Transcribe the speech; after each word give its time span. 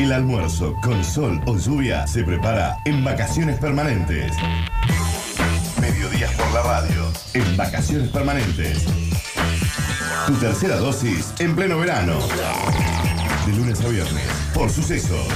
El 0.00 0.14
almuerzo 0.14 0.74
con 0.80 1.04
sol 1.04 1.42
o 1.44 1.58
lluvia 1.58 2.06
se 2.06 2.24
prepara 2.24 2.78
en 2.86 3.04
vacaciones 3.04 3.58
permanentes. 3.58 4.32
Mediodías 5.78 6.32
por 6.36 6.50
la 6.52 6.62
radio. 6.62 7.12
En 7.34 7.54
vacaciones 7.54 8.08
permanentes. 8.08 8.86
Tu 10.26 10.32
tercera 10.36 10.76
dosis 10.76 11.34
en 11.38 11.54
pleno 11.54 11.76
verano. 11.76 12.18
De 13.44 13.52
lunes 13.52 13.78
a 13.82 13.88
viernes. 13.88 14.24
Por 14.54 14.70
sucesos. 14.70 15.26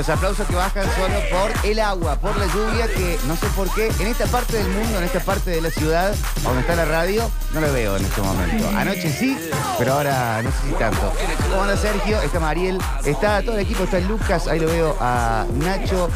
Los 0.00 0.08
aplausos 0.08 0.46
que 0.48 0.54
bajan 0.56 0.84
solo 0.96 1.14
por 1.30 1.52
el 1.70 1.78
agua, 1.78 2.16
por 2.16 2.34
la 2.38 2.46
lluvia, 2.46 2.86
que 2.86 3.18
no 3.28 3.36
sé 3.36 3.46
por 3.54 3.68
qué, 3.74 3.92
en 4.00 4.06
esta 4.06 4.24
parte 4.28 4.56
del 4.56 4.66
mundo, 4.68 4.96
en 4.96 5.04
esta 5.04 5.20
parte 5.20 5.50
de 5.50 5.60
la 5.60 5.68
ciudad, 5.70 6.14
donde 6.42 6.62
está 6.62 6.74
la 6.74 6.86
radio, 6.86 7.30
no 7.52 7.60
lo 7.60 7.70
veo 7.70 7.98
en 7.98 8.04
este 8.06 8.22
momento. 8.22 8.66
Anoche 8.78 9.12
sí, 9.12 9.36
pero 9.78 9.92
ahora 9.92 10.40
no 10.42 10.50
sé 10.50 10.56
si 10.68 10.72
tanto. 10.78 11.12
¿Cómo 11.50 11.64
anda 11.64 11.76
Sergio? 11.76 12.18
Está 12.22 12.40
Mariel, 12.40 12.78
está 13.04 13.42
todo 13.42 13.56
el 13.56 13.60
equipo, 13.60 13.84
está 13.84 13.98
Lucas, 14.00 14.46
ahí 14.48 14.58
lo 14.58 14.68
veo 14.68 14.96
a 15.00 15.44
Nacho. 15.58 16.08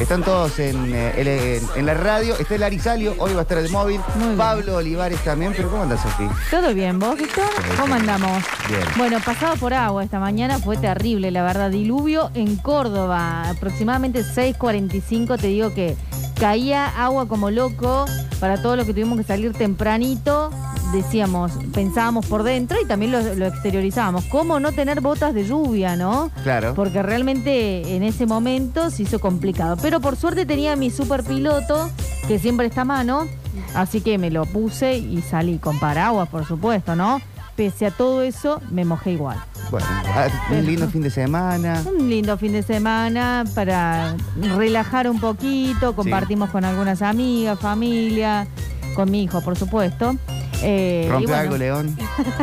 Están 0.00 0.22
todos 0.22 0.58
en, 0.58 0.94
eh, 0.94 1.58
en- 1.60 1.68
en 1.80 1.86
la 1.86 1.92
radio, 1.94 2.34
está 2.38 2.54
el 2.54 2.62
Arisalio, 2.62 3.14
hoy 3.18 3.34
va 3.34 3.40
a 3.40 3.42
estar 3.42 3.58
el 3.58 3.68
móvil. 3.70 4.00
Pablo 4.38 4.76
Olivares 4.76 5.20
también, 5.22 5.52
pero 5.54 5.70
¿cómo 5.70 5.82
anda 5.82 5.98
Sofi? 6.00 6.26
¿Todo 6.50 6.72
bien, 6.72 6.98
vos, 6.98 7.14
Víctor? 7.18 7.44
¿Cómo 7.78 7.94
andamos? 7.94 8.42
Bien. 8.68 8.80
Bueno, 8.96 9.18
pasado 9.22 9.56
por 9.56 9.74
agua 9.74 10.02
esta 10.02 10.18
mañana 10.18 10.58
fue 10.58 10.78
terrible, 10.78 11.30
la 11.30 11.42
verdad. 11.42 11.66
Diluvio 11.70 12.30
en 12.34 12.56
Córdoba, 12.56 12.85
aproximadamente 12.86 14.22
6.45, 14.22 15.38
te 15.38 15.48
digo 15.48 15.72
que 15.74 15.96
caía 16.38 16.86
agua 16.86 17.26
como 17.28 17.50
loco 17.50 18.04
para 18.40 18.60
todos 18.60 18.76
los 18.76 18.86
que 18.86 18.92
tuvimos 18.92 19.18
que 19.18 19.24
salir 19.24 19.52
tempranito. 19.52 20.50
Decíamos, 20.92 21.52
pensábamos 21.74 22.26
por 22.26 22.44
dentro 22.44 22.78
y 22.80 22.86
también 22.86 23.10
lo, 23.10 23.34
lo 23.34 23.46
exteriorizábamos. 23.46 24.24
¿Cómo 24.26 24.60
no 24.60 24.72
tener 24.72 25.00
botas 25.00 25.34
de 25.34 25.44
lluvia, 25.44 25.96
no? 25.96 26.30
Claro. 26.44 26.74
Porque 26.74 27.02
realmente 27.02 27.96
en 27.96 28.02
ese 28.02 28.24
momento 28.24 28.90
se 28.90 29.02
hizo 29.02 29.18
complicado. 29.18 29.76
Pero 29.82 30.00
por 30.00 30.16
suerte 30.16 30.46
tenía 30.46 30.76
mi 30.76 30.90
super 30.90 31.24
piloto, 31.24 31.90
que 32.28 32.38
siempre 32.38 32.66
está 32.66 32.82
a 32.82 32.84
mano, 32.84 33.26
así 33.74 34.00
que 34.00 34.16
me 34.18 34.30
lo 34.30 34.44
puse 34.44 34.96
y 34.96 35.22
salí 35.22 35.58
con 35.58 35.78
paraguas, 35.80 36.28
por 36.28 36.46
supuesto, 36.46 36.94
¿no? 36.94 37.20
Pese 37.56 37.86
a 37.86 37.90
todo 37.90 38.22
eso, 38.22 38.60
me 38.70 38.84
mojé 38.84 39.12
igual. 39.12 39.38
Bueno, 39.70 39.86
ah, 40.14 40.28
un 40.50 40.66
lindo 40.66 40.88
fin 40.88 41.02
de 41.02 41.10
semana. 41.10 41.82
Un 41.86 42.08
lindo 42.08 42.36
fin 42.36 42.52
de 42.52 42.62
semana 42.62 43.44
para 43.54 44.14
relajar 44.56 45.08
un 45.08 45.18
poquito, 45.18 45.96
compartimos 45.96 46.50
con 46.50 46.64
algunas 46.64 47.00
amigas, 47.02 47.58
familia, 47.58 48.46
con 48.94 49.10
mi 49.10 49.22
hijo, 49.24 49.40
por 49.40 49.56
supuesto. 49.56 50.16
Eh, 50.62 51.04
y 51.06 51.10
¿Rompe 51.10 51.26
bueno, 51.26 51.40
algo, 51.42 51.56
León? 51.56 51.96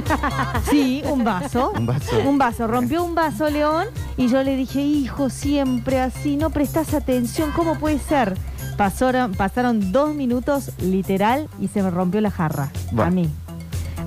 Sí, 0.69 1.01
un 1.09 1.23
vaso. 1.23 1.71
Un 1.77 1.85
vaso. 1.85 2.19
Un 2.25 2.37
vaso, 2.37 2.67
rompió 2.67 3.03
un 3.03 3.15
vaso 3.15 3.49
León 3.49 3.87
y 4.17 4.27
yo 4.27 4.43
le 4.43 4.55
dije, 4.55 4.81
hijo, 4.81 5.29
siempre 5.29 5.99
así, 5.99 6.37
no 6.37 6.49
prestas 6.49 6.93
atención, 6.93 7.51
¿cómo 7.55 7.75
puede 7.79 7.99
ser? 7.99 8.35
Pasaron, 8.77 9.33
pasaron 9.33 9.91
dos 9.91 10.13
minutos 10.15 10.71
literal 10.79 11.47
y 11.59 11.67
se 11.67 11.83
me 11.83 11.89
rompió 11.91 12.21
la 12.21 12.31
jarra 12.31 12.71
Bueno. 12.91 13.03
a 13.03 13.09
mí. 13.11 13.29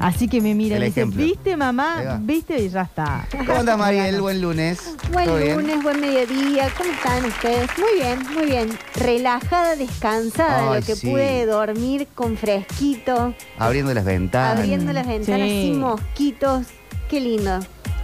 Así 0.00 0.28
que 0.28 0.40
me 0.40 0.54
mira 0.54 0.74
y 0.74 0.76
El 0.76 0.80
me 0.80 0.86
dice, 0.86 1.00
ejemplo. 1.00 1.22
¿viste 1.24 1.50
Ahí 1.50 1.56
mamá? 1.56 2.02
va. 2.06 2.18
¿Viste? 2.22 2.58
Y 2.62 2.68
ya 2.68 2.82
está. 2.82 3.26
¿Cómo 3.46 3.52
anda 3.60 3.76
Mariel? 3.76 4.20
Buen 4.20 4.40
lunes. 4.40 4.94
Buen 5.12 5.26
¿Todo 5.26 5.38
bien? 5.38 5.56
lunes, 5.56 5.82
buen 5.82 6.00
mediodía. 6.00 6.68
¿Cómo 6.76 6.90
están 6.90 7.24
ustedes? 7.24 7.68
Muy 7.78 7.94
bien, 8.00 8.18
muy 8.34 8.46
bien. 8.46 8.78
Relajada, 8.96 9.76
descansada, 9.76 10.72
Ay, 10.72 10.80
lo 10.80 10.86
que 10.86 10.96
sí. 10.96 11.08
pude 11.10 11.46
dormir 11.46 12.08
con 12.14 12.36
fresquito, 12.36 13.34
Abriendo 13.58 13.92
las 13.94 14.04
ventanas. 14.04 14.58
abriendo 14.60 14.92
las 14.92 15.06
ventanas 15.06 15.48
Sí. 15.48 15.62
sin 15.62 15.80
mosquitos. 15.80 16.66
Qué 17.08 17.20
lindo, 17.20 17.60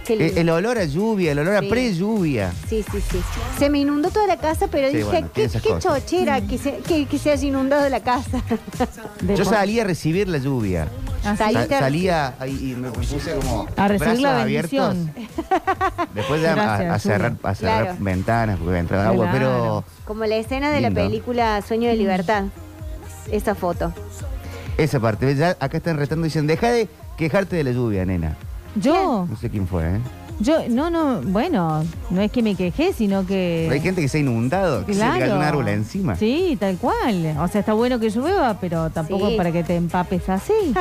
qué 0.07 0.13
El, 0.13 0.19
lindo. 0.19 0.41
el 0.41 0.49
olor 0.49 0.77
a 0.77 0.85
lluvia, 0.85 1.33
el 1.33 1.39
olor 1.39 1.55
a 1.55 1.59
Sí. 1.59 1.67
pre-lluvia. 1.67 2.53
Sí, 2.69 2.83
sí, 2.89 2.99
sí. 3.11 3.19
Se 3.59 3.69
me 3.69 3.79
inundó 3.79 4.09
toda 4.11 4.27
la 4.27 4.37
casa, 4.37 4.67
pero 4.71 4.87
Sí, 4.89 4.97
dije, 4.97 5.09
bueno, 5.09 5.27
qué, 5.27 5.33
tiene 5.33 5.47
esas 5.49 5.61
qué 5.61 5.69
cosas. 5.69 5.83
chochera 6.05 6.41
que 6.41 6.57
se, 6.57 6.77
que, 6.77 7.05
que 7.05 7.17
se 7.17 7.31
haya 7.31 7.45
inundado 7.47 7.87
la 7.89 7.99
casa. 8.01 8.41
De 9.21 9.35
Yo 9.35 9.43
por- 9.43 9.53
salí 9.53 9.79
a 9.79 9.83
recibir 9.83 10.27
la 10.29 10.37
lluvia. 10.37 10.87
¿Ah, 11.25 11.35
salía 11.37 12.33
ahí 12.39 12.71
y 12.71 12.75
me 12.75 12.89
puse 12.91 13.33
como 13.35 13.67
A 13.77 13.87
recibir 13.87 14.19
la 14.19 14.29
brazos 14.29 14.41
abiertos. 14.43 14.95
bendición. 14.95 15.13
Después 16.13 16.41
de 16.41 16.47
a- 16.49 16.55
Gracias, 16.55 16.93
a, 16.95 16.99
cerrar, 16.99 17.33
a 17.43 17.55
cerrar 17.55 17.83
Claro. 17.83 17.97
ventanas 17.99 18.59
porque 18.61 18.77
entraba 18.79 19.07
agua, 19.07 19.29
Claro. 19.31 19.37
pero 19.39 19.83
Como 20.05 20.25
la 20.25 20.35
escena 20.35 20.71
de 20.71 20.81
la 20.81 20.91
película 20.91 21.61
Sueño 21.61 21.89
de 21.89 21.95
Libertad. 21.95 22.43
Esa 23.31 23.55
foto. 23.55 23.93
esa 24.77 24.99
parte. 24.99 25.33
Ya 25.35 25.51
acá 25.59 25.77
están 25.77 25.97
retando 25.97 26.25
y 26.25 26.29
dicen, 26.29 26.45
deja 26.47 26.69
de 26.69 26.89
quejarte 27.17 27.55
de 27.55 27.63
la 27.63 27.71
lluvia, 27.71 28.05
nena. 28.05 28.35
Yo, 28.75 29.27
No 29.29 29.35
sé 29.37 29.49
quién 29.49 29.67
fue, 29.67 29.83
¿eh? 29.95 29.99
Yo, 30.39 30.57
no, 30.69 30.89
no, 30.89 31.21
bueno, 31.21 31.83
no 32.09 32.21
es 32.21 32.31
que 32.31 32.41
me 32.41 32.55
quejé, 32.55 32.93
sino 32.93 33.25
que... 33.25 33.61
Pero 33.67 33.73
hay 33.75 33.81
gente 33.81 34.01
que 34.01 34.07
se 34.07 34.17
ha 34.17 34.21
inundado, 34.21 34.85
que 34.85 34.93
se 34.93 34.99
le 34.99 35.05
cayó 35.05 35.17
Claro. 35.25 35.35
un 35.39 35.43
árbol 35.43 35.67
encima. 35.69 36.15
Sí, 36.15 36.57
tal 36.59 36.77
cual. 36.77 37.35
O 37.39 37.47
sea, 37.47 37.59
está 37.59 37.73
bueno 37.73 37.99
que 37.99 38.09
llueva, 38.09 38.57
pero 38.59 38.89
tampoco 38.89 39.29
Sí. 39.29 39.35
para 39.37 39.51
que 39.51 39.63
te 39.63 39.75
empapes 39.75 40.27
así. 40.29 40.53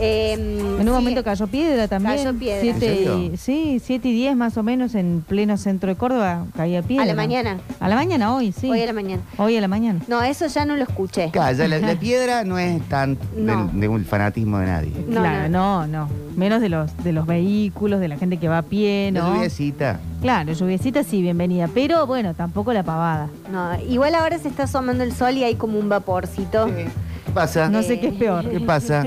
Eh, 0.00 0.34
En 0.34 0.64
un 0.78 0.84
sí, 0.84 0.90
momento 0.90 1.24
cayó 1.24 1.48
piedra 1.48 1.88
también. 1.88 2.18
Cayó 2.18 2.32
piedra. 2.38 2.60
Siete 2.60 2.88
¿En 2.90 2.96
serio? 2.98 3.18
y, 3.18 3.36
sí, 3.36 3.80
7 3.84 4.08
y 4.08 4.12
10 4.12 4.36
más 4.36 4.56
o 4.56 4.62
menos 4.62 4.94
en 4.94 5.24
pleno 5.26 5.56
centro 5.56 5.88
de 5.88 5.96
Córdoba 5.96 6.44
caía 6.56 6.82
piedra. 6.82 7.02
A 7.02 7.06
la 7.06 7.14
mañana. 7.14 7.58
A 7.80 7.88
la 7.88 7.96
mañana, 7.96 8.32
hoy, 8.32 8.52
sí. 8.52 8.70
Hoy 8.70 8.80
a 8.82 8.86
la 8.86 8.92
mañana. 8.92 9.22
Hoy 9.38 9.56
a 9.56 9.60
la 9.60 9.66
mañana. 9.66 10.00
No, 10.06 10.22
eso 10.22 10.46
ya 10.46 10.64
no 10.64 10.76
lo 10.76 10.84
escuché. 10.84 11.30
Calla, 11.32 11.66
la, 11.66 11.80
la 11.80 11.94
piedra 11.98 12.44
no 12.44 12.58
es 12.60 12.80
tan 12.88 13.18
No. 13.36 13.66
del- 13.66 13.80
de 13.80 13.88
un 13.88 14.04
fanatismo 14.04 14.58
de 14.58 14.66
nadie. 14.66 14.92
No, 15.08 15.20
claro, 15.20 15.48
no, 15.48 15.86
no. 15.88 16.08
Menos 16.36 16.60
de 16.60 16.68
los, 16.68 16.96
de 17.02 17.10
los 17.12 17.26
vehículos, 17.26 17.98
de 17.98 18.06
la 18.06 18.16
gente 18.18 18.36
que 18.36 18.46
va 18.46 18.57
a 18.58 18.62
pie, 18.62 19.10
La 19.12 19.20
¿no? 19.20 19.34
lluviecita. 19.34 20.00
Claro, 20.20 20.52
lluviecita 20.52 21.02
sí, 21.04 21.22
bienvenida. 21.22 21.68
Pero 21.72 22.06
bueno, 22.06 22.34
tampoco 22.34 22.72
la 22.72 22.82
pavada. 22.82 23.28
No, 23.50 23.78
igual 23.88 24.14
ahora 24.14 24.38
se 24.38 24.48
está 24.48 24.64
asomando 24.64 25.04
el 25.04 25.12
sol 25.12 25.36
y 25.36 25.44
hay 25.44 25.54
como 25.54 25.78
un 25.78 25.88
vaporcito. 25.88 26.66
¿Qué 26.66 27.34
pasa? 27.34 27.68
No 27.68 27.82
sé 27.82 28.00
qué 28.00 28.08
es 28.08 28.14
peor. 28.14 28.48
¿Qué 28.48 28.58
pasa? 28.60 29.04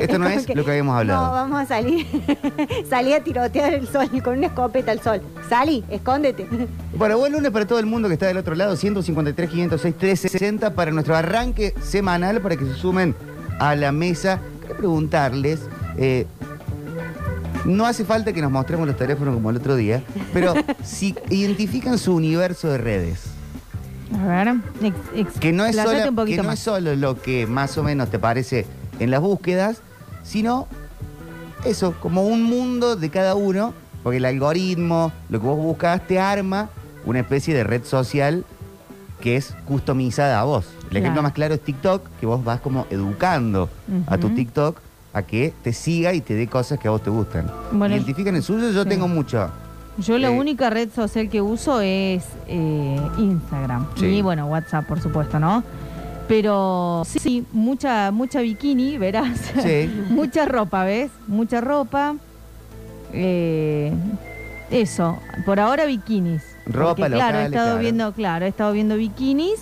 Esto 0.00 0.18
no 0.18 0.26
es 0.28 0.48
lo 0.54 0.64
que 0.64 0.70
habíamos 0.70 0.94
No, 0.94 0.98
hablado. 1.00 1.30
vamos 1.32 1.60
a 1.62 1.66
salir. 1.66 2.06
Salí 2.90 3.12
a 3.12 3.22
tirotear 3.22 3.74
el 3.74 3.86
sol 3.86 4.08
con 4.24 4.38
una 4.38 4.46
escopeta 4.48 4.90
al 4.92 5.00
sol. 5.00 5.20
Salí, 5.48 5.84
escóndete. 5.90 6.46
Bueno, 6.96 7.18
buen 7.18 7.32
lunes 7.32 7.50
para 7.50 7.66
todo 7.66 7.78
el 7.78 7.86
mundo 7.86 8.08
que 8.08 8.14
está 8.14 8.26
del 8.26 8.38
otro 8.38 8.54
lado, 8.54 8.74
153, 8.74 9.50
506, 9.50 9.94
360 9.96 10.74
para 10.74 10.90
nuestro 10.92 11.14
arranque 11.14 11.74
semanal 11.82 12.40
para 12.40 12.56
que 12.56 12.64
se 12.64 12.74
sumen 12.74 13.14
a 13.58 13.74
la 13.76 13.92
mesa. 13.92 14.40
Quiero 14.60 14.76
preguntarles, 14.78 15.60
eh, 15.98 16.26
no 17.64 17.86
hace 17.86 18.04
falta 18.04 18.32
que 18.32 18.42
nos 18.42 18.50
mostremos 18.50 18.86
los 18.86 18.96
teléfonos 18.96 19.34
como 19.34 19.50
el 19.50 19.56
otro 19.56 19.76
día, 19.76 20.02
pero 20.32 20.54
si 20.84 21.14
identifican 21.30 21.98
su 21.98 22.14
universo 22.14 22.68
de 22.68 22.78
redes, 22.78 23.24
A 24.20 24.26
ver, 24.26 24.48
ex, 24.82 24.96
ex- 25.14 25.38
que 25.40 25.52
no 25.52 25.64
es, 25.66 25.74
un 25.76 26.26
que 26.26 26.36
no 26.36 26.56
solo 26.56 26.94
lo 26.96 27.20
que 27.20 27.46
más 27.46 27.76
o 27.78 27.82
menos 27.82 28.10
te 28.10 28.18
parece 28.18 28.66
en 28.98 29.10
las 29.10 29.20
búsquedas, 29.20 29.78
sino 30.22 30.68
eso, 31.64 31.94
como 32.00 32.22
un 32.26 32.42
mundo 32.44 32.96
de 32.96 33.10
cada 33.10 33.34
uno, 33.34 33.74
porque 34.02 34.18
el 34.18 34.24
algoritmo, 34.24 35.12
lo 35.28 35.40
que 35.40 35.46
vos 35.46 35.56
buscas, 35.58 36.06
te 36.06 36.18
arma 36.20 36.70
una 37.04 37.20
especie 37.20 37.54
de 37.54 37.64
red 37.64 37.84
social 37.84 38.44
que 39.20 39.36
es 39.36 39.54
customizada 39.66 40.38
a 40.40 40.44
vos. 40.44 40.66
El 40.90 40.98
ejemplo 40.98 41.22
más 41.22 41.32
claro 41.32 41.54
es 41.54 41.60
TikTok, 41.60 42.06
que 42.20 42.26
vos 42.26 42.44
vas 42.44 42.60
como 42.60 42.86
educando 42.90 43.68
a 44.06 44.18
tu. 44.18 44.30
TikTok 44.30 44.78
a 45.16 45.22
que 45.22 45.54
te 45.62 45.72
siga 45.72 46.12
y 46.12 46.20
te 46.20 46.34
dé 46.34 46.46
cosas 46.46 46.78
que 46.78 46.88
a 46.88 46.90
vos 46.90 47.02
te 47.02 47.08
gustan. 47.08 47.50
Bueno, 47.72 47.94
Identifican 47.94 48.36
el 48.36 48.42
suyo, 48.42 48.70
yo 48.70 48.82
sí. 48.82 48.88
tengo 48.90 49.08
mucho. 49.08 49.48
Yo 49.96 50.18
la 50.18 50.28
Eh, 50.28 50.38
única 50.38 50.68
red 50.68 50.90
social 50.94 51.30
que 51.30 51.40
uso 51.40 51.80
es 51.80 52.22
eh, 52.48 53.00
Instagram. 53.16 53.86
Sí. 53.96 54.06
Y 54.06 54.20
bueno, 54.22 54.46
WhatsApp, 54.46 54.84
por 54.86 55.00
supuesto, 55.00 55.40
¿no? 55.40 55.64
Pero 56.28 57.02
sí, 57.06 57.18
sí, 57.18 57.46
mucha, 57.52 58.10
mucha 58.10 58.42
bikini, 58.42 58.98
verás. 58.98 59.38
Sí. 59.62 59.90
mucha 60.10 60.44
ropa, 60.44 60.84
¿ves? 60.84 61.10
Mucha 61.28 61.62
ropa. 61.62 62.14
Eh, 63.14 63.90
eso, 64.70 65.16
por 65.46 65.60
ahora 65.60 65.86
bikinis. 65.86 66.42
Ropa 66.66 66.96
Porque, 66.96 67.12
claro, 67.12 67.38
he 67.38 67.44
estado 67.44 67.66
claro. 67.68 67.80
viendo, 67.80 68.12
claro, 68.12 68.44
he 68.44 68.48
estado 68.48 68.72
viendo 68.74 68.96
bikinis. 68.96 69.60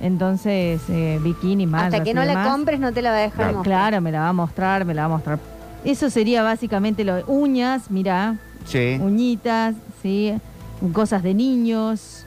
Entonces, 0.00 0.80
eh, 0.88 1.18
bikini, 1.22 1.66
mallas 1.66 1.94
Hasta 1.94 2.04
que 2.04 2.12
no 2.14 2.22
la 2.22 2.28
demás. 2.28 2.48
compres 2.48 2.80
no 2.80 2.92
te 2.92 3.00
la 3.02 3.10
va 3.10 3.16
a 3.16 3.20
dejar 3.20 3.36
Claro. 3.36 3.52
mostrar. 3.58 3.78
Claro, 3.90 4.00
me 4.02 4.12
la 4.12 4.20
va 4.20 4.28
a 4.28 4.32
mostrar, 4.32 4.84
me 4.84 4.94
la 4.94 5.02
va 5.02 5.14
a 5.14 5.16
mostrar. 5.16 5.38
Eso 5.84 6.10
sería 6.10 6.42
básicamente 6.42 7.04
lo 7.04 7.24
uñas, 7.26 7.90
mirá, 7.90 8.36
Sí. 8.66 8.98
uñitas, 9.00 9.74
sí, 10.02 10.34
cosas 10.92 11.22
de 11.22 11.32
niños. 11.34 12.26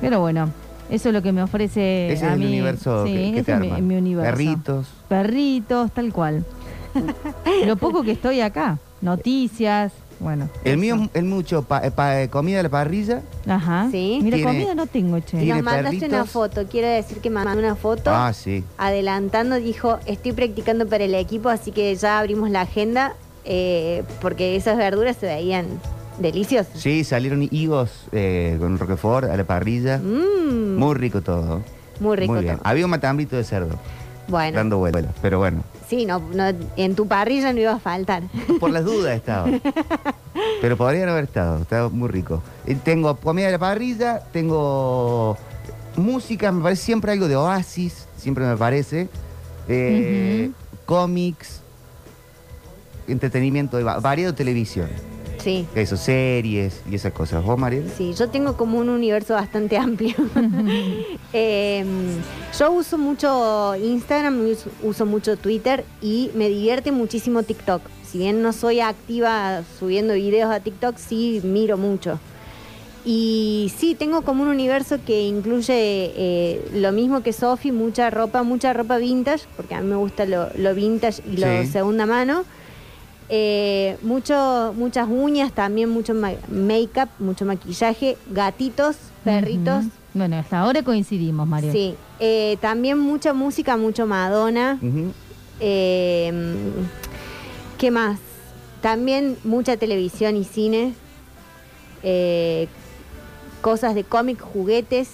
Pero 0.00 0.20
bueno, 0.20 0.50
Eso 0.90 1.08
es 1.08 1.14
lo 1.14 1.22
que 1.22 1.32
me 1.32 1.42
ofrece 1.42 2.12
Ese 2.12 2.26
a 2.26 2.28
es 2.28 2.34
el 2.34 2.40
mí. 2.40 2.46
universo 2.48 3.06
sí, 3.06 3.12
que, 3.14 3.18
que 3.32 3.38
ese 3.38 3.44
te 3.44 3.52
es 3.54 3.58
mi, 3.60 3.80
mi 3.80 3.96
universo. 3.96 4.30
Perritos. 4.30 4.86
Perritos, 5.08 5.90
tal 5.92 6.12
cual. 6.12 6.44
lo 7.66 7.76
poco 7.76 8.02
que 8.02 8.10
estoy 8.12 8.42
acá. 8.42 8.78
Noticias, 9.00 9.92
bueno. 10.22 10.48
El 10.64 10.78
mío 10.78 11.08
es 11.12 11.22
mucho 11.24 11.62
pa- 11.62 11.84
eh, 11.86 11.90
pa- 11.90 12.22
eh, 12.22 12.28
comida 12.28 12.60
a 12.60 12.62
la 12.62 12.68
parrilla. 12.68 13.22
Ajá. 13.46 13.88
Sí. 13.90 14.20
Mira, 14.22 14.36
Tiene- 14.36 14.50
comida 14.52 14.74
no 14.74 14.86
tengo, 14.86 15.18
che. 15.20 15.38
tiene 15.38 15.54
Nos 15.54 15.62
mandaste 15.62 15.84
perritos. 15.98 16.08
una 16.08 16.24
foto. 16.24 16.66
Quiero 16.70 16.88
decir 16.88 17.18
que 17.18 17.28
mandó 17.30 17.58
una 17.58 17.74
foto. 17.74 18.10
Ah, 18.12 18.32
sí. 18.32 18.64
Adelantando, 18.78 19.56
dijo, 19.56 19.98
estoy 20.06 20.32
practicando 20.32 20.86
para 20.86 21.04
el 21.04 21.14
equipo, 21.14 21.48
así 21.48 21.72
que 21.72 21.94
ya 21.96 22.18
abrimos 22.20 22.48
la 22.50 22.62
agenda, 22.62 23.14
eh, 23.44 24.04
porque 24.20 24.56
esas 24.56 24.76
verduras 24.78 25.16
se 25.16 25.26
veían 25.26 25.66
deliciosas. 26.18 26.78
Sí, 26.80 27.04
salieron 27.04 27.48
higos 27.50 28.06
eh, 28.12 28.56
con 28.60 28.78
roquefort 28.78 29.28
a 29.30 29.36
la 29.36 29.44
parrilla. 29.44 29.98
Mmm, 29.98 30.76
Muy 30.76 30.94
rico 30.94 31.20
todo. 31.22 31.62
muy 32.00 32.16
rico 32.16 32.32
Muy 32.34 32.42
bien. 32.42 32.56
todo. 32.58 32.66
Había 32.68 32.84
un 32.84 32.90
matambrito 32.90 33.36
de 33.36 33.44
cerdo 33.44 33.76
Bueno, 34.32 34.56
dando 34.56 34.78
vueltas, 34.78 35.04
pero 35.22 35.38
bueno, 35.38 35.62
sí, 35.88 36.06
no, 36.06 36.18
no, 36.18 36.44
en 36.76 36.94
tu 36.96 37.06
parrilla 37.06 37.52
no 37.52 37.60
iba 37.60 37.72
a 37.74 37.78
faltar. 37.78 38.22
por 38.58 38.70
las 38.70 38.84
dudas 38.84 39.14
estaba. 39.14 39.46
Pero 40.62 40.76
podrían 40.78 41.08
haber 41.10 41.24
estado, 41.24 41.60
estaba 41.60 41.88
muy 41.90 42.08
rico. 42.08 42.42
Eh, 42.66 42.76
tengo 42.82 43.14
comida 43.16 43.46
de 43.46 43.52
la 43.52 43.58
parrilla, 43.58 44.20
tengo 44.32 45.36
música, 45.96 46.50
me 46.50 46.62
parece 46.62 46.82
siempre 46.82 47.12
algo 47.12 47.28
de 47.28 47.36
Oasis, 47.36 48.06
siempre 48.16 48.46
me 48.46 48.56
parece. 48.56 49.08
Eh, 49.68 50.50
Cómics, 50.86 51.60
entretenimiento, 53.06 53.76
de 53.76 53.84
va- 53.84 54.00
variado 54.00 54.34
televisión. 54.34 54.88
Sí. 55.38 55.66
Eso, 55.74 55.96
series 55.96 56.82
y 56.90 56.94
esas 56.94 57.12
cosas. 57.12 57.44
¿Vos, 57.44 57.58
Mariel? 57.58 57.90
Sí, 57.96 58.14
yo 58.14 58.28
tengo 58.28 58.56
como 58.56 58.78
un 58.78 58.88
universo 58.88 59.34
bastante 59.34 59.76
amplio. 59.76 60.14
Eh, 61.34 61.82
yo 62.58 62.72
uso 62.72 62.98
mucho 62.98 63.74
Instagram, 63.76 64.38
uso, 64.50 64.68
uso 64.82 65.06
mucho 65.06 65.36
Twitter 65.38 65.82
y 66.02 66.30
me 66.34 66.48
divierte 66.50 66.92
muchísimo 66.92 67.42
TikTok. 67.42 67.80
Si 68.06 68.18
bien 68.18 68.42
no 68.42 68.52
soy 68.52 68.80
activa 68.80 69.62
subiendo 69.78 70.12
videos 70.12 70.50
a 70.52 70.60
TikTok, 70.60 70.98
sí 70.98 71.40
miro 71.42 71.78
mucho. 71.78 72.18
Y 73.04 73.72
sí, 73.78 73.94
tengo 73.94 74.22
como 74.22 74.42
un 74.42 74.48
universo 74.50 74.98
que 75.04 75.22
incluye 75.22 75.72
eh, 75.74 76.70
lo 76.74 76.92
mismo 76.92 77.22
que 77.22 77.32
Sofi, 77.32 77.72
mucha 77.72 78.10
ropa, 78.10 78.42
mucha 78.42 78.72
ropa 78.74 78.98
vintage, 78.98 79.44
porque 79.56 79.74
a 79.74 79.80
mí 79.80 79.88
me 79.88 79.96
gusta 79.96 80.24
lo, 80.26 80.48
lo 80.56 80.74
vintage 80.74 81.22
y 81.32 81.38
lo 81.38 81.46
Sí. 81.62 81.66
segunda 81.72 82.04
mano. 82.06 82.44
Eh, 83.28 83.96
mucho, 84.02 84.74
muchas 84.76 85.08
uñas, 85.08 85.52
también 85.52 85.88
mucho 85.88 86.12
ma- 86.14 86.32
make-up, 86.50 87.08
mucho 87.18 87.44
maquillaje, 87.44 88.16
gatitos, 88.30 88.96
perritos. 89.24 89.84
Bueno, 90.14 90.36
hasta 90.36 90.58
ahora 90.60 90.82
coincidimos, 90.82 91.46
Mario. 91.48 91.72
Sí, 91.72 91.94
Eh, 92.20 92.56
también 92.60 92.98
mucha 92.98 93.32
música, 93.32 93.76
mucho 93.76 94.06
Madonna. 94.06 94.78
Eh, 95.60 96.32
¿Qué 97.78 97.90
más? 97.90 98.18
También 98.80 99.36
mucha 99.44 99.76
televisión 99.76 100.36
y 100.36 100.44
cine. 100.44 100.94
Eh, 102.02 102.68
cosas 103.60 103.94
de 103.94 104.04
cómic, 104.04 104.40
juguetes. 104.40 105.08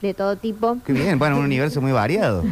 De 0.00 0.14
todo 0.14 0.36
tipo. 0.36 0.78
Qué 0.86 0.94
bien, 0.94 1.18
bueno, 1.18 1.36
un 1.38 1.44
universo 1.44 1.80
muy 1.82 1.92
variado. 1.92 2.42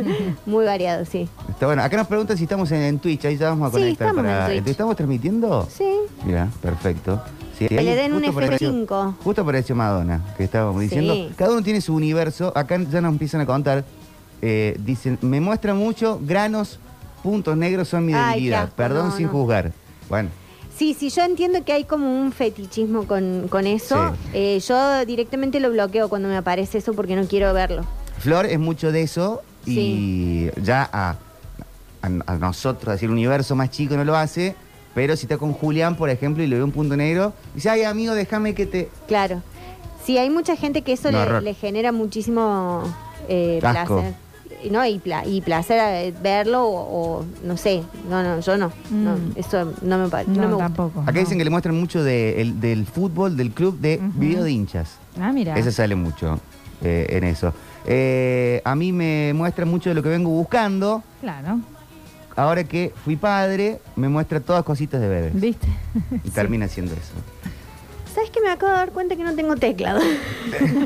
Muy 0.46 0.64
variado, 0.64 1.04
sí. 1.04 1.28
Está 1.48 1.66
bueno. 1.66 1.82
Acá 1.82 1.96
nos 1.96 2.08
preguntan 2.08 2.36
si 2.36 2.42
estamos 2.44 2.70
en, 2.72 2.82
en 2.82 2.98
Twitch, 2.98 3.24
ahí 3.26 3.36
ya 3.36 3.50
vamos 3.50 3.68
a 3.68 3.70
Sí, 3.76 3.82
conectar. 3.82 4.08
estamos 4.08 4.26
en 4.32 4.46
Twitch. 4.46 4.64
¿Te 4.64 4.70
estamos 4.72 4.96
transmitiendo? 4.96 5.68
Sí. 5.70 5.88
Mira, 6.24 6.48
perfecto. 6.60 7.22
Sí, 7.56 7.68
le 7.68 7.94
den 7.94 8.12
un 8.12 8.22
justo 8.24 8.30
apareció- 8.38 8.70
F5. 8.72 9.14
Justo 9.22 9.42
apareció 9.42 9.76
Madonna, 9.76 10.20
que 10.36 10.44
estábamos 10.44 10.82
Sí. 10.82 10.88
diciendo. 10.88 11.14
Cada 11.36 11.52
uno 11.52 11.62
tiene 11.62 11.80
su 11.80 11.94
universo. 11.94 12.52
Acá 12.56 12.76
ya 12.90 13.00
nos 13.00 13.12
empiezan 13.12 13.40
a 13.40 13.46
contar. 13.46 13.84
eh, 14.42 14.76
dicen, 14.80 15.18
me 15.22 15.40
muestra 15.40 15.72
mucho, 15.74 16.20
granos, 16.22 16.78
puntos 17.22 17.56
negros 17.56 17.88
son 17.88 18.04
mi 18.04 18.12
debilidad. 18.12 18.68
Perdón 18.72 19.08
no, 19.08 19.16
sin 19.16 19.26
no. 19.26 19.32
juzgar. 19.32 19.72
Bueno, 20.10 20.28
Sí, 20.76 20.94
sí, 20.98 21.08
yo 21.08 21.22
entiendo 21.22 21.64
que 21.64 21.72
hay 21.72 21.84
como 21.84 22.20
un 22.20 22.32
fetichismo 22.32 23.06
con, 23.06 23.48
con 23.48 23.66
eso. 23.66 24.14
Sí. 24.24 24.30
Eh, 24.34 24.60
yo 24.60 25.04
directamente 25.06 25.58
lo 25.58 25.70
bloqueo 25.70 26.08
cuando 26.08 26.28
me 26.28 26.36
aparece 26.36 26.78
eso 26.78 26.92
porque 26.92 27.16
no 27.16 27.26
quiero 27.26 27.52
verlo. 27.54 27.84
Flor 28.18 28.46
es 28.46 28.58
mucho 28.58 28.92
de 28.92 29.02
eso 29.02 29.42
y 29.64 30.48
ya 30.62 30.88
a, 30.92 31.16
a, 32.02 32.06
a 32.26 32.36
nosotros, 32.36 32.92
decir, 32.94 33.06
el 33.08 33.12
universo 33.14 33.56
más 33.56 33.70
chico 33.70 33.96
no 33.96 34.04
lo 34.04 34.16
hace. 34.16 34.54
Pero 34.94 35.14
si 35.14 35.26
está 35.26 35.36
con 35.36 35.52
Julián, 35.52 35.94
por 35.96 36.08
ejemplo, 36.08 36.42
y 36.42 36.46
le 36.46 36.56
ve 36.56 36.62
un 36.64 36.72
punto 36.72 36.96
negro, 36.96 37.34
dice, 37.54 37.68
ay, 37.68 37.82
amigo, 37.82 38.14
déjame 38.14 38.54
que 38.54 38.64
te... 38.64 38.88
Claro. 39.06 39.42
Sí, 40.04 40.16
hay 40.16 40.30
mucha 40.30 40.56
gente 40.56 40.80
que 40.80 40.94
eso 40.94 41.10
No, 41.10 41.22
le, 41.22 41.40
le 41.42 41.52
genera 41.54 41.92
muchísimo 41.92 42.82
eh, 43.28 43.58
placer. 43.60 44.14
Y 44.62 44.70
No, 44.70 44.84
y, 44.86 44.98
pla- 44.98 45.26
y 45.26 45.40
placer 45.40 46.12
verlo 46.22 46.64
o, 46.64 47.18
o 47.20 47.24
no 47.44 47.56
sé. 47.56 47.82
No, 48.08 48.22
no, 48.22 48.40
yo 48.40 48.56
no. 48.56 48.72
no 48.90 49.16
Mm. 49.16 49.32
eso 49.36 49.72
no 49.82 49.98
me 49.98 50.08
parece. 50.08 50.30
No, 50.30 50.42
No, 50.42 50.48
me 50.48 50.54
gusta. 50.54 50.64
tampoco. 50.66 51.00
Acá 51.02 51.12
no. 51.12 51.20
dicen 51.20 51.38
que 51.38 51.44
le 51.44 51.50
muestran 51.50 51.78
mucho 51.78 52.02
de- 52.02 52.40
el- 52.40 52.60
del 52.60 52.86
fútbol, 52.86 53.36
del 53.36 53.50
club, 53.52 53.78
de 53.78 54.00
Ujú. 54.02 54.18
video 54.18 54.44
de 54.44 54.50
hinchas. 54.52 54.96
Ah, 55.20 55.32
mira. 55.32 55.56
Ese 55.58 55.72
sale 55.72 55.94
mucho 55.94 56.38
eh, 56.82 57.06
en 57.10 57.24
eso. 57.24 57.54
Eh, 57.86 58.60
a 58.64 58.74
mí 58.74 58.92
me 58.92 59.32
muestra 59.34 59.64
mucho 59.64 59.88
de 59.90 59.94
lo 59.94 60.02
que 60.02 60.08
vengo 60.10 60.28
buscando. 60.30 61.02
Claro. 61.20 61.60
Ahora 62.36 62.64
que 62.64 62.92
fui 63.04 63.16
padre, 63.16 63.80
me 63.96 64.08
muestra 64.10 64.40
todas 64.40 64.62
cositas 64.62 65.00
de 65.00 65.08
bebés. 65.08 65.40
¿Viste? 65.40 65.66
Y 66.22 66.28
termina 66.30 66.68
siendo 66.68 66.92
eso. 66.92 67.14
¿Sabes 68.16 68.30
que 68.30 68.40
me 68.40 68.48
acabo 68.48 68.72
de 68.72 68.78
dar 68.78 68.92
cuenta 68.92 69.14
que 69.14 69.22
no 69.22 69.34
tengo 69.34 69.54
teclado? 69.56 70.00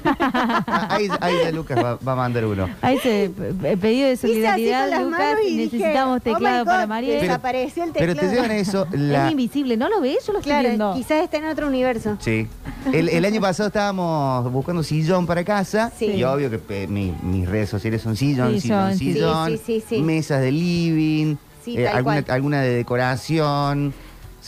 Ah, 0.05 0.89
ahí, 0.97 1.09
ahí 1.21 1.35
ya 1.45 1.53
Lucas 1.53 1.79
va, 1.79 1.95
va 1.97 2.13
a 2.13 2.17
mandar 2.17 2.45
uno. 2.45 2.69
A 2.83 2.93
ese 2.93 3.31
pe- 3.63 3.77
pedido 3.77 4.09
de 4.09 4.17
solidaridad, 4.17 5.01
Lucas, 5.01 5.37
dije, 5.45 5.57
necesitamos 5.65 6.17
"Oh 6.17 6.21
teclado 6.21 6.65
God", 6.65 6.71
para 6.73 6.87
María. 6.89 7.11
Pero- 7.15 7.21
Desapareció 7.23 7.85
el 7.85 7.93
Pero 7.93 8.15
teclado. 8.15 8.29
te 8.31 8.35
llevan 8.35 8.51
eso. 8.51 8.87
La... 8.91 9.27
Es 9.27 9.31
invisible, 9.31 9.77
¿no 9.77 9.89
lo 9.89 10.01
ves? 10.01 10.27
Yo 10.27 10.33
lo 10.33 10.41
estoy 10.41 10.51
Claro, 10.51 10.69
viendo. 10.69 10.95
quizás 10.95 11.23
está 11.23 11.37
en 11.37 11.47
otro 11.47 11.69
universo. 11.69 12.17
Sí. 12.19 12.49
El, 12.93 13.09
el 13.09 13.25
año 13.25 13.41
pasado 13.41 13.69
estábamos 13.69 14.51
buscando 14.53 14.83
sillón 14.83 15.25
para 15.27 15.45
casa. 15.45 15.93
Sí. 15.97 16.07
Y 16.07 16.25
obvio 16.25 16.51
que 16.51 16.61
eh, 16.71 16.87
mi- 16.89 17.15
mis 17.23 17.49
redes 17.49 17.69
sociales 17.71 18.03
son 18.03 18.17
sillón, 18.17 18.61
Sillón, 18.61 18.97
sillón, 18.97 18.99
sí. 18.99 19.13
sillón. 19.13 19.49
Sí, 19.51 19.57
sí, 19.59 19.81
sí, 19.89 19.97
sí. 19.97 20.03
Mesas 20.03 20.41
de 20.41 20.51
living. 20.51 21.37
Sí, 21.65 21.77
eh, 21.79 21.87
alguna, 21.87 22.25
alguna 22.29 22.63
de 22.63 22.75
decoración. 22.75 23.95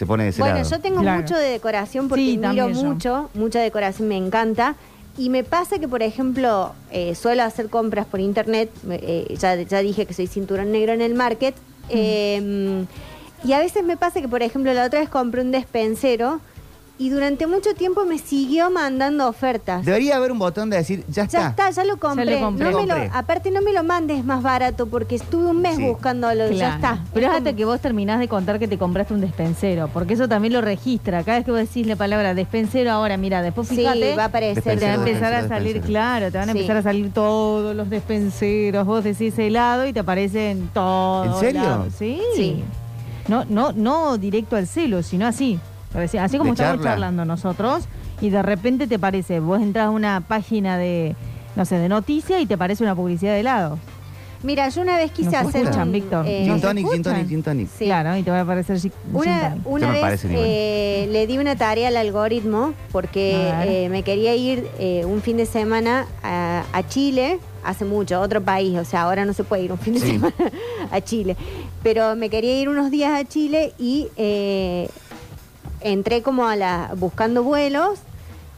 Se 0.03 0.07
pone 0.07 0.25
de 0.25 0.31
ese 0.31 0.41
Bueno, 0.43 0.57
lado. 0.57 0.69
yo 0.69 0.81
tengo 0.81 1.01
Claro. 1.01 1.21
mucho 1.23 1.39
de 1.39 1.49
decoración 1.49 2.09
porque 2.09 2.25
Sí, 2.25 2.31
miro 2.37 2.43
también 2.43 2.73
yo. 2.75 2.83
mucho, 2.83 3.31
mucha 3.35 3.61
decoración 3.61 4.09
me 4.09 4.17
encanta. 4.17 4.75
Y 5.17 5.29
me 5.31 5.45
pasa 5.45 5.79
que, 5.79 5.87
por 5.87 6.03
ejemplo, 6.03 6.73
eh, 6.91 7.15
suelo 7.15 7.45
hacer 7.45 7.69
compras 7.69 8.05
por 8.07 8.19
internet, 8.19 8.69
eh, 8.91 9.33
ya, 9.39 9.55
ya 9.55 9.79
dije 9.79 10.05
que 10.05 10.13
soy 10.13 10.27
cinturón 10.27 10.73
negro 10.73 10.93
en 10.93 11.03
el 11.03 11.15
market, 11.15 11.55
eh, 11.89 12.85
y 13.45 13.53
a 13.53 13.61
veces 13.61 13.85
me 13.85 13.97
pasa 13.97 14.21
que, 14.21 14.27
por 14.27 14.43
ejemplo, 14.43 14.75
la 14.75 14.87
otra 14.87 14.99
vez 14.99 15.09
compré 15.09 15.41
un 15.41 15.53
despensero 15.53 16.41
y 17.03 17.09
durante 17.11 17.49
mucho 17.49 17.75
tiempo 17.75 18.05
me 18.05 18.17
siguió 18.19 18.71
mandando 18.71 19.29
ofertas. 19.29 19.85
Debería 19.85 20.17
haber 20.17 20.31
un 20.31 20.39
botón 20.39 20.71
de 20.71 20.77
decir, 20.77 21.05
ya 21.09 21.25
está. 21.25 21.39
Ya 21.41 21.49
está, 21.49 21.71
ya 21.71 21.83
lo 21.85 21.97
compré. 21.97 22.39
compré. 22.39 22.71
No 22.71 22.79
me 22.81 22.87
lo- 22.87 22.95
Compré. 22.95 23.11
aparte 23.13 23.51
no 23.51 23.61
me 23.61 23.73
lo 23.73 23.83
mandes 23.83 24.25
más 24.25 24.41
barato 24.41 24.87
porque 24.87 25.17
estuve 25.17 25.47
un 25.47 25.61
mes 25.61 25.77
Sí. 25.77 25.83
buscándolo 25.83 26.47
y 26.49 26.57
ya 26.57 26.77
Claro. 26.79 26.95
está. 26.97 27.05
Pero 27.13 27.27
es 27.27 27.33
hasta 27.33 27.45
como- 27.51 27.57
que 27.57 27.65
vos 27.65 27.81
terminás 27.81 28.21
de 28.21 28.29
contar 28.29 28.61
que 28.61 28.69
te 28.69 28.79
compraste 28.79 29.15
un 29.15 29.21
despensero, 29.21 29.89
porque 29.93 30.15
eso 30.15 30.29
también 30.29 30.53
lo 30.53 30.61
registra. 30.61 31.25
Cada 31.25 31.39
vez 31.39 31.45
que 31.45 31.51
vos 31.51 31.59
decís 31.61 31.87
la 31.89 31.97
palabra 31.97 32.35
despensero, 32.35 32.93
ahora 32.93 33.17
mira, 33.17 33.43
después 33.43 33.67
Sí, 33.67 33.75
fíjate, 33.77 34.15
va 34.15 34.23
a 34.23 34.27
aparecer. 34.27 34.63
te 34.63 34.69
va 34.69 34.73
a 34.73 34.77
Despensero, 34.77 35.03
empezar 35.03 35.25
a 35.25 35.37
despensero, 35.39 35.49
salir, 35.49 35.73
despensero. 35.75 35.93
claro, 35.93 36.31
te 36.31 36.39
van 36.39 36.49
a 36.49 36.53
Sí. 36.53 36.59
empezar 36.59 36.77
a 36.77 36.83
salir 36.83 37.13
todos 37.13 37.75
los 37.75 37.91
despenseros. 37.91 38.87
Vos 38.87 39.03
decís 39.03 39.37
helado 39.41 39.87
y 39.87 39.93
te 39.93 39.99
aparecen 39.99 40.71
todos. 40.73 41.43
¿En 41.43 41.53
serio? 41.53 41.87
Sí. 41.99 42.63
No, 43.27 43.45
no, 43.45 43.73
no 43.73 44.19
directo 44.19 44.55
al 44.57 44.69
celo, 44.69 45.03
sino 45.03 45.27
así. 45.27 45.59
Así 45.95 46.19
así 46.19 46.39
como 46.39 46.53
estamos 46.53 46.77
charla. 46.77 46.91
charlando 46.93 47.25
nosotros, 47.25 47.85
y 48.21 48.31
de 48.31 48.43
repente 48.43 48.87
te 48.87 48.99
parece, 48.99 49.41
vos 49.41 49.61
entras 49.61 49.87
a 49.87 49.91
una 49.91 50.21
página 50.21 50.79
de, 50.79 51.15
no 51.57 51.65
sé, 51.65 51.77
de 51.79 51.89
noticias 51.89 52.41
y 52.41 52.47
te 52.47 52.57
parece 52.57 52.83
una 52.83 52.95
publicidad 52.95 53.33
de 53.35 53.41
helado. 53.41 53.79
Mira, 54.45 54.69
yo 54.71 54.83
una 54.83 54.97
vez 54.97 55.13
quise 55.13 55.31
Nos 55.31 55.47
hacer 55.49 55.63
escuchan, 55.63 55.87
un, 55.89 55.93
Víctor. 55.93 56.27
eh, 56.27 56.39
Gin 56.41 56.49
¿no 56.49 56.55
se 56.57 56.63
tonic, 56.63 56.85
gin 56.87 56.93
escuchan? 56.95 57.13
tonic, 57.15 57.29
gin 57.29 57.43
tonic. 57.45 57.69
Sí. 57.79 57.85
Claro, 57.85 58.17
y 58.17 58.23
te 58.25 58.31
va 58.33 58.39
a 58.39 58.41
aparecer 58.41 58.77
gin- 58.79 58.91
Una, 59.13 59.57
una 59.65 59.91
vez 59.93 60.25
eh, 60.31 61.09
le 61.13 61.27
di 61.29 61.39
una 61.39 61.55
tarea 61.55 61.87
al 61.89 61.97
algoritmo 61.97 62.75
porque 62.91 63.53
eh, 63.67 63.89
me 63.89 64.03
quería 64.03 64.35
ir 64.35 64.67
eh, 64.81 65.05
un 65.05 65.23
fin 65.23 65.37
de 65.37 65.47
semana 65.47 66.07
a, 66.25 66.65
a 66.73 66.89
Chile, 66.89 67.39
hace 67.65 67.85
mucho, 67.85 68.21
otro 68.21 68.41
país, 68.41 68.77
o 68.77 68.85
sea, 68.85 69.03
ahora 69.03 69.25
no 69.25 69.33
se 69.33 69.45
puede 69.45 69.63
ir 69.63 69.71
un 69.71 69.79
fin 69.79 69.95
de 69.95 70.01
Sí. 70.01 70.13
semana 70.15 70.35
a 70.91 71.01
Chile, 71.01 71.37
pero 71.85 72.17
me 72.17 72.29
quería 72.29 72.61
ir 72.61 72.69
unos 72.69 72.91
días 72.91 73.13
a 73.13 73.25
Chile 73.25 73.73
y 73.79 74.09
eh, 74.17 74.89
entré 75.85 76.23
como 76.23 76.47
a 76.47 76.57
la 76.57 76.91
buscando 76.97 77.43
vuelos, 77.43 77.99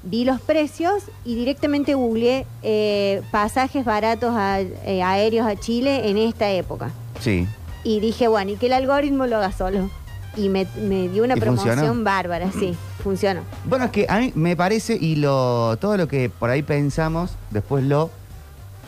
vi 0.02 0.24
los 0.24 0.40
precios 0.40 1.04
y 1.24 1.34
directamente 1.34 1.94
googleé 1.94 2.46
eh, 2.62 3.22
pasajes 3.30 3.84
baratos 3.84 4.34
a- 4.36 4.60
eh, 4.60 5.02
aéreos 5.02 5.46
a 5.46 5.56
Chile 5.56 6.08
en 6.10 6.18
esta 6.18 6.50
época. 6.50 6.90
Sí. 7.20 7.46
Y 7.84 8.00
dije, 8.00 8.28
bueno, 8.28 8.50
y 8.52 8.56
que 8.56 8.66
el 8.66 8.72
algoritmo 8.74 9.26
lo 9.26 9.36
haga 9.36 9.52
solo. 9.52 9.90
Y 10.36 10.48
me, 10.48 10.66
me 10.80 11.08
dio 11.08 11.22
una 11.22 11.36
¿Y 11.36 11.40
promoción 11.40 11.76
funcionó? 11.78 12.04
bárbara, 12.04 12.50
sí. 12.58 12.74
funcionó. 13.04 13.42
Bueno, 13.66 13.84
es 13.84 13.90
que 13.92 14.06
a 14.08 14.18
mí 14.18 14.32
me 14.34 14.56
parece, 14.56 14.96
y 15.00 15.16
lo, 15.16 15.76
todo 15.80 15.96
lo 15.96 16.08
que 16.08 16.28
por 16.28 16.50
ahí 16.50 16.62
pensamos, 16.62 17.36
después 17.50 17.84
lo 17.84 18.10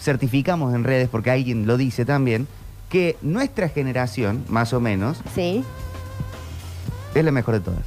certificamos 0.00 0.74
en 0.74 0.82
redes, 0.84 1.08
porque 1.08 1.30
alguien 1.30 1.66
lo 1.66 1.76
dice 1.76 2.04
también, 2.04 2.48
que 2.88 3.16
nuestra 3.22 3.68
generación, 3.68 4.44
más 4.48 4.72
o 4.72 4.80
menos, 4.80 5.18
Sí, 5.34 5.64
es 7.14 7.24
la 7.24 7.30
mejor 7.30 7.54
de 7.54 7.60
todas. 7.60 7.80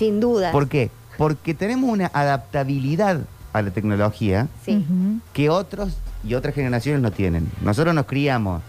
Sin 0.00 0.18
duda. 0.18 0.50
¿Por 0.50 0.66
qué? 0.68 0.90
Porque 1.16 1.54
tenemos 1.54 1.88
una 1.90 2.10
adaptabilidad 2.12 3.20
a 3.52 3.62
la 3.62 3.70
tecnología 3.70 4.48
Sí. 4.64 4.84
Que 5.32 5.50
otros 5.50 5.96
y 6.26 6.34
otras 6.34 6.54
generaciones 6.54 7.00
no 7.02 7.10
tienen. 7.12 7.48
Nosotros 7.62 7.94
nos 7.94 8.06
criamos 8.06 8.62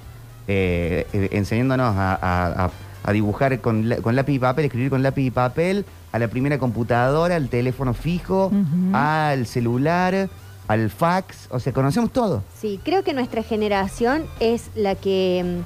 eh, 0.47 1.07
eh, 1.13 1.29
enseñándonos 1.31 1.95
a, 1.95 2.13
a- 2.15 2.65
a- 2.65 2.71
a 3.03 3.11
dibujar 3.13 3.59
con, 3.61 3.87
la- 3.89 3.97
con 3.97 4.15
lápiz 4.15 4.33
y 4.33 4.39
papel, 4.39 4.65
escribir 4.65 4.89
con 4.89 5.01
lápiz 5.01 5.23
y 5.23 5.31
papel, 5.31 5.85
a 6.11 6.19
la 6.19 6.27
primera 6.27 6.59
computadora, 6.59 7.35
al 7.35 7.47
teléfono 7.49 7.93
fijo, 7.93 8.51
al 8.93 9.45
celular, 9.47 10.29
al 10.67 10.89
fax, 10.89 11.47
o 11.49 11.59
sea, 11.59 11.73
conocemos 11.73 12.11
todo. 12.11 12.43
Sí, 12.59 12.79
creo 12.83 13.03
que 13.03 13.13
nuestra 13.13 13.43
generación 13.43 14.23
es 14.39 14.69
la 14.75 14.95
que 14.95 15.63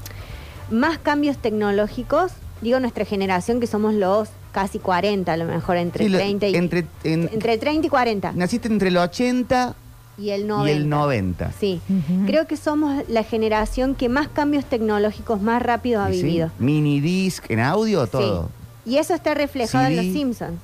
mm, 0.72 0.76
más 0.76 0.98
cambios 1.00 1.38
tecnológicos, 1.38 2.32
digo 2.62 2.80
nuestra 2.80 3.06
generación 3.06 3.60
que 3.60 3.68
somos 3.68 3.94
los 3.96 4.30
casi 4.56 4.80
40, 4.80 5.34
a 5.34 5.36
lo 5.38 5.44
mejor 5.44 5.76
entre 5.76 6.06
Sí, 6.06 6.10
lo- 6.10 6.18
30 6.18 6.48
y 6.48 6.56
entre, 6.56 6.86
en- 7.04 7.30
entre 7.34 7.58
30 7.58 7.88
y 7.88 7.90
40 7.90 8.32
Naciste 8.32 8.70
entre 8.70 8.88
el 8.88 8.96
80 8.96 9.76
y 10.18 10.30
el 10.30 10.48
90. 10.48 10.72
y 10.72 10.76
el 10.82 10.88
90. 10.90 11.52
Sí. 11.60 11.82
Ujú. 11.90 12.26
Creo 12.26 12.48
que 12.48 12.56
somos 12.56 13.04
la 13.10 13.24
generación 13.24 13.96
que 13.96 14.08
más 14.08 14.30
cambios 14.30 14.64
tecnológicos 14.64 15.42
más 15.42 15.62
rápidos 15.62 16.06
ha 16.08 16.12
¿Y 16.12 16.16
sí? 16.20 16.24
vivido. 16.24 16.52
Mini 16.58 17.02
disc, 17.02 17.44
en 17.52 17.60
audio, 17.60 18.08
todo. 18.08 18.50
Sí. 18.86 18.92
Y 18.92 18.98
eso 18.98 19.14
está 19.14 19.34
reflejado 19.34 19.88
en 19.88 19.92
CD. 19.96 20.04
los 20.04 20.14
Simpsons. 20.14 20.58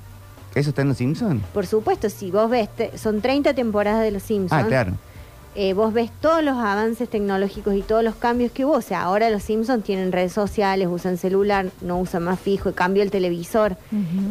¿Eso 0.54 0.70
está 0.70 0.80
en 0.82 0.88
los 0.88 0.96
Simpsons? 0.96 1.42
Por 1.52 1.66
supuesto, 1.66 2.08
si 2.08 2.30
vos 2.30 2.48
ves, 2.48 2.68
te- 2.74 2.96
son 2.96 3.20
30 3.20 3.52
temporadas 3.52 4.02
de 4.02 4.10
los 4.10 4.22
Simpsons. 4.22 4.64
Ah, 4.64 4.66
claro. 4.66 4.92
Eh, 5.54 5.74
vos 5.74 5.92
ves 5.92 6.10
todos 6.20 6.42
los 6.42 6.56
avances 6.56 7.08
tecnológicos 7.08 7.74
y 7.74 7.82
todos 7.82 8.02
los 8.02 8.14
cambios 8.14 8.52
que 8.52 8.64
hubo. 8.64 8.72
O 8.74 8.80
sea, 8.80 9.02
ahora 9.02 9.28
los 9.30 9.42
Simpsons 9.42 9.84
tienen 9.84 10.10
redes 10.12 10.32
sociales, 10.32 10.88
usan 10.90 11.18
celular, 11.18 11.66
no 11.82 11.98
usan 11.98 12.22
más 12.24 12.40
fijo, 12.40 12.72
cambió 12.72 13.02
el 13.02 13.10
televisor. 13.10 13.76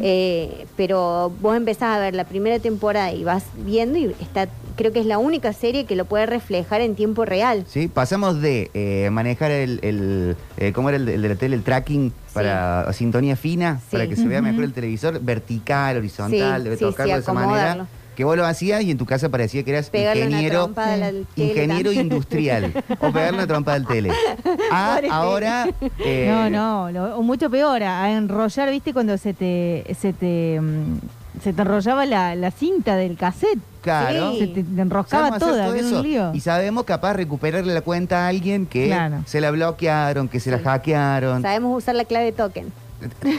Eh, 0.00 0.66
pero 0.76 1.32
vos 1.40 1.56
empezás 1.56 1.96
a 1.96 1.98
ver 2.00 2.14
la 2.14 2.24
primera 2.24 2.58
temporada 2.58 3.12
y 3.12 3.24
vas 3.24 3.44
viendo 3.64 3.98
y 3.98 4.14
está, 4.20 4.48
creo 4.76 4.92
que 4.92 5.00
es 5.00 5.06
la 5.06 5.18
única 5.18 5.52
serie 5.52 5.84
que 5.84 5.94
lo 5.96 6.04
puede 6.06 6.26
reflejar 6.26 6.80
en 6.80 6.94
tiempo 6.96 7.24
real. 7.24 7.64
Sí, 7.68 7.88
pasamos 7.88 8.40
de 8.40 8.70
eh, 8.74 9.08
manejar 9.10 9.50
el, 9.50 9.78
el 9.82 10.36
eh, 10.56 10.72
¿cómo 10.72 10.88
era 10.88 10.96
el 10.96 11.06
de, 11.06 11.14
el 11.14 11.22
de 11.22 11.28
la 11.28 11.34
tele? 11.36 11.56
El 11.56 11.62
tracking 11.62 12.12
para 12.32 12.92
sintonía 12.92 13.36
fina, 13.36 13.78
Sí. 13.82 13.88
para 13.92 14.08
que 14.08 14.16
se 14.16 14.26
vea 14.26 14.40
mejor 14.42 14.64
el 14.64 14.72
televisor, 14.72 15.20
vertical, 15.20 15.98
horizontal, 15.98 16.60
Sí, 16.60 16.64
debe 16.64 16.76
sí, 16.78 16.84
tocarlo 16.84 17.12
sí, 17.12 17.14
de 17.16 17.20
esa 17.20 17.32
manera. 17.32 17.86
Que 18.16 18.24
vos 18.24 18.36
lo 18.36 18.44
hacías 18.44 18.82
y 18.82 18.90
en 18.90 18.98
tu 18.98 19.06
casa 19.06 19.28
parecía 19.30 19.62
que 19.62 19.70
eras 19.70 19.88
Pegarle 19.88 20.24
ingeniero, 20.26 20.70
a 20.76 20.84
tele 20.84 21.24
ingeniero 21.36 21.92
industrial 21.92 22.72
o 23.00 23.10
pegarle 23.10 23.38
una 23.38 23.46
trompa 23.46 23.72
del 23.74 23.86
tele. 23.86 24.10
Ah, 24.70 24.94
Pobre 24.96 25.08
ahora... 25.10 25.68
eh, 25.98 26.28
No, 26.30 26.50
no, 26.50 26.90
lo- 26.90 27.16
o 27.18 27.22
mucho 27.22 27.48
peor, 27.50 27.82
a, 27.82 28.04
a 28.04 28.12
enrollar, 28.12 28.70
¿viste? 28.70 28.92
Cuando 28.92 29.16
se 29.18 29.32
te, 29.34 29.84
se 29.98 30.12
te, 30.12 30.60
mm, 30.60 30.98
se 31.42 31.52
te 31.52 31.62
enrollaba 31.62 32.04
la, 32.06 32.34
la 32.34 32.50
cinta 32.50 32.96
del 32.96 33.16
cassette. 33.16 33.58
Claro. 33.80 34.32
Sí. 34.32 34.38
Se 34.40 34.46
te, 34.48 34.62
te 34.62 34.80
enroscaba 34.80 35.38
toda, 35.38 35.64
todo 35.64 35.72
que 35.72 35.78
era 35.80 35.88
eso. 35.88 35.96
un 35.98 36.02
lío. 36.02 36.30
Y 36.34 36.40
sabemos 36.40 36.84
capaz 36.84 37.14
recuperarle 37.14 37.72
la 37.74 37.80
cuenta 37.80 38.26
a 38.26 38.28
alguien 38.28 38.66
que 38.66 38.86
Claro. 38.86 39.22
se 39.26 39.40
la 39.40 39.50
bloquearon, 39.50 40.28
que 40.28 40.38
se 40.40 40.50
la 40.50 40.58
hackearon. 40.58 41.42
Sabemos 41.42 41.76
usar 41.78 41.94
la 41.94 42.04
clave 42.04 42.32
token. 42.32 42.72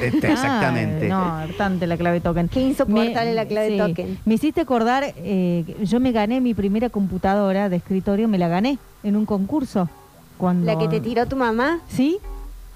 Este, 0.02 0.32
Exactamente. 0.32 1.12
Ah, 1.12 1.16
no, 1.18 1.26
hartante 1.38 1.88
la 1.88 1.98
clave 1.98 2.22
token. 2.22 2.50
Qué 2.50 2.62
insoportable 2.62 3.34
la 3.34 3.46
clave 3.46 3.78
token. 3.78 4.20
Me 4.26 4.36
hiciste 4.36 4.62
acordar, 4.62 5.14
eh, 5.18 5.64
yo 5.84 6.00
me 6.00 6.12
gané 6.12 6.42
mi 6.42 6.54
primera 6.54 6.90
computadora 6.90 7.70
de 7.70 7.78
escritorio, 7.78 8.28
me 8.28 8.38
la 8.38 8.48
gané 8.48 8.78
en 9.04 9.16
un 9.16 9.26
concurso. 9.26 9.90
Cuando... 10.38 10.66
La 10.66 10.78
que 10.78 10.88
te 10.88 11.00
tiró 11.00 11.26
tu 11.26 11.36
mamá, 11.36 11.80
¿Sí? 11.88 12.20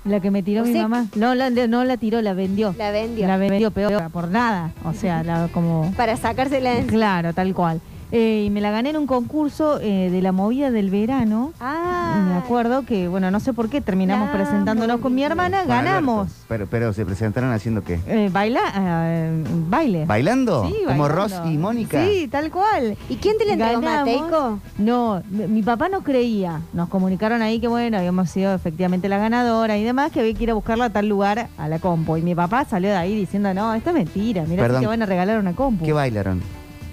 La 0.05 0.21
que 0.21 0.31
me 0.31 0.41
tiró 0.41 0.61
O 0.61 0.65
mi 0.65 0.71
sea 0.71 0.87
mamá. 0.87 1.07
No 1.15 1.35
la, 1.35 1.49
no 1.49 1.83
la 1.83 1.97
tiró, 1.97 2.21
la 2.21 2.33
vendió. 2.33 2.73
la 2.77 2.91
vendió. 2.91 3.27
La 3.27 3.37
vendió 3.37 3.71
peor, 3.71 4.09
por 4.11 4.29
nada. 4.29 4.71
O 4.85 4.93
sea, 4.93 5.23
la, 5.23 5.49
como... 5.51 5.91
Para 5.97 6.15
sacársela 6.15 6.75
de 6.75 6.85
Claro, 6.85 7.33
tal 7.33 7.53
cual. 7.53 7.81
Eh, 8.11 8.43
y 8.45 8.49
me 8.49 8.61
la 8.61 8.71
gané 8.71 8.91
en 8.91 8.97
un 8.97 9.07
concurso 9.07 9.79
eh, 9.81 10.09
de 10.09 10.21
la 10.21 10.31
movida 10.31 10.71
del 10.71 10.89
verano. 10.89 11.51
Ah. 11.59 12.25
Me 12.27 12.35
acuerdo 12.35 12.85
que, 12.85 13.07
bueno, 13.07 13.31
no 13.31 13.39
sé 13.39 13.53
por 13.53 13.69
qué, 13.69 13.81
terminamos 13.81 14.29
presentándonos 14.29 15.01
con 15.01 15.13
mi 15.13 15.23
hermana, 15.23 15.65
ganamos. 15.65 16.27
Alberto. 16.27 16.45
Pero, 16.47 16.67
pero 16.67 16.93
se 16.93 17.05
presentaron 17.05 17.51
haciendo 17.51 17.83
qué? 17.83 17.99
Eh, 18.07 18.29
baila, 18.31 18.61
eh, 18.75 19.43
baile. 19.67 20.05
¿Bailando? 20.05 20.67
Sí, 20.67 20.73
Como 20.85 21.03
bailando. 21.03 21.07
Ross 21.09 21.33
y 21.45 21.57
Mónica. 21.57 22.05
Sí, 22.05 22.27
tal 22.31 22.49
cual. 22.49 22.97
¿Y 23.09 23.15
quién 23.17 23.37
te 23.37 23.45
la 23.45 23.53
entregó. 23.53 23.81
Mateico? 23.81 24.59
No, 24.77 25.21
mi 25.29 25.61
papá 25.61 25.89
no 25.89 26.01
creía. 26.01 26.61
Nos 26.73 26.89
comunicaron 26.89 27.41
ahí 27.41 27.59
que, 27.59 27.67
bueno, 27.67 27.97
habíamos 27.97 28.29
sido 28.29 28.53
efectivamente 28.53 29.09
la 29.09 29.17
ganadora 29.17 29.77
y 29.77 29.83
demás, 29.83 30.11
que 30.11 30.21
había 30.21 30.33
que 30.33 30.43
ir 30.43 30.51
a 30.51 30.53
buscarla 30.53 30.85
a 30.85 30.89
tal 30.89 31.09
lugar 31.09 31.49
a 31.57 31.67
la 31.67 31.79
compu. 31.79 32.17
Y 32.17 32.21
mi 32.21 32.35
papá 32.35 32.65
salió 32.65 32.89
de 32.89 32.95
ahí 32.95 33.15
diciendo, 33.15 33.53
no, 33.53 33.73
esto 33.73 33.89
es 33.89 33.95
mentira, 33.95 34.43
mira 34.47 34.67
te 34.79 34.85
van 34.87 35.01
a 35.01 35.05
regalar 35.05 35.39
una 35.39 35.53
compu. 35.53 35.85
¿Qué 35.85 35.93
bailaron? 35.93 36.41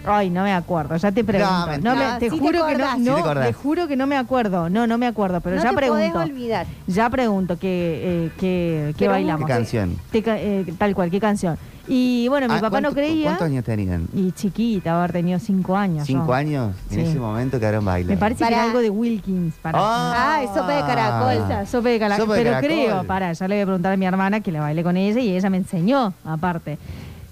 Ay, 0.06 0.30
no 0.30 0.42
me 0.42 0.52
acuerdo, 0.52 0.96
ya 0.96 1.12
te 1.12 1.24
pregunto. 1.24 1.52
No, 1.52 1.60
No, 1.60 1.66
mentira. 1.72 1.94
me- 1.94 2.00
No, 2.12 2.18
te 2.18 2.30
sí 2.30 2.36
te 2.36 2.40
juro 2.46 2.66
que 2.66 2.74
no. 2.78 2.94
Sí 2.96 3.22
te 3.42 3.52
juro 3.52 3.88
que 3.88 3.96
no 3.96 4.06
me 4.06 4.16
acuerdo. 4.16 4.68
No, 4.70 4.86
no 4.86 4.98
me 4.98 5.06
acuerdo, 5.06 5.40
pero 5.40 5.56
no 5.56 5.62
ya 5.62 5.70
te 5.70 5.76
pregunto. 5.76 6.18
olvidar. 6.18 6.66
Ya 6.86 7.08
pregunto 7.10 7.58
que, 7.58 8.00
eh, 8.26 8.30
que, 8.38 8.94
que 8.98 9.08
bailamos. 9.08 9.46
¿Qué 9.46 9.52
canción? 9.52 9.96
Te 10.10 10.22
ca- 10.22 10.38
eh, 10.38 10.64
tal 10.78 10.94
cual, 10.94 11.10
qué 11.10 11.20
canción. 11.20 11.56
Y 11.86 12.28
bueno, 12.28 12.48
mi 12.48 12.54
Ah, 12.54 12.60
papá 12.62 12.80
no 12.80 12.88
¿cuánto- 12.88 12.94
creía. 12.94 13.24
¿Cuántos 13.26 13.46
años 13.46 13.64
tenían? 13.64 14.08
Y 14.14 14.32
chiquita, 14.32 14.96
haber 14.98 15.12
tenido 15.12 15.38
cinco 15.38 15.76
años. 15.76 16.06
¿Cinco 16.06 16.28
yo. 16.28 16.32
años? 16.32 16.74
En 16.90 16.96
Sí. 16.96 17.00
ese 17.10 17.18
momento 17.18 17.58
quedaron 17.60 17.84
bailando. 17.84 18.14
Me 18.14 18.18
parece 18.18 18.42
que 18.46 18.54
era 18.54 18.64
algo 18.64 18.78
de 18.80 18.88
Wilkins. 18.88 19.54
Para. 19.60 19.78
Ah. 19.78 20.14
Ah, 20.36 20.42
es 20.42 20.48
sopa 20.54 20.72
de 20.72 20.80
caracol. 20.80 21.66
Sopa 21.66 21.88
de 21.90 21.98
cala- 21.98 22.16
Sopa 22.16 22.34
de 22.34 22.40
pero 22.40 22.50
caracol. 22.52 22.70
creo, 22.70 23.04
para, 23.04 23.32
ya 23.34 23.48
le 23.48 23.56
voy 23.56 23.62
a 23.62 23.66
preguntar 23.66 23.92
a 23.92 23.96
mi 23.98 24.06
hermana 24.06 24.40
que 24.40 24.50
la 24.50 24.60
bailé 24.60 24.82
con 24.82 24.96
ella 24.96 25.20
y 25.20 25.36
ella 25.36 25.50
me 25.50 25.58
enseñó, 25.58 26.14
aparte. 26.24 26.78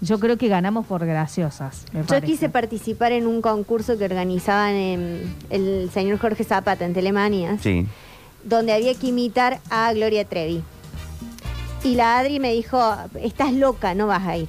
Yo 0.02 0.18
creo 0.18 0.36
que 0.36 0.48
ganamos 0.48 0.84
por 0.86 1.06
graciosas. 1.06 1.84
me 1.92 2.00
Yo 2.00 2.06
parece. 2.06 2.26
quise 2.26 2.48
participar 2.50 3.12
en 3.12 3.26
un 3.28 3.40
concurso 3.40 3.96
que 3.96 4.04
organizaban 4.04 4.74
en 4.74 5.34
el 5.48 5.90
señor 5.94 6.18
Jorge 6.18 6.42
Zapata 6.44 6.84
en 6.84 6.92
Telemanias, 6.92 7.62
Sí. 7.62 7.86
donde 8.44 8.72
había 8.72 8.94
que 8.94 9.06
imitar 9.06 9.60
a 9.70 9.92
Gloria 9.92 10.24
Trevi. 10.24 10.62
Y 11.84 11.94
la 11.94 12.18
Adri 12.18 12.40
me 12.40 12.52
dijo, 12.52 12.78
estás 13.20 13.52
loca, 13.52 13.94
no 13.94 14.08
vas 14.08 14.26
a 14.26 14.36
ir. 14.36 14.48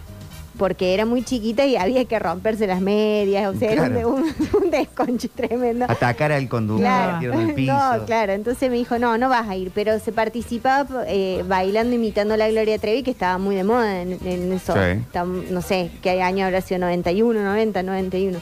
Porque 0.64 0.94
era 0.94 1.06
muy 1.06 1.24
chiquita 1.24 1.66
y 1.66 1.76
había 1.76 2.06
que 2.06 2.18
romperse 2.20 2.68
las 2.68 2.80
medias, 2.80 3.54
o 3.54 3.60
sea, 3.60 3.70
era 3.70 3.84
un, 4.08 4.24
un, 4.64 4.72
desconche 4.72 5.28
tremendo. 5.28 5.84
Atacar 5.90 6.32
al 6.32 6.48
conductor, 6.48 6.86
Claro. 6.86 7.34
el 7.38 7.54
piso. 7.54 7.74
No, 7.74 8.06
claro, 8.06 8.32
entonces 8.32 8.70
me 8.70 8.78
dijo, 8.78 8.98
no, 8.98 9.18
no 9.18 9.28
vas 9.28 9.50
a 9.50 9.58
ir, 9.58 9.72
pero 9.76 10.00
se 10.00 10.14
participaba 10.14 11.04
eh, 11.06 11.44
bailando, 11.46 11.94
imitando 11.94 12.36
a 12.36 12.38
la 12.38 12.50
Gloria 12.50 12.80
Trevi, 12.80 13.04
que 13.04 13.12
estaba 13.12 13.38
muy 13.38 13.58
de 13.58 13.66
moda 13.66 14.02
en, 14.04 14.18
en 14.26 14.54
eso. 14.54 14.72
Sí. 14.74 14.80
Está- 14.80 15.26
no 15.26 15.62
sé, 15.62 15.92
qué 16.02 16.22
año 16.22 16.46
habrá 16.46 16.62
sido, 16.62 16.80
91, 16.80 17.44
90, 17.44 17.84
91. 17.84 18.40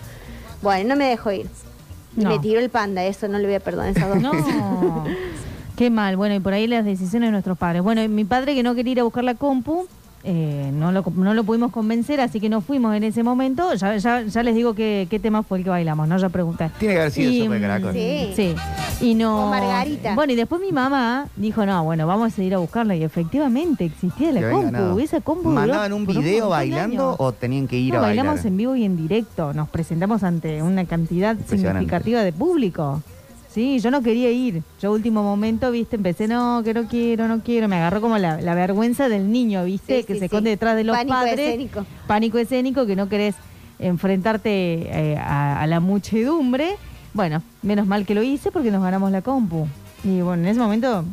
Bueno, 0.61 0.89
no 0.89 0.95
me 0.97 1.05
dejó 1.05 1.31
ir. 1.31 1.47
No. 2.15 2.29
Me 2.29 2.37
tiró 2.37 2.59
el 2.59 2.69
panda, 2.69 3.03
eso 3.03 3.27
no 3.29 3.39
le 3.39 3.45
voy 3.47 3.55
a 3.55 3.59
perdonar 3.61 3.97
esas 3.97 4.07
dos. 4.09 4.19
No. 4.21 5.05
Qué 5.75 5.89
mal. 5.89 6.17
Bueno, 6.17 6.35
y 6.35 6.39
por 6.39 6.53
ahí 6.53 6.67
las 6.67 6.85
decisiones 6.85 7.29
de 7.29 7.31
nuestros 7.31 7.57
padres. 7.57 7.81
Bueno, 7.81 8.07
mi 8.09 8.25
padre 8.25 8.53
que 8.53 8.61
no 8.61 8.75
quería 8.75 8.91
ir 8.91 8.99
a 8.99 9.03
buscar 9.05 9.23
la 9.23 9.33
compu, 9.33 9.87
eh, 10.23 10.71
no, 10.73 10.91
lo, 10.91 11.03
no 11.15 11.33
lo 11.33 11.43
pudimos 11.43 11.71
convencer, 11.71 12.21
así 12.21 12.39
que 12.39 12.49
no 12.49 12.61
fuimos 12.61 12.95
en 12.95 13.03
ese 13.03 13.23
momento. 13.23 13.73
Ya, 13.73 13.95
ya, 13.97 14.21
ya 14.21 14.43
les 14.43 14.55
digo 14.55 14.73
qué, 14.75 15.07
qué 15.09 15.19
tema 15.19 15.43
fue 15.43 15.57
el 15.59 15.63
que 15.63 15.69
bailamos, 15.71 16.07
¿no? 16.07 16.17
Ya 16.17 16.29
pregunté. 16.29 16.69
Tiene 16.79 16.93
que 16.95 16.99
haber 16.99 17.11
sido 17.11 17.31
Y, 17.31 17.39
sopa 17.41 17.53
de 17.55 17.61
caracol. 17.61 17.93
Sí. 17.93 18.33
Sí. 18.35 18.55
Y 19.01 19.15
no. 19.15 19.47
O 19.47 19.49
Margarita. 19.49 20.13
Bueno, 20.15 20.33
y 20.33 20.35
después 20.35 20.61
mi 20.61 20.71
mamá 20.71 21.27
dijo, 21.35 21.65
no, 21.65 21.83
bueno, 21.83 22.05
vamos 22.05 22.37
a 22.37 22.43
ir 22.43 22.53
a 22.53 22.59
buscarla. 22.59 22.95
Y 22.95 23.03
efectivamente 23.03 23.85
existía 23.85 24.31
Que 24.31 24.41
la 24.41 24.51
compu. 24.51 24.71
ganado. 24.71 24.99
Esa 24.99 25.21
compu. 25.21 25.49
¿Mandaban 25.49 25.91
un 25.93 26.05
video 26.05 26.49
bailando 26.49 27.03
años. 27.09 27.15
o 27.19 27.31
tenían 27.31 27.67
que 27.67 27.77
ir 27.77 27.93
No, 27.93 27.99
a 27.99 28.01
bailar? 28.03 28.25
bailamos 28.25 28.45
en 28.45 28.57
vivo 28.57 28.75
y 28.75 28.83
en 28.83 28.95
directo. 28.97 29.53
Nos 29.53 29.69
presentamos 29.69 30.21
ante 30.23 30.61
una 30.61 30.85
cantidad 30.85 31.35
significativa 31.47 32.21
de 32.23 32.31
público. 32.31 33.01
Sí, 33.53 33.79
yo 33.79 33.91
no 33.91 34.01
quería 34.01 34.31
ir. 34.31 34.63
Yo 34.81 34.91
último 34.93 35.23
momento, 35.23 35.71
viste, 35.71 35.97
empecé, 35.97 36.27
no, 36.27 36.61
que 36.63 36.73
no 36.73 36.85
quiero, 36.87 37.27
no 37.27 37.41
quiero. 37.41 37.67
Me 37.67 37.75
agarró 37.75 37.99
como 37.99 38.17
la, 38.17 38.39
la 38.41 38.55
vergüenza 38.55 39.09
del 39.09 39.31
niño, 39.31 39.65
viste, 39.65 39.99
Sí, 40.01 40.03
que 40.05 40.13
sí, 40.13 40.19
se 40.19 40.19
sí. 40.19 40.25
esconde 40.25 40.51
detrás 40.51 40.75
de 40.77 40.85
los 40.85 40.95
Pánico 40.95 41.15
padres. 41.17 41.39
escénico. 41.39 41.85
Pánico 42.07 42.37
escénico, 42.37 42.85
que 42.85 42.95
no 42.95 43.09
querés 43.09 43.35
enfrentarte 43.79 44.49
eh, 45.11 45.17
a, 45.17 45.61
a 45.61 45.67
la 45.67 45.79
muchedumbre. 45.79 46.75
Bueno, 47.13 47.41
menos 47.61 47.87
mal 47.87 48.05
que 48.05 48.15
lo 48.15 48.23
hice 48.23 48.51
porque 48.51 48.71
nos 48.71 48.81
ganamos 48.81 49.11
la 49.11 49.21
compu. 49.21 49.67
Y 50.03 50.21
bueno, 50.21 50.43
en 50.43 50.49
ese 50.49 50.59
momento 50.59 51.03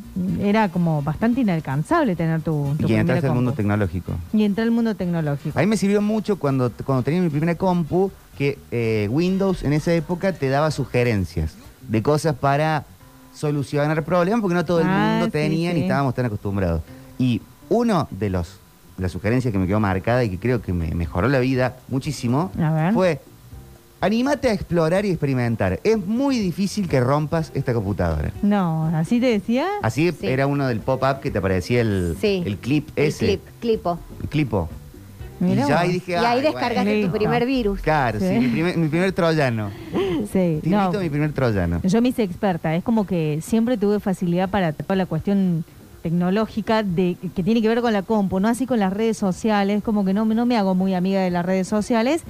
era 0.41 0.71
como 0.71 1.03
bastante 1.03 1.41
inalcanzable 1.43 2.17
tener 2.17 2.41
tu, 2.41 2.53
tu 2.69 2.73
Y 2.73 2.77
primera 2.77 3.01
entraste 3.01 3.27
al 3.27 3.35
mundo 3.35 3.53
tecnológico. 3.53 4.13
Y 4.33 4.45
entré 4.45 4.63
al 4.65 4.71
mundo 4.71 4.95
tecnológico. 4.95 5.59
A 5.59 5.63
mí 5.63 5.67
me 5.67 5.77
sirvió 5.77 6.01
mucho 6.01 6.39
cuando, 6.39 6.71
cuando 6.85 7.03
tenía 7.03 7.21
mi 7.21 7.29
primera 7.29 7.55
compu 7.57 8.11
que 8.39 8.59
eh, 8.71 9.09
Windows 9.11 9.63
en 9.65 9.73
esa 9.75 9.93
época 9.93 10.33
te 10.33 10.49
daba 10.49 10.71
sugerencias 10.71 11.55
de 11.89 12.03
cosas 12.03 12.37
para 12.37 12.85
solucionar 13.35 14.05
problemas 14.05 14.41
porque 14.41 14.55
no 14.55 14.65
todo 14.65 14.81
el 14.81 14.87
Ah, 14.89 15.09
mundo 15.13 15.27
sí, 15.27 15.31
tenía 15.33 15.73
ni 15.73 15.81
estábamos 15.83 16.15
tan 16.15 16.27
acostumbrados. 16.27 16.83
Y 17.19 17.43
uno 17.69 18.07
de 18.11 18.31
los 18.31 18.61
la 18.99 19.09
sugerencia 19.09 19.53
que 19.53 19.59
me 19.59 19.67
quedó 19.69 19.79
marcada 19.79 20.25
y 20.25 20.31
que 20.31 20.39
creo 20.39 20.61
que 20.61 20.73
me 20.73 20.93
mejoró 20.93 21.29
la 21.29 21.39
vida 21.39 21.77
muchísimo, 21.87 22.51
A 22.61 22.73
ver. 22.73 22.93
fue, 22.95 23.21
anímate 24.01 24.49
a 24.49 24.53
explorar 24.53 25.05
y 25.07 25.11
experimentar. 25.11 25.79
Es 25.85 26.05
muy 26.05 26.37
difícil 26.41 26.89
que 26.89 27.01
rompas 27.01 27.53
esta 27.55 27.73
computadora. 27.75 28.33
No, 28.43 28.87
¿así 28.97 29.21
te 29.21 29.27
decía? 29.27 29.69
Así 29.83 30.11
Sí. 30.11 30.27
era 30.27 30.49
uno 30.49 30.67
del 30.67 30.81
pop-up 30.81 31.21
que 31.21 31.31
te 31.31 31.39
aparecía 31.39 31.81
el, 31.81 32.17
Sí. 32.21 32.43
el 32.45 32.57
clip 32.59 32.89
El 32.97 33.05
ese. 33.07 33.27
clip, 33.27 33.41
clipo. 33.61 33.99
El 34.21 34.29
clipo. 34.29 34.69
Mirá 35.41 35.65
y 35.65 35.69
ya 35.69 35.81
ahí 35.81 35.93
dije, 35.93 36.13
y 36.13 36.15
ahí 36.17 36.25
"Ay, 36.27 36.41
descargaste 36.43 36.77
bueno". 36.85 36.91
Listo. 36.97 37.13
tu 37.13 37.19
primer 37.19 37.47
virus. 37.47 37.81
Claro, 37.81 38.19
sí, 38.19 38.27
Sí. 38.29 38.39
mi, 38.41 38.49
primer, 38.49 38.77
mi 38.77 38.89
primer 38.89 39.13
troyano. 39.13 39.71
Sí, 40.33 40.59
Te 40.63 40.69
no. 40.69 40.83
invito 40.85 40.99
a 40.99 41.03
mi 41.03 41.11
primer 41.11 41.33
troyano. 41.33 41.81
Yo 41.85 42.03
me 42.03 42.09
hice 42.09 42.23
experta, 42.25 42.75
es 42.75 42.83
como 42.83 43.07
que 43.07 43.39
siempre 43.41 43.77
tuve 43.79 44.01
facilidad 44.01 44.49
para 44.51 44.73
toda 44.73 44.97
la 44.97 45.07
cuestión 45.07 45.65
tecnológica 46.03 46.83
de 46.83 47.17
que 47.35 47.43
tiene 47.43 47.61
que 47.63 47.69
ver 47.69 47.81
con 47.81 47.93
la 47.93 48.03
compu, 48.03 48.41
no 48.41 48.49
así 48.49 48.67
con 48.67 48.79
las 48.79 48.93
redes 48.93 49.17
sociales, 49.17 49.83
como 49.83 50.05
que 50.05 50.13
no, 50.15 50.25
me- 50.25 50.35
no 50.35 50.45
me 50.47 50.57
hago 50.57 50.75
muy 50.75 50.95
amiga 50.95 51.21
de 51.21 51.31
las 51.31 51.45
redes 51.47 51.67
sociales, 51.69 52.23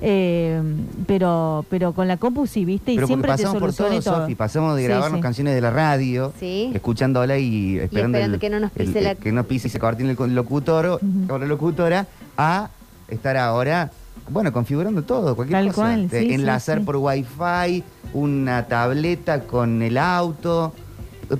eh, 0.00 0.60
pero 1.06 1.64
pero 1.70 1.92
con 1.92 2.08
la 2.08 2.16
compu 2.16 2.46
sí, 2.46 2.64
¿viste? 2.64 2.92
Y 2.92 2.96
Pero 2.96 3.06
porque 3.06 3.14
siempre 3.14 3.30
te 3.36 3.42
pasamos 3.44 3.60
por 3.60 3.74
todo, 3.74 4.00
todo. 4.00 4.20
Sofi. 4.22 4.34
Pasamos 4.34 4.76
de 4.76 4.82
Sí, 4.82 4.88
grabarnos 4.88 5.18
sí. 5.18 5.22
canciones 5.22 5.54
de 5.54 5.60
la 5.60 5.70
radio, 5.70 6.32
Sí. 6.38 6.70
escuchándola 6.74 7.38
y 7.38 7.78
esperando, 7.78 8.18
esperando 8.18 8.34
el- 8.34 8.40
que 8.40 8.50
no 8.50 8.60
nos 8.60 8.70
el- 8.76 8.86
pise 8.86 8.98
el- 8.98 9.04
la- 9.04 9.14
que 9.14 9.32
no 9.32 9.44
pise 9.44 9.68
y 9.68 9.70
se 9.70 9.78
cortine 9.78 10.10
el 10.10 10.16
con- 10.16 10.34
locutor 10.34 10.86
o 10.86 11.00
o 11.32 11.38
la 11.38 11.46
locutora, 11.46 12.06
a 12.36 12.68
estar 13.08 13.36
ahora, 13.36 13.90
bueno, 14.28 14.52
configurando 14.52 15.02
todo, 15.02 15.34
cualquier 15.36 15.58
Tal 15.60 15.66
cosa. 15.68 15.80
cual, 15.82 16.08
De 16.08 16.20
sí, 16.20 16.28
sí, 16.28 16.34
enlazar 16.34 16.78
sí. 16.78 16.84
por 16.84 16.96
wifi, 16.96 17.82
una 18.12 18.66
tableta 18.66 19.40
con 19.42 19.82
el 19.82 19.98
auto. 19.98 20.72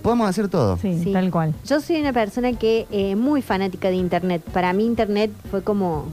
Podemos 0.02 0.28
hacer 0.28 0.48
todo. 0.48 0.76
Sí, 0.78 0.98
Sí. 1.02 1.12
tal 1.12 1.30
cual. 1.30 1.54
Yo 1.66 1.80
soy 1.80 2.00
una 2.00 2.12
persona 2.12 2.52
que 2.54 2.86
eh, 2.90 3.16
muy 3.16 3.42
fanática 3.42 3.88
de 3.90 3.96
internet. 3.96 4.42
Para 4.52 4.72
mí 4.72 4.84
internet 4.86 5.30
fue 5.50 5.62
como 5.62 6.06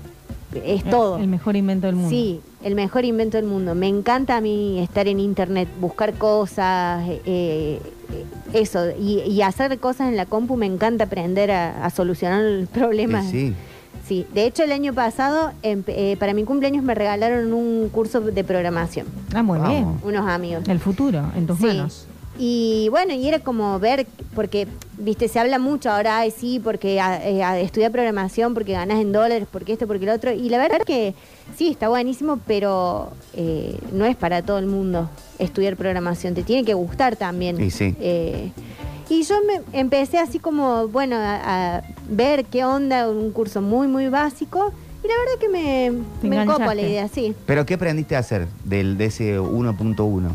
es 0.53 0.83
todo. 0.83 1.17
El 1.17 1.27
mejor 1.29 1.55
invento 1.55 1.88
del 1.88 1.95
mundo. 1.95 2.09
Sí, 2.09 2.41
el 2.63 2.75
mejor 2.75 3.05
invento 3.05 3.38
del 3.38 3.45
mundo. 3.45 3.73
Me 3.73 3.88
encanta 3.88 4.35
a 4.35 4.41
mí 4.41 4.79
estar 4.79 5.07
en 5.07 5.21
internet, 5.21 5.69
buscar 5.79 6.13
cosas, 6.15 7.07
eh, 7.07 7.21
eh, 7.25 7.79
eso, 8.51 8.89
y, 9.00 9.19
y 9.21 9.41
hacer 9.41 9.79
cosas 9.79 10.09
en 10.09 10.17
la 10.17 10.25
compu. 10.25 10.57
Me 10.57 10.65
encanta 10.65 11.05
aprender 11.05 11.51
a, 11.51 11.85
a 11.85 11.89
solucionar 11.89 12.67
problemas. 12.73 13.27
Sí, 13.27 13.50
sí. 13.50 13.55
Sí, 14.12 14.27
de 14.34 14.46
hecho 14.46 14.63
el 14.63 14.74
año 14.74 14.94
pasado, 14.94 15.53
em- 15.63 15.84
eh, 15.88 16.18
para 16.20 16.34
mi 16.34 16.44
cumpleaños 16.44 16.84
me 16.84 16.94
regalaron 16.94 17.53
un 17.53 17.88
curso 17.88 18.20
de 18.20 18.44
programación, 18.44 19.08
Ah, 19.34 19.41
muy 19.41 19.58
Vamos. 19.58 19.74
bien. 19.74 19.88
unos 20.03 20.27
amigos. 20.30 20.68
El 20.68 20.80
futuro, 20.82 21.24
en 21.34 21.48
tus 21.48 21.58
Sí. 21.60 21.63
manos. 21.68 22.08
Y 22.38 22.89
bueno, 22.89 23.13
y 23.13 23.25
era 23.25 23.39
como 23.39 23.80
ver, 23.80 24.06
porque, 24.36 24.68
viste, 24.98 25.30
se 25.30 25.39
habla 25.39 25.60
mucho 25.60 25.89
ahora, 25.89 26.18
ay, 26.18 26.32
sí, 26.32 26.60
porque 26.62 27.00
a, 27.00 27.25
eh, 27.25 27.41
a 27.41 27.58
estudiar 27.62 27.94
programación, 27.94 28.53
porque 28.53 28.74
ganas 28.74 29.00
en 29.00 29.13
dólares, 29.13 29.48
porque 29.50 29.72
esto, 29.72 29.88
porque 29.88 30.06
lo 30.06 30.12
otro. 30.13 30.34
Y 30.34 30.50
la 30.50 30.58
verdad 30.58 30.82
que 30.86 31.15
sí, 31.56 31.70
está 31.70 31.88
buenísimo, 31.88 32.38
pero 32.46 33.12
eh, 33.34 33.77
no 33.94 34.03
es 34.03 34.18
para 34.18 34.41
todo 34.41 34.58
el 34.60 34.65
mundo 34.65 35.10
estudiar 35.39 35.77
programación. 35.77 36.34
Te 36.34 36.44
tiene 36.44 36.65
que 36.65 36.74
gustar 36.74 37.15
también. 37.15 37.56
Sí, 37.56 37.72
sí. 37.72 37.96
Eh, 38.01 38.51
y 39.08 39.24
yo 39.24 39.36
me 39.48 39.80
empecé 39.80 40.18
así 40.18 40.38
como, 40.39 40.89
bueno, 40.89 41.15
a, 41.18 41.77
a 41.77 41.82
ver 42.12 42.46
qué 42.46 42.63
onda, 42.63 43.10
un 43.10 43.32
curso 43.32 43.62
muy, 43.62 43.88
muy 43.88 44.10
básico. 44.10 44.72
Y 45.03 45.08
la 45.08 45.13
verdad 45.18 45.39
que 45.39 45.50
me, 45.50 45.91
me 46.22 46.46
copa 46.46 46.75
la 46.75 46.82
idea, 46.82 47.08
sí. 47.08 47.34
Pero 47.48 47.65
¿qué 47.65 47.74
aprendiste 47.74 48.15
a 48.15 48.20
hacer 48.20 48.48
del, 48.63 48.98
de 48.98 49.06
ese 49.06 49.39
1.1? 49.39 50.30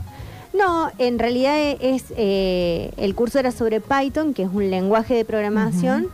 No, 0.53 0.91
en 0.99 1.19
realidad 1.19 1.57
es 1.81 2.07
eh, 2.17 2.91
el 2.97 3.15
curso 3.15 3.39
era 3.39 3.53
sobre 3.53 3.81
Python, 3.81 4.35
que 4.35 4.43
es 4.43 4.49
un 4.53 4.71
lenguaje 4.71 5.15
de 5.15 5.25
programación, 5.25 6.09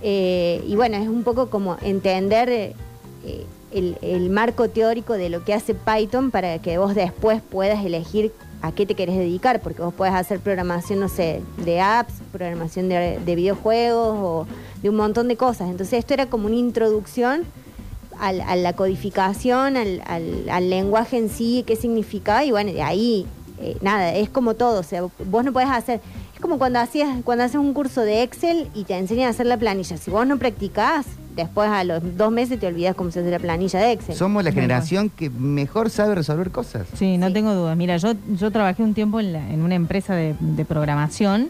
eh, 0.00 0.62
y 0.66 0.76
bueno, 0.76 0.96
es 0.96 1.08
un 1.08 1.24
poco 1.24 1.50
como 1.50 1.76
entender 1.82 2.48
eh, 2.48 2.74
el, 3.72 3.98
el 4.00 4.30
marco 4.30 4.70
teórico 4.70 5.14
de 5.14 5.28
lo 5.28 5.44
que 5.44 5.52
hace 5.52 5.74
Python 5.74 6.30
para 6.30 6.60
que 6.60 6.78
vos 6.78 6.94
después 6.94 7.42
puedas 7.42 7.84
elegir 7.84 8.32
a 8.62 8.72
qué 8.72 8.84
te 8.86 8.94
querés 8.94 9.16
dedicar, 9.16 9.60
porque 9.60 9.80
vos 9.82 9.94
podés 9.94 10.14
hacer 10.14 10.40
programación, 10.40 11.00
no 11.00 11.08
sé, 11.08 11.40
de 11.64 11.80
apps, 11.80 12.14
programación 12.32 12.88
de, 12.88 13.18
de 13.24 13.34
videojuegos 13.34 14.18
o 14.20 14.46
de 14.82 14.90
un 14.90 14.96
montón 14.96 15.28
de 15.28 15.36
cosas. 15.36 15.70
Entonces 15.70 15.98
esto 16.00 16.14
era 16.14 16.26
como 16.26 16.46
una 16.46 16.56
introducción 16.56 17.44
al- 18.18 18.42
a 18.42 18.56
la 18.56 18.74
codificación, 18.74 19.76
al, 19.76 20.70
lenguaje 20.70 21.16
en 21.16 21.30
sí, 21.30 21.64
qué 21.66 21.74
significa, 21.76 22.44
y 22.44 22.50
bueno, 22.50 22.70
de 22.72 22.82
ahí, 22.82 23.26
eh, 23.60 23.76
nada, 23.80 24.14
es 24.14 24.28
como 24.28 24.54
todo, 24.54 24.80
o 24.80 24.82
sea, 24.82 25.02
vos 25.02 25.44
no 25.44 25.52
podés 25.54 25.70
hacer, 25.70 26.00
es 26.34 26.40
como 26.40 26.58
cuando 26.58 26.80
hacías, 26.80 27.08
cuando 27.24 27.44
haces 27.44 27.56
un 27.56 27.72
curso 27.72 28.02
de 28.02 28.22
Excel 28.22 28.68
y 28.74 28.84
te 28.84 28.96
enseñan 28.96 29.28
a 29.28 29.30
hacer 29.30 29.46
la 29.46 29.56
planilla, 29.56 29.96
si 29.96 30.10
vos 30.10 30.26
no 30.26 30.38
practicás, 30.38 31.06
después 31.40 31.68
a 31.68 31.84
los 31.84 32.00
dos 32.16 32.30
meses 32.32 32.58
te 32.60 32.66
olvidas 32.66 32.94
cómo 32.94 33.10
se 33.10 33.20
hace 33.20 33.30
la 33.30 33.38
planilla 33.38 33.78
de 33.80 33.92
Excel. 33.92 34.14
Somos 34.16 34.42
la 34.44 34.52
generación 34.52 35.10
que 35.10 35.28
mejor 35.30 35.90
sabe 35.90 36.14
resolver 36.14 36.50
cosas. 36.50 36.86
Sí, 36.94 37.18
no 37.18 37.28
Sí. 37.28 37.32
tengo 37.34 37.54
dudas. 37.54 37.76
Mira, 37.76 37.96
yo, 37.98 38.12
yo 38.38 38.50
trabajé 38.50 38.82
un 38.82 38.94
tiempo 38.94 39.20
en, 39.20 39.32
la- 39.32 39.50
en 39.50 39.62
una 39.62 39.74
empresa 39.74 40.14
de, 40.14 40.34
de 40.40 40.64
programación 40.64 41.48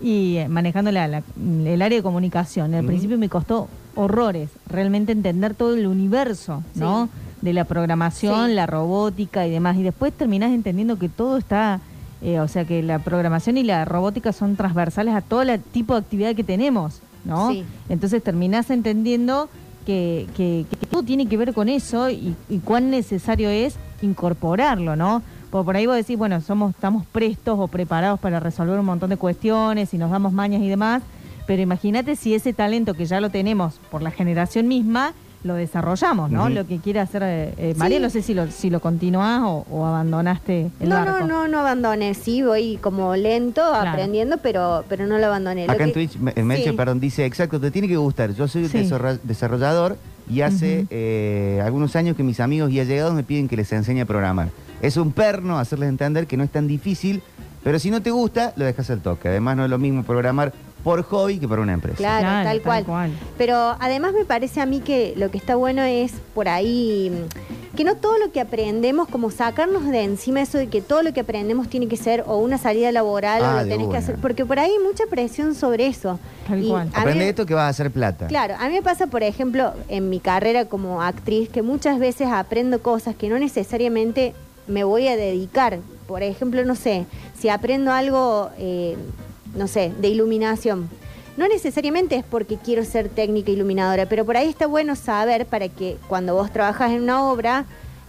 y 0.00 0.36
eh, 0.38 0.48
manejando 0.48 0.90
la- 0.90 1.06
la- 1.08 1.22
el 1.64 1.80
área 1.82 1.98
de 1.98 2.02
comunicación. 2.02 2.74
Al 2.74 2.80
Ujú. 2.80 2.88
principio 2.88 3.18
me 3.18 3.28
costó 3.28 3.68
horrores 3.94 4.48
realmente 4.68 5.12
entender 5.12 5.54
todo 5.54 5.74
el 5.76 5.86
universo, 5.86 6.62
¿no? 6.74 7.08
De 7.40 7.52
la 7.52 7.64
programación, 7.64 8.48
Sí. 8.48 8.54
la 8.54 8.66
robótica 8.66 9.46
y 9.46 9.50
demás. 9.50 9.76
Y 9.76 9.82
después 9.82 10.12
terminás 10.12 10.50
entendiendo 10.52 10.98
que 10.98 11.08
todo 11.08 11.36
está, 11.36 11.80
eh, 12.22 12.40
o 12.40 12.48
sea, 12.48 12.64
que 12.64 12.82
la 12.82 13.00
programación 13.00 13.58
y 13.58 13.64
la 13.64 13.84
robótica 13.84 14.32
son 14.32 14.56
transversales 14.56 15.14
a 15.14 15.20
todo 15.20 15.42
el 15.42 15.60
tipo 15.60 15.94
de 15.94 16.00
actividad 16.00 16.34
que 16.34 16.44
tenemos, 16.44 17.00
¿no? 17.24 17.52
Sí. 17.52 17.64
Entonces 17.88 18.22
terminás 18.22 18.70
entendiendo 18.70 19.48
que, 19.86 20.26
que- 20.36 20.64
que 20.70 20.86
todo 20.86 21.02
tiene 21.02 21.26
que 21.26 21.36
ver 21.36 21.52
con 21.54 21.68
eso 21.68 22.08
y, 22.10 22.34
y 22.48 22.58
cuán 22.58 22.90
necesario 22.90 23.48
es 23.50 23.76
incorporarlo, 24.02 24.96
¿no? 24.96 25.22
Porque 25.50 25.64
por 25.66 25.76
ahí 25.76 25.86
vos 25.86 25.96
decís, 25.96 26.16
bueno, 26.16 26.40
somos, 26.40 26.70
estamos 26.74 27.04
prestos 27.06 27.58
o 27.58 27.68
preparados 27.68 28.18
para 28.20 28.40
resolver 28.40 28.78
un 28.78 28.86
montón 28.86 29.10
de 29.10 29.16
cuestiones 29.16 29.92
y 29.92 29.98
nos 29.98 30.10
damos 30.10 30.32
mañas 30.32 30.62
y 30.62 30.68
demás, 30.68 31.02
pero 31.46 31.60
imagínate 31.62 32.16
si 32.16 32.34
ese 32.34 32.52
talento 32.52 32.94
que 32.94 33.04
ya 33.04 33.20
lo 33.20 33.28
tenemos 33.30 33.74
por 33.90 34.02
la 34.02 34.10
generación 34.10 34.68
misma, 34.68 35.12
lo 35.44 35.54
desarrollamos, 35.54 36.30
¿no? 36.30 36.48
Lo 36.48 36.66
que 36.66 36.78
quiere 36.78 37.00
hacer 37.00 37.22
eh, 37.24 37.54
eh, 37.56 37.74
María, 37.76 37.98
Sí. 37.98 38.02
no 38.02 38.10
sé 38.10 38.22
si 38.22 38.32
lo, 38.34 38.48
si 38.50 38.70
lo 38.70 38.80
continuás 38.80 39.42
o, 39.44 39.66
o 39.70 39.84
abandonaste 39.86 40.70
el 40.80 40.88
no, 40.88 40.94
barco. 40.96 41.20
no, 41.20 41.26
no, 41.26 41.48
no 41.48 41.58
abandoné, 41.60 42.14
sí, 42.14 42.42
voy 42.42 42.76
como 42.80 43.16
lento, 43.16 43.62
Claro. 43.68 43.90
aprendiendo, 43.90 44.38
pero, 44.38 44.84
pero 44.88 45.06
no 45.06 45.18
lo 45.18 45.26
abandoné. 45.26 45.66
Lo 45.66 45.72
Acá 45.72 45.82
en 45.84 45.90
que- 45.90 45.94
Twitch, 45.94 46.16
me- 46.18 46.32
en 46.36 46.46
Melcher, 46.46 46.70
Sí. 46.70 46.76
perdón, 46.76 47.00
dice, 47.00 47.24
exacto, 47.26 47.58
te 47.60 47.70
tiene 47.70 47.88
que 47.88 47.96
gustar. 47.96 48.32
Yo 48.34 48.46
soy 48.46 48.68
Sí. 48.68 48.88
desarrollador 49.24 49.96
y 50.30 50.42
hace 50.42 50.86
eh, 50.90 51.60
algunos 51.64 51.96
años 51.96 52.16
que 52.16 52.22
mis 52.22 52.38
amigos 52.40 52.70
y 52.70 52.80
allegados 52.80 53.14
me 53.14 53.22
piden 53.24 53.48
que 53.48 53.56
les 53.56 53.72
enseñe 53.72 54.02
a 54.02 54.06
programar. 54.06 54.48
Es 54.80 54.96
un 54.96 55.12
perno 55.12 55.58
hacerles 55.58 55.88
entender 55.88 56.26
que 56.26 56.36
no 56.36 56.44
es 56.44 56.50
tan 56.50 56.66
difícil, 56.68 57.22
pero 57.64 57.78
si 57.78 57.90
no 57.90 58.02
te 58.02 58.10
gusta, 58.10 58.52
lo 58.56 58.64
dejas 58.64 58.90
al 58.90 59.00
toque. 59.00 59.28
Además, 59.28 59.56
no 59.56 59.64
es 59.64 59.70
lo 59.70 59.78
mismo 59.78 60.02
programar 60.04 60.52
por 60.82 61.02
hobby 61.02 61.38
que 61.38 61.48
para 61.48 61.62
una 61.62 61.72
empresa. 61.74 61.96
Claro, 61.98 62.20
Claro, 62.26 62.44
tal, 62.48 62.56
tal 62.58 62.62
cual. 62.62 62.84
cual. 62.84 63.10
Pero 63.38 63.76
además 63.80 64.12
me 64.14 64.24
parece 64.24 64.60
a 64.60 64.66
mí 64.66 64.80
que 64.80 65.14
lo 65.16 65.30
que 65.30 65.38
está 65.38 65.56
bueno 65.56 65.82
es 65.82 66.12
por 66.34 66.48
ahí 66.48 67.10
mm, 67.10 67.76
que 67.76 67.84
no 67.84 67.96
todo 67.96 68.18
lo 68.18 68.30
que 68.32 68.40
aprendemos, 68.40 69.08
como 69.08 69.30
sacarnos 69.30 69.86
de 69.88 70.02
encima 70.02 70.42
eso 70.42 70.58
de 70.58 70.66
que 70.68 70.82
todo 70.82 71.02
lo 71.02 71.12
que 71.14 71.20
aprendemos 71.20 71.68
tiene 71.68 71.88
que 71.88 71.96
ser 71.96 72.22
o 72.26 72.36
una 72.36 72.58
salida 72.58 72.92
laboral 72.92 73.42
Ah, 73.42 73.50
o 73.50 73.56
lo 73.58 73.64
de 73.64 73.70
tenés 73.70 73.88
que 73.88 73.96
hacer, 73.96 74.16
porque 74.16 74.44
por 74.44 74.58
ahí 74.58 74.70
hay 74.72 74.78
mucha 74.86 75.04
presión 75.08 75.54
sobre 75.54 75.86
eso. 75.86 76.18
Tal 76.46 76.62
Y 76.64 76.68
cual. 76.68 76.86
mí 76.88 76.92
Aprende 76.94 77.28
esto 77.30 77.46
que 77.46 77.54
vas 77.54 77.64
a 77.64 77.68
hacer 77.68 77.90
plata. 77.90 78.26
Claro, 78.26 78.54
a 78.58 78.68
mí 78.68 78.74
me 78.74 78.82
pasa, 78.82 79.06
por 79.06 79.22
ejemplo, 79.22 79.72
en 79.88 80.10
mi 80.10 80.20
carrera 80.20 80.66
como 80.66 81.00
actriz, 81.00 81.48
que 81.48 81.62
muchas 81.62 81.98
veces 81.98 82.28
aprendo 82.30 82.82
cosas 82.82 83.14
que 83.16 83.28
no 83.30 83.38
necesariamente 83.38 84.34
me 84.66 84.84
voy 84.84 85.08
a 85.08 85.16
dedicar. 85.16 85.78
Por 86.06 86.22
ejemplo, 86.22 86.62
no 86.66 86.74
sé, 86.74 87.06
si 87.38 87.48
aprendo 87.48 87.90
algo, 87.92 88.50
eh, 88.58 88.96
no 89.54 89.68
sé, 89.68 89.92
de 89.98 90.08
iluminación. 90.08 90.88
No 91.36 91.48
necesariamente 91.48 92.16
es 92.16 92.24
porque 92.24 92.56
quiero 92.56 92.84
ser 92.84 93.08
técnica 93.08 93.50
iluminadora, 93.50 94.06
pero 94.06 94.24
por 94.24 94.36
ahí 94.36 94.48
está 94.48 94.66
bueno 94.66 94.94
saber 94.96 95.46
para 95.46 95.68
que 95.68 95.96
cuando 96.08 96.34
vos 96.34 96.52
trabajas 96.52 96.92
en 96.92 97.02
una 97.02 97.24
obra, 97.30 97.64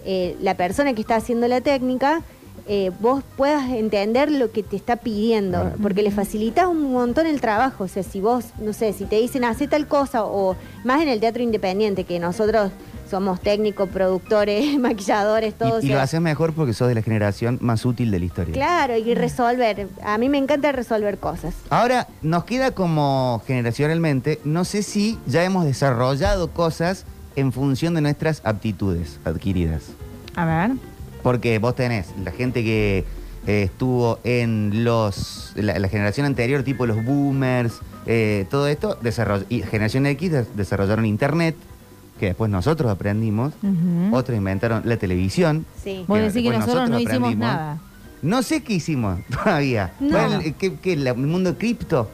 eh, 0.05 0.35
la 0.41 0.57
persona 0.57 0.93
que 0.93 1.01
está 1.01 1.15
haciendo 1.15 1.47
la 1.47 1.61
técnica, 1.61 2.21
eh, 2.67 2.91
vos 2.99 3.23
puedas 3.35 3.69
entender 3.69 4.31
lo 4.31 4.51
que 4.51 4.63
te 4.63 4.75
está 4.75 4.95
pidiendo, 4.95 5.59
Claro. 5.61 5.75
porque 5.81 6.01
le 6.01 6.11
facilitas 6.11 6.67
un 6.67 6.91
montón 6.93 7.27
el 7.27 7.41
trabajo. 7.41 7.83
O 7.83 7.87
sea, 7.87 8.03
si 8.03 8.21
vos, 8.21 8.45
no 8.59 8.73
sé, 8.73 8.93
si 8.93 9.05
te 9.05 9.17
dicen 9.17 9.43
hace 9.43 9.67
tal 9.67 9.87
cosa, 9.87 10.23
o 10.23 10.55
más 10.83 11.01
en 11.01 11.09
el 11.09 11.19
teatro 11.19 11.43
independiente, 11.43 12.03
que 12.05 12.19
nosotros 12.19 12.71
somos 13.11 13.41
técnicos, 13.41 13.89
productores, 13.89 14.79
maquilladores, 14.79 15.53
todo. 15.55 15.79
Y, 15.81 15.83
o 15.83 15.85
y 15.85 15.89
lo 15.89 15.99
haces 15.99 16.21
mejor 16.21 16.53
porque 16.53 16.73
sos 16.73 16.87
de 16.87 16.95
la 16.95 17.01
generación 17.01 17.57
más 17.61 17.85
útil 17.85 18.09
de 18.11 18.19
la 18.19 18.25
historia. 18.25 18.53
Claro, 18.53 18.97
y 18.97 19.13
resolver. 19.13 19.87
A 20.03 20.17
mí 20.17 20.29
me 20.29 20.37
encanta 20.37 20.71
resolver 20.71 21.17
cosas. 21.17 21.53
Ahora, 21.69 22.07
nos 22.21 22.45
queda 22.45 22.71
como 22.71 23.41
generacionalmente, 23.45 24.39
no 24.45 24.63
sé 24.65 24.83
si 24.83 25.19
ya 25.27 25.43
hemos 25.43 25.65
desarrollado 25.65 26.49
cosas 26.51 27.05
en 27.35 27.51
función 27.51 27.93
de 27.93 28.01
nuestras 28.01 28.41
aptitudes 28.45 29.19
adquiridas. 29.25 29.83
A 30.35 30.45
ver. 30.45 30.71
Porque 31.23 31.57
vos 31.59 31.75
tenés 31.75 32.07
la 32.23 32.31
gente 32.31 32.63
que 32.63 33.03
eh, 33.47 33.63
estuvo 33.63 34.19
en 34.23 34.83
los 34.83 35.53
la, 35.55 35.79
la 35.79 35.87
generación 35.89 36.25
anterior, 36.25 36.63
tipo 36.63 36.85
los 36.85 37.03
boomers, 37.03 37.79
eh, 38.05 38.45
todo 38.51 38.67
esto, 38.67 38.99
desarroll- 39.01 39.45
y 39.49 39.61
generación 39.61 40.05
X 40.05 40.31
des- 40.31 40.55
desarrollaron 40.55 41.05
Internet, 41.05 41.55
que 42.19 42.27
después 42.27 42.51
nosotros 42.51 42.91
aprendimos, 42.91 43.53
otros 44.11 44.37
inventaron 44.37 44.81
la 44.85 44.97
televisión. 44.97 45.65
Sí. 45.83 46.05
Vos 46.07 46.19
decís 46.19 46.43
que 46.49 46.57
nosotros 46.57 46.89
no 46.89 46.99
hicimos 46.99 47.15
aprendimos. 47.29 47.37
nada. 47.53 47.77
No 48.21 48.41
sé 48.43 48.63
qué 48.63 48.73
hicimos 48.75 49.19
todavía. 49.43 49.93
No. 49.99 50.09
Bueno, 50.17 50.41
el- 50.41 50.53
¿qué, 50.55 50.75
qué, 50.75 50.95
la- 50.95 51.11
el 51.11 51.17
mundo 51.17 51.57
cripto? 51.57 52.09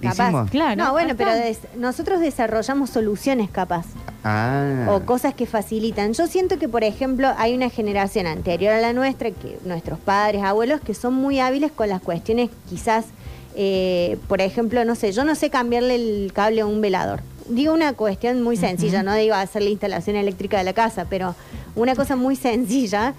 Capaz. 0.00 0.24
¿Hicimos? 0.28 0.50
Claro. 0.50 0.82
no, 0.84 0.92
bueno, 0.92 1.14
pero 1.16 1.32
des- 1.34 1.60
nosotros 1.76 2.20
desarrollamos 2.20 2.90
soluciones 2.90 3.50
capaz. 3.50 3.86
Ah. 4.24 4.86
o 4.90 5.00
cosas 5.06 5.32
que 5.34 5.46
facilitan. 5.46 6.12
Yo 6.12 6.26
siento 6.26 6.58
que, 6.58 6.68
por 6.68 6.82
ejemplo, 6.84 7.32
hay 7.38 7.54
una 7.54 7.70
generación 7.70 8.26
anterior 8.26 8.72
a 8.74 8.80
la 8.80 8.92
nuestra, 8.92 9.30
que 9.30 9.58
nuestros 9.64 9.98
padres, 9.98 10.42
abuelos, 10.42 10.80
que 10.80 10.92
son 10.94 11.14
muy 11.14 11.38
hábiles 11.38 11.70
con 11.72 11.88
las 11.88 12.02
cuestiones, 12.02 12.50
quizás, 12.68 13.06
eh, 13.54 14.18
por 14.28 14.40
ejemplo, 14.40 14.84
no 14.84 14.94
sé, 14.96 15.12
yo 15.12 15.24
no 15.24 15.34
sé 15.34 15.50
cambiarle 15.50 15.94
el 15.94 16.32
cable 16.32 16.62
a 16.62 16.66
un 16.66 16.80
velador. 16.80 17.20
Digo 17.48 17.72
una 17.72 17.92
cuestión 17.94 18.42
muy 18.42 18.56
sencilla, 18.56 19.02
no 19.02 19.14
digo 19.14 19.34
hacer 19.34 19.62
la 19.62 19.70
instalación 19.70 20.16
eléctrica 20.16 20.58
de 20.58 20.64
la 20.64 20.74
casa, 20.74 21.06
pero 21.08 21.34
una 21.76 21.94
cosa 21.94 22.14
muy 22.16 22.36
sencilla. 22.36 23.14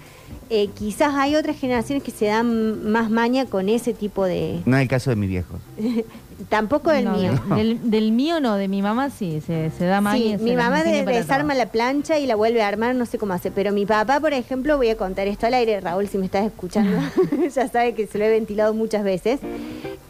Eh, 0.50 0.68
quizás 0.74 1.14
hay 1.14 1.34
otras 1.36 1.56
generaciones 1.58 2.02
que 2.04 2.10
se 2.10 2.26
dan 2.26 2.90
más 2.90 3.08
maña 3.10 3.46
con 3.46 3.68
ese 3.68 3.94
tipo 3.94 4.24
de... 4.24 4.60
No 4.66 4.76
es 4.76 4.82
el 4.82 4.88
caso 4.88 5.10
de 5.10 5.16
mi 5.16 5.26
viejo. 5.28 5.58
Tampoco 6.48 6.90
el 6.90 7.04
No, 7.04 7.12
mío. 7.16 7.32
de- 7.50 7.54
Del, 7.56 7.90
del 7.90 8.12
mío 8.12 8.40
no, 8.40 8.56
de 8.56 8.68
mi 8.68 8.82
mamá 8.82 9.10
sí, 9.10 9.40
se, 9.46 9.70
se 9.70 9.84
da 9.84 10.00
maña 10.00 10.38
Sí, 10.38 10.42
mi 10.44 10.56
mamá 10.56 10.82
de- 10.82 11.04
desarma 11.04 11.52
todo. 11.54 11.64
la 11.64 11.70
plancha 11.70 12.18
y 12.18 12.26
la 12.26 12.34
vuelve 12.36 12.62
a 12.62 12.68
armar, 12.68 12.94
no 12.94 13.04
sé 13.06 13.18
cómo 13.18 13.32
hace. 13.34 13.50
Pero 13.50 13.72
mi 13.72 13.86
papá, 13.86 14.20
por 14.20 14.32
ejemplo, 14.32 14.76
voy 14.76 14.88
a 14.90 14.96
contar 14.96 15.26
esto 15.28 15.46
al 15.46 15.54
aire, 15.54 15.80
Raúl, 15.80 16.08
si 16.08 16.18
me 16.18 16.26
estás 16.26 16.46
escuchando, 16.46 16.96
ya 17.54 17.68
sabe 17.68 17.94
que 17.94 18.06
se 18.06 18.18
lo 18.18 18.24
he 18.24 18.30
ventilado 18.30 18.72
muchas 18.74 19.04
veces. 19.04 19.40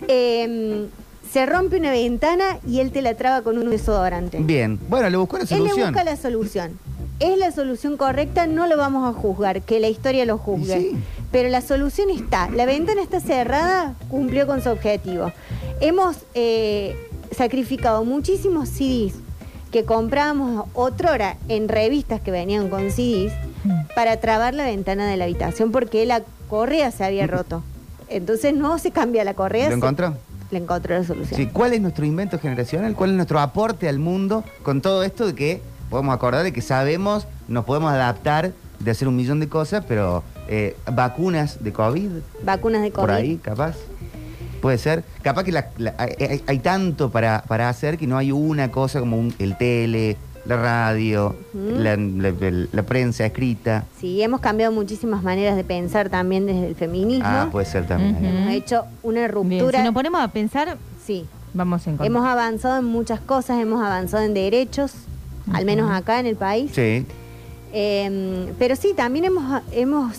Eh, 0.08 0.86
se 1.30 1.46
rompe 1.46 1.76
una 1.78 1.92
ventana 1.92 2.58
y 2.66 2.80
él 2.80 2.90
te 2.90 3.02
la 3.02 3.14
traba 3.14 3.42
con 3.42 3.56
un 3.58 3.70
desodorante. 3.70 4.38
Bien. 4.40 4.80
Bueno, 4.88 5.08
le 5.10 5.16
buscó 5.16 5.36
la 5.38 5.44
Él 5.44 5.48
le 5.50 5.56
solución. 5.58 5.88
busca 5.92 6.04
la 6.04 6.16
solución. 6.16 6.78
Es 7.20 7.38
la 7.38 7.52
solución 7.52 7.96
correcta, 7.98 8.46
no 8.46 8.66
lo 8.66 8.76
vamos 8.78 9.08
a 9.08 9.12
juzgar, 9.16 9.60
que 9.62 9.78
la 9.78 9.88
historia 9.88 10.24
lo 10.24 10.38
juzgue. 10.38 10.80
Sí. 10.80 10.92
Pero 11.30 11.48
la 11.50 11.60
solución 11.60 12.08
está. 12.10 12.50
La 12.50 12.64
ventana 12.66 13.02
está 13.02 13.20
cerrada, 13.20 13.94
cumplió 14.08 14.46
con 14.46 14.62
su 14.62 14.70
objetivo. 14.70 15.30
Hemos 15.80 16.18
eh, 16.34 16.94
sacrificado 17.34 18.04
muchísimos 18.04 18.68
CDs 18.68 19.14
que 19.72 19.84
comprábamos 19.84 20.66
otrora 20.74 21.38
en 21.48 21.68
revistas 21.68 22.20
que 22.20 22.30
venían 22.30 22.68
con 22.68 22.90
CDs 22.90 23.32
para 23.94 24.18
trabar 24.18 24.52
la 24.52 24.64
ventana 24.64 25.08
de 25.08 25.16
la 25.16 25.24
habitación 25.24 25.72
porque 25.72 26.04
la 26.04 26.22
correa 26.48 26.90
se 26.90 27.04
había 27.04 27.26
roto. 27.26 27.62
Entonces 28.08 28.54
no 28.54 28.78
se 28.78 28.90
cambia 28.90 29.24
la 29.24 29.34
correa. 29.34 29.70
¿Lo 29.70 29.76
encontró? 29.76 30.14
Le 30.50 30.58
encontró 30.58 30.98
la 30.98 31.04
solución. 31.04 31.38
Sí, 31.38 31.46
¿cuál 31.46 31.72
es 31.72 31.80
nuestro 31.80 32.04
invento 32.04 32.38
generacional? 32.38 32.94
¿Cuál 32.94 33.10
es 33.10 33.16
nuestro 33.16 33.40
aporte 33.40 33.88
al 33.88 33.98
mundo 33.98 34.44
con 34.62 34.82
todo 34.82 35.02
esto 35.02 35.26
de 35.26 35.34
que 35.34 35.62
podemos 35.88 36.14
acordar 36.14 36.42
de 36.42 36.52
que 36.52 36.60
sabemos, 36.60 37.26
nos 37.48 37.64
podemos 37.64 37.90
adaptar 37.90 38.52
de 38.80 38.90
hacer 38.90 39.08
un 39.08 39.16
millón 39.16 39.40
de 39.40 39.48
cosas, 39.48 39.84
pero 39.86 40.24
eh, 40.48 40.76
vacunas 40.92 41.62
de 41.62 41.72
COVID, 41.72 42.10
Vacunas 42.42 42.82
de 42.82 42.90
COVID. 42.90 43.02
por 43.02 43.10
ahí, 43.10 43.36
capaz? 43.36 43.76
Puede 44.60 44.78
ser. 44.78 45.04
Capaz 45.22 45.44
que 45.44 45.52
la- 45.52 45.70
la- 45.78 45.94
hay, 46.46 46.58
tanto 46.58 47.10
para, 47.10 47.42
para 47.48 47.68
hacer 47.68 47.98
que 47.98 48.06
no 48.06 48.16
hay 48.18 48.32
una 48.32 48.70
cosa 48.70 49.00
como 49.00 49.18
un- 49.18 49.34
el 49.38 49.56
tele, 49.56 50.16
la 50.46 50.56
radio, 50.56 51.36
Ujú. 51.54 51.78
la, 51.78 51.96
la- 51.96 52.66
la 52.72 52.82
prensa 52.82 53.26
escrita. 53.26 53.84
Sí, 53.98 54.22
hemos 54.22 54.40
cambiado 54.40 54.72
muchísimas 54.72 55.22
maneras 55.22 55.56
de 55.56 55.64
pensar 55.64 56.08
también 56.08 56.46
desde 56.46 56.66
el 56.68 56.74
feminismo. 56.74 57.24
Ah, 57.26 57.48
puede 57.52 57.66
ser 57.66 57.86
también. 57.86 58.24
Hemos 58.24 58.50
hecho 58.52 58.84
una 59.02 59.20
Bien, 59.20 59.30
ruptura. 59.32 59.78
si 59.78 59.84
nos 59.84 59.94
ponemos 59.94 60.20
a 60.20 60.28
pensar, 60.28 60.78
Sí, 61.06 61.26
vamos 61.52 61.86
en 61.86 61.92
contra. 61.96 62.06
hemos 62.06 62.24
avanzado 62.26 62.78
en 62.78 62.84
muchas 62.86 63.20
cosas, 63.20 63.60
hemos 63.60 63.82
avanzado 63.82 64.22
en 64.24 64.32
derechos, 64.34 64.92
al 65.52 65.64
menos 65.66 65.90
acá 65.90 66.20
en 66.20 66.26
el 66.26 66.36
país. 66.36 66.70
Sí. 66.74 67.04
Eh, 67.72 68.52
pero 68.58 68.76
sí, 68.76 68.94
también 68.96 69.26
hemos, 69.26 69.62
hemos, 69.72 70.16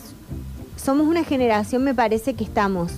somos 0.78 1.08
una 1.08 1.24
generación, 1.24 1.84
me 1.84 1.94
parece 1.94 2.34
que 2.34 2.44
estamos 2.44 2.92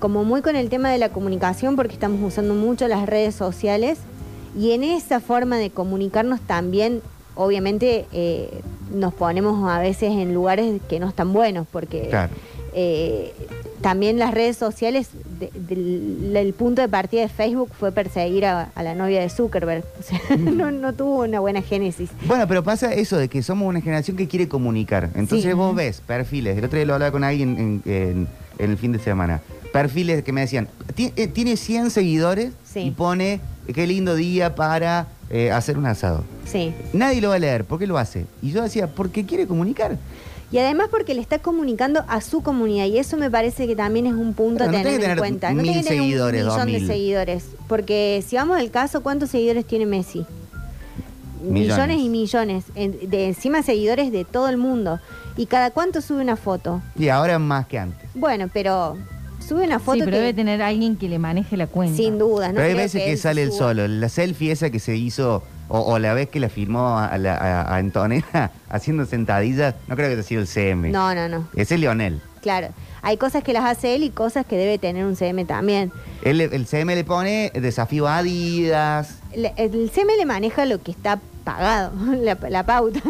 como 0.00 0.24
muy 0.24 0.42
con 0.42 0.56
el 0.56 0.68
tema 0.68 0.90
de 0.90 0.98
la 0.98 1.10
comunicación 1.10 1.76
porque 1.76 1.92
estamos 1.94 2.20
usando 2.26 2.54
mucho 2.54 2.88
las 2.88 3.06
redes 3.06 3.34
sociales 3.36 3.98
y 4.58 4.72
en 4.72 4.82
esa 4.82 5.20
forma 5.20 5.58
de 5.58 5.70
comunicarnos 5.70 6.40
también, 6.40 7.02
obviamente, 7.36 8.06
eh, 8.12 8.62
nos 8.92 9.14
ponemos 9.14 9.70
a 9.70 9.78
veces 9.78 10.10
en 10.10 10.34
lugares 10.34 10.80
que 10.88 10.98
no 10.98 11.08
están 11.08 11.32
buenos 11.32 11.66
porque 11.70 12.08
Claro. 12.08 12.32
eh, 12.74 13.32
también 13.82 14.18
las 14.18 14.34
redes 14.34 14.56
sociales, 14.56 15.10
de- 15.38 15.50
el 16.40 16.52
punto 16.54 16.82
de 16.82 16.88
partida 16.88 17.20
de 17.22 17.28
Facebook 17.28 17.70
fue 17.78 17.92
perseguir 17.92 18.44
a, 18.46 18.70
a 18.74 18.82
la 18.82 18.94
novia 18.94 19.20
de 19.20 19.28
Zuckerberg. 19.30 19.84
O 20.00 20.02
sea, 20.02 20.36
no, 20.36 20.70
no 20.70 20.92
tuvo 20.94 21.20
una 21.22 21.40
buena 21.40 21.62
génesis. 21.62 22.10
Bueno, 22.26 22.46
pero 22.48 22.62
pasa 22.64 22.92
eso 22.92 23.16
de 23.18 23.28
que 23.28 23.42
somos 23.42 23.68
una 23.68 23.80
generación 23.80 24.16
que 24.16 24.26
quiere 24.28 24.48
comunicar. 24.48 25.10
Entonces 25.14 25.50
Sí. 25.50 25.52
vos 25.52 25.74
ves 25.74 26.00
perfiles. 26.06 26.58
El 26.58 26.64
otro 26.64 26.76
día 26.78 26.86
lo 26.86 26.94
hablaba 26.94 27.12
con 27.12 27.22
alguien 27.24 27.82
en, 27.86 27.92
en- 27.92 28.28
en 28.60 28.70
el 28.70 28.76
fin 28.78 28.92
de 28.92 28.98
semana. 28.98 29.40
Perfiles 29.72 30.22
que 30.24 30.32
me 30.32 30.40
decían, 30.42 30.68
"Ti- 30.94 31.12
eh, 31.16 31.26
tiene 31.28 31.56
100 31.56 31.90
seguidores 31.90 32.52
Sí. 32.64 32.80
y 32.80 32.90
pone 32.90 33.40
eh, 33.66 33.72
qué 33.72 33.86
lindo 33.86 34.14
día 34.14 34.54
para 34.54 35.06
eh, 35.32 35.52
hacer 35.52 35.78
un 35.78 35.86
asado. 35.86 36.24
Sí. 36.44 36.74
Nadie 36.92 37.20
lo 37.20 37.28
va 37.28 37.36
a 37.36 37.38
leer. 37.38 37.64
¿Por 37.64 37.78
qué 37.78 37.86
lo 37.86 37.98
hace? 37.98 38.26
Y 38.42 38.50
yo 38.50 38.62
decía, 38.62 38.88
porque 38.88 39.24
quiere 39.24 39.46
comunicar. 39.46 39.96
Y 40.50 40.58
además 40.58 40.88
porque 40.90 41.14
le 41.14 41.20
está 41.20 41.38
comunicando 41.38 42.04
a 42.08 42.20
su 42.20 42.42
comunidad 42.42 42.86
y 42.86 42.98
eso 42.98 43.16
me 43.16 43.30
parece 43.30 43.68
que 43.68 43.76
también 43.76 44.06
es 44.06 44.14
un 44.14 44.34
punto 44.34 44.64
no 44.64 44.70
a 44.76 44.82
tener 44.82 45.00
en 45.08 45.16
cuenta. 45.18 45.50
No 45.50 45.62
mil 45.62 45.66
tiene 45.66 45.82
que 45.82 45.88
tener 45.88 46.02
seguidores, 46.02 46.42
un 46.42 46.48
millón 46.66 46.72
de 46.72 46.86
seguidores. 46.92 47.44
Porque 47.68 48.24
si 48.26 48.34
vamos 48.34 48.58
al 48.58 48.72
caso, 48.72 49.04
¿cuántos 49.04 49.30
seguidores 49.30 49.64
tiene 49.64 49.86
Messi? 49.86 50.26
Millones. 51.42 51.98
y 52.00 52.08
millones. 52.08 52.64
De 52.74 53.26
encima 53.28 53.62
seguidores 53.62 54.10
de 54.12 54.24
todo 54.24 54.48
el 54.48 54.56
mundo. 54.56 54.98
¿Y 55.36 55.46
cada 55.46 55.70
cuánto 55.70 56.00
sube 56.00 56.22
una 56.22 56.36
foto? 56.36 56.82
Y 56.96 57.08
ahora 57.08 57.38
más 57.38 57.66
que 57.66 57.78
antes. 57.78 58.08
Bueno, 58.14 58.48
pero 58.52 58.96
sube 59.46 59.64
una 59.64 59.78
foto 59.78 59.94
sí, 59.94 60.00
pero 60.00 60.12
que 60.12 60.18
debe 60.18 60.34
tener 60.34 60.62
alguien 60.62 60.96
que 60.96 61.08
le 61.08 61.18
maneje 61.18 61.56
la 61.56 61.66
cuenta. 61.66 61.96
sin 61.96 62.18
duda. 62.18 62.48
No 62.48 62.54
pero 62.54 62.66
hay 62.66 62.72
creo 62.72 62.84
veces 62.84 63.02
que, 63.02 63.12
él 63.12 63.18
sale 63.18 63.42
el 63.42 63.48
suba. 63.52 63.58
solo. 63.68 63.88
La 63.88 64.08
selfie 64.08 64.52
esa 64.52 64.70
que 64.70 64.78
se 64.78 64.96
hizo, 64.96 65.42
o, 65.68 65.80
o 65.80 65.98
la 65.98 66.12
vez 66.14 66.28
que 66.28 66.40
la 66.40 66.48
filmó 66.48 66.98
a, 66.98 67.16
la- 67.18 67.36
a- 67.36 67.62
a 67.62 67.76
Antonella 67.76 68.50
haciendo 68.68 69.06
sentadillas, 69.06 69.74
no 69.88 69.96
creo 69.96 70.08
que 70.08 70.14
haya 70.14 70.22
sido 70.22 70.40
el 70.42 70.46
CM. 70.48 70.90
No, 70.90 71.14
no, 71.14 71.28
no. 71.28 71.48
Ese 71.56 71.74
es 71.76 71.80
Leonel. 71.80 72.20
Claro. 72.42 72.68
Hay 73.02 73.16
cosas 73.16 73.42
que 73.42 73.52
las 73.52 73.64
hace 73.64 73.94
él 73.94 74.02
y 74.02 74.10
cosas 74.10 74.44
que 74.46 74.56
debe 74.56 74.78
tener 74.78 75.04
un 75.06 75.16
CM 75.16 75.44
también. 75.46 75.90
Él, 76.22 76.40
el 76.40 76.66
CM 76.66 76.94
le 76.94 77.04
pone 77.04 77.50
desafío 77.54 78.06
a 78.08 78.18
Adidas. 78.18 79.16
Le- 79.34 79.54
El 79.56 79.90
CM 79.90 80.16
le 80.16 80.26
maneja 80.26 80.64
lo 80.66 80.82
que 80.82 80.90
está 80.90 81.18
pagado, 81.44 81.92
la, 82.20 82.36
la 82.50 82.62
pauta, 82.64 83.00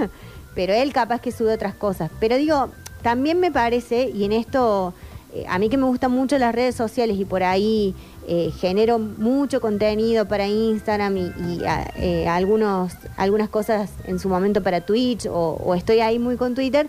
pero 0.54 0.72
él 0.72 0.92
capaz 0.92 1.20
que 1.20 1.32
sube 1.32 1.52
otras 1.54 1.74
cosas. 1.74 2.10
Pero 2.20 2.36
digo, 2.36 2.68
también 3.02 3.40
me 3.40 3.50
parece, 3.50 4.10
y 4.14 4.24
en 4.24 4.32
esto, 4.32 4.92
eh, 5.34 5.44
a 5.48 5.58
mí 5.58 5.68
que 5.68 5.76
me 5.76 5.84
gustan 5.86 6.10
mucho 6.12 6.38
las 6.38 6.54
redes 6.54 6.74
sociales 6.74 7.16
y 7.18 7.24
por 7.24 7.42
ahí 7.42 7.94
eh, 8.28 8.52
genero 8.60 8.98
mucho 8.98 9.60
contenido 9.60 10.26
para 10.28 10.46
Instagram 10.46 11.16
y, 11.16 11.20
y, 11.48 11.64
a- 11.64 11.90
eh, 11.96 12.28
algunos, 12.28 12.92
algunas 13.16 13.48
cosas 13.48 13.90
en 14.04 14.18
su 14.18 14.28
momento 14.28 14.62
para 14.62 14.82
Twitch 14.82 15.26
o, 15.26 15.32
o 15.64 15.74
estoy 15.74 16.00
ahí 16.00 16.18
muy 16.18 16.36
con 16.36 16.54
Twitter, 16.54 16.88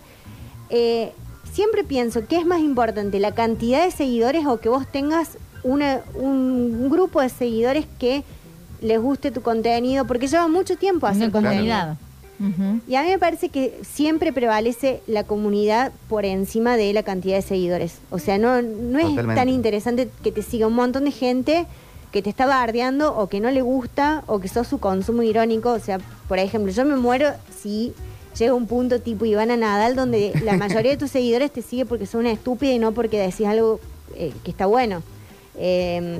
eh, 0.70 1.12
siempre 1.52 1.84
pienso 1.84 2.26
que 2.26 2.36
es 2.36 2.46
más 2.46 2.60
importante 2.60 3.18
la 3.20 3.32
cantidad 3.32 3.84
de 3.84 3.90
seguidores 3.90 4.46
o 4.46 4.58
que 4.60 4.68
vos 4.68 4.86
tengas 4.90 5.38
una- 5.64 6.00
un, 6.14 6.76
un 6.80 6.90
grupo 6.90 7.20
de 7.20 7.28
seguidores 7.28 7.86
que 7.98 8.22
les 8.80 9.00
guste 9.00 9.30
tu 9.30 9.42
contenido, 9.42 10.04
porque 10.06 10.26
lleva 10.28 10.48
mucho 10.48 10.76
tiempo 10.76 11.06
hacer 11.06 11.30
contenido. 11.32 11.96
Y 12.88 12.94
a 12.96 13.02
mí 13.02 13.08
me 13.08 13.18
parece 13.18 13.48
que 13.48 13.78
siempre 13.82 14.32
prevalece 14.32 15.00
la 15.06 15.24
comunidad 15.24 15.92
por 16.08 16.24
encima 16.24 16.76
de 16.76 16.92
la 16.92 17.02
cantidad 17.02 17.36
de 17.36 17.42
seguidores. 17.42 17.98
O 18.10 18.18
sea, 18.18 18.38
no, 18.38 18.60
no 18.62 18.98
es 18.98 19.06
Totalmente. 19.06 19.40
tan 19.40 19.48
interesante 19.48 20.08
que 20.22 20.32
te 20.32 20.42
siga 20.42 20.66
un 20.66 20.74
montón 20.74 21.04
de 21.04 21.12
gente 21.12 21.66
que 22.10 22.20
te 22.22 22.30
está 22.30 22.46
bardeando 22.46 23.16
o 23.16 23.28
que 23.28 23.40
no 23.40 23.50
le 23.50 23.62
gusta 23.62 24.22
o 24.26 24.38
que 24.38 24.48
sos 24.48 24.66
su 24.66 24.78
consumo 24.78 25.22
irónico. 25.22 25.70
O 25.70 25.78
sea, 25.78 25.98
por 26.28 26.38
ejemplo, 26.38 26.72
yo 26.72 26.84
me 26.84 26.96
muero 26.96 27.30
si 27.62 27.94
llega 28.38 28.54
un 28.54 28.66
punto 28.66 29.00
tipo 29.00 29.24
Ivana 29.24 29.56
Nadal 29.56 29.94
donde 29.94 30.32
la 30.42 30.56
mayoría 30.56 30.92
de 30.92 30.96
tus 30.96 31.10
seguidores 31.12 31.50
te 31.52 31.62
sigue 31.62 31.86
porque 31.86 32.06
son 32.06 32.20
una 32.20 32.32
estúpida 32.32 32.72
y 32.72 32.78
no 32.78 32.92
porque 32.92 33.18
decís 33.18 33.46
algo 33.46 33.80
eh, 34.14 34.32
que 34.44 34.50
está 34.50 34.66
bueno. 34.66 35.02
Eh, 35.56 36.18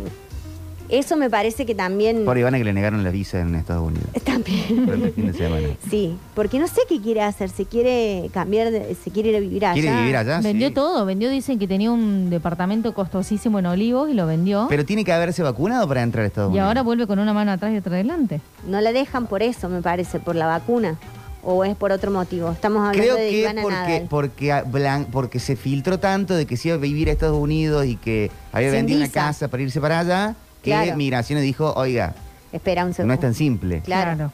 eso 0.98 1.16
me 1.16 1.28
parece 1.30 1.64
que 1.66 1.74
también... 1.74 2.24
Por 2.24 2.36
Ivana 2.38 2.58
que 2.58 2.64
le 2.64 2.72
negaron 2.72 3.02
la 3.02 3.10
visa 3.10 3.40
en 3.40 3.54
Estados 3.54 3.86
Unidos. 3.88 4.08
También. 4.24 4.84
Por 4.86 4.94
el 4.94 5.12
fin 5.12 5.26
de 5.26 5.32
semana. 5.32 5.68
Sí, 5.90 6.16
porque 6.34 6.58
no 6.58 6.66
sé 6.68 6.82
qué 6.88 7.00
quiere 7.00 7.22
hacer, 7.22 7.50
se 7.50 7.64
quiere 7.66 8.30
cambiar, 8.32 8.70
de- 8.70 8.94
se 8.94 9.10
quiere 9.10 9.30
ir 9.30 9.36
a 9.36 9.40
vivir 9.40 9.64
allá. 9.66 9.74
¿Quiere 9.80 9.96
vivir 9.96 10.16
allá? 10.16 10.40
Vendió 10.40 10.68
Sí. 10.68 10.74
todo, 10.74 11.04
vendió, 11.04 11.28
dicen 11.30 11.58
que 11.58 11.66
tenía 11.66 11.90
un 11.90 12.30
departamento 12.30 12.94
costosísimo 12.94 13.58
en 13.58 13.66
Olivos 13.66 14.10
y 14.10 14.14
lo 14.14 14.26
vendió. 14.26 14.66
Pero 14.68 14.84
tiene 14.84 15.04
que 15.04 15.12
haberse 15.12 15.42
vacunado 15.42 15.86
para 15.88 16.02
entrar 16.02 16.24
a 16.24 16.28
Estados 16.28 16.48
y 16.50 16.52
Unidos. 16.52 16.68
ahora 16.68 16.82
vuelve 16.82 17.06
con 17.06 17.18
una 17.18 17.32
mano 17.32 17.52
atrás 17.52 17.72
y 17.72 17.78
otra 17.78 17.94
adelante. 17.94 18.40
No 18.66 18.80
la 18.80 18.92
dejan 18.92 19.26
por 19.26 19.42
eso, 19.42 19.68
me 19.68 19.82
parece, 19.82 20.18
por 20.20 20.36
la 20.36 20.46
vacuna. 20.46 20.96
¿O 21.44 21.64
es 21.64 21.74
por 21.74 21.90
otro 21.90 22.12
motivo? 22.12 22.50
Estamos 22.52 22.86
hablando 22.86 23.02
Creo 23.02 23.16
de 23.16 23.28
que 23.30 23.40
Ivana 23.40 23.62
porque, 23.62 23.76
Nadal. 23.76 24.06
porque, 24.08 24.52
a- 24.52 24.64
Blan- 24.64 25.06
porque 25.10 25.40
se 25.40 25.56
filtró 25.56 25.98
tanto 25.98 26.34
de 26.36 26.46
que 26.46 26.56
se 26.56 26.68
iba 26.68 26.76
a 26.76 26.80
vivir 26.80 27.08
a 27.08 27.12
Estados 27.12 27.36
Unidos 27.36 27.84
y 27.86 27.96
que 27.96 28.30
había 28.52 28.68
Sin 28.70 28.78
vendido 28.80 29.00
una 29.00 29.08
casa 29.08 29.48
para 29.48 29.62
irse 29.64 29.80
para 29.80 29.98
allá, 29.98 30.36
que 30.62 30.70
Claro. 30.70 30.96
Migraciones 30.96 31.44
dijo, 31.44 31.72
oiga, 31.76 32.14
Espera 32.52 32.82
un 32.84 32.90
no 32.90 32.94
segundo. 32.94 33.14
es 33.14 33.20
tan 33.20 33.34
simple. 33.34 33.80
Claro. 33.80 34.30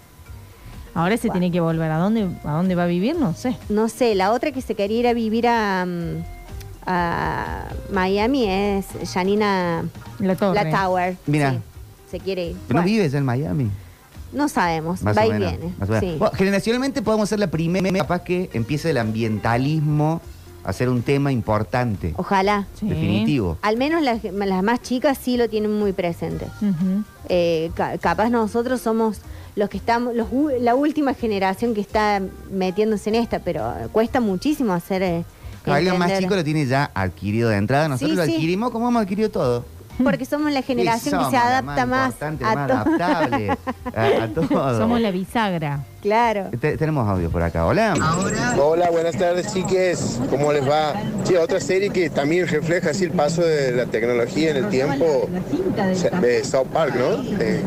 Ahora 0.94 1.16
se 1.16 1.30
tiene 1.30 1.50
que 1.52 1.60
volver. 1.60 1.90
¿A 1.90 1.98
dónde, 1.98 2.28
¿A 2.44 2.52
dónde 2.52 2.74
va 2.74 2.84
a 2.84 2.86
vivir? 2.86 3.16
No 3.16 3.32
sé. 3.34 3.56
No 3.68 3.88
sé, 3.88 4.14
la 4.14 4.32
otra 4.32 4.50
que 4.52 4.60
se 4.62 4.74
quería 4.74 4.98
ir 4.98 5.06
a 5.06 5.12
vivir 5.14 5.46
a, 5.46 5.86
mm, 5.86 6.24
a 6.86 7.68
Miami 7.92 8.46
es 8.48 8.86
Janina 9.12 9.84
La 10.18 10.34
torre. 10.36 10.54
La 10.64 10.70
Tower. 10.70 11.16
Mira. 11.26 11.52
Sí, 11.52 11.58
se 12.10 12.20
quiere 12.20 12.46
ir. 12.50 12.56
Pero 12.66 12.80
no 12.80 12.86
vives 12.86 13.14
en 13.14 13.24
Miami. 13.24 13.70
no 14.32 14.48
sabemos, 14.48 15.02
Más 15.02 15.16
va 15.16 15.26
y 15.26 15.30
menos, 15.32 15.50
viene. 15.58 15.74
más. 15.78 16.00
Sí. 16.00 16.16
Bueno, 16.18 16.34
generacionalmente 16.36 17.00
podemos 17.02 17.28
ser 17.28 17.38
la 17.38 17.46
primera, 17.48 17.90
capaz 17.98 18.22
que 18.24 18.50
empiece 18.52 18.90
el 18.90 18.96
ambientalismo 18.98 20.20
a 20.68 20.72
ser 20.74 20.88
un 20.90 21.00
tema 21.02 21.32
importante, 21.32 22.12
Ojalá. 22.16 22.66
Sí. 22.78 22.86
definitivo. 22.88 23.56
Al 23.62 23.76
menos 23.78 24.02
las, 24.02 24.22
las 24.24 24.62
más 24.62 24.82
chicas 24.82 25.16
sí 25.16 25.36
lo 25.38 25.48
tienen 25.48 25.72
muy 25.78 25.92
presente. 25.92 26.44
Ujú. 26.60 27.04
Eh, 27.30 27.70
ca- 27.74 27.96
capaz 27.98 28.28
nosotros 28.28 28.80
somos 28.82 29.22
los 29.56 29.70
que 29.70 29.78
estamos, 29.78 30.14
los, 30.14 30.28
u- 30.30 30.50
la 30.60 30.74
última 30.74 31.14
generación 31.14 31.74
que 31.74 31.80
está 31.80 32.20
metiéndose 32.50 33.08
en 33.08 33.16
esta, 33.16 33.38
pero 33.38 33.72
cuesta 33.92 34.20
muchísimo 34.20 34.72
hacer. 34.74 35.02
eh, 35.02 35.24
Alguien 35.64 35.98
más 35.98 36.08
entender. 36.10 36.22
chico 36.24 36.36
lo 36.36 36.44
tiene 36.44 36.66
ya 36.66 36.90
adquirido 36.94 37.48
de 37.48 37.56
entrada. 37.56 37.88
Nosotros 37.88 38.10
Sí, 38.10 38.16
lo 38.16 38.24
sí. 38.26 38.34
adquirimos 38.34 38.70
como 38.70 38.88
hemos 38.88 39.02
adquirido 39.02 39.30
todo. 39.30 39.64
Porque 40.02 40.24
somos 40.24 40.52
la 40.52 40.62
generación 40.62 41.24
que 41.24 41.30
se 41.30 41.36
adapta 41.36 41.86
más, 41.86 42.06
importante, 42.12 42.44
a 42.44 42.54
más 42.54 42.68
todo. 42.68 42.76
adaptable 42.78 43.50
a, 43.94 44.04
a 44.24 44.28
todo. 44.34 44.78
Somos 44.78 45.00
la 45.00 45.10
bisagra. 45.10 45.84
Claro. 46.02 46.50
Te- 46.60 46.76
tenemos 46.76 47.08
audio 47.08 47.28
por 47.30 47.42
acá. 47.42 47.66
Hola. 47.66 47.94
Hola, 48.60 48.90
buenas 48.90 49.16
tardes 49.16 49.52
chiques, 49.52 50.20
¿cómo 50.30 50.52
les 50.52 50.68
va? 50.68 50.94
Sí, 51.24 51.34
otra 51.36 51.58
serie 51.60 51.90
que 51.90 52.08
también 52.10 52.46
refleja 52.46 52.90
así 52.90 53.04
el 53.04 53.10
paso 53.10 53.42
de 53.42 53.72
la 53.72 53.86
tecnología 53.86 54.50
en 54.50 54.56
el 54.58 54.68
tiempo, 54.68 55.28
de 56.20 56.44
South 56.44 56.68
Park, 56.72 56.94
¿no? 56.94 57.22
Eh, 57.40 57.62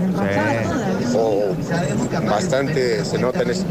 o 1.15 1.53
bastante 2.25 3.03
se 3.03 3.17
nota 3.17 3.41
en 3.41 3.49
eso. 3.51 3.65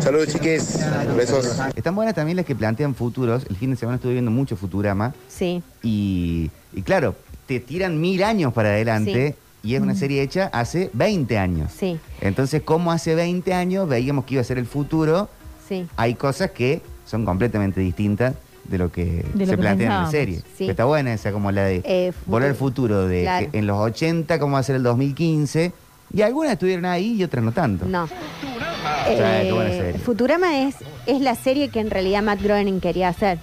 Saludos 0.00 0.28
chiques, 0.28 0.78
besos. 1.16 1.58
Están 1.76 1.94
buenas 1.94 2.14
también 2.14 2.36
las 2.36 2.46
que 2.46 2.54
plantean 2.54 2.94
futuros. 2.94 3.44
El 3.48 3.56
fin 3.56 3.70
de 3.70 3.76
semana 3.76 3.96
estuve 3.96 4.12
viendo 4.14 4.30
mucho 4.30 4.56
Futurama. 4.56 5.14
Sí. 5.28 5.62
Y, 5.82 6.50
y 6.72 6.82
claro, 6.82 7.14
te 7.50 7.58
tiran 7.58 8.00
mil 8.00 8.22
años 8.22 8.52
para 8.52 8.68
adelante 8.68 9.34
y 9.64 9.74
es 9.74 9.80
una 9.80 9.96
serie 9.96 10.22
hecha 10.22 10.48
hace 10.52 10.88
20 10.92 11.36
años. 11.36 11.72
Sí. 11.76 11.98
Entonces, 12.20 12.62
como 12.62 12.92
hace 12.92 13.16
20 13.16 13.52
años 13.54 13.88
veíamos 13.88 14.24
que 14.24 14.34
iba 14.34 14.40
a 14.40 14.44
ser 14.44 14.56
el 14.58 14.66
futuro, 14.66 15.28
Sí. 15.68 15.84
hay 15.96 16.14
cosas 16.14 16.52
que 16.52 16.80
son 17.06 17.24
completamente 17.24 17.80
distintas 17.80 18.34
de 18.68 18.78
lo 18.78 18.92
que 18.92 19.24
De 19.34 19.40
lo 19.40 19.44
se 19.46 19.50
que 19.50 19.56
plantea 19.58 19.86
en 19.98 20.02
la 20.04 20.10
serie. 20.12 20.42
Sí. 20.56 20.70
Está 20.70 20.84
buena 20.84 21.12
esa, 21.12 21.32
como 21.32 21.50
la 21.50 21.64
de 21.64 21.82
Eh, 21.84 22.12
Volver 22.26 22.50
al 22.50 22.54
futuro. 22.54 23.08
de 23.08 23.22
Claro. 23.22 23.48
en 23.52 23.66
los 23.66 23.78
80, 23.78 24.38
cómo 24.38 24.52
va 24.52 24.60
a 24.60 24.62
ser 24.62 24.76
el 24.76 24.84
2015. 24.84 25.72
Y 26.14 26.22
algunas 26.22 26.52
estuvieron 26.52 26.84
ahí 26.84 27.14
y 27.14 27.24
otras 27.24 27.42
no 27.44 27.50
tanto. 27.50 27.84
No. 27.86 28.06
qué 28.06 29.16
buena 29.52 29.70
Eh, 29.70 29.78
serie. 29.80 29.98
Futurama 30.00 30.60
es, 30.62 30.76
es 31.06 31.20
la 31.20 31.34
serie 31.34 31.68
que 31.70 31.80
en 31.80 31.90
realidad 31.90 32.22
Matt 32.22 32.42
Groening 32.42 32.78
quería 32.78 33.08
hacer. 33.08 33.38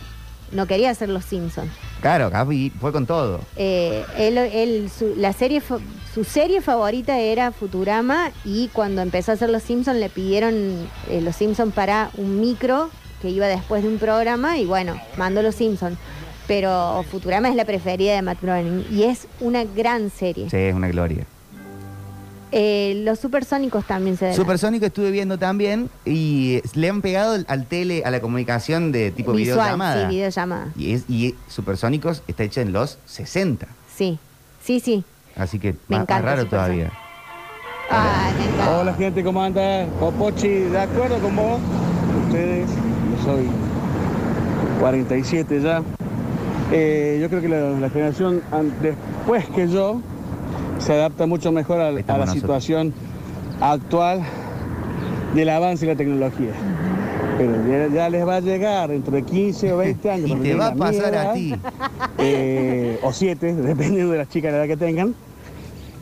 No 0.54 0.65
quería 0.65 0.91
hacer 0.91 1.10
Los 1.10 1.26
Simpsons. 1.26 1.70
Claro, 2.08 2.30
Gaby 2.30 2.72
fue 2.80 2.93
con 2.93 3.06
todo. 3.06 3.41
Eh, 3.58 4.02
él, 4.17 4.38
él- 4.38 4.89
su, 4.89 5.13
la 5.17 5.34
serie, 5.34 5.60
fa- 5.60 5.80
su 6.13 6.24
serie 6.24 6.62
favorita 6.62 7.20
era 7.20 7.52
Futurama 7.52 8.32
y 8.46 8.70
cuando 8.70 9.02
empezó 9.02 9.32
a 9.32 9.34
hacer 9.34 9.50
Los 9.50 9.63
Simpsons 9.63 10.00
le 10.00 10.08
pidieron 10.10 10.88
eh, 11.10 11.20
Los 11.22 11.36
Simpsons 11.36 11.74
para 11.74 12.10
un 12.15 12.39
micro 12.39 12.89
que 13.22 13.30
iba 13.30 13.48
después 13.48 13.84
de 13.84 13.89
un 13.89 13.98
programa 13.98 14.58
y 14.58 14.65
bueno, 14.65 14.96
mandó 15.17 15.41
Los 15.41 15.56
Simpsons. 15.56 15.98
Pero 16.48 17.04
Futurama 17.12 17.50
es 17.50 17.56
la 17.56 17.65
preferida 17.65 18.15
de 18.15 18.22
Matt 18.22 18.41
Groening 18.41 18.86
y 18.89 19.04
es 19.04 19.28
una 19.41 19.65
gran 19.65 20.10
serie. 20.10 20.50
Sí, 20.50 20.56
es 20.56 20.74
una 20.74 20.88
gloria. 20.88 21.26
Eh, 22.51 23.01
los 23.03 23.19
supersónicos 23.19 23.86
también 23.86 24.15
se 24.17 24.25
ven. 24.25 24.33
Supersónico 24.36 24.86
estuve 24.86 25.12
viendo 25.12 25.38
también 25.38 25.89
y 26.05 26.55
eh, 26.55 26.63
le 26.75 26.89
han 26.89 27.01
pegado 27.01 27.38
al- 27.47 27.65
tele, 27.65 28.03
a 28.05 28.12
la 28.12 28.21
comunicación 28.21 28.91
de 28.91 29.12
tipo 29.12 29.33
Visual, 29.33 29.57
videollamada. 29.57 30.10
sí, 30.10 30.15
videollamada. 30.15 30.67
Y, 30.77 30.93
es, 30.93 31.03
y 31.10 31.36
Supersónicos 31.49 32.23
está 32.27 32.43
hecha 32.43 32.62
en 32.62 32.71
los 32.71 32.99
60. 33.05 33.67
Sí, 33.93 34.17
sí, 34.63 34.79
sí. 34.79 35.03
Así 35.36 35.60
que 35.60 35.73
Me 35.73 35.97
más, 35.97 35.99
más 35.99 36.01
encanta 36.03 36.21
raro 36.21 36.45
todavía. 36.47 36.91
Ay, 37.89 38.33
me 38.38 38.45
encanta. 38.45 38.77
Hola 38.79 38.93
gente, 38.93 39.23
¿cómo 39.23 39.41
anda? 39.43 39.86
Popochi, 39.99 40.47
¿de 40.47 40.79
acuerdo 40.79 41.19
con 41.19 41.36
vos? 41.36 41.60
Ustedes, 42.27 42.69
yo 42.69 43.23
soy 43.25 43.47
47 44.79 45.62
ya. 45.62 45.83
Eh, 46.71 47.19
yo 47.21 47.29
creo 47.29 47.41
que 47.41 47.49
la, 47.49 47.60
la 47.79 47.89
generación 47.89 48.41
después 48.81 49.45
que 49.49 49.67
yo 49.69 50.01
se 50.79 50.93
adapta 50.93 51.25
mucho 51.25 51.51
mejor 51.51 51.79
a, 51.81 51.91
la 51.91 52.01
nosotros. 52.01 52.31
situación 52.33 52.93
actual 53.61 54.21
del 55.33 55.49
avance 55.49 55.85
de 55.85 55.93
la 55.93 55.97
tecnología. 55.97 56.51
Pero 57.37 57.53
ya, 57.67 57.93
ya 57.93 58.09
les 58.09 58.27
va 58.27 58.37
a 58.37 58.39
llegar 58.39 58.89
dentro 58.89 59.11
de 59.13 59.23
15 59.23 59.73
o 59.73 59.77
20 59.77 60.09
años. 60.11 60.29
Y 60.39 60.41
te 60.41 60.55
va 60.55 60.67
a 60.67 60.75
pasar 60.75 61.13
a 61.15 61.23
edad, 61.23 61.33
ti. 61.33 61.55
eh, 62.17 62.99
o 63.03 63.13
7, 63.13 63.53
dependiendo 63.55 64.11
de 64.11 64.17
las 64.17 64.29
chicas 64.29 64.51
la 64.51 64.59
edad 64.59 64.67
que 64.67 64.77
tengan, 64.77 65.13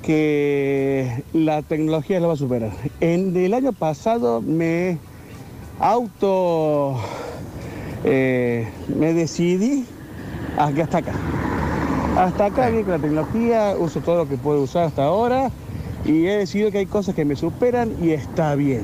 que 0.01 1.23
la 1.33 1.61
tecnología 1.61 2.19
lo 2.19 2.27
va 2.27 2.33
a 2.35 2.37
superar. 2.37 2.71
En 3.01 3.35
el 3.35 3.53
año 3.53 3.73
pasado 3.73 4.41
me 4.41 4.97
auto 5.79 6.95
eh, 8.03 8.67
me 8.87 9.13
decidí 9.13 9.85
hasta 10.57 10.99
acá. 10.99 11.13
Hasta 12.17 12.45
acá 12.45 12.69
bien 12.69 12.83
con 12.83 12.93
la 12.93 12.99
tecnología, 12.99 13.75
uso 13.77 13.99
todo 13.99 14.17
lo 14.17 14.29
que 14.29 14.37
puedo 14.37 14.61
usar 14.61 14.85
hasta 14.85 15.03
ahora 15.03 15.51
y 16.05 16.27
he 16.27 16.37
decidido 16.37 16.71
que 16.71 16.77
hay 16.77 16.85
cosas 16.85 17.13
que 17.13 17.25
me 17.25 17.35
superan 17.35 17.91
y 18.01 18.11
está 18.11 18.55
bien. 18.55 18.83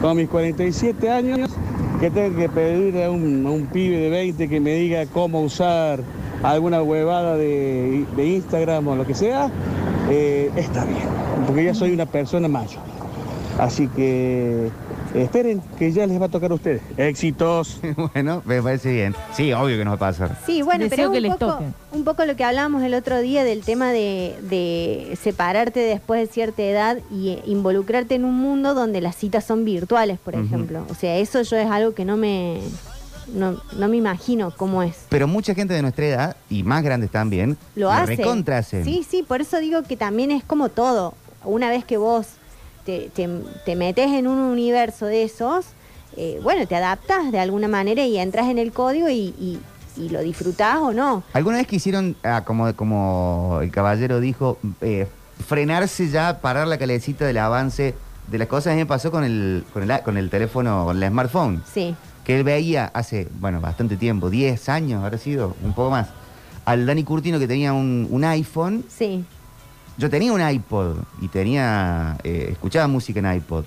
Con 0.00 0.16
mis 0.16 0.28
47 0.28 1.08
años, 1.08 1.50
que 2.00 2.10
tengo 2.10 2.36
que 2.36 2.48
pedirle 2.48 3.04
a 3.04 3.10
un, 3.12 3.46
a 3.46 3.50
un 3.50 3.66
pibe 3.66 3.98
de 3.98 4.10
20 4.10 4.48
que 4.48 4.60
me 4.60 4.74
diga 4.74 5.06
cómo 5.06 5.40
usar 5.42 6.00
alguna 6.42 6.82
huevada 6.82 7.36
de, 7.36 8.04
de 8.16 8.26
Instagram 8.26 8.88
o 8.88 8.96
lo 8.96 9.06
que 9.06 9.14
sea, 9.14 9.50
eh, 10.10 10.50
está 10.56 10.84
bien, 10.84 11.06
porque 11.46 11.64
ya 11.64 11.74
soy 11.74 11.92
una 11.92 12.06
persona 12.06 12.48
mayor. 12.48 12.82
Así 13.58 13.86
que 13.86 14.68
esperen 15.14 15.62
que 15.78 15.92
ya 15.92 16.06
les 16.06 16.20
va 16.20 16.26
a 16.26 16.28
tocar 16.28 16.50
a 16.50 16.54
ustedes. 16.54 16.82
Éxitos. 16.96 17.80
bueno, 18.14 18.42
me 18.44 18.60
parece 18.62 18.92
bien. 18.92 19.14
Sí, 19.34 19.52
obvio 19.52 19.76
que 19.78 19.84
nos 19.84 19.92
va 19.92 20.08
a 20.08 20.10
pasar. 20.12 20.38
Sí, 20.46 20.62
bueno, 20.62 20.84
Deseo 20.84 20.96
pero 20.96 21.10
que 21.12 21.16
es 21.18 21.22
les 21.22 21.32
un 21.32 21.38
poco, 21.38 21.52
toque. 21.52 21.64
un 21.92 22.04
poco 22.04 22.24
lo 22.24 22.36
que 22.36 22.44
hablábamos 22.44 22.82
el 22.82 22.94
otro 22.94 23.20
día 23.20 23.44
del 23.44 23.62
tema 23.62 23.92
de, 23.92 24.36
de 24.42 25.16
separarte 25.22 25.80
después 25.80 26.20
de 26.26 26.32
cierta 26.32 26.62
edad 26.62 26.98
y 27.10 27.30
eh, 27.30 27.42
involucrarte 27.46 28.14
en 28.14 28.24
un 28.24 28.34
mundo 28.34 28.74
donde 28.74 29.00
las 29.00 29.16
citas 29.16 29.44
son 29.44 29.64
virtuales, 29.64 30.18
por 30.18 30.34
ejemplo. 30.34 30.84
O 30.90 30.94
sea, 30.94 31.16
eso 31.16 31.42
yo 31.42 31.56
es 31.56 31.70
algo 31.70 31.94
que 31.94 32.04
no 32.04 32.16
me, 32.16 32.60
no, 33.32 33.60
no 33.78 33.88
me 33.88 33.96
imagino 33.96 34.52
cómo 34.56 34.82
es. 34.82 35.06
Pero 35.08 35.26
mucha 35.28 35.54
gente 35.54 35.74
de 35.74 35.82
nuestra 35.82 36.06
edad, 36.06 36.36
y 36.50 36.62
más 36.62 36.82
grandes 36.82 37.10
también, 37.10 37.56
Lo 37.74 37.90
hace. 37.90 38.16
recontra 38.16 38.58
hacen. 38.58 38.84
Sí, 38.84 39.04
sí, 39.08 39.22
por 39.22 39.40
eso 39.40 39.58
digo 39.58 39.82
que 39.82 39.96
también 39.96 40.30
es 40.30 40.44
como 40.44 40.68
todo. 40.68 41.14
Una 41.44 41.68
vez 41.70 41.84
que 41.84 41.96
vos 41.98 42.26
te, 42.84 43.10
te- 43.14 43.28
te 43.64 43.76
metes 43.76 44.10
en 44.12 44.26
un 44.26 44.38
universo 44.38 45.06
de 45.06 45.24
esos, 45.24 45.66
eh, 46.16 46.38
bueno, 46.42 46.66
te 46.66 46.76
adaptas 46.76 47.32
de 47.32 47.38
alguna 47.40 47.68
manera 47.68 48.04
y 48.04 48.18
entras 48.18 48.48
en 48.48 48.58
el 48.58 48.72
código 48.72 49.08
y, 49.08 49.34
y- 49.38 49.58
y 49.96 50.08
lo 50.08 50.20
disfrutás 50.22 50.78
o 50.80 50.92
no. 50.92 51.22
¿Alguna 51.32 51.58
vez 51.58 51.66
quisieron, 51.68 52.16
ah, 52.24 52.42
como, 52.44 52.74
como 52.74 53.60
el 53.62 53.70
caballero 53.70 54.18
dijo, 54.20 54.58
eh, 54.80 55.06
frenarse 55.46 56.08
ya, 56.08 56.40
parar 56.40 56.66
la 56.66 56.78
calecita 56.78 57.24
del 57.26 57.38
avance 57.38 57.94
de 58.28 58.38
las 58.38 58.48
cosas? 58.48 58.74
Me 58.76 58.86
pasó 58.86 59.10
con 59.12 59.22
el, 59.24 59.64
con 59.72 59.88
el, 59.88 60.02
con 60.02 60.16
el 60.16 60.30
teléfono, 60.30 60.84
con 60.84 61.00
el 61.02 61.08
smartphone. 61.10 61.62
Sí, 61.72 61.94
que 62.24 62.36
él 62.38 62.42
veía 62.44 62.90
hace, 62.94 63.28
bueno, 63.38 63.60
bastante 63.60 63.96
tiempo, 63.96 64.30
10 64.30 64.68
años, 64.68 65.04
habrá 65.04 65.18
sido, 65.18 65.54
un 65.62 65.74
poco 65.74 65.90
más, 65.90 66.08
al 66.64 66.86
Dani 66.86 67.04
Curtino 67.04 67.38
que 67.38 67.46
tenía 67.46 67.72
un, 67.72 68.08
un 68.10 68.24
iPhone. 68.24 68.84
sí. 68.88 69.24
Yo 69.96 70.10
tenía 70.10 70.32
un 70.32 70.46
iPod 70.46 70.96
y 71.20 71.28
tenía, 71.28 72.18
eh, 72.24 72.48
escuchaba 72.52 72.86
música 72.88 73.20
en 73.20 73.32
iPod. 73.36 73.64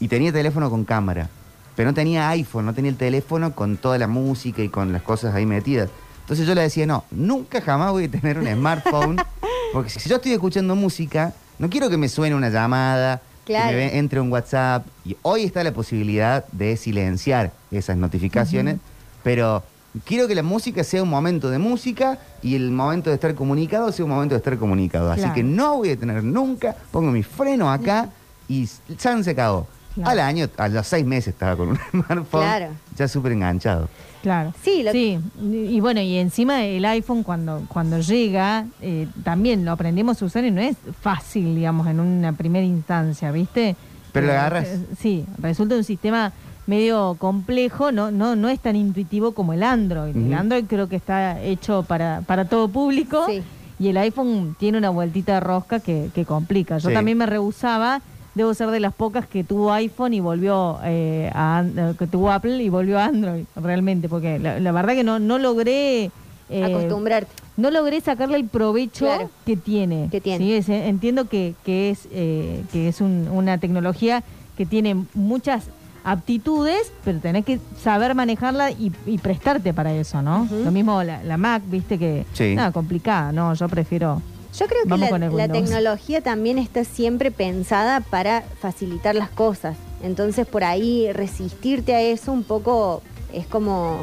Y 0.00 0.08
tenía 0.08 0.32
teléfono 0.32 0.70
con 0.70 0.84
cámara. 0.84 1.28
Pero 1.76 1.90
no 1.90 1.94
tenía 1.94 2.28
iPhone, 2.30 2.66
no 2.66 2.74
tenía 2.74 2.90
el 2.90 2.96
teléfono 2.96 3.52
con 3.54 3.76
toda 3.76 3.98
la 3.98 4.06
música 4.06 4.62
y 4.62 4.68
con 4.68 4.92
las 4.92 5.02
cosas 5.02 5.34
ahí 5.34 5.44
metidas. 5.46 5.90
Entonces 6.20 6.46
yo 6.46 6.54
le 6.54 6.62
decía, 6.62 6.86
no, 6.86 7.04
nunca 7.10 7.60
jamás 7.60 7.90
voy 7.90 8.04
a 8.04 8.10
tener 8.10 8.38
un 8.38 8.46
smartphone. 8.46 9.16
porque 9.72 9.90
si 9.90 10.08
yo 10.08 10.16
estoy 10.16 10.32
escuchando 10.32 10.76
música, 10.76 11.32
no 11.58 11.68
quiero 11.68 11.90
que 11.90 11.96
me 11.96 12.08
suene 12.08 12.34
una 12.34 12.48
llamada, 12.50 13.20
Claro. 13.44 13.70
que 13.70 13.76
me 13.76 13.98
entre 13.98 14.20
un 14.20 14.30
WhatsApp. 14.32 14.86
Y 15.04 15.16
hoy 15.22 15.44
está 15.44 15.62
la 15.64 15.72
posibilidad 15.72 16.46
de 16.52 16.76
silenciar 16.76 17.52
esas 17.70 17.96
notificaciones, 17.96 18.78
pero 19.22 19.62
quiero 20.04 20.26
que 20.28 20.34
la 20.34 20.42
música 20.42 20.82
sea 20.84 21.02
un 21.02 21.08
momento 21.10 21.50
de 21.50 21.58
música 21.58 22.18
y 22.42 22.54
el 22.56 22.70
momento 22.70 23.10
de 23.10 23.14
estar 23.14 23.34
comunicado 23.34 23.92
sea 23.92 24.04
un 24.04 24.10
momento 24.10 24.34
de 24.34 24.38
estar 24.38 24.58
comunicado. 24.58 25.10
Así 25.10 25.20
Claro. 25.20 25.34
que 25.34 25.42
no 25.42 25.76
voy 25.76 25.90
a 25.90 25.96
tener 25.96 26.22
nunca, 26.24 26.74
pongo 26.90 27.10
mi 27.10 27.22
freno 27.22 27.70
acá 27.70 28.08
y 28.48 28.68
San 28.98 29.22
se 29.24 29.30
acabó. 29.30 29.66
Claro. 29.94 30.10
Al 30.10 30.18
año, 30.20 30.48
a 30.56 30.68
los 30.68 30.86
seis 30.88 31.06
meses 31.06 31.28
estaba 31.28 31.56
con 31.56 31.68
un 31.68 31.78
smartphone. 31.92 32.42
Claro. 32.42 32.66
Ya 32.96 33.06
súper 33.06 33.32
enganchado. 33.32 33.88
Claro. 34.22 34.52
Sí, 34.62 34.82
lo- 34.82 34.90
sí. 34.90 35.18
Y 35.40 35.78
bueno, 35.80 36.00
y 36.00 36.16
encima 36.16 36.64
el 36.64 36.84
iPhone 36.86 37.22
cuando, 37.22 37.62
cuando 37.68 38.00
llega, 38.00 38.66
eh, 38.80 39.06
también 39.22 39.64
lo 39.64 39.70
aprendemos 39.72 40.20
a 40.20 40.24
usar 40.24 40.44
y 40.44 40.50
no 40.50 40.60
es 40.62 40.76
fácil, 41.00 41.54
digamos, 41.54 41.86
en 41.86 42.00
una 42.00 42.32
primera 42.32 42.64
instancia, 42.64 43.30
¿viste? 43.30 43.76
Pero 44.12 44.26
lo 44.26 44.32
Eh, 44.32 44.36
agarras. 44.36 44.64
eh, 44.66 44.80
Sí, 44.98 45.26
resulta 45.38 45.76
un 45.76 45.84
sistema 45.84 46.32
medio 46.66 47.16
complejo, 47.18 47.92
no, 47.92 48.10
no, 48.10 48.36
no 48.36 48.48
es 48.48 48.60
tan 48.60 48.76
intuitivo 48.76 49.32
como 49.32 49.52
el 49.52 49.62
Android. 49.62 50.16
El. 50.16 50.32
Android 50.34 50.64
creo 50.66 50.88
que 50.88 50.96
está 50.96 51.40
hecho 51.42 51.82
para, 51.82 52.22
para 52.26 52.46
todo 52.46 52.68
público. 52.68 53.24
Sí. 53.28 53.42
Y 53.78 53.88
el 53.88 53.96
iPhone 53.98 54.56
tiene 54.58 54.78
una 54.78 54.90
vueltita 54.90 55.34
de 55.34 55.40
rosca 55.40 55.80
que, 55.80 56.10
que 56.14 56.24
complica. 56.24 56.78
Yo 56.78 56.88
Sí. 56.88 56.94
también 56.94 57.18
me 57.18 57.26
rehusaba, 57.26 58.00
debo 58.34 58.54
ser 58.54 58.70
de 58.70 58.80
las 58.80 58.94
pocas 58.94 59.26
que 59.26 59.44
tuvo 59.44 59.72
iPhone 59.72 60.14
y 60.14 60.20
volvió 60.20 60.78
eh, 60.84 61.30
a 61.34 61.64
eh, 61.76 61.94
que 61.98 62.06
tuvo 62.06 62.30
Apple 62.30 62.62
y 62.62 62.68
volvió 62.68 62.98
a 62.98 63.06
Android, 63.06 63.44
realmente, 63.56 64.08
porque 64.08 64.38
la, 64.38 64.58
la 64.60 64.72
verdad 64.72 64.94
que 64.94 65.04
no, 65.04 65.18
no 65.18 65.38
logré 65.38 66.10
eh, 66.50 66.64
Acostumbrarte. 66.64 67.32
no 67.56 67.70
logré 67.70 68.00
sacarle 68.00 68.36
el 68.36 68.46
provecho 68.48 69.06
Claro. 69.06 69.30
que 69.44 69.56
tiene. 69.56 70.08
Que 70.10 70.20
tiene. 70.20 70.38
Sí, 70.38 70.52
es- 70.54 70.68
entiendo 70.68 71.24
que, 71.28 71.54
que 71.64 71.90
es, 71.90 72.08
eh, 72.12 72.62
que 72.72 72.88
es 72.88 73.00
un- 73.00 73.28
una 73.32 73.58
tecnología 73.58 74.22
que 74.56 74.66
tiene 74.66 75.04
muchas 75.14 75.64
aptitudes, 76.04 76.92
pero 77.04 77.18
tenés 77.18 77.44
que 77.44 77.58
saber 77.82 78.14
manejarla 78.14 78.70
y, 78.70 78.92
y 79.06 79.18
prestarte 79.18 79.72
para 79.72 79.92
eso, 79.92 80.22
¿no? 80.22 80.46
Lo 80.50 80.70
mismo 80.70 81.02
la, 81.02 81.22
la 81.24 81.36
Mac, 81.36 81.62
viste 81.66 81.98
que... 81.98 82.26
Sí. 82.34 82.54
Nada, 82.54 82.72
complicada, 82.72 83.32
¿no? 83.32 83.54
Yo 83.54 83.68
prefiero... 83.68 84.22
Yo 84.56 84.66
creo 84.68 84.84
que 84.84 85.30
la, 85.32 85.48
tecnología 85.48 86.20
también 86.20 86.58
está 86.58 86.84
siempre 86.84 87.32
pensada 87.32 87.98
para 87.98 88.42
facilitar 88.60 89.16
las 89.16 89.28
cosas. 89.28 89.76
Entonces, 90.00 90.46
por 90.46 90.62
ahí 90.62 91.10
resistirte 91.12 91.92
a 91.92 92.00
eso 92.00 92.30
un 92.30 92.44
poco 92.44 93.02
es 93.32 93.48
como 93.48 93.98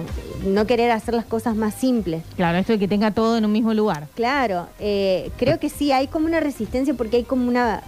no 0.46 0.68
querer 0.68 0.92
hacer 0.92 1.14
las 1.14 1.24
cosas 1.24 1.56
más 1.56 1.74
simples. 1.76 2.24
Claro, 2.36 2.58
esto 2.58 2.74
de 2.74 2.80
que 2.80 2.90
tenga 2.90 3.12
todo 3.12 3.38
en 3.38 3.46
un 3.46 3.52
mismo 3.54 3.74
lugar. 3.74 4.08
Claro, 4.14 4.68
eh, 4.80 5.32
creo 5.38 5.58
que 5.58 5.70
sí, 5.70 5.94
hay 5.94 6.08
como 6.08 6.26
una 6.26 6.42
resistencia 6.42 6.94
porque 6.96 7.18
hay 7.18 7.24
como 7.24 7.48
una, 7.48 7.82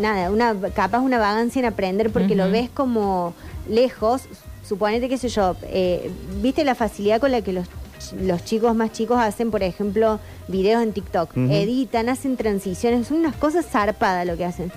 nada, 0.00 0.32
una 0.32 0.56
capaz 0.74 0.98
una 0.98 1.18
vagancia 1.18 1.60
en 1.60 1.66
aprender 1.66 2.10
porque 2.10 2.34
lo 2.34 2.50
ves 2.50 2.68
como 2.68 3.32
lejos. 3.68 4.22
Suponete, 4.66 5.08
qué 5.08 5.18
sé 5.18 5.28
yo, 5.28 5.56
eh, 5.62 6.10
viste 6.42 6.64
la 6.64 6.74
facilidad 6.74 7.20
con 7.20 7.32
la 7.32 7.40
que 7.40 7.52
los, 7.52 7.66
los 8.20 8.44
chicos 8.44 8.74
más 8.74 8.92
chicos 8.92 9.18
hacen, 9.18 9.50
por 9.50 9.62
ejemplo, 9.62 10.20
videos 10.46 10.82
en 10.82 10.92
TikTok, 10.92 11.36
editan, 11.36 12.08
hacen 12.08 12.36
transiciones, 12.36 13.08
son 13.08 13.18
unas 13.18 13.36
cosas 13.36 13.66
zarpadas 13.66 14.26
lo 14.26 14.36
que 14.36 14.44
hacen. 14.44 14.70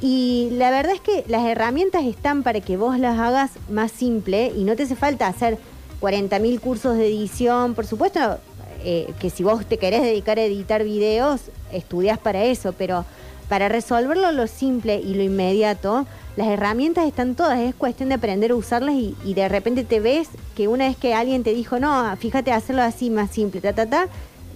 Y 0.00 0.48
la 0.52 0.70
verdad 0.70 0.94
es 0.94 1.00
que 1.00 1.24
las 1.28 1.44
herramientas 1.46 2.04
están 2.04 2.42
para 2.42 2.60
que 2.60 2.76
vos 2.76 2.98
las 2.98 3.18
hagas 3.18 3.50
más 3.68 3.92
simple 3.92 4.50
y 4.56 4.64
no 4.64 4.74
te 4.74 4.84
hace 4.84 4.96
falta 4.96 5.26
hacer 5.26 5.58
40.000 6.00 6.58
cursos 6.60 6.96
de 6.96 7.06
edición. 7.06 7.74
Por 7.74 7.86
supuesto 7.86 8.38
eh, 8.82 9.12
que 9.20 9.28
si 9.28 9.42
vos 9.42 9.66
te 9.66 9.76
querés 9.76 10.02
dedicar 10.02 10.38
a 10.38 10.44
editar 10.44 10.84
videos, 10.84 11.42
estudias 11.70 12.18
para 12.18 12.44
eso, 12.44 12.72
pero 12.72 13.04
para 13.48 13.68
resolverlo 13.68 14.32
lo 14.32 14.46
simple 14.46 14.96
y 14.96 15.14
lo 15.14 15.22
inmediato, 15.22 16.06
las 16.40 16.48
herramientas 16.48 17.06
están 17.06 17.34
todas, 17.34 17.58
es 17.58 17.74
cuestión 17.74 18.08
de 18.08 18.14
aprender 18.14 18.50
a 18.52 18.54
usarlas 18.54 18.94
y, 18.94 19.14
y 19.24 19.34
de 19.34 19.46
repente 19.48 19.84
te 19.84 20.00
ves 20.00 20.28
que 20.56 20.68
una 20.68 20.86
vez 20.88 20.96
que 20.96 21.12
alguien 21.12 21.42
te 21.42 21.52
dijo, 21.52 21.78
no, 21.78 22.16
fíjate 22.16 22.50
hacerlo 22.50 22.80
así 22.82 23.10
más 23.10 23.30
simple, 23.30 23.60
ta, 23.60 23.74
ta, 23.74 23.84
ta, 23.86 24.06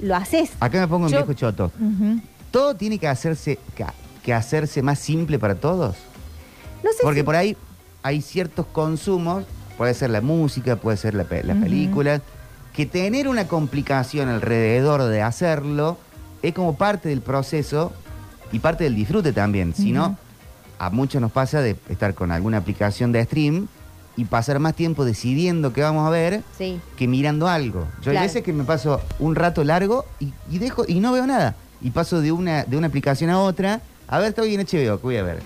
lo 0.01 0.17
haces. 0.17 0.51
Acá 0.61 0.81
me 0.81 0.89
pongo 0.89 1.05
un 1.07 1.13
Yo- 1.13 1.19
viejo 1.19 1.35
choto. 1.35 1.71
¿Todo 2.51 2.75
tiene 2.75 2.99
que 2.99 3.07
hacerse, 3.07 3.59
que, 3.75 3.85
que 4.23 4.33
hacerse 4.33 4.81
más 4.81 4.99
simple 4.99 5.39
para 5.39 5.57
todos? 5.57 5.97
No 6.83 6.91
sé 6.93 6.99
Porque 7.03 7.21
si- 7.21 7.25
por 7.25 7.37
ahí 7.37 7.55
hay 8.03 8.23
ciertos 8.23 8.65
consumos, 8.67 9.45
puede 9.77 9.93
ser 9.93 10.09
la 10.09 10.23
música, 10.23 10.77
puede 10.77 10.97
ser 10.97 11.13
la, 11.15 11.25
pe- 11.25 11.45
las 11.45 11.57
Ujú. 11.57 11.65
películas, 11.65 12.23
que 12.73 12.87
tener 12.87 13.29
una 13.29 13.47
complicación 13.47 14.31
alrededor 14.31 15.03
de 15.03 15.21
hacerlo 15.21 15.99
es 16.43 16.55
como 16.55 16.77
parte 16.77 17.11
del 17.11 17.21
proceso 17.21 17.93
y 18.53 18.59
parte 18.61 18.85
del 18.85 18.95
disfrute 18.95 19.35
también. 19.35 19.75
Si 19.75 19.93
no. 19.93 20.17
A 20.79 20.91
muchos 20.91 21.21
nos 21.21 21.33
pasa 21.33 21.61
de 21.61 21.77
estar 21.89 22.15
con 22.15 22.31
alguna 22.31 22.59
aplicación 22.59 23.13
de 23.13 23.25
stream 23.25 23.69
y 24.17 24.25
pasar 24.27 24.59
más 24.61 24.75
tiempo 24.75 25.05
decidiendo 25.05 25.73
qué 25.73 25.83
vamos 25.83 26.07
a 26.07 26.11
ver 26.11 26.43
Sí. 26.57 26.81
que 26.97 27.09
mirando 27.09 27.49
algo. 27.49 27.81
Yo 28.03 28.11
hay 28.11 28.17
Claro. 28.17 28.27
veces 28.27 28.43
que 28.43 28.53
me 28.53 28.65
paso 28.65 29.01
un 29.19 29.35
rato 29.35 29.65
largo 29.65 30.05
y, 30.21 30.33
y 30.51 30.59
dejo 30.59 30.85
y 30.87 31.01
no 31.01 31.13
veo 31.13 31.27
nada. 31.27 31.57
Y 31.81 31.91
paso 31.91 32.21
de 32.21 32.31
una, 32.33 32.65
de 32.65 32.77
una 32.77 32.87
aplicación 32.87 33.31
a 33.31 33.41
otra. 33.41 33.81
A 34.09 34.19
ver, 34.19 34.29
estoy 34.29 34.55
en 34.55 34.61
HBO, 34.61 34.99
¿qué 34.99 35.03
voy 35.03 35.17
a 35.17 35.23
ver? 35.23 35.43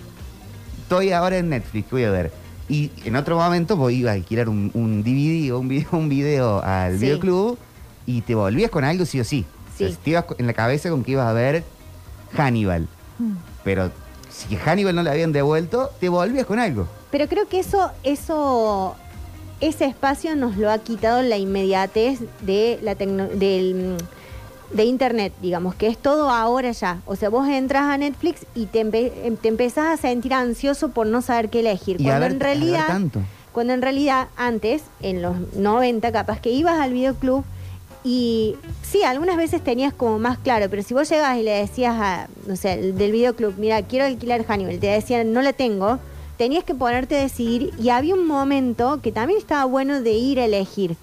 Estoy 0.82 1.12
ahora 1.12 1.38
en 1.38 1.48
Netflix, 1.50 1.86
¿qué 1.88 1.94
voy 1.94 2.04
a 2.04 2.10
ver? 2.10 2.32
Y 2.68 2.90
en 3.04 3.16
otro 3.16 3.36
momento 3.38 3.76
voy 3.76 4.06
a 4.06 4.12
alquilar 4.12 4.48
un, 4.48 4.70
un 4.74 5.02
DVD 5.02 5.52
o 5.52 5.58
un 5.60 5.68
video, 5.68 5.88
un 5.92 6.08
video 6.08 6.62
al 6.62 6.92
Sí. 6.98 7.06
videoclub 7.06 7.58
y 8.06 8.20
te 8.22 8.34
volvías 8.34 8.70
con 8.70 8.84
algo 8.84 9.04
sí 9.06 9.20
o 9.20 9.24
sí. 9.24 9.46
Sí. 9.76 9.84
O 9.84 9.88
sea, 9.88 9.96
te 9.96 10.10
ibas 10.10 10.24
en 10.38 10.46
la 10.46 10.52
cabeza 10.52 10.90
con 10.90 11.02
que 11.04 11.12
ibas 11.12 11.26
a 11.26 11.32
ver 11.32 11.64
Hannibal. 12.36 12.88
Mm. 13.18 13.32
Pero 13.64 13.90
si 14.48 14.56
Hannibal 14.56 14.94
no 14.94 15.02
le 15.02 15.10
habían 15.10 15.32
devuelto, 15.32 15.90
te 16.00 16.08
volvías 16.08 16.46
con 16.46 16.58
algo. 16.58 16.86
Pero 17.10 17.26
creo 17.28 17.48
que 17.48 17.58
eso, 17.60 17.90
eso, 18.04 18.94
ese 19.60 19.86
espacio 19.86 20.36
nos 20.36 20.56
lo 20.56 20.70
ha 20.70 20.78
quitado 20.78 21.22
la 21.22 21.36
inmediatez 21.36 22.20
de 22.42 22.78
la 22.82 22.94
tecno- 22.94 23.28
del 23.28 23.96
de 24.70 24.84
internet, 24.84 25.32
digamos, 25.40 25.74
que 25.74 25.86
es 25.86 25.96
todo 25.96 26.28
ahora 26.28 26.70
ya. 26.72 26.98
O 27.06 27.16
sea, 27.16 27.30
vos 27.30 27.48
entras 27.48 27.84
a 27.84 27.96
Netflix 27.96 28.44
y 28.54 28.66
te, 28.66 28.84
empe- 28.84 29.12
em- 29.24 29.36
te 29.36 29.48
empezás 29.48 29.86
a 29.88 29.96
sentir 29.96 30.34
ansioso 30.34 30.90
por 30.90 31.06
no 31.06 31.22
saber 31.22 31.48
qué 31.48 31.60
elegir. 31.60 31.98
Y 32.00 32.04
a 32.10 32.18
cuando 32.18 32.20
ver, 32.20 32.30
en 32.32 32.36
a 32.36 32.38
ver 32.38 32.42
realidad, 32.58 32.86
tanto. 32.86 33.20
cuando 33.52 33.72
en 33.72 33.80
realidad 33.80 34.28
antes, 34.36 34.82
en 35.00 35.22
los 35.22 35.34
90, 35.56 36.12
capaz 36.12 36.40
que 36.40 36.50
ibas 36.50 36.78
al 36.80 36.92
videoclub 36.92 37.44
y 38.04 38.56
sí, 38.82 39.02
algunas 39.02 39.36
veces 39.36 39.62
tenías 39.62 39.92
como 39.92 40.18
más 40.18 40.38
claro, 40.38 40.66
pero 40.70 40.82
si 40.82 40.94
vos 40.94 41.08
llegas 41.08 41.36
y 41.38 41.42
le 41.42 41.50
decías 41.52 41.94
a, 41.98 42.28
no 42.46 42.56
sé, 42.56 42.74
el 42.74 42.96
del 42.98 43.12
videoclub, 43.12 43.54
mira, 43.58 43.82
quiero 43.82 44.06
alquilar 44.06 44.44
Hannibal, 44.46 44.78
te 44.78 44.86
decían, 44.86 45.32
no 45.32 45.42
la 45.42 45.52
tengo, 45.52 45.98
tenías 46.36 46.64
que 46.64 46.74
ponerte 46.74 47.16
a 47.16 47.22
decidir 47.22 47.72
y 47.78 47.88
había 47.90 48.14
un 48.14 48.26
momento 48.26 49.00
que 49.02 49.12
también 49.12 49.38
estaba 49.38 49.64
bueno 49.64 50.00
de 50.00 50.12
ir 50.12 50.40
a 50.40 50.44
elegir. 50.44 50.96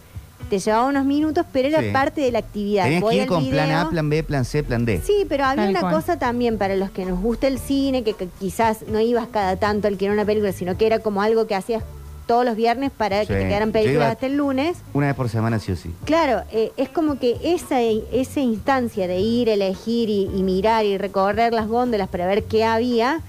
Te 0.49 0.59
llevaba 0.59 0.85
unos 0.85 1.05
minutos, 1.05 1.43
pero 1.51 1.67
era 1.69 1.81
Sí. 1.81 1.89
parte 1.91 2.21
de 2.21 2.31
la 2.31 2.37
actividad. 2.39 2.83
Tenías 2.83 3.01
Voy 3.01 3.11
que 3.11 3.15
ir 3.15 3.21
al 3.23 3.27
con 3.27 3.49
plan 3.49 3.71
A, 3.71 3.89
plan 3.89 4.09
B, 4.09 4.23
plan 4.23 4.45
C, 4.45 4.63
plan 4.63 4.85
D. 4.85 5.01
Sí, 5.03 5.25
pero 5.27 5.43
había 5.43 5.63
Tal 5.63 5.71
una 5.71 5.79
cual. 5.81 5.93
cosa 5.95 6.19
también 6.19 6.59
para 6.59 6.75
los 6.75 6.91
que 6.91 7.03
nos 7.03 7.19
gusta 7.19 7.47
el 7.47 7.57
cine, 7.57 8.03
que, 8.03 8.13
que 8.13 8.27
quizás 8.39 8.83
no 8.87 8.99
ibas 8.99 9.27
cada 9.27 9.55
tanto 9.55 9.87
al 9.87 9.97
que 9.97 10.05
era 10.05 10.13
una 10.13 10.23
película, 10.23 10.51
sino 10.51 10.77
que 10.77 10.85
era 10.85 10.99
como 10.99 11.23
algo 11.23 11.47
que 11.47 11.55
hacías 11.55 11.83
todos 12.25 12.45
los 12.45 12.55
viernes 12.55 12.91
para 12.91 13.21
Sí. 13.21 13.27
que 13.27 13.35
te 13.35 13.47
quedaran 13.47 13.71
películas 13.71 14.11
hasta 14.13 14.25
el 14.25 14.37
lunes. 14.37 14.77
Una 14.93 15.07
vez 15.07 15.15
por 15.15 15.29
semana 15.29 15.59
sí 15.59 15.71
o 15.71 15.75
sí. 15.75 15.93
Claro, 16.05 16.43
eh, 16.51 16.71
es 16.77 16.89
como 16.89 17.19
que 17.19 17.37
esa, 17.43 17.81
esa 17.81 18.39
instancia 18.39 19.07
de 19.07 19.19
ir, 19.19 19.49
elegir 19.49 20.09
y, 20.09 20.23
y 20.35 20.43
mirar 20.43 20.85
y 20.85 20.97
recorrer 20.97 21.53
las 21.53 21.67
góndolas 21.67 22.07
para 22.09 22.25
ver 22.27 22.43
qué 22.45 22.63
había, 22.63 23.21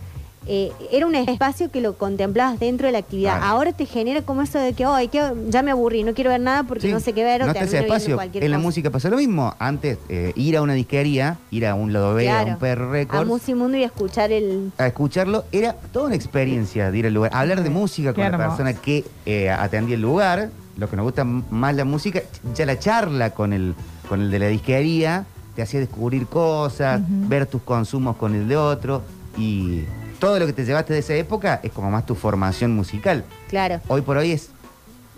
eh, 0.48 0.70
era 0.92 1.06
un 1.06 1.14
espacio 1.14 1.70
que 1.70 1.80
lo 1.80 1.94
contemplabas 1.98 2.58
dentro 2.60 2.86
de 2.86 2.92
la 2.92 2.98
actividad. 2.98 3.38
Claro. 3.38 3.46
Ahora 3.46 3.72
te 3.72 3.84
genera 3.86 4.22
como 4.22 4.42
eso 4.42 4.58
de 4.58 4.72
que, 4.74 4.84
"Ay, 4.84 5.08
que 5.08 5.20
ya 5.48 5.62
me 5.62 5.70
aburrí, 5.72 6.04
no 6.04 6.14
quiero 6.14 6.30
ver 6.30 6.40
nada 6.40 6.62
porque 6.62 6.86
Sí, 6.86 6.92
no 6.92 7.00
sé 7.00 7.12
qué 7.12 7.24
ver 7.24 7.42
o 7.42 7.46
no 7.46 7.52
está 7.52 7.64
ese 7.64 7.78
espacio. 7.80 8.14
cualquier 8.16 8.44
En 8.44 8.50
la 8.52 8.56
cosa". 8.58 8.66
música 8.66 8.90
pasa 8.90 9.08
lo 9.10 9.16
mismo. 9.16 9.54
Antes, 9.58 9.98
eh, 10.08 10.32
ir 10.36 10.56
a 10.56 10.62
una 10.62 10.74
disquería, 10.74 11.38
ir 11.50 11.66
a 11.66 11.74
un 11.74 11.92
lado 11.92 12.14
B, 12.14 12.24
Claro. 12.24 12.50
a 12.50 12.52
un 12.54 12.58
PR 12.58 12.82
A 12.84 12.90
Records, 12.90 13.26
Musimundo 13.26 13.76
y 13.76 13.82
a 13.82 13.86
escuchar 13.86 14.30
el... 14.32 14.72
a 14.78 14.86
escucharlo, 14.86 15.44
era 15.52 15.74
toda 15.92 16.06
una 16.06 16.14
experiencia 16.14 16.90
de 16.90 16.98
ir 16.98 17.06
al 17.06 17.14
lugar. 17.14 17.30
Hablar 17.34 17.62
de 17.62 17.70
música 17.70 18.12
con 18.14 18.22
la 18.24 18.36
persona 18.38 18.74
que 18.74 19.04
eh, 19.26 19.50
atendía 19.50 19.96
el 19.96 20.02
lugar, 20.02 20.50
los 20.76 20.88
que 20.90 20.96
nos 20.96 21.04
gusta 21.04 21.24
más 21.24 21.74
la 21.74 21.84
música, 21.84 22.22
ya 22.54 22.66
la 22.66 22.78
charla 22.78 23.30
con 23.30 23.52
el, 23.52 23.74
con 24.08 24.20
el 24.20 24.30
de 24.30 24.38
la 24.38 24.46
disquería 24.48 25.24
te 25.56 25.62
hacía 25.62 25.80
descubrir 25.80 26.26
cosas, 26.26 27.00
ver 27.08 27.46
tus 27.46 27.62
consumos 27.62 28.16
con 28.16 28.34
el 28.34 28.46
de 28.46 28.58
otro 28.58 29.02
y 29.38 29.84
todo 30.18 30.38
lo 30.38 30.46
que 30.46 30.52
te 30.52 30.64
llevaste 30.64 30.92
de 30.92 31.00
esa 31.00 31.14
época 31.14 31.60
es 31.62 31.72
como 31.72 31.90
más 31.90 32.06
tu 32.06 32.14
formación 32.14 32.74
musical. 32.74 33.24
Claro. 33.48 33.80
Hoy 33.88 34.00
por 34.02 34.16
hoy 34.16 34.32
es 34.32 34.50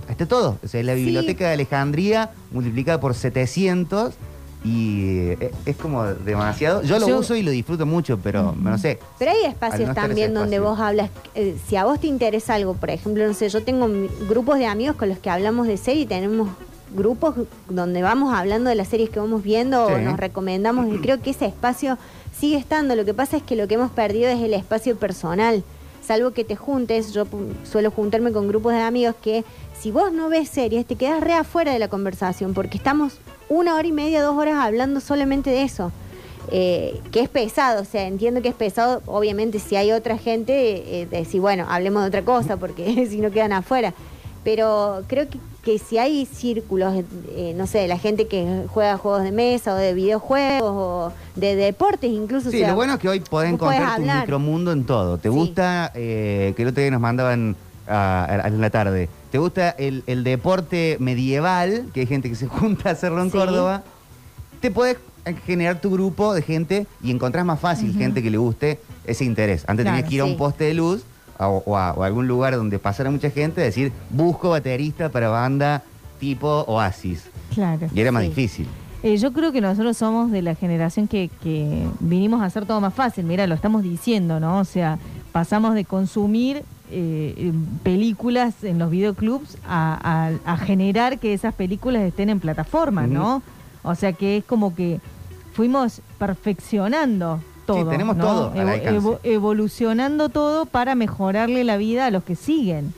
está 0.09 0.27
todo. 0.27 0.59
O 0.65 0.69
sea, 0.69 0.81
es 0.81 0.87
la 0.87 0.95
Sí. 0.95 1.05
biblioteca 1.05 1.47
de 1.49 1.53
Alejandría 1.55 2.31
multiplicada 2.51 2.99
por 3.01 3.15
700 3.15 4.15
y 4.65 5.31
eh, 5.41 5.53
es 5.67 5.77
como 5.77 6.05
demasiado. 6.05 6.83
Yo 6.83 6.99
lo 6.99 7.09
Yo- 7.09 7.19
uso 7.19 7.37
y 7.37 7.43
lo 7.43 7.51
disfruto 7.51 7.87
mucho, 7.87 8.19
pero 8.19 8.55
no 8.59 8.77
sé. 8.79 8.99
Pero 9.19 9.31
hay 9.31 9.45
espacios 9.45 9.89
no 9.89 9.95
también 9.95 10.35
donde 10.35 10.59
vos 10.61 10.79
hablas, 10.81 11.11
eh, 11.35 11.57
si 11.69 11.77
a 11.77 11.85
vos 11.85 12.01
te 12.01 12.07
interesa 12.09 12.55
algo, 12.55 12.75
por 12.75 12.91
ejemplo, 12.91 13.27
no 13.27 13.35
sé, 13.35 13.49
yo 13.49 13.63
tengo 13.63 13.89
grupos 14.29 14.59
de 14.59 14.67
amigos 14.67 14.97
con 14.97 15.09
los 15.09 15.19
que 15.19 15.31
hablamos 15.31 15.67
de 15.69 15.77
serie 15.77 16.03
y 16.03 16.07
tenemos 16.07 16.49
grupos 16.95 17.35
donde 17.69 18.01
vamos 18.03 18.35
hablando 18.35 18.71
de 18.71 18.75
las 18.77 18.89
series 18.89 19.11
que 19.11 19.21
vamos 19.21 19.43
viendo 19.43 19.85
o 19.85 19.99
nos 19.99 20.17
recomendamos 20.17 20.93
y 20.93 20.99
creo 20.99 21.21
que 21.21 21.31
ese 21.31 21.45
espacio 21.47 21.99
sigue 22.39 22.57
estando. 22.57 22.95
Lo 22.97 23.05
que 23.05 23.15
pasa 23.15 23.37
es 23.37 23.43
que 23.43 23.57
lo 23.57 23.69
que 23.69 23.75
hemos 23.75 23.91
perdido 23.91 24.29
es 24.29 24.41
el 24.41 24.55
espacio 24.55 24.97
personal. 24.97 25.63
Salvo 26.03 26.31
que 26.31 26.45
te 26.45 26.57
juntes, 26.57 27.13
yo 27.13 27.27
suelo 27.65 27.91
juntarme 27.91 28.33
con 28.33 28.49
grupos 28.49 28.73
de 28.73 28.81
amigos 28.81 29.15
que 29.21 29.45
si 29.79 29.91
vos 29.91 30.13
no 30.13 30.29
ves 30.29 30.49
series 30.49 30.87
te 30.87 30.97
quedas 30.97 31.21
re 31.21 31.35
afuera 31.35 31.73
de 31.73 31.79
la 31.79 31.89
conversación 31.89 32.55
porque 32.55 32.79
estamos 32.79 33.19
una 33.49 33.75
hora 33.75 33.87
y 33.87 33.93
media, 33.93 34.23
dos 34.23 34.37
horas 34.37 34.57
hablando 34.57 35.01
solamente 35.01 35.51
de 35.51 35.63
eso. 35.63 35.93
eh, 36.51 36.99
que 37.13 37.21
es 37.21 37.29
pesado, 37.29 37.83
o 37.83 37.85
sea, 37.85 38.07
entiendo 38.07 38.41
que 38.41 38.49
es 38.49 38.55
pesado, 38.55 39.03
obviamente 39.05 39.59
si 39.59 39.77
hay 39.77 39.93
otra 39.93 40.17
gente, 40.17 41.03
eh, 41.03 41.07
decir, 41.07 41.43
bueno, 41.43 41.67
hablemos 41.69 42.03
de 42.03 42.09
otra 42.09 42.25
cosa, 42.25 42.57
porque 42.57 43.07
si 43.11 43.19
no 43.19 43.31
quedan 43.31 43.53
afuera. 43.53 43.93
Pero 44.45 45.03
creo 45.09 45.29
que, 45.29 45.39
que 45.69 45.79
si 45.79 45.99
hay 45.99 46.25
círculos, 46.25 46.95
eh, 47.37 47.53
no 47.55 47.67
sé, 47.67 47.87
la 47.89 47.99
gente 47.99 48.27
que 48.27 48.65
juega 48.69 48.97
juegos 48.97 49.23
de 49.23 49.33
mesa 49.33 49.75
o 49.75 49.77
de 49.77 49.93
videojuegos 49.93 50.63
o 50.73 51.13
de 51.37 51.57
deportes 51.57 52.11
incluso. 52.11 52.49
o 52.49 52.51
Sí, 52.51 52.61
sea, 52.61 52.69
lo 52.71 52.75
bueno 52.75 52.95
es 52.95 52.99
que 53.01 53.07
hoy 53.11 53.21
podés 53.21 53.53
encontrar 53.53 53.97
tu 53.97 54.03
micromundo 54.03 54.73
en 54.73 54.85
todo. 54.85 55.19
¿Te 55.19 55.29
Sí. 55.29 55.35
gusta, 55.35 55.93
eh, 55.95 56.55
que 56.57 56.63
el 56.63 56.69
otro 56.69 56.81
día 56.81 56.91
nos 56.91 57.03
mandaban 57.03 57.55
a- 57.87 58.25
a- 58.45 58.49
en 58.49 58.61
la 58.63 58.71
tarde, 58.71 59.11
¿te 59.31 59.37
gusta 59.37 59.69
el, 59.71 60.05
el 60.07 60.25
deporte 60.25 60.97
medieval, 61.01 61.85
que 61.93 62.01
hay 62.01 62.07
gente 62.07 62.31
que 62.31 62.35
se 62.35 62.47
junta 62.49 62.89
a 62.89 62.93
hacerlo 62.93 63.21
en 63.21 63.31
Sí. 63.31 63.37
Córdoba? 63.37 63.83
Te 64.63 64.71
podés 64.71 64.97
generar 65.45 65.83
tu 65.83 65.91
grupo 65.91 66.33
de 66.33 66.41
gente 66.41 66.87
y 67.03 67.11
encontrás 67.11 67.45
más 67.45 67.61
fácil 67.61 67.95
gente 67.95 68.23
que 68.23 68.31
le 68.31 68.39
guste 68.39 68.79
ese 69.05 69.27
interés. 69.27 69.65
Antes 69.67 69.85
Claro, 69.85 69.97
tenías 69.97 70.09
que 70.09 70.15
ir 70.15 70.21
a 70.23 70.25
un 70.25 70.39
poste 70.39 70.65
de 70.65 70.73
luz 70.73 71.03
o, 71.39 71.63
o 71.67 71.77
a, 71.77 71.93
o 71.93 72.03
a 72.03 72.07
algún 72.07 72.27
lugar 72.29 72.55
donde 72.57 72.79
pasara 72.79 73.11
mucha 73.11 73.31
gente, 73.31 73.61
decir, 73.61 73.93
busco 74.11 74.51
baterista 74.51 75.09
para 75.11 75.29
banda 75.29 75.83
tipo 76.19 76.65
Oasis. 76.67 77.25
Claro. 77.55 77.89
Y 77.95 78.01
era 78.01 78.11
más 78.13 78.23
Sí. 78.25 78.29
difícil. 78.31 78.67
Eh, 79.05 79.17
yo 79.17 79.33
creo 79.33 79.53
que 79.53 79.61
nosotros 79.61 79.97
somos 79.97 80.33
de 80.33 80.43
la 80.43 80.57
generación 80.57 81.07
que, 81.07 81.31
que 81.43 81.87
vinimos 82.01 82.41
a 82.43 82.47
hacer 82.47 82.67
todo 82.67 82.81
más 82.81 82.93
fácil. 82.95 83.25
Mira, 83.25 83.47
lo 83.47 83.55
estamos 83.55 83.85
diciendo, 83.85 84.41
¿no? 84.41 84.59
O 84.59 84.65
sea, 84.65 84.99
pasamos 85.31 85.75
de 85.75 85.85
consumir 85.85 86.65
eh, 86.91 87.35
eh, 87.37 87.53
películas 87.85 88.65
en 88.65 88.79
los 88.81 88.91
videoclubs 88.91 89.57
a, 89.69 90.31
a- 90.45 90.53
a 90.53 90.57
generar 90.57 91.19
que 91.21 91.33
esas 91.35 91.55
películas 91.55 92.03
estén 92.03 92.29
en 92.31 92.41
plataformas, 92.41 93.09
¿no? 93.09 93.43
O 93.85 93.95
sea 93.95 94.13
que 94.15 94.39
es 94.39 94.45
como 94.45 94.75
que 94.75 95.01
fuimos 95.53 96.01
perfeccionando 96.19 97.41
todo. 97.75 97.91
tenemos 97.91 98.17
¿no? 98.17 98.25
todo 98.25 98.53
al 98.53 99.19
evolucionando 99.23 100.29
todo 100.29 100.67
para 100.67 100.95
mejorarle 100.95 101.65
la 101.65 101.77
vida 101.77 102.07
a 102.07 102.11
los 102.11 102.25
que 102.25 102.37
siguen. 102.37 102.93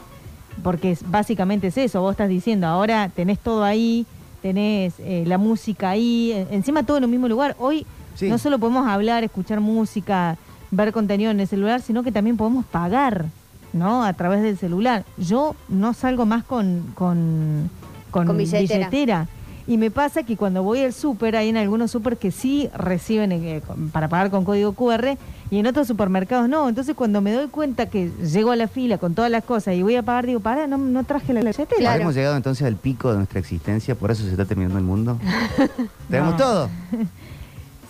Porque 0.63 0.91
es- 0.93 1.09
básicamente 1.11 1.69
es 1.69 1.79
eso, 1.79 2.01
vos 2.03 2.13
estás 2.13 2.29
diciendo, 2.29 2.67
ahora 2.67 3.09
tenés 3.15 3.39
todo 3.39 3.65
ahí, 3.65 4.05
tenés 4.43 4.95
eh, 4.99 5.25
la 5.27 5.39
música 5.39 5.91
ahí, 5.91 6.33
en- 6.33 6.49
encima 6.51 6.83
todo 6.83 6.99
en 6.99 7.05
un 7.05 7.11
mismo 7.11 7.29
lugar. 7.29 7.57
Hoy 7.59 7.87
Sí. 8.15 8.29
no 8.29 8.37
solo 8.39 8.59
podemos 8.59 8.87
hablar, 8.87 9.25
escuchar 9.25 9.61
música, 9.61 10.37
ver 10.71 10.93
contenido 10.93 11.31
en 11.31 11.41
el 11.41 11.49
celular, 11.49 11.81
sino 11.81 12.03
que 12.03 12.13
también 12.13 12.37
podemos 12.37 12.65
pagar, 12.67 13.27
¿no? 13.73 14.05
A 14.05 14.13
través 14.13 14.43
del 14.43 14.59
celular. 14.59 15.05
Yo 15.17 15.55
no 15.69 15.95
salgo 15.95 16.27
más 16.27 16.45
con, 16.45 16.83
con, 16.95 17.71
con, 18.11 18.27
Con 18.27 18.37
billetera. 18.37 18.89
billetera. 18.91 19.29
Y 19.71 19.77
me 19.77 19.93
pasa 19.93 20.25
que 20.25 20.37
cuando 20.37 20.65
voy 20.65 20.81
al 20.81 20.93
súper, 20.93 21.37
hay 21.37 21.49
en 21.49 21.57
algunos 21.57 21.93
súper 21.93 22.17
que 22.17 22.33
sí 22.33 22.69
reciben 22.75 23.31
eh, 23.31 23.63
con- 23.65 23.91
para 23.91 24.09
pagar 24.09 24.29
con 24.29 24.45
código 24.45 24.73
QR 24.73 25.17
y 25.49 25.59
en 25.59 25.67
otros 25.69 25.87
supermercados 25.87 26.49
no. 26.49 26.69
Entonces 26.69 26.97
cuando 26.97 27.21
me 27.21 27.33
doy 27.33 27.47
cuenta 27.47 27.87
que 27.87 28.11
llego 28.21 28.51
a 28.51 28.57
la 28.57 28.67
fila 28.67 28.99
con 28.99 29.15
todas 29.15 29.31
las 29.31 29.45
cosas 29.45 29.77
y 29.77 29.83
voy 29.83 29.95
a 29.95 30.03
pagar, 30.03 30.27
digo, 30.27 30.41
para, 30.41 30.67
no, 30.67 30.77
no 30.77 31.05
traje 31.05 31.33
la 31.33 31.39
billetera. 31.41 31.69
Claro. 31.79 32.03
Hemos 32.03 32.17
llegado 32.17 32.37
entonces 32.37 32.67
al 32.67 32.75
pico 32.75 33.13
de 33.13 33.19
nuestra 33.19 33.39
existencia, 33.39 33.95
por 33.95 34.11
eso 34.11 34.25
se 34.25 34.31
está 34.33 34.45
terminando 34.45 34.77
el 34.79 34.85
mundo. 34.85 35.19
Tenemos 36.11 36.33
No. 36.33 36.37
todo. 36.37 36.69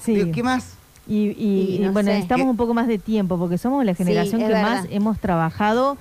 Sí. 0.04 0.14
Digo, 0.16 0.32
¿Qué 0.32 0.42
más? 0.42 0.74
Y, 1.06 1.14
y- 1.28 1.32
Y 1.38 1.76
y, 1.76 1.78
no 1.80 1.92
bueno, 1.92 2.08
sé. 2.08 2.12
necesitamos 2.14 2.44
¿Qué? 2.44 2.50
un 2.50 2.56
poco 2.58 2.72
más 2.74 2.88
de 2.88 2.98
tiempo 2.98 3.38
porque 3.38 3.56
somos 3.58 3.84
la 3.86 3.94
generación 3.94 4.40
que 4.42 4.48
verdad. 4.48 4.62
más 4.62 4.86
hemos 4.90 5.18
trabajado. 5.18 5.96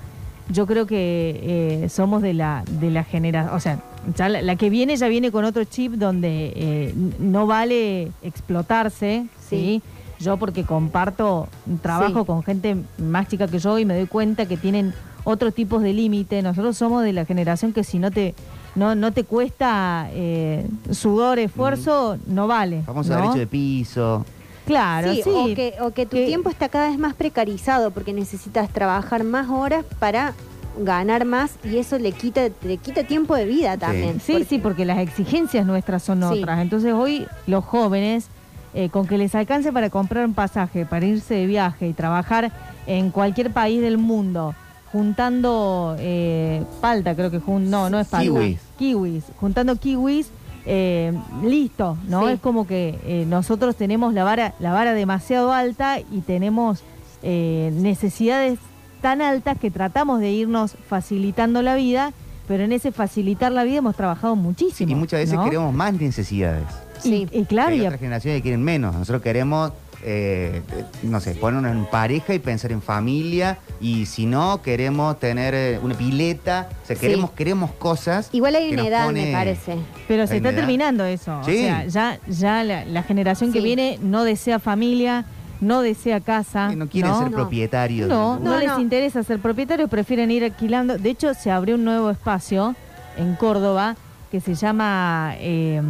Yo 0.51 0.65
creo 0.65 0.85
que 0.87 1.39
eh, 1.83 1.89
somos 1.89 2.21
de 2.21 2.33
la 2.33 2.63
de 2.79 2.91
la 2.91 3.03
generación, 3.03 3.53
o 3.55 3.59
sea, 3.59 3.79
ya 4.15 4.29
la, 4.29 4.41
la 4.41 4.55
que 4.55 4.69
viene 4.69 4.95
ya 4.97 5.07
viene 5.07 5.31
con 5.31 5.45
otro 5.45 5.63
chip 5.65 5.93
donde 5.93 6.53
eh, 6.55 6.93
no 7.19 7.47
vale 7.47 8.11
explotarse, 8.21 9.25
¿sí? 9.49 9.81
Sí. 10.19 10.23
Yo 10.23 10.35
porque 10.37 10.65
comparto 10.65 11.47
trabajo 11.81 12.21
Sí. 12.21 12.25
con 12.25 12.43
gente 12.43 12.75
más 12.97 13.27
chica 13.29 13.47
que 13.47 13.59
yo 13.59 13.79
y 13.79 13.85
me 13.85 13.95
doy 13.95 14.05
cuenta 14.07 14.45
que 14.47 14.57
tienen 14.57 14.93
otros 15.23 15.53
tipos 15.53 15.81
de 15.81 15.93
límite. 15.93 16.41
Nosotros 16.41 16.75
somos 16.77 17.03
de 17.03 17.13
la 17.13 17.23
generación 17.25 17.71
que 17.71 17.83
si 17.85 17.99
no 17.99 18.11
te 18.11 18.35
no, 18.75 18.95
no 18.95 19.11
te 19.13 19.23
cuesta 19.23 20.09
eh, 20.11 20.67
sudor, 20.91 21.39
esfuerzo, 21.39 22.17
no 22.27 22.47
vale. 22.47 22.83
Vamos 22.85 23.07
¿no? 23.07 23.15
a 23.15 23.17
derecho 23.21 23.37
de 23.39 23.47
piso. 23.47 24.25
Claro, 24.65 25.11
sí. 25.13 25.21
Sí, 25.23 25.29
O, 25.33 25.45
que, 25.55 25.73
o 25.81 25.91
que 25.91 26.05
tu 26.05 26.17
Que- 26.17 26.25
tiempo 26.27 26.49
está 26.49 26.69
cada 26.69 26.89
vez 26.89 26.99
más 26.99 27.13
precarizado 27.15 27.89
porque 27.91 28.13
necesitas 28.13 28.69
trabajar 28.69 29.23
más 29.23 29.49
horas 29.49 29.83
para 29.99 30.33
ganar 30.79 31.25
más 31.25 31.51
y 31.63 31.77
eso 31.77 31.97
le 31.99 32.11
quita, 32.11 32.49
le 32.63 32.77
quita 32.77 33.03
tiempo 33.03 33.35
de 33.35 33.45
vida 33.45 33.77
también. 33.77 34.19
Sí, 34.19 34.33
Porque- 34.33 34.45
sí, 34.47 34.59
porque 34.59 34.85
las 34.85 34.99
exigencias 34.99 35.65
nuestras 35.65 36.03
son 36.03 36.19
Sí. 36.21 36.25
otras. 36.41 36.59
Entonces 36.59 36.93
hoy 36.93 37.27
los 37.47 37.63
jóvenes, 37.65 38.27
eh, 38.73 38.89
con 38.89 39.07
que 39.07 39.17
les 39.17 39.33
alcance 39.35 39.71
para 39.73 39.89
comprar 39.89 40.25
un 40.25 40.33
pasaje, 40.33 40.85
para 40.85 41.05
irse 41.05 41.33
de 41.33 41.45
viaje 41.47 41.87
y 41.87 41.93
trabajar 41.93 42.51
en 42.87 43.11
cualquier 43.11 43.51
país 43.51 43.81
del 43.81 43.97
mundo, 43.97 44.55
juntando 44.91 45.95
eh, 45.99 46.63
palta, 46.81 47.15
creo 47.15 47.31
que 47.31 47.39
jun- 47.39 47.69
no, 47.69 47.89
no 47.89 47.99
es 47.99 48.07
palta. 48.07 48.23
Kiwis. 48.31 48.59
Kiwis, 48.77 49.23
juntando 49.39 49.75
kiwis, 49.75 50.29
eh, 50.65 51.13
listo, 51.43 51.97
¿no? 52.07 52.27
Sí. 52.27 52.33
Es 52.33 52.39
como 52.39 52.67
que 52.67 52.99
eh, 53.05 53.25
nosotros 53.27 53.75
tenemos 53.75 54.13
la 54.13 54.23
vara, 54.23 54.53
la 54.59 54.71
vara 54.73 54.93
demasiado 54.93 55.51
alta 55.53 55.99
y 55.99 56.21
tenemos 56.21 56.81
eh, 57.21 57.71
necesidades 57.75 58.59
tan 59.01 59.21
altas 59.21 59.57
que 59.57 59.71
tratamos 59.71 60.19
de 60.19 60.31
irnos 60.31 60.75
facilitando 60.87 61.61
la 61.61 61.75
vida, 61.75 62.13
pero 62.47 62.63
en 62.63 62.71
ese 62.71 62.91
facilitar 62.91 63.51
la 63.51 63.63
vida 63.63 63.77
hemos 63.77 63.95
trabajado 63.95 64.35
muchísimo. 64.35 64.91
y 64.91 64.95
muchas 64.95 65.19
veces 65.19 65.35
¿no? 65.35 65.43
queremos 65.43 65.73
más 65.73 65.93
necesidades. 65.93 66.63
Y, 67.03 67.27
y 67.31 67.45
claro, 67.45 67.71
hay 67.71 67.81
y 67.81 67.85
a- 67.85 67.87
otras 67.89 67.99
generaciones 67.99 68.39
que 68.39 68.43
quieren 68.43 68.63
menos. 68.63 68.93
Nosotros 68.93 69.21
queremos, 69.21 69.71
eh, 70.03 70.61
no 71.03 71.19
sé, 71.21 71.33
ponernos 71.35 71.71
en 71.71 71.85
pareja 71.85 72.33
y 72.33 72.39
pensar 72.39 72.71
en 72.73 72.81
familia. 72.81 73.59
Y 73.79 74.05
si 74.05 74.25
no, 74.25 74.61
queremos 74.61 75.17
tener 75.19 75.53
eh, 75.53 75.79
una 75.81 75.95
pileta. 75.95 76.67
O 76.83 76.87
sea, 76.87 76.95
Sí. 76.97 77.01
queremos, 77.01 77.31
queremos 77.31 77.71
cosas. 77.71 78.29
Igual 78.33 78.55
hay 78.55 78.73
una 78.73 78.85
edad, 78.87 79.05
pone- 79.05 79.27
me 79.27 79.31
parece. 79.31 79.75
pero 80.09 80.27
se 80.27 80.33
¿Hay 80.33 80.37
está 80.39 80.49
edad? 80.49 80.57
terminando 80.57 81.05
eso. 81.05 81.39
Sí. 81.45 81.51
O 81.51 81.53
sea, 81.61 81.85
ya, 81.87 82.19
ya 82.27 82.63
la, 82.65 82.83
la 82.83 83.03
generación 83.03 83.53
que 83.53 83.59
Sí. 83.59 83.65
viene 83.65 83.97
no 84.01 84.23
desea 84.25 84.59
familia, 84.59 85.23
no 85.61 85.81
desea 85.81 86.19
casa. 86.21 86.67
Que 86.69 86.75
no 86.75 86.87
quieren 86.87 87.13
ser 87.15 87.29
No. 87.31 87.37
propietarios. 87.37 88.07
No, 88.09 88.37
no, 88.39 88.51
No, 88.51 88.59
les 88.59 88.67
no. 88.69 88.79
interesa 88.79 89.23
ser 89.23 89.39
propietarios, 89.39 89.89
prefieren 89.89 90.31
ir 90.31 90.43
alquilando. 90.43 90.97
De 90.97 91.09
hecho, 91.09 91.33
se 91.33 91.51
abrió 91.51 91.75
un 91.75 91.83
nuevo 91.83 92.09
espacio 92.09 92.75
en 93.17 93.35
Córdoba 93.35 93.95
que 94.31 94.39
se 94.41 94.53
llama, 94.53 95.33
eh, 95.39 95.81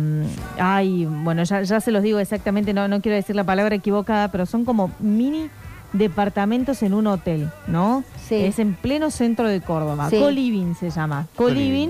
ay, 0.57 1.05
bueno, 1.05 1.43
ya, 1.43 1.61
ya 1.61 1.81
se 1.81 1.91
los 1.91 2.01
digo 2.01 2.19
exactamente, 2.19 2.73
no, 2.73 2.87
no 2.87 3.01
quiero 3.01 3.17
decir 3.17 3.35
la 3.35 3.43
palabra 3.43 3.75
equivocada, 3.75 4.29
pero 4.31 4.45
son 4.45 4.63
como 4.63 4.91
mini 4.99 5.49
departamentos 5.91 6.81
en 6.83 6.93
un 6.93 7.07
hotel, 7.07 7.49
¿no? 7.67 8.03
Sí. 8.27 8.35
Es 8.35 8.59
en 8.59 8.75
pleno 8.75 9.11
centro 9.11 9.47
de 9.47 9.59
Córdoba. 9.59 10.09
Sí. 10.09 10.17
Co-living 10.19 10.73
se 10.75 10.89
llama. 10.89 11.27
Co-living. 11.35 11.89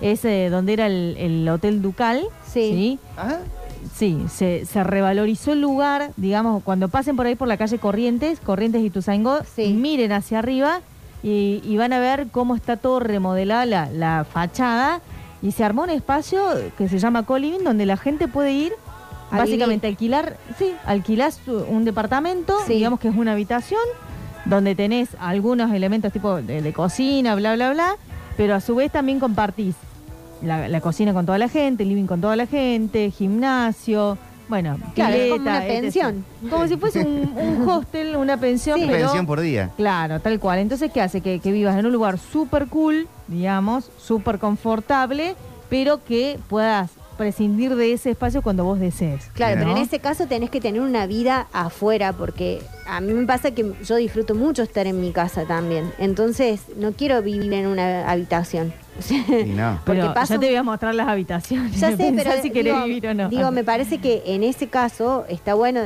Es 0.00 0.24
eh, 0.24 0.48
donde 0.50 0.72
era 0.72 0.86
el, 0.86 1.14
el 1.18 1.48
Hotel 1.48 1.82
Ducal. 1.82 2.22
Sí. 2.46 2.98
Ah, 3.18 3.36
Sí, 4.00 4.24
se, 4.30 4.64
se 4.64 4.82
revalorizó 4.82 5.52
el 5.52 5.60
lugar, 5.60 6.12
digamos, 6.16 6.62
cuando 6.62 6.88
pasen 6.88 7.16
por 7.16 7.26
ahí 7.26 7.34
por 7.34 7.48
la 7.48 7.58
calle 7.58 7.78
Corrientes, 7.78 8.40
Corrientes 8.40 8.82
y 8.82 8.88
Tuzaingó, 8.88 9.40
Sí. 9.54 9.74
miren 9.74 10.10
hacia 10.12 10.38
arriba 10.38 10.80
y, 11.22 11.60
y 11.64 11.76
van 11.76 11.92
a 11.92 11.98
ver 11.98 12.28
cómo 12.32 12.54
está 12.56 12.78
todo 12.78 12.98
remodelada 13.00 13.66
la, 13.66 13.90
la 13.90 14.24
fachada 14.24 15.02
y 15.42 15.52
se 15.52 15.64
armó 15.64 15.82
un 15.82 15.90
espacio 15.90 16.42
que 16.78 16.88
se 16.88 16.98
llama 16.98 17.24
Co-Living 17.26 17.62
donde 17.62 17.84
la 17.84 17.98
gente 17.98 18.26
puede 18.26 18.52
ir 18.52 18.72
A 19.30 19.36
básicamente 19.36 19.86
a 19.86 19.90
alquilar, 19.90 20.38
sí, 20.58 20.72
alquilás 20.86 21.38
un 21.46 21.84
departamento, 21.84 22.56
Sí. 22.66 22.72
digamos 22.72 23.00
que 23.00 23.08
es 23.08 23.14
una 23.14 23.32
habitación 23.32 23.82
donde 24.46 24.74
tenés 24.74 25.10
algunos 25.20 25.70
elementos 25.74 26.10
tipo 26.10 26.36
de, 26.36 26.62
de 26.62 26.72
cocina, 26.72 27.34
bla, 27.34 27.54
bla, 27.54 27.70
bla, 27.74 27.96
pero 28.38 28.54
a 28.54 28.60
su 28.60 28.74
vez 28.76 28.90
también 28.90 29.20
compartís 29.20 29.74
la, 30.42 30.68
la 30.68 30.80
cocina 30.80 31.12
con 31.12 31.26
toda 31.26 31.38
la 31.38 31.48
gente, 31.48 31.82
el 31.82 31.88
living 31.90 32.06
con 32.06 32.20
toda 32.20 32.36
la 32.36 32.46
gente, 32.46 33.10
gimnasio, 33.10 34.18
bueno, 34.48 34.78
Claro, 34.94 35.16
como 35.30 35.42
una 35.42 35.64
etc. 35.66 35.80
pensión. 35.80 36.24
Como 36.50 36.66
si 36.66 36.76
fuese 36.76 37.00
un, 37.00 37.32
un 37.38 37.68
hostel, 37.68 38.16
una 38.16 38.36
pensión, 38.36 38.78
Sí. 38.80 38.86
pero... 38.88 38.98
pensión 39.06 39.26
por 39.26 39.40
día. 39.40 39.70
Claro, 39.76 40.18
tal 40.20 40.40
cual. 40.40 40.58
Entonces, 40.58 40.90
¿qué 40.92 41.00
hace? 41.00 41.20
Que, 41.20 41.38
que 41.38 41.52
vivas 41.52 41.78
en 41.78 41.86
un 41.86 41.92
lugar 41.92 42.18
súper 42.18 42.66
cool, 42.66 43.06
digamos, 43.28 43.90
súper 43.98 44.38
confortable, 44.40 45.36
pero 45.68 46.02
que 46.04 46.38
puedas 46.48 46.90
prescindir 47.16 47.76
de 47.76 47.92
ese 47.92 48.10
espacio 48.10 48.40
cuando 48.42 48.64
vos 48.64 48.80
desees. 48.80 49.26
Claro, 49.34 49.56
pero 49.58 49.70
en 49.72 49.76
ese 49.76 49.98
caso 50.00 50.26
tenés 50.26 50.48
que 50.50 50.58
tener 50.60 50.80
una 50.80 51.06
vida 51.06 51.46
afuera, 51.52 52.12
porque 52.14 52.60
a 52.88 53.00
mí 53.02 53.12
me 53.12 53.26
pasa 53.26 53.50
que 53.50 53.72
yo 53.84 53.96
disfruto 53.96 54.34
mucho 54.34 54.62
estar 54.62 54.86
en 54.86 55.00
mi 55.02 55.12
casa 55.12 55.44
también. 55.44 55.92
Entonces, 55.98 56.62
no 56.76 56.92
quiero 56.92 57.20
vivir 57.22 57.52
en 57.52 57.66
una 57.66 58.10
habitación. 58.10 58.72
Y 59.28 59.50
no. 59.50 59.78
Pero 59.84 60.02
porque 60.02 60.14
pasa 60.14 60.34
ya 60.34 60.40
te 60.40 60.46
voy 60.46 60.56
a 60.56 60.62
mostrar 60.62 60.94
las 60.94 61.08
habitaciones. 61.08 61.78
Ya 61.80 61.90
sé, 61.96 61.96
Pensá 61.96 62.30
pero 62.30 62.42
si 62.42 62.50
querés 62.50 62.74
digo, 62.74 62.86
vivir 62.86 63.06
o 63.08 63.14
no. 63.14 63.28
digo, 63.28 63.50
me 63.50 63.64
parece 63.64 63.98
que 63.98 64.22
en 64.26 64.42
ese 64.42 64.68
caso 64.68 65.24
está 65.28 65.54
bueno, 65.54 65.80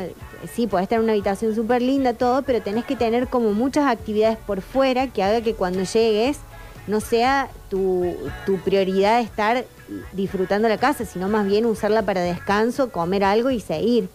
sí, 0.55 0.67
podés 0.67 0.85
estar 0.85 0.99
en 0.99 1.05
una 1.05 1.13
habitación 1.13 1.55
súper 1.55 1.83
linda, 1.83 2.15
todo, 2.15 2.43
pero 2.43 2.61
tenés 2.63 2.85
que 2.85 2.97
tener 2.97 3.29
como 3.29 3.53
muchas 3.53 3.87
actividades 3.87 4.39
por 4.39 4.61
fuera 4.63 5.07
que 5.09 5.23
haga 5.23 5.41
que 5.43 5.55
cuando 5.55 5.83
llegues 5.85 6.39
no 6.87 7.01
sea 7.01 7.49
tu, 7.71 8.15
tu 8.45 8.59
prioridad 8.59 9.21
estar 9.21 9.65
disfrutando 10.13 10.69
la 10.69 10.79
casa, 10.79 11.05
sino 11.05 11.29
más 11.29 11.47
bien 11.47 11.67
usarla 11.67 12.03
para 12.03 12.21
descanso, 12.21 12.91
comer 12.91 13.25
algo 13.25 13.51
y 13.51 13.61
seguir. 13.61 14.09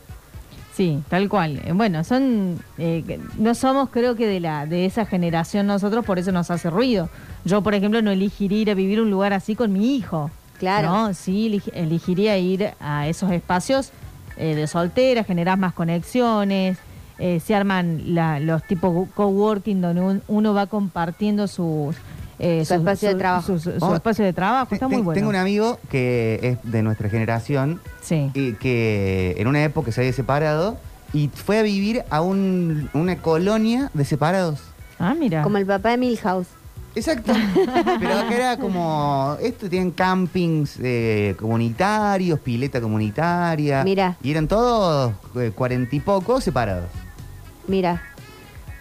Sí, 0.80 1.04
tal 1.10 1.28
cual. 1.28 1.60
Eh, 1.66 1.74
Bueno, 1.74 2.06
son 2.06 2.58
eh, 2.78 3.20
no 3.38 3.54
somos 3.54 3.90
creo 3.90 4.16
que 4.16 4.26
de 4.28 4.40
la 4.40 4.66
de 4.66 4.86
esa 4.86 5.06
generación 5.06 5.68
nosotros, 5.68 6.06
por 6.06 6.20
eso 6.20 6.32
nos 6.32 6.50
hace 6.52 6.70
ruido. 6.70 7.10
Yo, 7.44 7.62
por 7.62 7.74
ejemplo, 7.76 8.02
no 8.02 8.12
elegiría 8.12 8.60
ir 8.60 8.72
a 8.72 8.76
vivir 8.76 9.02
un 9.02 9.12
lugar 9.12 9.34
así 9.34 9.56
con 9.56 9.74
mi 9.74 9.98
hijo. 9.98 10.32
Claro. 10.58 10.88
No, 10.90 11.14
sí, 11.14 11.50
eleg- 11.52 11.72
elegiría 11.74 12.38
ir 12.38 12.70
a 12.80 13.10
esos 13.10 13.30
espacios 13.32 13.92
eh, 14.38 14.56
de 14.56 14.68
soltera, 14.68 15.26
generar 15.26 15.58
más 15.58 15.74
conexiones, 15.74 16.78
eh, 17.18 17.42
se 17.42 17.54
arman 17.56 18.16
la- 18.16 18.40
los 18.40 18.64
tipos 18.64 19.10
coworking 19.16 19.82
donde 19.82 20.00
un- 20.00 20.22
uno 20.30 20.54
va 20.54 20.68
compartiendo 20.68 21.48
sus 21.50 21.94
eh, 22.40 22.64
Su 22.66 22.74
espacio 22.76 23.10
de 23.10 23.16
trabajo. 23.16 23.46
Su, 23.46 23.60
su- 23.60 23.80
su 23.80 23.86
Oh, 23.86 23.96
espacio 23.96 24.24
de 24.26 24.34
trabajo, 24.34 24.74
está 24.74 24.88
muy 24.88 25.02
bueno. 25.02 25.14
Tengo 25.16 25.30
un 25.30 25.36
amigo 25.36 25.78
que 25.90 26.40
es 26.64 26.72
de 26.72 26.82
nuestra 26.84 27.10
generación 27.10 27.80
Sí. 28.02 28.32
y 28.34 28.54
que 28.54 29.36
en 29.38 29.48
una 29.48 29.64
época 29.64 29.92
se 29.92 30.02
había 30.02 30.14
separado 30.14 30.78
y 31.14 31.30
fue 31.34 31.60
a 31.60 31.64
vivir 31.64 32.04
a 32.10 32.22
un- 32.22 32.90
una 32.94 33.18
colonia 33.18 33.92
de 33.94 34.06
separados. 34.06 34.62
Ah, 35.00 35.14
mira. 35.18 35.44
Como 35.44 35.58
el 35.58 35.66
papá 35.66 35.90
de 35.92 35.98
Milhouse. 35.98 36.48
Exacto. 36.96 37.32
Pero 38.00 38.14
acá 38.20 38.36
era 38.36 38.58
como. 38.58 39.38
Esto 39.42 39.70
tienen 39.70 39.92
campings 39.92 40.78
eh, 40.82 41.36
comunitarios, 41.40 42.40
pileta 42.40 42.82
comunitaria. 42.82 43.84
Mira. 43.84 44.18
Y 44.24 44.32
eran 44.32 44.48
todos 44.48 45.14
eh, 45.36 45.52
cuarenta 45.56 45.96
y 45.96 46.00
pocos 46.00 46.44
separados. 46.44 46.86
Mira. 47.68 48.02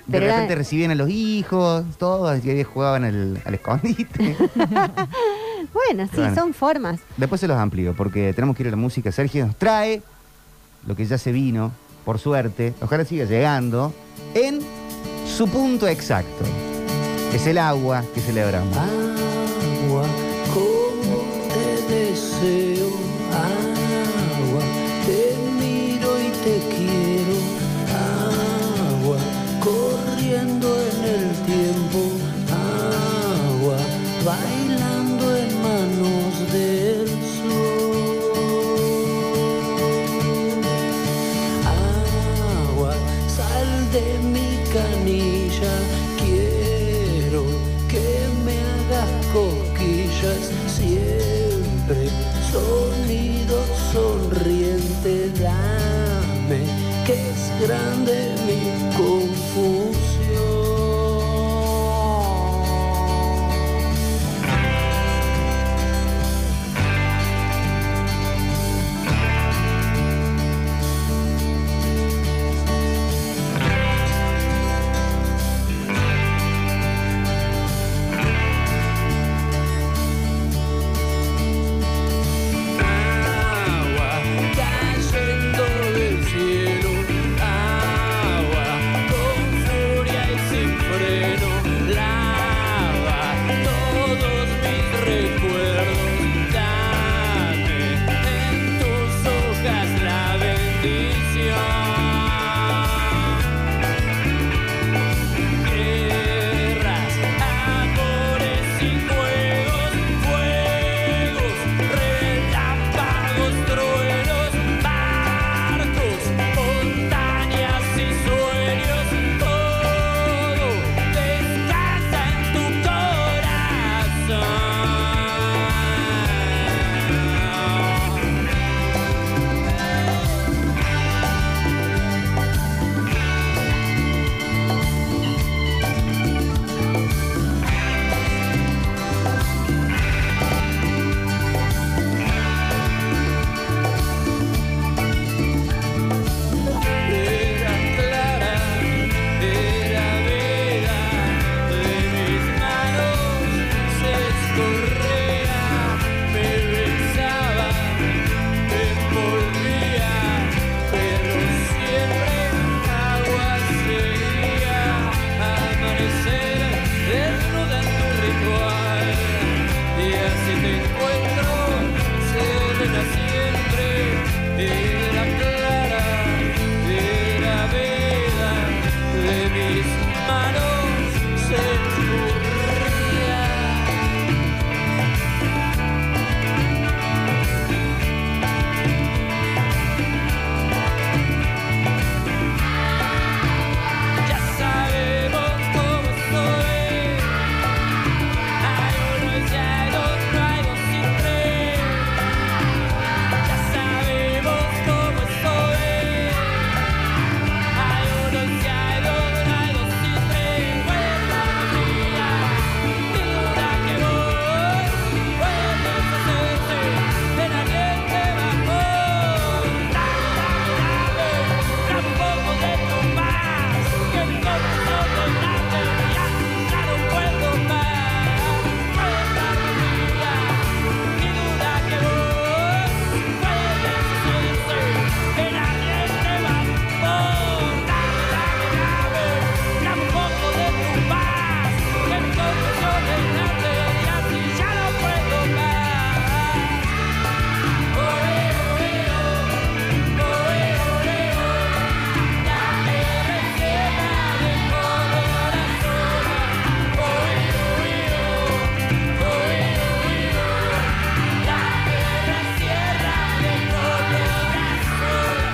De 0.08 0.12
Pero 0.12 0.24
era- 0.24 0.34
repente 0.36 0.54
recibían 0.56 0.90
a 0.90 0.94
los 0.96 1.08
hijos, 1.10 1.84
todos, 1.98 2.44
y 2.44 2.50
ahí 2.50 2.64
jugaban 2.64 3.04
al, 3.04 3.40
al 3.44 3.54
escondite. 3.54 4.36
Bueno, 5.72 6.06
sí, 6.06 6.16
Bueno. 6.18 6.34
son 6.34 6.54
formas. 6.54 7.00
Después 7.16 7.40
se 7.40 7.48
los 7.48 7.58
amplío, 7.58 7.94
porque 7.94 8.32
tenemos 8.32 8.56
que 8.56 8.62
ir 8.62 8.68
a 8.68 8.70
la 8.70 8.76
música. 8.76 9.10
Sergio 9.12 9.44
nos 9.46 9.56
trae 9.56 10.02
lo 10.86 10.94
que 10.96 11.04
ya 11.04 11.18
se 11.18 11.32
vino, 11.32 11.72
por 12.04 12.18
suerte. 12.18 12.72
Ojalá 12.80 13.04
siga 13.04 13.24
llegando 13.26 13.92
en 14.34 14.60
su 15.26 15.46
punto 15.48 15.86
exacto. 15.88 16.44
Es 17.34 17.46
el 17.46 17.58
agua 17.58 18.02
que 18.14 18.20
celebramos. 18.20 18.76
Agua, 18.76 20.04
como 20.54 21.24
te 21.52 21.94
deseo, 21.94 22.87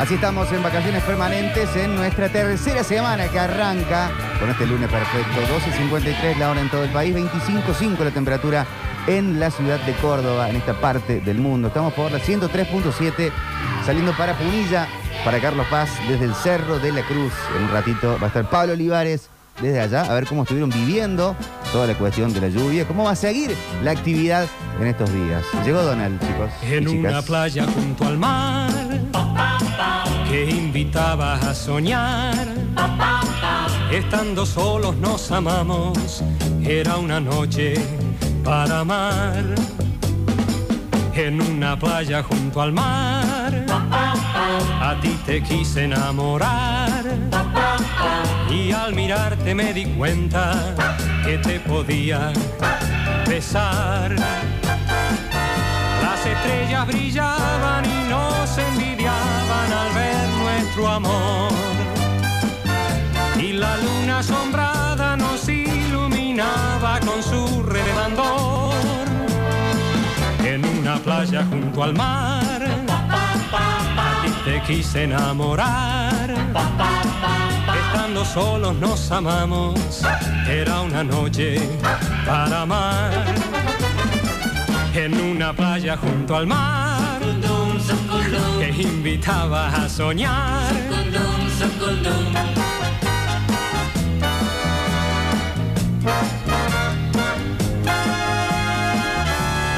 Así 0.04 0.16
estamos 0.16 0.52
en 0.52 0.62
vacaciones 0.62 1.02
permanentes 1.02 1.74
en 1.76 1.96
nuestra 1.96 2.28
tercera 2.28 2.84
semana 2.84 3.26
que 3.28 3.38
arranca 3.38 4.10
con 4.38 4.50
este 4.50 4.66
lunes 4.66 4.90
perfecto. 4.90 5.40
12.53 5.80 6.36
la 6.36 6.50
hora 6.50 6.60
en 6.60 6.68
todo 6.68 6.84
el 6.84 6.90
país, 6.90 7.16
25.5 7.16 7.98
la 8.00 8.10
temperatura 8.10 8.66
en 9.06 9.40
la 9.40 9.50
ciudad 9.50 9.80
de 9.80 9.94
Córdoba, 9.94 10.50
en 10.50 10.56
esta 10.56 10.74
parte 10.74 11.20
del 11.22 11.38
mundo. 11.38 11.68
Estamos 11.68 11.94
por 11.94 12.12
la 12.12 12.18
103.7 12.18 13.32
saliendo 13.86 14.12
para 14.12 14.36
Punilla, 14.36 14.88
para 15.24 15.40
Carlos 15.40 15.66
Paz, 15.70 15.88
desde 16.06 16.26
el 16.26 16.34
Cerro 16.34 16.78
de 16.78 16.92
la 16.92 17.00
Cruz. 17.06 17.32
En 17.56 17.64
un 17.64 17.70
ratito 17.70 18.18
va 18.18 18.24
a 18.24 18.26
estar 18.26 18.50
Pablo 18.50 18.74
Olivares 18.74 19.30
desde 19.62 19.80
allá, 19.80 20.02
a 20.02 20.12
ver 20.12 20.26
cómo 20.26 20.42
estuvieron 20.42 20.68
viviendo 20.68 21.34
toda 21.72 21.86
la 21.86 21.94
cuestión 21.94 22.30
de 22.34 22.42
la 22.42 22.48
lluvia, 22.48 22.86
cómo 22.86 23.04
va 23.04 23.12
a 23.12 23.16
seguir 23.16 23.56
la 23.82 23.92
actividad 23.92 24.46
en 24.78 24.86
estos 24.86 25.10
días. 25.14 25.42
Llegó 25.64 25.82
Donald, 25.82 26.20
chicos. 26.20 26.50
y 26.62 26.74
En 26.74 26.88
una 26.88 27.22
playa 27.22 27.64
junto 27.64 28.06
al 28.06 28.18
mar 28.18 28.93
que 30.34 30.50
invitaba 30.50 31.34
a 31.34 31.54
soñar. 31.54 32.46
Estando 33.92 34.44
solos 34.44 34.96
nos 34.96 35.30
amamos, 35.30 36.24
era 36.64 36.96
una 36.96 37.20
noche 37.20 37.74
para 38.42 38.80
amar. 38.80 39.44
En 41.14 41.40
una 41.40 41.78
playa 41.78 42.24
junto 42.24 42.60
al 42.60 42.72
mar, 42.72 43.64
a 44.88 44.98
ti 45.00 45.16
te 45.24 45.40
quise 45.40 45.84
enamorar. 45.84 47.04
Y 48.50 48.72
al 48.72 48.92
mirarte 48.92 49.54
me 49.54 49.72
di 49.72 49.84
cuenta 49.84 50.74
que 51.24 51.38
te 51.38 51.60
podía 51.60 52.32
besar. 53.28 54.16
Las 56.04 56.26
estrellas 56.26 56.88
brillaban 56.88 57.84
y 57.84 58.10
nos 58.10 58.58
envidiaban 58.58 59.72
al 59.72 59.94
ver 59.94 60.23
amor. 60.82 61.52
Y 63.38 63.52
la 63.52 63.76
luna 63.76 64.18
asombrada 64.18 65.16
nos 65.16 65.48
iluminaba 65.48 66.98
con 67.00 67.22
su 67.22 67.62
resplandor. 67.62 68.74
En 70.44 70.64
una 70.64 70.96
playa 70.96 71.44
junto 71.48 71.82
al 71.82 71.94
mar, 71.94 72.60
ti 74.22 74.32
te 74.44 74.62
quise 74.62 75.04
enamorar. 75.04 76.34
Estando 77.86 78.24
solos 78.24 78.74
nos 78.74 79.10
amamos, 79.12 80.02
era 80.48 80.80
una 80.80 81.04
noche 81.04 81.60
para 82.26 82.62
amar 82.62 83.12
en 84.94 85.20
una 85.20 85.52
playa 85.52 85.96
junto 85.96 86.36
al 86.36 86.46
mar 86.46 87.13
que 88.58 88.82
invitaba 88.82 89.68
a 89.68 89.88
soñar. 89.88 90.72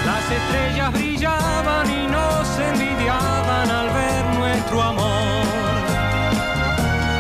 Las 0.05 0.31
estrellas 0.31 0.93
brillaban 0.93 1.91
y 1.91 2.07
nos 2.07 2.59
envidiaban 2.59 3.71
al 3.71 3.89
ver 3.91 4.25
nuestro 4.39 4.83
amor. 4.83 5.47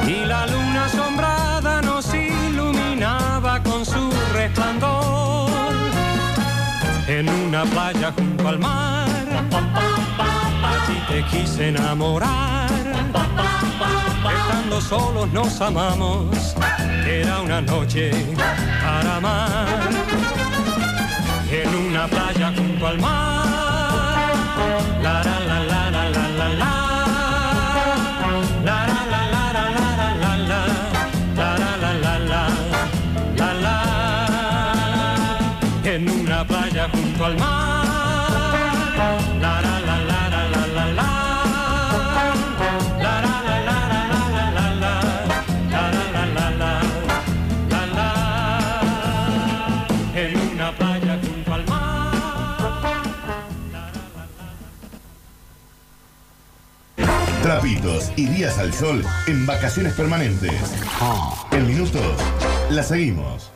Y 0.06 0.24
la 0.24 0.46
luna 0.46 0.84
asombrada 0.86 1.82
nos 1.82 2.12
iluminaba 2.14 3.62
con 3.62 3.84
su 3.84 4.10
resplandor 4.32 5.50
en 7.08 7.28
una 7.28 7.64
playa 7.64 8.12
junto 8.12 8.48
al 8.48 8.58
mar. 8.58 9.05
Te 11.16 11.24
quise 11.24 11.68
enamorar. 11.68 12.68
Estando 14.38 14.80
solos 14.82 15.32
nos 15.32 15.58
amamos. 15.62 16.54
Era 17.08 17.40
una 17.40 17.62
noche 17.62 18.10
para 18.84 19.16
amar. 19.16 19.66
En 21.50 21.74
una 21.74 22.06
playa 22.06 22.52
junto 22.54 22.86
al 22.86 22.98
mar. 22.98 23.46
La. 25.02 25.22
La 25.24 25.40
la 25.40 25.58
la 25.64 25.90
la 25.90 26.10
la 26.10 26.28
la 26.28 26.48
la 26.50 26.76
en 35.84 36.10
una 36.10 36.44
playa 36.44 36.88
junto 36.92 37.24
al 37.24 37.38
mar. 37.38 37.85
Trapitos 57.46 58.10
y 58.16 58.26
días 58.26 58.58
al 58.58 58.74
sol 58.74 59.04
en 59.28 59.46
vacaciones 59.46 59.92
permanentes. 59.92 60.52
En 61.52 61.64
minutos, 61.64 62.16
la 62.70 62.82
seguimos. 62.82 63.52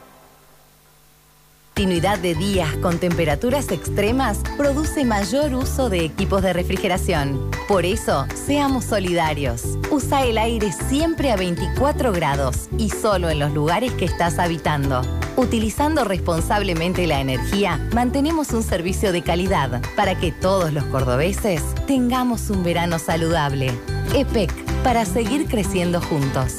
Continuidad 1.80 2.18
de 2.18 2.34
días 2.34 2.76
con 2.82 2.98
temperaturas 2.98 3.70
extremas 3.70 4.42
produce 4.58 5.02
mayor 5.06 5.54
uso 5.54 5.88
de 5.88 6.04
equipos 6.04 6.42
de 6.42 6.52
refrigeración. 6.52 7.50
Por 7.68 7.86
eso, 7.86 8.26
seamos 8.34 8.84
solidarios. 8.84 9.62
Usa 9.90 10.26
el 10.26 10.36
aire 10.36 10.72
siempre 10.72 11.32
a 11.32 11.36
24 11.36 12.12
grados 12.12 12.68
y 12.76 12.90
solo 12.90 13.30
en 13.30 13.38
los 13.38 13.52
lugares 13.52 13.92
que 13.94 14.04
estás 14.04 14.38
habitando. 14.38 15.00
Utilizando 15.36 16.04
responsablemente 16.04 17.06
la 17.06 17.22
energía, 17.22 17.80
mantenemos 17.94 18.50
un 18.50 18.62
servicio 18.62 19.10
de 19.10 19.22
calidad 19.22 19.80
para 19.96 20.18
que 20.18 20.32
todos 20.32 20.74
los 20.74 20.84
cordobeses 20.84 21.62
tengamos 21.86 22.50
un 22.50 22.62
verano 22.62 22.98
saludable. 22.98 23.72
EPEC, 24.14 24.52
para 24.82 25.06
seguir 25.06 25.46
creciendo 25.48 26.02
juntos. 26.02 26.58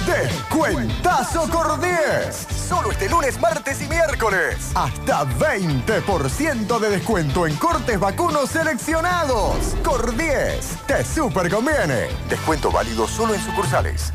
Descuentazo 0.07 1.51
Cordies. 1.51 2.47
Solo 2.69 2.93
este 2.93 3.09
lunes, 3.09 3.41
martes 3.41 3.83
y 3.83 3.89
miércoles. 3.89 4.71
Hasta 4.75 5.25
20% 5.25 6.79
de 6.79 6.91
descuento 6.91 7.47
en 7.47 7.57
cortes 7.57 7.99
vacunos 7.99 8.51
seleccionados. 8.51 9.75
Cordies, 9.83 10.77
te 10.87 11.03
super 11.05 11.51
conviene. 11.51 12.09
Descuento 12.29 12.71
válido 12.71 13.09
solo 13.09 13.35
en 13.35 13.41
sucursales. 13.41 14.13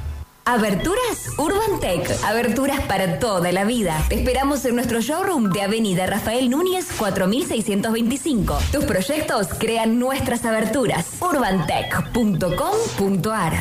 Aberturas 0.49 1.29
Urban 1.37 1.79
Tech. 1.79 2.09
Aberturas 2.25 2.81
para 2.87 3.19
toda 3.19 3.51
la 3.51 3.65
vida. 3.65 4.03
Te 4.09 4.15
esperamos 4.15 4.65
en 4.65 4.73
nuestro 4.73 4.99
showroom 4.99 5.51
de 5.51 5.61
Avenida 5.61 6.07
Rafael 6.07 6.49
Núñez 6.49 6.87
4625. 6.97 8.57
Tus 8.71 8.83
proyectos 8.85 9.49
crean 9.59 9.99
nuestras 9.99 10.45
aberturas. 10.45 11.05
urbantech.com.ar 11.21 13.53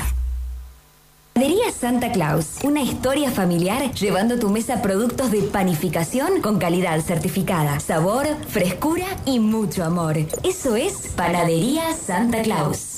Panadería 1.34 1.70
Santa 1.78 2.10
Claus, 2.10 2.56
una 2.64 2.80
historia 2.80 3.30
familiar 3.30 3.92
llevando 3.92 4.36
a 4.36 4.38
tu 4.38 4.48
mesa 4.48 4.80
productos 4.80 5.30
de 5.30 5.42
panificación 5.42 6.40
con 6.40 6.58
calidad 6.58 6.98
certificada, 7.02 7.80
sabor, 7.80 8.26
frescura 8.48 9.04
y 9.26 9.40
mucho 9.40 9.84
amor. 9.84 10.16
Eso 10.42 10.74
es 10.74 11.08
Panadería 11.14 11.92
Santa 11.92 12.40
Claus. 12.40 12.97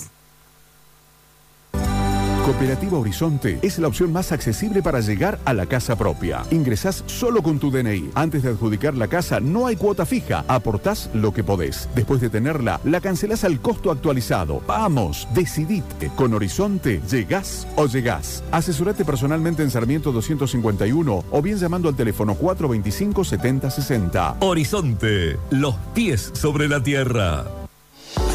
Cooperativa 2.45 2.99
Horizonte 2.99 3.59
es 3.61 3.79
la 3.79 3.89
opción 3.89 4.13
más 4.13 4.33
accesible 4.33 4.83
para 4.83 5.01
llegar 5.01 5.39
a 5.45 5.53
la 5.53 5.67
casa 5.67 5.97
propia. 5.97 6.43
Ingresás 6.51 7.05
solo 7.07 7.43
con 7.43 7.59
tu 7.59 7.71
DNI. 7.71 8.13
Antes 8.15 8.43
de 8.43 8.49
adjudicar 8.49 8.95
la 8.95 9.09
casa 9.09 9.41
no 9.41 9.67
hay 9.67 9.77
cuota 9.77 10.07
fija. 10.07 10.45
Aportás 10.49 11.11
lo 11.13 11.35
que 11.35 11.45
podés. 11.45 11.89
Después 11.95 12.21
de 12.23 12.31
tenerla, 12.31 12.81
la 12.85 13.03
cancelás 13.03 13.45
al 13.45 13.61
costo 13.61 13.91
actualizado. 13.91 14.63
Vamos, 14.67 15.29
decidite. 15.35 16.11
Con 16.17 16.33
Horizonte, 16.33 17.03
llegás 17.11 17.69
o 17.77 17.87
llegás. 17.87 18.43
Asesorate 18.53 19.05
personalmente 19.05 19.63
en 19.63 19.71
Sarmiento 19.71 20.11
251 20.11 21.25
o 21.31 21.43
bien 21.43 21.59
llamando 21.59 21.91
al 21.91 21.95
teléfono 21.95 22.35
425 22.35 23.23
7060. 23.23 24.37
Horizonte, 24.41 25.37
los 25.51 25.75
pies 25.95 26.31
sobre 26.35 26.69
la 26.69 26.83
tierra. 26.83 27.60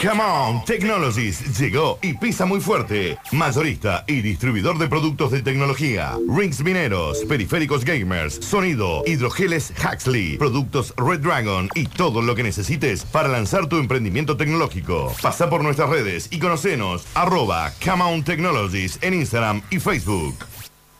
Come 0.00 0.22
on 0.22 0.64
Technologies 0.64 1.58
llegó 1.58 1.98
y 2.02 2.14
pisa 2.14 2.46
muy 2.46 2.60
fuerte. 2.60 3.18
Mayorista 3.32 4.04
y 4.06 4.20
distribuidor 4.20 4.78
de 4.78 4.86
productos 4.86 5.32
de 5.32 5.42
tecnología. 5.42 6.16
Rings 6.28 6.62
mineros, 6.62 7.24
periféricos 7.24 7.84
gamers, 7.84 8.34
sonido, 8.34 9.02
hidrogeles 9.06 9.72
Huxley, 9.76 10.38
productos 10.38 10.94
Red 10.96 11.20
Dragon 11.20 11.68
y 11.74 11.86
todo 11.86 12.22
lo 12.22 12.36
que 12.36 12.44
necesites 12.44 13.04
para 13.04 13.26
lanzar 13.26 13.66
tu 13.66 13.78
emprendimiento 13.78 14.36
tecnológico. 14.36 15.12
Pasa 15.20 15.50
por 15.50 15.64
nuestras 15.64 15.90
redes 15.90 16.28
y 16.30 16.38
conocenos 16.38 17.04
arroba 17.14 17.72
Come 17.84 18.04
on 18.04 18.22
Technologies 18.22 19.00
en 19.02 19.14
Instagram 19.14 19.62
y 19.68 19.80
Facebook. 19.80 20.36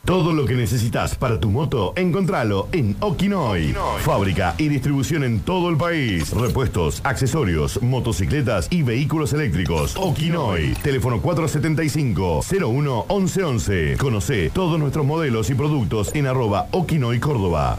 Todo 0.04 0.32
lo 0.32 0.46
que 0.46 0.54
necesitas 0.54 1.16
para 1.16 1.38
tu 1.38 1.50
moto, 1.50 1.92
encontralo 1.96 2.68
en 2.72 2.96
Okinoy. 3.00 3.74
Fábrica 4.00 4.54
y 4.56 4.68
distribución 4.68 5.24
en 5.24 5.40
todo 5.40 5.68
el 5.68 5.76
país. 5.76 6.32
Repuestos, 6.32 7.02
accesorios, 7.04 7.82
motocicletas 7.82 8.68
y 8.70 8.82
vehículos 8.82 9.34
eléctricos. 9.34 9.94
Okinoy. 9.96 10.72
Teléfono 10.82 11.20
475-01-1111. 11.20 13.98
Conoce 13.98 14.48
todos 14.50 14.78
nuestros 14.78 15.04
modelos 15.04 15.50
y 15.50 15.54
productos 15.54 16.14
en 16.14 16.26
arroba 16.26 16.68
Okinoy 16.70 17.20
Córdoba. 17.20 17.78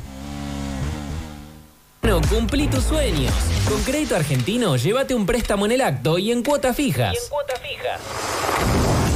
No, 2.01 2.21
cumplí 2.21 2.67
tus 2.67 2.83
sueños. 2.83 3.33
Con 3.67 3.81
Crédito 3.83 4.15
Argentino, 4.15 4.75
llévate 4.77 5.13
un 5.13 5.25
préstamo 5.25 5.65
en 5.65 5.73
el 5.73 5.81
acto 5.81 6.17
y 6.17 6.31
en 6.31 6.43
cuotas 6.43 6.75
fijas. 6.75 7.15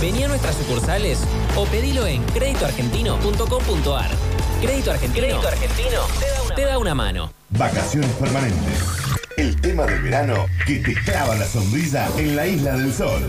Vení 0.02 0.24
a 0.24 0.28
nuestras 0.28 0.56
sucursales 0.56 1.20
o 1.56 1.66
pedilo 1.66 2.06
en 2.06 2.24
créditoargentino.com.ar. 2.26 4.12
Crédito 4.62 4.92
Argentino, 4.92 5.28
Crédito 5.28 5.48
Argentino 5.48 6.34
te 6.56 6.66
da 6.66 6.78
una 6.78 6.94
mano. 6.94 7.32
Vacaciones 7.50 8.12
permanentes. 8.12 8.84
El 9.38 9.60
tema 9.60 9.86
del 9.86 10.02
verano 10.04 10.46
que 10.68 10.76
te 10.80 10.94
clava 10.94 11.36
la 11.36 11.46
sombrilla 11.46 12.08
en 12.18 12.36
la 12.36 12.46
isla 12.46 12.76
del 12.78 12.94
sol. 12.94 13.22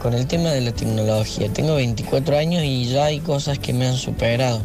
Con 0.00 0.14
el 0.14 0.26
tema 0.26 0.48
de 0.48 0.62
la 0.62 0.72
tecnología, 0.72 1.52
tengo 1.52 1.74
24 1.74 2.38
años 2.38 2.62
y 2.64 2.86
ya 2.86 3.04
hay 3.04 3.20
cosas 3.20 3.58
que 3.58 3.74
me 3.74 3.86
han 3.86 3.96
superado. 3.96 4.62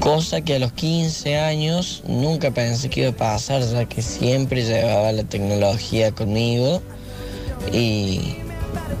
Cosa 0.00 0.40
que 0.40 0.56
a 0.56 0.58
los 0.58 0.72
15 0.72 1.38
años 1.38 2.02
nunca 2.04 2.50
pensé 2.50 2.90
que 2.90 3.02
iba 3.02 3.10
a 3.10 3.12
pasar, 3.12 3.62
ya 3.62 3.84
que 3.84 4.02
siempre 4.02 4.64
llevaba 4.64 5.12
la 5.12 5.22
tecnología 5.22 6.10
conmigo 6.10 6.82
y 7.72 8.38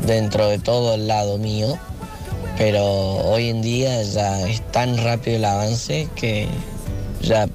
dentro 0.06 0.46
de 0.46 0.60
todo 0.60 0.94
el 0.94 1.08
lado 1.08 1.36
mío. 1.36 1.76
Pero 2.56 2.84
hoy 2.84 3.48
en 3.48 3.60
día 3.60 4.00
ya 4.04 4.48
es 4.48 4.62
tan 4.70 4.98
rápido 4.98 5.38
el 5.38 5.44
avance 5.44 6.08
que 6.14 6.46
ya 7.22 7.48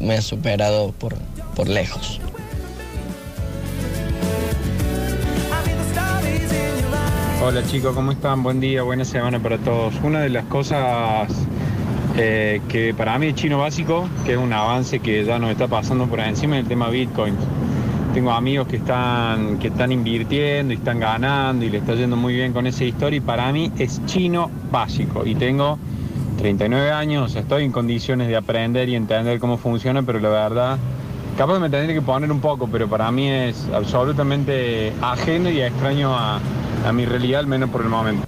me 0.00 0.14
ha 0.14 0.20
superado 0.20 0.90
por, 0.98 1.14
por 1.54 1.68
lejos. 1.68 2.20
Hola 7.46 7.62
chicos, 7.62 7.94
¿cómo 7.94 8.10
están? 8.10 8.42
Buen 8.42 8.58
día, 8.58 8.82
buena 8.84 9.04
semana 9.04 9.38
para 9.38 9.58
todos. 9.58 9.92
Una 10.02 10.20
de 10.20 10.30
las 10.30 10.46
cosas 10.46 11.28
eh, 12.16 12.62
que 12.70 12.94
para 12.94 13.18
mí 13.18 13.26
es 13.26 13.34
chino 13.34 13.58
básico, 13.58 14.08
que 14.24 14.32
es 14.32 14.38
un 14.38 14.50
avance 14.50 15.00
que 15.00 15.26
ya 15.26 15.38
nos 15.38 15.50
está 15.50 15.68
pasando 15.68 16.06
por 16.06 16.20
encima, 16.20 16.56
es 16.56 16.62
el 16.62 16.68
tema 16.68 16.88
Bitcoin. 16.88 17.34
Tengo 18.14 18.30
amigos 18.30 18.66
que 18.66 18.76
están, 18.76 19.58
que 19.58 19.68
están 19.68 19.92
invirtiendo 19.92 20.72
y 20.72 20.76
están 20.78 21.00
ganando 21.00 21.66
y 21.66 21.68
le 21.68 21.78
está 21.78 21.94
yendo 21.94 22.16
muy 22.16 22.32
bien 22.32 22.54
con 22.54 22.66
esa 22.66 22.82
historia 22.82 23.18
y 23.18 23.20
para 23.20 23.52
mí 23.52 23.70
es 23.78 24.00
chino 24.06 24.50
básico. 24.70 25.26
Y 25.26 25.34
tengo 25.34 25.78
39 26.38 26.92
años, 26.92 27.36
estoy 27.36 27.64
en 27.64 27.72
condiciones 27.72 28.28
de 28.28 28.36
aprender 28.36 28.88
y 28.88 28.94
entender 28.94 29.38
cómo 29.38 29.58
funciona, 29.58 30.02
pero 30.02 30.18
la 30.18 30.30
verdad, 30.30 30.78
capaz 31.36 31.58
me 31.58 31.68
tendré 31.68 31.92
que 31.92 32.00
poner 32.00 32.32
un 32.32 32.40
poco, 32.40 32.70
pero 32.72 32.88
para 32.88 33.10
mí 33.10 33.28
es 33.28 33.68
absolutamente 33.74 34.94
ajeno 35.02 35.50
y 35.50 35.60
extraño 35.60 36.16
a, 36.16 36.40
a 36.84 36.92
mi 36.92 37.06
realidad, 37.06 37.40
al 37.40 37.46
menos 37.46 37.70
por 37.70 37.82
el 37.82 37.88
momento. 37.88 38.26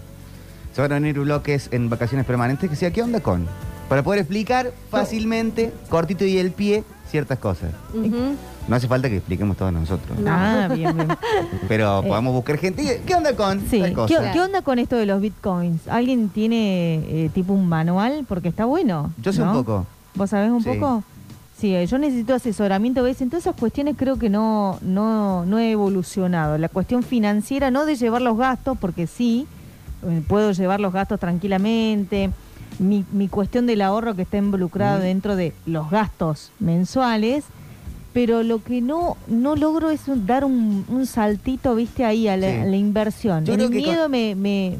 Se 0.75 0.81
van 0.83 0.93
a 0.93 0.95
venir 0.97 1.19
bloques 1.21 1.69
en 1.73 1.89
vacaciones 1.89 2.27
permanentes 2.27 2.69
que 2.69 2.77
sea, 2.77 2.91
¿qué 2.91 3.03
onda 3.03 3.21
con? 3.21 3.47
Para 3.89 4.03
poder 4.03 4.21
explicar 4.21 4.73
fácilmente, 4.91 5.73
cortito 5.89 6.25
y 6.25 6.39
el 6.39 6.51
pie, 6.53 6.85
ciertas 7.09 7.39
cosas. 7.39 7.73
Ujú. 7.95 8.35
No 8.69 8.75
hace 8.77 8.89
falta 8.89 9.09
que 9.09 9.17
expliquemos 9.19 9.57
todos 9.57 9.73
nosotros. 9.73 10.19
Ah, 10.27 10.69
bien, 10.75 10.97
bien. 10.97 11.09
Pero 11.69 12.01
Eh. 12.03 12.09
podemos 12.09 12.33
buscar 12.35 12.59
gente. 12.59 13.01
¿Qué 13.07 13.15
onda 13.15 13.35
con 13.37 13.61
Sí. 13.69 13.79
tal 13.81 13.91
¿Qué, 13.91 13.95
cosa? 13.95 14.33
qué 14.33 14.41
onda 14.41 14.63
con 14.63 14.79
esto 14.79 14.97
de 14.97 15.07
los 15.07 15.21
bitcoins? 15.21 15.87
¿Alguien 15.89 16.29
tiene 16.31 16.97
eh, 17.07 17.31
tipo 17.33 17.53
un 17.53 17.69
manual? 17.69 18.25
Porque 18.29 18.49
está 18.49 18.65
bueno. 18.65 19.13
Yo 19.23 19.33
sé 19.33 19.41
¿no? 19.41 19.53
un 19.53 19.65
poco. 19.65 19.87
¿Vos 20.17 20.31
sabés 20.31 20.51
un 20.51 20.63
Sí. 20.63 20.71
poco? 20.71 21.05
Sí, 21.59 21.75
eh, 21.75 21.87
yo 21.87 21.99
necesito 21.99 22.35
asesoramiento. 22.35 23.03
¿ves? 23.03 23.21
En 23.23 23.31
todas 23.31 23.45
esas 23.45 23.57
cuestiones 23.57 23.95
creo 23.97 24.19
que 24.19 24.29
no, 24.29 24.79
no, 24.83 25.47
no 25.47 25.59
he 25.59 25.71
evolucionado. 25.71 26.59
La 26.59 26.69
cuestión 26.69 27.03
financiera, 27.03 27.71
no 27.71 27.87
de 27.87 27.97
llevar 27.97 28.21
los 28.23 28.37
gastos, 28.37 28.77
porque 28.79 29.07
sí, 29.07 29.47
eh, 30.07 30.23
puedo 30.29 30.53
llevar 30.53 30.81
los 30.81 30.93
gastos 30.93 31.19
tranquilamente. 31.19 32.31
Mi, 32.79 33.05
mi 33.11 33.29
cuestión 33.29 33.67
del 33.67 33.81
ahorro 33.81 34.15
que 34.15 34.23
está 34.23 34.37
involucrado 34.37 35.01
dentro 35.01 35.35
de 35.35 35.55
los 35.65 35.91
gastos 35.91 36.53
mensuales. 36.61 37.45
Pero 38.13 38.43
lo 38.43 38.63
que 38.63 38.81
no, 38.81 39.17
no 39.27 39.57
logro 39.57 39.91
es 39.91 40.01
dar 40.27 40.45
un, 40.45 40.85
un 40.89 41.07
saltito, 41.07 41.75
viste, 41.75 42.05
ahí 42.05 42.29
a 42.29 42.37
la, 42.39 42.51
Sí. 42.51 42.57
a 42.61 42.65
la 42.65 42.77
inversión. 42.77 43.45
Yo 43.45 43.55
El 43.55 43.69
miedo 43.71 44.03
con- 44.03 44.11
me, 44.11 44.35
me, 44.35 44.77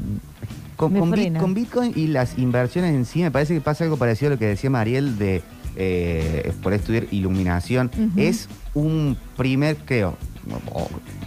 Con, 0.75 0.95
con 1.39 1.53
Bitcoin 1.53 1.93
y 1.95 2.07
las 2.07 2.37
inversiones 2.39 2.95
en 2.95 3.05
sí, 3.05 3.21
me 3.21 3.29
parece 3.31 3.53
que 3.53 3.61
pasa 3.61 3.83
algo 3.83 3.97
parecido 3.97 4.29
a 4.31 4.33
lo 4.35 4.39
que 4.39 4.45
decía 4.47 4.69
Mariel 4.71 5.17
de 5.19 5.43
eh, 5.79 6.51
por 6.63 6.73
estudiar 6.73 7.05
iluminación. 7.11 7.91
Es 8.15 8.49
un 8.73 9.15
primer, 9.37 9.77
creo, 9.77 10.17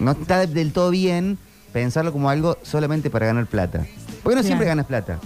no, 0.01 0.11
está 0.13 0.47
del 0.47 0.73
todo 0.73 0.91
bien 0.91 1.39
pensarlo 1.73 2.13
como 2.13 2.29
algo 2.31 2.59
solamente 2.63 3.11
para 3.11 3.27
ganar 3.27 3.47
plata. 3.47 3.87
Porque 4.23 4.35
no 4.37 4.43
Claro. 4.43 4.43
siempre 4.43 4.67
ganas 4.67 4.87
plata 4.87 5.19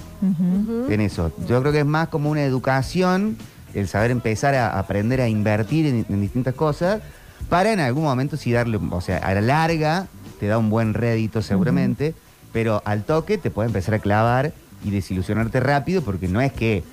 en 0.88 1.00
eso. 1.00 1.32
Yo 1.48 1.60
creo 1.60 1.72
que 1.72 1.80
es 1.80 1.86
más 1.86 2.08
como 2.08 2.30
una 2.30 2.44
educación, 2.44 3.36
el 3.74 3.88
saber 3.88 4.10
empezar 4.10 4.54
a 4.54 4.78
aprender 4.78 5.20
a 5.20 5.28
invertir 5.28 5.86
en, 5.86 6.06
en 6.08 6.20
distintas 6.20 6.54
cosas, 6.54 7.00
para 7.48 7.72
en 7.72 7.80
algún 7.80 8.04
momento 8.04 8.36
sí 8.36 8.52
darle, 8.52 8.78
o 8.90 9.00
sea, 9.00 9.18
a 9.18 9.34
la 9.34 9.40
larga 9.40 10.06
te 10.38 10.46
da 10.46 10.58
un 10.58 10.70
buen 10.70 10.94
rédito 10.94 11.42
seguramente, 11.42 12.14
pero 12.52 12.82
al 12.84 13.04
toque 13.04 13.36
te 13.38 13.50
puede 13.50 13.68
empezar 13.68 13.94
a 13.94 13.98
clavar 13.98 14.52
y 14.84 14.90
desilusionarte 14.90 15.60
rápido 15.60 16.02
porque 16.02 16.28
no 16.28 16.40
es 16.40 16.52
que 16.52 16.84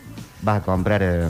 vas 0.41 0.61
a 0.61 0.65
comprar 0.65 1.01
eh, 1.03 1.29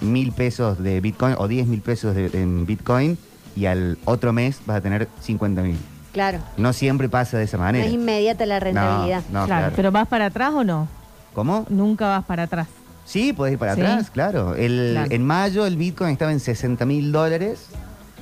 mil 0.00 0.32
pesos 0.32 0.82
de 0.82 1.00
Bitcoin 1.00 1.34
o 1.38 1.48
diez 1.48 1.66
mil 1.66 1.80
pesos 1.80 2.14
de- 2.14 2.30
en 2.34 2.66
Bitcoin 2.66 3.18
y 3.54 3.66
al 3.66 3.98
otro 4.04 4.32
mes 4.32 4.60
vas 4.66 4.78
a 4.78 4.80
tener 4.80 5.08
50 5.20 5.62
mil. 5.62 5.76
Claro. 6.12 6.38
No 6.56 6.72
siempre 6.72 7.08
pasa 7.08 7.36
de 7.38 7.44
esa 7.44 7.56
No 7.58 7.64
manera. 7.64 7.84
es 7.86 7.92
inmediata 7.92 8.46
la 8.46 8.58
rentabilidad. 8.60 9.22
No, 9.30 9.44
claro, 9.44 9.46
claro. 9.46 9.72
pero 9.76 9.92
¿vas 9.92 10.08
para 10.08 10.26
atrás 10.26 10.52
o 10.54 10.64
no? 10.64 10.88
¿Cómo? 11.34 11.66
Nunca 11.68 12.06
vas 12.08 12.24
para 12.24 12.44
atrás. 12.44 12.68
Sí, 13.04 13.32
podés 13.32 13.52
ir 13.52 13.58
para 13.58 13.74
Sí. 13.74 13.80
atrás, 13.82 14.10
claro. 14.10 14.54
El- 14.54 14.90
Claro. 14.92 15.10
En 15.12 15.24
mayo 15.26 15.66
el 15.66 15.76
Bitcoin 15.76 16.10
estaba 16.10 16.32
en 16.32 16.40
60 16.40 16.84
mil 16.86 17.12
dólares 17.12 17.66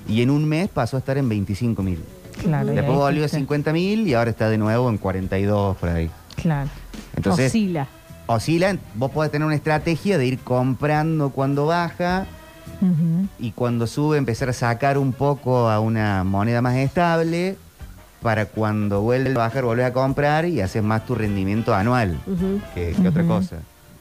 y 0.08 0.22
en 0.22 0.30
un 0.30 0.44
mes 0.44 0.68
pasó 0.68 0.96
a 0.96 0.98
estar 1.00 1.16
en 1.16 1.28
25 1.28 1.82
mil. 1.82 2.02
Claro. 2.42 2.66
Después 2.66 2.98
volvió 2.98 3.20
a 3.20 3.28
fuiste. 3.28 3.38
50 3.38 3.72
mil 3.72 4.06
y 4.08 4.14
ahora 4.14 4.30
está 4.30 4.48
de 4.50 4.58
nuevo 4.58 4.90
en 4.90 4.98
42 4.98 5.76
por 5.76 5.88
ahí. 5.88 6.10
Claro. 6.36 6.68
Entonces, 7.16 7.46
Oscila. 7.46 7.86
Oscila, 8.26 8.76
vos 8.94 9.10
podés 9.10 9.30
tener 9.32 9.46
una 9.46 9.54
estrategia 9.56 10.18
de 10.18 10.26
ir 10.26 10.38
comprando 10.38 11.30
cuando 11.30 11.66
baja 11.66 12.26
y 13.38 13.52
cuando 13.52 13.86
sube 13.86 14.18
empezar 14.18 14.48
a 14.50 14.52
sacar 14.52 14.98
un 14.98 15.12
poco 15.12 15.68
a 15.70 15.80
una 15.80 16.22
moneda 16.24 16.60
más 16.60 16.74
estable 16.76 17.56
para 18.20 18.46
cuando 18.46 19.00
vuelve 19.02 19.30
a 19.30 19.34
bajar 19.34 19.64
volver 19.64 19.84
a 19.86 19.92
comprar 19.92 20.44
y 20.46 20.60
haces 20.60 20.82
más 20.82 21.04
tu 21.06 21.14
rendimiento 21.14 21.74
anual 21.74 22.18
que, 22.74 22.92
que 23.00 23.08
otra 23.08 23.22
cosa. 23.24 23.56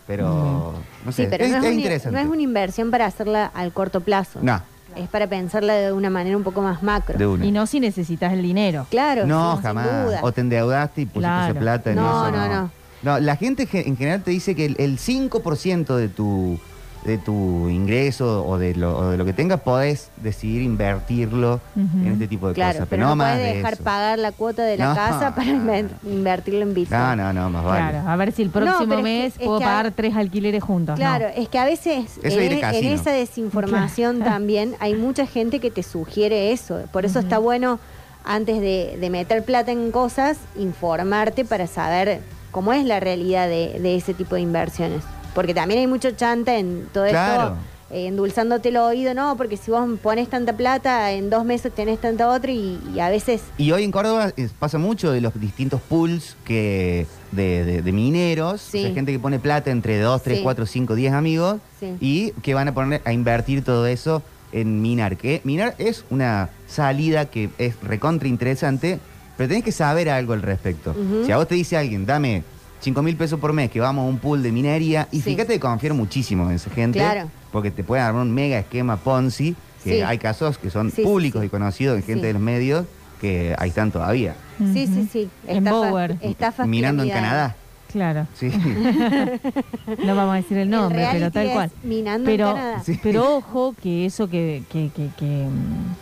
Pero, 0.08 0.74
no 1.06 1.12
sé, 1.14 1.24
Sí, 1.24 1.28
pero 1.32 1.46
es, 1.46 1.52
no, 1.52 1.58
es 1.60 1.64
es 1.64 1.70
una, 1.70 1.76
interesante. 1.76 2.18
no 2.18 2.24
es 2.26 2.30
una 2.30 2.42
inversión 2.42 2.92
para 2.92 3.06
hacerla 3.06 3.46
al 3.54 3.72
corto 3.72 4.02
plazo. 4.02 4.40
No, 4.42 4.62
Es 4.98 5.08
para 5.08 5.28
pensarla 5.28 5.74
de 5.76 5.94
una 5.94 6.10
manera 6.10 6.36
un 6.36 6.44
poco 6.44 6.62
más 6.62 6.84
macro. 6.84 7.18
de 7.18 7.26
una. 7.26 7.46
Y 7.46 7.52
no 7.54 7.66
si 7.68 7.80
necesitas 7.80 8.34
el 8.34 8.42
dinero. 8.42 8.86
Claro. 8.90 9.26
No, 9.26 9.52
sí, 9.52 9.58
sin 9.58 9.64
jamás. 9.64 10.06
duda. 10.06 10.20
O 10.24 10.32
te 10.34 10.42
endeudaste 10.42 11.02
y 11.02 11.06
pusiste 11.06 11.20
Claro. 11.22 11.52
esa 11.52 11.60
plata 11.60 11.90
en 11.92 11.96
No, 11.96 12.28
eso. 12.28 12.36
no, 12.38 12.48
no. 12.50 12.72
No, 13.04 13.20
la 13.20 13.36
gente 13.36 13.66
ge- 13.68 13.88
en 13.88 13.98
general 13.98 14.24
te 14.24 14.32
dice 14.32 14.56
que 14.56 14.66
el, 14.66 14.76
el 14.80 14.98
5% 14.98 15.96
de 15.96 16.08
tu, 16.08 16.58
de 17.04 17.18
tu 17.18 17.68
ingreso 17.68 18.46
o 18.48 18.58
de, 18.58 18.76
lo, 18.76 18.98
o 18.98 19.10
de 19.10 19.18
lo 19.18 19.26
que 19.26 19.34
tengas 19.34 19.60
podés 19.60 20.10
decidir 20.22 20.62
invertirlo 20.62 21.60
en 21.76 22.14
este 22.14 22.28
tipo 22.30 22.48
de 22.48 22.54
Claro, 22.54 22.74
cosas. 22.74 22.88
pero 22.90 23.08
no, 23.10 23.18
puedes 23.18 23.38
de 23.40 23.54
dejar 23.56 23.74
eso. 23.74 23.84
pagar 23.84 24.20
la 24.20 24.32
cuota 24.32 24.64
de 24.64 24.78
la 24.78 24.90
No, 24.90 24.96
casa 24.96 25.36
para 25.36 25.50
inver- 25.50 25.90
invertirlo 26.06 26.62
en 26.62 26.74
Bitcoin. 26.74 26.98
No, 27.02 27.16
no, 27.18 27.34
no, 27.34 27.50
más 27.50 27.64
vale. 27.66 27.90
Claro, 27.92 28.10
a 28.10 28.16
ver 28.16 28.32
si 28.32 28.42
el 28.44 28.48
No, 28.48 28.54
próximo 28.54 28.80
pero 28.88 29.00
es 29.00 29.04
que- 29.04 29.04
mes 29.04 29.34
es 29.38 29.46
puedo 29.46 29.60
que 29.60 29.66
pagar 29.66 29.86
a- 29.88 29.92
tres 29.92 30.16
alquileres 30.16 30.64
juntos. 30.64 30.96
Claro, 30.96 31.26
¿no? 31.28 31.42
es 31.44 31.50
que 31.50 31.60
a 31.60 31.66
veces 31.66 32.06
Eso 32.24 32.40
en, 32.40 32.62
casino. 32.62 32.90
esa 32.94 33.12
desinformación 33.12 34.20
también 34.20 34.76
hay 34.80 34.96
mucha 34.96 35.26
gente 35.28 35.60
que 35.60 35.72
te 35.72 35.84
sugiere 35.84 36.54
eso. 36.54 36.80
Por 36.94 37.04
eso 37.04 37.20
está 37.20 37.38
bueno, 37.38 37.80
antes 38.24 38.62
de, 38.62 38.98
de 38.98 39.10
meter 39.10 39.44
plata 39.44 39.74
en 39.74 39.92
cosas, 39.92 40.38
informarte 40.58 41.44
para 41.44 41.68
saber 41.68 42.22
cómo 42.54 42.72
es 42.72 42.86
la 42.86 43.02
realidad 43.02 43.50
de, 43.50 43.80
de 43.82 43.98
ese 43.98 44.14
tipo 44.14 44.36
de 44.36 44.42
inversiones. 44.42 45.04
Porque 45.36 45.54
también 45.54 45.82
hay 45.82 45.88
mucho 45.88 46.12
chanta 46.12 46.56
en 46.58 46.88
todo 46.94 47.06
Claro. 47.10 47.44
esto, 47.44 47.58
eh, 47.92 48.08
endulzándote 48.08 48.70
el 48.70 48.78
oído, 48.78 49.14
no, 49.14 49.36
porque 49.36 49.58
si 49.58 49.70
vos 49.72 49.88
pones 50.02 50.30
tanta 50.30 50.56
plata, 50.56 51.12
en 51.12 51.30
dos 51.30 51.44
meses 51.44 51.74
tenés 51.74 52.00
tanta 52.00 52.30
otra 52.30 52.52
y, 52.52 52.80
y 52.96 53.00
a 53.00 53.10
veces... 53.10 53.42
Y 53.58 53.72
hoy 53.72 53.84
en 53.84 53.92
Córdoba 53.92 54.32
es- 54.38 54.52
pasa 54.54 54.78
mucho 54.78 55.12
de 55.12 55.22
los 55.22 55.40
distintos 55.40 55.82
pools 55.82 56.36
que 56.46 57.06
de, 57.32 57.66
de- 57.66 57.82
de 57.82 57.92
mineros, 57.92 58.62
Sí. 58.62 58.80
o 58.80 58.82
sea, 58.86 58.94
gente 58.94 59.12
que 59.12 59.20
pone 59.20 59.40
plata 59.40 59.70
entre 59.72 60.00
2, 60.00 60.22
3, 60.24 60.38
Sí. 60.38 60.44
4, 60.44 60.66
5, 60.66 60.96
10 60.96 61.14
amigos 61.14 61.58
Sí. 61.80 61.96
y 62.00 62.32
que 62.42 62.54
van 62.54 62.68
a 62.70 62.74
poner 62.74 63.02
a 63.06 63.12
invertir 63.14 63.64
todo 63.64 63.86
eso 63.88 64.22
en 64.52 64.82
minar. 64.84 65.18
Que 65.18 65.42
minar 65.44 65.74
es 65.80 66.06
una 66.12 66.50
salida 66.68 67.26
que 67.26 67.50
es 67.58 67.76
recontra 67.82 68.28
interesante, 68.28 69.00
pero 69.38 69.48
tenés 69.50 69.64
que 69.64 69.72
saber 69.72 70.10
algo 70.10 70.34
al 70.34 70.42
respecto. 70.42 70.96
Si 71.26 71.32
a 71.32 71.38
vos 71.38 71.48
te 71.48 71.56
dice 71.56 71.78
alguien, 71.78 72.06
dame 72.06 72.44
5 72.82 73.02
mil 73.02 73.16
pesos 73.16 73.40
por 73.40 73.54
mes 73.54 73.70
que 73.72 73.80
vamos 73.80 74.06
a 74.06 74.08
un 74.10 74.18
pool 74.20 74.44
de 74.44 74.52
minería, 74.52 75.08
y 75.12 75.18
Sí. 75.18 75.32
fíjate 75.32 75.54
que 75.54 75.60
confiar 75.60 75.94
muchísimo 75.94 76.50
en 76.50 76.56
esa 76.56 76.70
gente, 76.70 77.00
Claro. 77.00 77.30
porque 77.52 77.72
te 77.72 77.84
pueden 77.84 78.06
armar 78.06 78.24
un 78.24 78.34
mega 78.34 78.60
esquema 78.60 78.98
Ponzi, 78.98 79.56
que 79.84 79.98
Sí. 79.98 80.02
hay 80.02 80.18
casos 80.18 80.58
que 80.58 80.70
son 80.70 80.92
Sí, 80.92 81.02
públicos 81.04 81.42
sí. 81.42 81.48
y 81.48 81.50
conocidos 81.50 81.96
de 81.96 82.02
gente 82.02 82.22
Sí. 82.22 82.28
de 82.28 82.34
los 82.34 82.42
medios 82.42 82.86
que 83.22 83.56
ahí 83.58 83.70
están 83.70 83.92
todavía. 83.92 84.36
Sí, 84.74 84.86
sí, 84.88 85.08
sí. 85.12 85.30
En 85.48 85.64
Bower. 85.64 86.18
Minando 86.66 87.04
en. 87.04 87.10
Canadá. 87.10 87.56
Claro. 87.92 88.28
Sí. 88.36 88.50
No 90.06 90.16
vamos 90.16 90.34
a 90.34 90.36
decir 90.38 90.58
el 90.58 90.70
nombre, 90.70 91.08
pero 91.12 91.32
tal 91.32 91.52
cual. 91.52 91.72
Minando 91.84 92.30
en 92.30 92.38
Pero. 92.38 92.56
Sí. 92.84 93.00
pero 93.02 93.36
ojo 93.38 93.76
que 93.82 94.06
eso 94.06 94.30
que, 94.30 94.64
que, 94.72 94.90
que, 94.96 95.10
que, 95.18 95.46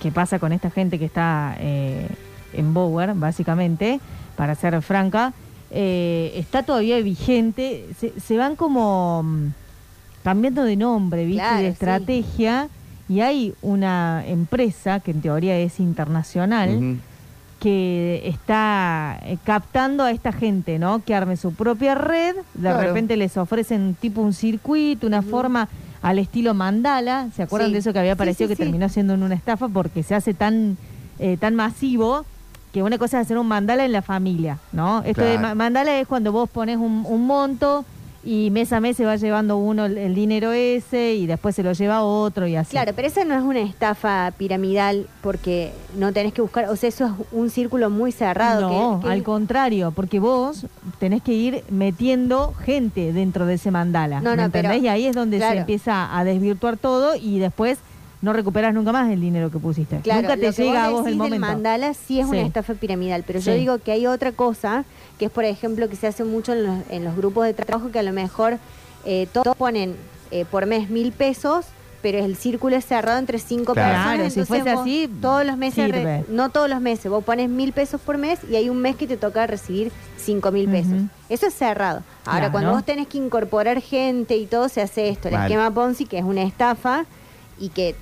que 0.02 0.12
pasa 0.12 0.40
con 0.40 0.52
esta 0.54 0.70
gente 0.72 0.98
que 1.00 1.06
está 1.06 1.56
eh, 1.60 2.08
en 2.54 2.74
Bower, 2.74 3.14
básicamente, 3.16 4.00
para 4.36 4.56
ser 4.56 4.82
franca, 4.82 5.34
eh, 5.72 6.34
está 6.36 6.64
todavía 6.64 7.00
vigente. 7.02 7.88
Se, 8.00 8.20
se 8.20 8.38
van 8.38 8.56
como 8.56 9.24
mm, 9.24 9.48
cambiando 10.24 10.64
de 10.64 10.76
nombre, 10.76 11.26
¿viste? 11.26 11.42
Claro, 11.42 11.58
de 11.58 11.64
sí. 11.68 11.74
estrategia. 11.74 12.68
Y 13.10 13.20
hay 13.22 13.54
una 13.62 14.24
empresa 14.26 15.00
que 15.02 15.12
en 15.12 15.22
teoría 15.22 15.58
es 15.58 15.80
internacional 15.82 16.98
que 17.60 18.22
está 18.26 19.20
eh, 19.24 19.38
captando 19.44 20.04
a 20.04 20.12
esta 20.12 20.32
gente, 20.32 20.80
¿no? 20.80 21.04
Que 21.04 21.14
arme 21.14 21.38
su 21.38 21.54
propia 21.54 21.94
red, 21.94 22.36
de 22.56 22.62
Claro. 22.62 22.80
repente 22.82 23.18
les 23.18 23.38
ofrecen 23.38 23.96
tipo 24.00 24.22
un 24.22 24.34
circuito, 24.34 25.06
una 25.06 25.22
forma 25.22 25.68
al 26.02 26.18
estilo 26.18 26.54
mandala. 26.56 27.28
¿Se 27.36 27.44
acuerdan 27.44 27.70
Sí. 27.70 27.74
de 27.74 27.80
eso 27.80 27.94
que 27.94 28.00
había 28.00 28.14
Sí, 28.14 28.18
parecido 28.18 28.48
sí, 28.48 28.54
que 28.54 28.56
sí. 28.56 28.64
terminó 28.64 28.90
siendo 28.90 29.14
en 29.14 29.22
una 29.22 29.36
estafa 29.36 29.68
porque 29.68 30.02
se 30.02 30.16
hace 30.16 30.34
tan, 30.34 30.76
eh, 31.20 31.38
tan 31.38 31.54
masivo 31.56 32.26
que 32.74 32.84
una 32.84 32.98
cosa 32.98 33.20
es 33.20 33.26
hacer 33.28 33.38
un 33.38 33.48
mandala 33.48 33.84
en 33.86 33.92
la 33.92 34.02
familia, 34.02 34.58
¿no? 34.72 35.04
Esto 35.04 35.22
de 35.24 35.38
Claro. 35.38 35.56
mandala 35.56 36.00
es 36.00 36.08
cuando 36.08 36.32
vos 36.32 36.50
pones 36.50 36.78
un, 36.78 37.06
un 37.08 37.28
monto 37.28 37.84
y 38.24 38.52
mes 38.52 38.72
a 38.72 38.80
mes 38.80 38.96
se 38.98 39.04
va 39.04 39.16
llevando 39.16 39.58
uno 39.58 39.86
el, 39.86 39.98
el 39.98 40.14
dinero 40.14 40.52
ese 40.52 41.16
y 41.16 41.26
después 41.26 41.56
se 41.56 41.64
lo 41.64 41.74
lleva 41.74 42.04
otro 42.04 42.46
y 42.46 42.56
así. 42.56 42.70
Claro, 42.72 42.94
pero 42.96 43.08
esa 43.08 43.26
no 43.26 43.34
es 43.36 43.42
una 43.42 43.62
estafa 43.62 44.32
piramidal 44.38 45.08
porque 45.22 45.74
no 45.98 46.14
tenés 46.14 46.32
que 46.32 46.42
buscar, 46.44 46.70
o 46.70 46.76
sea, 46.76 46.88
eso 46.90 47.08
es 47.08 47.12
un 47.32 47.50
círculo 47.50 47.90
muy 47.90 48.12
cerrado. 48.12 48.70
No, 48.70 49.00
que- 49.00 49.08
que- 49.08 49.12
al 49.14 49.24
contrario, 49.24 49.92
porque 49.96 50.20
vos 50.20 50.68
tenés 51.00 51.24
que 51.24 51.34
ir 51.34 51.64
metiendo 51.72 52.54
gente 52.54 53.12
dentro 53.12 53.48
de 53.48 53.56
ese 53.56 53.72
mandala. 53.72 54.22
No, 54.22 54.30
¿me 54.32 54.36
no, 54.38 54.44
entendés? 54.44 54.72
pero- 54.72 54.84
y 54.84 54.88
ahí 54.88 55.08
es 55.08 55.16
donde 55.16 55.40
se 55.40 55.58
empieza 55.58 56.16
a 56.16 56.24
desvirtuar 56.24 56.78
todo 56.78 57.16
y 57.16 57.40
después 57.40 57.80
no 58.22 58.34
recuperas 58.34 58.74
nunca 58.74 58.92
más 58.92 59.10
el 59.12 59.20
dinero 59.22 59.50
que 59.50 59.58
pusiste. 59.60 60.00
Claro, 60.02 60.22
nunca 60.22 60.36
te 60.38 60.46
lo 60.48 60.54
que 60.54 60.64
llega 60.64 60.86
a 60.86 60.90
vos 60.90 61.00
el 61.00 61.06
decís 61.06 61.22
del 61.32 61.40
momento. 61.40 61.48
mandala 61.54 61.94
sí 61.94 62.20
es 62.20 62.26
una 62.28 62.42
estafa 62.42 62.74
piramidal, 62.76 63.24
pero 63.26 63.40
yo 63.40 63.54
digo 63.54 63.78
que 63.80 63.92
hay 63.92 64.06
otra 64.08 64.32
cosa, 64.32 64.86
que 65.18 65.26
es 65.26 65.32
por 65.32 65.44
ejemplo 65.46 65.90
que 65.90 65.96
se 65.96 66.08
hace 66.08 66.24
mucho 66.24 66.54
en 66.54 66.64
los, 66.64 66.78
en 66.90 67.04
los 67.04 67.16
grupos 67.16 67.46
de 67.46 67.54
trabajo, 67.54 67.90
que 67.92 68.00
a 68.00 68.04
lo 68.04 68.14
mejor 68.14 68.58
eh, 69.06 69.28
todos 69.34 69.56
ponen 69.58 69.96
eh, 70.32 70.46
por 70.46 70.66
mes 70.68 70.90
mil 70.90 71.12
pesos, 71.12 71.66
pero 72.04 72.18
el 72.18 72.36
círculo 72.36 72.76
es 72.76 72.86
cerrado 72.86 73.20
entre 73.20 73.38
cinco 73.38 73.74
Claro, 73.74 73.90
personas. 73.94 74.34
si 74.34 74.40
entonces 74.40 74.48
fuese 74.64 74.70
así, 74.72 75.10
todos 75.22 75.46
los 75.46 75.56
meses, 75.58 75.92
re- 75.92 76.24
no 76.30 76.50
todos 76.50 76.68
los 76.70 76.82
meses, 76.82 77.12
vos 77.12 77.24
pones 77.24 77.48
mil 77.50 77.74
pesos 77.74 78.02
por 78.02 78.18
mes 78.18 78.40
y 78.50 78.56
hay 78.56 78.70
un 78.70 78.78
mes 78.78 78.96
que 78.96 79.06
te 79.08 79.18
toca 79.18 79.46
recibir 79.48 79.92
cinco 80.18 80.52
mil 80.52 80.68
pesos. 80.70 80.94
Eso 81.30 81.46
es 81.48 81.54
cerrado. 81.54 82.02
Ahora, 82.26 82.40
Claro. 82.40 82.52
cuando 82.52 82.72
vos 82.72 82.84
tenés 82.86 83.08
que 83.08 83.18
incorporar 83.20 83.82
gente 83.82 84.36
y 84.38 84.46
todo, 84.48 84.68
se 84.70 84.82
hace 84.82 85.10
esto, 85.10 85.28
el 85.28 85.36
esquema 85.36 85.70
Ponzi, 85.72 86.06
que 86.06 86.18
es 86.18 86.24
una 86.24 86.42
estafa 86.44 87.06
y 87.60 87.70
que 87.70 87.96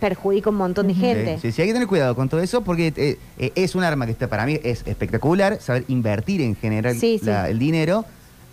perjudica 0.00 0.50
un 0.50 0.56
montón 0.56 0.88
de 0.88 0.94
gente. 0.94 1.38
Sí, 1.40 1.52
sí, 1.52 1.62
hay 1.62 1.68
que 1.68 1.74
tener 1.74 1.88
cuidado 1.88 2.14
con 2.14 2.28
todo 2.28 2.40
eso 2.40 2.62
porque 2.62 2.92
eh, 2.96 3.18
eh, 3.38 3.52
es 3.54 3.74
un 3.74 3.84
arma 3.84 4.06
que 4.06 4.12
está 4.12 4.28
para 4.28 4.46
mí 4.46 4.58
es 4.62 4.82
espectacular, 4.86 5.60
saber 5.60 5.84
invertir 5.88 6.40
en 6.40 6.56
general 6.56 6.96
Sí, 6.98 7.18
sí. 7.18 7.26
la- 7.26 7.48
el 7.48 7.58
dinero, 7.58 8.04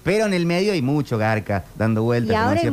pero 0.04 0.26
en 0.26 0.34
el 0.34 0.46
medio 0.46 0.72
hay 0.74 0.82
mucho 0.82 1.18
garca 1.18 1.66
dando 1.78 2.04
vueltas, 2.04 2.30
Y 2.30 2.34
como 2.34 2.42
ahora 2.42 2.52
hay 2.62 2.66
decía 2.66 2.72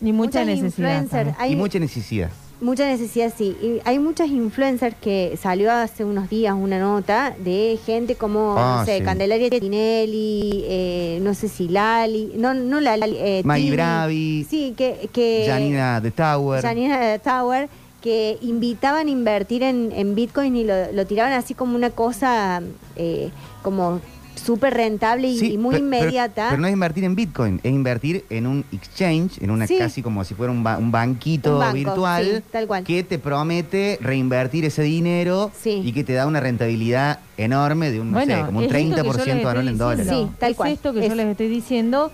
Y 0.00 0.12
mucha 0.12 0.40
muchas 0.40 0.46
necesidad. 0.46 1.34
Hay 1.38 1.52
y 1.52 1.56
mucha 1.56 1.78
necesidad. 1.78 2.30
Mucha 2.60 2.86
necesidad, 2.86 3.32
sí. 3.36 3.56
Y 3.62 3.80
hay 3.84 3.98
muchas 3.98 4.28
influencers 4.28 4.94
que 5.00 5.38
salió 5.40 5.72
hace 5.72 6.04
unos 6.04 6.28
días 6.28 6.54
una 6.58 6.78
nota 6.78 7.34
de 7.38 7.78
gente 7.86 8.14
como, 8.16 8.54
Ah, 8.58 8.78
no 8.80 8.84
sé, 8.86 8.98
sí. 8.98 9.04
Candelaria 9.04 9.48
Tinelli, 9.50 10.64
eh, 10.66 11.18
no 11.22 11.34
sé 11.34 11.48
si 11.48 11.68
Lali, 11.68 12.32
no, 12.36 12.54
no 12.54 12.80
Lali, 12.80 13.16
eh, 13.18 13.42
Maggie. 13.44 13.72
Bravi, 13.72 14.46
Sí, 14.48 14.74
que... 14.76 15.08
que 15.12 15.44
Janina 15.48 16.00
The 16.02 16.10
Tower. 16.10 16.62
Janina 16.62 17.18
Tower, 17.18 17.68
que 18.00 18.38
invitaban 18.42 19.06
a 19.08 19.10
invertir 19.10 19.62
en, 19.62 19.92
en 19.94 20.14
Bitcoin 20.14 20.56
y 20.56 20.64
lo, 20.64 20.92
lo 20.92 21.06
tiraban 21.06 21.32
así 21.32 21.54
como 21.54 21.76
una 21.76 21.90
cosa 21.90 22.62
eh, 22.96 23.30
como 23.62 24.00
súper 24.40 24.74
rentable 24.74 25.28
y, 25.28 25.38
Sí, 25.38 25.52
y 25.52 25.58
muy 25.58 25.74
pero- 25.74 25.84
inmediata. 25.84 26.48
Pero, 26.50 26.60
no 26.62 26.66
es 26.66 26.72
invertir 26.72 27.04
en 27.04 27.14
Bitcoin, 27.14 27.60
es 27.62 27.72
invertir 27.72 28.24
en 28.30 28.46
un 28.46 28.64
exchange, 28.72 29.40
en 29.42 29.50
una 29.50 29.66
Sí. 29.66 29.76
casi 29.78 30.02
como 30.02 30.24
si 30.24 30.34
fuera 30.34 30.52
un, 30.52 30.62
ba- 30.64 30.78
un 30.78 30.90
banquito 30.90 31.54
Un 31.54 31.58
banco, 31.60 31.74
virtual 31.74 32.24
sí, 32.38 32.42
tal 32.50 32.66
cual. 32.66 32.84
que 32.84 33.02
te 33.04 33.18
promete 33.18 33.98
reinvertir 34.00 34.64
ese 34.64 34.82
dinero 34.82 35.50
Sí. 35.60 35.80
y 35.84 35.92
que 35.92 36.04
te 36.04 36.12
da 36.14 36.26
una 36.26 36.40
rentabilidad 36.40 37.20
enorme 37.36 37.90
de 37.90 38.00
un, 38.00 38.08
no 38.10 38.18
Bueno, 38.18 38.34
sé, 38.36 38.44
como 38.46 38.58
un 38.58 38.64
es 38.64 38.70
esto 38.72 38.78
que 38.78 38.88
yo 38.88 38.94
30% 38.94 39.04
les 39.04 39.16
estoy 39.18 39.30
anual 39.50 39.68
en 39.68 39.78
dólares. 39.78 40.06
diciendo. 40.06 40.28
Sí, 40.32 40.36
tal 40.40 40.50
es 40.50 40.56
cual. 40.56 40.72
esto 40.72 40.92
que 40.92 41.00
Es- 41.00 41.08
yo 41.08 41.14
les 41.14 41.26
estoy 41.26 41.48
diciendo 41.48 42.12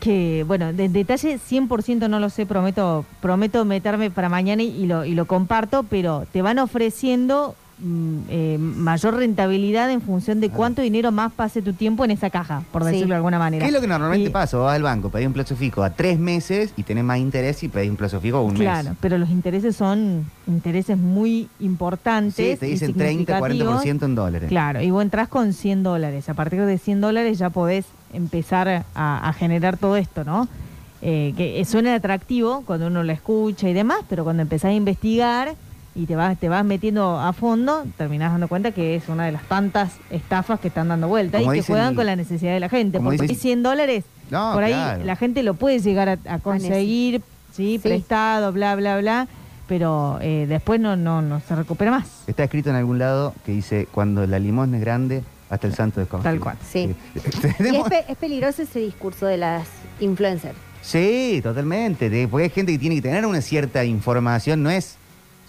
que, 0.00 0.44
bueno, 0.46 0.72
de 0.72 0.88
detalle 0.88 1.38
100% 1.38 2.08
no 2.08 2.20
lo 2.20 2.30
sé, 2.30 2.46
prometo 2.46 3.04
prometo 3.20 3.64
meterme 3.64 4.10
para 4.12 4.28
mañana 4.28 4.62
y, 4.62 4.68
y 4.68 4.86
lo, 4.86 5.04
y 5.04 5.14
lo 5.14 5.26
comparto, 5.26 5.82
pero 5.82 6.24
te 6.32 6.40
van 6.40 6.60
ofreciendo 6.60 7.56
eh, 8.28 8.56
mayor 8.58 9.14
rentabilidad 9.14 9.90
en 9.90 10.00
función 10.00 10.40
de 10.40 10.50
cuánto 10.50 10.82
dinero 10.82 11.12
más 11.12 11.32
pase 11.32 11.62
tu 11.62 11.72
tiempo 11.72 12.04
en 12.04 12.10
esa 12.10 12.28
caja, 12.28 12.62
por 12.72 12.82
Sí. 12.84 12.90
decirlo 12.90 13.10
de 13.10 13.16
alguna 13.16 13.38
manera. 13.38 13.62
¿Qué 13.64 13.68
es 13.68 13.72
lo 13.74 13.80
que 13.80 13.86
normalmente 13.86 14.28
Y- 14.30 14.32
pasa? 14.32 14.56
Vas 14.58 14.74
al 14.74 14.82
banco, 14.82 15.10
pedís 15.10 15.28
un 15.28 15.32
plazo 15.32 15.54
fijo 15.54 15.82
a 15.84 15.90
tres 15.90 16.18
meses 16.18 16.72
y 16.76 16.82
tenés 16.82 17.04
más 17.04 17.18
interés 17.18 17.62
y 17.62 17.68
pedís 17.68 17.90
un 17.90 17.96
plazo 17.96 18.20
fijo 18.20 18.38
a 18.38 18.42
un 18.42 18.54
Claro, 18.54 18.90
mes. 18.90 18.98
pero 19.00 19.16
los 19.18 19.30
intereses 19.30 19.76
son 19.76 20.26
intereses 20.48 20.98
muy 20.98 21.48
importantes. 21.60 22.34
Sí, 22.54 22.56
te 22.58 22.66
y 22.66 22.70
dicen 22.72 22.94
30, 22.94 23.38
40% 23.38 24.06
en 24.06 24.14
dólares. 24.16 24.48
Claro, 24.48 24.82
y 24.82 24.90
vos 24.90 25.02
entras 25.02 25.28
con 25.28 25.52
100 25.52 25.82
dólares. 25.84 26.28
A 26.28 26.34
partir 26.34 26.60
de 26.64 26.78
100 26.78 27.00
dólares 27.00 27.38
ya 27.38 27.50
podés 27.50 27.84
empezar 28.12 28.68
a, 28.68 29.28
a 29.28 29.32
generar 29.34 29.76
todo 29.76 29.96
esto, 29.96 30.24
¿no? 30.24 30.48
Eh, 31.00 31.32
que 31.36 31.64
suena 31.64 31.94
atractivo 31.94 32.64
cuando 32.66 32.88
uno 32.88 33.04
lo 33.04 33.12
escucha 33.12 33.68
y 33.68 33.72
demás, 33.72 33.98
pero 34.08 34.24
cuando 34.24 34.42
empezás 34.42 34.70
a 34.70 34.74
investigar 34.74 35.54
y 35.98 36.06
te 36.06 36.14
vas, 36.16 36.38
te 36.38 36.48
vas 36.48 36.64
metiendo 36.64 37.18
a 37.18 37.32
fondo, 37.32 37.84
terminás 37.96 38.30
dando 38.32 38.46
cuenta 38.48 38.70
que 38.70 38.94
es 38.94 39.08
una 39.08 39.26
de 39.26 39.32
las 39.32 39.42
tantas 39.48 39.92
estafas 40.10 40.60
que 40.60 40.68
están 40.68 40.88
dando 40.88 41.08
vuelta 41.08 41.38
Como 41.38 41.52
y 41.54 41.58
que 41.58 41.64
juegan 41.64 41.94
con 41.96 42.06
la 42.06 42.14
necesidad 42.14 42.52
de 42.54 42.60
la 42.60 42.68
gente. 42.68 43.00
Porque 43.00 43.18
dicen- 43.22 43.36
100 43.36 43.62
dólares, 43.64 44.04
No, 44.30 44.52
por 44.54 44.62
ahí 44.62 44.72
claro. 44.72 45.04
la 45.04 45.16
gente 45.16 45.42
lo 45.42 45.54
puede 45.54 45.80
llegar 45.80 46.08
a, 46.08 46.18
a 46.28 46.38
conseguir, 46.38 47.20
¿sí? 47.52 47.74
Sí. 47.74 47.78
prestado, 47.82 48.52
bla, 48.52 48.76
bla, 48.76 48.98
bla, 48.98 49.26
pero 49.66 50.18
eh, 50.22 50.46
después 50.48 50.78
no, 50.80 50.94
no, 50.96 51.20
no 51.20 51.40
se 51.40 51.56
recupera 51.56 51.90
más. 51.90 52.06
Está 52.28 52.44
escrito 52.44 52.70
en 52.70 52.76
algún 52.76 52.98
lado 52.98 53.34
que 53.44 53.52
dice, 53.52 53.88
cuando 53.92 54.24
la 54.26 54.38
limosna 54.38 54.76
es 54.78 54.82
grande, 54.84 55.24
hasta 55.50 55.66
el 55.66 55.74
santo 55.74 55.98
desconfía. 56.00 56.30
Tal 56.30 56.40
cual. 56.40 56.56
Sí. 56.70 56.94
Y 57.14 57.18
es, 57.76 57.82
pe- 57.88 58.04
es 58.08 58.16
peligroso 58.18 58.62
ese 58.62 58.78
discurso 58.80 59.26
de 59.26 59.36
las 59.38 59.66
influencers. 59.98 60.56
Sí, 60.80 61.40
totalmente. 61.42 62.28
Porque 62.28 62.44
hay 62.44 62.50
gente 62.50 62.70
que 62.72 62.78
tiene 62.78 62.94
que 62.94 63.02
tener 63.02 63.26
una 63.26 63.40
cierta 63.40 63.84
información, 63.84 64.62
no 64.62 64.70
es 64.70 64.96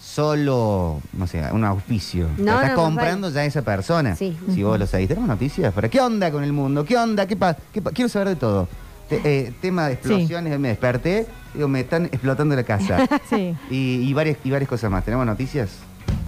solo, 0.00 1.00
no 1.12 1.26
sé, 1.26 1.42
un 1.52 1.64
auspicio. 1.64 2.28
No, 2.38 2.54
estás 2.60 2.70
no, 2.76 2.76
comprando 2.84 3.30
ya 3.30 3.40
a 3.40 3.44
esa 3.44 3.62
persona. 3.62 4.16
Sí. 4.16 4.36
Si 4.54 4.62
vos 4.62 4.78
lo 4.78 4.86
sabés, 4.86 5.08
tenemos 5.08 5.28
noticias. 5.28 5.72
¿Para 5.72 5.88
qué 5.88 6.00
onda 6.00 6.30
con 6.30 6.42
el 6.42 6.52
mundo? 6.52 6.84
¿Qué 6.84 6.96
onda? 6.96 7.26
¿Qué 7.26 7.36
pasa? 7.36 7.58
Quiero 7.94 8.08
saber 8.08 8.28
de 8.28 8.36
todo. 8.36 8.68
Te- 9.08 9.20
eh, 9.24 9.52
tema 9.60 9.86
de 9.88 9.94
explosiones, 9.94 10.58
me 10.58 10.68
desperté, 10.68 11.26
digo, 11.52 11.66
me 11.68 11.80
están 11.80 12.06
explotando 12.06 12.54
la 12.56 12.62
casa. 12.64 12.98
Sí. 13.28 13.54
y, 13.70 14.02
y 14.08 14.12
varias, 14.14 14.38
y 14.44 14.50
varias 14.50 14.68
cosas 14.68 14.90
más. 14.90 15.04
¿Tenemos 15.04 15.26
noticias? 15.26 15.70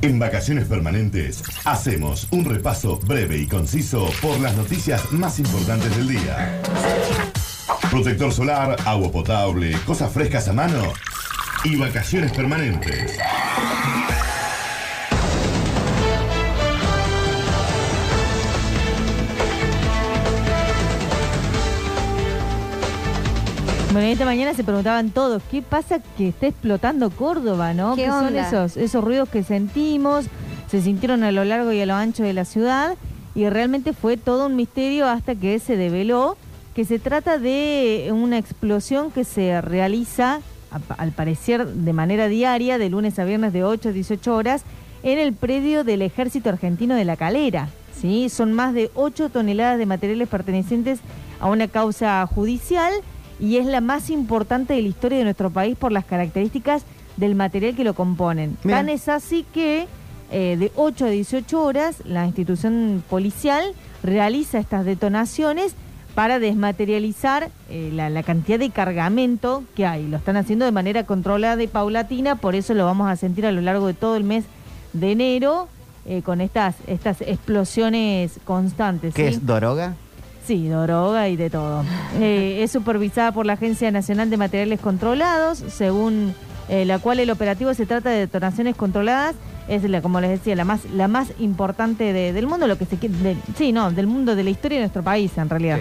En 0.00 0.18
Vacaciones 0.18 0.66
Permanentes 0.66 1.42
hacemos 1.64 2.26
un 2.32 2.44
repaso 2.44 2.98
breve 2.98 3.38
y 3.38 3.46
conciso 3.46 4.08
por 4.20 4.38
las 4.40 4.56
noticias 4.56 5.12
más 5.12 5.38
importantes 5.38 5.96
del 5.96 6.08
día. 6.08 6.60
Protector 7.90 8.32
solar, 8.32 8.76
agua 8.84 9.10
potable, 9.12 9.72
cosas 9.86 10.10
frescas 10.12 10.48
a 10.48 10.52
mano 10.52 10.92
y 11.64 11.76
vacaciones 11.76 12.32
permanentes. 12.32 13.18
Bueno, 23.92 24.08
esta 24.08 24.24
mañana 24.24 24.54
se 24.54 24.64
preguntaban 24.64 25.10
todos, 25.10 25.42
¿qué 25.50 25.60
pasa 25.60 26.00
que 26.16 26.28
está 26.28 26.46
explotando 26.46 27.10
Córdoba, 27.10 27.74
no? 27.74 27.94
¿Qué 27.94 28.06
son 28.06 28.36
esos, 28.36 28.76
esos 28.78 29.04
ruidos 29.04 29.28
que 29.28 29.42
sentimos? 29.42 30.26
Se 30.70 30.80
sintieron 30.80 31.22
a 31.24 31.30
lo 31.30 31.44
largo 31.44 31.72
y 31.72 31.80
a 31.82 31.86
lo 31.86 31.94
ancho 31.94 32.22
de 32.22 32.32
la 32.32 32.46
ciudad 32.46 32.96
y 33.34 33.48
realmente 33.48 33.92
fue 33.92 34.16
todo 34.16 34.46
un 34.46 34.56
misterio 34.56 35.06
hasta 35.06 35.34
que 35.34 35.58
se 35.58 35.76
develó 35.76 36.36
que 36.74 36.84
se 36.84 36.98
trata 36.98 37.38
de 37.38 38.08
una 38.12 38.38
explosión 38.38 39.10
que 39.10 39.24
se 39.24 39.60
realiza, 39.60 40.40
al 40.96 41.12
parecer, 41.12 41.66
de 41.66 41.92
manera 41.92 42.28
diaria, 42.28 42.78
de 42.78 42.90
lunes 42.90 43.18
a 43.18 43.24
viernes 43.24 43.52
de 43.52 43.64
8 43.64 43.90
a 43.90 43.92
18 43.92 44.34
horas, 44.34 44.64
en 45.02 45.18
el 45.18 45.32
predio 45.32 45.84
del 45.84 46.02
Ejército 46.02 46.48
Argentino 46.48 46.94
de 46.94 47.04
La 47.04 47.16
Calera. 47.16 47.68
¿sí? 48.00 48.28
Son 48.28 48.52
más 48.52 48.74
de 48.74 48.90
8 48.94 49.30
toneladas 49.30 49.78
de 49.78 49.86
materiales 49.86 50.28
pertenecientes 50.28 51.00
a 51.40 51.48
una 51.48 51.68
causa 51.68 52.26
judicial 52.26 52.92
y 53.40 53.56
es 53.56 53.66
la 53.66 53.80
más 53.80 54.10
importante 54.10 54.74
de 54.74 54.82
la 54.82 54.88
historia 54.88 55.18
de 55.18 55.24
nuestro 55.24 55.50
país 55.50 55.76
por 55.76 55.92
las 55.92 56.04
características 56.04 56.84
del 57.16 57.34
material 57.34 57.74
que 57.74 57.84
lo 57.84 57.94
componen. 57.94 58.56
Mira. 58.62 58.78
Tan 58.78 58.88
es 58.88 59.08
así 59.08 59.44
que 59.52 59.86
eh, 60.30 60.56
de 60.58 60.72
8 60.76 61.06
a 61.06 61.08
18 61.10 61.62
horas 61.62 62.02
la 62.04 62.24
institución 62.26 63.02
policial 63.10 63.64
realiza 64.02 64.58
estas 64.58 64.84
detonaciones 64.84 65.74
para 66.14 66.38
desmaterializar 66.38 67.50
eh, 67.70 67.90
la, 67.92 68.10
la 68.10 68.22
cantidad 68.22 68.58
de 68.58 68.70
cargamento 68.70 69.64
que 69.74 69.86
hay. 69.86 70.06
Lo 70.06 70.18
están 70.18 70.36
haciendo 70.36 70.64
de 70.64 70.72
manera 70.72 71.04
controlada 71.04 71.62
y 71.62 71.66
paulatina, 71.66 72.36
por 72.36 72.54
eso 72.54 72.74
lo 72.74 72.84
vamos 72.84 73.10
a 73.10 73.16
sentir 73.16 73.46
a 73.46 73.52
lo 73.52 73.60
largo 73.60 73.86
de 73.86 73.94
todo 73.94 74.16
el 74.16 74.24
mes 74.24 74.44
de 74.92 75.12
enero 75.12 75.68
eh, 76.04 76.22
con 76.22 76.40
estas, 76.40 76.74
estas 76.88 77.20
explosiones 77.20 78.40
constantes. 78.44 79.14
¿Qué 79.14 79.28
¿sí? 79.28 79.34
es 79.34 79.46
droga? 79.46 79.94
Sí, 80.44 80.68
droga 80.68 81.28
y 81.28 81.36
de 81.36 81.48
todo. 81.50 81.84
Eh, 82.20 82.62
es 82.62 82.70
supervisada 82.70 83.32
por 83.32 83.46
la 83.46 83.54
Agencia 83.54 83.90
Nacional 83.90 84.28
de 84.28 84.36
Materiales 84.36 84.80
Controlados, 84.80 85.58
según 85.58 86.34
eh, 86.68 86.84
la 86.84 86.98
cual 86.98 87.20
el 87.20 87.30
operativo 87.30 87.72
se 87.72 87.86
trata 87.86 88.10
de 88.10 88.18
detonaciones 88.18 88.76
controladas 88.76 89.34
es 89.74 89.82
la, 89.84 90.02
como 90.02 90.20
les 90.20 90.30
decía, 90.30 90.54
la 90.56 90.64
más, 90.64 90.84
la 90.94 91.08
más 91.08 91.28
importante 91.40 92.12
de- 92.12 92.32
del 92.32 92.46
mundo, 92.46 92.66
lo 92.66 92.76
que 92.78 92.84
se 92.86 92.96
quiere, 92.96 93.14
de- 93.16 93.36
sí, 93.56 93.72
no, 93.72 93.90
del 93.90 94.06
mundo, 94.06 94.34
de 94.36 94.44
la 94.44 94.50
historia 94.50 94.78
de 94.78 94.82
nuestro 94.84 95.02
país 95.02 95.36
en 95.38 95.48
realidad. 95.48 95.78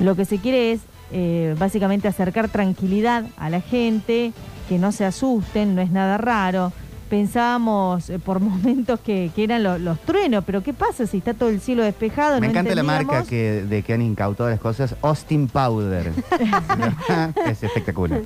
Lo 0.00 0.16
que 0.16 0.24
se 0.24 0.38
quiere 0.38 0.72
es 0.72 0.80
eh, 1.12 1.54
básicamente 1.58 2.08
acercar 2.08 2.48
tranquilidad 2.48 3.24
a 3.36 3.48
la 3.50 3.60
gente, 3.60 4.32
que 4.68 4.78
no 4.78 4.90
se 4.90 5.04
asusten, 5.04 5.74
no 5.76 5.82
es 5.82 5.90
nada 5.90 6.16
raro. 6.18 6.72
Pensábamos 7.08 8.10
eh, 8.10 8.18
por 8.18 8.40
momentos 8.40 9.00
que, 9.00 9.30
que 9.34 9.44
eran 9.44 9.62
lo- 9.62 9.78
los 9.78 9.98
truenos, 10.00 10.44
pero 10.44 10.62
¿qué 10.62 10.72
pasa 10.72 11.06
si 11.06 11.18
está 11.18 11.34
todo 11.34 11.48
el 11.48 11.60
cielo 11.60 11.82
despejado? 11.82 12.40
Me 12.40 12.46
No 12.46 12.50
encanta 12.52 12.74
la 12.74 12.82
marca 12.82 13.24
que, 13.24 13.62
de 13.62 13.82
que 13.82 13.92
han 13.94 14.02
incautado 14.02 14.50
las 14.50 14.60
cosas. 14.60 14.94
Austin 15.02 15.48
Powder. 15.48 16.12
es 17.46 17.62
espectacular. 17.62 18.22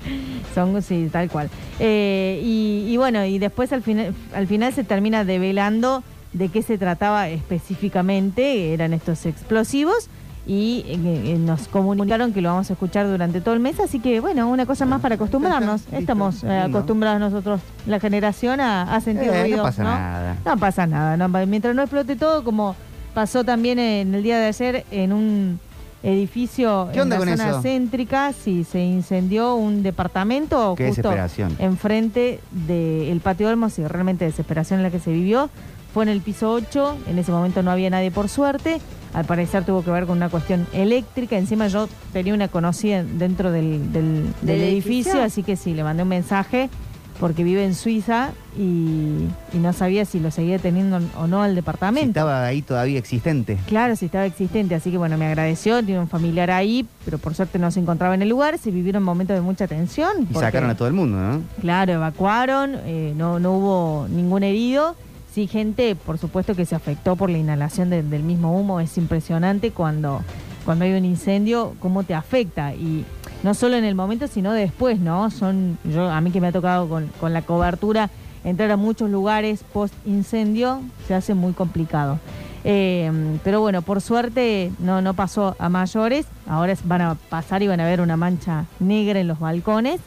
Son, 0.55 0.81
sí, 0.83 1.09
tal 1.13 1.29
cual. 1.31 1.51
Eh, 1.81 2.41
y, 2.43 2.87
y 2.89 2.97
bueno, 2.97 3.25
y 3.25 3.39
después 3.39 3.73
al 3.73 3.83
final, 3.83 4.15
al 4.35 4.47
final 4.47 4.73
se 4.73 4.85
termina 4.85 5.25
develando 5.25 6.03
de 6.33 6.49
qué 6.51 6.63
se 6.63 6.77
trataba 6.79 7.29
específicamente, 7.29 8.73
eran 8.75 8.93
estos 8.93 9.25
explosivos, 9.27 10.09
y 10.49 10.83
eh, 10.89 10.99
eh, 11.35 11.37
nos 11.39 11.69
comunicaron 11.69 12.33
que 12.33 12.41
lo 12.41 12.49
vamos 12.49 12.71
a 12.71 12.73
escuchar 12.73 13.07
durante 13.07 13.41
todo 13.43 13.53
el 13.55 13.61
mes, 13.61 13.79
así 13.81 14.01
que 14.01 14.19
bueno, 14.21 14.49
una 14.49 14.65
cosa 14.67 14.87
más 14.87 15.01
para 15.03 15.15
acostumbrarnos. 15.17 15.83
Estamos 15.93 16.43
eh, 16.43 16.51
acostumbrados 16.59 17.21
nosotros, 17.21 17.61
la 17.87 18.01
generación, 18.01 18.59
a, 18.61 18.95
a 18.95 19.01
sentir 19.03 19.29
Eh, 19.29 19.35
no 19.37 19.43
ruido. 19.43 19.63
pasa 19.63 19.83
nada. 19.85 20.37
No 20.47 20.57
pasa 20.57 20.87
nada, 20.87 21.17
no, 21.19 21.29
mientras 21.47 21.75
no 21.77 21.83
explote 21.83 22.17
todo, 22.17 22.43
como 22.45 22.75
pasó 23.15 23.45
también 23.45 23.79
en 23.79 24.15
el 24.15 24.23
día 24.23 24.39
de 24.39 24.47
ayer 24.47 24.85
en 24.91 25.13
un 25.13 25.61
edificio 26.03 26.89
¿Qué 26.93 27.01
onda 27.03 27.17
en 27.17 27.27
la 27.29 27.37
zona 27.37 27.51
eso? 27.51 27.63
céntrica, 27.63 28.33
sí, 28.33 28.65
se 28.65 28.81
incendió 28.81 29.55
un 29.57 29.83
departamento 29.83 30.75
Qué 30.77 30.87
justo 30.89 31.03
desesperación. 31.11 31.57
enfrente 31.59 32.41
del 32.53 33.21
patio 33.21 33.49
Olmos 33.49 33.79
y 33.79 33.87
realmente 33.87 34.25
desesperación 34.25 34.79
en 34.81 34.85
la 34.85 34.91
que 34.91 35.01
se 35.01 35.11
vivió. 35.13 35.51
Fue 35.99 36.05
en 36.05 36.11
el 36.11 36.21
piso 36.21 36.53
8, 36.53 36.97
en 37.09 37.19
ese 37.19 37.33
momento 37.33 37.61
no 37.65 37.73
había 37.73 37.91
nadie 37.91 38.13
por 38.13 38.29
suerte. 38.29 38.81
Al 39.15 39.25
parecer 39.25 39.65
tuvo 39.65 39.83
que 39.83 39.91
ver 39.91 40.07
con 40.07 40.17
una 40.19 40.29
cuestión 40.29 40.65
eléctrica. 40.73 41.37
Encima 41.37 41.67
yo 41.67 41.89
tenía 42.13 42.35
una 42.35 42.47
conocida 42.47 43.03
dentro 43.03 43.51
del, 43.51 43.93
del- 43.93 44.23
del 44.23 44.33
¿Del 44.43 44.61
edificio, 44.61 44.93
edificio? 45.15 45.23
así 45.25 45.43
que 45.43 45.57
sí, 45.57 45.75
le 45.75 45.83
mandé 45.83 46.05
un 46.05 46.09
mensaje 46.11 46.71
porque 47.19 47.43
vive 47.43 47.65
en 47.65 47.75
Suiza 47.75 48.31
y, 48.57 49.25
y 49.53 49.59
no 49.61 49.73
sabía 49.73 50.05
si 50.05 50.21
lo 50.21 50.31
seguía 50.31 50.61
teniendo 50.61 51.01
o 51.19 51.27
no 51.27 51.43
al 51.43 51.51
Si 51.51 51.57
departamento. 51.57 52.11
estaba 52.11 52.47
ahí 52.47 52.63
todavía 52.63 52.97
existente. 53.01 53.59
Claro, 53.67 53.97
si 53.97 54.05
estaba 54.07 54.25
existente, 54.25 54.77
así 54.77 54.93
que 54.93 54.99
bueno, 54.99 55.19
me 55.19 55.27
agradeció, 55.27 55.83
tiene 55.83 55.99
un 56.01 56.07
familiar 56.09 56.53
ahí, 56.53 56.87
pero 57.05 57.19
por 57.19 57.35
suerte 57.35 57.59
no 57.59 57.73
se 57.73 57.81
encontraba 57.81 58.15
en 58.15 58.23
el 58.23 58.29
lugar, 58.29 58.57
se 58.59 58.71
vivieron 58.71 59.03
momentos 59.03 59.35
de 59.35 59.41
mucha 59.41 59.67
tensión. 59.67 60.13
Y 60.21 60.27
porque- 60.27 60.47
sacaron 60.47 60.71
a 60.71 60.77
todo 60.77 60.87
el 60.87 60.95
mundo, 60.95 61.17
¿no? 61.19 61.41
Claro, 61.61 61.95
evacuaron, 61.95 62.77
eh, 62.85 63.15
no, 63.17 63.41
no 63.41 63.55
hubo 63.55 64.07
ningún 64.09 64.45
herido. 64.45 64.95
Sí, 65.39 65.47
gente, 65.47 65.95
por 65.95 66.19
supuesto 66.19 66.57
que 66.57 66.67
se 66.67 66.75
afectó 66.75 67.15
por 67.15 67.31
la 67.31 67.39
inhalación 67.39 67.91
de- 67.91 68.03
del 68.03 68.25
mismo 68.25 68.59
humo. 68.59 68.81
Es 68.81 68.99
impresionante 68.99 69.71
cuando, 69.71 70.21
cuando 70.65 70.85
hay 70.85 70.95
un 70.95 71.05
incendio, 71.05 71.75
cómo 71.79 72.03
te 72.03 72.13
afecta. 72.13 72.75
Y 72.75 73.05
no 73.45 73.55
solo 73.55 73.77
en 73.77 73.85
el 73.85 73.95
momento, 73.95 74.27
sino 74.27 74.51
después, 74.53 74.99
¿no? 74.99 75.31
Son, 75.31 75.79
yo, 75.85 76.11
a 76.11 76.21
mí 76.21 76.33
que 76.33 76.41
me 76.41 76.49
ha 76.49 76.53
tocado 76.53 76.89
con, 76.89 77.07
con 77.21 77.33
la 77.33 77.43
cobertura 77.43 78.11
entrar 78.43 78.69
a 78.73 78.77
muchos 78.77 79.11
lugares 79.11 79.63
post 79.73 79.95
incendio, 80.07 80.81
se 81.07 81.15
hace 81.15 81.35
muy 81.35 81.53
complicado. 81.53 82.19
Eh, 82.65 83.09
pero 83.45 83.61
bueno, 83.61 83.83
por 83.83 84.01
suerte 84.01 84.73
no, 84.81 85.03
no 85.03 85.15
pasó 85.15 85.55
a 85.61 85.69
mayores. 85.69 86.27
Ahora 86.49 86.75
van 86.83 87.01
a 87.03 87.15
pasar 87.15 87.63
y 87.63 87.69
van 87.69 87.79
a 87.79 87.85
ver 87.85 88.01
una 88.01 88.17
mancha 88.17 88.65
negra 88.81 89.21
en 89.21 89.29
los 89.29 89.39
balcones. 89.39 90.01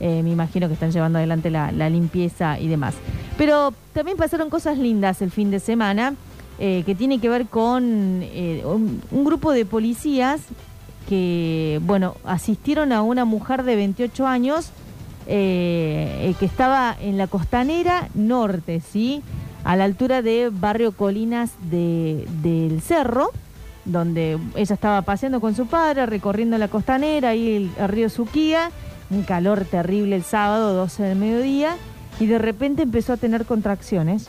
Eh, 0.00 0.22
me 0.22 0.30
imagino 0.30 0.66
que 0.66 0.74
están 0.74 0.90
llevando 0.90 1.18
adelante 1.18 1.50
la, 1.50 1.70
limpieza 1.88 2.58
y 2.58 2.68
demás. 2.68 2.94
Pero 3.38 3.72
también 3.92 4.16
pasaron 4.16 4.50
cosas 4.50 4.78
lindas 4.78 5.22
el 5.22 5.30
fin 5.30 5.50
de 5.50 5.60
semana, 5.60 6.14
eh, 6.58 6.82
que 6.84 6.94
tiene 6.94 7.20
que 7.20 7.28
ver 7.28 7.46
con 7.46 8.20
eh, 8.22 8.62
un, 8.64 9.00
grupo 9.24 9.52
de 9.52 9.64
policías 9.64 10.40
que, 11.08 11.80
bueno, 11.84 12.16
asistieron 12.24 12.92
a 12.92 13.02
una 13.02 13.24
mujer 13.24 13.62
de 13.62 13.76
28 13.76 14.26
años 14.26 14.70
que 15.26 16.36
estaba 16.42 16.94
en 17.00 17.16
la 17.16 17.28
costanera 17.28 18.08
norte, 18.12 18.80
¿sí? 18.80 19.22
A 19.64 19.74
la 19.74 19.84
altura 19.84 20.20
de 20.20 20.50
Barrio 20.52 20.92
Colinas 20.92 21.52
de- 21.70 22.28
del 22.42 22.82
Cerro, 22.82 23.30
donde 23.86 24.38
ella 24.54 24.74
estaba 24.74 25.00
paseando 25.00 25.40
con 25.40 25.54
su 25.54 25.64
padre, 25.66 26.04
recorriendo 26.04 26.58
la 26.58 26.68
costanera, 26.68 27.30
ahí 27.30 27.56
el, 27.56 27.70
el 27.78 27.88
río 27.88 28.10
Suquía, 28.10 28.70
un 29.10 29.22
calor 29.22 29.64
terrible 29.64 30.16
el 30.16 30.24
sábado, 30.24 30.74
12 30.74 31.02
del 31.02 31.18
mediodía, 31.18 31.76
y 32.20 32.26
de 32.26 32.38
repente 32.38 32.82
empezó 32.82 33.12
a 33.12 33.16
tener 33.16 33.44
contracciones. 33.44 34.28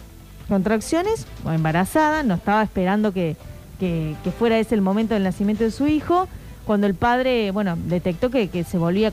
Contracciones, 0.50 1.26
o 1.44 1.52
embarazada, 1.52 2.24
no 2.24 2.36
estaba 2.36 2.62
esperando 2.64 3.12
que, 3.12 3.36
que- 3.80 4.16
que 4.24 4.32
fuera 4.32 4.60
ese 4.60 4.76
el 4.76 4.82
momento 4.82 5.14
del 5.16 5.24
nacimiento 5.24 5.64
de 5.64 5.72
su 5.72 5.88
hijo, 5.88 6.28
cuando 6.66 6.88
el 6.88 6.96
padre, 6.96 7.52
bueno, 7.52 7.78
detectó 7.88 8.30
que, 8.30 8.48
que 8.48 8.64
se 8.64 8.78
volvía 8.78 9.12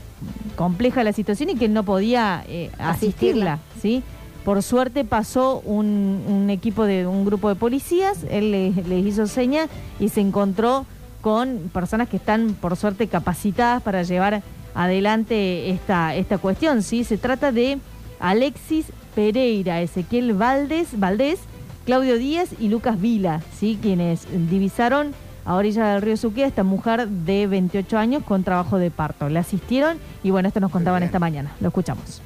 compleja 0.55 1.03
la 1.03 1.13
situación 1.13 1.49
y 1.49 1.55
que 1.55 1.65
él 1.65 1.73
no 1.73 1.83
podía 1.83 2.43
eh, 2.47 2.71
asistirla, 2.79 3.59
¿sí? 3.81 4.03
Por 4.45 4.61
suerte 4.61 5.05
pasó 5.05 5.59
un, 5.65 6.23
un 6.27 6.49
equipo 6.49 6.83
de 6.85 7.07
un 7.07 7.25
grupo 7.25 7.49
de 7.49 7.55
policías, 7.55 8.25
él 8.29 8.51
les, 8.51 8.87
les 8.87 9.05
hizo 9.05 9.25
señas 9.27 9.69
y 9.99 10.09
se 10.09 10.19
encontró 10.21 10.85
con 11.21 11.69
personas 11.73 12.09
que 12.09 12.17
están, 12.17 12.53
por 12.55 12.75
suerte, 12.75 13.07
capacitadas 13.07 13.81
para 13.81 14.03
llevar 14.03 14.41
adelante 14.75 15.69
esta, 15.69 16.15
esta 16.15 16.37
cuestión, 16.37 16.83
¿sí? 16.83 17.03
Se 17.03 17.17
trata 17.17 17.51
de 17.51 17.79
Alexis 18.19 18.87
Pereira, 19.15 19.81
Ezequiel 19.81 20.33
Valdés, 20.33 20.99
Valdés, 20.99 21.39
Claudio 21.85 22.17
Díaz 22.17 22.49
y 22.59 22.69
Lucas 22.69 22.99
Vila, 22.99 23.41
¿sí? 23.59 23.77
Quienes 23.81 24.25
divisaron 24.49 25.13
a 25.45 25.55
orilla 25.55 25.93
del 25.93 26.01
río 26.01 26.17
Suquía 26.17 26.47
esta 26.47 26.63
mujer 26.63 27.07
de 27.07 27.47
28 27.47 27.97
años 27.97 28.23
con 28.23 28.43
trabajo 28.43 28.77
de 28.77 28.91
parto. 28.91 29.29
Le 29.29 29.39
asistieron 29.39 29.97
y 30.23 30.31
bueno, 30.31 30.47
esto 30.47 30.59
nos 30.59 30.71
contaban 30.71 31.03
esta 31.03 31.19
mañana. 31.19 31.51
Lo 31.59 31.67
escuchamos. 31.67 32.21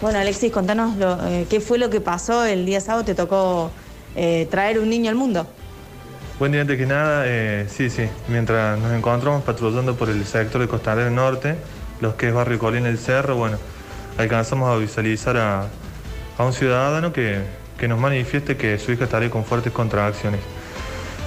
Bueno, 0.00 0.18
Alexis, 0.18 0.52
contanos 0.52 0.96
lo, 0.96 1.26
eh, 1.26 1.46
qué 1.48 1.60
fue 1.60 1.78
lo 1.78 1.90
que 1.90 2.00
pasó 2.00 2.44
el 2.44 2.66
día 2.66 2.80
sábado. 2.80 3.04
Te 3.04 3.14
tocó 3.14 3.70
eh, 4.14 4.46
traer 4.50 4.78
un 4.78 4.88
niño 4.90 5.10
al 5.10 5.16
mundo. 5.16 5.46
Buen 6.38 6.52
día 6.52 6.62
antes 6.62 6.78
que 6.78 6.86
nada, 6.86 7.24
eh, 7.26 7.66
sí, 7.68 7.90
sí, 7.90 8.04
mientras 8.28 8.78
nos 8.78 8.92
encontramos 8.92 9.42
patrullando 9.42 9.94
por 9.96 10.08
el 10.08 10.24
sector 10.24 10.62
de 10.62 10.68
Costanera 10.68 11.04
del 11.04 11.14
Norte, 11.14 11.56
los 12.00 12.14
que 12.14 12.28
es 12.28 12.34
Barrio 12.34 12.58
Colina 12.58 12.86
del 12.86 12.98
Cerro, 12.98 13.36
bueno, 13.36 13.58
alcanzamos 14.18 14.68
a 14.70 14.76
visualizar 14.76 15.36
a, 15.36 15.66
un 16.38 16.52
ciudadano 16.54 17.12
que, 17.12 17.42
que 17.78 17.86
nos 17.86 18.00
manifieste 18.00 18.56
que 18.56 18.78
su 18.78 18.92
hija 18.92 19.04
estaría 19.04 19.30
con 19.30 19.44
fuertes 19.44 19.72
contracciones. 19.72 20.40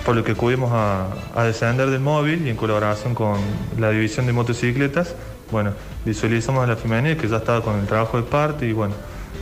Por 0.03 0.15
lo 0.15 0.23
que 0.23 0.31
acudimos 0.31 0.71
a, 0.73 1.43
descender 1.43 1.89
del 1.89 1.99
móvil 1.99 2.47
y 2.47 2.49
en 2.49 2.57
colaboración 2.57 3.13
con 3.13 3.39
la 3.79 3.91
división 3.91 4.25
de 4.25 4.33
motocicletas, 4.33 5.15
bueno, 5.51 5.73
visualizamos 6.03 6.63
a 6.63 6.67
la 6.67 6.75
femenina 6.75 7.15
que 7.15 7.27
ya 7.27 7.37
estaba 7.37 7.61
con 7.61 7.79
el 7.79 7.85
trabajo 7.85 8.17
de 8.17 8.23
parte 8.23 8.65
y 8.65 8.73
bueno, 8.73 8.95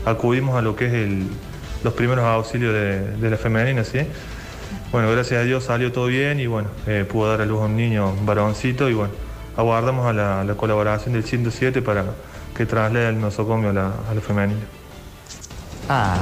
acudimos 0.05 0.55
a 0.55 0.61
lo 0.61 0.75
que 0.75 0.87
es 0.87 0.93
el- 0.93 1.27
los 1.83 1.93
primeros 1.93 2.25
auxilios 2.25 2.73
de, 2.73 3.29
la 3.29 3.37
femenina, 3.37 3.83
¿sí? 3.83 3.99
Bueno, 4.91 5.09
gracias 5.09 5.41
a 5.41 5.43
Dios 5.43 5.63
salió 5.63 5.91
todo 5.91 6.07
bien 6.07 6.39
y 6.39 6.47
bueno, 6.47 6.69
eh, 6.85 7.05
pudo 7.09 7.29
dar 7.29 7.41
a 7.41 7.45
luz 7.45 7.61
a 7.61 7.65
un 7.65 7.75
niño 7.75 8.13
varoncito 8.23 8.89
y 8.89 8.93
bueno, 8.93 9.13
aguardamos 9.57 10.05
a 10.05 10.13
la, 10.13 10.43
la 10.43 10.55
colaboración 10.55 11.13
del 11.13 11.23
107 11.23 11.81
para 11.81 12.05
que 12.55 12.65
traslade 12.65 13.09
el 13.09 13.19
nosocomio 13.19 13.69
a 13.69 13.73
la, 13.73 13.91
a 14.09 14.13
la 14.13 14.21
femenina. 14.21 14.61
Ah. 15.89 16.17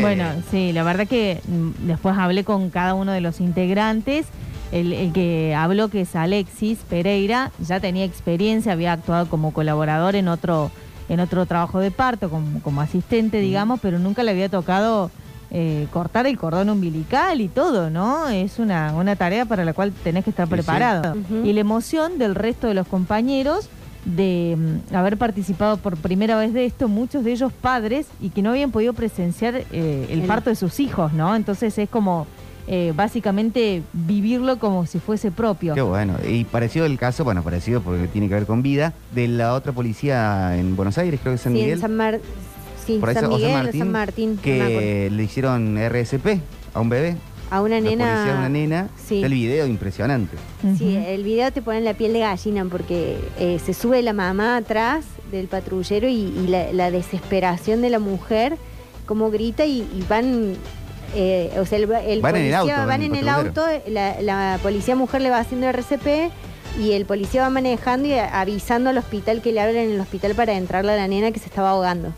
Bueno, 0.00 0.24
sí, 0.50 0.72
la 0.72 0.84
verdad 0.84 1.06
que 1.06 1.40
mm, 1.46 1.86
después 1.86 2.16
hablé 2.16 2.44
con 2.44 2.70
cada 2.70 2.94
uno 2.94 3.12
de 3.12 3.20
los 3.20 3.40
integrantes. 3.40 4.26
El, 4.70 4.94
el 4.94 5.12
que 5.12 5.54
habló, 5.54 5.88
que 5.88 6.00
es 6.02 6.16
Alexis 6.16 6.78
Pereira, 6.88 7.52
ya 7.58 7.78
tenía 7.78 8.06
experiencia, 8.06 8.72
había 8.72 8.94
actuado 8.94 9.28
como 9.28 9.52
colaborador 9.52 10.16
en 10.16 10.28
otro, 10.28 10.70
en 11.10 11.20
otro 11.20 11.44
trabajo 11.44 11.78
de 11.78 11.90
parto, 11.90 12.30
como, 12.30 12.62
como 12.62 12.80
asistente, 12.80 13.40
digamos, 13.40 13.80
pero 13.80 13.98
nunca 13.98 14.22
le 14.22 14.30
había 14.30 14.48
tocado 14.48 15.10
eh, 15.54 15.86
cortar 15.92 16.26
el 16.26 16.38
cordón 16.38 16.70
umbilical 16.70 17.40
y 17.42 17.48
todo, 17.48 17.90
¿no? 17.90 18.28
Es 18.30 18.58
una, 18.58 18.94
una 18.94 19.16
tarea 19.16 19.44
para 19.44 19.64
la 19.66 19.74
cual 19.74 19.92
tenés 20.02 20.24
que 20.24 20.30
estar 20.30 20.46
Sí, 20.46 20.50
sí. 20.50 20.54
preparado. 20.56 21.14
Y 21.44 21.52
la 21.52 21.60
emoción 21.60 22.16
del 22.18 22.34
resto 22.34 22.66
de 22.68 22.74
los 22.74 22.86
compañeros 22.86 23.68
de 24.06 24.56
mm, 24.90 24.94
haber 24.96 25.16
participado 25.18 25.76
por 25.76 25.96
primera 25.98 26.36
vez 26.38 26.52
de 26.54 26.64
esto, 26.64 26.88
muchos 26.88 27.22
de 27.22 27.32
ellos 27.32 27.52
padres 27.52 28.06
y 28.20 28.30
que 28.30 28.40
no 28.42 28.50
habían 28.50 28.70
podido 28.70 28.94
presenciar 28.94 29.54
eh, 29.72 30.06
el 30.10 30.22
El- 30.22 30.26
parto 30.26 30.48
de 30.50 30.56
sus 30.56 30.80
hijos, 30.80 31.12
¿no? 31.12 31.36
Entonces 31.36 31.76
es 31.78 31.88
como 31.88 32.26
eh, 32.66 32.92
básicamente 32.96 33.82
vivirlo 33.92 34.58
como 34.58 34.86
si 34.86 35.00
fuese 35.00 35.30
propio. 35.30 35.74
Qué 35.74 35.82
bueno. 35.82 36.14
Y 36.26 36.44
parecido 36.44 36.86
el 36.86 36.96
caso, 36.98 37.24
bueno, 37.24 37.42
parecido 37.42 37.80
porque 37.82 38.06
tiene 38.08 38.28
que 38.28 38.34
ver 38.34 38.46
con 38.46 38.62
vida, 38.62 38.92
de 39.14 39.28
la 39.28 39.52
otra 39.54 39.72
policía 39.72 40.56
en 40.56 40.76
Buenos 40.76 40.96
Aires, 40.96 41.20
creo 41.20 41.32
que 41.32 41.36
es 41.36 41.40
San 41.42 41.52
Sí, 41.52 41.58
Miguel. 41.58 41.74
en 41.74 41.80
San, 41.80 41.94
Mar- 41.96 42.20
sí, 42.86 42.98
por 42.98 43.08
ahí 43.10 43.14
San 43.14 43.28
Miguel 43.28 43.68
o 43.68 43.72
San 43.72 43.90
Martín. 43.90 44.30
no 44.30 44.36
me 44.36 44.42
que 44.42 45.08
le 45.10 45.22
hicieron 45.22 45.76
RSP 45.78 46.40
a 46.74 46.80
un 46.80 46.88
bebé. 46.88 47.16
A 47.50 47.60
una 47.60 47.80
nena. 47.80 48.14
policía, 48.14 48.34
una 48.38 48.48
nena. 48.48 48.88
Sí. 48.96 49.16
Está 49.16 49.26
el 49.26 49.34
video 49.34 49.66
impresionante. 49.66 50.36
Sí, 50.78 50.96
el 50.96 51.22
video 51.22 51.52
te 51.52 51.60
pone 51.60 51.80
la 51.82 51.92
piel 51.94 52.14
de 52.14 52.20
gallina 52.20 52.64
porque 52.64 53.18
eh, 53.38 53.60
se 53.64 53.74
sube 53.74 54.00
la 54.02 54.14
mamá 54.14 54.56
atrás 54.56 55.04
del 55.30 55.48
patrullero 55.48 56.08
y, 56.08 56.14
y 56.14 56.46
la, 56.48 56.72
la 56.72 56.90
desesperación 56.90 57.82
de 57.82 57.90
la 57.90 57.98
mujer 57.98 58.56
como 59.06 59.30
grita 59.30 59.66
y, 59.66 59.80
y 59.80 60.04
van. 60.08 60.54
eh, 61.14 61.50
o 61.58 61.66
sea, 61.66 61.76
el, 61.78 61.90
el 62.06 62.22
Van 62.22 62.36
en 62.36 62.42
el 62.44 62.52
policía 62.52 62.58
auto, 62.76 62.86
van 62.86 63.02
en 63.02 63.14
en 63.14 63.20
el 63.20 63.28
auto, 63.28 63.62
la, 63.88 64.22
la 64.22 64.58
policía 64.62 64.96
mujer 64.96 65.20
le 65.20 65.28
va 65.28 65.38
haciendo 65.40 65.68
RCP 65.68 66.30
y 66.80 66.92
el 66.92 67.04
policía 67.04 67.42
va 67.42 67.50
manejando 67.50 68.08
y 68.08 68.14
avisando 68.14 68.88
al 68.88 68.96
hospital 68.96 69.42
que 69.42 69.52
le 69.52 69.60
abren 69.60 69.76
en 69.76 69.90
el 69.96 70.00
hospital 70.00 70.34
para 70.34 70.54
entrarle 70.54 70.92
a 70.92 70.96
la 70.96 71.06
nena 71.06 71.30
que 71.32 71.38
se 71.38 71.46
estaba 71.46 71.70
ahogando. 71.72 72.14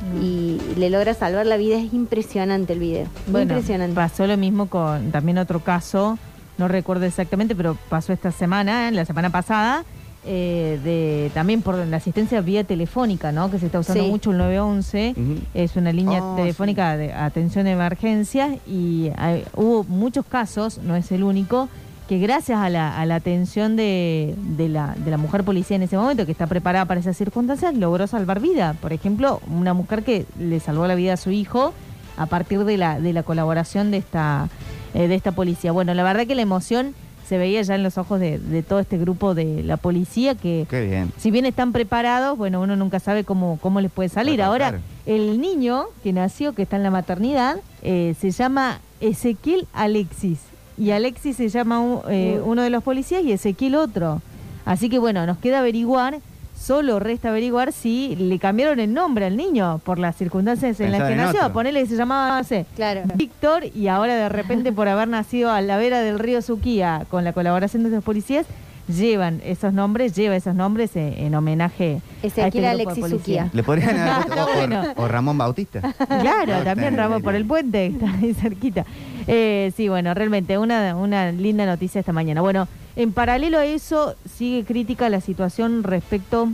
Mm. 0.00 0.22
Y 0.22 0.58
le 0.76 0.90
logra 0.90 1.14
salvar 1.14 1.46
la 1.46 1.56
vida. 1.56 1.76
Es 1.78 1.92
impresionante 1.92 2.72
el 2.72 2.78
video. 2.78 3.06
Bueno, 3.26 3.54
impresionante. 3.54 3.94
pasó 3.94 4.26
lo 4.26 4.36
mismo 4.36 4.66
con 4.66 5.10
también 5.10 5.38
otro 5.38 5.60
caso, 5.60 6.18
no 6.56 6.68
recuerdo 6.68 7.04
exactamente, 7.04 7.54
pero 7.54 7.76
pasó 7.88 8.12
esta 8.12 8.30
semana, 8.32 8.90
la 8.90 9.04
semana 9.04 9.30
pasada, 9.30 9.84
eh, 10.26 10.78
de 10.84 11.30
también 11.32 11.62
por 11.62 11.76
la 11.76 11.96
asistencia 11.96 12.40
vía 12.40 12.64
telefónica, 12.64 13.32
¿no? 13.32 13.50
Que 13.50 13.58
se 13.58 13.66
está 13.66 13.78
usando 13.78 14.04
Sí. 14.04 14.10
mucho 14.10 14.32
el 14.32 14.38
911. 14.38 15.14
Es 15.54 15.76
una 15.76 15.92
línea 15.92 16.22
Oh, 16.22 16.36
telefónica 16.36 16.96
de 16.96 17.12
atención 17.12 17.64
de 17.64 17.72
emergencias 17.72 18.56
y 18.66 19.10
hay- 19.16 19.44
hubo 19.54 19.84
muchos 19.84 20.26
casos, 20.26 20.78
no 20.78 20.96
es 20.96 21.10
el 21.12 21.22
único, 21.22 21.68
que 22.08 22.18
gracias 22.18 22.58
a 22.58 22.70
la, 22.70 22.98
a 22.98 23.04
la 23.06 23.16
atención 23.16 23.76
de, 23.76 24.34
de 24.56 24.68
la, 24.68 24.94
de 24.96 25.10
la 25.10 25.18
mujer 25.18 25.44
policía 25.44 25.76
en 25.76 25.82
ese 25.82 25.96
momento, 25.96 26.24
que 26.24 26.32
está 26.32 26.46
preparada 26.46 26.86
para 26.86 27.00
esas 27.00 27.16
circunstancias, 27.16 27.74
logró 27.76 28.06
salvar 28.06 28.40
vida. 28.40 28.74
Por 28.80 28.92
ejemplo, 28.92 29.40
una 29.54 29.74
mujer 29.74 30.02
que 30.02 30.24
le 30.38 30.58
salvó 30.58 30.86
la 30.86 30.94
vida 30.94 31.12
a 31.12 31.16
su 31.18 31.30
hijo 31.30 31.74
a 32.16 32.26
partir 32.26 32.64
de 32.64 32.78
la, 32.78 32.98
de 32.98 33.12
la 33.12 33.22
colaboración 33.22 33.90
de 33.90 33.98
esta, 33.98 34.48
eh, 34.94 35.06
de 35.06 35.14
esta 35.14 35.32
policía. 35.32 35.70
Bueno, 35.70 35.92
la 35.94 36.02
verdad 36.02 36.26
que 36.26 36.34
la 36.34 36.42
emoción 36.42 36.94
se 37.28 37.36
veía 37.36 37.60
ya 37.60 37.74
en 37.74 37.82
los 37.82 37.98
ojos 37.98 38.18
de, 38.20 38.38
de 38.38 38.62
todo 38.62 38.80
este 38.80 38.96
grupo 38.96 39.34
de 39.34 39.62
la 39.62 39.76
policía 39.76 40.34
que 40.34 40.66
Qué 40.70 40.86
bien. 40.86 41.12
si 41.18 41.30
bien 41.30 41.44
están 41.44 41.72
preparados, 41.72 42.38
bueno, 42.38 42.62
uno 42.62 42.74
nunca 42.74 43.00
sabe 43.00 43.22
cómo, 43.22 43.58
cómo 43.60 43.82
les 43.82 43.90
puede 43.92 44.08
salir. 44.08 44.40
Ahora, 44.40 44.80
el 45.04 45.38
niño 45.38 45.84
que 46.02 46.14
nació, 46.14 46.54
que 46.54 46.62
está 46.62 46.76
en 46.76 46.84
la 46.84 46.90
maternidad, 46.90 47.58
eh, 47.82 48.14
se 48.18 48.30
llama 48.30 48.80
Ezequiel 49.00 49.68
Alexis. 49.74 50.38
Y 50.78 50.90
Alexis 50.92 51.36
se 51.36 51.48
llama 51.48 51.80
un- 51.80 52.00
eh, 52.08 52.40
uno 52.44 52.62
de 52.62 52.70
los 52.70 52.82
policías 52.82 53.22
y 53.24 53.32
Ezequiel 53.32 53.74
otro. 53.74 54.22
Así 54.64 54.88
que 54.88 54.98
bueno, 54.98 55.26
nos 55.26 55.38
queda 55.38 55.58
averiguar, 55.60 56.18
solo 56.56 56.98
resta 56.98 57.30
averiguar 57.30 57.72
si 57.72 58.14
le 58.16 58.38
cambiaron 58.38 58.80
el 58.80 58.92
nombre 58.92 59.26
al 59.26 59.36
niño 59.36 59.80
por 59.84 59.98
las 59.98 60.16
circunstancias 60.16 60.78
en 60.80 60.92
las 60.92 61.02
que 61.02 61.12
en 61.12 61.16
nació. 61.18 61.40
otro. 61.40 61.52
Ponele 61.54 61.80
que 61.82 61.86
se 61.86 61.96
llamaba, 61.96 62.36
no 62.38 62.44
sé, 62.44 62.66
Claro. 62.76 63.02
Víctor 63.14 63.64
y 63.74 63.88
ahora 63.88 64.14
de 64.16 64.28
repente 64.28 64.72
por 64.72 64.88
haber 64.88 65.08
nacido 65.08 65.50
a 65.50 65.60
la 65.62 65.76
vera 65.78 66.00
del 66.00 66.18
río 66.18 66.42
Suquía 66.42 67.06
con 67.10 67.24
la 67.24 67.32
colaboración 67.32 67.82
de 67.84 67.90
los 67.90 68.04
policías, 68.04 68.46
llevan 68.88 69.40
esos 69.44 69.72
nombres, 69.72 70.14
lleva 70.16 70.34
esos 70.36 70.54
nombres 70.54 70.96
eh, 70.96 71.14
en 71.18 71.34
homenaje 71.34 72.00
a 72.22 72.26
este 72.26 72.40
Ezequiel 72.42 72.64
grupo 72.78 72.94
de 72.94 73.00
Alexis. 73.00 73.10
Suquía. 73.20 73.50
Le 73.52 73.62
podrían 73.62 73.96
haber 73.98 74.26
puesto- 74.26 74.44
o- 74.44 74.54
bueno. 74.56 74.82
o, 74.96 75.08
Ramón 75.08 75.38
Bautista. 75.38 75.80
Claro, 76.20 76.64
también 76.64 76.96
Ramos 76.96 77.22
por 77.22 77.34
el 77.34 77.44
puente, 77.44 77.86
está 77.86 78.10
ahí 78.14 78.34
cerquita. 78.34 78.84
Eh, 79.26 79.72
sí, 79.76 79.88
bueno, 79.88 80.14
realmente 80.14 80.58
una, 80.58 80.96
una 80.96 81.30
linda 81.32 81.66
noticia 81.66 82.00
esta 82.00 82.12
mañana. 82.12 82.40
Bueno, 82.40 82.66
en 82.96 83.12
paralelo 83.12 83.58
a 83.58 83.64
eso, 83.66 84.14
sigue 84.28 84.64
crítica 84.64 85.08
la 85.08 85.20
situación 85.20 85.82
respecto 85.84 86.48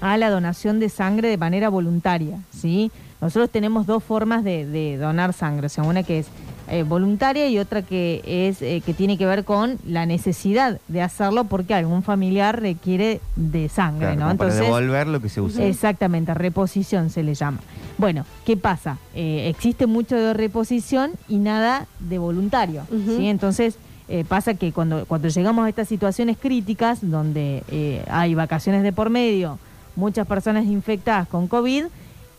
a 0.00 0.16
la 0.16 0.30
donación 0.30 0.80
de 0.80 0.88
sangre 0.88 1.28
de 1.28 1.36
manera 1.38 1.68
voluntaria, 1.68 2.38
¿sí? 2.50 2.90
Nosotros 3.20 3.48
tenemos 3.50 3.86
dos 3.86 4.02
formas 4.04 4.44
de, 4.44 4.66
de 4.66 4.98
donar 4.98 5.32
sangre, 5.32 5.66
o 5.66 5.70
sea, 5.70 5.84
una 5.84 6.02
que 6.02 6.18
es 6.18 6.26
eh, 6.68 6.82
voluntaria 6.82 7.48
y 7.48 7.58
otra 7.58 7.82
que 7.82 8.22
es 8.26 8.62
eh, 8.62 8.82
que 8.84 8.94
tiene 8.94 9.16
que 9.18 9.26
ver 9.26 9.44
con 9.44 9.78
la 9.86 10.06
necesidad 10.06 10.80
de 10.88 11.02
hacerlo 11.02 11.44
porque 11.44 11.74
algún 11.74 12.02
familiar 12.02 12.60
requiere 12.60 13.20
de 13.36 13.68
sangre, 13.68 14.14
Claro, 14.14 14.20
¿no? 14.20 14.26
como 14.26 14.38
para 14.38 14.54
devolver 14.54 15.06
lo 15.06 15.20
que 15.20 15.28
se 15.28 15.40
usa. 15.40 15.64
Exactamente, 15.64 16.34
reposición 16.34 17.10
se 17.10 17.22
le 17.22 17.34
llama. 17.34 17.58
Bueno, 17.98 18.24
¿qué 18.44 18.56
pasa? 18.56 18.98
Eh, 19.14 19.48
existe 19.48 19.86
mucho 19.86 20.16
de 20.16 20.34
reposición 20.34 21.12
y 21.28 21.38
nada 21.38 21.86
de 22.00 22.18
voluntario. 22.18 22.82
¿sí? 22.90 23.26
Entonces, 23.28 23.78
eh, 24.08 24.24
pasa 24.26 24.54
que 24.54 24.72
cuando, 24.72 25.04
cuando 25.06 25.28
llegamos 25.28 25.66
a 25.66 25.68
estas 25.68 25.88
situaciones 25.88 26.36
críticas, 26.38 26.98
donde 27.02 27.64
eh, 27.70 28.04
hay 28.08 28.34
vacaciones 28.34 28.82
de 28.82 28.92
por 28.92 29.10
medio, 29.10 29.58
muchas 29.96 30.26
personas 30.26 30.66
infectadas 30.66 31.26
con 31.26 31.48
COVID 31.48 31.84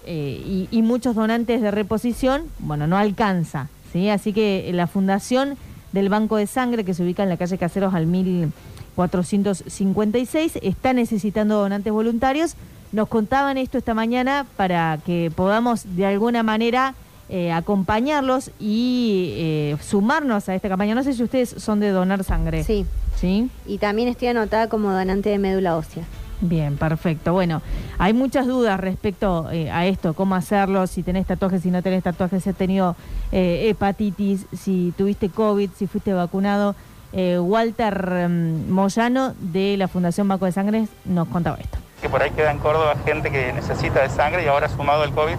eh, 0.05 0.41
y, 0.45 0.67
y 0.71 0.81
muchos 0.81 1.15
donantes 1.15 1.61
de 1.61 1.71
reposición, 1.71 2.43
bueno, 2.59 2.87
no 2.87 2.97
alcanza. 2.97 3.67
¿Sí? 3.97 4.09
Así 4.09 4.33
que 4.33 4.69
la 4.73 4.87
fundación 4.87 5.57
del 5.91 6.09
Banco 6.09 6.37
de 6.37 6.47
Sangre, 6.47 6.85
que 6.85 6.93
se 6.93 7.03
ubica 7.03 7.23
en 7.23 7.29
la 7.29 7.37
calle 7.37 7.57
Caseros 7.57 7.93
al 7.93 8.07
1456, 8.07 10.59
está 10.61 10.93
necesitando 10.93 11.57
donantes 11.57 11.91
voluntarios. 11.91 12.55
Nos 12.91 13.07
contaban 13.09 13.57
esto 13.57 13.77
esta 13.77 13.93
mañana 13.93 14.45
para 14.55 14.99
que 15.05 15.31
podamos 15.35 15.95
de 15.95 16.05
alguna 16.05 16.41
manera 16.43 16.95
eh, 17.29 17.51
acompañarlos 17.51 18.51
y 18.59 19.33
eh, 19.35 19.75
sumarnos 19.81 20.47
a 20.47 20.55
esta 20.55 20.69
campaña. 20.69 20.95
No 20.95 21.03
sé 21.03 21.13
si 21.13 21.23
ustedes 21.23 21.55
son 21.57 21.79
de 21.79 21.89
donar 21.89 22.23
sangre. 22.23 22.63
Sí. 22.63 22.85
¿Sí? 23.15 23.49
Y 23.65 23.79
también 23.79 24.07
estoy 24.07 24.27
anotada 24.27 24.69
como 24.69 24.91
donante 24.91 25.29
de 25.29 25.39
médula 25.39 25.75
ósea. 25.75 26.03
Bien, 26.41 26.77
perfecto. 26.77 27.33
Bueno, 27.33 27.61
hay 27.97 28.13
muchas 28.13 28.45
dudas 28.45 28.79
respecto 28.79 29.49
eh, 29.51 29.71
a 29.71 29.85
esto, 29.87 30.13
cómo 30.13 30.35
hacerlo, 30.35 30.85
si 30.85 31.01
tenés 31.01 31.25
tatuajes, 31.25 31.63
si 31.63 31.71
no 31.71 31.81
tenés 31.81 32.03
tatuajes, 32.03 32.43
si 32.43 32.49
has 32.49 32.55
tenido 32.55 32.95
eh, 33.31 33.69
hepatitis, 33.69 34.45
si 34.53 34.93
tuviste 34.97 35.29
COVID, 35.29 35.71
si 35.75 35.87
fuiste 35.87 36.13
vacunado. 36.13 36.75
Eh, 37.13 37.39
Walter 37.39 38.27
mm, 38.29 38.69
Moyano 38.69 39.33
de 39.39 39.77
la 39.77 39.87
Fundación 39.87 40.27
Banco 40.27 40.45
de 40.45 40.51
Sangre 40.51 40.87
nos 41.05 41.27
contaba 41.29 41.57
esto. 41.57 41.77
que 42.01 42.09
por 42.09 42.21
ahí 42.21 42.29
queda 42.31 42.51
en 42.51 42.59
Córdoba 42.59 42.95
gente 43.05 43.31
que 43.31 43.53
necesita 43.53 44.01
de 44.03 44.09
sangre 44.09 44.43
y 44.43 44.47
ahora 44.47 44.69
sumado 44.69 45.03
el 45.03 45.11
COVID 45.11 45.35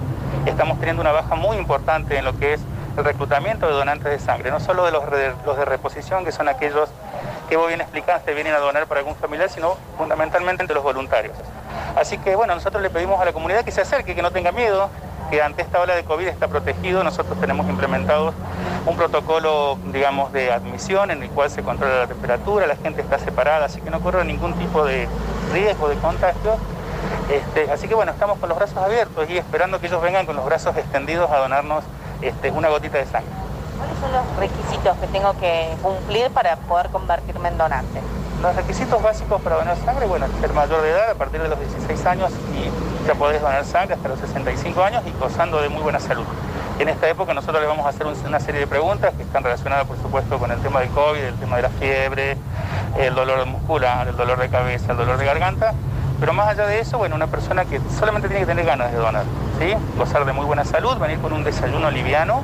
estamos 0.47 0.79
teniendo 0.79 1.03
una 1.03 1.13
baja 1.13 1.35
muy 1.37 1.57
importante 1.57 2.17
en 2.19 2.25
lo 2.25 2.37
que 2.37 2.55
es 2.55 2.61
el 2.99 3.05
reclutamiento 3.05 3.67
de 3.67 3.73
donantes 3.73 4.11
de 4.11 4.19
sangre, 4.19 4.51
no 4.51 4.59
solo 4.59 4.85
de 4.85 4.91
los, 4.91 5.09
de 5.11 5.65
reposición, 5.65 6.25
que 6.25 6.33
son 6.33 6.49
aquellos 6.49 6.89
que 7.49 7.57
vos 7.57 7.69
bien 7.69 7.81
explicaste, 7.81 8.35
vienen 8.35 8.55
a 8.55 8.59
donar 8.59 8.87
para 8.87 9.01
algún 9.01 9.15
familiar, 9.15 9.49
sino 9.49 9.77
fundamentalmente 9.97 10.67
de 10.67 10.75
los 10.75 10.83
voluntarios. 10.83 11.37
Así 11.97 12.19
que 12.19 12.35
bueno, 12.35 12.55
nosotros 12.55 12.83
le 12.83 12.91
pedimos 12.91 13.21
a 13.21 13.25
la 13.25 13.33
comunidad 13.33 13.65
que 13.65 13.71
se 13.71 13.83
acerque, 13.83 14.15
que 14.15 14.23
no 14.23 14.33
tenga 14.33 14.51
miedo, 14.51 14.91
que 15.31 15.41
ante 15.41 15.63
esta 15.63 15.81
ola 15.81 15.95
de 15.95 16.05
COVID 16.05 16.27
está 16.27 16.49
protegido. 16.49 17.05
Nosotros 17.05 17.39
tenemos 17.41 17.69
implementado 17.69 18.35
un 18.85 18.97
protocolo, 18.97 19.79
digamos, 19.93 20.33
de 20.33 20.51
admisión 20.51 21.11
en 21.13 21.23
el 21.23 21.31
cual 21.31 21.51
se 21.51 21.63
controla 21.63 22.01
la 22.01 22.07
temperatura, 22.09 22.67
la 22.67 22.77
gente 22.77 23.01
está 23.01 23.19
separada, 23.19 23.67
así 23.67 23.81
que 23.81 23.91
no 23.91 24.01
corre 24.01 24.25
ningún 24.25 24.55
tipo 24.55 24.85
de 24.85 25.09
riesgo 25.53 25.89
de 25.89 25.97
contagio. 25.97 26.57
Este, 27.31 27.71
así 27.71 27.87
que 27.87 27.95
bueno, 27.95 28.11
estamos 28.11 28.39
con 28.39 28.49
los 28.49 28.59
brazos 28.59 28.79
abiertos 28.79 29.31
y 29.31 29.39
esperando 29.39 29.81
que 29.81 29.87
ellos 29.87 30.03
vengan 30.03 30.27
con 30.27 30.35
los 30.35 30.45
brazos 30.45 30.77
extendidos 30.77 31.31
a 31.31 31.37
donarnos 31.39 31.85
este, 32.23 32.51
una 32.51 32.69
gotita 32.69 32.99
de 32.99 33.07
sangre. 33.07 33.31
¿Cuáles 33.77 33.97
son 33.99 34.11
los 34.13 34.37
requisitos 34.37 34.97
que 34.99 35.07
tengo 35.09 35.33
que 35.39 35.77
cumplir 35.83 36.31
para 36.31 36.57
poder 36.57 36.89
convertirme 36.91 37.49
en 37.49 37.59
donante? 37.59 38.01
Los 38.43 38.55
requisitos 38.55 39.03
básicos 39.03 39.41
para 39.43 39.57
donar 39.57 39.77
sangre, 39.85 40.07
bueno, 40.07 40.27
ser 40.41 40.53
mayor 40.53 40.83
de 40.83 40.91
edad 40.91 41.11
a 41.11 41.15
partir 41.15 41.43
de 41.43 41.49
los 41.49 41.59
16 41.59 42.07
años 42.07 42.31
y 42.55 43.07
ya 43.07 43.15
podés 43.15 43.41
donar 43.41 43.65
sangre 43.65 43.95
hasta 43.95 44.09
los 44.09 44.19
65 44.21 44.83
años 44.83 45.03
y 45.07 45.11
gozando 45.19 45.61
de 45.61 45.69
muy 45.69 45.83
buena 45.83 45.99
salud. 45.99 46.25
En 46.79 46.89
esta 46.89 47.09
época 47.09 47.35
nosotros 47.35 47.61
le 47.61 47.67
vamos 47.67 47.85
a 47.87 47.89
hacer 47.89 48.07
un- 48.07 48.15
una 48.27 48.39
serie 48.39 48.61
de 48.61 48.67
preguntas 48.69 49.13
que 49.17 49.23
están 49.25 49.43
relacionadas, 49.43 49.87
por 49.87 49.97
supuesto, 49.97 50.39
con 50.39 50.53
el 50.53 50.59
tema 50.61 50.81
del 50.81 50.91
COVID, 50.91 51.19
el 51.21 51.35
tema 51.35 51.57
de 51.57 51.63
la 51.63 51.71
fiebre, 51.71 52.37
el 52.97 53.15
dolor 53.17 53.45
muscular, 53.47 54.07
el 54.07 54.17
dolor 54.17 54.39
de 54.39 54.49
cabeza, 54.49 54.93
el 54.93 54.99
dolor 54.99 55.19
de 55.19 55.25
garganta. 55.25 55.73
Pero 56.21 56.33
más 56.33 56.49
allá 56.49 56.67
de 56.67 56.81
eso, 56.81 56.99
bueno, 56.99 57.15
una 57.15 57.29
persona 57.29 57.65
que 57.65 57.81
solamente 57.99 58.29
tiene 58.29 58.41
que 58.41 58.47
tener 58.47 58.65
ganas 58.65 58.91
de 58.91 58.99
donar, 58.99 59.25
¿sí? 59.59 59.75
Gozar 59.97 60.25
de 60.25 60.33
muy 60.33 60.45
buena 60.45 60.65
salud, 60.65 60.97
venir 60.99 61.19
con 61.21 61.33
un 61.33 61.45
desayuno 61.45 61.91
liviano 61.91 62.43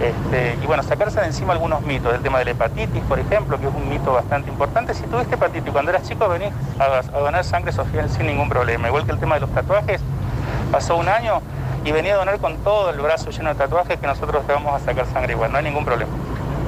este, 0.00 0.56
y 0.62 0.66
bueno, 0.66 0.84
sacarse 0.84 1.20
de 1.20 1.26
encima 1.26 1.52
algunos 1.52 1.82
mitos, 1.82 2.14
el 2.14 2.22
tema 2.22 2.38
de 2.38 2.44
la 2.44 2.50
hepatitis, 2.52 3.02
por 3.02 3.18
ejemplo, 3.18 3.58
que 3.58 3.66
es 3.66 3.74
un 3.74 3.88
mito 3.88 4.12
bastante 4.12 4.48
importante. 4.48 4.94
Si 4.94 5.02
tuviste 5.04 5.34
hepatitis 5.34 5.72
cuando 5.72 5.90
eras 5.90 6.08
chico, 6.08 6.28
venís 6.28 6.52
a, 6.78 6.84
a 6.84 7.18
donar 7.18 7.42
sangre, 7.44 7.72
Sofía, 7.72 8.06
sin 8.08 8.26
ningún 8.26 8.48
problema. 8.48 8.86
Igual 8.86 9.04
que 9.04 9.10
el 9.10 9.18
tema 9.18 9.34
de 9.34 9.40
los 9.40 9.50
tatuajes, 9.50 10.00
pasó 10.70 10.96
un 10.96 11.08
año 11.08 11.40
y 11.84 11.92
venía 11.92 12.14
a 12.14 12.18
donar 12.18 12.38
con 12.38 12.56
todo 12.58 12.90
el 12.90 13.00
brazo 13.00 13.30
lleno 13.30 13.48
de 13.50 13.54
tatuajes 13.56 13.98
que 13.98 14.06
nosotros 14.06 14.46
te 14.46 14.52
vamos 14.52 14.80
a 14.80 14.84
sacar 14.84 15.06
sangre 15.06 15.32
igual, 15.32 15.50
no 15.50 15.58
hay 15.58 15.64
ningún 15.64 15.84
problema. 15.84 16.12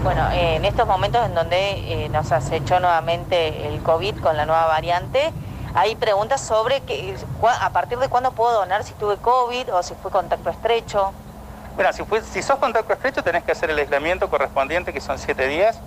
Bueno, 0.03 0.31
eh, 0.33 0.57
en 0.57 0.65
estos 0.65 0.87
momentos 0.87 1.25
en 1.27 1.35
donde 1.35 2.05
eh, 2.05 2.09
nos 2.09 2.33
acechó 2.33 2.81
nuevamente 2.81 3.69
el 3.69 3.83
COVID 3.83 4.17
con 4.21 4.37
la 4.37 4.47
nueva 4.47 4.67
variante, 4.67 5.31
hay 5.75 5.95
preguntas 5.97 6.41
sobre 6.41 6.81
que, 6.83 7.15
a 7.61 7.71
partir 7.71 7.99
de 7.99 8.09
cuándo 8.09 8.33
puedo 8.33 8.53
donar 8.53 8.83
si 8.85 8.95
tuve 8.95 9.17
COVID 9.19 9.73
o 9.75 9.83
si 9.83 9.95
fue 9.95 10.11
contacto 10.11 10.51
estrecho. 10.51 11.13
Mira, 11.77 11.93
si, 11.93 12.03
fue- 12.05 12.21
si 12.23 12.43
sos 12.43 12.59
contacto 12.59 12.93
estrecho 12.93 13.23
tenés 13.23 13.45
que 13.45 13.53
hacer 13.53 13.71
el 13.71 13.79
aislamiento 13.79 14.29
correspondiente, 14.29 14.93
que 14.93 15.01
son 15.01 15.19
7 15.19 15.47
días, 15.47 15.79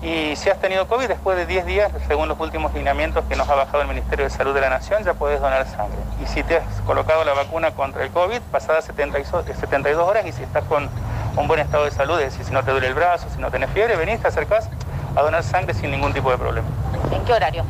y 0.00 0.36
si 0.36 0.48
has 0.48 0.58
tenido 0.60 0.86
COVID, 0.86 1.08
después 1.08 1.36
de 1.36 1.44
10 1.44 1.66
días, 1.66 1.90
según 2.06 2.28
los 2.28 2.38
últimos 2.38 2.72
lineamientos 2.72 3.24
que 3.28 3.34
nos 3.36 3.48
ha 3.48 3.54
bajado 3.54 3.82
el 3.82 3.88
Ministerio 3.88 4.24
de 4.24 4.30
Salud 4.30 4.54
de 4.54 4.60
la 4.60 4.70
Nación, 4.70 5.02
ya 5.04 5.14
podés 5.14 5.40
donar 5.40 5.66
sangre. 5.66 5.98
Y 6.22 6.26
si 6.26 6.42
te 6.44 6.58
has 6.58 6.80
colocado 6.86 7.24
la 7.24 7.34
vacuna 7.34 7.72
contra 7.72 8.04
el 8.04 8.10
COVID, 8.10 8.40
pasadas 8.52 8.84
72, 8.84 9.44
72 9.58 10.08
horas, 10.08 10.24
y 10.24 10.32
si 10.32 10.44
estás 10.44 10.64
con 10.64 10.88
un 11.36 11.48
buen 11.48 11.58
estado 11.60 11.84
de 11.84 11.90
salud, 11.90 12.18
es 12.20 12.30
decir, 12.30 12.46
si 12.46 12.52
no 12.52 12.62
te 12.62 12.70
duele 12.70 12.86
el 12.86 12.94
brazo, 12.94 13.26
si 13.34 13.40
no 13.40 13.50
tenés 13.50 13.68
fiebre, 13.70 13.96
venís, 13.96 14.20
te 14.20 14.28
acercás 14.28 14.70
a 15.16 15.20
donar 15.20 15.42
sangre 15.42 15.74
sin 15.74 15.90
ningún 15.90 16.12
tipo 16.14 16.30
de 16.30 16.38
problema. 16.38 16.68
¿En 17.12 17.24
qué 17.24 17.32
horario? 17.32 17.64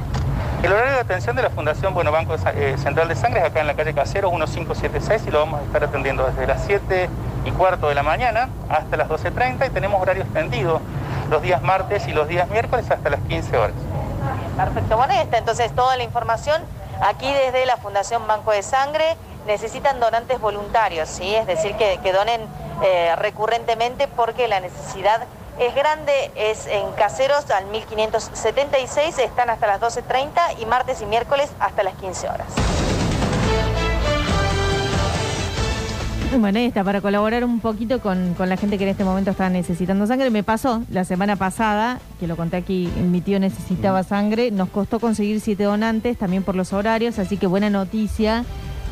El 0.64 0.72
horario 0.72 0.94
de 0.94 1.00
atención 1.00 1.36
de 1.36 1.42
la 1.42 1.50
Fundación 1.50 1.92
Bueno 1.92 2.10
Banco 2.10 2.36
eh, 2.36 2.76
Central 2.78 3.06
de 3.06 3.14
Sangre 3.16 3.40
es 3.40 3.44
acá 3.44 3.60
en 3.60 3.66
la 3.66 3.74
calle 3.74 3.92
Casero 3.92 4.30
1576 4.30 5.24
y 5.26 5.30
lo 5.30 5.40
vamos 5.40 5.60
a 5.60 5.64
estar 5.64 5.84
atendiendo 5.84 6.24
desde 6.24 6.46
las 6.46 6.64
7 6.64 7.10
y 7.44 7.50
cuarto 7.50 7.90
de 7.90 7.94
la 7.94 8.02
mañana 8.02 8.48
hasta 8.70 8.96
las 8.96 9.06
12.30 9.10 9.66
y 9.66 9.68
tenemos 9.68 10.00
horario 10.00 10.22
extendido 10.22 10.80
los 11.28 11.42
días 11.42 11.60
martes 11.60 12.08
y 12.08 12.14
los 12.14 12.28
días 12.28 12.48
miércoles 12.48 12.90
hasta 12.90 13.10
las 13.10 13.20
15 13.20 13.58
horas. 13.58 13.76
Perfecto. 14.56 14.96
Bueno, 14.96 15.12
ahí 15.12 15.20
está 15.20 15.36
entonces 15.36 15.70
toda 15.74 15.98
la 15.98 16.02
información 16.02 16.62
aquí 17.02 17.30
desde 17.30 17.66
la 17.66 17.76
Fundación 17.76 18.26
Banco 18.26 18.52
de 18.52 18.62
Sangre. 18.62 19.18
Necesitan 19.46 20.00
donantes 20.00 20.40
voluntarios, 20.40 21.10
¿sí? 21.10 21.34
Es 21.34 21.46
decir, 21.46 21.74
que, 21.74 22.00
que 22.02 22.10
donen 22.14 22.40
eh, 22.82 23.14
recurrentemente 23.16 24.08
porque 24.08 24.48
la 24.48 24.60
necesidad 24.60 25.26
es 25.58 25.74
grande. 25.74 26.30
Es 26.36 26.66
en 26.66 26.90
Caseros 26.92 27.50
al 27.50 27.66
1576, 27.66 29.18
están 29.18 29.50
hasta 29.50 29.66
las 29.66 29.80
12.30 29.80 30.60
y 30.60 30.66
martes 30.66 31.00
y 31.02 31.06
miércoles 31.06 31.50
hasta 31.60 31.82
las 31.82 31.94
15 31.94 32.28
horas. 32.28 32.46
Bueno, 36.36 36.58
ahí 36.58 36.64
está, 36.64 36.82
para 36.82 37.00
colaborar 37.00 37.44
un 37.44 37.60
poquito 37.60 38.00
con, 38.00 38.34
con 38.34 38.48
la 38.48 38.56
gente 38.56 38.76
que 38.76 38.82
en 38.82 38.90
este 38.90 39.04
momento 39.04 39.30
está 39.30 39.48
necesitando 39.50 40.04
sangre. 40.06 40.30
Me 40.30 40.42
pasó 40.42 40.82
la 40.90 41.04
semana 41.04 41.36
pasada, 41.36 42.00
que 42.18 42.26
lo 42.26 42.36
conté 42.36 42.56
aquí, 42.56 42.92
mi 42.96 43.20
tío 43.20 43.38
necesitaba 43.38 44.02
sangre. 44.02 44.50
Nos 44.50 44.68
costó 44.70 44.98
conseguir 44.98 45.40
siete 45.40 45.62
donantes, 45.62 46.18
también 46.18 46.42
por 46.42 46.56
los 46.56 46.72
horarios, 46.72 47.20
así 47.20 47.36
que 47.36 47.46
buena 47.46 47.70
noticia 47.70 48.44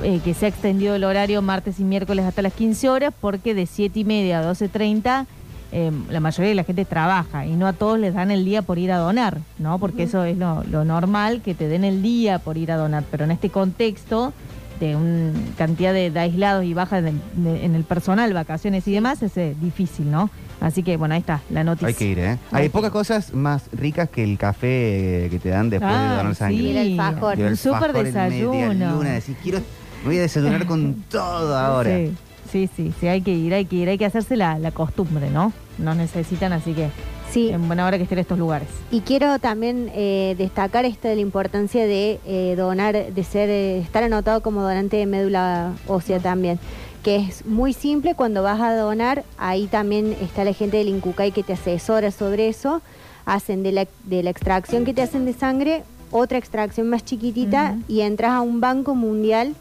eh, 0.04 0.20
que 0.24 0.34
se 0.34 0.46
ha 0.46 0.48
extendido 0.48 0.94
el 0.94 1.04
horario 1.04 1.42
martes 1.42 1.80
y 1.80 1.84
miércoles 1.84 2.24
hasta 2.24 2.42
las 2.42 2.52
15 2.52 2.88
horas, 2.88 3.14
porque 3.20 3.54
de 3.54 3.66
7 3.66 3.98
y 3.98 4.04
media 4.04 4.38
a 4.38 4.44
12.30 4.44 5.26
eh, 5.72 5.90
la 6.10 6.20
mayoría 6.20 6.50
de 6.50 6.54
la 6.54 6.64
gente 6.64 6.84
trabaja 6.84 7.46
y 7.46 7.52
no 7.56 7.66
a 7.66 7.72
todos 7.72 7.98
les 7.98 8.14
dan 8.14 8.30
el 8.30 8.44
día 8.44 8.62
por 8.62 8.78
ir 8.78 8.92
a 8.92 8.98
donar, 8.98 9.38
¿no? 9.58 9.78
Porque 9.78 10.02
eso 10.04 10.24
es 10.24 10.36
lo, 10.36 10.62
lo 10.64 10.84
normal, 10.84 11.40
que 11.42 11.54
te 11.54 11.66
den 11.68 11.84
el 11.84 12.02
día 12.02 12.38
por 12.38 12.56
ir 12.58 12.70
a 12.72 12.76
donar, 12.76 13.04
pero 13.10 13.24
en 13.24 13.30
este 13.30 13.48
contexto 13.50 14.32
de 14.80 14.96
una 14.96 15.32
cantidad 15.56 15.92
de, 15.92 16.10
de 16.10 16.20
aislados 16.20 16.64
y 16.64 16.74
bajas 16.74 17.00
en 17.04 17.08
el, 17.08 17.44
de- 17.44 17.64
en 17.64 17.74
el 17.74 17.84
personal, 17.84 18.32
vacaciones 18.34 18.86
y 18.88 18.92
demás, 18.92 19.22
es 19.22 19.36
eh, 19.36 19.54
difícil, 19.60 20.10
¿no? 20.10 20.28
Así 20.60 20.82
que, 20.82 20.96
bueno, 20.96 21.14
ahí 21.14 21.20
está 21.20 21.40
la 21.50 21.64
noticia. 21.64 21.88
Hay 21.88 21.94
que 21.94 22.04
ir, 22.06 22.18
¿eh? 22.18 22.38
Hay 22.52 22.68
pocas 22.68 22.90
cosas 22.90 23.32
más 23.34 23.64
ricas 23.72 24.08
que 24.10 24.22
el 24.22 24.38
café 24.38 25.28
que 25.30 25.38
te 25.42 25.48
dan 25.48 25.70
después 25.70 25.90
de 25.92 25.96
Ah, 26.06 26.16
donar 26.18 26.34
sangre. 26.34 26.56
sí, 26.58 26.70
el 26.70 27.00
alfajor. 27.00 27.40
El 27.40 27.46
un 27.46 27.56
súper 27.56 27.92
desayuno. 27.92 28.92
luna, 28.96 29.10
decir, 29.12 29.36
quiero, 29.42 29.60
voy 30.04 30.18
a 30.18 30.22
desayunar 30.22 30.66
con 30.66 30.94
todo 31.10 31.56
ahora. 31.56 31.90
Sí, 31.96 32.14
sí, 32.50 32.70
sí, 32.76 32.92
sí, 33.00 33.06
hay 33.08 33.22
que 33.22 33.32
ir, 33.34 33.54
hay 33.54 33.64
que 33.64 33.76
ir, 33.76 33.88
hay 33.88 33.98
que 33.98 34.06
hacerse 34.06 34.36
la, 34.36 34.58
la 34.58 34.70
costumbre, 34.72 35.30
¿no? 35.30 35.52
No 35.78 35.94
necesitan, 35.94 36.52
así 36.52 36.72
que 36.72 36.88
Sí. 37.30 37.48
en 37.48 37.66
buena 37.66 37.86
hora 37.86 37.96
que 37.96 38.02
estén 38.02 38.18
estos 38.18 38.38
lugares. 38.38 38.68
Y 38.90 39.00
quiero 39.00 39.38
también 39.38 39.90
eh, 39.94 40.34
destacar 40.36 40.84
esto 40.84 41.08
de 41.08 41.14
la 41.14 41.22
importancia 41.22 41.86
de 41.86 42.20
eh, 42.26 42.54
donar, 42.56 43.12
de 43.12 43.24
ser, 43.24 43.48
eh, 43.48 43.78
estar 43.78 44.02
anotado 44.02 44.42
como 44.42 44.60
donante 44.60 44.98
de 44.98 45.06
médula 45.06 45.72
ósea 45.86 46.20
también, 46.20 46.58
que 47.02 47.16
es 47.16 47.46
muy 47.46 47.72
simple 47.72 48.14
cuando 48.14 48.42
vas 48.42 48.60
a 48.60 48.76
donar, 48.76 49.24
ahí 49.38 49.66
también 49.66 50.14
está 50.20 50.44
la 50.44 50.52
gente 50.52 50.76
del 50.76 50.88
Incucay 50.88 51.32
que 51.32 51.42
te 51.42 51.54
asesora 51.54 52.10
sobre 52.10 52.48
eso, 52.48 52.82
hacen 53.24 53.62
de 53.62 53.72
la, 53.72 53.86
de 54.04 54.22
la 54.22 54.28
extracción 54.30 54.84
que 54.84 54.92
te 54.92 55.00
hacen 55.00 55.24
de 55.24 55.32
sangre 55.32 55.84
otra 56.10 56.36
extracción 56.36 56.88
más 56.90 57.02
chiquitita 57.04 57.76
y 57.88 58.02
entras 58.02 58.32
a 58.32 58.42
un 58.42 58.60
banco 58.60 58.94
mundial 58.94 59.54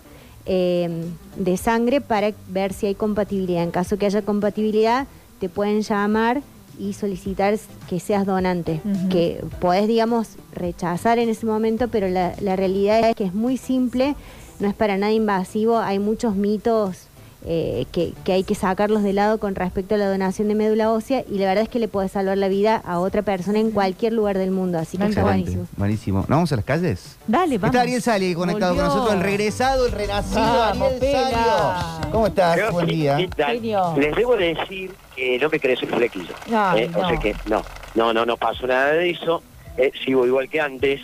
eh, 0.45 1.05
de 1.37 1.55
sangre 1.57 2.01
para 2.01 2.31
ver 2.49 2.73
si 2.73 2.87
hay 2.87 2.95
compatibilidad. 2.95 3.63
En 3.63 3.71
caso 3.71 3.97
que 3.97 4.05
haya 4.05 4.21
compatibilidad, 4.21 5.07
te 5.41 5.49
pueden 5.49 5.81
llamar 5.81 6.41
y 6.79 6.93
solicitar 6.93 7.57
que 7.89 7.99
seas 7.99 8.25
donante, 8.25 8.79
que 9.09 9.43
podés, 9.59 9.87
digamos, 9.87 10.37
rechazar 10.53 11.19
en 11.19 11.29
ese 11.29 11.45
momento, 11.45 11.89
pero 11.89 12.07
la, 12.07 12.33
la 12.39 12.55
realidad 12.55 13.09
es 13.09 13.15
que 13.15 13.25
es 13.25 13.33
muy 13.33 13.57
simple, 13.57 14.15
no 14.59 14.69
es 14.69 14.75
para 14.75 14.97
nada 14.97 15.11
invasivo, 15.11 15.79
hay 15.79 15.97
muchos 15.99 16.35
mitos 16.35 17.07
eh, 17.45 17.85
que, 17.91 18.13
que 18.23 18.33
hay 18.33 18.43
que 18.43 18.53
sacarlos 18.55 19.01
de 19.03 19.13
lado 19.13 19.39
con 19.39 19.55
respecto 19.55 19.95
a 19.95 19.97
la 19.97 20.07
donación 20.09 20.47
de 20.47 20.55
médula 20.55 20.91
ósea 20.91 21.23
y 21.29 21.37
la 21.39 21.45
verdad 21.47 21.63
es 21.63 21.69
que 21.69 21.79
le 21.79 21.87
puedes 21.87 22.11
salvar 22.11 22.37
la 22.37 22.47
vida 22.47 22.75
a 22.85 22.99
otra 22.99 23.21
persona 23.23 23.59
en 23.59 23.71
cualquier 23.71 24.13
lugar 24.13 24.37
del 24.37 24.51
mundo, 24.51 24.77
así 24.77 24.97
que 24.97 25.05
está 25.05 25.23
buenísimo. 25.23 25.65
buenísimo. 25.77 26.19
¿Nos 26.19 26.29
vamos 26.29 26.51
a 26.51 26.55
las 26.57 26.65
calles? 26.65 27.17
Dale, 27.27 27.57
vamos. 27.57 27.73
Está 27.73 27.81
Ariel 27.81 28.01
Sali 28.01 28.33
conectado 28.35 28.73
Volvió. 28.75 28.87
con 28.89 28.95
nosotros, 28.95 29.17
el 29.19 29.23
regresado, 29.23 29.85
el 29.87 29.91
renacido 29.91 30.41
Vamos, 30.41 30.87
Ariel 30.87 30.99
Pela. 30.99 31.29
Salio. 31.31 32.11
¿Cómo 32.11 32.27
estás? 32.27 32.71
Buen 32.71 32.87
día. 32.87 33.17
¿qué 33.17 33.27
tal? 33.27 33.53
Genio. 33.55 33.93
Les 33.97 34.15
debo 34.15 34.35
decir 34.35 34.91
que 35.15 35.39
no 35.39 35.49
me 35.49 35.59
crees 35.59 35.81
el 35.81 35.89
flequillo. 35.89 36.33
Eh, 36.75 36.89
O 36.95 37.01
no. 37.01 37.07
sea 37.09 37.17
que 37.19 37.35
no, 37.49 37.63
no, 37.95 38.13
no, 38.13 38.25
no 38.25 38.37
pasó 38.37 38.67
nada 38.67 38.91
de 38.93 39.09
eso. 39.09 39.41
Eh, 39.77 39.91
sigo 40.05 40.25
igual 40.27 40.49
que 40.49 40.59
antes, 40.61 41.01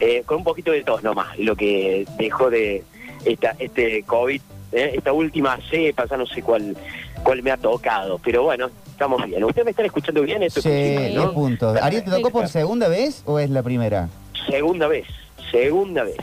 eh, 0.00 0.22
con 0.26 0.38
un 0.38 0.44
poquito 0.44 0.72
de 0.72 0.82
tos 0.82 1.02
nomás, 1.02 1.38
lo 1.38 1.54
que 1.54 2.06
dejó 2.18 2.50
de 2.50 2.82
esta, 3.24 3.54
este 3.58 4.02
COVID, 4.04 4.40
eh, 4.72 4.92
esta 4.96 5.12
última 5.12 5.58
cepa, 5.70 6.06
ya 6.06 6.16
no 6.16 6.26
sé 6.26 6.42
cuál, 6.42 6.76
cuál 7.22 7.42
me 7.42 7.50
ha 7.50 7.56
tocado, 7.56 8.18
pero 8.18 8.42
bueno, 8.44 8.70
estamos 8.90 9.24
bien. 9.26 9.42
¿Ustedes 9.44 9.64
me 9.64 9.70
están 9.70 9.86
escuchando 9.86 10.22
bien? 10.22 10.42
Esto 10.42 10.60
Sí, 10.62 10.68
es 10.70 11.14
¿no? 11.14 11.32
punto. 11.32 11.74
¿Ariel 11.80 12.04
te 12.04 12.10
tocó 12.10 12.30
por 12.30 12.48
segunda 12.48 12.88
vez 12.88 13.22
o 13.26 13.38
es 13.38 13.50
la 13.50 13.62
primera? 13.62 14.08
Segunda 14.48 14.86
vez, 14.88 15.06
segunda 15.50 16.04
vez. 16.04 16.16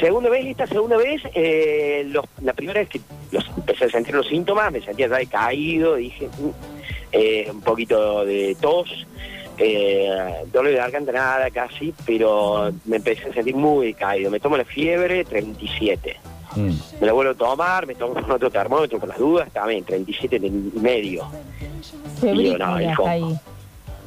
Segunda 0.00 0.30
vez, 0.30 0.46
esta 0.46 0.66
segunda 0.66 0.96
vez, 0.96 1.22
eh, 1.34 2.02
los- 2.08 2.24
la 2.42 2.54
primera 2.54 2.80
vez 2.80 2.88
que 2.88 3.00
los, 3.30 3.46
empecé 3.56 3.84
a 3.84 3.90
sentir 3.90 4.14
los 4.14 4.26
síntomas, 4.26 4.72
me 4.72 4.80
sentía 4.80 5.06
ya 5.06 5.16
decaído, 5.18 5.96
dije, 5.96 6.26
"Mm", 6.26 6.48
eh, 7.12 7.48
un 7.52 7.60
poquito 7.60 8.24
de 8.24 8.56
tos, 8.60 8.88
eh, 9.58 10.08
dolor 10.50 10.72
de 10.72 10.78
garganta, 10.78 11.12
nada 11.12 11.50
casi, 11.50 11.94
pero 12.06 12.72
me 12.86 12.96
empecé 12.96 13.28
a 13.28 13.32
sentir 13.34 13.54
muy 13.54 13.88
decaído. 13.88 14.30
Me 14.30 14.40
tomo 14.40 14.56
la 14.56 14.64
fiebre, 14.64 15.24
37. 15.24 16.16
Mm. 16.56 16.70
Me 17.00 17.06
la 17.06 17.12
vuelvo 17.12 17.32
a 17.32 17.34
tomar, 17.34 17.86
me 17.86 17.94
tomo 17.94 18.14
otro 18.14 18.50
termómetro 18.50 18.98
por 18.98 19.08
las 19.08 19.18
dudas, 19.18 19.50
también, 19.52 19.84
37 19.84 20.36
y 20.36 20.50
medio. 20.80 21.26
Febrícula 22.20 22.66
no, 22.66 22.80
hijo. 22.80 22.90
hasta 22.90 23.10
ahí. 23.10 23.38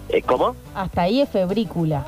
Eh, 0.09 0.22
¿Cómo? 0.22 0.55
Hasta 0.76 1.01
ahí 1.01 1.22
es 1.22 1.30
febrícula. 1.30 2.05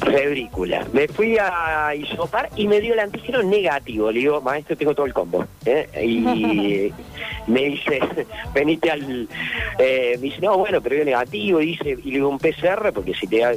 Febrícula. 0.00 0.86
Me 0.92 1.08
fui 1.08 1.36
a 1.38 1.94
isopar 1.94 2.50
y 2.56 2.68
me 2.68 2.80
dio 2.80 2.94
el 2.94 3.00
antígeno 3.00 3.42
negativo. 3.42 4.10
Le 4.10 4.20
digo, 4.20 4.40
maestro, 4.40 4.76
tengo 4.76 4.94
todo 4.94 5.06
el 5.06 5.14
combo. 5.14 5.44
¿eh? 5.64 5.88
Y 6.04 6.92
me 7.50 7.64
dice, 7.64 8.00
venite 8.54 8.90
al... 8.90 9.28
eh, 9.78 10.12
me 10.16 10.22
dice, 10.22 10.40
no, 10.40 10.58
bueno, 10.58 10.80
pero 10.80 10.96
dio 10.96 11.04
negativo. 11.04 11.60
Y, 11.60 11.66
dice, 11.66 11.90
y 11.90 12.10
le 12.10 12.18
digo, 12.18 12.28
un 12.28 12.38
PCR, 12.38 12.92
porque 12.92 13.14
si 13.14 13.26
te 13.26 13.38
da... 13.38 13.52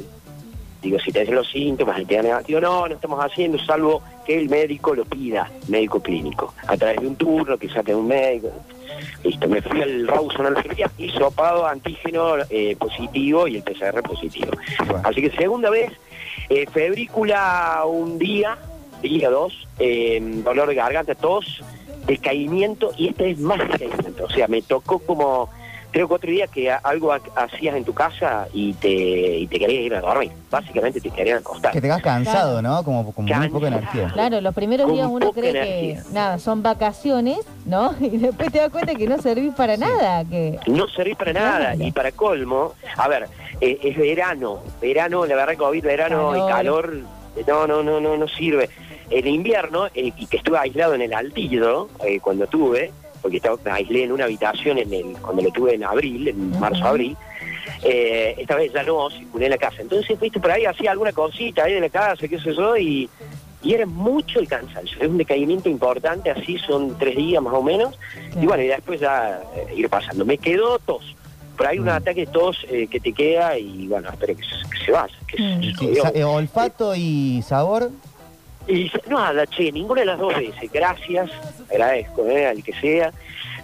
Digo, 0.82 0.98
si 1.00 1.12
te 1.12 1.22
hacen 1.22 1.36
los 1.36 1.48
síntomas 1.50 2.00
y 2.00 2.06
te 2.06 2.16
da 2.16 2.24
negativo, 2.24 2.60
no, 2.60 2.88
no 2.88 2.96
estamos 2.96 3.24
haciendo, 3.24 3.60
salvo 3.60 4.02
que 4.26 4.38
el 4.38 4.50
médico 4.50 4.96
lo 4.96 5.06
pida, 5.06 5.50
médico 5.68 6.02
clínico, 6.02 6.54
a 6.68 6.76
través 6.76 7.02
de 7.02 7.08
un 7.08 7.16
turno 7.16 7.58
que 7.58 7.70
saque 7.70 7.94
un 7.94 8.08
médico. 8.08 8.52
Listo, 9.24 9.48
me 9.48 9.62
fui 9.62 9.82
al 9.82 10.08
Rawson 10.08 10.48
Algeria, 10.48 10.90
hisopado, 10.98 11.68
antígeno 11.68 12.36
eh, 12.50 12.76
positivo 12.78 13.48
y 13.48 13.58
el 13.58 13.64
PCR 13.64 14.02
positivo. 14.02 14.52
Así 15.04 15.22
que 15.22 15.32
segunda 15.32 15.70
vez, 15.70 15.92
eh, 16.50 16.66
febrícula 16.72 17.84
un 17.86 18.18
día, 18.18 18.58
día 19.02 19.30
dos, 19.30 19.68
eh, 19.80 20.20
dolor 20.44 20.68
de 20.68 20.76
garganta, 20.76 21.14
tos, 21.14 21.64
decaimiento 22.06 22.92
y 22.98 23.10
este 23.10 23.32
es 23.32 23.40
más 23.40 23.60
decaimiento. 23.60 24.26
O 24.26 24.30
sea, 24.30 24.48
me 24.48 24.62
tocó 24.64 25.00
como 25.00 25.50
tres 25.92 26.06
o 26.06 26.08
cuatro 26.08 26.30
días 26.32 26.50
que 26.50 26.72
algo 26.72 27.12
ha- 27.12 27.22
hacías 27.36 27.76
en 27.76 27.84
tu 27.84 27.94
casa 27.94 28.48
y 28.54 28.74
te, 28.74 28.90
y 28.90 29.48
te 29.48 29.60
querías 29.60 29.84
ir 29.84 29.94
a 29.96 30.02
dormir. 30.02 30.32
Básicamente 30.50 31.02
te 31.02 31.10
querían 31.10 31.40
acostar. 31.40 31.72
Que 31.74 31.82
te 31.82 31.90
vas 31.90 32.02
cansado, 32.02 32.62
¿no? 32.62 32.84
Como, 32.84 33.12
como 33.14 33.28
muy 33.36 33.50
poca 33.50 33.68
energía. 33.68 34.10
Claro, 34.14 34.40
los 34.42 34.54
primeros 34.56 34.86
Con 34.88 34.96
días 34.96 35.08
uno 35.10 35.32
cree 35.32 35.50
energía. 35.52 36.04
que 36.04 36.14
nada, 36.14 36.40
son 36.40 36.64
vacaciones, 36.64 37.40
¿no? 37.66 37.94
Y 38.02 38.18
después 38.18 38.52
te 38.52 38.60
das 38.60 38.70
cuenta 38.70 38.96
que 38.96 39.08
no 39.08 39.18
servís 39.22 39.54
para 39.54 39.78
nada, 39.78 40.24
que 40.26 40.58
No 40.68 40.88
servís 40.88 41.16
para 41.18 41.34
nada. 41.34 41.76
Y 41.76 41.92
para 41.92 42.12
colmo, 42.12 42.74
a 42.98 43.08
ver, 43.08 43.28
eh, 43.60 43.78
es 43.84 43.98
verano. 43.98 44.60
Verano, 44.82 45.26
la 45.26 45.36
verdad, 45.36 45.56
COVID, 45.58 45.84
verano 45.84 46.36
y 46.36 46.52
calor, 46.52 46.98
eh, 47.36 47.44
no, 47.48 47.68
no, 47.68 47.84
no, 47.84 48.00
no, 48.00 48.18
no 48.18 48.28
sirve. 48.28 48.70
En 49.10 49.28
invierno, 49.28 49.88
eh, 49.88 50.14
y 50.16 50.26
que 50.28 50.38
estuve 50.38 50.58
aislado 50.58 50.94
en 50.94 51.02
el 51.02 51.14
Altillo, 51.14 51.90
eh, 52.06 52.20
cuando 52.22 52.48
tuve, 52.48 52.92
porque 53.22 53.38
estaba, 53.38 53.58
me 53.64 53.72
aislé 53.72 54.04
en 54.04 54.12
una 54.12 54.26
habitación 54.26 54.78
en 54.78 54.94
el, 54.94 55.06
cuando 55.22 55.42
lo 55.44 55.52
tuve 55.52 55.76
en 55.76 55.84
abril, 55.84 56.28
en 56.28 56.60
marzo-abril, 56.60 57.16
eh, 57.84 58.36
esta 58.38 58.56
vez 58.56 58.72
ya 58.74 58.84
no, 58.84 59.10
circulé 59.10 59.46
en 59.46 59.52
la 59.52 59.58
casa. 59.58 59.82
Entonces, 59.82 60.20
viste, 60.20 60.40
por 60.40 60.52
ahí 60.52 60.66
hacía 60.66 60.92
alguna 60.92 61.12
cosita 61.12 61.64
ahí 61.64 61.74
de 61.74 61.82
la 61.82 61.90
casa, 61.90 62.28
qué 62.28 62.40
sé 62.40 62.54
yo, 62.54 62.76
y, 62.78 63.10
y 63.64 63.74
era 63.74 63.86
mucho 63.86 64.40
el 64.40 64.48
cansancio. 64.48 64.98
Es 65.00 65.08
un 65.08 65.18
decaimiento 65.18 65.70
importante, 65.70 66.30
así 66.32 66.58
son 66.60 66.98
tres 66.98 67.16
días 67.16 67.42
más 67.42 67.54
o 67.54 67.62
menos. 67.64 67.98
Y 68.42 68.46
bueno, 68.46 68.64
y 68.64 68.68
después 68.68 69.00
ya 69.00 69.42
eh, 69.56 69.74
ir 69.76 69.90
pasando. 69.90 70.26
Me 70.26 70.38
quedó 70.38 70.80
tos. 70.80 71.16
Por 71.58 71.68
ahí 71.68 71.78
un 71.80 71.90
ataque 71.90 72.22
de 72.26 72.32
tos 72.32 72.58
eh, 72.70 72.88
que 72.88 73.00
te 73.00 73.14
queda 73.14 73.58
y 73.58 73.88
bueno, 73.88 74.10
espero 74.10 74.36
que 74.36 74.42
se, 74.44 74.70
que 74.80 74.86
se 74.86 74.92
vaya. 74.92 75.14
Que 75.28 75.38
se- 75.38 75.62
Sí, 75.80 75.96
se- 75.96 76.02
sa- 76.02 76.28
olfato 76.28 76.96
y 76.96 77.44
sabor. 77.46 77.92
Y 78.68 78.84
dice, 78.84 79.02
nada, 79.10 79.46
che, 79.48 79.72
ninguna 79.72 80.02
de 80.02 80.06
las 80.08 80.20
dos 80.20 80.36
veces. 80.36 80.72
Gracias, 80.72 81.30
agradezco, 81.70 82.28
eh, 82.28 82.48
al 82.48 82.64
que 82.64 82.74
sea. 82.74 83.12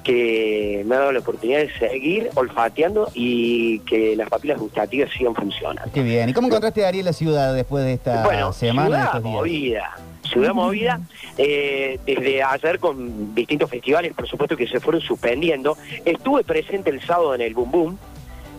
que 0.03 0.83
me 0.85 0.95
ha 0.95 0.99
dado 0.99 1.11
la 1.11 1.19
oportunidad 1.19 1.59
de 1.59 1.69
seguir 1.79 2.29
olfateando 2.35 3.11
y 3.13 3.79
que 3.79 4.15
las 4.15 4.29
papilas 4.29 4.57
gustativas 4.57 5.09
sigan 5.11 5.35
funcionando. 5.35 5.91
Qué 5.93 6.01
bien. 6.01 6.29
¿Y 6.29 6.33
cómo 6.33 6.47
encontraste 6.47 6.85
a 6.85 6.87
Ariel 6.87 7.03
la 7.03 7.11
ciudad 7.11 7.53
después 7.53 7.83
de 7.83 7.91
esta 7.93 8.23
Bueno, 8.23 8.53
semana? 8.53 9.11
ciudad 9.11 9.21
movida, 9.21 9.97
ciudad 10.23 10.53
movida, 10.53 11.01
eh, 11.37 11.99
desde 12.05 12.41
ayer 12.41 12.79
con 12.79 13.35
distintos 13.35 13.69
festivales, 13.69 14.13
por 14.13 14.25
supuesto 14.29 14.55
que 14.55 14.65
se 14.67 14.79
fueron 14.79 15.01
suspendiendo. 15.01 15.75
Estuve 16.05 16.45
presente 16.45 16.89
el 16.89 17.01
sábado 17.01 17.35
en 17.35 17.41
el 17.41 17.53
Boom 17.53 17.71
Boom, 17.71 17.99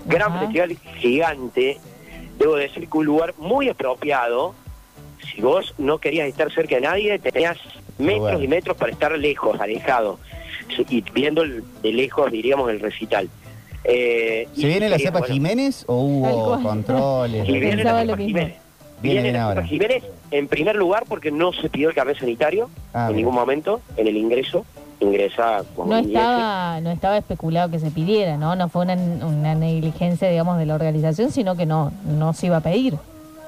gran 0.04 0.38
festival 0.40 0.76
gigante, 0.98 1.78
debo 2.38 2.56
decir 2.56 2.90
que 2.90 2.98
un 2.98 3.06
lugar 3.06 3.32
muy 3.38 3.70
apropiado. 3.70 4.54
Si 5.34 5.40
vos 5.40 5.74
no 5.78 5.98
querías 5.98 6.28
estar 6.28 6.52
cerca 6.52 6.76
de 6.76 6.82
nadie, 6.82 7.18
tenías 7.18 7.58
metros 7.98 8.20
bueno. 8.20 8.42
y 8.42 8.48
metros 8.48 8.76
para 8.76 8.92
estar 8.92 9.12
lejos, 9.18 9.60
alejado, 9.60 10.18
y 10.88 11.00
viendo 11.12 11.42
el- 11.42 11.62
de 11.82 11.92
lejos, 11.92 12.30
diríamos, 12.30 12.70
el 12.70 12.80
recital. 12.80 13.28
Eh, 13.84 14.48
¿Se 14.54 14.66
viene 14.66 14.88
la 14.88 14.98
cepa 14.98 15.20
bueno, 15.20 15.32
Jiménez 15.34 15.84
o 15.86 15.94
hubo 16.02 16.62
controles? 16.62 17.48
y 17.48 17.52
viene 17.58 17.82
la 17.84 18.00
cepa. 18.02 18.16
Jiménez. 18.16 18.56
Viene 19.00 19.22
Viene 19.22 19.38
ahora. 19.38 19.60
cepa 19.62 19.68
Jiménez 19.68 20.04
en 20.32 20.48
primer 20.48 20.74
lugar 20.76 21.04
porque 21.08 21.30
no 21.30 21.52
se 21.52 21.68
pidió 21.68 21.88
el 21.90 21.94
carnet 21.94 22.18
sanitario 22.18 22.68
Ah, 22.92 23.02
en 23.02 23.06
bien. 23.08 23.16
ningún 23.18 23.34
momento 23.34 23.80
en 23.96 24.06
el 24.08 24.16
ingreso. 24.16 24.64
Ingresa 25.00 25.62
como 25.76 25.92
No 25.92 25.98
ingrese. 26.00 26.18
estaba, 26.18 26.80
no 26.80 26.90
estaba 26.90 27.16
especulado 27.18 27.70
que 27.70 27.78
se 27.78 27.92
pidiera, 27.92 28.36
¿no? 28.36 28.56
No 28.56 28.68
fue 28.68 28.82
una, 28.82 28.94
una 28.94 29.54
negligencia, 29.54 30.28
digamos, 30.28 30.58
de 30.58 30.66
la 30.66 30.74
organización, 30.74 31.30
sino 31.30 31.56
que 31.56 31.66
no, 31.66 31.92
no 32.04 32.32
se 32.32 32.46
iba 32.46 32.56
a 32.56 32.60
pedir. 32.60 32.94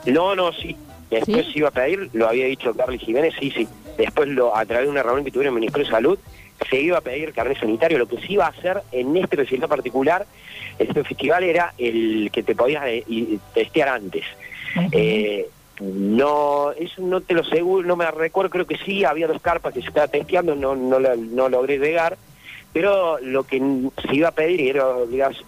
No, 0.06 0.36
no, 0.36 0.52
sí. 0.52 0.76
Después 1.10 1.46
¿Sí? 1.46 1.52
se 1.52 1.58
iba 1.58 1.68
a 1.68 1.72
pedir, 1.72 2.08
lo 2.12 2.28
había 2.28 2.46
dicho 2.46 2.72
Carly 2.74 2.98
Jiménez, 2.98 3.34
sí, 3.38 3.50
sí. 3.50 3.66
Después, 3.98 4.28
lo, 4.28 4.56
a 4.56 4.64
través 4.64 4.86
de 4.86 4.92
una 4.92 5.02
reunión 5.02 5.24
que 5.24 5.30
tuvieron 5.30 5.52
en 5.52 5.56
el 5.56 5.60
Ministerio 5.60 5.86
de 5.86 5.90
Salud, 5.90 6.18
se 6.68 6.80
iba 6.80 6.98
a 6.98 7.00
pedir 7.00 7.32
carnet 7.32 7.58
sanitario. 7.58 7.98
Lo 7.98 8.06
que 8.06 8.18
se 8.18 8.32
iba 8.32 8.46
a 8.46 8.50
hacer 8.50 8.82
en 8.92 9.16
este 9.16 9.36
recital 9.36 9.68
particular, 9.68 10.26
este 10.78 11.04
festival, 11.04 11.44
era 11.44 11.74
el 11.78 12.30
que 12.32 12.42
te 12.42 12.54
podías 12.54 12.84
eh, 12.86 13.38
testear 13.54 13.88
antes. 13.88 14.24
Eh, 14.92 15.48
no, 15.80 16.72
eso 16.72 17.02
no 17.02 17.20
te 17.22 17.34
lo 17.34 17.42
seguro, 17.42 17.86
no 17.88 17.96
me 17.96 18.10
recuerdo, 18.10 18.50
creo 18.50 18.66
que 18.66 18.76
sí, 18.76 19.04
había 19.04 19.26
dos 19.26 19.40
carpas 19.40 19.72
que 19.72 19.80
se 19.80 19.88
estaba 19.88 20.08
testeando, 20.08 20.54
no, 20.54 20.76
no, 20.76 21.00
no 21.00 21.48
logré 21.48 21.78
llegar, 21.78 22.18
pero 22.72 23.18
lo 23.20 23.42
que 23.44 23.58
se 24.06 24.14
iba 24.14 24.28
a 24.28 24.32
pedir 24.32 24.60
y 24.60 24.68
era, 24.68 24.84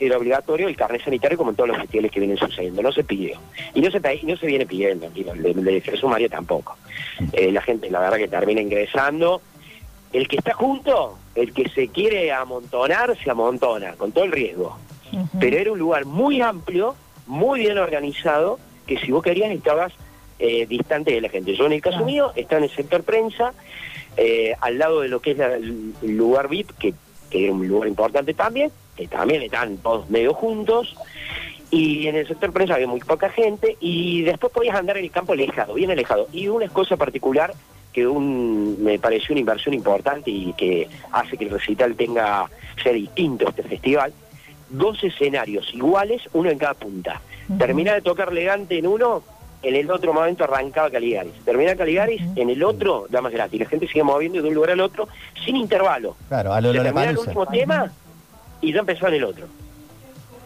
era 0.01 0.19
obligatorio 0.19 0.69
el 0.69 0.77
carnet 0.77 1.05
sanitario 1.05 1.39
como 1.39 1.51
en 1.51 1.57
todos 1.57 1.69
los 1.69 1.78
festivales 1.78 2.11
que 2.11 2.20
vienen 2.20 2.36
sucediendo, 2.36 2.82
no 2.82 2.90
se 2.93 3.05
pidió. 3.05 3.39
Y 3.74 3.81
no 3.81 3.90
se, 3.90 4.01
y 4.20 4.27
no 4.27 4.36
se 4.36 4.47
viene 4.47 4.66
pidiendo, 4.66 5.09
y 5.15 5.28
el 5.28 5.43
de, 5.43 5.55
de 5.55 5.81
Jesús 5.81 6.11
María 6.11 6.28
tampoco. 6.28 6.77
Eh, 7.32 7.53
la 7.53 7.62
gente, 7.62 7.90
la 7.90 8.01
verdad 8.01 8.16
que 8.19 8.28
termina 8.28 8.61
ingresando. 8.61 9.40
El 10.12 10.28
que 10.28 10.36
está 10.36 10.53
junto, 10.53 11.16
el 11.35 11.55
que 11.55 11.69
se 11.70 11.89
quiere 11.89 12.32
amontonar, 12.32 13.16
se 13.23 13.31
amontona, 13.31 13.93
con 13.93 14.12
todo 14.12 14.24
el 14.24 14.32
riesgo 14.32 14.77
pero 15.39 15.59
era 15.59 15.70
un 15.70 15.78
lugar 15.78 16.07
muy 16.07 16.40
amplio, 16.40 16.94
muy 17.27 17.61
bien 17.61 17.77
organizado, 17.77 18.59
que 18.86 18.97
si 18.99 19.12
vos 19.12 19.23
querías 19.23 19.51
estabas 19.53 19.93
eh, 20.39 20.65
distante 20.65 21.12
de 21.12 21.20
la 21.20 21.28
gente. 21.28 21.55
Yo 21.55 21.66
en 21.66 21.73
el 21.73 21.82
caso 21.82 22.03
mío 22.03 22.32
estaba 22.35 22.61
en 22.61 22.65
el 22.65 22.70
sector 22.74 23.03
prensa, 23.03 23.53
eh, 24.16 24.55
al 24.62 24.78
lado 24.78 25.01
de 25.03 25.09
lo 25.09 25.20
que 25.20 25.32
es 25.32 25.36
la- 25.36 25.55
el 25.57 25.93
lugar 26.03 26.49
VIP, 26.49 26.70
que, 26.78 26.94
que 27.33 27.45
era 27.45 27.53
un 27.53 27.67
lugar 27.67 27.89
importante 27.89 28.35
también, 28.35 28.71
que 28.95 29.09
también 29.09 29.43
estaban 29.43 29.79
todos 29.79 30.09
medio 30.11 30.35
juntos, 30.35 30.95
y 31.71 32.07
en 32.07 32.17
el 32.17 32.29
sector 32.29 32.53
prensa 32.53 32.75
había 32.75 32.87
muy 32.87 33.01
poca 33.01 33.31
gente, 33.31 33.79
y 33.81 34.21
después 34.23 34.53
podías 34.53 34.77
andar 34.77 34.99
en 34.99 35.05
el 35.05 35.11
campo 35.11 35.33
alejado, 35.33 35.75
bien 35.75 35.91
alejado. 35.91 36.29
Y 36.31 36.49
una 36.49 36.69
cosa 36.69 36.99
particular 36.99 37.55
que 37.95 38.07
un, 38.07 38.77
me 38.83 38.99
pareció 38.99 39.33
una 39.33 39.41
inversión 39.41 39.75
importante 39.75 40.31
y 40.31 40.53
que 40.53 40.89
hace 41.11 41.37
que 41.39 41.45
el 41.45 41.51
recital 41.51 41.95
tenga 41.95 42.49
sea 42.83 42.93
distinto 42.93 43.49
este 43.49 43.63
festival, 43.63 44.13
dos 44.69 45.03
escenarios 45.03 45.73
iguales, 45.75 46.23
uno 46.35 46.51
en 46.51 46.59
cada 46.59 46.75
punta. 46.75 47.23
Termina 47.59 47.95
de 47.95 48.03
tocar 48.03 48.31
elegante 48.31 48.79
en 48.79 48.87
uno, 48.87 49.23
en 49.63 49.77
el 49.77 49.91
otro 49.91 50.13
momento 50.13 50.45
arrancaba 50.45 50.91
Caligaris. 50.91 51.33
Termina 51.45 51.77
Caligaris, 51.77 52.23
en 52.37 52.51
el 52.51 52.63
otro, 52.63 53.07
Damas 53.09 53.33
Gratis. 53.33 53.61
La 53.61 53.67
gente 53.67 53.87
sigue 53.87 54.03
moviendo 54.03 54.43
de 54.43 54.49
un 54.49 54.55
lugar 54.55 54.71
al 54.71 54.81
otro 54.81 55.09
sin 55.45 55.57
intervalo. 55.57 56.17
Claro, 56.29 56.53
a 56.53 56.61
lo 56.61 56.73
Se 56.73 56.81
termina 56.81 57.11
el 57.11 57.19
último 57.19 57.47
tema 57.47 57.93
y 58.61 58.73
ya 58.73 58.81
empezó 58.81 59.09
en 59.09 59.15
el 59.15 59.25
otro. 59.25 59.47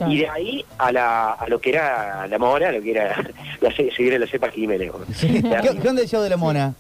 Y 0.07 0.19
de 0.19 0.29
ahí 0.29 0.65
a, 0.77 0.93
la, 0.93 1.33
a 1.33 1.49
lo 1.49 1.59
que 1.59 1.71
era 1.71 2.27
la 2.27 2.39
mona, 2.39 2.69
a 2.69 2.73
lo 2.73 2.83
que 2.83 2.91
era 2.91 3.17
la, 3.61 3.75
seguir 3.75 4.21
la 4.21 4.27
cepa 4.27 4.51
Jiménez. 4.51 4.93
Sí. 5.15 5.43
¿Qué, 5.43 5.79
qué 5.81 5.89
onda 5.89 6.03
el 6.03 6.09
show 6.09 6.23
de 6.23 6.31
la 6.31 6.37
mona? 6.37 6.75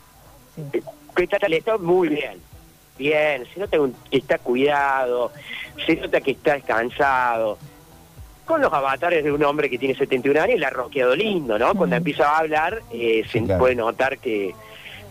que 1.14 1.22
está 1.24 1.78
muy 1.78 2.08
bien. 2.08 2.38
Bien, 2.98 3.44
se 3.52 3.60
nota 3.60 3.76
que 4.10 4.16
está 4.16 4.38
cuidado, 4.38 5.30
se 5.84 5.96
nota 5.96 6.20
que 6.20 6.32
está 6.32 6.54
descansado. 6.54 7.58
Con 8.46 8.60
los 8.62 8.72
avatares 8.72 9.22
de 9.24 9.32
un 9.32 9.42
hombre 9.44 9.68
que 9.68 9.76
tiene 9.76 9.94
71 9.96 10.40
años, 10.40 10.58
le 10.60 10.66
ha 10.66 10.70
roqueado 10.70 11.14
lindo, 11.16 11.58
¿no? 11.58 11.74
Cuando 11.74 11.96
empieza 11.96 12.30
a 12.30 12.38
hablar, 12.38 12.80
eh, 12.92 13.24
se 13.30 13.40
puede 13.58 13.74
notar 13.74 14.18
que, 14.18 14.54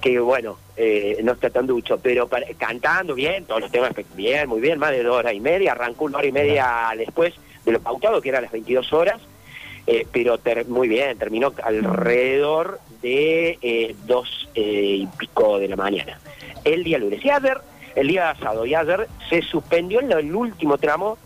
que 0.02 0.20
bueno, 0.20 0.58
eh, 0.78 1.20
no 1.24 1.34
está 1.34 1.50
tan 1.50 1.68
ducho, 1.68 2.00
pero 2.02 2.28
para- 2.30 2.48
cantando 2.58 3.14
bien, 3.14 3.44
todos 3.46 3.62
los 3.62 3.72
temas 3.72 3.92
bien, 4.16 4.48
muy 4.48 4.62
bien, 4.62 4.80
más 4.80 4.92
de 4.92 5.04
dos 5.04 5.18
horas 5.18 5.34
y 5.34 5.42
media, 5.42 5.74
arrancó 5.74 6.06
una 6.06 6.20
hora 6.20 6.28
y 6.28 6.32
media 6.32 6.92
después 6.98 7.34
de 7.66 7.72
lo 7.74 7.80
pautado, 7.82 8.22
que 8.22 8.30
era 8.30 8.38
a 8.38 8.42
las 8.42 8.52
22 8.54 8.94
horas, 8.94 9.20
eh, 9.88 10.08
pero 10.12 10.38
ter- 10.38 10.66
muy 10.68 10.88
bien, 10.88 11.18
terminó 11.18 11.52
alrededor 11.62 12.80
de 13.02 13.58
eh, 13.62 13.96
dos 14.06 14.50
eh, 14.56 14.62
y 15.02 15.08
pico 15.18 15.60
de 15.60 15.68
la 15.68 15.76
mañana. 15.76 16.20
El 16.64 16.84
día 16.84 16.98
lunes. 16.98 17.24
Y 17.24 17.30
ayer, 17.30 17.58
el 17.96 18.08
día 18.08 18.34
sábado 18.40 18.66
y 18.66 18.74
ayer, 18.76 19.08
se 19.30 19.42
suspendió 19.42 20.00
en 20.02 20.12
el 20.12 20.34
último 20.34 20.78
tramo 20.78 21.18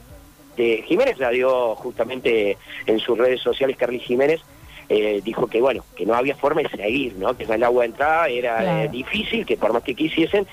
de 0.60 0.84
Jiménez, 0.86 1.18
la 1.18 1.30
dio 1.30 1.73
justamente 1.76 2.57
en 2.86 2.99
sus 2.99 3.18
redes 3.18 3.41
sociales 3.41 3.77
Carly 3.77 3.99
Jiménez, 3.99 4.41
eh, 4.90 5.22
dijo 5.23 5.48
que 5.48 5.61
bueno, 5.61 5.84
que 5.95 6.06
no 6.06 6.14
había 6.14 6.36
forma 6.36 6.61
de 6.61 6.69
seguir, 6.69 7.15
¿no? 7.18 7.36
Que 7.38 7.45
el 7.45 7.64
agua 7.64 7.84
de 7.84 7.90
entrada 7.90 8.27
era 8.27 8.57
Claro. 8.57 8.80
eh, 8.84 8.90
difícil, 8.90 9.45
que 9.45 9.56
por 9.56 9.72
más 9.72 9.84
que 9.84 9.95
quisiesen, 9.95 10.45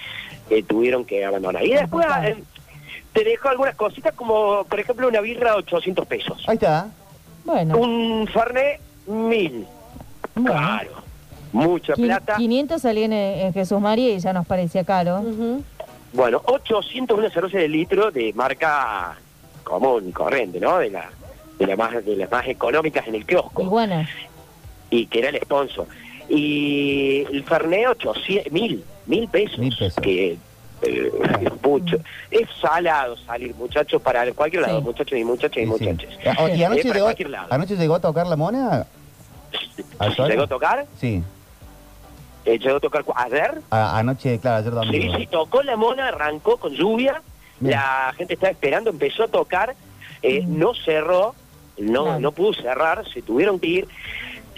eh, 0.51 0.63
tuvieron 0.63 1.05
que 1.05 1.25
abandonar. 1.25 1.65
Y 1.67 1.73
después 1.73 2.07
eh, 2.23 2.37
te 3.13 3.25
dejó 3.25 3.49
algunas 3.49 3.75
cositas 3.75 4.15
como, 4.15 4.65
por 4.65 4.79
ejemplo, 4.79 5.09
una 5.09 5.21
birra 5.21 5.53
a 5.53 5.57
800 5.57 6.07
pesos. 6.07 6.45
Ahí 6.47 6.55
está. 6.55 6.89
Bueno. 7.45 7.77
Un 7.79 8.29
Fernet, 8.33 8.81
mil. 9.07 9.67
Claro. 10.35 10.93
Mucha 11.53 11.95
plata. 11.95 12.37
500 12.37 12.81
salían 12.83 13.13
en, 13.13 13.47
en 13.47 13.53
Jesús 13.55 13.81
María 13.81 14.15
y 14.15 14.19
ya 14.21 14.33
nos 14.33 14.47
parecía 14.47 14.85
caro. 14.85 15.25
Bueno, 16.13 16.43
800 16.45 17.19
una 17.19 17.31
cerveza 17.31 17.59
de 17.59 17.69
litro 17.69 18.11
de 18.11 18.33
marca 18.35 19.17
común 19.67 20.09
y 20.09 20.13
corriente, 20.13 20.61
¿no? 20.61 20.79
De 20.79 20.91
la 20.91 21.11
de, 21.59 21.67
la 21.67 21.77
más, 21.77 22.05
de 22.05 22.17
las 22.17 22.31
más 22.31 22.47
económicas 22.47 23.07
en 23.09 23.15
el 23.17 23.27
kiosco. 23.27 23.63
Y 23.63 23.67
bueno, 23.67 24.07
Y 24.91 25.07
que 25.07 25.19
era 25.19 25.31
el 25.31 25.41
sponsor. 25.43 25.87
Y 26.29 27.25
el 27.33 27.43
Fernet, 27.45 27.87
800, 27.89 28.53
mil, 28.53 28.85
mil 29.07 29.29
pesos. 29.29 29.59
Que 30.03 30.37
eh, 30.83 31.13
es 31.41 31.63
mucho. 31.63 31.97
Es 32.31 32.49
salado 32.61 33.17
salir, 33.17 33.55
muchachos, 33.57 34.01
para 34.03 34.31
cualquier 34.33 34.63
lado, 34.63 34.81
muchachos 34.83 35.19
y 35.19 35.25
muchachas 35.25 35.57
y 35.63 35.67
Sí, 35.67 35.73
sí. 35.79 35.85
muchachos. 35.89 36.15
Ah, 36.27 36.49
¿Y 36.55 36.61
Eh, 36.63 36.67
anoche 36.67 36.93
llegó, 36.93 37.09
anoche 37.51 37.77
llegó 37.77 37.95
a 37.97 38.01
tocar 38.01 38.27
la 38.27 38.37
mona? 38.37 38.87
¿Al 39.99 40.15
sol? 40.15 40.29
¿Llegó 40.29 40.43
a 40.43 40.47
tocar? 40.49 40.87
Sí. 41.01 41.23
Eh, 42.45 42.59
¿Llegó 42.59 42.77
a 42.77 42.81
tocar 42.81 43.05
ayer? 43.17 43.61
A- 43.71 43.99
anoche, 43.99 44.39
claro, 44.39 44.59
ayer 44.59 44.73
Sí, 44.73 44.99
domingo. 45.01 45.19
sí, 45.19 45.27
tocó 45.27 45.63
la 45.63 45.77
mona, 45.77 46.09
arrancó 46.09 46.59
con 46.59 46.73
lluvia, 46.75 47.23
la 47.61 48.13
gente 48.17 48.35
estaba 48.35 48.51
esperando, 48.53 48.91
empezó 48.91 49.25
a 49.25 49.29
tocar, 49.29 49.75
eh, 50.23 50.43
no 50.47 50.75
cerró, 50.75 51.35
no, 51.79 52.19
no 52.21 52.33
pudo 52.33 52.55
cerrar, 52.55 53.07
se 53.09 53.23
tuvieron 53.23 53.59
que 53.61 53.67
ir. 53.69 53.89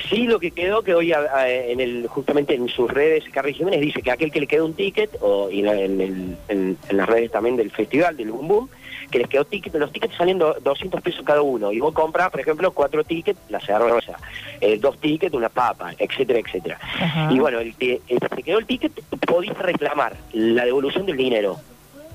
Sí, 0.08 0.28
lo 0.28 0.38
que 0.38 0.52
quedó, 0.52 0.82
que 0.82 0.94
hoy 0.94 1.12
a- 1.12 1.18
a- 1.34 1.48
en 1.48 1.80
el, 1.80 2.06
justamente 2.06 2.54
en 2.54 2.68
sus 2.68 2.88
redes, 2.88 3.24
Carly 3.32 3.52
Jiménez 3.52 3.80
dice 3.80 4.00
que 4.00 4.12
aquel 4.12 4.30
que 4.30 4.38
le 4.40 4.46
quedó 4.46 4.64
un 4.64 4.74
ticket, 4.74 5.10
o 5.20 5.50
y 5.50 5.60
en, 5.60 5.66
en 5.68 6.00
el- 6.00 6.36
en- 6.48 6.78
en 6.88 6.96
las 6.96 7.08
redes 7.08 7.32
también 7.32 7.56
del 7.56 7.72
festival, 7.72 8.16
del 8.16 8.30
Boom 8.30 8.46
Boom, 8.46 8.68
que 9.10 9.18
les 9.18 9.26
quedó 9.26 9.44
ticket, 9.44 9.74
los 9.74 9.90
tickets 9.90 10.14
salen 10.16 10.38
do- 10.38 10.56
200 10.62 11.00
pesos 11.00 11.24
cada 11.24 11.42
uno, 11.42 11.72
y 11.72 11.80
vos 11.80 11.92
compras, 11.94 12.30
por 12.30 12.38
ejemplo, 12.40 12.70
cuatro 12.70 13.02
tickets, 13.02 13.40
la 13.48 13.58
cerveza, 13.58 14.16
eh, 14.60 14.78
dos 14.78 14.98
tickets, 15.00 15.34
una 15.34 15.48
papa, 15.48 15.92
etcétera, 15.98 16.38
etcétera. 16.38 16.78
Ajá. 17.00 17.28
Y 17.32 17.40
bueno, 17.40 17.58
el 17.58 17.74
que 17.74 18.00
te 18.06 18.42
quedó 18.44 18.58
el 18.58 18.66
ticket, 18.66 18.92
podís 19.26 19.56
reclamar 19.58 20.14
la 20.32 20.64
devolución 20.64 21.06
del 21.06 21.16
dinero 21.16 21.56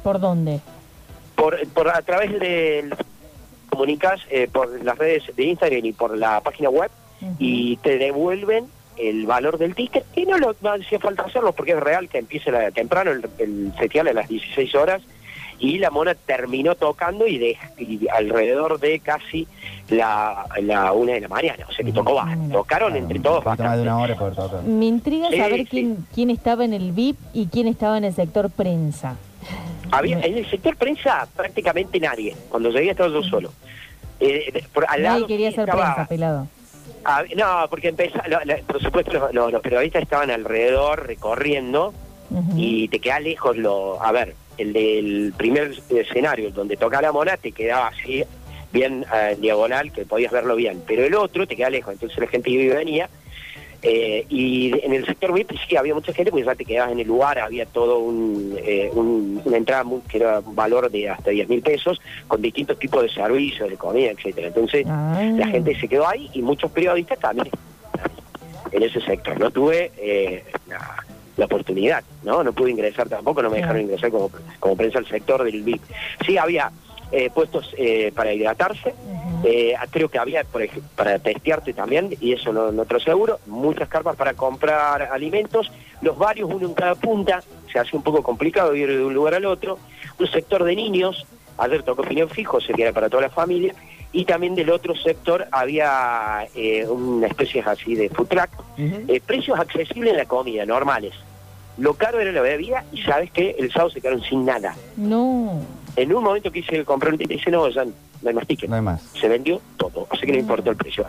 ¿por 0.03 0.19
dónde? 0.19 0.59
Por, 1.35 1.57
por 1.69 1.89
a 1.89 2.01
través 2.01 2.39
de 2.39 2.89
comunicas 3.69 4.21
eh, 4.29 4.47
por 4.51 4.83
las 4.83 4.97
redes 4.97 5.23
de 5.35 5.43
Instagram 5.45 5.85
y 5.85 5.93
por 5.93 6.17
la 6.17 6.41
página 6.41 6.69
web 6.69 6.91
y 7.39 7.77
te 7.77 7.97
devuelven 7.97 8.65
el 8.97 9.25
valor 9.25 9.57
del 9.57 9.73
ticket 9.75 10.05
y 10.15 10.25
no, 10.25 10.37
lo, 10.37 10.55
no 10.61 10.73
hacía 10.73 10.99
falta 10.99 11.23
hacerlo 11.23 11.53
porque 11.53 11.71
es 11.71 11.79
real 11.79 12.07
que 12.09 12.19
empiece 12.19 12.51
la- 12.51 12.69
temprano 12.71 13.11
el, 13.11 13.25
el 13.39 13.73
festival 13.77 14.09
a 14.09 14.13
las 14.13 14.27
16 14.27 14.75
horas 14.75 15.01
y 15.57 15.79
la 15.79 15.89
mona 15.89 16.13
terminó 16.13 16.75
tocando 16.75 17.25
y, 17.25 17.37
de, 17.37 17.57
y 17.77 18.07
alrededor 18.09 18.79
de 18.79 18.99
casi 18.99 19.47
la, 19.89 20.45
la 20.61 20.91
una 20.91 21.13
de 21.13 21.21
la 21.21 21.27
mañana, 21.29 21.65
o 21.69 21.71
sea 21.71 21.85
que 21.85 21.93
tocó 21.93 22.15
bastante. 22.15 22.53
tocaron 22.53 22.95
entre 22.97 23.19
todos 23.19 23.45
más 23.45 23.57
de 23.57 23.81
una 23.81 23.97
hora 23.97 24.15
por. 24.15 24.63
Me 24.63 24.85
intriga 24.85 25.29
Sí, 25.31 25.37
saber 25.37 25.59
sí. 25.61 25.65
quién, 25.67 26.05
quién 26.13 26.29
estaba 26.29 26.65
en 26.65 26.73
el 26.73 26.91
VIP 26.91 27.17
y 27.33 27.47
quién 27.47 27.67
estaba 27.67 27.97
en 27.97 28.03
el 28.03 28.13
sector 28.13 28.49
prensa. 28.49 29.15
Había, 29.97 30.19
en 30.21 30.37
el 30.37 30.49
sector 30.49 30.75
prensa 30.75 31.27
prácticamente 31.35 31.99
nadie. 31.99 32.35
Cuando 32.49 32.69
llegué 32.69 32.91
estaba 32.91 33.09
yo 33.09 33.23
solo. 33.23 33.51
Eh, 34.19 34.51
de- 34.53 34.63
por, 34.73 34.85
al 34.87 35.01
Nadie 35.01 35.15
lado 35.15 35.27
quería 35.27 35.51
ser 35.51 35.61
estaba- 35.69 35.93
prensa, 35.95 36.07
pelado. 36.09 36.47
Ah, 37.05 37.23
no, 37.35 37.67
porque 37.69 37.89
empezó, 37.89 38.17
lo- 38.27 38.43
lo- 38.45 38.63
por 38.63 38.81
supuesto 38.81 39.11
los, 39.13 39.33
los- 39.33 39.51
los 39.51 39.61
periodistas 39.61 40.03
estaban 40.03 40.31
alrededor 40.31 41.05
recorriendo 41.07 41.93
y 42.57 42.87
te 42.87 42.99
queda 42.99 43.19
lejos 43.19 43.55
lo, 43.57 44.01
a 44.01 44.11
ver, 44.11 44.33
el 44.57 44.73
del 44.73 45.33
primer 45.37 45.71
escenario 45.89 46.49
donde 46.51 46.77
toca 46.77 46.99
la 47.01 47.11
mona 47.11 47.37
te 47.37 47.51
quedaba 47.51 47.87
así 47.89 48.23
bien 48.71 49.05
eh, 49.13 49.35
diagonal 49.39 49.91
que 49.91 50.03
podías 50.05 50.31
verlo 50.31 50.55
bien, 50.55 50.81
pero 50.87 51.03
el 51.05 51.13
otro 51.13 51.45
te 51.45 51.55
queda 51.55 51.69
lejos, 51.69 51.93
entonces 51.93 52.17
la 52.17 52.25
gente 52.27 52.49
iba 52.49 52.63
y 52.63 52.69
venía 52.69 53.09
eh, 53.83 54.25
y 54.29 54.71
en 54.85 54.93
el 54.93 55.05
sector 55.05 55.33
VIP 55.33 55.51
sí 55.67 55.75
había 55.75 55.93
mucha 55.93 56.13
gente 56.13 56.31
porque 56.31 56.45
ya 56.45 56.55
te 56.55 56.63
quedabas 56.65 56.93
en 56.93 56.99
el 57.01 57.07
lugar, 57.07 57.37
había 57.39 57.65
todo 57.65 57.99
un, 57.99 58.55
eh, 58.63 58.89
un- 58.93 59.41
una 59.43 59.57
entrada 59.57 59.83
muy- 59.83 60.01
que 60.01 60.17
era 60.17 60.39
un 60.39 60.55
valor 60.55 60.89
de 60.89 61.09
hasta 61.09 61.31
10 61.31 61.49
mil 61.49 61.61
pesos 61.61 61.99
con 62.27 62.41
distintos 62.41 62.79
tipos 62.79 63.01
de 63.03 63.09
servicios, 63.09 63.69
de 63.69 63.75
comida, 63.77 64.11
etcétera. 64.11 64.47
Entonces 64.47 64.85
la 65.37 65.47
gente 65.47 65.77
se 65.79 65.87
quedó 65.87 66.07
ahí 66.07 66.29
y 66.33 66.41
muchos 66.41 66.71
periodistas 66.71 67.19
también 67.19 67.49
en 68.71 68.83
ese 68.83 69.01
sector. 69.01 69.39
No 69.39 69.51
tuve 69.51 69.91
eh, 69.97 70.43
la, 70.67 71.03
la 71.37 71.45
oportunidad, 71.45 72.03
¿no? 72.23 72.43
No 72.43 72.53
pude 72.53 72.71
ingresar 72.71 73.09
tampoco, 73.09 73.41
no 73.43 73.49
me 73.49 73.57
dejaron 73.57 73.81
ingresar 73.81 74.09
como, 74.11 74.31
como 74.59 74.75
prensa 74.77 74.99
al 74.99 75.07
sector 75.07 75.43
del 75.43 75.61
VIP. 75.61 75.81
Sí 76.25 76.37
había 76.37 76.71
eh, 77.13 77.29
puestos 77.33 77.73
eh, 77.77 78.11
para 78.15 78.33
hidratarse, 78.33 78.93
eh, 79.45 79.75
creo 79.91 80.09
que 80.09 80.17
había 80.17 80.43
por 80.43 80.61
ej- 80.63 80.81
para 80.95 81.19
testearte 81.19 81.71
también, 81.73 82.09
y 82.19 82.33
eso 82.33 82.51
no, 82.51 82.71
no 82.71 82.85
te 82.85 82.93
lo 82.95 82.99
aseguro, 82.99 83.39
muchas 83.45 83.87
carpas 83.87 84.15
para 84.15 84.33
comprar 84.33 85.03
alimentos, 85.03 85.71
los 86.01 86.17
varios, 86.17 86.49
uno 86.51 86.65
en 86.67 86.73
cada 86.73 86.95
punta, 86.95 87.43
se 87.71 87.77
hace 87.79 87.95
un 87.95 88.01
poco 88.03 88.23
complicado 88.23 88.73
ir 88.75 88.89
de 88.89 89.03
un 89.05 89.13
lugar 89.13 89.35
al 89.35 89.45
otro, 89.45 89.77
un 90.19 90.27
sector 90.27 90.63
de 90.63 90.75
niños, 90.75 91.25
ayer 91.57 91.83
tocó 91.83 92.01
opinión 92.01 92.29
fijo, 92.29 92.59
se 92.59 92.73
queda 92.73 92.91
para 92.91 93.09
toda 93.09 93.21
la 93.23 93.29
familia, 93.29 93.75
y 94.11 94.25
también 94.25 94.55
del 94.55 94.69
otro 94.71 94.95
sector 94.95 95.47
había 95.51 96.47
eh, 96.55 96.85
una 96.87 97.27
especie 97.27 97.61
así 97.65 97.95
de 97.95 98.09
food 98.09 98.27
truck, 98.27 98.49
eh, 99.07 99.21
precios 99.25 99.59
accesibles 99.59 100.13
en 100.13 100.17
la 100.17 100.25
comida, 100.25 100.65
normales. 100.65 101.13
Lo 101.77 101.95
caro 101.95 102.19
era 102.19 102.31
la 102.31 102.41
bebida 102.41 102.85
y 102.91 103.01
sabes 103.01 103.31
que 103.31 103.55
el 103.57 103.71
sábado 103.71 103.89
se 103.89 104.01
quedaron 104.01 104.21
sin 104.21 104.45
nada. 104.45 104.75
No. 104.97 105.61
En 105.95 106.13
un 106.13 106.23
momento 106.23 106.51
quise 106.51 106.83
comprar 106.85 107.13
un 107.13 107.19
ticket 107.19 107.35
y 107.35 107.37
dice, 107.39 107.51
no, 107.51 107.69
ya 107.69 107.85
no 107.85 107.91
hay 108.29 108.33
más 108.33 108.47
ticket. 108.47 108.69
No 108.69 108.75
hay 108.75 108.81
más. 108.81 109.01
Se 109.19 109.27
vendió 109.27 109.61
todo, 109.77 110.07
así 110.09 110.25
que 110.25 110.31
no 110.31 110.39
importó 110.39 110.71
el 110.71 110.77
precio. 110.77 111.05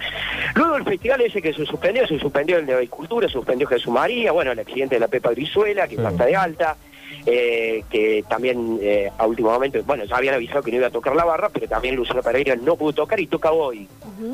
Luego 0.55 0.77
el 0.77 0.85
festival 0.85 1.21
ese 1.23 1.41
que 1.41 1.55
se 1.55 1.65
suspendió, 1.65 2.07
se 2.07 2.19
suspendió 2.19 2.59
el 2.59 2.67
de 2.67 2.75
Agricultura, 2.75 3.27
se 3.29 3.33
suspendió 3.35 3.67
Jesús 3.67 3.93
María, 3.93 4.33
bueno, 4.33 4.53
el 4.53 4.59
accidente 4.59 4.97
de 4.97 5.01
la 5.01 5.09
Pepa 5.09 5.31
Brizuela, 5.31 5.89
que 5.89 5.97
está 5.97 6.27
de 6.27 6.37
alta, 6.37 6.77
eh, 7.27 7.85
que 7.89 8.25
también 8.29 8.79
eh, 8.83 9.11
a 9.17 9.27
último 9.27 9.51
momento, 9.51 9.83
bueno, 9.85 10.05
ya 10.05 10.17
habían 10.17 10.35
avisado 10.35 10.63
que 10.63 10.71
no 10.71 10.77
iba 10.79 10.89
a 10.89 10.91
tocar 10.91 11.17
la 11.17 11.25
barra, 11.25 11.49
pero 11.49 11.67
también 11.69 11.95
Luciano 11.97 12.23
Pereira 12.23 12.55
no 12.57 12.77
pudo 12.77 12.93
tocar 12.93 13.19
y 13.21 13.27
toca 13.27 13.53
hoy. 13.53 13.89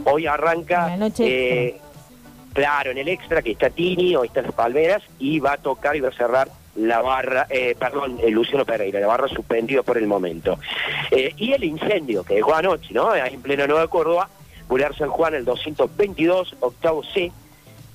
Hoy 0.04 0.26
arranca... 0.26 0.96
eh, 1.26 1.80
Claro, 2.52 2.90
en 2.90 2.98
el 2.98 3.08
extra 3.08 3.42
que 3.42 3.52
está 3.52 3.70
Tini, 3.70 4.16
hoy 4.16 4.26
están 4.26 4.42
las 4.42 4.52
Palmeras 4.54 5.02
y 5.20 5.38
va 5.38 5.52
a 5.52 5.56
tocar 5.56 5.94
y 5.94 6.00
va 6.00 6.08
a 6.08 6.12
cerrar 6.12 6.48
la 6.76 7.00
barra, 7.02 7.46
eh, 7.50 7.74
perdón, 7.78 8.18
el 8.22 8.32
Luciano 8.32 8.64
Pereira, 8.64 9.00
la 9.00 9.06
barra 9.06 9.28
suspendido 9.28 9.82
por 9.82 9.98
el 9.98 10.06
momento. 10.06 10.58
Eh, 11.10 11.34
y 11.36 11.52
el 11.52 11.64
incendio 11.64 12.22
que 12.22 12.34
dejó 12.34 12.54
anoche, 12.54 12.94
¿no? 12.94 13.10
Ahí 13.10 13.34
en 13.34 13.42
plena 13.42 13.66
Nueva 13.66 13.88
Córdoba, 13.88 14.28
Boulevard 14.68 14.96
San 14.96 15.10
Juan, 15.10 15.34
el 15.34 15.44
222, 15.44 16.56
octavo 16.60 17.02
C, 17.02 17.32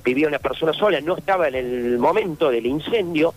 vivía 0.03 0.27
una 0.27 0.39
persona 0.39 0.73
sola, 0.73 0.99
no 1.01 1.17
estaba 1.17 1.47
en 1.47 1.55
el 1.55 1.97
momento 1.97 2.49
del 2.49 2.65
incendio, 2.65 3.33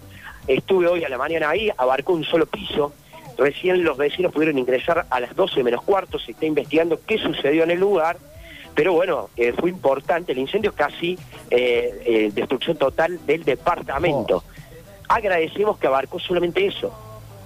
estuve 0.46 0.86
hoy 0.88 1.04
a 1.04 1.08
la 1.08 1.18
mañana 1.18 1.50
ahí, 1.50 1.70
abarcó 1.76 2.12
un 2.12 2.24
solo 2.24 2.46
piso, 2.46 2.92
recién 3.38 3.84
los 3.84 3.96
vecinos 3.96 4.32
pudieron 4.32 4.58
ingresar 4.58 5.06
a 5.08 5.20
las 5.20 5.34
12 5.34 5.62
menos 5.62 5.82
cuarto, 5.82 6.18
se 6.18 6.32
está 6.32 6.46
investigando 6.46 7.00
qué 7.06 7.16
sucedió 7.18 7.62
en 7.62 7.70
el 7.70 7.78
lugar, 7.78 8.18
pero 8.78 8.92
bueno, 8.92 9.30
eh, 9.36 9.52
fue 9.58 9.70
importante 9.70 10.30
el 10.30 10.38
incendio, 10.38 10.72
casi 10.72 11.18
eh, 11.50 12.00
eh, 12.04 12.30
destrucción 12.32 12.76
total 12.76 13.18
del 13.26 13.42
departamento. 13.42 14.44
Agradecemos 15.08 15.78
que 15.78 15.86
abarcó 15.86 16.18
solamente 16.18 16.66
eso. 16.66 16.92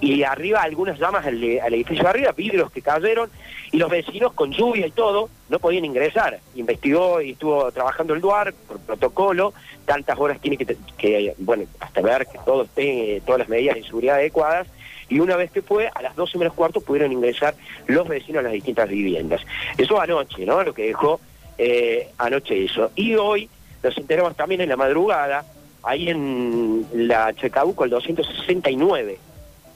Y 0.00 0.24
arriba 0.24 0.62
algunas 0.62 0.98
llamas 0.98 1.24
al, 1.26 1.36
al 1.60 1.74
edificio 1.74 2.02
de 2.02 2.10
arriba, 2.10 2.32
vidrios 2.32 2.72
que 2.72 2.82
cayeron, 2.82 3.30
y 3.70 3.78
los 3.78 3.88
vecinos 3.88 4.32
con 4.32 4.52
lluvia 4.52 4.86
y 4.86 4.90
todo 4.90 5.30
no 5.48 5.58
podían 5.58 5.84
ingresar. 5.84 6.40
Investigó 6.56 7.20
y 7.20 7.32
estuvo 7.32 7.70
trabajando 7.70 8.12
el 8.12 8.20
DUAR 8.20 8.52
por 8.52 8.80
protocolo, 8.80 9.54
tantas 9.86 10.18
horas 10.18 10.40
tiene 10.40 10.56
que 10.56 11.34
bueno, 11.38 11.64
hasta 11.80 12.00
ver 12.00 12.26
que 12.26 12.38
todo 12.44 12.64
esté, 12.64 13.22
todas 13.24 13.40
las 13.40 13.48
medidas 13.48 13.76
de 13.76 13.84
seguridad 13.84 14.16
adecuadas, 14.16 14.66
y 15.08 15.20
una 15.20 15.36
vez 15.36 15.50
que 15.50 15.62
fue, 15.62 15.90
a 15.94 16.00
las 16.00 16.16
12 16.16 16.38
menos 16.38 16.54
cuarto 16.54 16.80
pudieron 16.80 17.12
ingresar 17.12 17.54
los 17.86 18.08
vecinos 18.08 18.40
a 18.40 18.42
las 18.44 18.52
distintas 18.52 18.88
viviendas. 18.88 19.42
Eso 19.76 20.00
anoche, 20.00 20.46
¿no? 20.46 20.62
Lo 20.62 20.72
que 20.72 20.86
dejó 20.86 21.20
eh, 21.58 22.08
anoche 22.18 22.64
eso. 22.64 22.90
Y 22.94 23.14
hoy 23.14 23.48
nos 23.82 23.96
enteramos 23.98 24.34
también 24.36 24.62
en 24.62 24.70
la 24.70 24.76
madrugada, 24.76 25.44
ahí 25.82 26.08
en 26.08 26.86
la 26.92 27.32
Chacabuco, 27.34 27.84
el 27.84 27.90
269. 27.90 29.18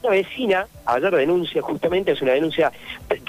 Una 0.03 0.11
vecina 0.11 0.67
ayer 0.85 1.15
denuncia, 1.15 1.61
justamente 1.61 2.11
es 2.11 2.21
una 2.21 2.33
denuncia, 2.33 2.71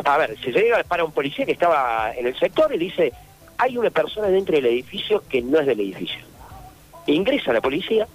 a 0.05 0.19
ver, 0.19 0.39
se 0.41 0.53
llega 0.53 0.83
para 0.85 1.05
un 1.05 1.13
policía 1.13 1.47
que 1.47 1.53
estaba 1.53 2.13
en 2.15 2.27
el 2.27 2.39
sector 2.39 2.75
y 2.75 2.79
dice, 2.79 3.13
hay 3.57 3.77
una 3.77 3.91
persona 3.91 4.29
dentro 4.29 4.55
del 4.55 4.67
edificio 4.67 5.23
que 5.29 5.43
no 5.43 5.59
es 5.59 5.67
del 5.67 5.81
edificio. 5.81 6.21
Ingresa 7.07 7.53
la 7.53 7.61
policía, 7.61 8.07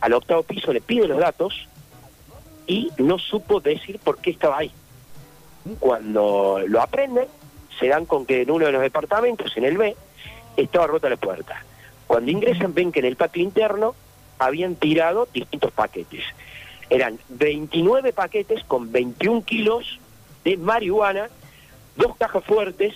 al 0.00 0.12
octavo 0.12 0.42
piso 0.44 0.72
le 0.72 0.80
pide 0.80 1.08
los 1.08 1.18
datos 1.18 1.68
y 2.66 2.90
no 2.98 3.18
supo 3.18 3.60
decir 3.60 3.98
por 3.98 4.18
qué 4.18 4.30
estaba 4.30 4.58
ahí. 4.58 4.70
Cuando 5.80 6.60
lo 6.66 6.80
aprenden, 6.80 7.26
se 7.78 7.88
dan 7.88 8.06
con 8.06 8.24
que 8.24 8.42
en 8.42 8.50
uno 8.50 8.66
de 8.66 8.72
los 8.72 8.80
departamentos, 8.80 9.56
en 9.56 9.64
el 9.64 9.76
B, 9.76 9.96
estaba 10.56 10.86
rota 10.86 11.10
la 11.10 11.16
puerta. 11.16 11.62
Cuando 12.08 12.30
ingresan 12.30 12.74
ven 12.74 12.90
que 12.90 12.98
en 12.98 13.04
el 13.04 13.16
patio 13.16 13.42
interno 13.42 13.94
habían 14.38 14.74
tirado 14.74 15.28
distintos 15.32 15.70
paquetes. 15.70 16.24
Eran 16.90 17.18
29 17.28 18.12
paquetes 18.12 18.64
con 18.64 18.90
21 18.90 19.44
kilos 19.44 20.00
de 20.42 20.56
marihuana, 20.56 21.28
dos 21.96 22.16
cajas 22.16 22.42
fuertes, 22.44 22.94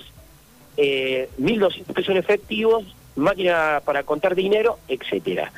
eh, 0.79 1.29
1.200 1.39 1.85
pesos 1.93 2.09
en 2.09 2.17
efectivos, 2.17 2.85
máquina 3.15 3.83
para 3.85 4.03
contar 4.03 4.35
dinero, 4.35 4.79
etcétera. 4.89 5.53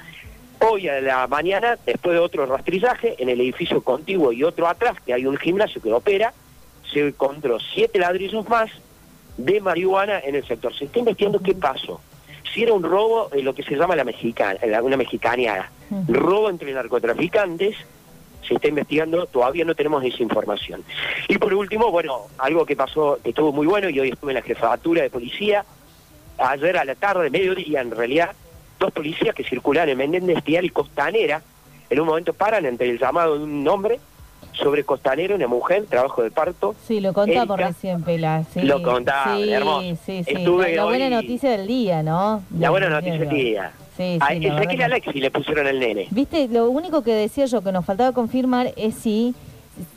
Hoy 0.58 0.88
a 0.88 1.00
la 1.00 1.26
mañana, 1.28 1.78
después 1.86 2.14
de 2.14 2.20
otro 2.20 2.46
rastrillaje, 2.46 3.14
en 3.18 3.28
el 3.28 3.40
edificio 3.40 3.82
contiguo 3.82 4.32
y 4.32 4.42
otro 4.42 4.66
atrás, 4.66 4.96
que 5.06 5.14
hay 5.14 5.26
un 5.26 5.36
gimnasio 5.36 5.80
que 5.80 5.92
opera, 5.92 6.34
se 6.92 7.06
encontró 7.06 7.58
siete 7.60 8.00
ladrillos 8.00 8.48
más 8.48 8.70
de 9.36 9.60
marihuana 9.60 10.18
en 10.18 10.34
el 10.34 10.44
sector. 10.44 10.74
Se 10.74 10.86
está 10.86 10.98
investigando 10.98 11.40
qué 11.40 11.54
pasó. 11.54 12.00
Si 12.52 12.62
era 12.62 12.72
un 12.72 12.82
robo, 12.82 13.30
eh, 13.32 13.42
lo 13.42 13.54
que 13.54 13.62
se 13.62 13.76
llama 13.76 13.96
la 13.96 14.04
mexicana, 14.04 14.58
una 14.82 14.96
mexicaneada. 14.96 15.70
Robo 16.08 16.50
entre 16.50 16.72
narcotraficantes, 16.72 17.76
se 18.46 18.54
está 18.54 18.68
investigando, 18.68 19.26
todavía 19.26 19.64
no 19.64 19.74
tenemos 19.74 20.04
esa 20.04 20.22
información. 20.22 20.84
Y 21.28 21.38
por 21.38 21.54
último, 21.54 21.90
bueno, 21.90 22.22
algo 22.38 22.66
que 22.66 22.76
pasó, 22.76 23.18
que 23.22 23.30
estuvo 23.30 23.52
muy 23.52 23.66
bueno, 23.66 23.88
y 23.88 23.98
hoy 24.00 24.10
estuve 24.10 24.32
en 24.32 24.36
la 24.36 24.42
jefatura 24.42 25.02
de 25.02 25.10
policía, 25.10 25.64
ayer 26.38 26.76
a 26.76 26.84
la 26.84 26.94
tarde, 26.94 27.30
mediodía 27.30 27.80
en 27.80 27.90
realidad, 27.90 28.32
dos 28.78 28.92
policías 28.92 29.34
que 29.34 29.44
circulan 29.44 29.88
en 29.88 29.98
Menéndez 29.98 30.38
Estial 30.38 30.64
y 30.64 30.70
Costanera, 30.70 31.42
en 31.88 32.00
un 32.00 32.06
momento 32.06 32.32
paran 32.32 32.66
entre 32.66 32.90
el 32.90 32.98
llamado 32.98 33.38
de 33.38 33.44
un 33.44 33.66
hombre 33.68 34.00
sobre 34.52 34.84
Costanera, 34.84 35.34
una 35.34 35.46
mujer, 35.48 35.86
trabajo 35.88 36.22
de 36.22 36.30
parto. 36.30 36.74
Sí, 36.86 37.00
lo 37.00 37.12
contamos 37.12 37.58
recién, 37.58 38.02
Pela. 38.02 38.44
Sí. 38.52 38.60
Lo 38.62 38.82
contaba, 38.82 39.36
sí, 39.36 39.50
hermoso. 39.52 39.80
Sí, 40.04 40.24
sí. 40.24 40.34
La, 40.34 40.68
la 40.68 40.84
buena 40.84 41.04
hoy- 41.06 41.10
noticia 41.10 41.50
del 41.50 41.66
día, 41.66 42.02
¿no? 42.02 42.42
La 42.58 42.70
buena 42.70 42.88
noticia 42.88 43.18
del 43.18 43.28
día. 43.28 43.72
Sí, 43.96 44.18
sí, 44.28 44.46
Ezequiel 44.46 44.82
Alexi 44.82 45.20
le 45.20 45.30
pusieron 45.30 45.66
el 45.68 45.78
nene. 45.78 46.06
Viste, 46.10 46.48
lo 46.48 46.68
único 46.68 47.02
que 47.02 47.12
decía 47.14 47.46
yo 47.46 47.62
que 47.62 47.70
nos 47.72 47.84
faltaba 47.84 48.12
confirmar 48.12 48.72
es 48.76 48.94
si 48.96 49.34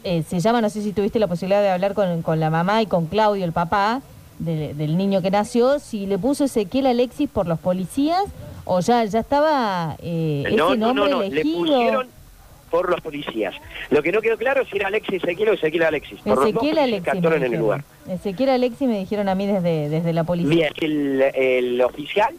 eh, 0.03 0.23
se 0.27 0.39
llama, 0.39 0.61
no 0.61 0.69
sé 0.69 0.81
si 0.81 0.93
tuviste 0.93 1.17
la 1.19 1.27
posibilidad 1.27 1.61
de 1.61 1.69
hablar 1.69 1.93
con, 1.93 2.21
con 2.21 2.39
la 2.39 2.49
mamá 2.49 2.81
y 2.81 2.85
con 2.85 3.07
Claudio, 3.07 3.43
el 3.45 3.53
papá 3.53 4.01
de- 4.39 4.73
del 4.75 4.97
niño 4.97 5.21
que 5.23 5.31
nació, 5.31 5.79
si 5.79 6.05
le 6.05 6.17
puso 6.19 6.43
Ezequiel 6.43 6.85
Alexis 6.87 7.27
por 7.29 7.47
los 7.47 7.57
policías 7.59 8.23
o 8.65 8.81
ya 8.81 9.03
ya 9.05 9.19
estaba 9.19 9.95
eh, 9.99 10.43
no, 10.55 10.69
ese 10.69 10.77
no, 10.77 10.87
nombre 10.93 11.03
no, 11.05 11.09
no, 11.17 11.21
le 11.21 11.27
elegido. 11.27 11.59
pusieron 11.59 12.07
por 12.69 12.89
los 12.89 13.01
policías. 13.01 13.55
Lo 13.89 14.01
que 14.03 14.11
no 14.11 14.21
quedó 14.21 14.37
claro 14.37 14.61
es 14.61 14.69
si 14.69 14.77
era 14.77 14.87
Alexis 14.87 15.23
Ezequiel 15.23 15.49
o 15.49 15.53
Ezequiel 15.53 15.83
Alexis. 15.83 16.19
Por 16.21 16.37
los 16.37 16.45
Ezequiel 16.45 16.75
policías 16.75 17.07
Alexis. 17.07 17.29
que 17.29 17.35
en 17.35 17.43
el 17.53 17.59
lugar. 17.59 17.83
Ezequiel 18.09 18.49
Alexis 18.49 18.87
me 18.87 18.99
dijeron 18.99 19.29
a 19.29 19.35
mí 19.35 19.47
desde, 19.47 19.89
desde 19.89 20.13
la 20.13 20.23
policía. 20.23 20.49
Bien, 20.49 20.73
el, 20.81 21.21
el 21.35 21.81
oficial 21.81 22.33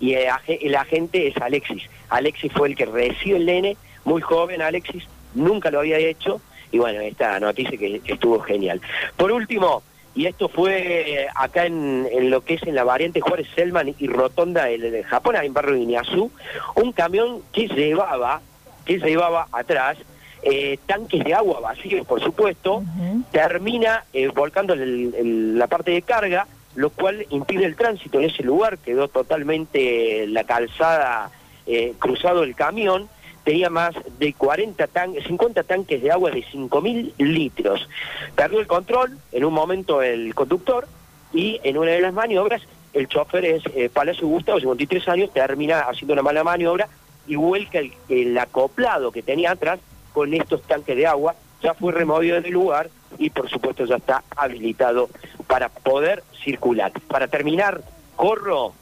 y 0.00 0.14
el, 0.14 0.26
el 0.48 0.74
agente 0.74 1.28
es 1.28 1.36
Alexis. 1.36 1.82
Alexis 2.10 2.52
fue 2.52 2.68
el 2.68 2.76
que 2.76 2.86
recibió 2.86 3.36
el 3.36 3.46
nene, 3.46 3.76
muy 4.04 4.20
joven 4.20 4.62
Alexis, 4.62 5.04
nunca 5.34 5.70
lo 5.70 5.80
había 5.80 5.98
hecho, 5.98 6.40
y 6.70 6.78
bueno, 6.78 7.00
esta 7.00 7.38
noticia 7.40 7.78
que 7.78 8.00
estuvo 8.04 8.40
genial. 8.40 8.80
Por 9.16 9.30
último, 9.30 9.82
y 10.14 10.26
esto 10.26 10.48
fue 10.48 11.26
acá 11.34 11.66
en, 11.66 12.06
en 12.10 12.30
lo 12.30 12.42
que 12.42 12.54
es 12.54 12.62
en 12.64 12.74
la 12.74 12.84
variante 12.84 13.20
Juárez 13.20 13.46
Selman 13.54 13.94
y 13.98 14.06
Rotonda 14.08 14.64
de, 14.64 14.78
de 14.78 15.04
Japón, 15.04 15.36
ahí 15.36 15.46
en 15.46 15.54
barrio 15.54 15.74
de 15.74 15.80
Iñazú, 15.80 16.30
un 16.74 16.92
camión 16.92 17.40
que 17.52 17.68
llevaba, 17.68 18.42
que 18.84 18.98
llevaba 18.98 19.46
atrás 19.52 19.98
eh, 20.44 20.78
tanques 20.86 21.22
de 21.24 21.34
agua 21.34 21.60
vacíos, 21.60 22.04
por 22.06 22.20
supuesto, 22.20 22.82
termina 23.30 24.04
eh, 24.12 24.26
volcando 24.28 24.74
el- 24.74 25.14
el- 25.14 25.58
la 25.58 25.68
parte 25.68 25.92
de 25.92 26.02
carga, 26.02 26.46
lo 26.74 26.90
cual 26.90 27.24
impide 27.30 27.64
el 27.64 27.76
tránsito 27.76 28.18
en 28.18 28.24
ese 28.30 28.42
lugar, 28.42 28.78
quedó 28.78 29.06
totalmente 29.08 30.26
la 30.26 30.44
calzada 30.44 31.30
eh, 31.66 31.94
cruzado 31.98 32.42
el 32.42 32.56
camión, 32.56 33.08
tenía 33.44 33.70
más 33.70 33.94
de 34.18 34.32
40 34.34 34.86
tan 34.88 35.14
50 35.14 35.62
tanques 35.62 36.02
de 36.02 36.10
agua 36.10 36.30
de 36.32 36.42
5.000 36.44 37.12
litros. 37.18 37.88
Perdió 38.34 38.58
el 38.58 38.66
control 38.66 39.16
en 39.30 39.44
un 39.44 39.52
momento 39.54 40.02
el 40.02 40.34
conductor 40.34 40.88
y 41.32 41.60
en 41.62 41.78
una 41.78 41.92
de 41.92 42.00
las 42.00 42.12
maniobras 42.12 42.62
el 42.94 43.06
chofer 43.08 43.44
es 43.44 43.62
eh, 43.76 43.88
Palacio 43.92 44.26
Gustavo, 44.26 44.58
53 44.60 45.08
años, 45.08 45.30
termina 45.32 45.82
haciendo 45.82 46.14
una 46.14 46.22
mala 46.22 46.42
maniobra 46.44 46.88
y 47.26 47.36
vuelca 47.36 47.78
el, 47.78 47.92
el 48.08 48.36
acoplado 48.38 49.12
que 49.12 49.22
tenía 49.22 49.52
atrás 49.52 49.80
con 50.12 50.34
estos 50.34 50.62
tanques 50.62 50.96
de 50.96 51.06
agua, 51.06 51.34
ya 51.62 51.74
fue 51.74 51.92
removido 51.92 52.40
del 52.40 52.52
lugar 52.52 52.90
y 53.18 53.30
por 53.30 53.48
supuesto 53.48 53.84
ya 53.84 53.96
está 53.96 54.22
habilitado 54.36 55.08
para 55.46 55.68
poder 55.68 56.22
circular. 56.44 56.92
Para 57.08 57.28
terminar, 57.28 57.82
corro, 58.16 58.72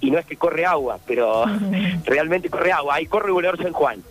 y 0.00 0.10
no 0.10 0.18
es 0.18 0.26
que 0.26 0.36
corre 0.36 0.64
agua, 0.64 0.98
pero 1.06 1.44
realmente 2.04 2.48
corre 2.50 2.72
agua, 2.72 2.96
ahí 2.96 3.06
corre 3.06 3.32
Boulevard 3.32 3.62
San 3.62 3.72
Juan. 3.72 4.02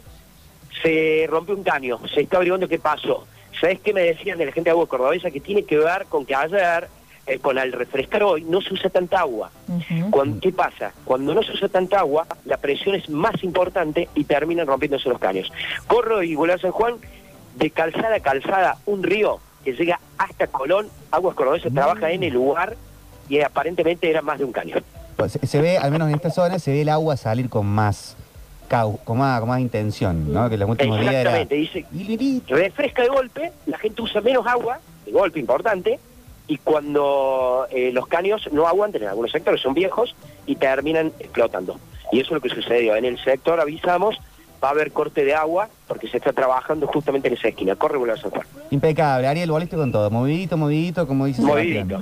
Se 0.84 1.26
rompió 1.30 1.56
un 1.56 1.64
caño, 1.64 1.99
se 2.14 2.22
está 2.22 2.38
averiguando 2.38 2.68
qué 2.68 2.80
pasó. 2.80 3.27
¿Sabes 3.60 3.80
qué 3.81 3.93
me 3.93 4.01
decían 4.01 4.38
de 4.38 4.45
la 4.45 4.51
gente 4.51 4.69
de 4.69 4.72
agua 4.72 4.88
cordobesa? 4.88 5.31
Que 5.31 5.41
tiene 5.41 5.64
que 5.64 5.77
ver 5.77 6.06
con 6.07 6.26
que 6.26 6.35
ayer, 6.35 6.88
eh, 7.30 7.39
con 7.39 7.57
al 7.60 7.72
refrescar 7.72 8.23
hoy, 8.23 8.43
no 8.43 8.60
se 8.61 8.73
usa 8.73 8.89
tanta 8.89 9.19
agua. 9.19 9.51
Cuando- 10.10 10.39
¿Qué 10.41 10.51
pasa? 10.51 10.91
Cuando 11.06 11.34
no 11.34 11.43
se 11.43 11.51
usa 11.51 11.69
tanta 11.69 11.99
agua, 11.99 12.26
la 12.45 12.57
presión 12.57 12.95
es 12.95 13.10
más 13.10 13.43
importante 13.43 14.10
y 14.15 14.23
terminan 14.23 14.65
rompiéndose 14.68 15.07
los 15.10 15.19
caños. 15.19 15.51
Corro 15.88 16.23
y 16.23 16.35
Boulevard 16.35 16.61
San 16.61 16.72
Juan, 16.72 16.95
de 17.56 17.69
calzada 17.69 18.15
a 18.15 18.19
calzada, 18.19 18.77
un 18.85 19.03
río 19.03 19.39
que 19.64 19.73
llega 19.73 19.99
hasta 20.18 20.47
Colón, 20.47 20.88
Aguas 21.11 21.35
Cordobesas 21.35 21.73
trabaja 21.73 22.11
en 22.11 22.23
el 22.23 22.34
lugar 22.34 22.76
y 23.27 23.39
aparentemente 23.41 24.10
era 24.10 24.22
más 24.22 24.39
de 24.39 24.45
un 24.45 24.51
caño. 24.51 24.77
Pues, 25.15 25.34
se, 25.34 25.45
se 25.45 25.61
ve, 25.61 25.77
al 25.77 25.91
menos 25.91 26.07
en 26.10 26.15
esta 26.15 26.31
zona, 26.31 26.57
se 26.60 26.72
ve 26.72 26.81
el 26.81 26.89
agua 26.89 27.15
salir 27.18 27.49
con 27.49 27.65
más 27.68 28.15
cau- 28.69 28.97
con 29.03 29.18
más, 29.18 29.39
con 29.41 29.49
más 29.49 29.60
intención, 29.60 30.31
¿no? 30.34 30.47
Que 30.47 30.53
en 30.56 30.61
los 30.61 30.69
últimos 30.69 30.99
días 30.99 31.14
era... 31.14 31.41
Exactamente, 31.41 31.56
dice, 31.91 32.45
refresca 32.47 33.01
de 33.03 33.10
golpe, 33.10 33.51
la 33.65 33.77
gente 33.77 34.01
usa 34.01 34.22
menos 34.22 34.47
agua, 34.47 34.80
de 35.06 35.11
golpe 35.11 35.39
importante, 35.39 35.99
y 36.50 36.58
cuando 36.58 37.68
eh, 37.70 37.92
los 37.94 38.08
caños 38.08 38.50
no 38.52 38.68
aguantan 38.68 39.04
en 39.04 39.10
algunos 39.10 39.32
sectores, 39.32 39.62
son 39.62 39.76
viejos, 39.76 40.16
y 40.48 40.56
terminan 40.56 41.14
explotando. 41.20 41.78
Y 42.12 42.20
eso 42.20 42.30
es 42.30 42.32
lo 42.32 42.42
que 42.42 42.50
sucedió. 42.50 42.96
En 42.96 43.06
el 43.06 43.24
sector 43.24 43.60
avisamos, 43.60 44.20
va 44.62 44.70
a 44.70 44.72
haber 44.72 44.92
corte 44.92 45.24
de 45.24 45.36
agua, 45.36 45.70
porque 45.88 46.08
se 46.08 46.18
está 46.18 46.34
trabajando 46.34 46.88
justamente 46.88 47.28
en 47.28 47.36
esa 47.36 47.50
esquina. 47.50 47.76
Corre 47.76 48.00
Boulevard 48.00 48.20
San 48.20 48.32
Juan. 48.32 48.48
Impecable. 48.72 49.28
Ariel, 49.28 49.52
volviste 49.52 49.76
con 49.76 49.92
todo. 49.92 50.10
Movidito, 50.10 50.58
movidito, 50.58 51.08
como 51.08 51.28
dice 51.28 51.44
Movidito. 51.44 52.00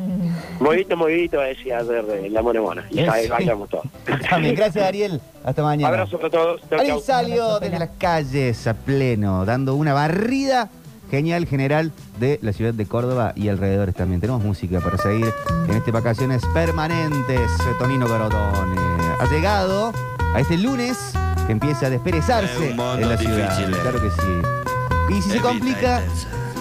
Movidito, 0.62 0.96
movidito, 0.96 1.42
decía 1.42 1.80
ayer 1.80 2.32
la 2.32 2.42
mona 2.42 2.62
mona. 2.62 2.86
Y 2.90 3.00
ahí 3.02 3.28
bailamos 3.28 3.68
todos. 3.68 3.86
También, 4.30 4.56
gracias 4.56 4.86
Ariel. 4.86 5.20
Hasta 5.44 5.62
mañana. 5.62 5.90
Abrazo 5.90 6.18
para 6.18 6.30
todos. 6.30 6.62
Ariel 6.72 7.02
salió 7.02 7.60
desde 7.60 7.80
las 7.80 7.90
calles 7.98 8.66
a 8.66 8.74
pleno, 8.74 9.44
dando 9.44 9.76
una 9.76 9.94
barrida 9.94 10.70
genial 11.10 11.46
general 11.46 11.92
de 12.20 12.40
la 12.42 12.54
ciudad 12.54 12.74
de 12.74 12.86
Córdoba 12.86 13.34
y 13.36 13.50
alrededores 13.50 13.96
también. 13.96 14.22
Tenemos 14.22 14.44
música 14.44 14.80
para 14.80 14.98
seguir 14.98 15.34
en 15.68 15.76
este 15.76 15.92
vacaciones 15.92 16.42
permanentes. 16.54 17.52
Tonino 17.80 18.08
Garotone 18.08 18.82
ha 19.20 19.26
llegado 19.30 19.94
a 20.34 20.40
este 20.40 20.58
lunes 20.58 21.14
que 21.46 21.54
empieza 21.54 21.88
a 21.88 21.90
desperezarse 21.90 22.72
en 22.72 22.78
la 23.10 23.18
ciudad. 23.18 23.58
difícil, 23.58 23.74
eh. 23.74 23.78
Claro 23.82 24.02
que 24.02 24.10
sí. 24.10 25.16
Y 25.18 25.22
si 25.22 25.30
se 25.32 25.40
complica, 25.40 26.02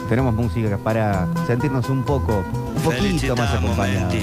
tenemos 0.09 0.35
música 0.35 0.79
para 0.79 1.27
sentirnos 1.47 1.89
un 1.89 2.05
poco, 2.05 2.45
un 2.77 2.83
poquito 2.83 3.37
más 3.37 3.53
acompañados. 3.53 4.15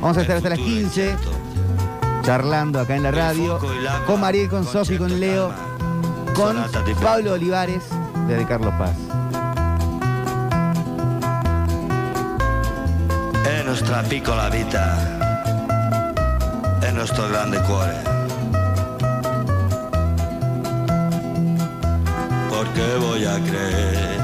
Vamos 0.00 0.16
a 0.16 0.22
estar 0.22 0.36
hasta 0.36 0.48
las 0.50 0.58
15 0.58 1.14
charlando 2.22 2.80
acá 2.80 2.96
en 2.96 3.02
la 3.02 3.10
radio 3.10 3.58
con 4.06 4.20
Mariel, 4.20 4.48
con 4.48 4.64
Sofi, 4.64 4.98
con 4.98 5.20
Leo, 5.20 5.52
con 6.34 6.56
Pablo 7.02 7.32
Olivares 7.34 7.84
desde 8.26 8.46
Carlos 8.46 8.74
Paz. 8.78 8.96
È 13.50 13.62
nostra 13.62 14.00
piccola 14.02 14.48
vita, 14.48 14.96
è 16.78 16.90
nostro 16.92 17.26
grande 17.26 17.60
cuore. 17.62 18.00
Porque 22.48 22.96
voy 23.00 23.24
a 23.24 23.40
creer 23.42 24.20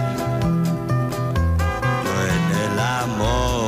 en 2.28 2.73
el 2.73 2.78
amor. 2.78 3.65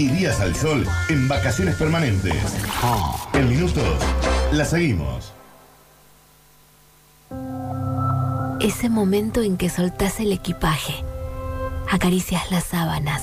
Y 0.00 0.08
días 0.08 0.40
al 0.40 0.56
sol 0.56 0.86
en 1.10 1.28
vacaciones 1.28 1.76
permanentes. 1.76 2.34
En 3.34 3.48
minutos, 3.50 3.98
la 4.50 4.64
seguimos. 4.64 5.34
Ese 8.60 8.88
momento 8.88 9.42
en 9.42 9.58
que 9.58 9.68
soltás 9.68 10.18
el 10.20 10.32
equipaje, 10.32 11.04
acaricias 11.90 12.50
las 12.50 12.64
sábanas 12.64 13.22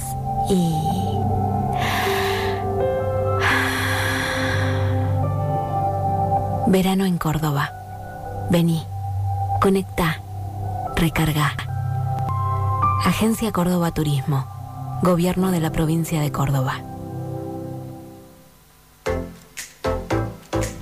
y... 0.52 0.72
Verano 6.68 7.06
en 7.06 7.18
Córdoba. 7.18 7.72
Vení, 8.52 8.84
conecta, 9.62 10.22
recarga. 10.96 11.56
Agencia 13.04 13.52
Córdoba 13.52 13.92
Turismo. 13.92 14.57
Gobierno 15.04 15.52
de 15.52 15.60
la 15.60 15.72
provincia 15.72 16.22
de 16.22 16.32
Córdoba. 16.32 16.82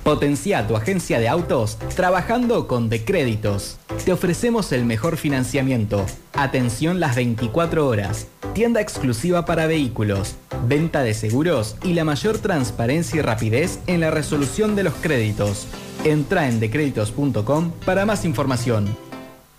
Potencia 0.02 0.66
tu 0.66 0.74
agencia 0.74 1.18
de 1.18 1.28
autos 1.28 1.76
trabajando 1.94 2.66
con 2.66 2.88
Decréditos. 2.88 3.76
Te 4.04 4.12
ofrecemos 4.12 4.72
el 4.72 4.86
mejor 4.86 5.18
financiamiento, 5.18 6.06
atención 6.32 6.98
las 6.98 7.14
24 7.16 7.86
horas, 7.86 8.28
tienda 8.54 8.80
exclusiva 8.80 9.44
para 9.44 9.66
vehículos, 9.66 10.36
venta 10.66 11.02
de 11.02 11.12
seguros 11.12 11.76
y 11.82 11.92
la 11.92 12.04
mayor 12.04 12.38
transparencia 12.38 13.18
y 13.18 13.22
rapidez 13.22 13.80
en 13.86 14.00
la 14.00 14.10
resolución 14.10 14.76
de 14.76 14.84
los 14.84 14.94
créditos. 14.94 15.66
Entra 16.04 16.48
en 16.48 16.58
decréditos.com 16.58 17.72
para 17.84 18.06
más 18.06 18.24
información. 18.24 18.96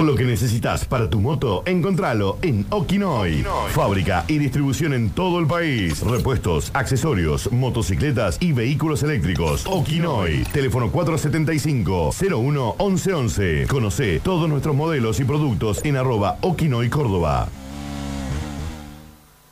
Lo 0.03 0.15
que 0.15 0.25
necesitas 0.25 0.85
para 0.85 1.09
tu 1.09 1.19
moto, 1.19 1.63
encontralo 1.65 2.37
en 2.43 2.67
Okinoy. 2.69 3.43
Fábrica 3.69 4.25
y 4.27 4.37
distribución 4.37 4.93
en 4.93 5.09
todo 5.09 5.39
el 5.39 5.47
país. 5.47 6.01
Repuestos, 6.01 6.69
accesorios, 6.75 7.51
motocicletas 7.51 8.37
y 8.39 8.51
vehículos 8.51 9.01
eléctricos. 9.01 9.65
Okinoy. 9.65 10.43
Teléfono 10.53 10.91
475-01-1111. 10.91 13.65
Conoce 13.65 14.19
todos 14.19 14.47
nuestros 14.47 14.75
modelos 14.75 15.19
y 15.19 15.23
productos 15.23 15.83
en 15.83 15.97
arroba 15.97 16.37
Okinoy 16.41 16.89
Córdoba. 16.89 17.49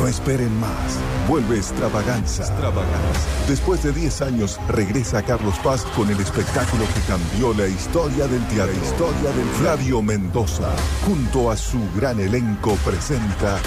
No 0.00 0.08
esperen 0.08 0.58
más. 0.58 0.98
Vuelve 1.28 1.58
Extravaganza. 1.58 2.44
Extravaganza. 2.44 3.28
Después 3.46 3.82
de 3.82 3.92
10 3.92 4.22
años, 4.22 4.58
regresa 4.68 5.22
Carlos 5.22 5.54
Paz 5.62 5.84
con 5.94 6.08
el 6.08 6.18
espectáculo 6.18 6.84
que 6.94 7.00
cambió 7.02 7.52
la 7.52 7.68
historia 7.68 8.26
del 8.26 8.42
teatro. 8.46 8.72
La 8.72 8.82
historia 8.82 9.30
del 9.30 9.46
Flavio 9.60 10.00
Mendoza, 10.00 10.70
junto 11.04 11.50
a 11.50 11.56
su 11.56 11.78
gran 11.94 12.18
elenco, 12.18 12.76
presenta 12.76 13.58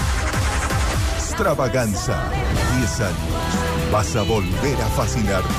Extravaganza. 1.16 2.24
10 2.78 3.00
años. 3.00 3.92
Vas 3.92 4.16
a 4.16 4.22
volver 4.22 4.82
a 4.82 4.88
fascinarte. 4.88 5.54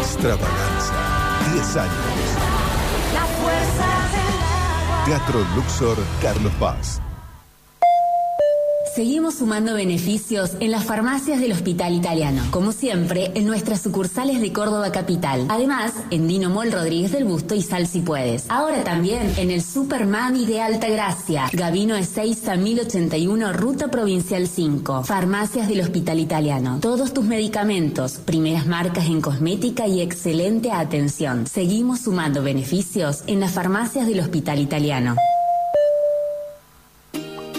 Extravaganza. 0.00 0.94
10 1.54 1.76
años. 1.76 1.94
La 3.14 3.24
fuerza 3.26 3.86
del 4.12 4.42
agua. 4.42 5.04
Teatro 5.06 5.44
Luxor, 5.56 5.98
Carlos 6.22 6.52
Paz. 6.60 7.00
Seguimos 8.94 9.34
sumando 9.36 9.74
beneficios 9.74 10.56
en 10.58 10.72
las 10.72 10.84
farmacias 10.84 11.40
del 11.40 11.52
Hospital 11.52 11.94
Italiano, 11.94 12.42
como 12.50 12.72
siempre 12.72 13.30
en 13.36 13.46
nuestras 13.46 13.82
sucursales 13.82 14.40
de 14.40 14.52
Córdoba 14.52 14.90
Capital. 14.90 15.46
Además, 15.48 15.92
en 16.10 16.26
Dino 16.26 16.50
Mol 16.50 16.72
Rodríguez 16.72 17.12
del 17.12 17.24
Busto 17.24 17.54
y 17.54 17.62
Sal 17.62 17.86
si 17.86 18.00
puedes. 18.00 18.46
Ahora 18.50 18.82
también 18.82 19.32
en 19.36 19.52
el 19.52 19.62
Super 19.62 20.06
Mami 20.06 20.44
de 20.44 20.60
Alta 20.60 20.88
Gracia, 20.88 21.48
Gavino 21.52 21.94
Ezeiza 21.94 22.56
1081, 22.56 23.52
Ruta 23.52 23.92
Provincial 23.92 24.48
5. 24.48 25.04
Farmacias 25.04 25.68
del 25.68 25.82
Hospital 25.82 26.18
Italiano. 26.18 26.78
Todos 26.80 27.14
tus 27.14 27.24
medicamentos, 27.24 28.14
primeras 28.14 28.66
marcas 28.66 29.06
en 29.06 29.20
cosmética 29.20 29.86
y 29.86 30.00
excelente 30.00 30.72
atención. 30.72 31.46
Seguimos 31.46 32.00
sumando 32.00 32.42
beneficios 32.42 33.22
en 33.28 33.38
las 33.38 33.52
farmacias 33.52 34.08
del 34.08 34.18
Hospital 34.18 34.58
Italiano. 34.58 35.14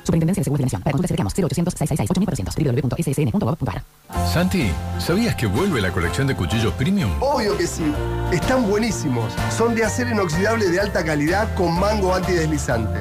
Superintendencia 0.03 0.41
de 0.41 0.45
Seguros 0.45 0.59
de 0.61 0.65
Nación. 0.65 0.83
Para 0.83 0.93
consultas 0.93 1.19
llamos 1.19 1.35
0800 1.37 1.75
666 1.75 3.31
www.ssn.gov.ar. 3.31 3.83
Santi, 4.33 4.71
¿sabías 4.99 5.35
que 5.37 5.47
vuelve 5.47 5.81
la 5.81 5.91
colección 5.93 6.27
de 6.27 6.37
cuchillos 6.37 6.73
premium? 6.75 7.11
Obvio 7.21 7.57
que 7.57 7.67
sí. 7.67 7.93
Están 8.33 8.69
buenísimos. 8.69 9.33
Son 9.57 9.75
de 9.75 9.85
acero 9.85 10.11
inoxidable 10.11 10.69
de 10.69 10.81
alta 10.81 11.05
calidad 11.05 11.55
con 11.55 11.79
mango 11.79 12.15
antideslizante. 12.15 13.01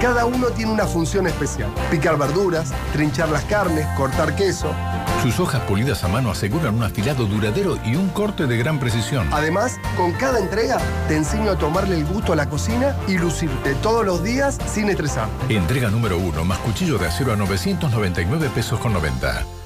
Cada 0.00 0.26
uno 0.26 0.48
tiene 0.48 0.72
una 0.72 0.84
función 0.84 1.26
especial. 1.28 1.72
Picar 1.90 2.18
verduras, 2.18 2.72
trinchar 2.92 3.28
las 3.28 3.44
carnes, 3.44 3.86
cortar 3.96 4.34
queso. 4.34 4.74
Sus 5.22 5.38
hojas 5.38 5.62
polidas 5.62 6.02
a 6.02 6.08
mano 6.08 6.32
aseguran 6.32 6.74
un 6.74 6.82
afilado 6.82 7.26
duradero 7.26 7.78
y 7.84 7.94
un 7.94 8.08
corte 8.08 8.48
de 8.48 8.58
gran 8.58 8.80
precisión. 8.80 9.28
Además, 9.30 9.78
con 9.96 10.10
cada 10.14 10.40
entrega 10.40 10.78
te 11.06 11.14
enseño 11.14 11.52
a 11.52 11.56
tomarle 11.56 11.96
el 11.96 12.04
gusto 12.04 12.32
a 12.32 12.36
la 12.36 12.48
cocina 12.48 12.96
y 13.06 13.18
lucirte 13.18 13.76
todos 13.76 14.04
los 14.04 14.24
días 14.24 14.58
sin 14.66 14.88
estresar. 14.88 15.28
Entrega 15.48 15.90
número 15.90 16.18
uno, 16.18 16.44
más 16.44 16.58
cuchillo 16.58 16.98
de 16.98 17.06
acero 17.06 17.32
a 17.32 17.36
999 17.36 18.50
pesos 18.52 18.80
con 18.80 18.92
90. 18.94 19.61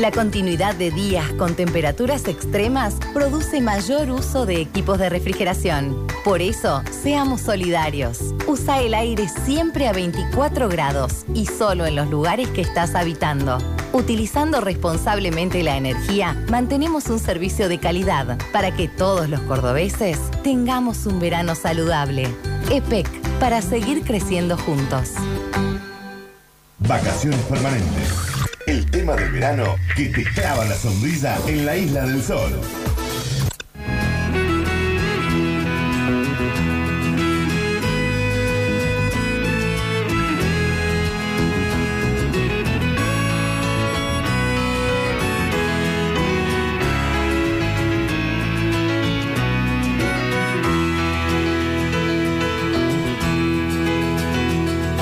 La 0.00 0.10
continuidad 0.10 0.74
de 0.74 0.90
días 0.90 1.32
con 1.34 1.54
temperaturas 1.54 2.26
extremas 2.26 2.96
produce 3.12 3.60
mayor 3.60 4.10
uso 4.10 4.44
de 4.44 4.60
equipos 4.60 4.98
de 4.98 5.08
refrigeración. 5.08 6.06
Por 6.24 6.42
eso, 6.42 6.82
seamos 6.90 7.42
solidarios. 7.42 8.34
Usa 8.48 8.82
el 8.82 8.94
aire 8.94 9.28
siempre 9.28 9.86
a 9.86 9.92
24 9.92 10.68
grados 10.68 11.24
y 11.32 11.46
solo 11.46 11.86
en 11.86 11.94
los 11.94 12.10
lugares 12.10 12.48
que 12.48 12.60
estás 12.60 12.94
habitando. 12.94 13.58
Utilizando 13.92 14.60
responsablemente 14.60 15.62
la 15.62 15.76
energía, 15.76 16.36
mantenemos 16.50 17.08
un 17.08 17.20
servicio 17.20 17.68
de 17.68 17.78
calidad 17.78 18.36
para 18.52 18.74
que 18.74 18.88
todos 18.88 19.28
los 19.28 19.40
cordobeses 19.42 20.18
tengamos 20.42 21.06
un 21.06 21.20
verano 21.20 21.54
saludable. 21.54 22.28
EPEC, 22.70 23.08
para 23.38 23.62
seguir 23.62 24.02
creciendo 24.02 24.58
juntos. 24.58 25.12
Vacaciones 26.80 27.40
permanentes. 27.42 28.53
Tema 28.94 29.16
del 29.16 29.32
verano 29.32 29.76
que 29.96 30.04
te 30.04 30.22
clava 30.22 30.64
la 30.66 30.76
sonrisa 30.76 31.36
en 31.48 31.66
la 31.66 31.76
isla 31.76 32.06
del 32.06 32.22
sol. 32.22 32.52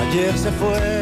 Ayer 0.01 0.39
se 0.39 0.51
fue, 0.53 1.02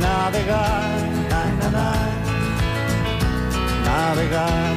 navegar, 0.00 0.98
na, 1.30 1.42
na, 1.60 1.68
na, 1.76 1.88
navegar. 3.84 4.74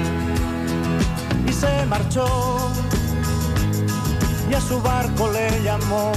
Y 1.48 1.54
se 1.54 1.86
marchó 1.86 2.28
y 4.50 4.54
a 4.54 4.62
su 4.62 4.82
barco 4.82 5.32
le 5.32 5.64
llamó 5.64 6.12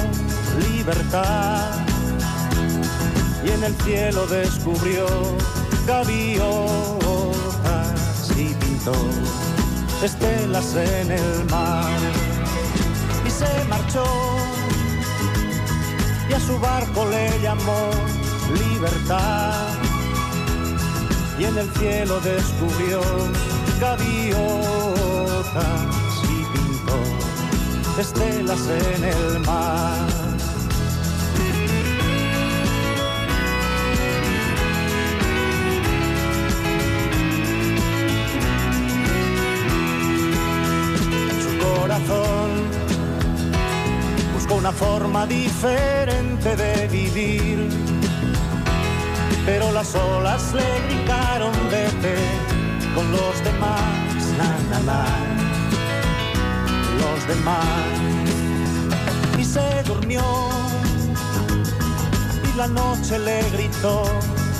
libertad 0.68 1.70
y 3.44 3.50
en 3.50 3.64
el 3.64 3.74
cielo 3.82 4.26
descubrió 4.26 5.06
gaviotas 5.86 7.20
y 8.36 8.54
pintó 8.54 8.94
estelas 10.02 10.74
en 10.74 11.12
el 11.12 11.44
mar 11.50 12.00
y 13.26 13.30
se 13.30 13.64
marchó 13.68 14.04
y 16.28 16.32
a 16.32 16.40
su 16.40 16.58
barco 16.58 17.06
le 17.08 17.40
llamó 17.40 17.90
libertad. 18.52 19.68
Y 21.38 21.44
en 21.44 21.58
el 21.58 21.68
cielo 21.72 22.20
descubrió 22.20 23.00
gaviotas 23.80 24.34
y 26.22 26.44
pintó 26.52 26.98
estelas 28.00 28.68
en 28.68 29.04
el 29.04 29.40
mar. 29.40 30.08
Su 41.42 41.50
corazón 41.64 42.50
buscó 44.34 44.54
una 44.54 44.72
forma 44.72 45.26
diferente 45.26 46.56
de 46.56 46.88
vivir. 46.88 47.93
Pero 49.46 49.72
las 49.72 49.94
olas 49.94 50.52
le 50.54 50.64
gritaron 50.88 51.52
vete 51.70 52.16
con 52.94 53.10
los 53.12 53.44
demás, 53.44 54.24
na, 54.38 55.06
los 57.00 57.28
demás. 57.28 57.64
Y 59.38 59.44
se 59.44 59.82
durmió 59.84 60.22
y 62.48 62.56
la 62.56 62.68
noche 62.68 63.18
le 63.18 63.42
gritó, 63.50 64.04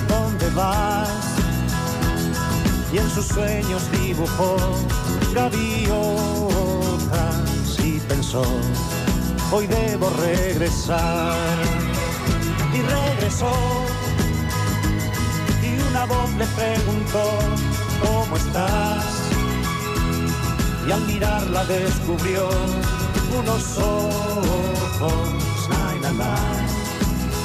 ¿dónde 0.08 0.50
vas? 0.50 1.34
y 2.94 2.98
en 2.98 3.10
sus 3.10 3.26
sueños 3.26 3.82
dibujó 3.90 4.56
gaviotas 5.34 5.98
y 7.82 7.98
pensó, 8.08 8.44
hoy 9.50 9.66
debo 9.66 10.10
regresar. 10.10 11.36
Y 12.72 12.80
regresó 12.80 13.50
voz 16.06 16.30
le 16.36 16.46
preguntó, 16.46 17.38
¿cómo 18.02 18.36
estás? 18.36 19.04
Y 20.86 20.92
al 20.92 21.00
mirarla 21.06 21.64
descubrió 21.64 22.48
unos 23.38 23.78
ojos, 23.78 24.44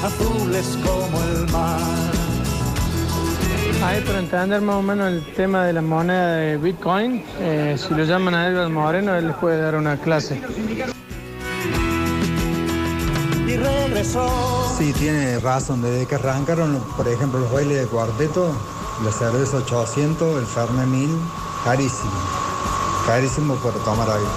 azules 0.04 0.78
como 0.84 1.22
el 1.24 1.52
mar. 1.52 1.80
Ahí 3.84 4.00
para 4.02 4.18
entender 4.18 4.60
más 4.60 4.76
o 4.76 4.82
menos 4.82 5.12
el 5.12 5.24
tema 5.34 5.64
de 5.64 5.72
la 5.72 5.82
moneda 5.82 6.36
de 6.36 6.56
Bitcoin, 6.58 7.22
eh, 7.40 7.76
si 7.78 7.94
lo 7.94 8.04
llaman 8.04 8.34
a 8.34 8.48
Edward 8.48 8.70
Moreno, 8.70 9.14
él 9.14 9.28
les 9.28 9.36
puede 9.36 9.60
dar 9.60 9.74
una 9.74 9.96
clase. 9.96 10.40
Regresó 13.90 14.28
Sí, 14.78 14.92
tiene 14.92 15.40
razón. 15.40 15.82
Desde 15.82 16.06
que 16.06 16.14
arrancaron, 16.14 16.80
por 16.96 17.08
ejemplo, 17.08 17.40
los 17.40 17.52
bailes 17.52 17.80
de 17.80 17.86
cuarteto, 17.86 18.52
la 19.04 19.10
cerveza 19.10 19.56
800, 19.56 20.38
el 20.38 20.46
Fernet 20.46 20.86
1000, 20.86 21.10
carísimo. 21.64 22.12
Carísimo 23.04 23.56
por 23.56 23.74
tomar 23.84 24.08
aire. 24.08 24.28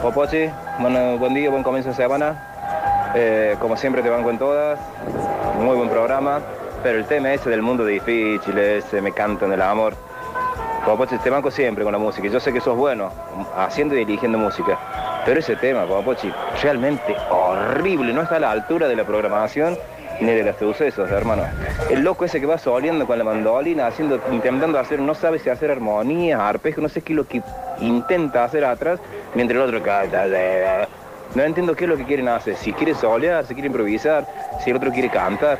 Popochi, 0.00 0.48
bueno, 0.78 1.18
buen 1.18 1.34
día, 1.34 1.50
buen 1.50 1.64
comienzo 1.64 1.90
de 1.90 1.96
semana. 1.96 3.12
Eh, 3.16 3.56
como 3.58 3.76
siempre 3.76 4.02
te 4.02 4.10
banco 4.10 4.30
en 4.30 4.38
todas, 4.38 4.78
muy 5.60 5.76
buen 5.76 5.88
programa, 5.88 6.38
pero 6.84 6.98
el 6.98 7.06
tema 7.06 7.32
ese 7.32 7.50
del 7.50 7.62
mundo 7.62 7.84
difícil, 7.84 8.56
ese 8.56 9.02
me 9.02 9.10
cantan 9.10 9.52
el 9.52 9.62
amor. 9.62 9.96
Popochi, 10.86 11.18
te 11.18 11.30
banco 11.30 11.50
siempre 11.50 11.82
con 11.82 11.92
la 11.92 11.98
música, 11.98 12.28
yo 12.28 12.38
sé 12.38 12.52
que 12.52 12.60
sos 12.60 12.76
bueno 12.76 13.10
haciendo 13.56 13.96
y 13.96 14.04
dirigiendo 14.04 14.38
música, 14.38 14.78
pero 15.24 15.40
ese 15.40 15.56
tema, 15.56 15.84
Popochi, 15.84 16.32
realmente 16.62 17.16
horrible, 17.28 18.12
no 18.12 18.22
está 18.22 18.36
a 18.36 18.38
la 18.40 18.52
altura 18.52 18.86
de 18.86 18.94
la 18.94 19.02
programación 19.02 19.76
ni 20.20 20.30
de 20.30 20.44
los 20.44 20.56
sucesos, 20.56 21.10
hermano. 21.10 21.42
El 21.90 22.02
loco 22.02 22.24
ese 22.24 22.38
que 22.38 22.46
va 22.46 22.56
soliendo 22.56 23.04
con 23.04 23.18
la 23.18 23.24
mandolina, 23.24 23.88
haciendo, 23.88 24.20
intentando 24.30 24.78
hacer, 24.78 25.00
no 25.00 25.16
sabe 25.16 25.40
si 25.40 25.50
hacer 25.50 25.72
armonías, 25.72 26.38
arpejo, 26.38 26.80
no 26.80 26.88
sé 26.88 27.02
qué 27.02 27.14
es 27.14 27.16
lo 27.16 27.26
que 27.26 27.42
intenta 27.80 28.44
hacer 28.44 28.64
atrás, 28.64 29.00
mientras 29.34 29.56
el 29.56 29.66
otro 29.66 29.82
canta. 29.82 30.24
No 31.34 31.42
entiendo 31.42 31.74
qué 31.74 31.84
es 31.84 31.90
lo 31.90 31.96
que 31.96 32.04
quieren 32.04 32.28
hacer, 32.28 32.54
si 32.54 32.72
quiere 32.72 32.94
solear, 32.94 33.44
si 33.44 33.54
quiere 33.54 33.66
improvisar, 33.66 34.24
si 34.62 34.70
el 34.70 34.76
otro 34.76 34.92
quiere 34.92 35.10
cantar. 35.10 35.58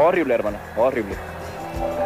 Horrible, 0.00 0.34
hermano, 0.34 0.56
horrible. 0.78 1.14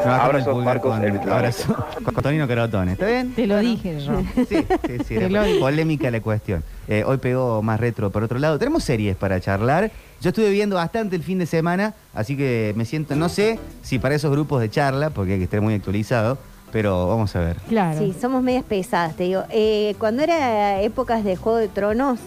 El 0.08 0.44
pulgar 0.44 0.64
Marcos, 0.64 0.94
con, 0.94 1.04
el 1.04 1.18
con 2.04 2.14
Tonino 2.22 2.48
Carotone. 2.48 2.92
¿Está 2.92 3.06
bien? 3.06 3.34
Te 3.34 3.46
lo 3.46 3.58
dije, 3.58 3.98
Ro. 4.06 4.22
Sí, 4.48 4.56
sí, 4.86 4.98
sí. 5.06 5.14
Era 5.16 5.44
polémica 5.58 6.10
la 6.10 6.20
cuestión. 6.20 6.62
Eh, 6.86 7.04
hoy 7.04 7.18
pegó 7.18 7.62
más 7.62 7.78
retro 7.78 8.10
por 8.10 8.22
otro 8.22 8.38
lado. 8.38 8.58
Tenemos 8.58 8.84
series 8.84 9.16
para 9.16 9.40
charlar. 9.40 9.90
Yo 10.20 10.30
estuve 10.30 10.50
viendo 10.50 10.76
bastante 10.76 11.16
el 11.16 11.22
fin 11.22 11.38
de 11.38 11.46
semana, 11.46 11.94
así 12.14 12.36
que 12.36 12.72
me 12.76 12.84
siento, 12.84 13.14
no 13.16 13.28
sé 13.28 13.58
si 13.82 13.98
para 13.98 14.14
esos 14.14 14.30
grupos 14.30 14.60
de 14.60 14.70
charla, 14.70 15.10
porque 15.10 15.32
hay 15.32 15.38
que 15.38 15.44
estar 15.44 15.60
muy 15.60 15.74
actualizado, 15.74 16.38
pero 16.72 17.06
vamos 17.08 17.34
a 17.36 17.40
ver. 17.40 17.56
Claro. 17.68 17.98
Sí, 17.98 18.14
somos 18.20 18.42
medias 18.42 18.64
pesadas, 18.64 19.14
te 19.14 19.24
digo. 19.24 19.44
Eh, 19.50 19.94
cuando 19.98 20.22
era 20.22 20.80
épocas 20.80 21.22
de 21.22 21.36
Juego 21.36 21.58
de 21.58 21.68
Tronos, 21.68 22.18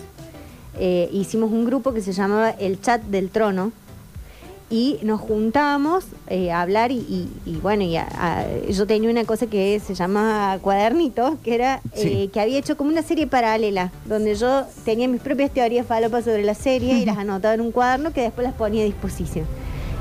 eh, 0.77 1.09
hicimos 1.11 1.51
un 1.51 1.65
grupo 1.65 1.93
que 1.93 2.01
se 2.01 2.13
llamaba 2.13 2.51
El 2.51 2.79
Chat 2.79 3.01
del 3.03 3.29
Trono 3.29 3.71
y 4.71 4.97
nos 5.03 5.19
juntábamos 5.21 6.05
eh, 6.27 6.49
a 6.51 6.61
hablar 6.61 6.91
y, 6.91 6.95
y- 6.97 7.27
y 7.45 7.55
bueno, 7.57 7.83
y 7.83 7.97
a- 7.97 8.07
a- 8.17 8.45
yo 8.69 8.87
tenía 8.87 9.09
una 9.09 9.25
cosa 9.25 9.45
que 9.47 9.79
se 9.85 9.93
llama 9.93 10.57
Cuadernito, 10.61 11.37
que 11.43 11.53
era 11.55 11.81
Sí. 11.93 12.07
eh, 12.07 12.29
que 12.31 12.39
había 12.39 12.57
hecho 12.57 12.77
como 12.77 12.89
una 12.89 13.03
serie 13.03 13.27
paralela, 13.27 13.91
donde 14.05 14.33
yo 14.35 14.63
tenía 14.85 15.07
mis 15.09 15.19
propias 15.21 15.51
teorías 15.51 15.85
falopas 15.85 16.23
sobre 16.23 16.43
la 16.43 16.55
serie 16.55 16.93
y 16.99 17.05
las 17.05 17.17
anotaba 17.19 17.53
en 17.53 17.61
un 17.61 17.71
cuaderno 17.71 18.13
que 18.13 18.21
después 18.21 18.47
las 18.47 18.55
ponía 18.55 18.83
a 18.83 18.85
disposición. 18.85 19.45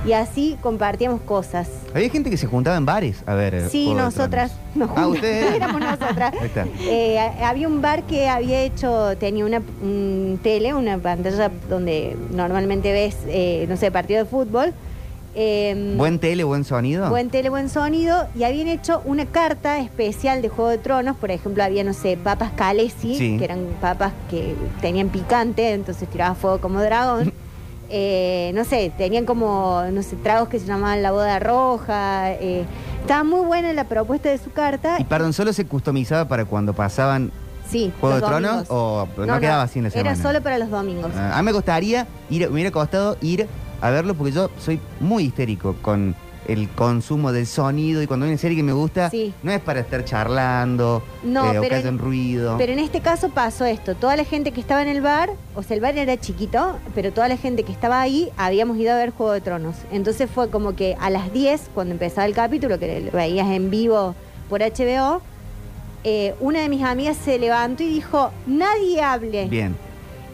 Y 0.07 0.13
así 0.13 0.57
compartíamos 0.63 1.21
cosas. 1.21 1.69
Había 1.95 2.09
gente 2.09 2.31
que 2.31 2.39
se 2.39 2.47
juntaba 2.47 2.77
en 2.77 2.87
bares 2.87 3.23
a 3.27 3.35
ver. 3.35 3.69
Sí, 3.69 3.93
nosotras. 3.93 4.53
Nos 4.75 4.89
Ah, 4.97 5.07
ustedes. 5.09 5.55
éramos 5.57 5.81
nosotras. 5.81 6.33
Ahí 6.41 6.47
está. 6.47 6.67
Eh, 6.81 7.19
ha- 7.19 7.49
había 7.51 7.69
un 7.69 7.83
bar 7.83 8.05
que 8.05 8.27
había 8.29 8.63
hecho, 8.63 9.17
tenía 9.19 9.45
una 9.45 9.61
un 9.83 10.41
tele, 10.43 10.73
una 10.73 10.97
pantalla 10.97 11.51
donde 11.69 12.17
normalmente 12.31 12.93
ves, 12.93 13.17
eh, 13.29 13.67
no 13.69 13.77
sé, 13.77 13.91
partido 13.91 14.25
de 14.25 14.31
fútbol. 14.31 14.73
Eh, 15.35 15.95
Buen 15.97 16.19
tele, 16.19 16.45
buen 16.45 16.65
sonido. 16.65 17.09
Buen 17.11 17.29
tele, 17.31 17.51
buen 17.51 17.69
sonido. 17.69 18.27
Y 18.35 18.45
habían 18.45 18.69
hecho 18.69 19.03
una 19.05 19.27
carta 19.27 19.79
especial 19.81 20.41
de 20.43 20.49
Juego 20.49 20.71
de 20.71 20.79
Tronos. 20.79 21.17
Por 21.17 21.31
ejemplo, 21.31 21.63
había, 21.63 21.85
no 21.85 21.93
sé, 21.93 22.17
papas 22.17 22.51
Calesi, 22.57 23.15
Sí. 23.17 23.37
que 23.39 23.45
eran 23.45 23.67
papas 23.81 24.13
que 24.31 24.55
tenían 24.81 25.09
picante, 25.11 25.73
entonces 25.73 26.09
tiraba 26.09 26.35
fuego 26.35 26.59
como 26.61 26.81
dragón. 26.81 27.33
Eh, 27.91 28.53
no 28.55 28.65
sé, 28.65 28.93
tenían 28.97 29.27
como, 29.27 29.83
no 29.93 30.03
sé, 30.03 30.17
tragos 30.17 30.49
que 30.49 30.59
se 30.61 30.67
llamaban 30.67 31.03
la 31.03 31.11
boda 31.13 31.39
roja. 31.41 32.33
eh, 32.33 32.65
estaba 33.01 33.25
muy 33.25 33.45
buena 33.45 33.73
la 33.73 33.85
propuesta 33.85 34.29
de 34.29 34.39
su 34.39 34.53
carta. 34.53 34.97
Y 35.01 35.05
perdón, 35.05 35.33
¿solo 35.33 35.53
se 35.53 35.67
customizaba 35.67 36.27
para 36.29 36.45
cuando 36.45 36.73
pasaban 36.73 37.33
Sí, 37.69 37.93
Juego 38.01 38.17
de 38.17 38.23
Tronos 38.23 38.67
o 38.69 39.07
no, 39.17 39.39
quedaba 39.39 39.63
así 39.63 39.79
en 39.79 39.85
la 39.85 39.91
semana? 39.91 40.11
Era 40.11 40.21
solo 40.23 40.43
para 40.43 40.59
los 40.59 40.71
domingos. 40.71 41.13
Ah, 41.17 41.39
a 41.39 41.43
mí 41.43 41.47
me 41.47 41.53
gustaría 41.53 42.07
ir, 42.29 42.43
me 42.49 42.55
hubiera 42.55 42.71
costado 42.73 43.17
ir 43.21 43.47
a 43.81 43.91
verlo 43.91 44.15
porque 44.15 44.33
yo 44.33 44.51
soy 44.59 44.81
muy 44.99 45.25
histérico 45.25 45.77
con 45.81 46.15
el 46.53 46.69
consumo 46.69 47.33
del 47.33 47.47
sonido 47.47 48.03
y 48.03 48.07
cuando 48.07 48.27
hay 48.27 48.33
una 48.33 48.39
serie 48.39 48.57
que 48.57 48.63
me 48.63 48.73
gusta, 48.73 49.11
Sí. 49.11 49.33
no 49.43 49.53
es 49.53 49.61
para 49.61 49.81
estar 49.81 50.05
charlando 50.05 51.03
No, 51.23 51.53
eh, 51.53 51.59
o 51.59 51.63
que 51.63 51.75
haya 51.75 51.91
ruido. 51.93 52.57
Pero 52.59 52.73
en 52.73 52.79
este 52.79 53.01
caso 53.01 53.29
pasó 53.31 53.65
esto. 53.65 53.95
Toda 53.95 54.17
la 54.17 54.25
gente 54.25 54.53
que 54.53 54.61
estaba 54.61 54.83
en 54.83 54.89
el 54.89 55.01
bar, 55.01 55.31
o 55.55 55.63
sea, 55.63 55.75
el 55.77 55.81
bar 55.81 55.97
era 55.97 56.17
chiquito, 56.19 56.79
pero 56.95 57.13
toda 57.13 57.29
la 57.29 57.37
gente 57.37 57.63
que 57.63 57.73
estaba 57.73 58.01
ahí 58.01 58.31
habíamos 58.37 58.77
ido 58.79 58.93
a 58.93 58.97
ver 58.97 59.11
Juego 59.11 59.33
de 59.33 59.41
Tronos. 59.41 59.77
Entonces 59.93 60.29
fue 60.31 60.51
como 60.51 60.75
que 60.75 60.97
a 61.01 61.11
las 61.11 61.33
10, 61.33 61.71
cuando 61.75 61.93
empezaba 61.93 62.27
el 62.27 62.35
capítulo, 62.35 62.79
que 62.79 63.01
lo 63.01 63.11
veías 63.13 63.49
en 63.49 63.71
vivo 63.71 64.15
por 64.49 64.61
HBO, 64.61 65.23
eh, 66.03 66.35
una 66.41 66.61
de 66.61 66.69
mis 66.69 66.83
amigas 66.83 67.17
se 67.17 67.39
levantó 67.39 67.83
y 67.83 67.89
dijo, 67.89 68.31
nadie 68.47 69.03
hable. 69.03 69.47
Bien. 69.47 69.77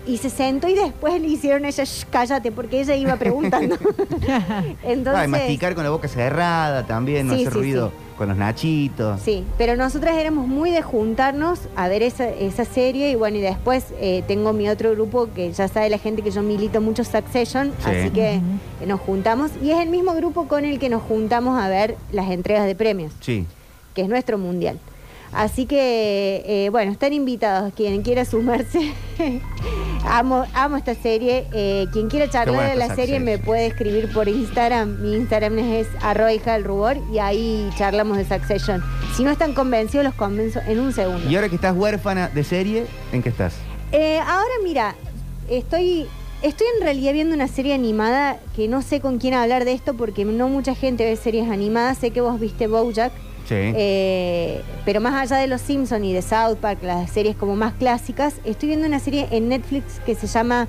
Y 0.06 0.18
se 0.18 0.30
sentó 0.30 0.68
y 0.68 0.74
después 0.74 1.20
le 1.20 1.26
hicieron 1.26 1.64
a 1.64 1.68
ella, 1.68 1.84
"Shh, 1.84 2.04
cállate, 2.10 2.52
porque 2.52 2.80
ella 2.80 2.94
iba 2.94 3.16
preguntando. 3.16 3.76
Entonces, 4.84 5.14
Ah, 5.22 5.24
y 5.24 5.28
masticar 5.28 5.74
con 5.74 5.84
la 5.84 5.90
boca 5.90 6.08
cerrada 6.08 6.86
también, 6.86 7.26
no 7.26 7.34
Sí, 7.34 7.40
hacer 7.40 7.52
sí, 7.52 7.58
ruido 7.58 7.92
con 8.16 8.28
los 8.28 8.36
nachitos. 8.36 9.20
Sí, 9.20 9.44
pero 9.58 9.76
nosotras 9.76 10.16
éramos 10.16 10.46
muy 10.46 10.70
de 10.70 10.80
juntarnos 10.80 11.58
a 11.76 11.88
ver 11.88 12.02
esa, 12.02 12.28
esa 12.28 12.64
serie 12.64 13.10
y 13.10 13.14
bueno, 13.14 13.36
y 13.36 13.40
después 13.40 13.86
eh, 14.00 14.22
tengo 14.26 14.52
mi 14.52 14.68
otro 14.68 14.92
grupo 14.92 15.28
que 15.34 15.52
ya 15.52 15.68
sabe 15.68 15.90
la 15.90 15.98
gente 15.98 16.22
que 16.22 16.30
yo 16.30 16.42
milito 16.42 16.80
mucho 16.80 17.04
Succession, 17.04 17.72
Sí. 17.84 17.90
así 17.90 18.10
que 18.10 18.40
nos 18.86 19.00
juntamos 19.00 19.50
y 19.62 19.70
es 19.72 19.78
el 19.80 19.88
mismo 19.90 20.14
grupo 20.14 20.46
con 20.48 20.64
el 20.64 20.78
que 20.78 20.88
nos 20.88 21.02
juntamos 21.02 21.60
a 21.60 21.68
ver 21.68 21.96
las 22.12 22.30
entregas 22.30 22.64
de 22.66 22.74
premios, 22.74 23.12
Sí. 23.20 23.44
que 23.94 24.02
es 24.02 24.08
nuestro 24.08 24.38
mundial. 24.38 24.78
Así 25.36 25.66
que, 25.66 26.42
eh, 26.46 26.70
bueno, 26.70 26.90
están 26.90 27.12
invitados 27.12 27.74
quien 27.74 28.00
quiera 28.00 28.24
sumarse. 28.24 28.94
amo, 30.06 30.46
amo 30.54 30.78
esta 30.78 30.94
serie. 30.94 31.46
Eh, 31.52 31.86
quien 31.92 32.08
quiera 32.08 32.30
charlar 32.30 32.70
de 32.70 32.76
la 32.76 32.94
serie 32.94 33.20
me 33.20 33.36
puede 33.36 33.66
escribir 33.66 34.10
por 34.14 34.28
Instagram. 34.28 35.02
Mi 35.02 35.14
Instagram 35.14 35.58
es 35.58 35.88
arroba 36.00 36.32
hija 36.32 36.54
del 36.54 36.64
rubor 36.64 36.96
y 37.12 37.18
ahí 37.18 37.68
charlamos 37.76 38.16
de 38.16 38.24
Succession. 38.24 38.82
Si 39.14 39.24
no 39.24 39.30
están 39.30 39.52
convencidos, 39.52 40.06
los 40.06 40.14
convenzo 40.14 40.60
en 40.66 40.80
un 40.80 40.94
segundo. 40.94 41.28
Y 41.28 41.36
ahora 41.36 41.50
que 41.50 41.56
estás 41.56 41.76
huérfana 41.76 42.28
de 42.28 42.42
serie, 42.42 42.86
¿en 43.12 43.22
qué 43.22 43.28
estás? 43.28 43.56
Eh, 43.92 44.18
ahora 44.20 44.54
mira, 44.64 44.94
estoy, 45.50 46.06
estoy 46.40 46.66
en 46.78 46.82
realidad 46.82 47.12
viendo 47.12 47.34
una 47.34 47.48
serie 47.48 47.74
animada 47.74 48.38
que 48.56 48.68
no 48.68 48.80
sé 48.80 49.02
con 49.02 49.18
quién 49.18 49.34
hablar 49.34 49.66
de 49.66 49.74
esto 49.74 49.92
porque 49.92 50.24
no 50.24 50.48
mucha 50.48 50.74
gente 50.74 51.04
ve 51.04 51.14
series 51.14 51.50
animadas. 51.50 51.98
Sé 51.98 52.10
que 52.10 52.22
vos 52.22 52.40
viste 52.40 52.68
Bojack. 52.68 53.12
Sí. 53.48 53.54
Eh, 53.54 54.60
pero 54.84 55.00
más 55.00 55.14
allá 55.14 55.40
de 55.40 55.46
Los 55.46 55.60
Simpsons 55.60 56.04
y 56.04 56.12
de 56.12 56.22
South 56.22 56.56
Park, 56.60 56.78
las 56.82 57.10
series 57.10 57.36
como 57.36 57.54
más 57.56 57.74
clásicas, 57.74 58.34
estoy 58.44 58.68
viendo 58.70 58.86
una 58.86 58.98
serie 58.98 59.28
en 59.30 59.48
Netflix 59.48 60.00
que 60.04 60.14
se 60.14 60.26
llama 60.26 60.68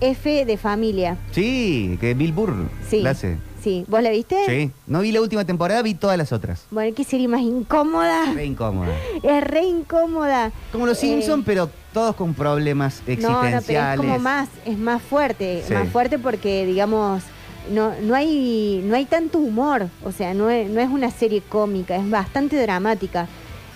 F 0.00 0.44
de 0.44 0.56
Familia. 0.56 1.16
Sí, 1.32 1.96
que 2.00 2.14
Bill 2.14 2.32
Burr 2.32 2.68
Sí. 2.88 3.00
la 3.00 3.10
hace. 3.10 3.38
Sí, 3.62 3.84
¿vos 3.88 4.02
la 4.02 4.08
viste? 4.08 4.36
Sí. 4.46 4.70
No 4.86 5.00
vi 5.00 5.12
la 5.12 5.20
última 5.20 5.44
temporada, 5.44 5.82
vi 5.82 5.92
todas 5.92 6.16
las 6.16 6.32
otras. 6.32 6.66
Bueno, 6.70 6.94
qué 6.96 7.04
serie 7.04 7.28
más 7.28 7.42
incómoda. 7.42 8.32
Re 8.34 8.46
incómoda. 8.46 8.88
Es 9.22 9.44
re 9.44 9.64
incómoda. 9.64 10.50
Como 10.72 10.86
los 10.86 10.96
Eh, 10.98 11.00
Simpsons, 11.02 11.42
pero 11.44 11.68
todos 11.92 12.14
con 12.16 12.32
problemas 12.32 13.02
No, 13.06 13.12
no, 13.12 13.40
pero 13.40 13.48
es 13.48 13.54
existenciales. 13.54 13.96
como 13.98 14.18
más, 14.18 14.48
es 14.64 14.78
más 14.78 15.02
fuerte, 15.02 15.62
Sí. 15.66 15.74
más 15.74 15.88
fuerte 15.90 16.18
porque, 16.18 16.64
digamos, 16.64 17.22
no, 17.70 17.92
no 18.00 18.14
hay, 18.14 18.82
no 18.84 18.96
hay 18.96 19.04
tanto 19.04 19.38
humor, 19.38 19.88
o 20.04 20.12
sea, 20.12 20.34
no 20.34 20.48
es, 20.50 20.68
no 20.70 20.80
es 20.80 20.88
una 20.88 21.10
serie 21.10 21.42
cómica, 21.42 21.96
es 21.96 22.08
bastante 22.08 22.60
dramática. 22.60 23.28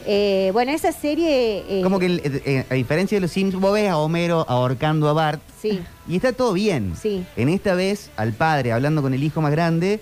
Eh, 0.07 0.51
bueno, 0.53 0.71
esa 0.73 0.93
serie... 0.93 1.65
eh, 1.69 1.81
Como 1.83 1.99
que 1.99 2.21
eh, 2.45 2.67
a 2.69 2.75
diferencia 2.75 3.17
de 3.17 3.21
los 3.23 3.31
Sims, 3.31 3.55
vos 3.55 3.73
ves 3.73 3.89
a 3.91 3.97
Homero 3.99 4.45
ahorcando 4.49 5.09
a 5.09 5.13
Bart 5.15 5.41
Sí, 5.61 5.81
y 6.07 6.17
está 6.17 6.33
todo 6.33 6.53
bien. 6.53 6.95
sí. 7.01 7.25
En 7.37 7.49
esta 7.49 7.75
vez 7.75 8.11
al 8.17 8.33
padre 8.35 8.73
hablando 8.73 9.01
con 9.01 9.15
el 9.15 9.23
hijo 9.23 9.41
más 9.41 9.51
grande 9.51 10.01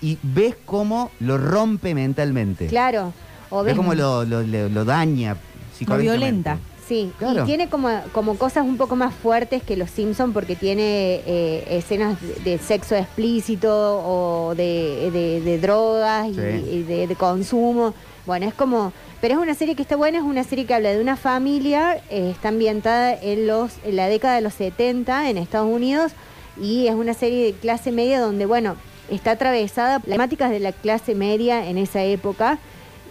y 0.00 0.16
ves 0.22 0.54
cómo 0.64 1.10
lo 1.20 1.36
rompe 1.36 1.94
mentalmente. 1.94 2.66
Claro. 2.68 3.12
O 3.50 3.58
ves 3.62 3.66
ves- 3.72 3.76
cómo 3.76 3.94
lo, 3.94 4.24
lo- 4.24 4.42
lo- 4.42 4.68
lo 4.70 4.84
daña 4.86 5.36
psicológicamente. 5.76 6.50
Sí, 6.86 7.12
Claro. 7.18 7.42
y 7.42 7.46
tiene 7.46 7.68
como, 7.68 7.88
como 8.12 8.36
cosas 8.36 8.64
un 8.64 8.76
poco 8.76 8.96
más 8.96 9.14
fuertes 9.14 9.62
que 9.62 9.76
los 9.76 9.88
Simpson 9.90 10.32
porque 10.32 10.56
tiene 10.56 11.22
eh, 11.26 11.64
escenas 11.70 12.20
de, 12.20 12.34
de 12.52 12.58
sexo 12.58 12.96
explícito 12.96 14.02
o 14.04 14.54
de, 14.56 15.10
de- 15.12 15.40
de 15.40 15.58
drogas 15.58 16.28
y, 16.28 16.34
Sí. 16.34 16.40
y 16.70 16.82
de, 16.82 17.06
de 17.06 17.14
consumo. 17.16 17.94
Bueno, 18.26 18.46
es 18.46 18.54
como... 18.54 18.92
Pero 19.20 19.34
es 19.34 19.40
una 19.40 19.54
serie 19.54 19.76
que 19.76 19.82
está 19.82 19.94
buena, 19.94 20.18
es 20.18 20.24
una 20.24 20.42
serie 20.42 20.66
que 20.66 20.74
habla 20.74 20.90
de 20.90 21.00
una 21.00 21.16
familia, 21.16 21.98
eh, 22.10 22.30
está 22.32 22.48
ambientada 22.48 23.14
en, 23.14 23.46
los, 23.46 23.70
en 23.84 23.94
la 23.94 24.08
década 24.08 24.34
de 24.34 24.40
los 24.40 24.54
70 24.54 25.30
en 25.30 25.38
Estados 25.38 25.72
Unidos 25.72 26.10
y 26.60 26.88
es 26.88 26.94
una 26.96 27.14
serie 27.14 27.44
de 27.46 27.52
clase 27.52 27.92
media 27.92 28.20
donde, 28.20 28.46
bueno, 28.46 28.74
está 29.10 29.30
atravesada 29.32 30.00
por 30.00 30.08
las 30.08 30.16
temáticas 30.16 30.50
de 30.50 30.58
la 30.58 30.72
clase 30.72 31.14
media 31.14 31.68
en 31.68 31.78
esa 31.78 32.02
época 32.02 32.58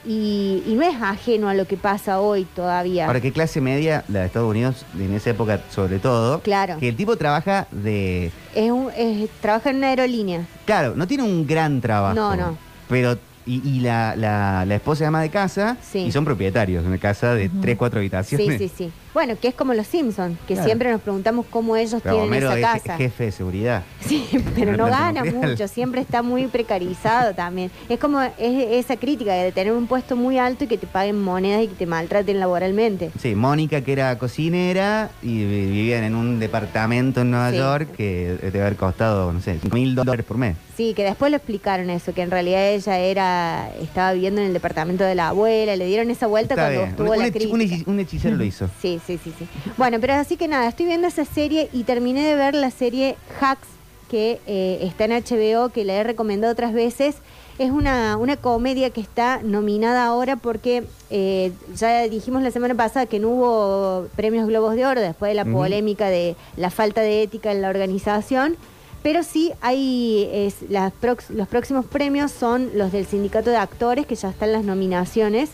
y, 0.06 0.64
y 0.68 0.74
no 0.76 0.82
es 0.84 0.96
ajeno 1.02 1.50
a 1.50 1.54
lo 1.54 1.66
que 1.66 1.78
pasa 1.78 2.20
hoy 2.22 2.46
todavía. 2.56 3.06
Ahora, 3.08 3.22
¿qué 3.22 3.32
clase 3.32 3.62
media, 3.62 4.04
la 4.08 4.22
de 4.22 4.26
Estados 4.28 4.50
Unidos, 4.50 4.86
en 4.98 5.14
esa 5.14 5.30
época 5.32 5.62
sobre 5.70 6.00
todo? 6.00 6.40
Claro. 6.42 6.78
Que 6.80 6.90
el 6.90 6.96
tipo 6.96 7.16
trabaja 7.18 7.68
de... 7.72 8.32
Es 8.56 8.72
un, 8.72 8.90
es- 8.96 9.30
trabaja 9.42 9.70
en 9.70 9.78
una 9.78 9.88
aerolínea. 9.90 10.46
Claro, 10.66 10.94
no 10.96 11.08
tiene 11.08 11.24
un 11.24 11.46
gran 11.48 11.82
trabajo. 11.82 12.16
No, 12.16 12.36
no. 12.36 12.58
Pero, 12.90 13.18
y, 13.56 13.70
y 13.70 13.80
la, 13.82 14.16
la, 14.16 14.66
la 14.66 14.76
esposa 14.76 15.04
es 15.04 15.08
ama 15.08 15.22
de 15.22 15.30
casa 15.30 15.78
Sí. 15.82 16.00
y 16.00 16.12
son 16.12 16.24
propietarios 16.26 16.84
de 16.84 16.90
una 16.90 16.98
casa 16.98 17.34
de 17.36 17.50
tres, 17.62 17.78
cuatro 17.78 18.00
Sí, 18.00 18.04
habitaciones. 18.06 18.58
sí, 18.58 18.72
sí. 18.76 18.92
Bueno, 19.14 19.36
que 19.40 19.50
es 19.50 19.54
como 19.56 19.74
los 19.74 19.88
Simpsons, 19.88 20.38
que 20.48 20.54
Claro. 20.54 20.66
siempre 20.68 20.90
nos 20.92 21.02
preguntamos 21.02 21.46
cómo 21.50 21.76
ellos 21.76 22.00
Pero 22.02 22.16
tienen 22.16 22.30
Homero 22.30 22.52
esa 22.54 22.78
es 22.78 22.82
casa. 22.84 22.98
jefe 22.98 23.26
de 23.26 23.32
seguridad. 23.32 23.84
Sí, 24.12 24.26
pero 24.56 24.76
no 24.78 24.86
gana 24.88 25.24
mucho, 25.26 25.68
siempre 25.68 26.02
está 26.02 26.22
muy 26.22 26.48
precarizado 26.48 27.34
también. 27.34 27.72
Es 27.90 28.00
como 28.00 28.22
es 28.22 28.34
esa 28.40 28.96
crítica 28.98 29.34
de 29.34 29.52
tener 29.52 29.74
un 29.74 29.88
puesto 29.88 30.16
muy 30.16 30.38
alto 30.38 30.64
y 30.64 30.68
que 30.68 30.78
te 30.78 30.88
paguen 30.88 31.22
monedas 31.22 31.64
y 31.64 31.68
que 31.68 31.76
te 31.76 31.86
maltraten 31.86 32.40
laboralmente. 32.40 33.12
Sí, 33.22 33.36
Mónica, 33.36 33.82
que 33.82 33.92
era 33.94 34.18
cocinera 34.18 35.10
y 35.22 35.44
vi- 35.46 35.66
vivían 35.72 36.04
en 36.04 36.16
un 36.16 36.40
departamento 36.40 37.22
en 37.22 37.32
Nueva 37.32 37.52
Sí. 37.52 37.58
York 37.58 37.90
que 37.96 38.38
debe 38.42 38.62
haber 38.62 38.76
costado, 38.76 39.32
no 39.34 39.40
sé, 39.42 39.60
mil 39.74 39.94
dólares 39.96 40.26
por 40.26 40.38
mes. 40.38 40.56
Sí, 40.76 40.94
que 40.96 41.04
después 41.04 41.32
lo 41.32 41.38
explicaron 41.38 41.90
eso, 41.90 42.14
que 42.14 42.22
en 42.22 42.32
realidad 42.32 42.70
ella 42.70 42.98
era 42.98 43.41
estaba 43.82 44.14
viviendo 44.14 44.42
en 44.42 44.48
el 44.48 44.54
departamento 44.54 45.04
de 45.04 45.16
la 45.16 45.30
abuela, 45.30 45.76
le 45.76 45.86
dieron 45.86 46.10
esa 46.12 46.28
vuelta 46.28 46.54
Está 46.56 46.64
cuando 46.66 46.80
bien. 46.80 46.90
estuvo 46.92 47.12
Un, 47.12 47.18
la 47.18 47.24
un 47.26 47.30
hechi- 47.30 47.34
crítica. 47.34 47.54
un 47.54 47.62
hechi- 47.62 47.84
un 47.88 48.00
hechicero 48.00 48.36
lo 48.36 48.44
hizo. 48.44 48.70
Sí, 48.82 49.00
sí, 49.06 49.20
sí, 49.24 49.34
sí. 49.38 49.48
Bueno, 49.78 49.98
pero 50.00 50.14
así 50.14 50.38
que 50.38 50.48
nada, 50.48 50.68
estoy 50.68 50.86
viendo 50.86 51.08
esa 51.08 51.26
serie 51.26 51.70
y 51.74 51.84
terminé 51.84 52.24
de 52.24 52.36
ver 52.36 52.54
la 52.56 52.72
serie 52.72 53.16
Hacks, 53.40 53.68
que 54.10 54.40
eh, 54.48 54.80
está 54.82 55.06
en 55.06 55.12
HBO, 55.12 55.70
que 55.70 55.86
la 55.86 55.94
he 55.94 56.04
recomendado 56.04 56.52
otras 56.52 56.74
veces. 56.74 57.16
Es 57.60 57.70
una, 57.70 58.18
una 58.18 58.38
comedia 58.38 58.90
que 58.90 59.02
está 59.02 59.40
nominada 59.44 60.06
ahora 60.06 60.36
porque 60.36 60.84
eh, 61.12 61.52
ya 61.76 62.02
dijimos 62.10 62.42
la 62.42 62.50
semana 62.50 62.74
pasada 62.74 63.06
que 63.06 63.20
no 63.20 63.30
hubo 63.30 64.08
premios 64.16 64.48
Globos 64.48 64.76
de 64.76 64.86
Oro 64.86 65.00
después 65.00 65.30
de 65.30 65.36
la 65.36 65.46
polémica 65.46 66.10
de 66.10 66.36
la 66.58 66.72
falta 66.72 67.02
de 67.02 67.22
ética 67.22 67.52
en 67.52 67.62
la 67.62 67.70
organización. 67.70 68.56
Pero 69.04 69.24
sí 69.24 69.52
hay 69.62 70.54
los 70.70 71.48
próximos 71.48 71.86
premios 71.86 72.32
son 72.32 72.70
los 72.76 72.92
del 72.92 73.06
sindicato 73.06 73.50
de 73.50 73.58
actores, 73.58 74.06
que 74.06 74.16
ya 74.16 74.30
están 74.30 74.52
las 74.52 74.64
nominaciones. 74.64 75.50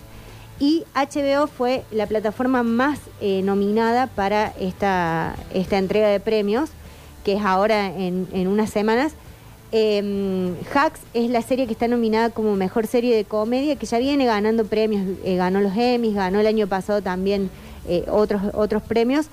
Y 0.59 0.85
HBO 0.95 1.47
fue 1.47 1.83
la 1.91 2.07
plataforma 2.07 2.63
más 2.63 2.99
eh, 3.21 3.41
nominada 3.43 4.07
para 4.07 4.53
esta, 4.59 5.35
esta 5.53 5.77
entrega 5.77 6.07
de 6.07 6.19
premios, 6.19 6.71
que 7.23 7.33
es 7.33 7.41
ahora 7.43 7.87
en, 7.87 8.47
unas 8.47 8.71
semanas. 8.71 9.13
Eh, 9.71 10.53
Hacks 10.73 11.01
es 11.13 11.29
la 11.29 11.41
serie 11.41 11.67
que 11.67 11.73
está 11.73 11.87
nominada 11.87 12.31
como 12.31 12.55
mejor 12.55 12.87
serie 12.87 13.15
de 13.15 13.25
comedia, 13.25 13.75
que 13.75 13.85
ya 13.85 13.99
viene 13.99 14.25
ganando 14.25 14.65
premios, 14.65 15.03
eh, 15.23 15.35
ganó 15.35 15.61
los 15.61 15.75
Emmys, 15.75 16.15
ganó 16.15 16.39
el 16.39 16.47
año 16.47 16.67
pasado 16.67 17.01
también 17.01 17.49
eh, 17.87 18.05
otros, 18.09 18.41
otros 18.53 18.81
premios. 18.81 19.27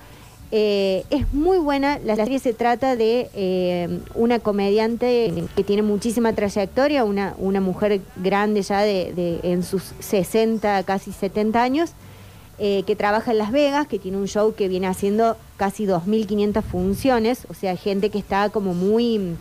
Eh, 0.51 1.03
es 1.09 1.33
muy 1.33 1.57
buena, 1.57 1.99
la 2.05 2.15
serie 2.15 2.39
se 2.39 2.53
trata 2.53 2.95
de 2.95 3.29
eh, 3.33 3.99
una 4.13 4.39
comediante 4.39 5.33
que 5.55 5.63
tiene 5.63 5.81
muchísima 5.81 6.33
trayectoria, 6.33 7.03
una, 7.03 7.33
una 7.37 7.61
mujer 7.61 7.99
grande 8.15 8.61
ya 8.61 8.81
de, 8.81 9.11
de- 9.13 9.39
en 9.51 9.63
sus 9.63 9.93
60, 9.99 10.83
casi 10.83 11.11
70 11.11 11.61
años, 11.61 11.91
eh, 12.59 12.83
que 12.85 12.95
trabaja 12.95 13.31
en 13.31 13.39
Las 13.39 13.51
Vegas, 13.51 13.87
que 13.87 13.99
tiene 13.99 14.17
un 14.17 14.27
show 14.27 14.53
que 14.53 14.67
viene 14.69 14.87
haciendo 14.87 15.35
casi 15.57 15.85
2.500 15.87 16.61
funciones, 16.63 17.47
o 17.49 17.53
sea, 17.53 17.75
gente 17.75 18.09
que 18.11 18.19
está 18.19 18.49
como 18.49 18.73
muy 18.73 19.35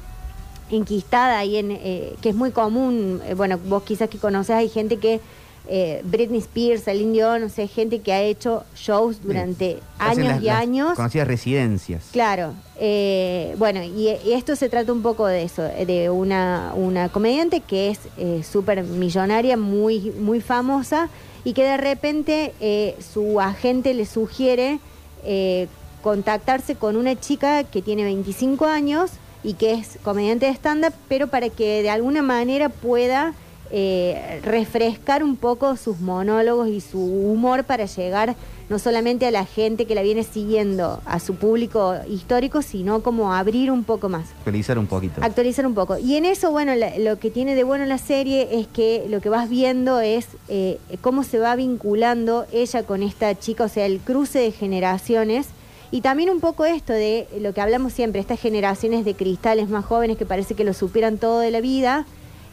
enquistada 0.71 1.39
ahí 1.39 1.57
en 1.59 1.71
eh, 1.71 2.15
que 2.23 2.31
es 2.31 2.35
muy 2.35 2.51
común 2.51 3.21
bueno 3.37 3.59
vos 3.69 3.83
quizás 3.83 4.09
que 4.09 4.17
conoces 4.17 4.57
hay 4.57 4.71
gente 4.71 4.97
que 4.97 5.21
eh, 5.67 6.03
Britney 6.05 6.39
Spears, 6.41 6.85
Celine 6.85 7.13
Dion, 7.13 7.41
no 7.43 7.49
sé, 7.49 7.67
gente 7.69 8.01
que 8.01 8.13
ha 8.13 8.23
hecho 8.23 8.65
shows 8.77 9.23
durante 9.23 9.79
años 9.99 10.27
las- 10.35 10.43
y 10.43 10.49
años. 10.51 10.95
Conocidas 10.95 11.27
residencias. 11.27 12.09
Claro, 12.13 12.53
eh, 12.79 13.55
bueno, 13.59 13.83
y, 13.83 14.11
y 14.25 14.33
esto 14.33 14.57
se 14.57 14.69
trata 14.69 14.93
un 14.93 15.03
poco 15.03 15.27
de 15.27 15.43
eso, 15.43 15.63
de 15.63 16.11
una, 16.11 16.73
una 16.77 17.09
comediante 17.09 17.61
que 17.61 17.89
es 17.91 18.01
eh, 18.19 18.43
súper 18.49 18.83
millonaria, 18.85 19.57
muy, 19.57 20.11
muy 20.19 20.41
famosa, 20.41 21.09
y 21.45 21.53
que 21.55 21.63
de 21.65 21.77
repente 21.77 22.53
eh, 22.61 22.97
su 23.13 23.41
agente 23.41 23.95
le 23.95 24.07
sugiere 24.07 24.79
eh, 25.25 25.69
contactarse 26.03 26.75
con 26.75 26.97
una 26.97 27.19
chica 27.19 27.65
que 27.65 27.81
tiene 27.81 28.05
25 28.05 28.67
años 28.67 29.11
y 29.43 29.55
que 29.55 29.73
es 29.75 29.99
comediante 30.03 30.47
de 30.47 30.53
stand-up, 30.53 30.93
pero 31.09 31.29
para 31.29 31.49
que 31.51 31.83
de 31.83 31.91
alguna 31.91 32.23
manera 32.23 32.69
pueda 32.69 33.35
eh, 33.71 34.41
refrescar 34.45 35.23
un 35.25 35.37
poco 35.37 35.77
sus 35.77 35.99
monólogos 36.01 36.69
y 36.69 36.81
su 36.81 37.01
humor 37.01 37.65
para 37.65 37.87
llegar 37.87 38.37
no 38.69 38.79
solamente 38.79 39.27
a 39.27 39.31
la 39.31 39.45
gente 39.45 39.85
que 39.85 39.95
la 39.95 40.01
viene 40.03 40.23
siguiendo, 40.23 41.01
a 41.05 41.21
su 41.21 41.35
público 41.35 41.95
histórico, 42.09 42.63
sino 42.63 43.03
como 43.03 43.35
abrir 43.35 43.71
un 43.71 43.85
poco 43.85 44.09
más. 44.09 44.27
Actualizar 44.39 44.79
un 44.79 44.87
poquito. 44.87 45.21
Actualizar 45.23 45.67
un 45.67 45.75
poco. 45.75 45.99
Y 45.99 46.17
en 46.17 46.25
eso, 46.25 46.51
bueno, 46.51 46.75
la- 46.75 46.97
lo 46.99 47.19
que 47.19 47.31
tiene 47.31 47.55
de 47.57 47.65
bueno 47.65 47.85
la 47.85 47.99
serie 47.99 48.49
es 48.59 48.67
que 48.67 49.05
lo 49.11 49.21
que 49.21 49.29
vas 49.29 49.51
viendo 49.51 50.01
es 50.01 50.29
eh, 50.49 50.79
cómo 51.03 51.25
se 51.25 51.39
va 51.39 51.55
vinculando 51.57 52.47
ella 52.53 52.85
con 52.85 53.03
esta 53.03 53.39
chica, 53.39 53.65
o 53.65 53.69
sea, 53.69 53.85
el 53.85 53.99
cruce 54.01 54.39
de 54.39 54.53
generaciones. 54.53 55.47
Y 55.91 56.01
también 56.01 56.31
un 56.31 56.41
poco 56.41 56.65
esto 56.65 56.93
de 56.95 57.29
lo 57.41 57.53
que 57.53 57.61
hablamos 57.61 57.93
siempre, 57.93 58.21
estas 58.21 58.41
generaciones 58.41 59.05
de 59.05 59.15
cristales 59.15 59.69
más 59.69 59.85
jóvenes 59.85 60.17
que 60.17 60.25
parece 60.27 60.55
que 60.55 60.65
lo 60.65 60.73
superan 60.73 61.19
todo 61.19 61.39
de 61.41 61.51
la 61.51 61.61
vida. 61.61 62.07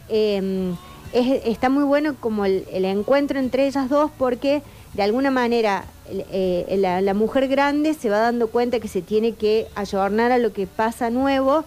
Eh, 0.10 0.74
es- 1.14 1.42
está 1.46 1.70
muy 1.70 1.84
bueno 1.84 2.16
como 2.20 2.46
el, 2.46 2.66
el 2.72 2.86
encuentro 2.86 3.40
entre 3.40 3.68
ellas 3.68 3.90
dos 3.90 4.12
porque 4.18 4.62
de 4.94 5.04
alguna 5.04 5.32
manera 5.32 5.86
eh, 6.10 6.76
la, 6.80 7.00
la 7.02 7.14
mujer 7.14 7.48
grande 7.48 7.94
se 7.94 8.10
va 8.10 8.18
dando 8.20 8.48
cuenta 8.48 8.80
que 8.80 8.88
se 8.88 9.02
tiene 9.02 9.34
que 9.34 9.68
ayornar 9.76 10.32
a 10.32 10.38
lo 10.38 10.52
que 10.54 10.68
pasa 10.68 11.10
nuevo 11.10 11.64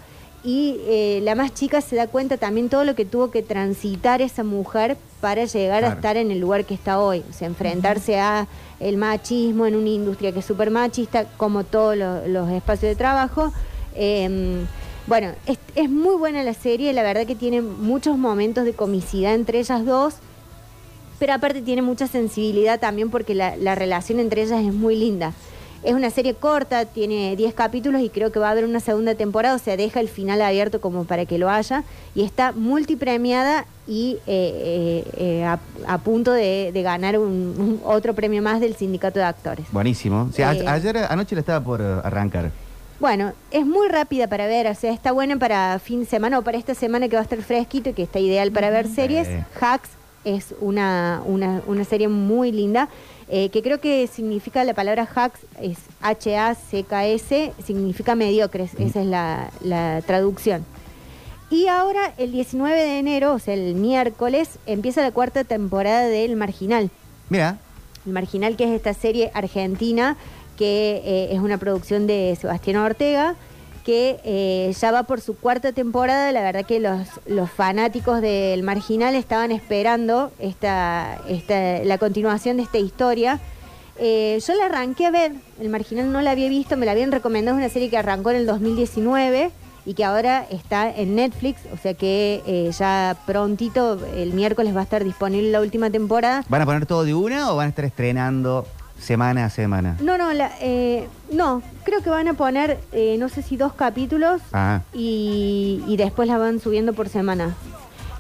y 0.47 0.77
eh, 0.87 1.21
la 1.23 1.35
más 1.35 1.55
chica 1.55 1.81
se 1.81 1.97
da 1.97 2.07
cuenta 2.07 2.37
también 2.37 2.69
todo 2.69 2.85
lo 2.85 2.95
que 2.95 3.07
tuvo 3.07 3.31
que 3.31 3.43
transitar 3.43 4.21
esa 4.21 4.45
mujer 4.45 4.99
para 5.23 5.47
llegar 5.47 5.85
a 5.85 5.89
estar 5.95 6.19
en 6.19 6.31
el 6.31 6.39
lugar 6.39 6.67
que 6.67 6.75
está 6.75 7.01
hoy, 7.01 7.23
o 7.31 7.33
sea, 7.33 7.47
enfrentarse 7.49 8.21
a 8.21 8.47
el 8.79 8.99
machismo 8.99 9.65
en 9.65 9.75
una 9.75 9.89
industria 9.89 10.33
que 10.33 10.41
es 10.41 10.45
súper 10.45 10.71
machista, 10.71 11.25
como 11.39 11.65
todos 11.65 11.97
lo- 11.97 12.29
los 12.29 12.51
espacios 12.51 12.91
de 12.91 12.97
trabajo. 12.97 13.55
Eh, 13.95 14.65
bueno, 15.07 15.33
es, 15.47 15.59
es 15.75 15.91
muy 15.91 16.17
buena 16.17 16.43
la 16.43 16.55
serie, 16.55 16.93
la 16.93 17.03
verdad 17.03 17.27
que 17.27 17.35
tiene 17.35 17.61
muchos 17.61 18.17
momentos 18.17 18.65
de 18.65 18.73
comicidad 18.73 19.35
entre 19.35 19.59
ellas 19.59 19.85
dos, 19.85 20.15
pero 21.19 21.35
aparte 21.35 21.63
tiene 21.63 21.83
mucha 21.83 22.07
sensibilidad 22.07 22.81
también 22.81 23.11
porque 23.11 23.35
la, 23.35 23.57
la 23.57 23.75
relación 23.75 24.19
entre 24.21 24.43
ellas 24.43 24.63
es 24.65 24.73
muy 24.73 24.97
linda. 24.97 25.33
Es 25.83 25.93
una 25.93 26.09
serie 26.09 26.33
corta, 26.33 26.87
tiene 26.87 27.37
10 27.37 27.53
capítulos 27.53 28.01
y 28.01 28.09
creo 28.09 28.33
que 28.33 28.39
va 28.39 28.49
a 28.49 28.53
haber 28.53 28.65
una 28.65 28.81
segunda 28.81 29.15
temporada, 29.15 29.55
o 29.55 29.59
sea, 29.59 29.77
deja 29.77 30.01
el 30.01 30.09
final 30.09 30.41
abierto 30.41 30.81
como 30.81 31.05
para 31.05 31.27
que 31.27 31.37
lo 31.37 31.51
haya. 31.51 31.85
Y 32.15 32.23
está 32.23 32.53
multipremiada 32.53 33.67
y 33.87 34.17
eh, 34.27 35.05
eh, 35.07 35.11
eh, 35.19 35.45
a, 35.45 35.59
a 35.87 35.99
punto 35.99 36.33
de, 36.33 36.71
de 36.73 36.83
ganar 36.83 37.19
un, 37.19 37.27
un 37.59 37.81
otro 37.85 38.15
premio 38.15 38.41
más 38.41 38.61
del 38.61 38.75
Sindicato 38.75 39.19
de 39.19 39.27
Actores. 39.27 39.67
Buenísimo. 39.73 40.31
Eh, 40.39 40.43
ayer, 40.43 40.97
anoche 40.97 41.35
la 41.35 41.41
estaba 41.41 41.63
por 41.63 41.83
arrancar. 41.83 42.51
Bueno, 43.01 43.33
es 43.51 43.67
muy 43.67 43.89
rápida 43.89 44.29
para 44.29 44.47
ver, 44.47 44.67
o 44.69 44.75
sea, 44.75 44.93
está 44.93 45.13
buena 45.13 45.37
para 45.37 45.79
fin 45.79 46.01
de 46.01 46.07
semana 46.07 46.39
o 46.39 46.43
para 46.43 46.59
esta 46.59 46.75
semana 46.75 47.09
que 47.09 47.17
va 47.17 47.21
a 47.21 47.25
estar 47.25 47.43
fresquito 47.43 47.91
y 47.91 47.93
que 47.93 48.05
está 48.05 48.21
ideal 48.21 48.53
para 48.53 48.71
ver 48.71 48.89
series. 48.89 49.29
Eh. 49.29 49.45
Hacks 49.61 49.91
es 50.25 50.55
una, 50.61 51.23
una, 51.27 51.61
una 51.67 51.85
serie 51.85 52.09
muy 52.09 52.53
linda, 52.53 52.89
eh, 53.29 53.49
que 53.51 53.63
creo 53.63 53.81
que 53.81 54.07
significa, 54.07 54.65
la 54.65 54.75
palabra 54.75 55.09
hacks 55.13 55.41
es 55.61 55.79
H-A-C-K-S, 56.01 57.53
significa 57.65 58.15
mediocres, 58.15 58.75
esa 58.79 59.01
es 59.01 59.07
la, 59.07 59.51
la 59.61 60.03
traducción. 60.07 60.65
Y 61.51 61.67
ahora, 61.67 62.15
el 62.17 62.33
19 62.33 62.75
de 62.79 62.99
enero, 62.99 63.35
o 63.35 63.39
sea, 63.39 63.55
el 63.55 63.75
miércoles, 63.75 64.59
empieza 64.67 65.03
la 65.03 65.11
cuarta 65.11 65.45
temporada 65.45 66.07
del 66.07 66.37
Marginal. 66.37 66.91
Mira, 67.29 67.59
El 68.07 68.13
Marginal, 68.13 68.57
que 68.57 68.65
es 68.65 68.71
esta 68.71 68.95
serie 68.95 69.31
argentina 69.35 70.17
que 70.57 71.03
eh, 71.05 71.29
es 71.33 71.41
una 71.41 71.59
producción 71.59 72.07
de 72.07 72.37
Sebastián 72.41 72.77
Ortega, 72.77 73.35
que 73.85 74.19
eh, 74.25 74.75
ya 74.81 74.93
va 74.93 75.03
por 75.03 75.21
su 75.21 75.37
cuarta 75.37 75.73
temporada. 75.73 76.33
La 76.33 76.43
verdad 76.43 76.65
que 76.65 76.81
los, 76.81 77.07
los 77.27 77.51
fanáticos 77.51 78.21
del 78.21 78.63
Marginal 78.63 79.15
estaban 79.15 79.53
esperando 79.53 80.33
esta, 80.39 81.19
esta, 81.29 81.85
la 81.85 81.99
continuación 81.99 82.57
de 82.57 82.63
esta 82.63 82.79
historia. 82.79 83.41
Eh, 83.99 84.41
yo 84.45 84.55
la 84.55 84.67
arranqué 84.67 85.07
a 85.07 85.11
ver, 85.11 85.33
el 85.61 85.69
Marginal 85.69 86.11
no 86.11 86.21
la 86.23 86.33
había 86.33 86.49
visto, 86.49 86.77
me 86.77 86.87
la 86.87 86.93
habían 86.93 87.13
recomendado, 87.13 87.57
es 87.59 87.65
una 87.65 87.73
serie 87.73 87.91
que 87.91 87.97
arrancó 87.97 88.31
en 88.31 88.39
el 88.39 88.47
2019 88.47 89.53
y 89.87 89.95
que 89.95 90.03
ahora 90.03 90.47
está 90.51 90.91
en 90.91 91.15
Netflix, 91.15 91.61
o 91.73 91.77
sea 91.77 91.95
que 91.95 92.73
ya 92.77 93.17
prontito, 93.27 94.01
el 94.17 94.33
miércoles 94.33 94.75
va 94.75 94.81
a 94.81 94.85
estar 94.85 95.05
disponible 95.05 95.53
la 95.53 95.61
última 95.61 95.91
temporada. 95.91 96.43
¿Van 96.49 96.63
a 96.63 96.65
poner 96.65 96.87
todo 96.87 97.05
de 97.05 97.15
una 97.15 97.53
o 97.53 97.57
van 97.57 97.67
a 97.67 97.69
estar 97.69 97.85
estrenando 97.85 98.67
semana 98.99 99.45
a 99.47 99.51
semana? 99.51 99.97
No, 100.01 100.17
no, 100.19 100.33
la, 100.33 100.51
eh, 100.61 101.09
no, 101.33 101.63
creo 101.85 102.01
que 102.03 102.11
van 102.11 102.29
a 102.29 102.35
poner, 102.35 102.79
eh, 102.93 103.17
no 103.19 103.29
sé 103.29 103.43
si 103.43 103.57
dos 103.57 103.73
capítulos 103.75 104.41
Ah, 104.53 104.81
y, 104.93 105.83
y 105.87 105.97
después 105.97 106.29
la 106.29 106.39
van 106.39 106.61
subiendo 106.61 106.93
por 106.93 107.09
semana. 107.09 107.55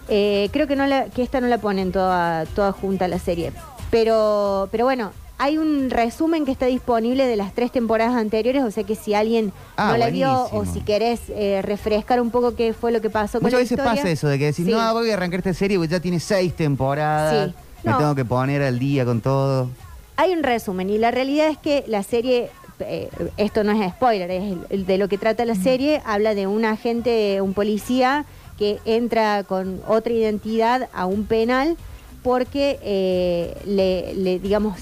Eh, 0.08 0.50
creo 0.52 0.66
que 0.66 0.76
no 0.76 0.86
la, 0.86 1.06
que 1.06 1.22
esta 1.22 1.40
no 1.40 1.46
la 1.46 1.58
ponen 1.58 1.90
toda, 1.92 2.44
toda 2.46 2.72
junta 2.72 3.08
la 3.08 3.18
serie. 3.18 3.52
Pero, 3.90 4.68
pero 4.70 4.84
bueno, 4.84 5.12
hay 5.38 5.56
un 5.56 5.88
resumen 5.90 6.44
que 6.44 6.52
está 6.52 6.66
disponible 6.66 7.26
de 7.26 7.36
las 7.36 7.54
tres 7.54 7.72
temporadas 7.72 8.14
anteriores, 8.16 8.62
o 8.64 8.70
sea 8.70 8.84
que 8.84 8.94
si 8.96 9.14
alguien 9.14 9.52
Ah, 9.76 9.92
no 9.92 9.96
la 9.98 10.10
vio 10.10 10.48
o 10.52 10.64
si 10.66 10.80
querés 10.80 11.20
eh, 11.28 11.60
refrescar 11.62 12.20
un 12.20 12.30
poco 12.30 12.54
qué 12.54 12.74
fue 12.74 12.92
lo 12.92 13.00
que 13.00 13.08
pasó 13.10 13.38
con 13.38 13.44
Muchas 13.44 13.54
la 13.54 13.58
veces 13.60 13.72
historia. 13.78 13.94
pasa 14.02 14.10
eso, 14.10 14.28
de 14.28 14.38
que 14.38 14.46
decís, 14.46 14.66
Sí. 14.66 14.70
no, 14.72 14.92
voy 14.92 15.10
a 15.10 15.14
arrancar 15.14 15.38
esta 15.40 15.54
serie 15.54 15.78
porque 15.78 15.90
ya 15.92 16.00
tiene 16.00 16.20
seis 16.20 16.54
temporadas, 16.54 17.50
Sí. 17.50 17.54
me 17.84 17.92
No. 17.92 17.98
tengo 17.98 18.14
que 18.14 18.24
poner 18.24 18.62
al 18.62 18.78
día 18.78 19.04
con 19.04 19.20
todo. 19.20 19.68
Hay 20.16 20.32
un 20.32 20.42
resumen 20.42 20.90
y 20.90 20.98
la 20.98 21.10
realidad 21.10 21.48
es 21.48 21.58
que 21.58 21.84
la 21.86 22.02
serie, 22.02 22.50
eh, 22.80 23.08
esto 23.36 23.64
no 23.64 23.72
es 23.72 23.92
spoiler, 23.92 24.30
es 24.30 24.86
de 24.86 24.98
lo 24.98 25.08
que 25.08 25.18
trata 25.18 25.44
la 25.44 25.56
serie, 25.56 26.02
habla 26.04 26.34
de 26.34 26.46
un 26.46 26.64
agente, 26.64 27.40
un 27.40 27.54
policía 27.54 28.24
que 28.58 28.78
entra 28.84 29.42
con 29.42 29.80
otra 29.86 30.12
identidad 30.12 30.88
a 30.92 31.06
un 31.06 31.26
penal 31.26 31.76
porque 32.22 32.78
eh, 32.82 33.56
le, 33.66 34.14
le, 34.14 34.38
digamos, 34.38 34.78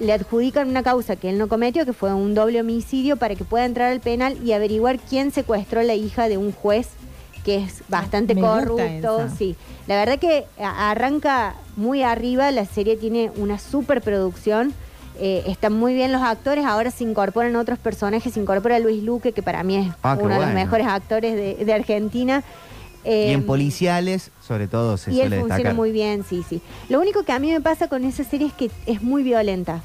le 0.00 0.12
adjudican 0.12 0.68
una 0.68 0.82
causa 0.82 1.16
que 1.16 1.30
él 1.30 1.38
no 1.38 1.48
cometió, 1.48 1.84
que 1.84 1.92
fue 1.92 2.14
un 2.14 2.34
doble 2.34 2.60
homicidio, 2.60 3.16
para 3.16 3.34
que 3.34 3.44
pueda 3.44 3.64
entrar 3.64 3.90
al 3.92 4.00
penal 4.00 4.38
y 4.44 4.52
averiguar 4.52 4.98
quién 4.98 5.32
secuestró 5.32 5.80
a 5.80 5.84
la 5.84 5.94
hija 5.94 6.28
de 6.28 6.38
un 6.38 6.52
juez 6.52 6.88
que 7.44 7.56
es 7.56 7.82
bastante 7.88 8.34
Me 8.34 8.42
gusta 8.42 8.66
corrupto. 8.66 9.28
Sí, 9.36 9.56
la 9.88 9.96
verdad 9.96 10.18
que 10.20 10.44
arranca 10.62 11.54
muy 11.76 12.02
arriba, 12.04 12.50
la 12.52 12.64
serie 12.66 12.96
tiene 12.96 13.32
una 13.36 13.58
superproducción. 13.58 14.72
Eh, 15.20 15.42
están 15.48 15.72
muy 15.72 15.94
bien 15.94 16.12
los 16.12 16.22
actores, 16.22 16.64
ahora 16.64 16.92
se 16.92 17.02
incorporan 17.02 17.56
otros 17.56 17.78
personajes, 17.80 18.34
se 18.34 18.38
incorpora 18.40 18.78
Luis 18.78 19.02
Luque, 19.02 19.32
que 19.32 19.42
para 19.42 19.64
mí 19.64 19.76
es 19.76 19.88
Ah, 20.02 20.16
uno 20.20 20.34
de 20.34 20.40
los 20.46 20.54
mejores 20.54 20.86
actores 20.86 21.34
de, 21.34 21.64
de 21.64 21.72
Argentina. 21.72 22.44
y 23.04 23.08
Eh, 23.08 23.32
en 23.32 23.44
policiales, 23.44 24.30
sobre 24.46 24.68
todo, 24.68 24.96
se 24.96 25.10
y 25.10 25.20
él 25.22 25.30
funciona 25.30 25.54
destacar. 25.56 25.74
muy 25.74 25.90
bien, 25.90 26.24
sí, 26.28 26.44
sí. 26.48 26.60
Lo 26.88 27.00
único 27.00 27.24
que 27.24 27.32
a 27.32 27.38
mí 27.40 27.50
me 27.50 27.60
pasa 27.60 27.88
con 27.88 28.04
esa 28.04 28.22
serie 28.22 28.46
es 28.48 28.52
que 28.52 28.70
es 28.86 29.02
muy 29.02 29.22
violenta. 29.24 29.82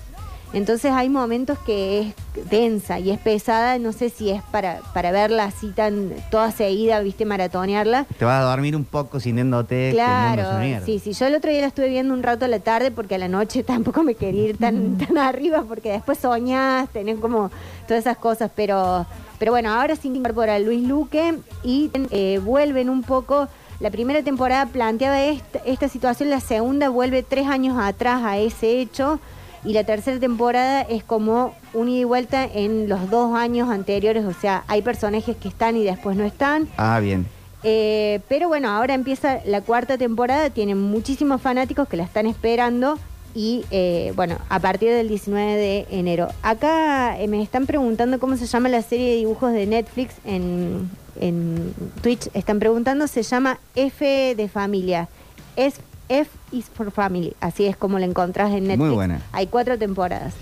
Entonces 0.54 0.92
hay 0.92 1.10
momentos 1.10 1.58
que 1.60 2.02
es 2.02 2.50
densa 2.50 3.00
y 3.00 3.10
es 3.10 3.18
pesada, 3.18 3.80
no 3.80 3.92
sé 3.92 4.12
si 4.12 4.30
es 4.30 4.44
para, 4.44 4.82
para 4.94 5.12
verla 5.12 5.46
así 5.46 5.70
tan 5.70 6.12
toda 6.30 6.52
seguida, 6.52 7.00
viste, 7.00 7.26
maratonearla. 7.26 8.06
Te 8.20 8.24
vas 8.24 8.44
a 8.44 8.46
dormir 8.46 8.76
un 8.76 8.86
poco 8.86 9.20
sintiéndote 9.20 9.76
que 9.76 9.90
el 9.90 9.96
mundo 9.96 10.42
es 10.42 10.48
una 10.48 10.58
Claro, 10.60 10.86
sí, 10.86 11.00
sí. 11.00 11.14
Yo 11.14 11.26
el 11.26 11.34
otro 11.34 11.50
día 11.50 11.62
la 11.62 11.68
estuve 11.68 11.90
viendo 11.90 12.14
un 12.14 12.22
rato 12.22 12.46
a 12.46 12.48
la 12.48 12.60
tarde 12.60 12.92
porque 12.92 13.16
a 13.16 13.18
la 13.18 13.28
noche 13.28 13.64
tampoco 13.74 14.04
me 14.04 14.14
quería 14.14 14.50
ir 14.50 14.58
tan, 14.58 14.98
tan 15.00 15.18
arriba 15.18 15.64
porque 15.68 15.92
después 15.92 16.20
soñás, 16.20 16.88
tenés 16.90 17.18
como 17.18 17.50
todas 17.88 18.02
esas 18.02 18.18
cosas, 18.18 18.52
pero, 18.56 19.08
pero 19.40 19.52
bueno, 19.54 19.74
ahora 19.74 19.96
sin 19.96 20.16
incorpora 20.16 20.60
Luis 20.60 20.88
Luque 20.88 21.34
y 21.64 21.90
eh, 22.12 22.40
vuelven 22.44 22.92
un 22.92 23.02
poco. 23.02 23.48
La 23.80 23.90
primera 23.90 24.22
temporada 24.22 24.68
planteaba 24.68 25.24
esta, 25.24 25.60
esta 25.66 25.90
situación, 25.90 26.30
la 26.30 26.40
segunda 26.42 26.90
vuelve 26.90 27.24
tres 27.24 27.48
años 27.48 27.76
atrás 27.80 28.22
a 28.24 28.38
ese 28.38 28.80
hecho 28.80 29.20
y 29.66 29.74
la 29.74 29.84
tercera 29.84 30.20
temporada 30.20 30.82
es 30.82 31.04
como 31.04 31.56
un 31.74 31.90
ida 31.90 32.02
y 32.02 32.04
vuelta 32.04 32.44
en 32.46 32.90
los 32.90 33.10
dos 33.10 33.36
años 33.36 33.70
anteriores, 33.70 34.26
o 34.26 34.34
sea, 34.34 34.64
hay 34.68 34.82
personajes 34.82 35.36
que 35.38 35.48
están 35.48 35.78
y 35.78 35.84
después 35.84 36.18
no 36.18 36.24
están. 36.24 36.68
Ah, 36.78 37.00
bien. 37.00 37.26
Eh, 37.64 38.20
pero 38.28 38.50
bueno, 38.50 38.70
ahora 38.70 38.94
empieza 38.94 39.40
la 39.46 39.62
cuarta 39.62 39.98
temporada, 39.98 40.50
tienen 40.50 40.80
muchísimos 40.80 41.42
fanáticos 41.42 41.88
que 41.88 41.96
la 41.96 42.04
están 42.04 42.26
esperando 42.26 43.00
y 43.36 43.66
eh, 43.72 44.12
bueno, 44.16 44.38
a 44.50 44.60
partir 44.60 44.92
del 44.92 45.08
19 45.08 45.56
de 45.56 45.88
enero. 45.90 46.28
Acá 46.42 47.20
eh, 47.20 47.28
me 47.28 47.42
están 47.42 47.66
preguntando 47.66 48.20
cómo 48.20 48.36
se 48.36 48.46
llama 48.46 48.70
la 48.70 48.82
serie 48.82 49.12
de 49.12 49.16
dibujos 49.18 49.54
de 49.54 49.66
Netflix 49.66 50.16
en, 50.26 50.90
en 51.20 51.74
Twitch. 52.02 52.30
Están 52.34 52.60
preguntando, 52.60 53.08
se 53.08 53.24
llama 53.24 53.60
F 53.76 54.36
de 54.36 54.48
familia. 54.50 55.08
Es 55.56 55.76
F 56.10 56.30
is 56.52 56.66
for 56.66 56.92
family, 56.92 57.34
así 57.40 57.66
es 57.66 57.78
como 57.78 57.98
la 58.00 58.06
encontrás 58.06 58.52
en 58.52 58.64
Netflix. 58.68 58.80
Muy 58.80 58.90
buena. 58.96 59.22
Hay 59.32 59.48
cuatro 59.48 59.78
temporadas. 59.78 60.34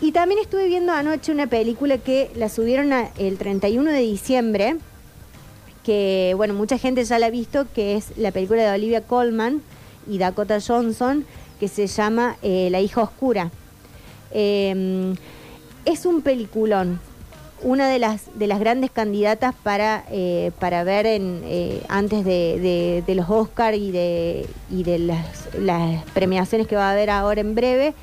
Y 0.00 0.12
también 0.12 0.40
estuve 0.40 0.66
viendo 0.68 0.92
anoche 0.92 1.32
una 1.32 1.46
película 1.48 1.98
que 1.98 2.30
la 2.36 2.48
subieron 2.48 2.92
a- 2.92 3.08
el 3.18 3.36
31 3.38 3.90
de 3.90 4.00
diciembre, 4.00 4.76
que 5.82 6.34
bueno, 6.36 6.54
mucha 6.54 6.78
gente 6.78 7.04
ya 7.04 7.18
la 7.18 7.26
ha 7.26 7.30
visto, 7.30 7.66
que 7.74 7.96
es 7.96 8.16
la 8.16 8.30
película 8.30 8.62
de 8.62 8.70
Olivia 8.70 9.00
Colman 9.02 9.62
y 10.06 10.18
Dakota 10.18 10.58
Johnson, 10.64 11.24
que 11.58 11.68
se 11.68 11.86
llama 11.86 12.36
eh, 12.42 12.68
La 12.70 12.80
hija 12.80 13.02
oscura. 13.02 13.50
Eh, 14.30 15.14
es 15.84 16.04
un 16.06 16.20
peliculón, 16.22 17.00
una 17.62 17.88
de 17.88 17.98
las, 17.98 18.22
de 18.38 18.46
las 18.46 18.60
grandes 18.60 18.90
candidatas 18.90 19.54
para, 19.62 20.04
eh, 20.10 20.52
para 20.60 20.84
ver 20.84 21.06
en, 21.06 21.40
eh, 21.44 21.82
antes 21.88 22.24
de, 22.24 22.58
de- 22.60 23.04
de 23.06 23.14
los 23.14 23.28
Oscars 23.28 23.76
y 23.76 23.90
de, 23.90 24.46
y 24.70 24.82
de 24.84 24.98
las, 24.98 25.26
las 25.58 26.04
premiaciones 26.14 26.66
que 26.66 26.76
va 26.76 26.88
a 26.88 26.92
haber 26.92 27.10
ahora 27.10 27.40
en 27.40 27.54
breve. 27.54 27.94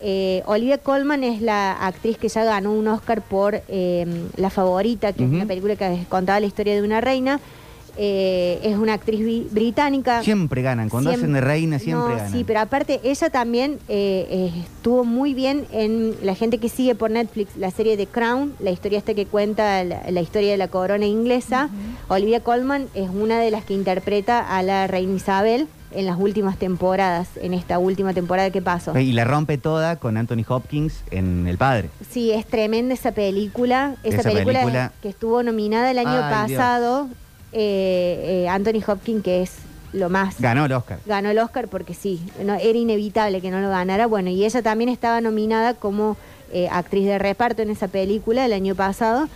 Eh, 0.00 0.42
Olivia 0.46 0.78
Colman 0.78 1.24
es 1.24 1.40
la 1.42 1.72
actriz 1.72 2.18
que 2.18 2.28
ya 2.28 2.44
ganó 2.44 2.72
un 2.72 2.86
Oscar 2.86 3.20
por 3.22 3.60
eh, 3.68 4.06
La 4.36 4.50
Favorita, 4.50 5.12
que 5.12 5.24
es 5.24 5.30
una 5.30 5.46
película 5.46 5.74
que 5.74 6.04
contaba 6.08 6.38
la 6.38 6.46
historia 6.46 6.74
de 6.74 6.82
una 6.82 7.00
reina. 7.00 7.40
Eh, 8.00 8.60
es 8.62 8.76
una 8.76 8.94
actriz 8.94 9.50
británica. 9.52 10.22
Siempre 10.22 10.62
ganan, 10.62 10.88
cuando 10.88 11.10
Siempre- 11.10 11.24
hacen 11.26 11.34
de 11.34 11.40
reina 11.40 11.78
siempre 11.80 12.10
No, 12.10 12.16
ganan. 12.16 12.30
Sí, 12.32 12.44
pero 12.44 12.60
aparte 12.60 13.00
ella 13.02 13.28
también 13.28 13.78
eh, 13.88 14.26
eh, 14.30 14.52
estuvo 14.76 15.04
muy 15.04 15.34
bien 15.34 15.66
en 15.72 16.14
la 16.22 16.36
gente 16.36 16.58
que 16.58 16.68
sigue 16.68 16.94
por 16.94 17.10
Netflix 17.10 17.56
la 17.56 17.72
serie 17.72 17.96
The 17.96 18.06
Crown, 18.06 18.54
la 18.60 18.70
historia 18.70 18.98
esta 18.98 19.14
que 19.14 19.26
cuenta 19.26 19.82
la, 19.82 20.02
la 20.10 20.20
historia 20.20 20.52
de 20.52 20.56
la 20.58 20.68
corona 20.68 21.06
inglesa. 21.06 21.70
Olivia 22.06 22.38
Colman 22.40 22.86
es 22.94 23.10
una 23.10 23.40
de 23.40 23.50
las 23.50 23.64
que 23.64 23.74
interpreta 23.74 24.56
a 24.56 24.62
la 24.62 24.86
reina 24.86 25.16
Isabel 25.16 25.66
en 25.90 26.06
las 26.06 26.18
últimas 26.20 26.56
temporadas, 26.56 27.28
en 27.42 27.52
esta 27.52 27.78
última 27.80 28.14
temporada 28.14 28.50
que 28.50 28.62
pasó. 28.62 28.96
Y 28.96 29.10
la 29.12 29.24
rompe 29.24 29.58
toda 29.58 29.96
con 29.96 30.16
Anthony 30.16 30.44
Hopkins 30.46 31.02
en 31.10 31.48
El 31.48 31.58
Padre. 31.58 31.88
Sí, 32.10 32.30
es 32.30 32.46
tremenda 32.46 32.94
esa 32.94 33.10
película. 33.10 33.96
Esa, 34.04 34.18
Esa 34.20 34.28
película, 34.30 34.60
película- 34.60 34.92
que 35.02 35.08
estuvo 35.08 35.42
nominada 35.42 35.90
el 35.90 35.98
año 35.98 36.10
Ay, 36.22 36.46
Dios. 36.48 36.58
Eh, 37.52 38.44
eh, 38.44 38.48
Anthony 38.48 38.82
Hopkins, 38.86 39.22
que 39.22 39.42
es 39.42 39.52
lo 39.92 40.10
más 40.10 40.38
Ganó 40.40 40.66
el 40.66 40.72
Oscar. 40.72 40.98
ganó 41.06 41.30
el 41.30 41.38
Oscar 41.38 41.68
porque 41.68 41.94
sí, 41.94 42.20
no, 42.44 42.54
era 42.54 42.78
inevitable 42.78 43.40
que 43.40 43.50
no 43.50 43.60
lo 43.60 43.70
ganara. 43.70 44.06
Bueno, 44.06 44.30
y 44.30 44.44
ella 44.44 44.62
también 44.62 44.90
estaba 44.90 45.20
nominada 45.20 45.74
como 45.74 46.16
eh, 46.52 46.68
actriz 46.70 47.06
de 47.06 47.18
reparto 47.18 47.62
en 47.62 47.70
esa 47.70 47.88
película 47.88 48.44
el 48.44 48.52
año 48.52 48.74
pasado. 48.74 49.28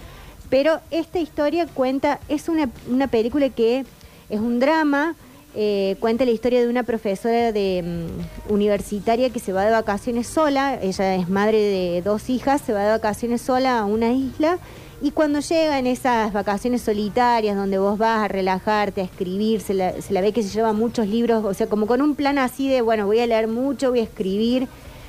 Pero 0.51 0.81
esta 0.91 1.19
historia 1.19 1.67
cuenta, 1.67 2.21
es 2.29 2.49
una, 2.49 2.69
una 2.91 3.07
película 3.07 3.49
que 3.49 3.87
es 4.29 4.41
un 4.41 4.61
drama, 4.61 5.15
eh, 5.55 5.97
cuenta 6.01 6.25
la 6.25 6.31
historia 6.31 6.61
de 6.61 6.69
una 6.69 6.83
profesora 6.83 7.53
de 7.53 8.07
mm, 8.49 8.53
universitaria 8.53 9.31
que 9.31 9.39
se 9.39 9.53
va 9.53 9.65
de 9.65 9.71
vacaciones 9.71 10.27
sola, 10.27 10.79
ella 10.81 11.15
es 11.15 11.29
madre 11.29 11.59
de 11.59 12.03
dos 12.03 12.31
hijas, 12.31 12.61
se 12.63 12.73
va 12.73 12.83
de 12.83 12.91
vacaciones 12.91 13.43
sola 13.43 13.79
a 13.79 13.85
una 13.85 14.13
isla 14.13 14.59
y 15.03 15.11
cuando 15.11 15.41
llega 15.41 15.81
en 15.81 15.89
esas 15.89 16.33
vacaciones 16.33 16.83
solitarias 16.83 17.57
donde 17.57 17.79
vos 17.79 17.99
vas 17.99 18.24
a 18.24 18.29
relajarte, 18.29 19.01
a 19.01 19.05
escribir, 19.05 19.61
se 19.61 19.74
la, 19.74 20.01
se 20.01 20.12
la 20.12 20.20
ve 20.20 20.33
que 20.33 20.45
se 20.45 20.51
lleva 20.51 20.73
muchos 20.73 21.09
libros, 21.09 21.45
o 21.45 21.53
sea, 21.55 21.66
como 21.66 21.89
con 21.89 22.01
un 22.01 22.15
plan 22.15 22.39
así 22.39 22.69
de, 22.69 22.83
bueno, 22.83 23.07
voy 23.07 23.19
a 23.19 23.27
leer 23.27 23.49
mucho, 23.49 23.91
voy 23.91 23.99
a 23.99 24.05
escribir, 24.05 24.69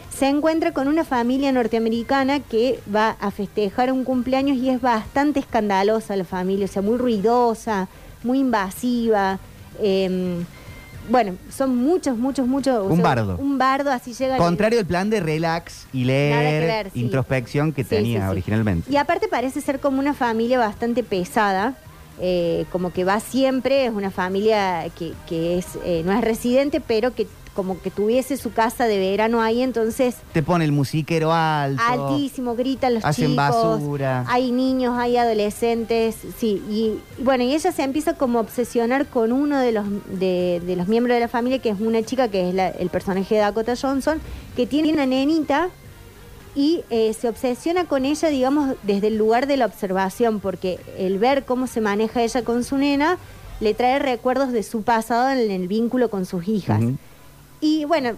se 0.10 0.28
encuentra 0.28 0.74
con 0.74 0.88
una 0.88 1.03
familia 1.03 1.52
norteamericana 1.52 2.40
que 2.40 2.80
va 2.94 3.18
a 3.20 3.30
festejar 3.30 3.91
un 3.91 4.03
cumpleaños 4.03 4.57
y 4.57 4.70
es 4.70 4.82
bastante 4.82 5.40
escandalosa 5.40 6.15
la 6.15 6.24
familia, 6.24 6.65
o 6.65 6.70
sea, 6.70 6.82
muy 6.82 6.98
ruidosa, 6.98 7.88
muy 8.24 8.40
invasiva. 8.40 9.40
eh, 9.80 10.44
bueno, 11.10 11.36
son 11.50 11.76
muchos, 11.76 12.18
muchos, 12.18 12.48
muchos. 12.48 12.90
Un 12.92 13.02
bardo. 13.02 13.38
Un 13.38 13.58
bardo, 13.58 13.92
así 13.92 14.14
llega. 14.14 14.38
Contrario 14.38 14.80
al 14.80 14.86
plan 14.86 15.10
de 15.10 15.20
relax 15.20 15.88
y 15.94 16.06
leer, 16.06 16.64
ver, 16.86 16.92
sí. 16.92 17.02
introspección 17.02 17.74
que 17.74 17.84
Sí, 17.84 17.90
tenía 17.90 18.26
sí. 18.26 18.32
originalmente. 18.32 18.92
Y 18.92 18.98
aparte 18.98 19.28
parece 19.28 19.62
ser 19.62 19.80
como 19.80 20.00
una 20.00 20.14
familia 20.14 20.60
bastante 20.60 21.04
pesada, 21.04 21.76
eh, 22.20 22.66
como 22.72 22.92
que 22.94 23.04
va 23.04 23.20
siempre, 23.20 23.86
es 23.86 23.92
una 23.92 24.12
familia 24.12 24.86
que, 24.98 25.14
que 25.28 25.58
es, 25.58 25.78
eh, 25.84 26.04
no 26.06 26.12
es 26.14 26.22
residente, 26.22 26.80
pero 26.80 27.14
que 27.14 27.28
como 27.54 27.80
que 27.82 27.92
tuviese 27.92 28.36
su 28.38 28.52
casa 28.52 28.86
de 28.86 28.98
verano 28.98 29.42
ahí, 29.42 29.62
entonces 29.62 30.16
Te 30.34 30.42
pone 30.44 30.66
el 30.66 30.72
musiquero 30.72 31.32
alto. 31.34 31.82
altísimo, 31.84 32.56
gritan 32.56 32.96
los 32.96 33.06
Hacen 33.06 33.32
chicos. 33.32 33.36
basura. 33.38 34.26
Hay 34.28 34.52
niños, 34.52 34.96
hay 34.98 35.18
adolescentes, 35.18 36.16
sí. 36.38 36.62
Y, 36.70 37.00
y 37.20 37.24
bueno, 37.24 37.44
y 37.44 37.54
ella 37.54 37.72
se 37.72 37.84
empieza 37.84 38.14
como 38.14 38.40
a 38.40 38.42
obsesionar 38.42 39.06
con 39.08 39.32
uno 39.32 39.60
de 39.60 39.72
los, 39.72 39.86
de, 40.20 40.62
de 40.66 40.76
los 40.76 40.88
miembros 40.88 41.16
de 41.16 41.20
la 41.22 41.28
familia, 41.28 41.60
que 41.60 41.70
es 41.70 41.80
una 41.80 42.02
chica, 42.04 42.28
que 42.28 42.50
es 42.50 42.56
la- 42.56 42.70
el 42.70 42.90
personaje 42.90 43.36
de 43.36 43.42
Dakota 43.42 43.76
Johnson, 43.80 44.20
que 44.56 44.66
tiene 44.68 44.92
una 44.92 45.06
nenita 45.06 45.70
y 46.56 46.82
eh, 46.90 47.14
se 47.14 47.28
obsesiona 47.30 47.86
con 47.86 48.06
ella, 48.06 48.30
digamos, 48.30 48.76
desde 48.84 49.08
el 49.08 49.18
lugar 49.18 49.48
de 49.48 49.58
la 49.58 49.66
observación, 49.66 50.40
porque 50.40 50.80
el 50.98 51.18
ver 51.20 51.46
cómo 51.46 51.68
se 51.68 51.82
maneja 51.82 52.22
ella 52.22 52.44
con 52.44 52.64
su 52.64 52.78
nena 52.78 53.18
le 53.60 53.74
trae 53.74 53.98
recuerdos 54.00 54.52
de 54.52 54.62
su 54.64 54.82
pasado 54.84 55.30
en 55.30 55.50
el 55.52 55.68
vínculo 55.68 56.10
con 56.10 56.26
sus 56.26 56.48
hijas. 56.48 56.82
Ujú. 56.82 56.96
Y 57.64 57.85
bueno, 57.85 58.11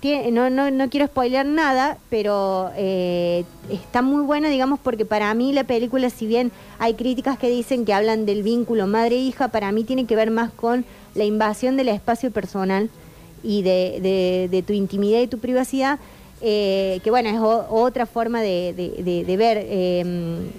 tiene- 0.00 0.32
no, 0.32 0.50
no, 0.50 0.68
no 0.72 0.90
quiero 0.90 1.06
spoilear 1.06 1.46
nada, 1.46 1.96
pero 2.10 2.70
eh, 2.76 3.44
está 3.70 4.02
muy 4.02 4.22
buena, 4.24 4.48
digamos, 4.48 4.80
porque 4.80 5.04
para 5.04 5.32
mí 5.32 5.52
la 5.52 5.62
película, 5.62 6.10
si 6.10 6.26
bien 6.26 6.50
hay 6.80 6.94
críticas 6.94 7.38
que 7.38 7.48
dicen 7.48 7.84
que 7.84 7.94
hablan 7.94 8.26
del 8.26 8.42
vínculo 8.42 8.88
madre-hija, 8.88 9.46
para 9.48 9.70
mí 9.70 9.84
tiene 9.84 10.06
que 10.06 10.16
ver 10.16 10.32
más 10.32 10.50
con 10.50 10.84
la 11.14 11.22
invasión 11.24 11.76
del 11.76 11.88
espacio 11.88 12.32
personal 12.32 12.90
y 13.44 13.62
de, 13.62 14.64
tu 14.66 14.72
intimidad 14.72 15.20
y 15.20 15.28
tu 15.28 15.38
privacidad, 15.38 16.00
eh, 16.42 16.98
que 17.04 17.10
bueno, 17.10 17.28
es 17.28 17.38
otra 17.70 18.06
forma 18.06 18.42
de- 18.42 19.24
de 19.26 19.36
ver. 19.36 19.58
eh, 19.70 20.50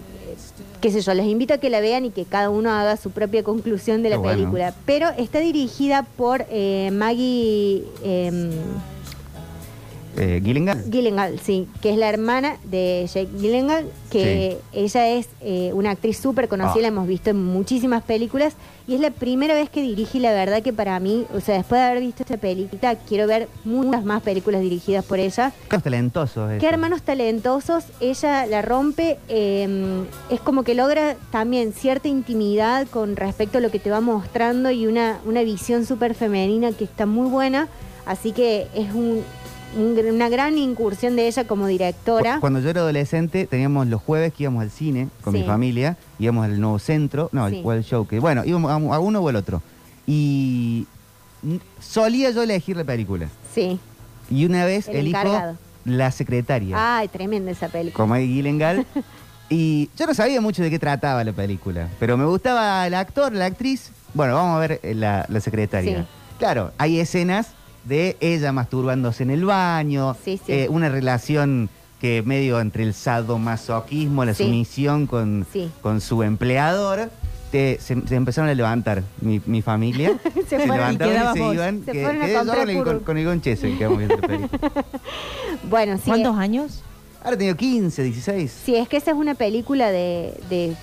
qué 0.81 0.91
sé 0.91 1.01
yo, 1.01 1.13
les 1.13 1.25
invito 1.25 1.53
a 1.53 1.57
que 1.57 1.69
la 1.69 1.79
vean 1.79 2.05
y 2.05 2.11
que 2.11 2.25
cada 2.25 2.49
uno 2.49 2.71
haga 2.71 2.97
su 2.97 3.11
propia 3.11 3.43
conclusión 3.43 4.03
de 4.03 4.09
la 4.09 4.17
bueno. 4.17 4.37
película. 4.37 4.73
Pero 4.85 5.09
está 5.17 5.39
dirigida 5.39 6.03
por 6.03 6.45
eh, 6.49 6.89
Maggie 6.91 7.83
em, 8.03 8.51
Eh. 10.17 10.41
Gyllenhaal, 10.43 11.39
sí, 11.39 11.67
que 11.81 11.91
es 11.91 11.97
la 11.97 12.09
hermana 12.09 12.57
de 12.65 13.07
Jake 13.11 13.29
Gyllenhaal, 13.37 13.85
que 14.09 14.57
ella 14.73 15.07
es 15.09 15.29
eh, 15.41 15.71
una 15.73 15.91
actriz 15.91 16.17
súper 16.17 16.47
conocida, 16.47 16.79
Ah. 16.79 16.81
la 16.81 16.87
hemos 16.89 17.07
visto 17.07 17.29
en 17.29 17.43
muchísimas 17.43 18.03
películas, 18.03 18.53
y 18.87 18.95
es 18.95 18.99
la 18.99 19.11
primera 19.11 19.53
vez 19.53 19.69
que 19.69 19.81
dirige, 19.81 20.17
y 20.17 20.21
la 20.21 20.31
verdad 20.33 20.61
que 20.61 20.73
para 20.73 20.99
mí, 20.99 21.25
o 21.33 21.39
sea, 21.39 21.55
después 21.55 21.79
de 21.79 21.87
haber 21.87 22.01
visto 22.03 22.23
esta 22.23 22.37
película, 22.37 22.95
quiero 22.95 23.25
ver 23.27 23.47
muchas 23.63 24.03
más 24.03 24.21
películas 24.21 24.61
dirigidas 24.61 25.05
por 25.05 25.19
ella. 25.19 25.53
Los 25.71 25.83
talentosos. 25.83 26.51
Qué 26.59 26.67
hermanos 26.67 27.01
talentosos, 27.03 27.85
ella 28.01 28.45
la 28.47 28.61
rompe, 28.61 29.17
eh, 29.29 30.03
es 30.29 30.39
como 30.41 30.63
que 30.63 30.75
logra 30.75 31.15
también 31.31 31.71
cierta 31.73 32.07
intimidad 32.09 32.87
con 32.87 33.15
respecto 33.15 33.59
a 33.59 33.61
lo 33.61 33.71
que 33.71 33.79
te 33.79 33.89
va 33.89 34.01
mostrando 34.01 34.71
y 34.71 34.87
una, 34.87 35.19
una 35.25 35.41
visión 35.43 35.85
súper 35.85 36.15
femenina 36.15 36.71
que 36.73 36.83
está 36.83 37.05
muy 37.05 37.29
buena, 37.29 37.67
así 38.05 38.31
que 38.33 38.67
es 38.75 38.93
un- 38.93 39.23
un 39.75 39.97
una 40.13 40.29
gran 40.29 40.57
incursión 40.57 41.15
de 41.15 41.27
ella 41.27 41.45
como 41.45 41.67
directora. 41.67 42.35
Cu- 42.35 42.41
Cuando 42.41 42.59
yo 42.59 42.69
era 42.69 42.81
adolescente, 42.81 43.47
teníamos 43.47 43.87
los 43.87 44.01
jueves 44.01 44.33
que 44.33 44.43
íbamos 44.43 44.61
al 44.63 44.71
cine 44.71 45.07
con 45.23 45.33
Sí. 45.33 45.39
mi 45.39 45.45
familia, 45.45 45.97
íbamos 46.19 46.45
al 46.45 46.59
nuevo 46.59 46.79
centro, 46.79 47.29
no, 47.31 47.49
Sí. 47.49 47.61
o 47.63 47.71
al 47.71 47.83
show, 47.83 48.05
que 48.07 48.19
bueno, 48.19 48.43
íbamos 48.45 48.71
a, 48.71 48.99
uno 48.99 49.19
o 49.19 49.29
el 49.29 49.35
otro. 49.35 49.61
Y 50.07 50.87
solía 51.79 52.31
yo 52.31 52.43
elegir 52.43 52.75
la 52.77 52.83
película. 52.83 53.27
Sí. 53.53 53.79
Y 54.29 54.45
una 54.45 54.65
vez 54.65 54.87
El 54.87 54.97
elijo 54.97 55.19
encargado. 55.19 55.57
La 55.85 56.11
Secretaria, 56.11 56.75
Ay, 56.99 57.07
tremenda 57.07 57.51
esa 57.51 57.67
película. 57.67 57.95
como 57.97 58.13
hay 58.13 58.27
Gillengal. 58.27 58.85
y 59.49 59.89
yo 59.97 60.05
no 60.05 60.13
sabía 60.13 60.39
mucho 60.41 60.61
de 60.61 60.69
qué 60.69 60.77
trataba 60.79 61.23
la 61.23 61.33
película, 61.33 61.89
pero 61.99 62.17
me 62.17 62.25
gustaba 62.25 62.85
el 62.85 62.93
actor, 62.93 63.33
la 63.33 63.45
actriz. 63.45 63.91
Bueno, 64.13 64.35
vamos 64.35 64.57
a 64.57 64.59
ver 64.59 64.79
eh, 64.83 64.93
la, 64.93 65.25
la 65.27 65.39
Secretaria. 65.39 66.01
Sí. 66.01 66.07
Claro, 66.37 66.71
hay 66.77 66.99
escenas 66.99 67.53
de 67.85 68.17
ella 68.19 68.51
masturbándose 68.51 69.23
en 69.23 69.31
el 69.31 69.45
baño, 69.45 70.15
Sí, 70.23 70.37
sí. 70.45 70.51
eh, 70.51 70.67
una 70.69 70.89
relación 70.89 71.69
que 71.99 72.23
medio 72.23 72.59
entre 72.59 72.83
el 72.83 72.93
sadomasoquismo, 72.93 74.25
la 74.25 74.33
Sí. 74.33 74.43
sumisión 74.45 75.07
con, 75.07 75.45
Sí. 75.51 75.69
con 75.81 76.01
su 76.01 76.23
empleador, 76.23 77.09
te- 77.51 77.77
se, 77.81 77.99
se 78.07 78.15
empezaron 78.15 78.49
a 78.49 78.53
levantar 78.55 79.03
mi, 79.19 79.41
mi 79.45 79.61
familia. 79.61 80.17
Se 80.47 80.59
fueron 80.65 80.93
y 80.93 80.97
se 80.97 81.53
iban. 81.53 81.83
Se 81.85 81.91
que- 81.91 82.01
fueron 82.03 82.21
a 82.21 82.27
yo 82.27 82.53
el- 82.63 82.77
puro. 82.77 82.85
con, 82.85 82.99
con 83.01 83.17
el 83.17 83.25
Gonchese, 83.25 83.77
que 83.77 83.85
vamos 83.85 83.99
viendo. 83.99 84.17
Bueno, 85.69 85.97
sí. 85.97 86.03
¿Cuántos 86.05 86.37
años? 86.37 86.81
Ahora 87.23 87.37
tengo 87.37 87.55
15, 87.55 88.03
16. 88.03 88.51
Sí, 88.65 88.75
es 88.75 88.87
que 88.89 88.97
esa 88.97 89.11
es 89.11 89.17
una 89.17 89.35
película 89.35 89.91
de, 89.91 90.33
de 90.49 90.75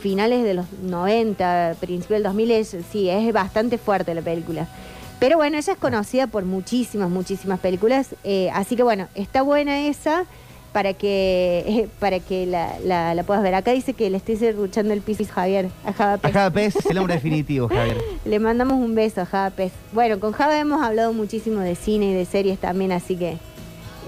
finales 0.00 0.42
de 0.44 0.54
los 0.54 0.66
90, 0.82 1.76
principios 1.80 2.16
del 2.16 2.22
2000, 2.24 2.50
es, 2.50 2.76
sí, 2.90 3.08
es 3.08 3.32
bastante 3.32 3.78
fuerte 3.78 4.14
la 4.14 4.22
película. 4.22 4.66
Pero 5.20 5.36
bueno, 5.36 5.56
ella 5.58 5.72
es 5.72 5.78
conocida 5.78 6.26
por 6.28 6.44
muchísimas, 6.44 7.10
muchísimas 7.10 7.58
películas, 7.60 8.14
eh, 8.24 8.50
así 8.54 8.76
que 8.76 8.82
bueno, 8.84 9.08
está 9.14 9.42
buena 9.42 9.80
esa 9.88 10.24
para 10.72 10.92
que 10.94 11.88
para 11.98 12.20
que 12.20 12.46
la, 12.46 12.78
la- 12.84 13.14
la 13.14 13.22
puedas 13.24 13.42
ver. 13.42 13.54
Acá 13.54 13.72
dice 13.72 13.94
que 13.94 14.10
le 14.10 14.16
estoy 14.18 14.36
serruchando 14.36 14.92
el 14.92 15.00
piso 15.00 15.24
a 15.24 15.26
Javier, 15.26 15.70
a 15.84 15.92
Java 15.92 16.12
A 16.14 16.18
Pez. 16.18 16.32
cada 16.32 16.50
pez 16.52 16.76
es 16.76 16.86
el 16.86 16.98
hombre 16.98 17.14
definitivo, 17.20 17.68
Javier. 17.68 17.96
Le 18.24 18.38
mandamos 18.38 18.74
un 18.74 18.94
beso 18.94 19.22
a 19.22 19.26
Java 19.26 19.50
Pez. 19.50 19.72
Bueno, 19.92 20.20
con 20.20 20.32
Java 20.32 20.58
hemos 20.58 20.82
hablado 20.84 21.12
muchísimo 21.12 21.60
de 21.60 21.74
cine 21.74 22.10
y 22.10 22.14
de 22.14 22.24
series 22.24 22.58
también, 22.58 22.92
así 22.92 23.16
que... 23.16 23.38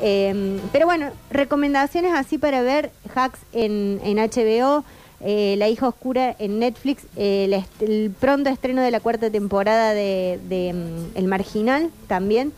eh, 0.02 0.60
pero 0.72 0.86
bueno, 0.86 1.10
recomendaciones 1.30 2.12
así 2.14 2.38
para 2.38 2.62
ver 2.62 2.92
Hacks 3.14 3.40
en, 3.52 4.00
en 4.04 4.18
HBO, 4.18 4.84
eh, 5.22 5.54
La 5.58 5.68
hija 5.68 5.88
oscura 5.88 6.34
en 6.38 6.58
Netflix, 6.58 7.04
eh, 7.16 7.44
el, 7.44 7.52
est- 7.54 7.82
el 7.82 8.10
pronto 8.18 8.48
estreno 8.50 8.82
de 8.82 8.90
la 8.90 9.00
cuarta 9.00 9.30
temporada 9.30 9.92
de, 9.94 10.38
de, 10.48 10.72
mm, 10.72 11.16
El 11.16 11.26
Marginal 11.26 11.90
también. 12.06 12.52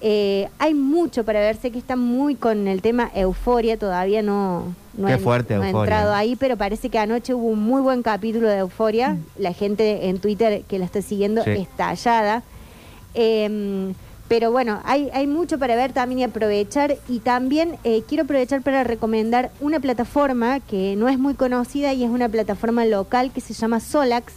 Eh, 0.00 0.48
hay 0.60 0.74
mucho 0.74 1.24
para 1.24 1.40
ver, 1.40 1.56
sé 1.56 1.70
que 1.72 1.78
está 1.78 1.96
muy 1.96 2.36
con 2.36 2.68
el 2.68 2.82
tema 2.82 3.10
euforia, 3.14 3.76
todavía 3.76 4.22
no, 4.22 4.72
no, 4.96 5.08
Qué 5.08 5.14
he- 5.14 5.18
fuerte 5.18 5.54
no 5.56 5.64
he 5.64 5.66
Euphoria. 5.70 5.94
entrado 5.96 6.14
ahí, 6.14 6.36
pero 6.36 6.56
parece 6.56 6.88
que 6.88 6.98
anoche 7.00 7.34
hubo 7.34 7.48
un 7.48 7.60
muy 7.62 7.82
buen 7.82 8.02
capítulo 8.02 8.48
de 8.48 8.58
euforia. 8.58 9.16
La 9.36 9.52
gente 9.52 10.08
en 10.08 10.18
Twitter 10.20 10.62
que 10.68 10.78
la 10.78 10.84
está 10.84 11.02
siguiendo 11.02 11.42
Sí. 11.42 11.50
estallada. 11.50 12.44
Eh, 13.14 13.92
pero 14.28 14.50
bueno, 14.52 14.80
hay, 14.84 15.08
hay 15.14 15.26
mucho 15.26 15.58
para 15.58 15.74
ver 15.74 15.92
también 15.92 16.18
y 16.20 16.22
aprovechar. 16.24 16.96
Y 17.08 17.20
también 17.20 17.76
eh, 17.84 18.02
quiero 18.06 18.24
aprovechar 18.24 18.60
para 18.62 18.84
recomendar 18.84 19.50
una 19.60 19.80
plataforma 19.80 20.60
que 20.60 20.94
no 20.96 21.08
es 21.08 21.18
muy 21.18 21.34
conocida 21.34 21.92
y 21.94 22.04
es 22.04 22.10
una 22.10 22.28
plataforma 22.28 22.84
local 22.84 23.30
que 23.32 23.40
se 23.40 23.54
llama 23.54 23.80
Solax, 23.80 24.34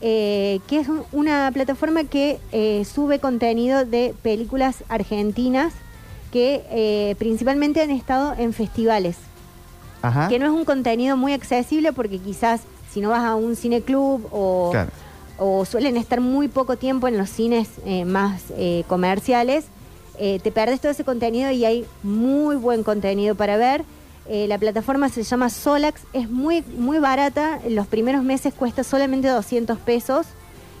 eh, 0.00 0.60
que 0.66 0.80
es 0.80 0.88
un- 0.88 1.04
una 1.12 1.50
plataforma 1.54 2.04
que 2.04 2.38
eh, 2.52 2.84
sube 2.84 3.20
contenido 3.20 3.84
de 3.84 4.14
películas 4.22 4.82
argentinas 4.88 5.72
que 6.32 6.64
eh, 6.70 7.14
principalmente 7.18 7.80
han 7.80 7.90
estado 7.92 8.34
en 8.36 8.52
festivales 8.52 9.16
Ajá. 10.02 10.28
que 10.28 10.38
no 10.40 10.46
es 10.46 10.52
un 10.52 10.64
contenido 10.64 11.16
muy 11.16 11.32
accesible 11.32 11.92
porque 11.92 12.18
quizás 12.18 12.62
si 12.92 13.00
no 13.00 13.10
vas 13.10 13.22
a 13.22 13.36
un 13.36 13.54
cineclub 13.56 14.26
o, 14.32 14.70
Claro. 14.72 14.90
O 15.38 15.64
suelen 15.64 15.96
estar 15.96 16.20
muy 16.20 16.48
poco 16.48 16.76
tiempo 16.76 17.08
en 17.08 17.18
los 17.18 17.30
cines 17.30 17.68
eh, 17.84 18.04
más 18.04 18.42
eh, 18.56 18.84
comerciales, 18.88 19.66
eh, 20.18 20.38
te 20.42 20.52
perdes 20.52 20.80
todo 20.80 20.92
ese 20.92 21.04
contenido 21.04 21.50
y 21.50 21.64
hay 21.64 21.86
muy 22.02 22.56
buen 22.56 22.82
contenido 22.84 23.34
para 23.34 23.56
ver. 23.56 23.84
Eh, 24.26 24.46
la 24.48 24.58
plataforma 24.58 25.08
se 25.10 25.22
llama 25.22 25.50
Solax, 25.50 26.02
es 26.14 26.30
muy, 26.30 26.62
muy 26.78 26.98
barata, 26.98 27.60
en 27.62 27.74
los 27.74 27.86
primeros 27.86 28.22
meses 28.24 28.54
cuesta 28.54 28.82
solamente 28.82 29.28
200 29.28 29.78
pesos 29.78 30.26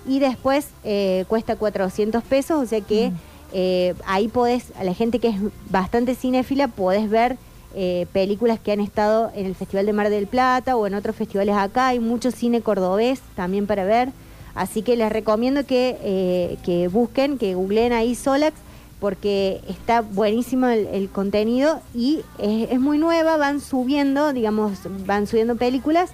y 0.06 0.18
después 0.18 0.68
eh, 0.82 1.24
cuesta 1.28 1.56
400 1.56 2.22
pesos, 2.22 2.62
o 2.62 2.66
sea 2.66 2.80
que 2.80 3.12
eh, 3.52 3.94
ahí 4.06 4.28
podés, 4.28 4.72
a 4.78 4.84
la 4.84 4.94
gente 4.94 5.18
que 5.18 5.28
es 5.28 5.36
bastante 5.68 6.14
cinéfila, 6.14 6.68
podés 6.68 7.10
ver 7.10 7.36
eh, 7.74 8.06
películas 8.12 8.58
que 8.58 8.72
han 8.72 8.80
estado 8.80 9.30
en 9.34 9.46
el 9.46 9.54
Festival 9.54 9.84
de 9.84 9.92
Mar 9.92 10.08
del 10.08 10.26
Plata 10.26 10.76
o 10.76 10.86
en 10.86 10.94
otros 10.94 11.14
festivales 11.14 11.54
acá, 11.54 11.88
hay 11.88 12.00
mucho 12.00 12.30
cine 12.30 12.62
cordobés 12.62 13.20
también 13.36 13.66
para 13.66 13.84
ver, 13.84 14.10
así 14.54 14.82
que 14.82 14.96
les 14.96 15.10
recomiendo 15.10 15.64
que, 15.66 15.96
eh, 16.02 16.56
que 16.64 16.88
busquen, 16.88 17.38
que 17.38 17.54
googleen 17.54 17.92
ahí 17.92 18.14
Solax, 18.14 18.56
porque 19.00 19.60
está 19.68 20.00
buenísimo 20.00 20.66
el, 20.68 21.08
contenido 21.10 21.80
y 21.94 22.20
es, 22.38 22.70
es 22.70 22.80
muy 22.80 22.98
nueva, 22.98 23.36
van 23.36 23.60
subiendo, 23.60 24.32
digamos, 24.32 24.78
van 25.06 25.26
subiendo 25.26 25.56
películas. 25.56 26.10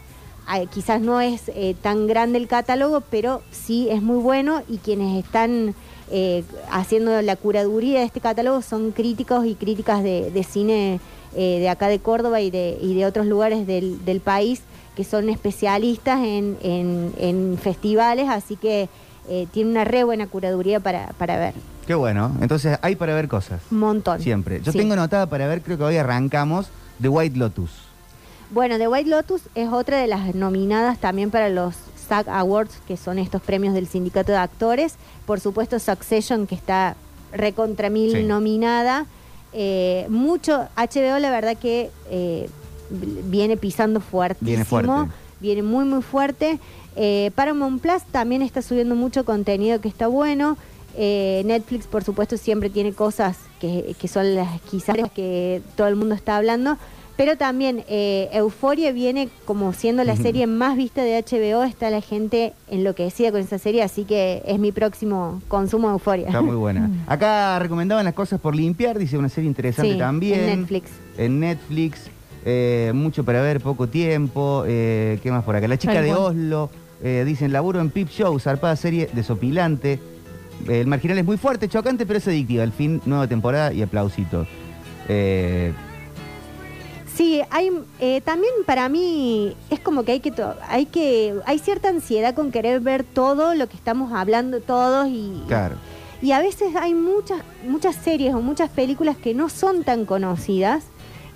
Quizás 0.74 1.00
no 1.00 1.20
es 1.20 1.48
eh, 1.54 1.76
tan 1.80 2.08
grande 2.08 2.36
el 2.36 2.48
catálogo, 2.48 3.02
pero 3.02 3.40
sí 3.52 3.88
es 3.88 4.02
muy 4.02 4.20
bueno 4.20 4.62
y 4.68 4.78
quienes 4.78 5.24
están 5.24 5.76
eh, 6.10 6.42
haciendo 6.72 7.22
la 7.22 7.36
curaduría 7.36 8.00
de 8.00 8.06
este 8.06 8.20
catálogo 8.20 8.60
son 8.60 8.90
críticos 8.90 9.46
y 9.46 9.54
críticas 9.54 10.02
de, 10.02 10.32
de 10.32 10.42
cine 10.42 11.00
de 11.36 11.68
acá 11.68 11.86
de 11.86 12.00
Córdoba 12.00 12.40
y 12.40 12.50
de, 12.50 12.76
y 12.82 12.94
de 12.94 13.06
otros 13.06 13.24
lugares 13.24 13.64
del, 13.64 14.04
del 14.04 14.18
país 14.18 14.62
que 14.96 15.04
son 15.04 15.28
especialistas 15.28 16.18
en, 16.20 16.56
en- 16.62 17.12
en 17.18 17.58
festivales, 17.58 18.28
así 18.28 18.56
que 18.56 18.88
eh, 19.28 19.46
tiene 19.52 19.70
una 19.70 19.84
re 19.84 20.04
buena 20.04 20.26
curaduría 20.26 20.80
para, 20.80 21.08
para 21.18 21.38
ver. 21.38 21.54
Qué 21.86 21.94
bueno. 21.94 22.32
Entonces 22.40 22.78
hay 22.82 22.96
para 22.96 23.14
ver 23.14 23.28
cosas. 23.28 23.60
Un 23.70 23.78
montón. 23.78 24.20
Siempre. 24.20 24.60
Yo 24.62 24.72
Sí. 24.72 24.78
tengo 24.78 24.92
anotada 24.94 25.26
para 25.26 25.46
ver, 25.46 25.62
creo 25.62 25.78
que 25.78 25.84
hoy 25.84 25.96
arrancamos, 25.96 26.68
The 27.00 27.08
White 27.08 27.38
Lotus. 27.38 27.70
Bueno, 28.50 28.78
The 28.78 28.88
White 28.88 29.08
Lotus 29.08 29.42
es 29.54 29.68
otra 29.70 29.98
de 29.98 30.06
las 30.08 30.34
nominadas 30.34 30.98
también 30.98 31.30
para 31.30 31.48
los 31.48 31.76
SAG 32.08 32.28
Awards, 32.28 32.80
que 32.88 32.96
son 32.96 33.18
estos 33.20 33.40
premios 33.42 33.74
del 33.74 33.86
sindicato 33.86 34.32
de 34.32 34.38
actores. 34.38 34.96
Por 35.26 35.38
supuesto, 35.38 35.78
Succession, 35.78 36.46
que 36.48 36.56
está 36.56 36.96
recontra 37.32 37.90
mil 37.90 38.10
Sí. 38.12 38.22
nominada. 38.24 39.06
Eh, 39.52 40.06
mucho, 40.08 40.68
HBO 40.76 41.18
la 41.20 41.30
verdad 41.30 41.56
que 41.56 41.90
eh, 42.10 42.48
viene 42.90 43.56
pisando 43.56 44.00
fuertísimo. 44.00 44.48
Viene 44.48 44.64
fuerte. 44.64 44.92
Viene 45.40 45.62
muy, 45.62 45.84
muy 45.84 46.02
fuerte. 46.02 46.58
Eh, 46.96 47.30
Paramount 47.34 47.80
Plus 47.80 48.02
también 48.10 48.42
está 48.42 48.62
subiendo 48.62 48.94
mucho 48.94 49.24
contenido 49.24 49.80
que 49.80 49.88
está 49.88 50.06
bueno. 50.06 50.56
Eh, 50.96 51.42
Netflix, 51.46 51.86
por 51.86 52.04
supuesto, 52.04 52.36
siempre 52.36 52.68
tiene 52.68 52.92
cosas 52.92 53.36
que, 53.60 53.94
que 53.98 54.08
son 54.08 54.34
las 54.34 54.60
quizás 54.62 54.96
que 55.14 55.62
todo 55.76 55.86
el 55.86 55.96
mundo 55.96 56.14
está 56.14 56.36
hablando. 56.36 56.76
Pero 57.16 57.36
también 57.36 57.84
eh, 57.86 58.30
Euforia 58.32 58.92
viene 58.92 59.28
como 59.44 59.74
siendo 59.74 60.04
la 60.04 60.16
serie 60.16 60.46
más 60.46 60.74
vista 60.74 61.02
de 61.02 61.22
HBO. 61.22 61.64
Está 61.64 61.90
la 61.90 62.00
gente 62.00 62.54
enloquecida 62.70 63.30
con 63.30 63.40
esa 63.42 63.58
serie, 63.58 63.82
así 63.82 64.04
que 64.04 64.42
es 64.46 64.58
mi 64.58 64.72
próximo 64.72 65.42
consumo 65.46 65.88
de 65.88 65.92
Euforia. 65.94 66.26
Está 66.28 66.40
muy 66.40 66.56
buena. 66.56 66.90
Acá 67.06 67.58
recomendaban 67.58 68.06
las 68.06 68.14
cosas 68.14 68.40
por 68.40 68.56
limpiar, 68.56 68.98
dice 68.98 69.18
una 69.18 69.28
serie 69.28 69.48
interesante 69.48 69.92
Sí, 69.92 69.98
también. 69.98 70.40
en 70.40 70.60
Netflix. 70.60 70.90
En 71.18 71.40
Netflix. 71.40 72.00
Eh, 72.44 72.92
mucho 72.94 73.24
para 73.24 73.42
ver, 73.42 73.60
poco 73.60 73.86
tiempo. 73.88 74.64
Eh, 74.66 75.18
¿Qué 75.22 75.30
más 75.30 75.44
por 75.44 75.56
acá? 75.56 75.68
La 75.68 75.76
chica 75.78 76.00
de. 76.00 76.12
Oslo. 76.12 76.70
eh, 77.02 77.24
dicen, 77.26 77.52
laburo 77.52 77.80
en 77.80 77.90
Pip 77.90 78.08
Show, 78.08 78.38
zarpada 78.38 78.76
serie 78.76 79.08
desopilante. 79.12 79.98
El 80.68 80.86
marginal 80.86 81.18
es 81.18 81.24
muy 81.24 81.36
fuerte, 81.38 81.68
chocante, 81.68 82.04
pero 82.06 82.18
es 82.18 82.28
adictiva. 82.28 82.62
Al 82.62 82.72
fin, 82.72 83.00
nueva 83.06 83.26
temporada 83.26 83.72
y 83.72 83.82
aplausitos. 83.82 84.46
Eh, 85.08 85.72
Sí, 87.14 87.42
hay 87.50 87.70
eh, 87.98 88.22
también 88.22 88.52
para 88.64 88.88
mí 88.88 89.54
es 89.68 89.80
como 89.80 90.04
que 90.04 90.12
hay 90.12 90.20
que 90.20 90.32
hay 90.68 90.86
que 90.86 91.34
hay 91.44 91.58
cierta 91.58 91.88
ansiedad 91.90 92.34
con 92.34 92.50
querer 92.50 92.80
ver 92.80 93.04
todo 93.04 93.54
lo 93.54 93.68
que 93.68 93.76
estamos 93.76 94.12
hablando 94.12 94.60
todos 94.60 95.06
y 95.08 95.42
claro. 95.46 95.74
y 96.22 96.32
a 96.32 96.38
veces 96.40 96.74
hay 96.76 96.94
muchas 96.94 97.42
muchas 97.66 97.96
series 97.96 98.32
o 98.32 98.40
muchas 98.40 98.70
películas 98.70 99.16
que 99.18 99.34
no 99.34 99.50
son 99.50 99.82
tan 99.84 100.06
conocidas 100.06 100.84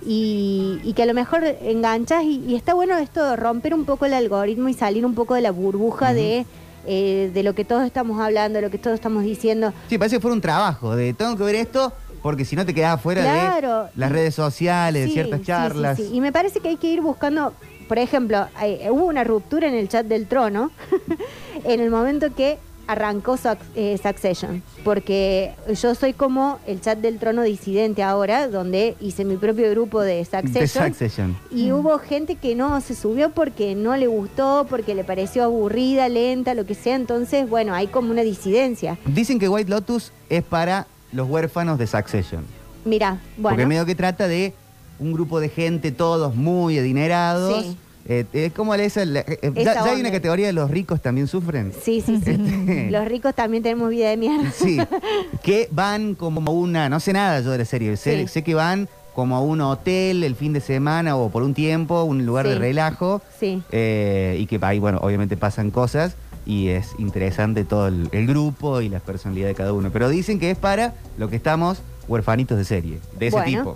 y, 0.05 0.79
y 0.83 0.93
que 0.93 1.03
a 1.03 1.05
lo 1.05 1.13
mejor 1.13 1.43
enganchas 1.61 2.23
y, 2.23 2.43
y 2.47 2.55
está 2.55 2.73
bueno 2.73 2.97
esto 2.97 3.35
romper 3.35 3.73
un 3.73 3.85
poco 3.85 4.05
el 4.05 4.13
algoritmo 4.13 4.69
y 4.69 4.73
salir 4.73 5.05
un 5.05 5.15
poco 5.15 5.33
de 5.35 5.41
la 5.41 5.51
burbuja 5.51 6.13
de 6.13 6.45
eh, 6.87 7.31
de 7.33 7.41
lo 7.41 7.55
que 7.55 7.65
todos 7.65 7.83
estamos 7.83 8.21
hablando, 8.21 8.57
de 8.57 8.61
lo 8.61 8.69
que 8.69 8.77
todos 8.77 8.93
estamos 8.93 9.23
diciendo. 9.23 9.73
Sí, 9.89 9.97
parece 9.97 10.17
que 10.17 10.21
fuera 10.21 10.35
un 10.35 10.41
trabajo 10.41 10.95
de 10.95 11.13
tengo 11.13 11.35
que 11.35 11.43
ver 11.43 11.55
esto 11.55 11.91
porque 12.21 12.45
si 12.45 12.55
no 12.55 12.63
te 12.65 12.73
quedas 12.75 13.01
fuera 13.01 13.21
Claro. 13.23 13.83
de 13.85 13.89
las 13.95 14.11
redes 14.11 14.35
sociales, 14.35 15.01
de 15.03 15.07
Sí, 15.07 15.13
ciertas 15.13 15.41
charlas. 15.41 15.97
sí, 15.97 16.07
sí. 16.07 16.15
Y 16.15 16.21
me 16.21 16.31
parece 16.31 16.59
que 16.59 16.69
hay 16.69 16.77
que 16.77 16.87
ir 16.87 17.01
buscando, 17.01 17.53
por 17.87 17.97
ejemplo, 17.97 18.47
eh, 18.63 18.87
hubo 18.91 19.05
una 19.05 19.23
ruptura 19.23 19.67
en 19.67 19.73
el 19.73 19.89
chat 19.89 20.05
del 20.05 20.27
trono 20.27 20.69
en 21.63 21.79
el 21.79 21.89
momento 21.89 22.33
que 22.35 22.59
arrancó 22.87 23.37
eh, 23.75 23.99
Succession, 24.01 24.61
porque 24.83 25.53
yo 25.81 25.95
soy 25.95 26.13
como 26.13 26.59
el 26.67 26.81
chat 26.81 26.99
del 26.99 27.17
trono 27.19 27.43
disidente 27.43 28.03
ahora, 28.03 28.47
donde 28.47 28.95
hice 28.99 29.25
mi 29.25 29.37
propio 29.37 29.69
grupo 29.71 30.01
de 30.01 30.15
De 30.17 30.25
Succession. 30.25 30.85
Succession. 30.85 31.37
Y 31.51 31.71
hubo 31.71 31.97
gente 31.99 32.35
que 32.35 32.55
no 32.55 32.79
se 32.81 32.95
subió 32.95 33.31
porque 33.31 33.75
no 33.75 33.95
le 33.97 34.07
gustó, 34.07 34.65
porque 34.69 34.95
le 34.95 35.03
pareció 35.03 35.43
aburrida, 35.43 36.09
lenta, 36.09 36.53
lo 36.53 36.65
que 36.65 36.75
sea. 36.75 36.95
Entonces, 36.95 37.49
bueno, 37.49 37.73
hay 37.73 37.87
como 37.87 38.11
una 38.11 38.21
disidencia. 38.21 38.97
Dicen 39.05 39.39
que 39.39 39.49
White 39.49 39.69
Lotus 39.69 40.11
es 40.29 40.43
para 40.43 40.87
los 41.11 41.29
huérfanos 41.29 41.77
de 41.79 41.87
Succession. 41.87 42.45
Mira, 42.83 43.19
Porque 43.41 43.55
bueno. 43.55 43.67
medio 43.67 43.85
que 43.85 43.95
trata 43.95 44.27
de 44.27 44.53
un 44.99 45.11
grupo 45.11 45.39
de 45.39 45.49
gente, 45.49 45.91
todos 45.91 46.35
muy 46.35 46.77
adinerados. 46.77 47.63
Sí. 47.63 47.77
Eh, 48.07 48.25
eh, 48.33 48.51
¿Cómo 48.55 48.75
le 48.75 48.85
es 48.85 48.97
el- 48.97 49.17
eh, 49.17 49.25
eh, 49.27 49.51
Esa 49.55 49.73
ya, 49.73 49.85
ya 49.85 49.91
hay 49.93 49.99
una 49.99 50.11
categoría 50.11 50.45
de 50.47 50.53
los 50.53 50.69
ricos 50.69 51.01
también 51.01 51.27
sufren? 51.27 51.71
Sí, 51.73 52.01
sí, 52.05 52.21
sí. 52.23 52.31
Este- 52.31 52.89
Los 52.91 53.05
ricos 53.07 53.33
también 53.33 53.63
tenemos 53.63 53.89
vida 53.89 54.09
de 54.09 54.17
mierda. 54.17 54.51
Sí, 54.51 54.77
que 55.43 55.67
van 55.71 56.13
como 56.15 56.51
una, 56.51 56.87
no 56.87 56.99
sé 56.99 57.13
nada 57.13 57.39
yo 57.41 57.51
de 57.51 57.57
la 57.59 57.65
serie, 57.65 57.97
sé, 57.97 58.21
Sí. 58.21 58.27
sé 58.27 58.43
que 58.43 58.53
van 58.53 58.87
como 59.15 59.35
a 59.37 59.39
un 59.41 59.61
hotel 59.61 60.23
el 60.23 60.35
fin 60.35 60.53
de 60.53 60.59
semana 60.59 61.15
o 61.15 61.29
por 61.29 61.41
un 61.41 61.53
tiempo, 61.53 62.03
un 62.03 62.25
lugar 62.25 62.47
de 62.47 62.55
relajo, 62.59 63.21
Sí. 63.39 63.63
eh, 63.71 64.35
y 64.39 64.45
que 64.45 64.59
ahí, 64.61 64.77
bueno, 64.77 64.99
obviamente 65.01 65.35
pasan 65.37 65.71
cosas 65.71 66.15
y 66.45 66.67
es 66.67 66.89
interesante 66.99 67.63
todo 67.63 67.87
el, 67.87 68.09
el 68.11 68.27
grupo 68.27 68.81
y 68.81 68.89
la 68.89 68.99
personalidad 68.99 69.47
de 69.47 69.55
cada 69.55 69.73
uno. 69.73 69.89
Pero 69.91 70.09
dicen 70.09 70.37
que 70.37 70.51
es 70.51 70.57
para 70.57 70.93
lo 71.17 71.29
que 71.29 71.37
estamos 71.37 71.81
huerfanitos 72.07 72.57
de 72.57 72.65
serie, 72.65 72.99
de 73.17 73.27
ese 73.27 73.35
Bueno. 73.37 73.57
tipo. 73.59 73.75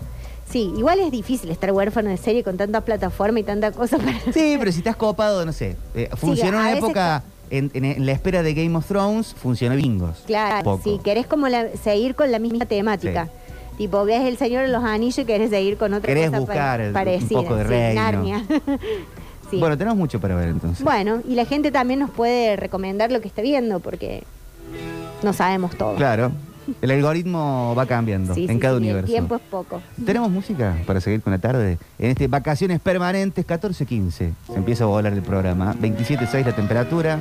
Sí, 0.49 0.71
igual 0.77 0.99
es 0.99 1.11
difícil 1.11 1.51
estar 1.51 1.71
huérfano 1.71 2.09
de 2.09 2.17
serie 2.17 2.43
con 2.43 2.57
tanta 2.57 2.81
plataforma 2.81 3.39
y 3.39 3.43
tanta 3.43 3.71
cosa 3.71 3.97
para... 3.97 4.19
Sí, 4.33 4.55
pero 4.57 4.71
si 4.71 4.79
estás 4.79 4.95
copado, 4.95 5.45
no 5.45 5.53
sé. 5.53 5.75
eh, 5.93 6.09
funcionó 6.15 6.57
en 6.59 6.65
una 6.65 6.77
época, 6.77 7.23
en, 7.51 7.69
en- 7.73 7.85
en 7.85 8.05
la 8.05 8.11
espera 8.13 8.41
de 8.41 8.53
Game 8.55 8.75
of 8.75 8.87
Thrones, 8.87 9.35
funcionó 9.35 9.75
bingos. 9.75 10.23
Claro, 10.25 10.63
Poco. 10.63 10.83
si 10.83 10.97
querés 10.99 11.27
como 11.27 11.47
la- 11.49 11.67
seguir 11.83 12.15
con 12.15 12.31
la 12.31 12.39
misma 12.39 12.65
temática. 12.65 13.29
Tipo, 13.77 14.03
ves 14.05 14.21
El 14.25 14.37
Señor 14.37 14.63
de 14.63 14.69
los 14.69 14.83
Anillos 14.83 15.19
y 15.19 15.25
querés 15.25 15.51
seguir 15.51 15.77
con 15.77 15.93
otra 15.93 16.07
Querés 16.07 16.27
cosa 16.29 16.39
buscar 16.39 16.79
pa- 16.81 16.87
un 16.87 16.93
parecida. 16.93 17.39
poco 17.41 17.55
de 17.55 17.63
sí, 17.63 17.69
reino. 17.69 18.01
Narnia. 18.01 18.43
Sí. 19.49 19.57
Bueno, 19.57 19.75
tenemos 19.79 19.97
mucho 19.97 20.19
para 20.21 20.35
ver 20.35 20.49
entonces. 20.49 20.83
Bueno, 20.83 21.23
y 21.27 21.33
la 21.33 21.43
gente 21.43 21.71
también 21.71 21.99
nos 22.01 22.11
puede 22.11 22.55
recomendar 22.55 23.11
lo 23.11 23.19
que 23.19 23.27
está 23.27 23.41
viendo 23.41 23.79
porque 23.79 24.21
no 25.23 25.33
sabemos 25.33 25.75
todo. 25.75 25.95
Claro, 25.95 26.31
el 26.81 26.91
algoritmo 26.91 27.73
va 27.77 27.85
cambiando 27.85 28.33
Sí, 28.33 28.45
en 28.45 28.55
sí, 28.55 28.59
cada 28.59 28.75
sí, 28.75 28.77
universo. 28.77 29.07
El 29.07 29.11
tiempo 29.11 29.35
es 29.35 29.41
poco. 29.41 29.81
¿Tenemos 30.05 30.29
música 30.29 30.77
para 30.85 31.01
seguir 31.01 31.21
con 31.21 31.31
la 31.31 31.39
tarde? 31.39 31.77
En 31.97 32.11
este 32.11 32.27
Vacaciones 32.27 32.79
Permanentes 32.79 33.45
14-15. 33.45 34.09
Se 34.11 34.33
empieza 34.55 34.83
a 34.83 34.87
volar 34.87 35.13
el 35.13 35.21
programa. 35.21 35.73
27.6 35.75 36.45
la 36.45 36.55
temperatura. 36.55 37.19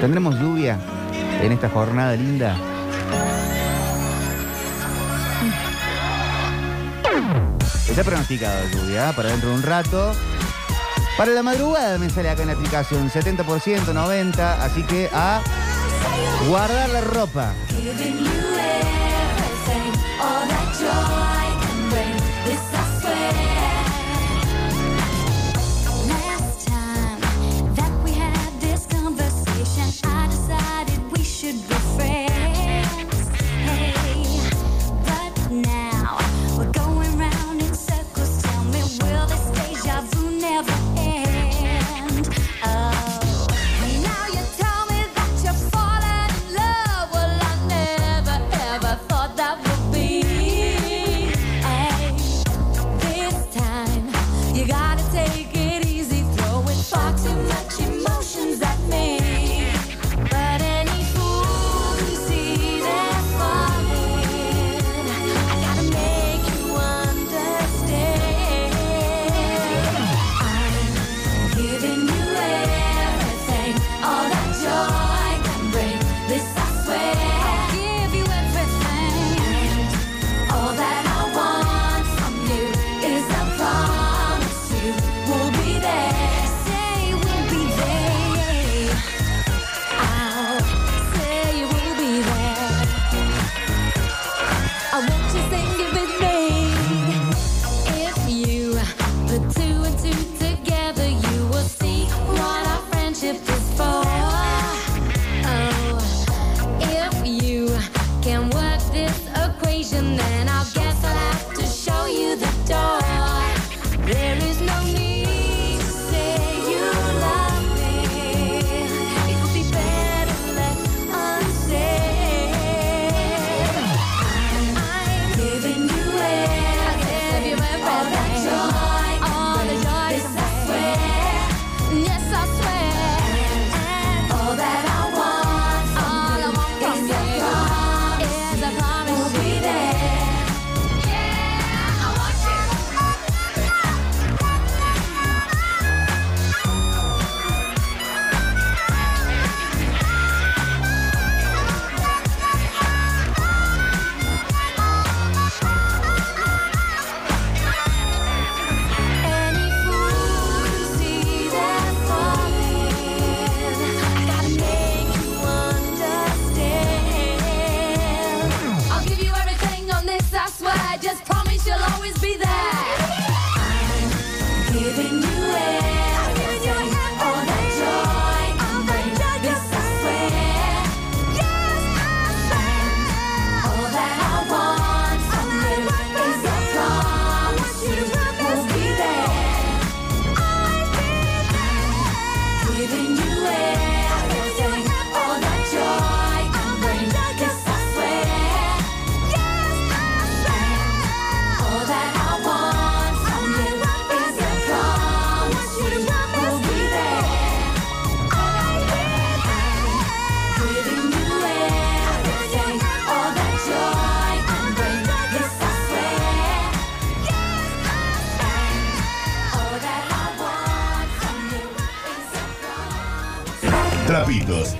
¿Tendremos 0.00 0.38
lluvia 0.38 0.78
en 1.42 1.52
esta 1.52 1.68
jornada 1.68 2.16
linda? 2.16 2.56
Está 7.88 8.04
pronosticado 8.04 8.68
lluvia 8.72 9.10
¿eh? 9.10 9.12
para 9.14 9.30
dentro 9.30 9.50
de 9.50 9.54
un 9.56 9.62
rato. 9.62 10.12
Para 11.18 11.32
la 11.32 11.42
madrugada 11.42 11.98
me 11.98 12.08
sale 12.08 12.30
acá 12.30 12.42
en 12.42 12.48
la 12.48 12.54
aplicación 12.54 13.10
70%, 13.10 13.44
90%. 13.92 14.38
Así 14.38 14.82
que 14.84 15.10
a 15.12 15.40
guardar 16.48 16.88
la 16.90 17.00
ropa. 17.00 17.54
Giving 17.68 18.24
you 18.24 18.40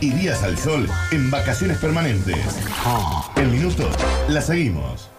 y 0.00 0.10
días 0.10 0.42
al 0.42 0.56
sol 0.58 0.88
en 1.10 1.30
vacaciones 1.30 1.78
permanentes. 1.78 2.38
En 3.36 3.50
minutos 3.50 3.94
la 4.28 4.40
seguimos. 4.40 5.10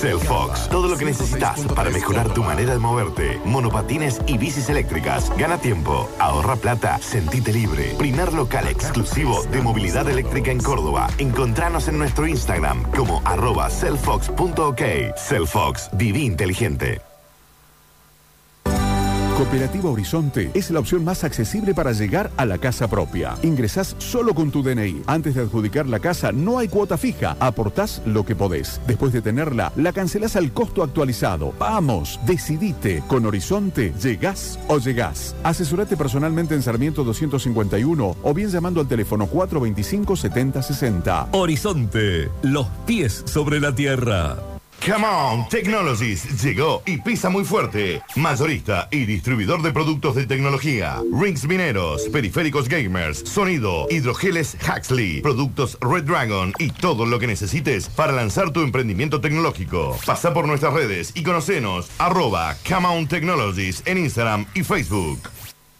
Cellfox, 0.00 0.68
todo 0.68 0.88
lo 0.88 0.96
que 0.98 1.06
necesitas 1.06 1.60
para 1.74 1.90
mejorar 1.90 2.28
tu 2.34 2.42
manera 2.42 2.74
de 2.74 2.78
moverte. 2.78 3.40
Monopatines 3.44 4.20
y 4.26 4.36
bicis 4.36 4.68
eléctricas. 4.68 5.32
Gana 5.38 5.58
tiempo, 5.58 6.08
ahorra 6.18 6.56
plata, 6.56 6.98
sentite 6.98 7.52
libre. 7.52 7.94
Primer 7.98 8.32
local 8.32 8.68
exclusivo 8.68 9.42
de 9.44 9.62
movilidad 9.62 10.08
eléctrica 10.08 10.50
en 10.50 10.60
Córdoba. 10.60 11.08
Encontranos 11.18 11.88
en 11.88 11.98
nuestro 11.98 12.26
Instagram 12.26 12.90
como 12.92 13.22
arroba 13.24 13.70
cellfox.ok. 13.70 14.82
Cellfox, 15.16 15.90
viví 15.94 16.24
inteligente. 16.24 17.00
Cooperativa 19.36 19.90
Horizonte 19.90 20.50
es 20.54 20.70
la 20.70 20.80
opción 20.80 21.04
más 21.04 21.22
accesible 21.22 21.74
para 21.74 21.92
llegar 21.92 22.30
a 22.38 22.46
la 22.46 22.56
casa 22.56 22.88
propia. 22.88 23.34
Ingresás 23.42 23.94
solo 23.98 24.34
con 24.34 24.50
tu 24.50 24.62
DNI. 24.62 25.02
Antes 25.06 25.34
de 25.34 25.42
adjudicar 25.42 25.86
la 25.86 26.00
casa 26.00 26.32
no 26.32 26.58
hay 26.58 26.68
cuota 26.68 26.96
fija. 26.96 27.36
Aportás 27.38 28.00
lo 28.06 28.24
que 28.24 28.34
podés. 28.34 28.80
Después 28.86 29.12
de 29.12 29.20
tenerla, 29.20 29.74
la 29.76 29.92
cancelás 29.92 30.36
al 30.36 30.54
costo 30.54 30.82
actualizado. 30.82 31.52
Vamos, 31.58 32.18
decidite. 32.24 33.02
Con 33.08 33.26
Horizonte, 33.26 33.92
llegás 34.02 34.58
o 34.68 34.78
llegás. 34.78 35.36
Asesorate 35.42 35.98
personalmente 35.98 36.54
en 36.54 36.62
Sarmiento 36.62 37.04
251 37.04 38.16
o 38.22 38.32
bien 38.32 38.48
llamando 38.48 38.80
al 38.80 38.88
teléfono 38.88 39.26
425 39.26 40.16
7060. 40.16 41.28
Horizonte, 41.32 42.30
los 42.40 42.68
pies 42.86 43.22
sobre 43.26 43.60
la 43.60 43.74
tierra. 43.74 44.55
Come 44.84 45.04
on, 45.04 45.48
Technologies 45.48 46.42
llegó 46.42 46.82
y 46.86 46.98
pisa 46.98 47.28
muy 47.28 47.44
fuerte. 47.44 48.02
Mayorista 48.14 48.88
y 48.90 49.04
distribuidor 49.04 49.62
de 49.62 49.72
productos 49.72 50.14
de 50.14 50.26
tecnología. 50.26 51.02
Rings 51.12 51.46
mineros, 51.46 52.02
periféricos 52.12 52.68
gamers, 52.68 53.18
sonido, 53.20 53.86
hidrogeles 53.90 54.56
Huxley, 54.62 55.22
productos 55.22 55.76
Red 55.80 56.04
Dragon 56.04 56.52
y 56.58 56.70
todo 56.70 57.06
lo 57.06 57.18
que 57.18 57.26
necesites 57.26 57.88
para 57.88 58.12
lanzar 58.12 58.52
tu 58.52 58.60
emprendimiento 58.60 59.20
tecnológico. 59.20 59.98
Pasa 60.06 60.32
por 60.32 60.46
nuestras 60.46 60.72
redes 60.72 61.12
y 61.14 61.22
conocenos 61.22 61.90
arroba 61.98 62.56
Come 62.68 62.86
on 62.86 63.08
Technologies 63.08 63.82
en 63.86 63.98
Instagram 63.98 64.46
y 64.54 64.62
Facebook. 64.62 65.45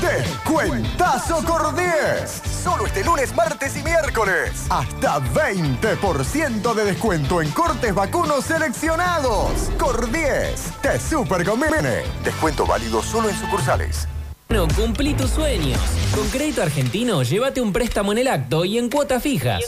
Descuentazo 0.00 1.44
Cordies. 1.44 2.42
Solo 2.62 2.86
este 2.86 3.04
lunes, 3.04 3.34
martes 3.34 3.76
y 3.76 3.82
miércoles. 3.82 4.66
Hasta 4.70 5.20
20% 5.20 6.74
de 6.74 6.84
descuento 6.84 7.42
en 7.42 7.50
cortes 7.50 7.94
vacunos 7.94 8.44
seleccionados. 8.44 9.70
Cordies, 9.78 10.72
te 10.80 10.98
super 11.00 11.44
conviene. 11.44 12.02
Descuento 12.22 12.66
válido 12.66 13.02
solo 13.02 13.28
en 13.28 13.36
sucursales. 13.36 14.06
Bueno, 14.48 14.68
cumplí 14.74 15.14
tus 15.14 15.30
sueños. 15.30 15.80
Con 16.14 16.28
Crédito 16.28 16.62
Argentino, 16.62 17.22
llévate 17.22 17.60
un 17.60 17.72
préstamo 17.72 18.12
en 18.12 18.18
el 18.18 18.28
acto 18.28 18.64
y 18.64 18.78
en 18.78 18.88
cuotas 18.88 19.22
fijas. 19.22 19.62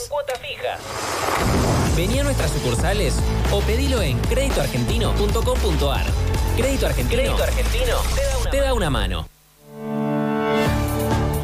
Vení 1.95 2.19
a 2.19 2.23
nuestras 2.23 2.51
sucursales 2.51 3.15
o 3.51 3.59
pedilo 3.61 4.01
en 4.01 4.17
créditoargentino.com.ar. 4.19 6.05
Crédito 6.57 6.87
Argentino, 6.87 7.21
Crédito 7.21 7.43
Argentino 7.43 7.97
te 8.49 8.57
da 8.57 8.73
una 8.73 8.89
mano. 8.89 9.27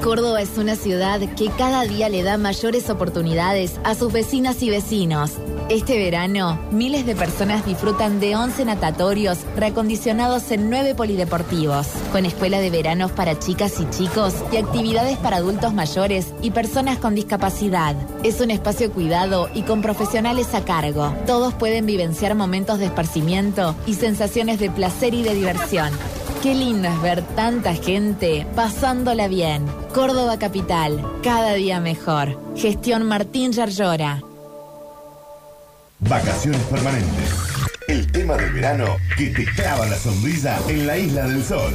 Córdoba 0.08 0.42
es 0.42 0.58
una 0.58 0.78
ciudad 0.78 1.20
que 1.36 1.50
cada 1.50 1.84
día 1.84 2.08
le 2.08 2.24
da 2.24 2.38
mayores 2.38 2.90
oportunidades 2.90 3.78
a 3.84 3.94
sus 3.94 4.14
vecinas 4.14 4.64
y 4.64 4.70
vecinos. 4.70 5.34
Este 5.68 5.98
verano, 5.98 6.58
miles 6.72 7.06
de 7.06 7.14
personas 7.14 7.66
disfrutan 7.66 8.22
de 8.22 8.38
11 8.38 8.64
natatorios 8.64 9.40
reacondicionados 9.58 10.50
en 10.52 10.70
9 10.70 10.96
polideportivos, 10.96 11.88
con 12.14 12.26
escuela 12.26 12.62
de 12.62 12.70
veranos 12.70 13.12
para 13.12 13.38
chicas 13.38 13.82
y 13.82 13.90
chicos 13.90 14.34
y 14.50 14.56
actividades 14.56 15.18
para 15.18 15.36
adultos 15.36 15.74
mayores 15.74 16.28
y 16.42 16.52
personas 16.52 17.00
con 17.00 17.14
discapacidad. 17.14 17.94
Es 18.24 18.40
un 18.40 18.50
espacio 18.50 18.94
cuidado 18.94 19.50
y 19.54 19.64
con 19.64 19.82
profesionales 19.82 20.54
a 20.54 20.64
cargo. 20.64 21.14
Todos 21.26 21.54
pueden 21.54 21.86
vivenciar 21.86 22.34
momentos 22.34 22.80
de 22.80 22.86
esparcimiento 22.86 23.76
y 23.86 23.96
sensaciones 23.96 24.58
de 24.58 24.72
placer 24.72 25.14
y 25.14 25.24
de 25.24 25.36
diversión. 25.36 25.92
Qué 26.42 26.54
lindo 26.54 26.88
es 26.88 27.02
ver 27.02 27.24
tanta 27.36 27.74
gente 27.74 28.46
pasándola 28.56 29.28
bien. 29.28 29.66
Córdoba 29.94 30.38
Capital, 30.38 31.04
cada 31.24 31.54
día 31.54 31.80
mejor. 31.80 32.40
Gestión 32.56 33.04
Martín 33.08 33.52
Yarlora. 33.52 34.22
Vacaciones 36.00 36.62
permanentes. 36.70 37.34
El 37.88 38.12
tema 38.12 38.36
del 38.38 38.54
verano 38.54 38.98
que 39.18 39.28
te 39.28 39.46
clava 39.46 39.88
la 39.88 39.98
sonrisa 39.98 40.60
en 40.68 40.86
la 40.86 40.98
isla 40.98 41.28
del 41.28 41.44
sol. 41.44 41.74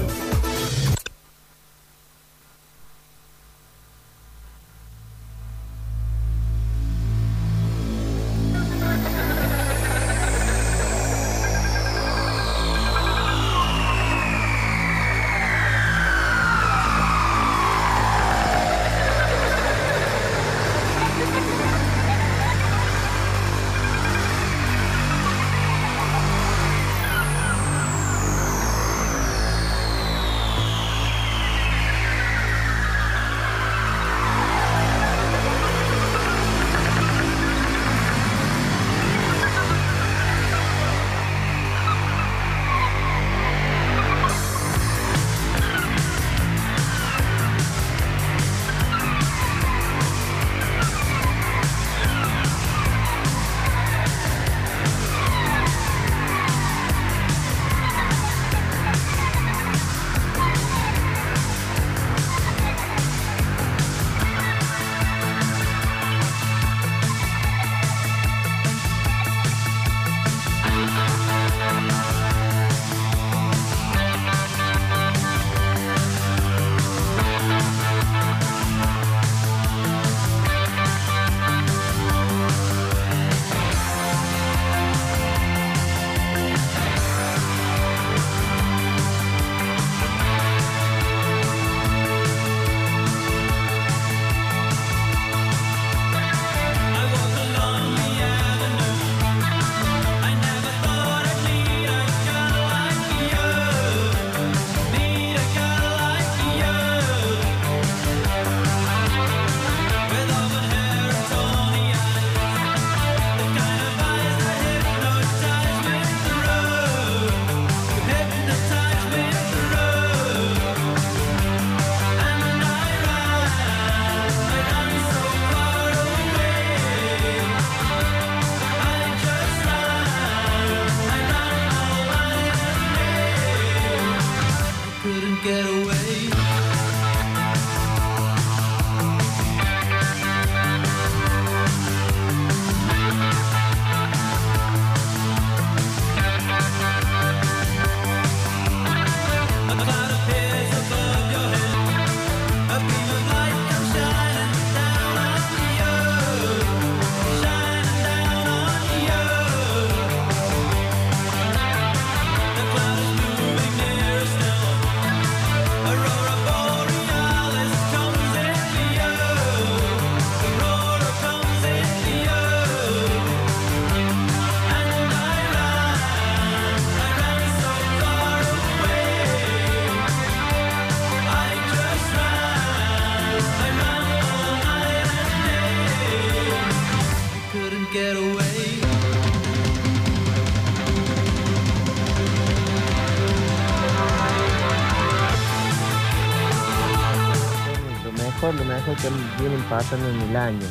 Que 198.85 199.41
vienen 199.41 199.63
pasando 199.71 200.09
en 200.09 200.21
el 200.23 200.37
año. 200.37 200.67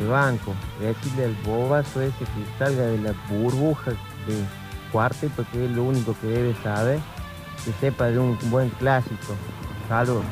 El 0.00 0.08
banco, 0.08 0.54
decirle 0.80 1.26
al 1.26 1.34
bobazo 1.44 2.00
ese 2.00 2.18
que 2.18 2.58
salga 2.58 2.82
de 2.84 2.98
la 2.98 3.14
burbuja 3.28 3.90
de 3.90 4.44
cuarteto, 4.90 5.44
que 5.52 5.66
es 5.66 5.70
lo 5.70 5.84
único 5.84 6.16
que 6.20 6.26
debe 6.28 6.54
saber, 6.62 6.98
que 7.64 7.72
sepa 7.80 8.06
de 8.06 8.18
un 8.18 8.38
buen 8.50 8.70
clásico. 8.70 9.34
Saludos. 9.88 10.24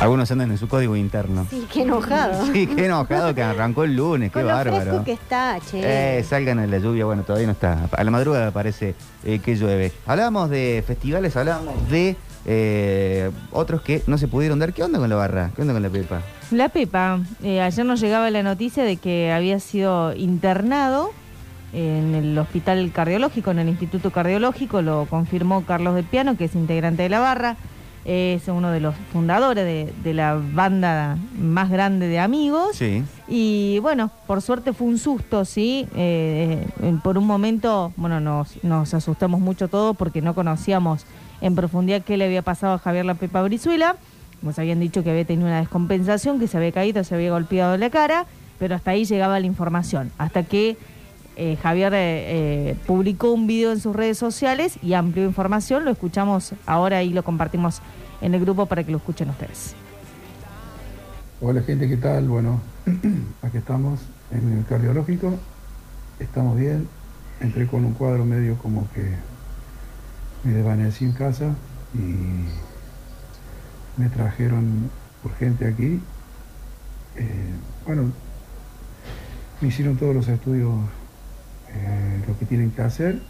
Algunos 0.00 0.30
andan 0.30 0.50
en 0.52 0.58
su 0.58 0.68
código 0.68 0.94
interno. 0.96 1.46
Sí, 1.50 1.66
qué 1.72 1.82
enojado. 1.82 2.46
Sí, 2.52 2.66
qué 2.68 2.86
enojado 2.86 3.34
que 3.34 3.42
arrancó 3.42 3.82
el 3.84 3.96
lunes, 3.96 4.30
qué 4.30 4.34
Con 4.34 4.42
lo 4.48 4.54
bárbaro. 4.54 4.82
fresco 4.82 5.04
que 5.04 5.12
está, 5.12 5.58
che. 5.68 6.18
Eh, 6.18 6.22
salgan 6.24 6.60
en 6.60 6.70
la 6.70 6.78
lluvia, 6.78 7.04
bueno, 7.04 7.22
todavía 7.24 7.46
no 7.46 7.52
está. 7.52 7.88
A 7.96 8.04
la 8.04 8.10
madrugada 8.10 8.50
parece 8.52 8.94
eh, 9.24 9.40
que 9.40 9.56
llueve. 9.56 9.92
Hablábamos 10.06 10.50
de 10.50 10.84
festivales, 10.86 11.36
hablábamos 11.36 11.88
de 11.90 12.16
eh, 12.50 13.30
otros 13.52 13.82
que 13.82 14.02
no 14.06 14.16
se 14.16 14.26
pudieron 14.26 14.58
dar. 14.58 14.72
¿Qué 14.72 14.82
onda 14.82 14.98
con 14.98 15.10
la 15.10 15.16
barra? 15.16 15.50
¿Qué 15.54 15.60
onda 15.60 15.74
con 15.74 15.82
la 15.82 15.90
Pepa? 15.90 16.22
La 16.50 16.70
Pepa, 16.70 17.20
eh, 17.42 17.60
ayer 17.60 17.84
nos 17.84 18.00
llegaba 18.00 18.30
la 18.30 18.42
noticia 18.42 18.84
de 18.84 18.96
que 18.96 19.30
había 19.32 19.60
sido 19.60 20.16
internado 20.16 21.10
en 21.74 22.14
el 22.14 22.38
hospital 22.38 22.90
cardiológico, 22.90 23.50
en 23.50 23.58
el 23.58 23.68
Instituto 23.68 24.10
Cardiológico, 24.10 24.80
lo 24.80 25.04
confirmó 25.04 25.66
Carlos 25.66 25.94
de 25.94 26.02
Piano, 26.02 26.38
que 26.38 26.46
es 26.46 26.54
integrante 26.54 27.02
de 27.02 27.10
la 27.10 27.20
barra, 27.20 27.56
es 28.06 28.48
uno 28.48 28.70
de 28.70 28.80
los 28.80 28.94
fundadores 29.12 29.66
de, 29.66 29.92
de 30.02 30.14
la 30.14 30.40
banda 30.54 31.18
más 31.38 31.68
grande 31.68 32.08
de 32.08 32.18
amigos. 32.18 32.74
Sí. 32.74 33.04
Y 33.28 33.80
bueno, 33.80 34.10
por 34.26 34.40
suerte 34.40 34.72
fue 34.72 34.86
un 34.86 34.96
susto, 34.96 35.44
¿sí? 35.44 35.86
Eh, 35.94 36.66
eh, 36.80 36.96
por 37.04 37.18
un 37.18 37.26
momento, 37.26 37.92
bueno, 37.96 38.18
nos, 38.18 38.64
nos 38.64 38.94
asustamos 38.94 39.40
mucho 39.40 39.68
todos 39.68 39.94
porque 39.94 40.22
no 40.22 40.34
conocíamos 40.34 41.04
en 41.40 41.54
profundidad 41.54 42.02
qué 42.02 42.16
le 42.16 42.24
había 42.24 42.42
pasado 42.42 42.74
a 42.74 42.78
Javier 42.78 43.04
La 43.04 43.14
Pepa 43.14 43.42
Brizuela. 43.42 43.96
Nos 44.42 44.58
habían 44.58 44.80
dicho 44.80 45.02
que 45.02 45.10
había 45.10 45.24
tenido 45.24 45.48
una 45.48 45.60
descompensación, 45.60 46.38
que 46.38 46.46
se 46.46 46.56
había 46.56 46.72
caído, 46.72 47.02
se 47.04 47.14
había 47.14 47.30
golpeado 47.30 47.76
la 47.76 47.90
cara, 47.90 48.26
pero 48.58 48.74
hasta 48.74 48.92
ahí 48.92 49.04
llegaba 49.04 49.40
la 49.40 49.46
información. 49.46 50.12
Hasta 50.18 50.44
que 50.44 50.76
eh, 51.36 51.56
Javier 51.62 51.94
eh, 51.94 51.98
eh, 52.70 52.76
publicó 52.86 53.32
un 53.32 53.46
video 53.46 53.72
en 53.72 53.80
sus 53.80 53.94
redes 53.94 54.18
sociales 54.18 54.78
y 54.82 54.94
amplió 54.94 55.24
información. 55.24 55.84
Lo 55.84 55.90
escuchamos 55.90 56.54
ahora 56.66 57.02
y 57.02 57.10
lo 57.10 57.22
compartimos 57.22 57.80
en 58.20 58.34
el 58.34 58.40
grupo 58.40 58.66
para 58.66 58.84
que 58.84 58.90
lo 58.90 58.98
escuchen 58.98 59.30
ustedes. 59.30 59.74
Hola 61.40 61.62
gente, 61.62 61.88
¿qué 61.88 61.96
tal? 61.96 62.26
Bueno, 62.28 62.60
aquí 63.42 63.58
estamos 63.58 64.00
en 64.32 64.58
el 64.58 64.64
cardiológico, 64.66 65.34
estamos 66.18 66.56
bien, 66.56 66.88
entré 67.40 67.68
con 67.68 67.84
un 67.84 67.92
cuadro 67.92 68.24
medio 68.24 68.58
como 68.58 68.88
que 68.92 69.14
me 70.44 70.52
desvanecí 70.52 71.04
en 71.04 71.12
casa 71.12 71.54
y 71.94 72.44
me 74.00 74.08
trajeron 74.08 74.90
urgente 75.24 75.66
aquí. 75.66 76.00
Eh, 77.16 77.54
bueno, 77.86 78.12
me 79.60 79.68
hicieron 79.68 79.96
todos 79.96 80.14
los 80.14 80.28
estudios, 80.28 80.72
eh, 81.70 82.22
lo 82.26 82.38
que 82.38 82.46
tienen 82.46 82.70
que 82.70 82.82
hacer 82.82 83.20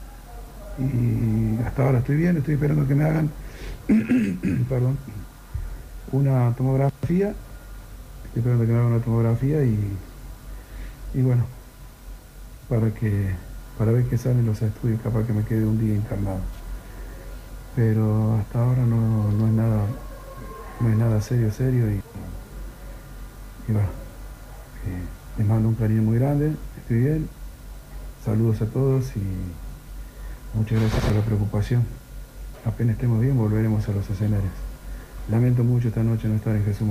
y 0.78 1.61
hasta 1.65 1.85
ahora 1.85 1.99
estoy 1.99 2.17
bien, 2.17 2.37
estoy 2.37 2.55
esperando 2.55 2.87
que 2.87 2.95
me 2.95 3.05
hagan, 3.05 3.31
perdón, 4.69 4.97
una 6.12 6.55
tomografía 6.57 7.35
Estoy 8.28 8.41
esperando 8.41 8.67
que 8.67 8.73
me 8.73 8.78
hagan 8.78 8.93
una 8.93 9.03
tomografía 9.03 9.65
y, 9.65 9.97
y 11.15 11.23
bueno, 11.23 11.45
para 12.69 12.93
que 12.93 13.31
para 13.78 13.93
ver 13.93 14.05
qué 14.05 14.19
salen 14.19 14.45
los 14.45 14.61
estudios, 14.61 15.01
capaz 15.01 15.25
que 15.25 15.33
me 15.33 15.45
quede 15.45 15.65
un 15.65 15.81
día 15.81 15.95
internado. 15.95 16.41
Pero 17.77 18.37
hasta 18.41 18.65
ahora 18.65 18.83
no, 18.85 19.31
no 19.31 19.47
es 19.47 19.53
nada, 19.53 19.83
no 20.81 20.89
es 20.89 20.97
nada 20.97 21.21
serio, 21.21 21.53
serio 21.53 21.91
y, 21.91 22.01
y 23.69 23.73
bueno, 23.73 23.89
eh, 24.87 25.03
les 25.39 25.47
mando 25.47 25.69
un 25.69 25.75
cariño 25.77 26.03
muy 26.03 26.19
grande, 26.19 26.55
estoy 26.81 26.99
bien, 26.99 27.29
saludos 28.25 28.61
a 28.63 28.67
todos 28.67 29.13
y 29.17 29.23
muchas 30.59 30.81
gracias 30.81 31.05
por 31.05 31.15
la 31.15 31.21
preocupación. 31.21 31.85
Apenas 32.65 32.97
estemos 32.97 33.21
bien 33.21 33.39
volveremos 33.39 33.89
a 33.89 33.93
los 33.93 34.11
escenarios. 34.11 34.51
Lamento 35.31 35.63
mucho 35.63 35.89
esta 35.89 36.03
noche 36.03 36.27
no 36.27 36.35
estar 36.35 36.57
en 36.57 36.65
Jesús. 36.65 36.89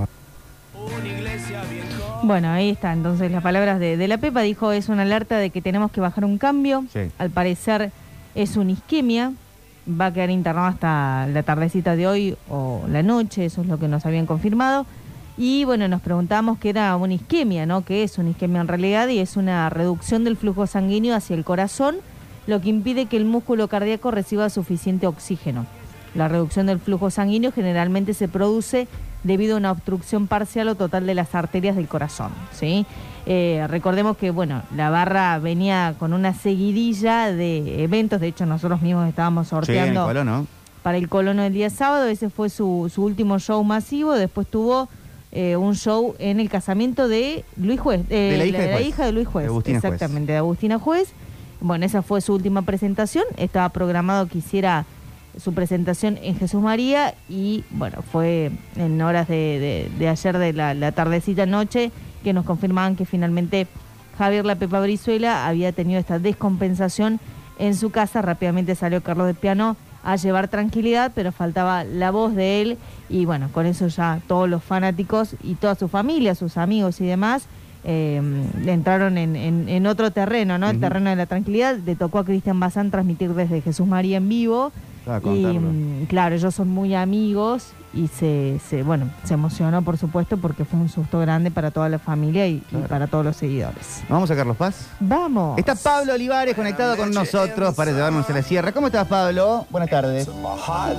Bueno, 2.23 2.49
ahí 2.49 2.69
está. 2.69 2.93
Entonces, 2.93 3.31
las 3.31 3.43
palabras 3.43 3.79
de, 3.79 3.97
de 3.97 4.07
la 4.07 4.17
Pepa 4.17 4.41
dijo: 4.41 4.71
es 4.71 4.89
una 4.89 5.01
alerta 5.01 5.37
de 5.37 5.49
que 5.49 5.61
tenemos 5.61 5.91
que 5.91 5.99
bajar 6.01 6.23
un 6.23 6.37
cambio. 6.37 6.85
Sí. 6.93 7.11
Al 7.17 7.29
parecer, 7.29 7.91
es 8.35 8.55
una 8.55 8.71
isquemia. 8.71 9.33
Va 9.89 10.07
a 10.07 10.13
quedar 10.13 10.29
internado 10.29 10.67
hasta 10.67 11.27
la 11.27 11.43
tardecita 11.43 11.95
de 11.95 12.07
hoy 12.07 12.37
o 12.49 12.83
la 12.89 13.03
noche. 13.03 13.45
Eso 13.45 13.61
es 13.61 13.67
lo 13.67 13.79
que 13.79 13.87
nos 13.87 14.05
habían 14.05 14.25
confirmado. 14.25 14.85
Y 15.37 15.65
bueno, 15.65 15.87
nos 15.87 16.01
preguntamos 16.01 16.57
qué 16.57 16.69
era 16.69 16.95
una 16.95 17.13
isquemia, 17.13 17.65
¿no? 17.65 17.85
¿Qué 17.85 18.03
es 18.03 18.17
una 18.17 18.31
isquemia 18.31 18.61
en 18.61 18.67
realidad? 18.67 19.07
Y 19.07 19.19
es 19.19 19.37
una 19.37 19.69
reducción 19.69 20.23
del 20.23 20.35
flujo 20.35 20.65
sanguíneo 20.65 21.15
hacia 21.15 21.35
el 21.35 21.43
corazón, 21.43 21.97
lo 22.47 22.59
que 22.59 22.69
impide 22.69 23.05
que 23.05 23.17
el 23.17 23.25
músculo 23.25 23.67
cardíaco 23.67 24.09
reciba 24.09 24.49
suficiente 24.49 25.05
oxígeno. 25.05 25.65
La 26.15 26.27
reducción 26.27 26.65
del 26.65 26.79
flujo 26.79 27.11
sanguíneo 27.11 27.51
generalmente 27.51 28.15
se 28.15 28.27
produce 28.27 28.87
debido 29.23 29.55
a 29.55 29.59
una 29.59 29.71
obstrucción 29.71 30.25
parcial 30.25 30.69
o 30.69 30.75
total 30.75 31.05
de 31.05 31.13
las 31.13 31.35
arterias 31.35 31.75
del 31.75 31.87
corazón. 31.87 32.31
¿sí? 32.51 32.87
Eh, 33.29 33.65
recordemos 33.67 34.15
que 34.15 34.31
bueno, 34.31 34.63
la 34.73 34.89
barra 34.89 35.37
venía 35.39 35.95
con 35.99 36.13
una 36.13 36.33
seguidilla 36.33 37.29
de 37.33 37.83
eventos, 37.83 38.21
de 38.21 38.27
hecho 38.27 38.45
nosotros 38.45 38.81
mismos 38.81 39.09
estábamos 39.09 39.49
Sí, 39.49 39.55
en 39.55 39.57
el 39.59 39.65
sorteando 39.95 40.47
para 40.81 40.97
el 40.97 41.09
Colono 41.09 41.43
el 41.43 41.51
día 41.51 41.69
sábado, 41.69 42.05
ese 42.05 42.29
fue 42.29 42.49
su, 42.49 42.89
su 42.93 43.03
último 43.03 43.37
show 43.39 43.61
masivo, 43.65 44.13
después 44.13 44.47
tuvo 44.47 44.87
eh, 45.33 45.57
un 45.57 45.75
show 45.75 46.15
en 46.19 46.39
el 46.39 46.49
casamiento 46.49 47.09
de 47.09 47.43
Luis 47.57 47.81
Juez, 47.81 47.99
eh, 48.09 48.29
De 48.31 48.37
la 48.37 48.45
hija 48.45 48.61
de 48.61 48.71
Juez. 48.71 48.87
hija 48.87 49.05
de 49.07 49.11
Luis 49.11 49.27
Juez, 49.27 49.43
De 49.43 49.49
Agustina 49.49 49.81
Juez. 49.81 49.93
exactamente, 49.93 50.31
de 50.31 50.37
Agustina 50.37 50.79
Juez. 50.79 51.09
Bueno, 51.59 51.85
esa 51.85 52.01
fue 52.03 52.21
su 52.21 52.33
última 52.33 52.61
presentación, 52.61 53.25
estaba 53.35 53.67
programado 53.67 54.27
que 54.27 54.37
hiciera 54.37 54.85
su 55.37 55.53
presentación 55.53 56.17
en 56.23 56.37
Jesús 56.39 56.61
María. 56.61 57.13
Y 57.27 57.65
bueno, 57.71 58.01
fue 58.09 58.51
en 58.77 59.01
horas 59.01 59.27
de 59.27 59.89
ayer 60.09 60.37
de 60.37 60.53
la, 60.53 60.73
la 60.73 60.93
tardecita 60.93 61.45
noche 61.45 61.91
que 62.27 62.33
nos 62.33 62.43
confirmaban 62.43 62.97
que 62.97 63.05
finalmente 63.05 63.67
Javier 64.17 64.45
La 64.45 64.55
Pepa 64.55 64.81
Brizuela 64.81 65.47
había 65.47 65.71
tenido 65.71 65.97
esta 65.97 66.19
descompensación 66.19 67.21
en 67.57 67.73
su 67.73 67.89
casa. 67.89 68.21
Rápidamente 68.21 68.75
salió 68.75 69.01
Carlos 69.01 69.27
de 69.27 69.33
Piano 69.33 69.77
a 70.03 70.17
llevar 70.17 70.49
tranquilidad, 70.49 71.13
pero 71.15 71.31
faltaba 71.31 71.85
la 71.85 72.11
voz 72.11 72.35
de 72.35 72.61
él 72.61 72.77
y 73.07 73.23
bueno, 73.23 73.47
con 73.53 73.65
eso 73.65 73.87
ya 73.87 74.19
todos 74.27 74.49
los 74.49 74.61
fanáticos 74.61 75.37
y 75.41 75.55
toda 75.55 75.75
su 75.75 75.87
familia, 75.87 76.35
sus 76.35 76.57
amigos 76.57 76.99
y 76.99 77.05
demás, 77.05 77.45
eh, 77.85 78.21
entraron 78.65 79.17
en, 79.17 79.37
en- 79.37 79.69
en 79.69 79.87
otro 79.87 80.11
terreno, 80.11 80.57
¿no? 80.57 80.69
El 80.69 80.81
terreno 80.81 81.09
de 81.09 81.15
la 81.15 81.27
tranquilidad. 81.27 81.77
Le 81.85 81.95
tocó 81.95 82.19
a 82.19 82.25
Cristian 82.25 82.59
Bazán 82.59 82.91
transmitir 82.91 83.33
desde 83.35 83.61
Jesús 83.61 83.87
María 83.87 84.17
en 84.17 84.27
vivo. 84.27 84.73
Ah, 85.07 85.21
Y 85.23 85.45
mm, 85.57 86.05
claro, 86.07 86.35
ellos 86.35 86.53
son 86.53 86.67
muy 86.67 86.93
amigos 86.93 87.71
y 87.97 88.07
se, 88.07 88.59
se, 88.69 88.83
bueno, 88.83 89.09
se 89.23 89.33
emocionó 89.33 89.81
por 89.81 89.97
supuesto 89.97 90.37
porque 90.37 90.65
fue 90.65 90.79
un 90.79 90.87
susto 90.87 91.19
grande 91.19 91.49
para 91.49 91.71
toda 91.71 91.89
la 91.89 91.97
familia 91.97 92.47
y, 92.47 92.63
y 92.71 92.75
para 92.87 93.07
todos 93.07 93.25
los 93.25 93.35
seguidores. 93.35 94.03
Vamos 94.07 94.29
a 94.29 94.35
Carlos 94.35 94.55
Paz. 94.55 94.87
Vamos. 94.99 95.57
Está 95.57 95.73
Pablo 95.75 96.13
Olivares 96.13 96.55
conectado 96.55 96.95
con 96.95 97.11
nosotros 97.11 97.73
para 97.75 97.91
llevarnos 97.91 98.29
a 98.29 98.33
la 98.33 98.43
sierra. 98.43 98.71
¿Cómo 98.71 98.87
estás, 98.87 99.07
Pablo? 99.07 99.65
Buenas 99.71 99.89
tardes. 99.89 100.29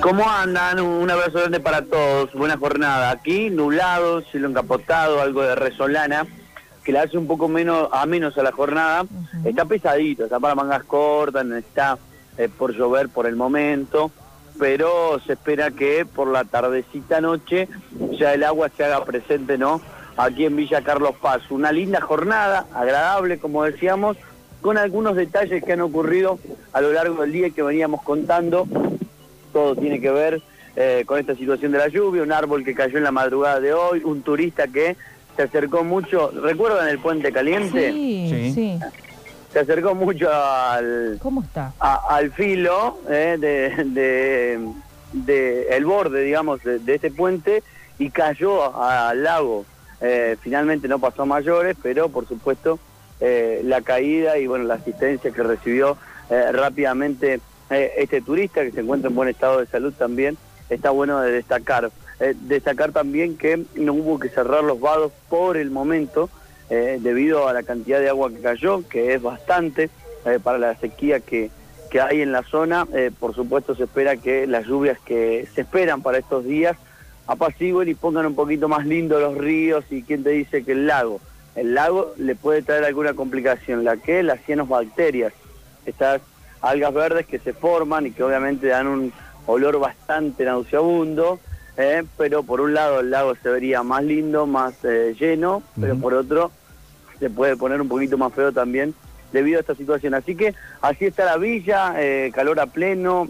¿Cómo 0.02 0.28
andan? 0.28 0.80
Un 0.80 1.10
abrazo 1.10 1.38
grande 1.38 1.60
para 1.60 1.82
todos. 1.82 2.32
Buena 2.32 2.56
jornada. 2.56 3.10
Aquí, 3.10 3.48
nublado, 3.50 4.22
cielo 4.22 4.48
encapotado, 4.48 5.20
algo 5.20 5.42
de 5.42 5.54
resolana, 5.54 6.26
que 6.82 6.92
le 6.92 6.98
hace 6.98 7.16
un 7.16 7.28
poco 7.28 7.48
menos 7.48 7.88
a 7.92 8.06
menos 8.06 8.36
a 8.38 8.42
la 8.42 8.50
jornada. 8.50 9.04
Está 9.44 9.64
pesadito, 9.66 10.24
está 10.24 10.40
para 10.40 10.56
mangas 10.56 10.82
cortas, 10.82 11.44
no 11.44 11.56
está 11.56 11.96
eh, 12.36 12.48
por 12.48 12.74
llover 12.74 13.08
por 13.08 13.26
el 13.26 13.36
momento, 13.36 14.10
pero 14.58 15.20
se 15.26 15.34
espera 15.34 15.70
que 15.70 16.04
por 16.04 16.28
la 16.28 16.44
tardecita 16.44 17.20
noche 17.20 17.68
ya 18.18 18.34
el 18.34 18.44
agua 18.44 18.70
se 18.76 18.84
haga 18.84 19.04
presente, 19.04 19.58
¿no? 19.58 19.80
Aquí 20.16 20.44
en 20.44 20.56
Villa 20.56 20.82
Carlos 20.82 21.14
Paz. 21.20 21.42
Una 21.50 21.70
linda 21.70 22.00
jornada, 22.00 22.66
agradable, 22.74 23.38
como 23.38 23.64
decíamos, 23.64 24.16
con 24.60 24.76
algunos 24.76 25.14
detalles 25.14 25.62
que 25.62 25.72
han 25.72 25.80
ocurrido 25.80 26.38
a 26.72 26.80
lo 26.80 26.92
largo 26.92 27.22
del 27.22 27.32
día 27.32 27.46
y 27.46 27.52
que 27.52 27.62
veníamos 27.62 28.02
contando 28.02 28.66
todo 29.52 29.76
tiene 29.76 30.00
que 30.00 30.10
ver 30.10 30.40
eh, 30.76 31.02
con 31.06 31.18
esta 31.18 31.34
situación 31.34 31.72
de 31.72 31.78
la 31.78 31.88
lluvia, 31.88 32.22
un 32.22 32.32
árbol 32.32 32.64
que 32.64 32.74
cayó 32.74 32.98
en 32.98 33.04
la 33.04 33.10
madrugada 33.10 33.60
de 33.60 33.72
hoy, 33.72 34.02
un 34.04 34.22
turista 34.22 34.68
que 34.68 34.96
se 35.36 35.42
acercó 35.42 35.84
mucho, 35.84 36.30
¿recuerdan 36.30 36.88
el 36.88 36.98
puente 36.98 37.32
caliente? 37.32 37.92
Sí, 37.92 38.52
sí. 38.54 38.78
Se 39.52 39.60
acercó 39.60 39.94
mucho 39.94 40.28
al, 40.32 41.18
¿Cómo 41.22 41.42
está? 41.42 41.72
a- 41.80 42.02
al 42.16 42.30
filo 42.32 42.98
eh, 43.08 43.36
de, 43.38 43.84
de- 43.84 44.68
de 45.12 45.68
el 45.76 45.84
borde, 45.86 46.22
digamos, 46.22 46.62
de, 46.62 46.78
de 46.80 46.94
este 46.96 47.10
puente 47.10 47.62
y 47.98 48.10
cayó 48.10 48.76
al 48.82 49.22
lago. 49.22 49.64
Eh, 50.00 50.36
finalmente 50.40 50.86
no 50.86 50.98
pasó 50.98 51.22
a 51.22 51.26
mayores, 51.26 51.76
pero 51.82 52.08
por 52.10 52.28
supuesto 52.28 52.78
eh, 53.20 53.62
la 53.64 53.80
caída 53.80 54.38
y 54.38 54.46
bueno 54.46 54.64
la 54.64 54.74
asistencia 54.74 55.30
que 55.32 55.42
recibió 55.42 55.96
eh, 56.30 56.52
rápidamente 56.52 57.40
este 57.70 58.20
turista 58.22 58.62
que 58.62 58.70
se 58.72 58.80
encuentra 58.80 59.08
en 59.10 59.16
buen 59.16 59.28
estado 59.28 59.58
de 59.60 59.66
salud 59.66 59.92
también 59.92 60.36
está 60.70 60.90
bueno 60.90 61.20
de 61.20 61.32
destacar. 61.32 61.90
Destacar 62.42 62.92
también 62.92 63.36
que 63.38 63.64
no 63.76 63.92
hubo 63.94 64.18
que 64.18 64.28
cerrar 64.28 64.64
los 64.64 64.80
vados 64.80 65.12
por 65.28 65.56
el 65.56 65.70
momento, 65.70 66.28
eh, 66.70 66.98
debido 67.00 67.48
a 67.48 67.52
la 67.52 67.62
cantidad 67.62 68.00
de 68.00 68.08
agua 68.08 68.30
que 68.30 68.40
cayó, 68.40 68.86
que 68.88 69.14
es 69.14 69.22
bastante 69.22 69.90
eh, 70.26 70.38
para 70.42 70.58
la 70.58 70.76
sequía 70.76 71.20
que, 71.20 71.50
que 71.90 72.00
hay 72.00 72.20
en 72.22 72.32
la 72.32 72.42
zona. 72.42 72.86
Eh, 72.94 73.10
por 73.18 73.34
supuesto 73.34 73.74
se 73.74 73.84
espera 73.84 74.16
que 74.16 74.46
las 74.46 74.66
lluvias 74.66 74.98
que 75.00 75.48
se 75.54 75.62
esperan 75.62 76.02
para 76.02 76.18
estos 76.18 76.44
días 76.44 76.76
apacigüen 77.26 77.88
y 77.88 77.94
pongan 77.94 78.26
un 78.26 78.34
poquito 78.34 78.68
más 78.68 78.86
lindo 78.86 79.20
los 79.20 79.36
ríos 79.36 79.84
y 79.90 80.02
quién 80.02 80.24
te 80.24 80.30
dice 80.30 80.64
que 80.64 80.72
el 80.72 80.86
lago. 80.86 81.20
El 81.54 81.74
lago 81.74 82.14
le 82.16 82.34
puede 82.34 82.62
traer 82.62 82.84
alguna 82.84 83.14
complicación, 83.14 83.84
la 83.84 83.96
que 83.96 84.22
las 84.22 84.40
cianobacterias, 84.42 85.32
estas 85.86 86.22
algas 86.60 86.94
verdes 86.94 87.26
que 87.26 87.38
se 87.38 87.52
forman 87.52 88.06
y 88.06 88.10
que 88.12 88.22
obviamente 88.22 88.68
dan 88.68 88.86
un 88.86 89.12
olor 89.46 89.78
bastante 89.78 90.44
nauseabundo, 90.44 91.40
eh, 91.76 92.04
pero 92.16 92.42
por 92.42 92.60
un 92.60 92.74
lado 92.74 93.00
el 93.00 93.10
lago 93.10 93.34
se 93.34 93.48
vería 93.48 93.82
más 93.82 94.04
lindo, 94.04 94.46
más 94.46 94.74
eh, 94.84 95.14
lleno, 95.18 95.62
pero 95.80 95.96
por 95.96 96.14
otro 96.14 96.50
se 97.18 97.30
puede 97.30 97.56
poner 97.56 97.80
un 97.80 97.88
poquito 97.88 98.18
más 98.18 98.32
feo 98.32 98.52
también 98.52 98.94
debido 99.32 99.58
a 99.58 99.60
esta 99.60 99.74
situación. 99.74 100.14
Así 100.14 100.34
que 100.34 100.54
así 100.80 101.06
está 101.06 101.24
la 101.24 101.36
villa, 101.36 101.94
eh, 101.98 102.30
calor 102.34 102.60
a 102.60 102.66
pleno, 102.66 103.28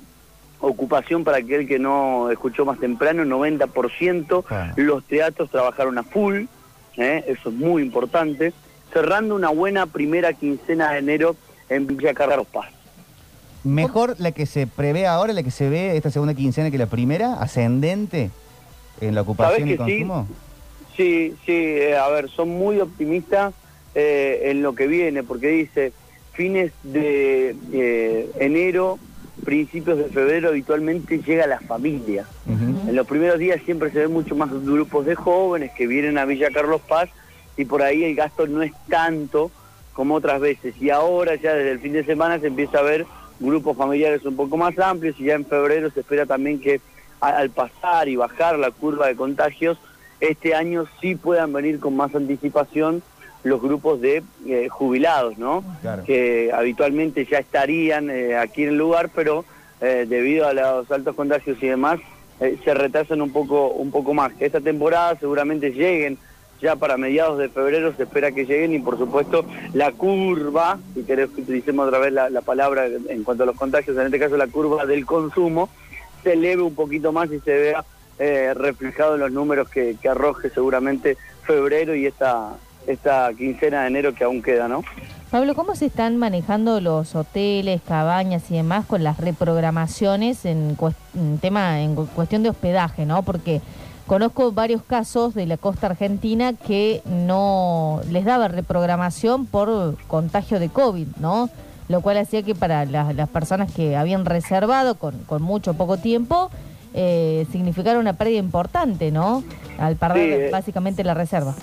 ocupación 0.60 1.24
para 1.24 1.38
aquel 1.38 1.66
que 1.66 1.78
no 1.78 2.30
escuchó 2.30 2.64
más 2.64 2.78
temprano, 2.78 3.24
90%, 3.24 4.44
los 4.76 5.04
teatros 5.04 5.50
trabajaron 5.50 5.98
a 5.98 6.02
full, 6.02 6.44
eh, 6.96 7.24
eso 7.28 7.48
es 7.50 7.54
muy 7.54 7.82
importante, 7.82 8.52
cerrando 8.92 9.34
una 9.34 9.50
buena 9.50 9.86
primera 9.86 10.32
quincena 10.32 10.92
de 10.92 10.98
enero 10.98 11.36
en 11.68 11.86
Villa 11.86 12.14
Carlos 12.14 12.46
Paz. 12.52 12.70
Mejor 13.64 14.16
la 14.18 14.32
que 14.32 14.46
se 14.46 14.66
prevé 14.66 15.06
ahora, 15.06 15.32
la 15.32 15.42
que 15.42 15.50
se 15.50 15.68
ve 15.68 15.96
esta 15.96 16.10
segunda 16.10 16.34
quincena 16.34 16.70
que 16.70 16.78
la 16.78 16.86
primera, 16.86 17.34
ascendente 17.34 18.30
en 19.00 19.14
la 19.14 19.22
ocupación 19.22 19.68
y 19.68 19.76
consumo. 19.76 20.26
Sí, 20.96 21.34
sí, 21.44 21.52
eh, 21.52 21.96
a 21.96 22.08
ver, 22.08 22.28
son 22.28 22.48
muy 22.48 22.80
optimistas 22.80 23.52
eh, 23.94 24.42
en 24.44 24.62
lo 24.62 24.74
que 24.74 24.86
viene, 24.86 25.22
porque 25.22 25.48
dice 25.48 25.92
fines 26.32 26.72
de 26.84 27.56
eh, 27.72 28.30
enero, 28.38 28.98
principios 29.44 29.98
de 29.98 30.04
febrero, 30.04 30.50
habitualmente 30.50 31.18
llega 31.20 31.46
la 31.46 31.58
familia. 31.58 32.26
En 32.46 32.94
los 32.94 33.06
primeros 33.06 33.38
días 33.38 33.60
siempre 33.64 33.90
se 33.90 34.00
ven 34.00 34.12
mucho 34.12 34.36
más 34.36 34.50
grupos 34.64 35.04
de 35.04 35.14
jóvenes 35.14 35.72
que 35.76 35.86
vienen 35.86 36.16
a 36.16 36.24
Villa 36.24 36.50
Carlos 36.52 36.80
Paz 36.88 37.08
y 37.56 37.64
por 37.64 37.82
ahí 37.82 38.04
el 38.04 38.14
gasto 38.14 38.46
no 38.46 38.62
es 38.62 38.72
tanto 38.88 39.50
como 39.92 40.14
otras 40.14 40.40
veces. 40.40 40.74
Y 40.80 40.90
ahora 40.90 41.34
ya 41.34 41.54
desde 41.54 41.72
el 41.72 41.80
fin 41.80 41.92
de 41.92 42.04
semana 42.04 42.38
se 42.38 42.46
empieza 42.46 42.78
a 42.78 42.82
ver 42.82 43.04
grupos 43.40 43.76
familiares 43.76 44.24
un 44.24 44.36
poco 44.36 44.56
más 44.56 44.78
amplios 44.78 45.16
y 45.18 45.24
ya 45.24 45.34
en 45.34 45.44
febrero 45.44 45.90
se 45.90 46.00
espera 46.00 46.24
también 46.24 46.60
que 46.60 46.80
al 47.20 47.50
pasar 47.50 48.08
y 48.08 48.14
bajar 48.14 48.58
la 48.58 48.70
curva 48.70 49.08
de 49.08 49.16
contagios, 49.16 49.76
este 50.20 50.54
año 50.54 50.84
sí 51.00 51.16
puedan 51.16 51.52
venir 51.52 51.80
con 51.80 51.96
más 51.96 52.14
anticipación 52.14 53.02
los 53.44 53.60
grupos 53.60 54.00
de 54.00 54.22
eh, 54.46 54.68
jubilados, 54.68 55.38
¿no? 55.38 55.64
Claro. 55.80 56.04
Que 56.04 56.50
habitualmente 56.52 57.26
ya 57.26 57.38
estarían 57.38 58.10
eh, 58.10 58.36
aquí 58.36 58.64
en 58.64 58.70
el 58.70 58.78
lugar, 58.78 59.10
pero 59.14 59.44
eh, 59.80 60.06
debido 60.08 60.46
a 60.46 60.52
los 60.52 60.90
altos 60.90 61.14
contagios 61.14 61.62
y 61.62 61.68
demás, 61.68 62.00
se 62.38 62.72
retrasan 62.72 63.20
un 63.20 63.32
poco, 63.32 63.68
un 63.70 63.90
poco 63.90 64.14
más. 64.14 64.32
Esta 64.38 64.60
temporada 64.60 65.16
seguramente 65.18 65.72
lleguen 65.72 66.18
ya 66.62 66.76
para 66.76 66.96
mediados 66.96 67.38
de 67.38 67.48
febrero, 67.48 67.92
se 67.96 68.04
espera 68.04 68.30
que 68.30 68.44
lleguen 68.44 68.74
y 68.74 68.78
por 68.78 68.96
supuesto 68.96 69.44
la 69.74 69.90
curva, 69.92 70.78
si 70.94 71.02
querés 71.02 71.30
que 71.30 71.42
utilicemos 71.42 71.86
otra 71.86 71.98
vez 71.98 72.12
la, 72.12 72.30
la 72.30 72.40
palabra 72.40 72.86
en 72.86 73.24
cuanto 73.24 73.42
a 73.42 73.46
los 73.46 73.56
contagios, 73.56 73.96
en 73.96 74.06
este 74.06 74.20
caso 74.20 74.36
la 74.36 74.46
curva 74.46 74.86
del 74.86 75.04
consumo, 75.04 75.68
se 76.22 76.34
eleve 76.34 76.62
un 76.62 76.74
poquito 76.74 77.12
más 77.12 77.30
y 77.32 77.40
se 77.40 77.56
vea 77.56 77.84
eh, 78.18 78.52
reflejado 78.54 79.14
en 79.14 79.20
los 79.20 79.30
números 79.30 79.68
que, 79.68 79.96
que 80.00 80.08
arroje 80.08 80.50
seguramente 80.50 81.16
febrero 81.44 81.94
y 81.94 82.06
esta, 82.06 82.56
esta 82.88 83.30
quincena 83.36 83.82
de 83.82 83.88
enero 83.88 84.14
que 84.14 84.24
aún 84.24 84.42
queda, 84.42 84.66
¿no? 84.68 84.82
Pablo, 85.30 85.54
¿cómo 85.54 85.74
se 85.76 85.86
están 85.86 86.16
manejando 86.16 86.80
los 86.80 87.14
hoteles, 87.14 87.82
cabañas 87.86 88.50
y 88.50 88.54
demás 88.54 88.86
con 88.86 89.04
las 89.04 89.18
reprogramaciones 89.18 90.44
en, 90.46 90.76
tema 91.40 91.80
en 91.82 91.94
cu- 91.94 92.06
cuestión 92.14 92.42
de 92.42 92.48
hospedaje, 92.48 93.04
¿no? 93.04 93.22
Porque 93.22 93.60
conozco 94.06 94.52
varios 94.52 94.82
casos 94.82 95.34
de 95.34 95.44
la 95.46 95.58
costa 95.58 95.88
argentina 95.88 96.54
que 96.54 97.02
no 97.04 98.00
les 98.10 98.24
daba 98.24 98.48
reprogramación 98.48 99.44
por 99.44 99.96
contagio 100.06 100.58
de 100.58 100.70
COVID, 100.70 101.08
¿no? 101.20 101.50
Lo 101.90 102.00
cual 102.00 102.16
hacía 102.16 102.42
que 102.42 102.54
para 102.54 102.86
las, 102.86 103.14
las 103.14 103.28
personas 103.28 103.70
que 103.70 103.96
habían 103.96 104.24
reservado 104.24 104.94
con, 104.94 105.14
con 105.26 105.42
mucho 105.42 105.74
poco 105.74 105.98
tiempo 105.98 106.50
eh, 106.94 107.46
significara 107.52 107.98
una 107.98 108.14
pérdida 108.14 108.38
importante, 108.38 109.10
¿no? 109.10 109.44
Al 109.78 109.96
perder 109.96 110.24
Sí, 110.24 110.44
eh. 110.46 110.48
básicamente 110.50 111.04
la 111.04 111.12
reserva. 111.12 111.54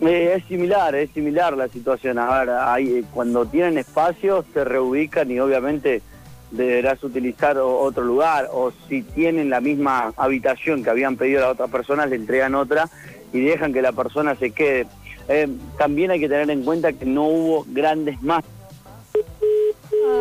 Eh, 0.00 0.34
es 0.36 0.44
similar, 0.46 0.94
es 0.94 1.10
similar 1.10 1.56
la 1.56 1.68
situación. 1.68 2.18
A 2.18 2.38
ver, 2.38 2.50
hay, 2.50 2.98
eh, 2.98 3.04
cuando 3.12 3.46
tienen 3.46 3.78
espacio 3.78 4.44
se 4.52 4.64
reubican 4.64 5.30
y 5.30 5.38
obviamente 5.40 6.02
deberás 6.50 7.02
utilizar 7.02 7.58
otro 7.58 8.04
lugar 8.04 8.48
o 8.52 8.72
si 8.88 9.02
tienen 9.02 9.50
la 9.50 9.60
misma 9.60 10.12
habitación 10.16 10.84
que 10.84 10.90
habían 10.90 11.16
pedido 11.16 11.40
las 11.40 11.50
otras 11.52 11.70
personas, 11.70 12.10
le 12.10 12.16
entregan 12.16 12.54
otra 12.54 12.88
y 13.32 13.40
dejan 13.40 13.72
que 13.72 13.82
la 13.82 13.92
persona 13.92 14.36
se 14.36 14.52
quede. 14.52 14.86
Eh, 15.28 15.48
también 15.78 16.10
hay 16.10 16.20
que 16.20 16.28
tener 16.28 16.50
en 16.50 16.64
cuenta 16.64 16.92
que 16.92 17.06
no 17.06 17.24
hubo 17.24 17.66
grandes 17.68 18.22
más. 18.22 18.44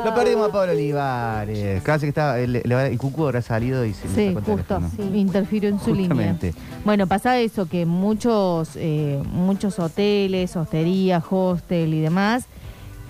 Lo 0.04 0.14
perdimos 0.14 0.50
a 0.50 0.52
Pablo 0.52 0.74
Olivares. 0.74 1.82
Casi 1.84 2.06
que 2.06 2.10
estaba, 2.10 2.40
el, 2.40 2.58
el, 2.58 2.98
Cucu 2.98 3.26
habrá 3.26 3.42
salido 3.42 3.86
y 3.86 3.94
se 3.94 4.08
le 4.10 4.14
Sí, 4.16 4.34
sacó 4.34 4.40
el 4.52 4.58
justo, 4.58 4.76
teléfono. 4.78 5.16
interfirió 5.16 5.70
en 5.70 5.80
su 5.80 5.94
línea. 5.96 6.38
Bueno, 6.84 7.08
pasaba 7.08 7.38
eso, 7.38 7.68
que 7.68 7.86
muchos, 7.86 8.72
eh, 8.76 9.22
muchos 9.32 9.80
hoteles, 9.80 10.56
hosterías, 10.56 11.24
hostel 11.30 11.94
y 11.94 12.02
demás, 12.02 12.46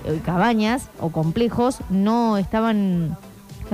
eh, 0.06 0.20
cabañas 0.26 0.90
o 1.00 1.10
complejos, 1.10 1.78
no 1.90 2.38
estaban 2.38 3.18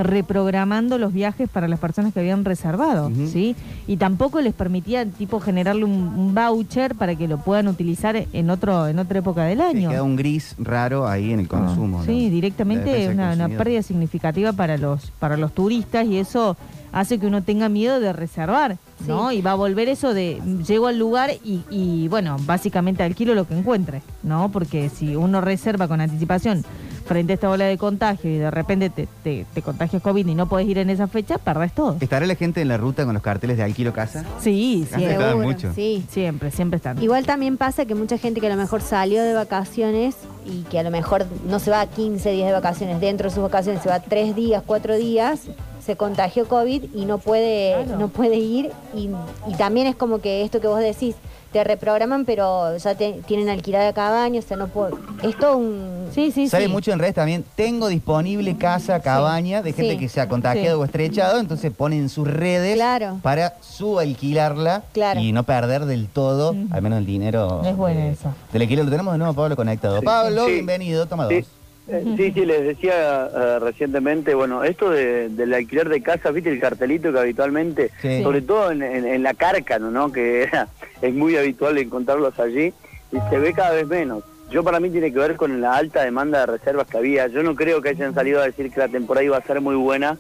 reprogramando 0.04 0.98
los 0.98 1.14
viajes 1.14 1.50
para 1.50 1.68
las 1.68 1.80
personas 1.80 2.14
que 2.14 2.20
habían 2.20 2.46
reservado, 2.46 3.12
¿sí? 3.32 3.56
Y 3.88 3.98
tampoco 3.98 4.42
les 4.42 4.54
permitía, 4.54 5.06
tipo, 5.06 5.40
generarle 5.40 5.86
un, 5.86 5.92
un 5.92 6.34
voucher 6.36 6.96
para 6.96 7.16
que 7.16 7.28
lo 7.28 7.38
puedan 7.40 7.68
utilizar 7.68 8.16
en 8.32 8.50
otro 8.50 8.88
en 8.88 9.00
otra 9.00 9.20
época 9.20 9.44
del 9.46 9.60
Sí, 9.60 9.64
año. 9.78 9.90
queda 9.90 10.04
un 10.04 10.16
gris 10.16 10.56
raro 10.60 11.08
ahí 11.08 11.32
en 11.32 11.40
el 11.42 11.48
consumo. 11.48 11.98
¿no? 11.98 12.04
Ah, 12.04 12.06
Sí, 12.06 12.26
La 12.26 12.30
directamente 12.32 13.04
es 13.06 13.10
una, 13.14 13.48
pérdida 13.50 13.82
significativa 13.84 14.54
para 14.54 14.78
los 14.78 15.12
para 15.20 15.38
los 15.38 15.54
turistas 15.54 16.06
y 16.06 16.18
eso 16.18 16.56
hace 16.92 17.20
que 17.20 17.28
uno 17.28 17.44
tenga 17.44 17.70
miedo 17.70 18.00
de 18.00 18.14
reservar, 18.14 18.78
¿no? 19.08 19.32
Y 19.32 19.42
va 19.42 19.52
a 19.52 19.56
volver 19.56 19.90
eso 19.90 20.14
de 20.14 20.42
llego 20.68 20.88
al 20.88 20.98
lugar 20.98 21.30
y, 21.44 21.62
y, 21.70 22.08
bueno, 22.08 22.38
básicamente 22.48 23.04
alquilo 23.04 23.36
lo 23.36 23.46
que 23.48 23.56
encuentre, 23.58 24.02
¿no? 24.24 24.50
Porque 24.52 24.90
si 24.90 25.16
uno 25.16 25.40
reserva 25.40 25.88
con 25.88 26.02
anticipación 26.02 26.64
frente 27.10 27.34
a 27.34 27.36
esta 27.36 27.50
ola 27.50 27.66
de 27.66 27.80
contagio 27.80 28.30
y 28.30 28.38
de 28.38 28.52
repente 28.52 28.92
te, 28.92 29.08
te, 29.24 29.44
te 29.52 29.62
contagias 29.64 30.00
COVID 30.00 30.28
y 30.28 30.36
no 30.36 30.48
podés 30.48 30.68
ir 30.68 30.78
en 30.78 30.92
esa 30.92 31.08
fecha, 31.08 31.40
perdés 31.40 31.74
todo. 31.74 31.98
¿Estará 32.00 32.28
la 32.28 32.36
gente 32.36 32.62
en 32.62 32.68
la 32.68 32.78
ruta 32.78 33.04
con 33.04 33.16
los 33.16 33.24
carteles 33.24 33.58
de 33.58 33.64
alquilo 33.64 33.94
casa? 33.94 34.24
Sí, 34.40 34.88
siempre. 34.88 35.34
mucho. 35.34 35.74
Sí. 35.74 36.06
Siempre, 36.08 36.52
siempre 36.52 36.78
están. 36.78 37.02
Igual 37.02 37.26
también 37.26 37.58
pasa 37.58 37.86
que 37.86 37.96
mucha 37.96 38.20
gente 38.20 38.40
que 38.40 38.46
a 38.46 38.52
lo 38.52 38.58
mejor 38.58 38.84
salió 38.84 39.24
de 39.24 39.34
vacaciones 39.34 40.18
y 40.46 40.62
que 40.70 40.78
a 40.78 40.84
lo 40.84 40.92
mejor 40.92 41.26
no 41.48 41.58
se 41.58 41.72
va 41.72 41.82
a 41.82 41.88
15 41.88 42.30
días 42.30 42.46
de 42.46 42.54
vacaciones, 42.54 43.02
dentro 43.02 43.30
de 43.30 43.34
sus 43.34 43.42
vacaciones 43.42 43.82
se 43.82 43.90
va 43.90 44.00
3 44.00 44.36
días, 44.36 44.62
4 44.64 44.96
días, 44.98 45.48
se 45.84 45.96
contagió 45.96 46.48
COVID 46.48 46.94
y 46.94 47.06
no 47.06 47.18
puede, 47.18 47.88
no 47.88 48.10
puede 48.10 48.36
ir. 48.36 48.70
Y, 48.94 49.10
y 49.48 49.56
también 49.58 49.88
es 49.88 49.96
como 49.96 50.20
que 50.20 50.44
esto 50.44 50.62
que 50.62 50.68
vos 50.68 50.80
decís, 50.80 51.16
te 51.52 51.64
reprograman, 51.64 52.26
pero 52.26 52.78
ya 52.78 52.96
te- 52.96 53.22
tienen 53.26 53.50
alquilada 53.50 53.92
cabaña, 53.94 54.40
o 54.40 54.44
sea, 54.44 54.56
no 54.58 54.68
puedo. 54.68 55.00
Esto 55.24 55.58
un. 55.58 56.08
Sí, 56.14 56.32
sí, 56.32 56.48
Sale 56.50 56.68
mucho 56.68 56.92
en 56.92 57.00
redes 57.00 57.16
también. 57.16 57.44
Tengo 57.56 57.88
disponible 57.88 58.58
casa, 58.58 59.00
cabaña 59.00 59.62
de 59.62 59.74
gente 59.74 59.94
Sí. 59.94 59.98
que 60.00 60.10
se 60.10 60.22
ha 60.22 60.28
contagiado 60.30 60.78
Sí. 60.78 60.82
o 60.82 60.86
estrechado, 60.86 61.40
entonces 61.40 61.72
ponen 61.72 62.10
sus 62.10 62.28
redes 62.28 62.76
Claro. 62.76 63.20
para 63.22 63.56
subalquilarla 63.62 64.84
Claro. 64.94 65.20
y 65.20 65.32
no 65.32 65.44
perder 65.44 65.86
del 65.86 66.08
todo, 66.08 66.56
al 66.72 66.82
menos 66.82 67.00
el 67.00 67.06
dinero. 67.06 67.62
Es 67.66 67.76
buena 67.76 68.08
eh, 68.08 68.12
esa. 68.12 68.34
Del 68.52 68.62
alquiler 68.64 68.86
lo 68.86 68.92
tenemos 68.92 69.14
de 69.14 69.18
nuevo, 69.20 69.34
Pablo, 69.34 69.56
conectado. 69.56 70.00
Sí. 70.00 70.06
Pablo, 70.06 70.46
Sí. 70.46 70.54
bienvenido, 70.54 71.06
toma 71.08 71.28
Sí. 71.28 71.36
dos. 71.36 71.46
Eh, 71.90 72.04
Sí, 72.18 72.32
sí, 72.32 72.46
les 72.46 72.64
decía 72.64 73.30
eh, 73.36 73.60
recientemente, 73.60 74.34
bueno, 74.36 74.64
esto 74.64 74.90
de, 74.92 75.30
del 75.30 75.54
alquiler 75.54 75.90
de 75.90 76.02
casa, 76.02 76.32
viste 76.32 76.50
el 76.52 76.60
cartelito 76.60 77.12
que 77.12 77.20
habitualmente, 77.20 77.90
Sí. 78.02 78.22
sobre 78.24 78.42
todo 78.42 78.72
en, 78.72 78.84
en- 78.84 79.06
en 79.08 79.24
la 79.24 79.34
Cárcano, 79.34 79.90
¿no? 79.92 80.12
Que 80.12 80.44
era- 80.44 80.68
es 81.02 81.14
muy 81.14 81.36
habitual 81.36 81.78
encontrarlos 81.78 82.40
allí 82.40 82.74
y 83.12 83.18
se 83.30 83.40
ve 83.40 83.54
cada 83.54 83.72
vez 83.72 83.88
menos. 83.88 84.24
Yo 84.52 84.64
para 84.64 84.80
mí 84.80 84.90
tiene 84.90 85.12
que 85.14 85.20
ver 85.20 85.36
con 85.36 85.62
la 85.62 85.76
alta 85.76 86.04
demanda 86.04 86.40
de 86.40 86.46
reservas 86.58 86.88
que 86.88 86.98
había. 86.98 87.28
Yo 87.28 87.44
no 87.44 87.56
creo 87.56 87.82
que 87.82 87.90
hayan 87.90 88.14
salido 88.16 88.42
a 88.42 88.46
decir 88.46 88.72
que 88.72 88.80
la 88.80 88.88
temporada 88.88 89.24
iba 89.24 89.38
a 89.38 89.42
ser 89.44 89.62
muy 89.62 89.76
buena. 89.76 90.18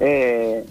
Eh, 0.00 0.64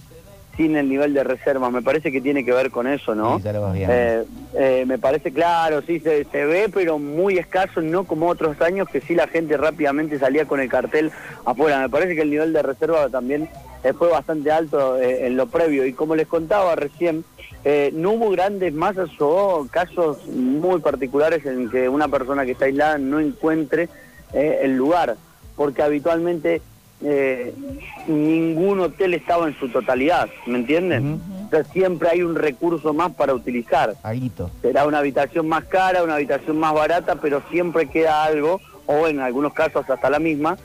sin 0.58 0.76
el 0.76 0.90
nivel 0.90 1.14
de 1.14 1.24
reservas. 1.24 1.72
Me 1.72 1.82
parece 1.82 2.12
que 2.12 2.22
tiene 2.22 2.46
que 2.46 2.52
ver 2.52 2.72
con 2.72 2.88
eso, 2.88 3.16
¿no? 3.16 3.38
Sí, 3.38 3.44
ya 3.44 3.54
lo 3.54 3.62
vas 3.62 3.74
viendo. 3.74 3.94
Eh, 3.94 4.26
eh, 4.54 4.84
me 4.88 4.98
parece 4.98 5.32
claro, 5.32 5.82
sí, 5.82 6.00
se, 6.00 6.24
se 6.26 6.46
ve, 6.46 6.70
pero 6.74 7.00
muy 7.00 7.38
escaso, 7.38 7.82
no 7.82 8.06
como 8.06 8.28
otros 8.28 8.60
años 8.62 8.88
que 8.90 9.02
sí 9.02 9.16
la 9.16 9.28
gente 9.28 9.58
rápidamente 9.58 10.20
salía 10.20 10.46
con 10.46 10.60
el 10.60 10.70
cartel 10.70 11.12
afuera. 11.46 11.80
Me 11.80 11.90
parece 11.90 12.16
que 12.16 12.22
el 12.22 12.30
nivel 12.30 12.54
de 12.54 12.62
reserva 12.62 13.10
también 13.10 13.50
eh, 13.86 13.94
fue 13.94 14.10
bastante 14.10 14.52
alto 14.52 14.98
eh, 15.00 15.28
en 15.28 15.38
lo 15.38 15.46
previo. 15.46 15.86
Y 15.86 15.94
como 15.94 16.16
les 16.16 16.28
contaba 16.28 16.76
recién, 16.76 17.24
eh, 17.64 17.92
no 17.94 18.14
hubo 18.14 18.32
grandes 18.32 18.74
masas 18.74 19.10
o 19.20 19.68
casos 19.70 20.26
muy 20.26 20.80
particulares 20.80 21.46
en 21.46 21.70
que 21.70 21.88
una 21.88 22.08
persona 22.08 22.46
que 22.46 22.54
está 22.54 22.66
aislada 22.66 22.98
no 22.98 23.20
encuentre 23.20 23.88
el 24.34 24.76
lugar, 24.76 25.16
porque 25.56 25.82
habitualmente 25.82 26.62
eh, 27.08 27.54
ningún 28.08 28.80
hotel 28.80 29.14
estaba 29.14 29.48
en 29.48 29.58
su 29.60 29.70
totalidad, 29.70 30.28
¿me 30.48 30.58
entienden? 30.58 31.22
Entonces 31.44 31.72
siempre 31.72 32.10
hay 32.10 32.24
un 32.24 32.36
recurso 32.36 32.94
más 32.94 33.14
para 33.14 33.34
utilizar. 33.36 33.94
Aguito. 34.02 34.50
Será 34.64 34.88
una 34.88 34.98
habitación 34.98 35.48
más 35.48 35.66
cara, 35.66 36.04
una 36.04 36.16
habitación 36.16 36.58
más 36.58 36.74
barata, 36.74 37.18
pero 37.18 37.44
siempre 37.52 37.88
queda 37.88 38.24
algo, 38.24 38.60
o 38.88 39.08
en 39.08 39.20
algunos 39.20 39.54
casos 39.54 39.88
hasta 39.88 40.10
la 40.10 40.18
misma, 40.18 40.58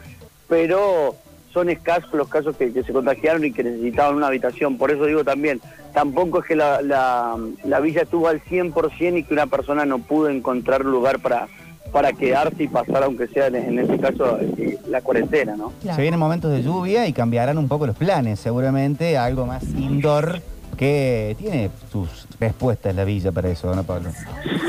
pero 0.48 1.14
son 1.52 1.68
escasos 1.68 2.12
los 2.14 2.28
casos 2.28 2.56
que, 2.56 2.72
que 2.72 2.84
se 2.84 2.92
contagiaron 2.92 3.44
y 3.44 3.52
que 3.52 3.62
necesitaban 3.62 4.14
una 4.14 4.28
habitación. 4.28 4.78
Por 4.78 4.90
eso 4.90 5.04
digo 5.04 5.24
también, 5.24 5.60
tampoco 5.92 6.40
es 6.40 6.46
que 6.46 6.56
la, 6.56 6.80
la, 6.80 7.36
la 7.64 7.80
villa 7.80 8.02
estuvo 8.02 8.28
al 8.28 8.42
100% 8.42 9.18
y 9.18 9.24
que 9.24 9.34
una 9.34 9.46
persona 9.46 9.84
no 9.84 9.98
pudo 9.98 10.30
encontrar 10.30 10.84
lugar 10.86 11.18
para, 11.18 11.48
para 11.90 12.12
quedarse 12.12 12.64
y 12.64 12.68
pasar, 12.68 13.02
aunque 13.04 13.26
sea 13.28 13.48
en, 13.48 13.56
en 13.56 13.78
este 13.78 13.98
caso, 13.98 14.38
eh, 14.40 14.78
la 14.88 15.00
cuarentena, 15.00 15.56
¿no? 15.56 15.72
Se 15.82 16.00
vienen 16.00 16.20
momentos 16.20 16.50
de 16.50 16.62
lluvia 16.62 17.06
y 17.06 17.12
cambiarán 17.12 17.58
un 17.58 17.68
poco 17.68 17.86
los 17.86 17.96
planes, 17.96 18.40
seguramente 18.40 19.16
a 19.16 19.24
algo 19.24 19.46
más 19.46 19.64
indoor 19.64 20.40
que 20.76 21.36
tiene 21.38 21.70
sus 21.92 22.26
respuestas 22.38 22.94
la 22.94 23.04
villa 23.04 23.32
para 23.32 23.50
eso, 23.50 23.74
¿no, 23.74 23.84
Pablo? 23.84 24.10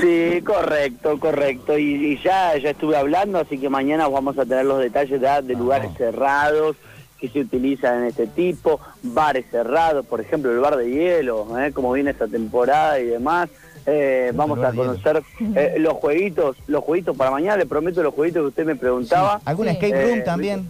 Sí, 0.01 0.41
correcto, 0.41 1.19
correcto. 1.19 1.77
Y, 1.77 2.13
y 2.13 2.17
ya, 2.21 2.57
ya 2.57 2.71
estuve 2.71 2.97
hablando, 2.97 3.39
así 3.39 3.57
que 3.57 3.69
mañana 3.69 4.07
vamos 4.09 4.37
a 4.37 4.45
tener 4.45 4.65
los 4.65 4.79
detalles 4.79 5.21
ya 5.21 5.41
de 5.41 5.55
lugares 5.55 5.91
cerrados 5.97 6.75
que 7.21 7.29
se 7.29 7.39
utilizan 7.39 8.01
en 8.01 8.07
este 8.07 8.25
tipo, 8.25 8.81
bares 9.03 9.45
cerrados, 9.51 10.05
por 10.05 10.19
ejemplo 10.19 10.51
el 10.51 10.59
bar 10.59 10.75
de 10.75 10.89
hielo, 10.89 11.47
¿eh? 11.59 11.71
como 11.71 11.93
viene 11.93 12.09
esta 12.09 12.27
temporada 12.27 12.99
y 12.99 13.05
demás. 13.05 13.49
Eh, 13.85 14.31
vamos 14.35 14.63
a 14.63 14.71
conocer 14.71 15.23
eh, 15.55 15.75
los 15.79 15.93
jueguitos, 15.93 16.55
los 16.67 16.83
jueguitos 16.83 17.17
para 17.17 17.31
mañana, 17.31 17.57
le 17.57 17.65
prometo 17.65 18.03
los 18.03 18.13
jueguitos 18.13 18.41
que 18.43 18.47
usted 18.47 18.65
me 18.65 18.75
preguntaba. 18.75 19.41
¿Algún 19.45 19.67
escape 19.69 20.03
room 20.03 20.19
Eh, 20.19 20.21
también? 20.21 20.69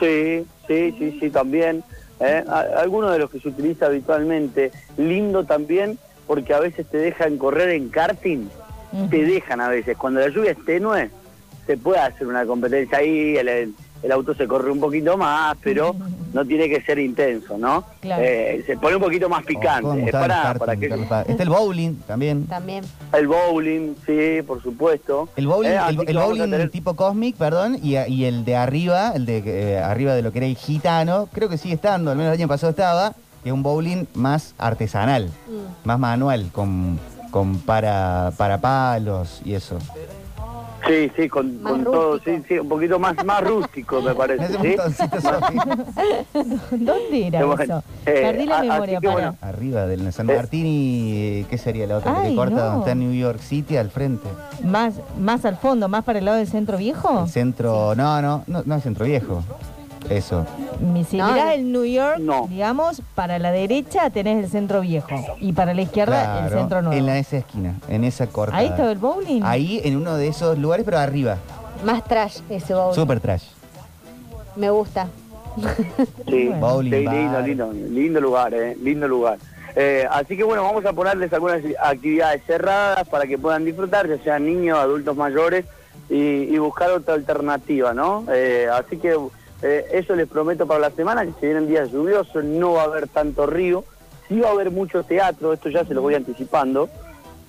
Sí, 0.00 0.44
sí, 0.66 0.94
sí, 0.98 1.18
sí, 1.20 1.30
también. 1.30 1.84
¿eh? 2.20 2.42
Algunos 2.76 3.12
de 3.12 3.18
los 3.20 3.30
que 3.30 3.38
se 3.40 3.48
utiliza 3.48 3.86
habitualmente. 3.86 4.72
Lindo 4.96 5.44
también 5.44 5.98
porque 6.26 6.54
a 6.54 6.60
veces 6.60 6.86
te 6.88 6.96
dejan 6.98 7.38
correr 7.38 7.70
en 7.70 7.88
karting. 7.88 8.48
Te 9.10 9.24
dejan 9.24 9.60
a 9.60 9.68
veces. 9.68 9.96
Cuando 9.96 10.20
la 10.20 10.28
lluvia 10.28 10.52
es 10.52 10.64
tenue, 10.64 11.10
se 11.66 11.76
puede 11.76 11.98
hacer 12.00 12.26
una 12.26 12.44
competencia 12.46 12.98
ahí, 12.98 13.36
el, 13.36 13.48
el- 13.48 13.74
el 14.04 14.12
auto 14.12 14.34
se 14.34 14.46
corre 14.46 14.70
un 14.70 14.80
poquito 14.80 15.16
más, 15.16 15.56
pero 15.62 15.96
no 16.34 16.44
tiene 16.44 16.68
que 16.68 16.82
ser 16.82 16.98
intenso, 16.98 17.56
¿no? 17.56 17.84
Claro. 18.00 18.22
Eh, 18.22 18.62
se 18.66 18.76
pone 18.76 18.96
un 18.96 19.02
poquito 19.02 19.28
más 19.28 19.44
¿Cómo 19.44 19.48
picante. 19.60 20.04
Es 20.06 20.12
para, 20.12 20.42
karting, 20.42 20.58
para 20.58 20.76
que... 20.76 20.86
Está 21.32 21.42
el 21.42 21.48
bowling 21.48 21.94
también. 22.06 22.46
También. 22.46 22.84
El 23.12 23.26
bowling, 23.28 23.94
sí, 24.04 24.42
por 24.46 24.62
supuesto. 24.62 25.28
El 25.36 25.46
bowling, 25.46 25.70
Eh, 25.70 25.78
el, 26.06 26.16
bowling 26.18 26.40
tener- 26.50 26.70
tipo 26.70 26.94
Cosmic, 26.94 27.36
perdón, 27.36 27.78
y, 27.82 27.96
y 27.96 28.24
el 28.26 28.44
de 28.44 28.56
arriba, 28.56 29.12
el 29.14 29.24
de 29.26 29.42
eh, 29.46 29.78
arriba 29.78 30.14
de 30.14 30.22
lo 30.22 30.32
que 30.32 30.38
era 30.38 30.46
el 30.48 30.56
gitano, 30.56 31.28
creo 31.32 31.48
que 31.48 31.56
sigue 31.56 31.74
estando, 31.74 32.10
al 32.10 32.16
menos 32.18 32.32
el 32.34 32.40
año 32.40 32.48
pasado 32.48 32.70
estaba, 32.70 33.12
que 33.42 33.48
es 33.48 33.52
un 33.52 33.62
bowling 33.62 34.04
más 34.14 34.54
artesanal, 34.58 35.30
más 35.84 35.98
manual, 35.98 36.50
con, 36.52 36.98
con 37.30 37.58
para, 37.60 38.32
para 38.36 38.58
palos 38.60 39.40
y 39.44 39.54
eso. 39.54 39.78
Sí, 40.86 41.10
sí, 41.16 41.28
con, 41.28 41.58
con 41.58 41.82
todo, 41.84 42.18
sí, 42.20 42.42
sí, 42.46 42.58
un 42.58 42.68
poquito 42.68 42.98
más, 42.98 43.14
más 43.24 43.42
rústico 43.42 44.02
me 44.02 44.14
parece, 44.14 44.48
¿Dónde 46.72 47.26
era 47.26 47.40
eso? 47.40 47.82
Eh, 48.06 48.20
Perdí 48.22 48.44
la 48.46 48.58
a- 48.58 48.62
memoria, 48.62 49.00
para. 49.00 49.12
bueno. 49.12 49.36
Arriba 49.40 49.86
del 49.86 50.12
San 50.12 50.26
Martín 50.26 50.64
y 50.66 51.44
¿qué 51.48 51.58
sería 51.58 51.86
la 51.86 51.98
otra? 51.98 52.20
Ay, 52.20 52.30
que 52.30 52.36
corta 52.36 52.54
no. 52.56 52.62
donde 52.64 52.78
está 52.80 52.94
New 52.94 53.12
York 53.12 53.40
City 53.40 53.76
al 53.76 53.90
frente. 53.90 54.28
Más, 54.62 54.94
más 55.18 55.44
al 55.44 55.56
fondo, 55.56 55.88
más 55.88 56.04
para 56.04 56.18
el 56.18 56.24
lado 56.26 56.36
del 56.38 56.48
centro 56.48 56.76
viejo. 56.78 57.22
El 57.24 57.30
centro, 57.30 57.94
no, 57.94 58.20
no, 58.20 58.44
no, 58.46 58.62
no 58.64 58.74
es 58.74 58.82
centro 58.82 59.06
viejo. 59.06 59.42
Eso. 60.10 60.46
Mi- 60.80 61.04
Si 61.04 61.16
No, 61.16 61.32
mirás 61.32 61.46
no. 61.46 61.52
el 61.52 61.72
New 61.72 61.84
York, 61.84 62.20
digamos, 62.48 63.00
para 63.14 63.38
la 63.38 63.52
derecha 63.52 64.10
tenés 64.10 64.44
el 64.44 64.50
centro 64.50 64.80
viejo 64.82 65.08
y 65.40 65.52
para 65.52 65.72
la 65.74 65.82
izquierda 65.82 66.40
el 66.40 66.46
Claro, 66.48 66.58
centro 66.60 66.82
nuevo. 66.82 66.98
En 66.98 67.06
la, 67.06 67.18
esa 67.18 67.38
esquina, 67.38 67.74
en 67.88 68.04
esa 68.04 68.26
corta. 68.26 68.56
Ahí 68.56 68.66
estaba 68.66 68.90
el 68.92 68.98
bowling. 68.98 69.42
Ahí 69.44 69.80
en 69.84 69.96
uno 69.96 70.16
de 70.16 70.28
esos 70.28 70.58
lugares, 70.58 70.84
pero 70.84 70.98
arriba. 70.98 71.38
Más 71.84 72.04
trash 72.04 72.38
ese 72.50 72.74
bowl. 72.74 72.94
Super 72.94 73.20
trash. 73.20 73.44
Me 74.56 74.70
gusta. 74.70 75.08
Sí, 76.28 76.50
Bowling, 76.60 76.90
sí, 76.92 77.04
bar. 77.04 77.14
lindo, 77.14 77.40
lindo, 77.42 77.72
lindo 77.72 78.20
lugar, 78.20 78.54
eh, 78.54 78.76
lindo 78.82 79.08
lugar. 79.08 79.38
Eh, 79.76 80.06
así 80.10 80.36
que 80.36 80.44
bueno, 80.44 80.62
vamos 80.62 80.84
a 80.84 80.92
ponerles 80.92 81.32
algunas 81.32 81.60
actividades 81.82 82.42
cerradas 82.46 83.08
para 83.08 83.26
que 83.26 83.38
puedan 83.38 83.64
disfrutar, 83.64 84.08
ya 84.08 84.18
sean 84.22 84.44
niños, 84.46 84.78
adultos 84.78 85.16
mayores, 85.16 85.64
y, 86.08 86.14
y 86.16 86.58
buscar 86.58 86.90
otra 86.90 87.14
alternativa, 87.14 87.92
¿no? 87.94 88.24
Eh, 88.32 88.68
así 88.72 88.98
que 88.98 89.16
eh, 89.64 89.86
eso 89.92 90.14
les 90.14 90.28
prometo 90.28 90.66
para 90.66 90.78
la 90.80 90.90
semana, 90.90 91.24
que 91.24 91.32
se 91.40 91.46
vienen 91.46 91.66
días 91.66 91.90
lluviosos, 91.90 92.44
no 92.44 92.72
va 92.74 92.82
a 92.82 92.84
haber 92.84 93.08
tanto 93.08 93.46
río, 93.46 93.84
sí 94.28 94.38
va 94.38 94.48
a 94.50 94.52
haber 94.52 94.70
mucho 94.70 95.02
teatro, 95.02 95.52
esto 95.52 95.68
ya 95.70 95.84
se 95.84 95.94
lo 95.94 96.02
voy 96.02 96.14
anticipando, 96.14 96.88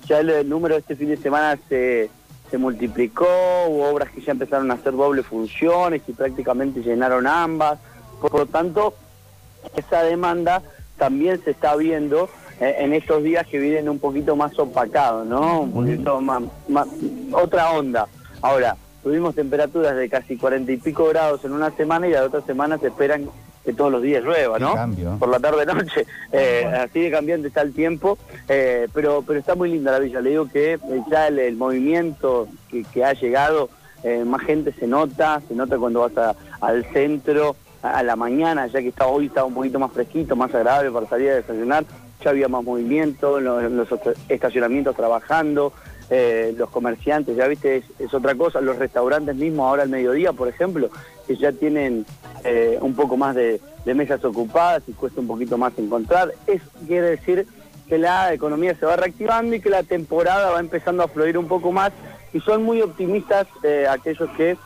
ya 0.08 0.20
el, 0.20 0.30
el 0.30 0.48
número 0.48 0.74
de 0.74 0.80
este 0.80 0.96
fin 0.96 1.08
de 1.10 1.16
semana 1.18 1.58
se, 1.68 2.10
se 2.50 2.58
multiplicó, 2.58 3.26
hubo 3.68 3.88
obras 3.90 4.10
que 4.10 4.20
ya 4.22 4.32
empezaron 4.32 4.70
a 4.70 4.74
hacer 4.74 4.92
doble 4.96 5.22
funciones 5.22 6.02
y 6.08 6.12
prácticamente 6.12 6.80
llenaron 6.80 7.26
ambas, 7.26 7.78
por 8.20 8.32
lo 8.34 8.46
tanto, 8.46 8.94
esa 9.76 10.02
demanda 10.02 10.62
también 10.96 11.42
se 11.44 11.50
está 11.50 11.76
viendo 11.76 12.30
eh, 12.60 12.76
en 12.78 12.94
estos 12.94 13.22
días 13.22 13.46
que 13.46 13.58
vienen 13.58 13.88
un 13.90 13.98
poquito 13.98 14.34
más 14.36 14.58
opacados, 14.58 15.26
¿no? 15.26 15.60
Un 15.60 15.72
poquito 15.72 16.20
más, 16.22 16.42
más- 16.68 16.88
otra 17.32 17.72
onda. 17.72 18.06
Ahora, 18.40 18.76
tuvimos 19.06 19.36
temperaturas 19.36 19.94
de 19.94 20.08
casi 20.08 20.36
cuarenta 20.36 20.72
y 20.72 20.78
pico 20.78 21.06
grados 21.06 21.44
en 21.44 21.52
una 21.52 21.70
semana 21.70 22.08
y 22.08 22.10
la 22.10 22.24
otra 22.24 22.40
semana 22.40 22.76
se 22.76 22.88
esperan 22.88 23.28
que 23.64 23.72
todos 23.72 23.92
los 23.92 24.02
días 24.02 24.24
llueva, 24.24 24.58
¿no? 24.58 24.74
cambio. 24.74 25.16
Por 25.20 25.28
la 25.28 25.38
tarde-noche. 25.38 26.04
Eh, 26.32 26.64
así 26.66 27.00
de 27.02 27.10
cambiante 27.12 27.46
está 27.46 27.62
el 27.62 27.72
tiempo, 27.72 28.18
eh, 28.48 28.88
pero, 28.92 29.22
pero 29.24 29.38
está 29.38 29.54
muy 29.54 29.70
linda 29.70 29.92
la 29.92 30.00
villa. 30.00 30.20
Le 30.20 30.30
digo 30.30 30.48
que 30.52 30.72
eh, 30.72 30.78
ya 31.08 31.28
el, 31.28 31.38
el 31.38 31.54
movimiento 31.56 32.48
que, 32.68 32.82
que 32.82 33.04
ha 33.04 33.12
llegado, 33.12 33.70
eh, 34.02 34.24
más 34.24 34.42
gente 34.42 34.72
se 34.72 34.88
nota, 34.88 35.40
se 35.46 35.54
nota 35.54 35.78
cuando 35.78 36.00
vas 36.00 36.16
a- 36.18 36.34
al 36.60 36.84
centro, 36.92 37.54
a, 37.84 37.98
a 37.98 38.02
la 38.02 38.16
mañana, 38.16 38.66
ya 38.66 38.80
que 38.80 38.88
está 38.88 39.06
hoy 39.06 39.26
está 39.26 39.44
un 39.44 39.54
poquito 39.54 39.78
más 39.78 39.92
fresquito, 39.92 40.34
más 40.34 40.52
agradable 40.52 40.90
para 40.90 41.06
salir 41.06 41.30
a 41.30 41.34
desayunar, 41.36 41.84
ya 42.24 42.30
había 42.30 42.48
más 42.48 42.64
movimiento, 42.64 43.38
en 43.38 43.44
los, 43.44 43.62
en 43.62 43.76
los 43.76 43.88
estacionamientos 44.28 44.96
trabajando, 44.96 45.72
eh, 46.08 46.54
los 46.56 46.70
comerciantes, 46.70 47.36
ya 47.36 47.48
viste, 47.48 47.78
es, 47.78 47.84
es 47.98 48.14
otra 48.14 48.36
cosa, 48.36 48.60
los 48.60 48.78
restaurantes 48.78 49.34
mismos 49.34 49.66
ahora 49.66 49.82
al 49.82 49.88
mediodía, 49.88 50.32
por 50.32 50.46
ejemplo, 50.46 50.88
que 51.26 51.36
ya 51.36 51.50
tienen 51.50 52.06
eh, 52.44 52.78
un 52.80 52.94
poco 52.94 53.16
más 53.16 53.34
de, 53.34 53.60
mesas 53.86 54.24
ocupadas 54.24 54.82
y 54.86 54.92
cuesta 54.92 55.20
un 55.20 55.26
poquito 55.26 55.58
más 55.58 55.72
encontrar. 55.78 56.32
Eso 56.46 56.64
quiere 56.86 57.10
decir 57.10 57.46
que 57.88 57.98
la 57.98 58.32
economía 58.32 58.74
se 58.76 58.86
va 58.86 58.96
reactivando 58.96 59.54
y 59.54 59.60
que 59.60 59.70
la 59.70 59.82
temporada 59.82 60.50
va 60.50 60.60
empezando 60.60 61.02
a 61.02 61.08
fluir 61.08 61.38
un 61.38 61.46
poco 61.46 61.70
más 61.70 61.92
y 62.32 62.40
son 62.40 62.64
muy 62.64 62.82
optimistas 62.82 63.46
eh, 63.62 63.86
aquellos 63.88 64.28
que 64.36 64.56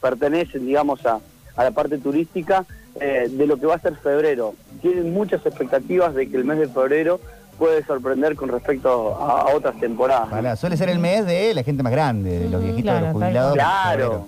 pertenecen, 0.00 0.66
digamos, 0.66 1.04
a, 1.04 1.18
a 1.56 1.64
la 1.64 1.72
parte 1.72 1.98
turística 1.98 2.64
de 2.94 3.46
lo 3.46 3.56
que 3.56 3.66
va 3.66 3.74
a 3.74 3.80
ser 3.80 3.96
febrero. 3.96 4.54
Tienen 4.80 5.12
muchas 5.12 5.44
expectativas 5.44 6.14
de 6.14 6.30
que 6.30 6.36
el 6.36 6.44
mes 6.44 6.60
de 6.60 6.68
febrero 6.68 7.18
puede 7.62 7.84
sorprender 7.84 8.34
con 8.34 8.48
respecto 8.48 9.14
a, 9.22 9.42
a 9.42 9.54
otras 9.54 9.78
temporadas. 9.78 10.58
Suele 10.58 10.76
ser 10.76 10.88
el 10.88 10.98
mes 10.98 11.24
de 11.24 11.54
la 11.54 11.62
gente 11.62 11.84
más 11.84 11.92
grande, 11.92 12.40
de 12.40 12.48
los 12.48 12.60
viejitos, 12.60 12.92
de 12.92 13.00
los 13.02 13.12
jubilados. 13.12 13.52
Claro, 13.54 14.26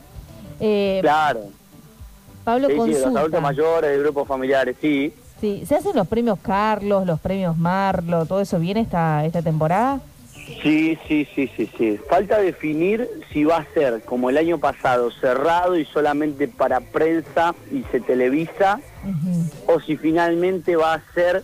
Eh, 0.60 0.98
claro. 1.02 1.40
Pablo, 2.44 2.68
Sí, 2.68 2.74
sí, 2.94 3.00
los 3.04 3.16
adultos 3.16 3.42
mayores, 3.42 3.90
de 3.90 3.98
grupos 3.98 4.28
familiares, 4.28 4.76
sí. 4.80 5.12
Sí, 5.40 5.64
¿Se 5.66 5.74
hacen 5.74 5.96
los 5.96 6.06
premios 6.06 6.38
Carlos, 6.40 7.04
los 7.06 7.18
premios 7.18 7.56
Marlo, 7.56 8.24
todo 8.24 8.40
eso 8.40 8.60
viene 8.60 8.82
esta, 8.82 9.24
esta 9.24 9.42
temporada? 9.42 9.98
Sí, 10.62 10.96
sí, 11.08 11.26
sí, 11.34 11.50
sí, 11.56 11.68
sí. 11.76 11.98
Falta 12.08 12.38
definir 12.38 13.08
si 13.32 13.42
va 13.42 13.56
a 13.56 13.66
ser 13.74 14.02
como 14.04 14.30
el 14.30 14.38
año 14.38 14.58
pasado, 14.58 15.10
cerrado 15.10 15.76
y 15.76 15.84
solamente 15.86 16.46
para 16.46 16.78
prensa 16.78 17.52
y 17.72 17.82
se 17.90 17.98
televisa, 17.98 18.78
o 19.66 19.80
si 19.80 19.96
finalmente 19.96 20.76
va 20.76 20.94
a 20.94 21.02
ser 21.14 21.42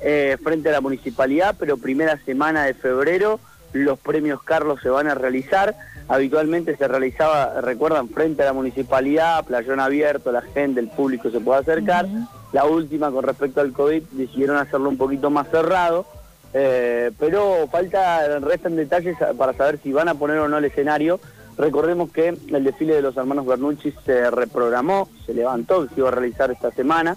eh, 0.00 0.36
frente 0.42 0.68
a 0.68 0.72
la 0.72 0.80
municipalidad, 0.80 1.56
pero 1.58 1.76
primera 1.76 2.18
semana 2.24 2.64
de 2.64 2.74
febrero 2.74 3.40
los 3.72 3.98
premios 3.98 4.42
Carlos 4.42 4.80
se 4.82 4.88
van 4.88 5.08
a 5.08 5.14
realizar. 5.14 5.74
Habitualmente 6.08 6.76
se 6.76 6.88
realizaba, 6.88 7.60
recuerdan, 7.60 8.08
frente 8.08 8.42
a 8.42 8.46
la 8.46 8.52
municipalidad, 8.52 9.44
playón 9.44 9.80
abierto, 9.80 10.32
la 10.32 10.42
gente, 10.42 10.80
el 10.80 10.88
público 10.88 11.30
se 11.30 11.40
puede 11.40 11.60
acercar. 11.60 12.06
la 12.52 12.64
última 12.64 13.10
con 13.10 13.24
respecto 13.24 13.60
al 13.60 13.72
COVID 13.72 14.02
decidieron 14.12 14.56
hacerlo 14.56 14.88
un 14.88 14.96
poquito 14.96 15.28
más 15.28 15.48
cerrado, 15.50 16.06
eh, 16.54 17.10
pero 17.18 17.68
falta, 17.70 18.38
restan 18.38 18.74
detalles 18.74 19.18
para 19.36 19.52
saber 19.52 19.78
si 19.82 19.92
van 19.92 20.08
a 20.08 20.14
poner 20.14 20.38
o 20.38 20.48
no 20.48 20.58
el 20.58 20.64
escenario. 20.64 21.20
Recordemos 21.58 22.12
que 22.12 22.28
el 22.28 22.64
desfile 22.64 22.94
de 22.94 23.02
los 23.02 23.16
hermanos 23.16 23.44
Bernucci 23.44 23.92
se 24.06 24.30
reprogramó, 24.30 25.08
se 25.26 25.34
levantó, 25.34 25.88
se 25.88 25.94
iba 25.96 26.06
a 26.06 26.12
realizar 26.12 26.52
esta 26.52 26.70
semana, 26.70 27.16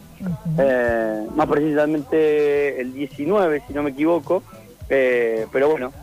eh, 0.57 1.27
más 1.35 1.47
precisamente 1.47 2.81
el 2.81 2.91
19, 2.91 3.61
si 3.67 3.73
no 3.73 3.83
me 3.83 3.91
equivoco, 3.91 4.41
eh, 4.89 5.45
pero 5.51 5.69
bueno, 5.69 5.93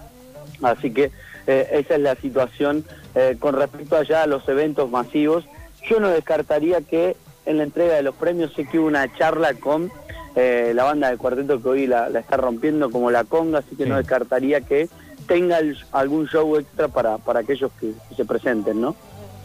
así 0.63 0.93
que 0.93 1.11
eh, 1.49 1.69
esa 1.73 1.97
es 1.97 2.01
la 2.01 2.15
situación 2.15 2.85
eh, 3.17 3.37
con 3.41 3.57
respecto 3.57 3.97
allá 3.97 4.23
a 4.23 4.29
los 4.29 4.49
eventos 4.49 4.89
masivos. 4.89 5.45
Yo 5.91 5.99
no 5.99 6.09
descartaría 6.09 6.81
que 6.83 7.17
en 7.45 7.59
la 7.59 7.65
entrega 7.65 7.95
de 7.95 8.03
los 8.05 8.15
premios 8.15 8.53
sé 8.55 8.67
que 8.67 8.79
hubo 8.79 8.87
una 8.87 9.13
charla 9.17 9.55
con 9.55 9.91
la 10.37 10.85
banda 10.85 11.11
de 11.11 11.17
cuarteto 11.17 11.61
que 11.61 11.69
hoy 11.69 11.87
la, 11.89 12.09
la 12.11 12.21
está 12.21 12.37
rompiendo 12.37 12.93
como 12.93 13.11
la 13.11 13.25
conga, 13.25 13.59
así 13.59 13.75
que 13.75 13.87
no 13.87 13.97
descartaría 13.97 14.61
que 14.61 14.89
tenga 15.29 15.59
el- 15.59 15.79
algún 15.93 16.27
show 16.27 16.57
extra 16.57 16.89
para, 16.89 17.19
para 17.19 17.41
aquellos 17.41 17.71
que, 17.79 17.93
que 18.09 18.15
se 18.17 18.25
presenten, 18.25 18.81
¿no? 18.81 18.97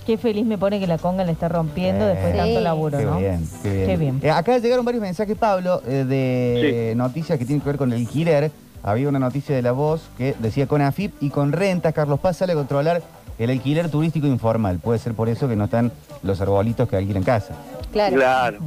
Qué 0.08 0.18
feliz 0.18 0.46
me 0.46 0.58
pone 0.58 0.80
que 0.80 0.88
la 0.88 0.98
conga 0.98 1.24
le 1.24 1.32
está 1.32 1.48
rompiendo 1.48 2.06
después 2.08 2.34
de 2.34 2.40
tanto 2.40 2.60
laburo, 2.62 2.98
Qué 2.98 3.06
¿no? 3.06 3.20
bien, 3.20 3.48
qué 3.62 3.70
bien. 3.72 3.86
Qué 3.88 3.98
bien. 3.98 4.20
Eh, 4.24 4.32
acá 4.32 4.58
llegaron 4.58 4.84
varios 4.84 5.02
mensajes, 5.02 5.38
Pablo, 5.38 5.82
eh, 5.88 6.04
de 6.06 6.94
noticias 6.96 7.38
que 7.38 7.46
tienen 7.46 7.62
que 7.62 7.68
ver 7.68 7.78
con 7.78 7.94
el 7.94 8.00
alquiler. 8.00 8.52
Había 8.82 9.08
una 9.08 9.20
noticia 9.20 9.56
de 9.56 9.62
La 9.62 9.72
Voz 9.72 10.10
que 10.18 10.36
decía 10.40 10.68
con 10.68 10.82
AFIP 10.82 11.14
y 11.22 11.30
con 11.30 11.54
rentas, 11.54 11.94
Carlos 11.94 12.20
Paz 12.20 12.36
sale 12.38 12.52
a 12.52 12.56
controlar 12.56 13.02
el 13.40 13.50
alquiler 13.50 13.90
turístico 13.90 14.28
informal. 14.28 14.80
Puede 14.80 15.00
ser 15.00 15.14
por 15.14 15.30
eso 15.30 15.48
que 15.48 15.56
no 15.56 15.66
están 15.66 15.92
los 16.22 16.42
arbolitos 16.42 16.90
que 16.90 16.98
alquilan 16.98 17.24
casa. 17.24 17.54
Claro. 17.94 18.58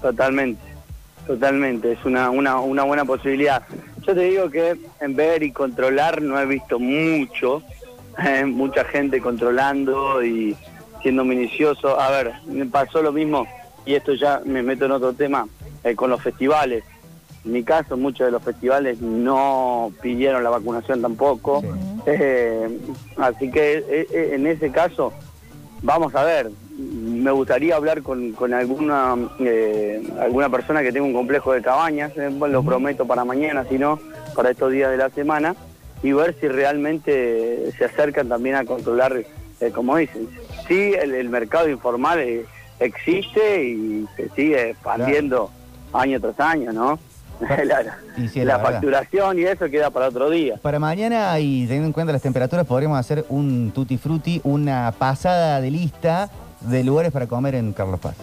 totalmente, 0.00 0.60
totalmente, 1.26 1.92
es 1.92 2.04
una, 2.04 2.30
una, 2.30 2.60
una 2.60 2.84
buena 2.84 3.04
posibilidad. 3.04 3.62
Yo 4.06 4.14
te 4.14 4.20
digo 4.20 4.50
que 4.50 4.76
en 5.00 5.16
ver 5.16 5.42
y 5.42 5.50
controlar 5.50 6.22
no 6.22 6.38
he 6.40 6.46
visto 6.46 6.78
mucho, 6.78 7.62
eh, 8.24 8.44
mucha 8.44 8.84
gente 8.84 9.20
controlando 9.20 10.24
y 10.24 10.56
siendo 11.02 11.24
minucioso. 11.24 12.00
A 12.00 12.10
ver, 12.10 12.32
me 12.46 12.66
pasó 12.66 13.02
lo 13.02 13.12
mismo, 13.12 13.46
y 13.84 13.94
esto 13.94 14.14
ya 14.14 14.40
me 14.44 14.62
meto 14.62 14.84
en 14.84 14.92
otro 14.92 15.12
tema, 15.12 15.48
eh, 15.84 15.94
con 15.94 16.10
los 16.10 16.22
festivales. 16.22 16.84
En 17.44 17.52
mi 17.52 17.62
caso, 17.62 17.96
muchos 17.96 18.26
de 18.26 18.32
los 18.32 18.42
festivales 18.42 19.00
no 19.00 19.92
pidieron 20.02 20.42
la 20.42 20.50
vacunación 20.50 21.00
tampoco. 21.00 21.62
Eh, 22.06 22.78
así 23.16 23.50
que 23.50 23.84
eh, 23.88 24.30
en 24.34 24.46
ese 24.46 24.70
caso, 24.70 25.12
vamos 25.86 26.14
a 26.14 26.24
ver. 26.24 26.50
Me 26.78 27.30
gustaría 27.30 27.76
hablar 27.76 28.02
con, 28.02 28.32
con 28.32 28.52
alguna 28.52 29.16
eh, 29.40 30.02
alguna 30.20 30.50
persona 30.50 30.82
que 30.82 30.92
tenga 30.92 31.06
un 31.06 31.14
complejo 31.14 31.52
de 31.52 31.62
cabañas, 31.62 32.12
eh, 32.16 32.30
lo 32.30 32.62
prometo 32.62 33.06
para 33.06 33.24
mañana, 33.24 33.64
si 33.68 33.78
no, 33.78 33.98
para 34.34 34.50
estos 34.50 34.72
días 34.72 34.90
de 34.90 34.98
la 34.98 35.08
semana, 35.08 35.54
y 36.02 36.12
ver 36.12 36.36
si 36.38 36.48
realmente 36.48 37.72
se 37.78 37.84
acercan 37.84 38.28
también 38.28 38.56
a 38.56 38.64
controlar, 38.66 39.24
eh, 39.60 39.70
como 39.74 39.96
dicen. 39.96 40.28
Sí, 40.68 40.92
el, 41.00 41.14
el 41.14 41.30
mercado 41.30 41.68
informal 41.70 42.18
eh, 42.18 42.44
existe 42.78 43.64
y 43.64 44.06
se 44.16 44.28
sigue 44.30 44.70
expandiendo 44.70 45.50
año 45.94 46.20
tras 46.20 46.38
año, 46.40 46.72
¿no? 46.72 46.98
la, 47.64 47.98
Y 48.16 48.28
sí, 48.28 48.40
la 48.40 48.44
la 48.44 48.56
verdad. 48.58 48.72
facturación 48.72 49.38
y 49.38 49.42
eso 49.42 49.66
queda 49.68 49.90
para 49.90 50.08
otro 50.08 50.30
día. 50.30 50.56
Para 50.62 50.78
mañana 50.78 51.38
y 51.38 51.64
teniendo 51.66 51.86
en 51.86 51.92
cuenta 51.92 52.12
las 52.12 52.22
temperaturas, 52.22 52.66
podríamos 52.66 52.98
hacer 52.98 53.24
un 53.28 53.72
tutti 53.74 53.98
frutti, 53.98 54.40
una 54.44 54.92
pasada 54.98 55.60
de 55.60 55.70
lista 55.70 56.30
de 56.60 56.82
lugares 56.84 57.12
para 57.12 57.26
comer 57.26 57.54
en 57.54 57.72
Carlos 57.72 58.00
Paz. 58.00 58.14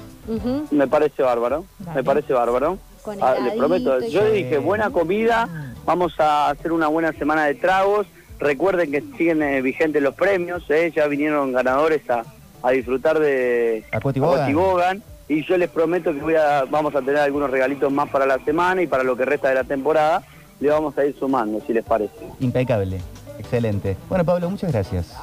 Me 0.71 0.87
parece 0.87 1.21
bárbaro, 1.21 1.65
me 1.93 2.03
parece 2.03 2.33
bárbaro. 2.33 2.77
Ah, 3.21 3.35
les 3.43 3.55
prometo, 3.55 3.99
yo 4.07 4.31
dije 4.31 4.57
buena 4.59 4.89
comida, 4.89 5.49
vamos 5.85 6.17
a 6.19 6.49
hacer 6.51 6.71
una 6.71 6.87
buena 6.87 7.11
semana 7.13 7.45
de 7.45 7.55
tragos. 7.55 8.07
Recuerden 8.39 8.91
que 8.91 9.01
siguen 9.17 9.41
eh, 9.43 9.61
vigentes 9.61 10.01
los 10.01 10.15
premios, 10.15 10.63
eh, 10.69 10.91
ya 10.95 11.07
vinieron 11.07 11.51
ganadores 11.51 12.09
a, 12.09 12.23
a 12.61 12.71
disfrutar 12.71 13.19
de 13.19 13.85
Aquatibogan. 13.91 15.03
Y 15.27 15.45
yo 15.45 15.57
les 15.57 15.69
prometo 15.69 16.13
que 16.13 16.19
voy 16.19 16.35
a, 16.35 16.65
vamos 16.65 16.95
a 16.95 16.99
tener 16.99 17.17
algunos 17.17 17.49
regalitos 17.49 17.91
más 17.91 18.09
para 18.09 18.25
la 18.25 18.39
semana 18.43 18.81
y 18.81 18.87
para 18.87 19.03
lo 19.03 19.15
que 19.15 19.25
resta 19.25 19.49
de 19.49 19.55
la 19.55 19.63
temporada 19.63 20.23
le 20.59 20.69
vamos 20.69 20.97
a 20.97 21.05
ir 21.05 21.15
sumando, 21.17 21.61
si 21.65 21.73
les 21.73 21.83
parece. 21.83 22.13
Impecable, 22.39 22.99
excelente. 23.39 23.97
Bueno, 24.09 24.23
Pablo, 24.25 24.49
muchas 24.49 24.71
gracias. 24.71 25.13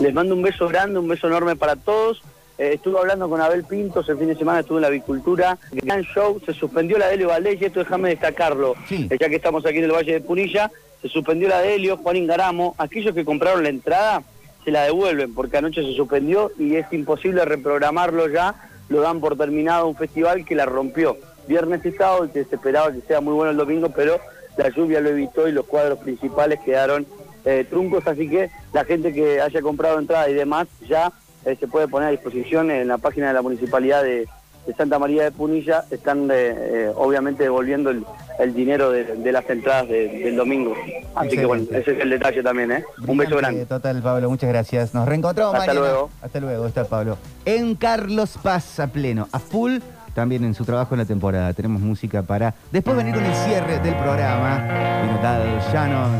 Les 0.00 0.14
mando 0.14 0.34
un 0.34 0.42
beso 0.42 0.68
grande, 0.68 0.98
un 0.98 1.08
beso 1.08 1.26
enorme 1.26 1.56
para 1.56 1.76
todos. 1.76 2.22
Eh, 2.58 2.72
estuve 2.74 2.98
hablando 2.98 3.28
con 3.28 3.40
Abel 3.40 3.64
Pintos 3.64 4.08
el 4.08 4.18
fin 4.18 4.28
de 4.28 4.36
semana, 4.36 4.60
estuve 4.60 4.78
en 4.78 4.82
la 4.82 4.88
avicultura. 4.88 5.58
Gran 5.72 6.02
show, 6.02 6.40
se 6.44 6.52
suspendió 6.52 6.98
la 6.98 7.08
de 7.08 7.14
Helio 7.14 7.28
Valdés 7.28 7.60
y 7.60 7.64
esto 7.64 7.80
déjame 7.80 8.10
destacarlo. 8.10 8.74
Eh, 8.90 9.16
ya 9.18 9.28
que 9.28 9.36
estamos 9.36 9.64
aquí 9.64 9.78
en 9.78 9.84
el 9.84 9.92
Valle 9.92 10.14
de 10.14 10.20
Punilla, 10.20 10.70
se 11.00 11.08
suspendió 11.08 11.48
la 11.48 11.60
de 11.60 11.74
Helio, 11.76 11.96
Juan 11.96 12.16
Ingaramo. 12.16 12.74
Aquellos 12.78 13.14
que 13.14 13.24
compraron 13.24 13.62
la 13.62 13.68
entrada 13.68 14.22
se 14.64 14.72
la 14.72 14.82
devuelven 14.82 15.34
porque 15.34 15.56
anoche 15.56 15.82
se 15.82 15.94
suspendió 15.94 16.50
y 16.58 16.76
es 16.76 16.92
imposible 16.92 17.44
reprogramarlo 17.44 18.28
ya. 18.28 18.54
Lo 18.88 19.00
dan 19.00 19.20
por 19.20 19.36
terminado 19.36 19.86
un 19.86 19.96
festival 19.96 20.44
que 20.44 20.54
la 20.54 20.66
rompió. 20.66 21.16
Viernes 21.46 21.84
y 21.84 21.92
sábado 21.92 22.30
que 22.32 22.44
se 22.44 22.54
esperaba 22.54 22.92
que 22.92 23.00
sea 23.02 23.20
muy 23.20 23.34
bueno 23.34 23.50
el 23.50 23.56
domingo, 23.56 23.90
pero 23.94 24.18
la 24.56 24.68
lluvia 24.70 25.00
lo 25.00 25.10
evitó 25.10 25.48
y 25.48 25.52
los 25.52 25.66
cuadros 25.66 25.98
principales 25.98 26.60
quedaron 26.60 27.06
eh, 27.44 27.64
truncos, 27.68 28.06
así 28.06 28.28
que 28.28 28.50
la 28.72 28.84
gente 28.84 29.12
que 29.12 29.40
haya 29.40 29.62
comprado 29.62 29.98
entrada 29.98 30.28
y 30.28 30.34
demás 30.34 30.66
ya 30.86 31.12
eh, 31.44 31.56
se 31.58 31.68
puede 31.68 31.88
poner 31.88 32.08
a 32.08 32.12
disposición 32.12 32.70
en 32.70 32.88
la 32.88 32.98
página 32.98 33.28
de 33.28 33.34
la 33.34 33.42
Municipalidad 33.42 34.02
de, 34.02 34.28
de 34.66 34.74
Santa 34.74 34.98
María 34.98 35.24
de 35.24 35.32
Punilla, 35.32 35.84
están 35.90 36.30
eh, 36.30 36.34
eh, 36.34 36.92
obviamente 36.94 37.42
devolviendo 37.44 37.90
el, 37.90 38.04
el 38.38 38.54
dinero 38.54 38.90
de, 38.90 39.04
de 39.04 39.32
las 39.32 39.48
entradas 39.48 39.88
de- 39.88 40.08
del 40.08 40.36
domingo. 40.36 40.74
Así 41.14 41.36
que 41.36 41.46
bueno, 41.46 41.64
ese 41.70 41.92
es 41.92 42.00
el 42.00 42.10
detalle 42.10 42.42
también, 42.42 42.72
¿eh? 42.72 42.84
Un 43.06 43.16
beso 43.16 43.36
grande. 43.36 43.64
Total, 43.66 44.00
Pablo, 44.02 44.28
muchas 44.28 44.48
gracias. 44.50 44.92
Nos 44.94 45.08
reencontramos 45.08 45.54
Hasta 45.54 45.66
mañana. 45.68 45.86
luego. 45.86 46.10
Hasta 46.22 46.40
luego, 46.40 46.66
está 46.66 46.84
Pablo. 46.84 47.16
En 47.44 47.74
Carlos 47.76 48.38
Paz 48.42 48.78
a 48.80 48.88
pleno, 48.88 49.26
a 49.32 49.38
full, 49.38 49.78
también 50.14 50.44
en 50.44 50.54
su 50.54 50.64
trabajo 50.64 50.94
en 50.94 50.98
la 51.00 51.04
temporada. 51.06 51.52
Tenemos 51.54 51.80
música 51.80 52.22
para 52.22 52.54
después 52.70 52.96
venir 52.96 53.14
con 53.14 53.24
el 53.24 53.34
cierre 53.34 53.78
del 53.78 53.94
programa. 53.94 55.02
Vino 55.02 55.18
Dal 55.22 55.60
Shannon, 55.72 56.12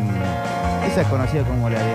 esa 0.87 1.01
es 1.03 1.07
conocida 1.09 1.43
como 1.45 1.69
la 1.69 1.79
de... 1.79 1.95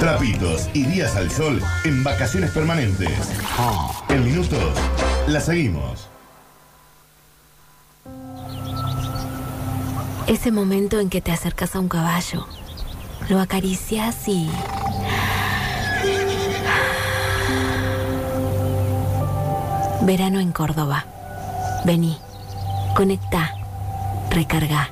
Trapitos 0.00 0.68
y 0.74 0.84
días 0.84 1.16
al 1.16 1.30
sol 1.30 1.62
en 1.84 2.04
vacaciones 2.04 2.50
permanentes. 2.50 3.10
En 4.10 4.24
minutos, 4.24 4.74
la 5.26 5.40
seguimos. 5.40 6.08
Ese 10.26 10.52
momento 10.52 11.00
en 11.00 11.08
que 11.08 11.22
te 11.22 11.32
acercas 11.32 11.74
a 11.74 11.80
un 11.80 11.88
caballo, 11.88 12.46
lo 13.30 13.40
acaricias 13.40 14.28
y... 14.28 14.50
Verano 20.02 20.40
en 20.40 20.52
Córdoba. 20.52 21.06
Vení, 21.86 22.18
conecta, 22.94 23.52
recarga. 24.30 24.90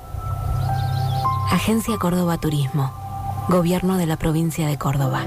Agencia 1.50 1.98
Córdoba 1.98 2.38
Turismo. 2.38 3.03
Gobierno 3.48 3.98
de 3.98 4.06
la 4.06 4.16
provincia 4.16 4.66
de 4.66 4.78
Córdoba. 4.78 5.26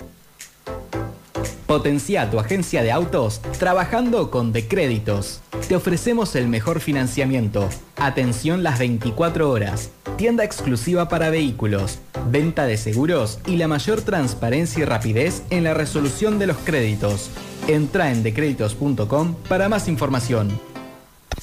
Potencia 1.77 2.31
tu 2.31 2.41
agencia 2.41 2.83
de 2.83 2.91
autos 2.91 3.43
trabajando 3.59 4.31
con 4.31 4.51
Decréditos. 4.51 5.43
Te 5.69 5.77
ofrecemos 5.77 6.35
el 6.35 6.49
mejor 6.49 6.81
financiamiento, 6.81 7.69
atención 7.97 8.63
las 8.63 8.79
24 8.79 9.51
horas, 9.51 9.91
tienda 10.17 10.43
exclusiva 10.43 11.11
para 11.11 11.29
vehículos, 11.29 11.99
venta 12.31 12.65
de 12.65 12.79
seguros 12.79 13.41
y 13.47 13.59
la 13.59 13.69
mayor 13.69 14.01
transparencia 14.01 14.81
y 14.81 14.85
rapidez 14.87 15.43
en 15.51 15.65
la 15.65 15.75
resolución 15.75 16.39
de 16.39 16.47
los 16.47 16.57
créditos. 16.57 17.29
Entra 17.69 18.11
en 18.11 18.23
decréditos.com 18.23 19.35
para 19.47 19.69
más 19.69 19.87
información. 19.87 20.76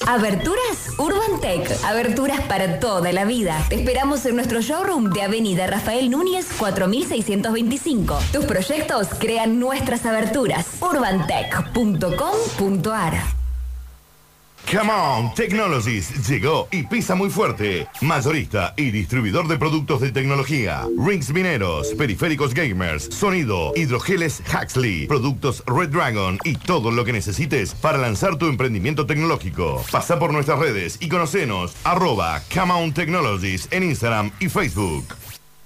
Aberturas 0.06 0.90
Urban 0.98 1.40
Tech. 1.40 1.66
Aberturas 1.84 2.40
para 2.42 2.78
toda 2.78 3.10
la 3.12 3.24
vida. 3.24 3.64
Te 3.68 3.74
esperamos 3.76 4.26
en 4.26 4.34
nuestro 4.36 4.60
showroom 4.60 5.10
de 5.10 5.22
Avenida 5.22 5.66
Rafael 5.66 6.10
Núñez 6.10 6.46
4625. 6.58 8.18
Tus 8.32 8.44
proyectos 8.44 9.08
crean 9.18 9.58
nuestras 9.58 10.04
aberturas. 10.06 10.66
urbantech.com.ar 10.80 13.43
Come 14.70 14.90
on, 14.90 15.34
Technologies 15.34 16.28
llegó 16.28 16.68
y 16.70 16.82
pisa 16.84 17.14
muy 17.14 17.30
fuerte. 17.30 17.86
Mayorista 18.00 18.74
y 18.76 18.90
distribuidor 18.90 19.46
de 19.46 19.58
productos 19.58 20.00
de 20.00 20.10
tecnología. 20.10 20.86
Rings 20.96 21.32
mineros, 21.32 21.88
periféricos 21.94 22.54
gamers, 22.54 23.04
sonido, 23.04 23.72
hidrogeles 23.76 24.42
Huxley, 24.52 25.06
productos 25.06 25.62
Red 25.66 25.90
Dragon 25.90 26.38
y 26.44 26.56
todo 26.56 26.90
lo 26.90 27.04
que 27.04 27.12
necesites 27.12 27.74
para 27.74 27.98
lanzar 27.98 28.36
tu 28.36 28.46
emprendimiento 28.46 29.06
tecnológico. 29.06 29.84
Pasa 29.92 30.18
por 30.18 30.32
nuestras 30.32 30.58
redes 30.58 30.96
y 31.00 31.08
conocenos 31.08 31.76
arroba 31.84 32.42
Come 32.52 32.72
on 32.72 32.92
Technologies 32.92 33.68
en 33.70 33.84
Instagram 33.84 34.30
y 34.40 34.48
Facebook. 34.48 35.04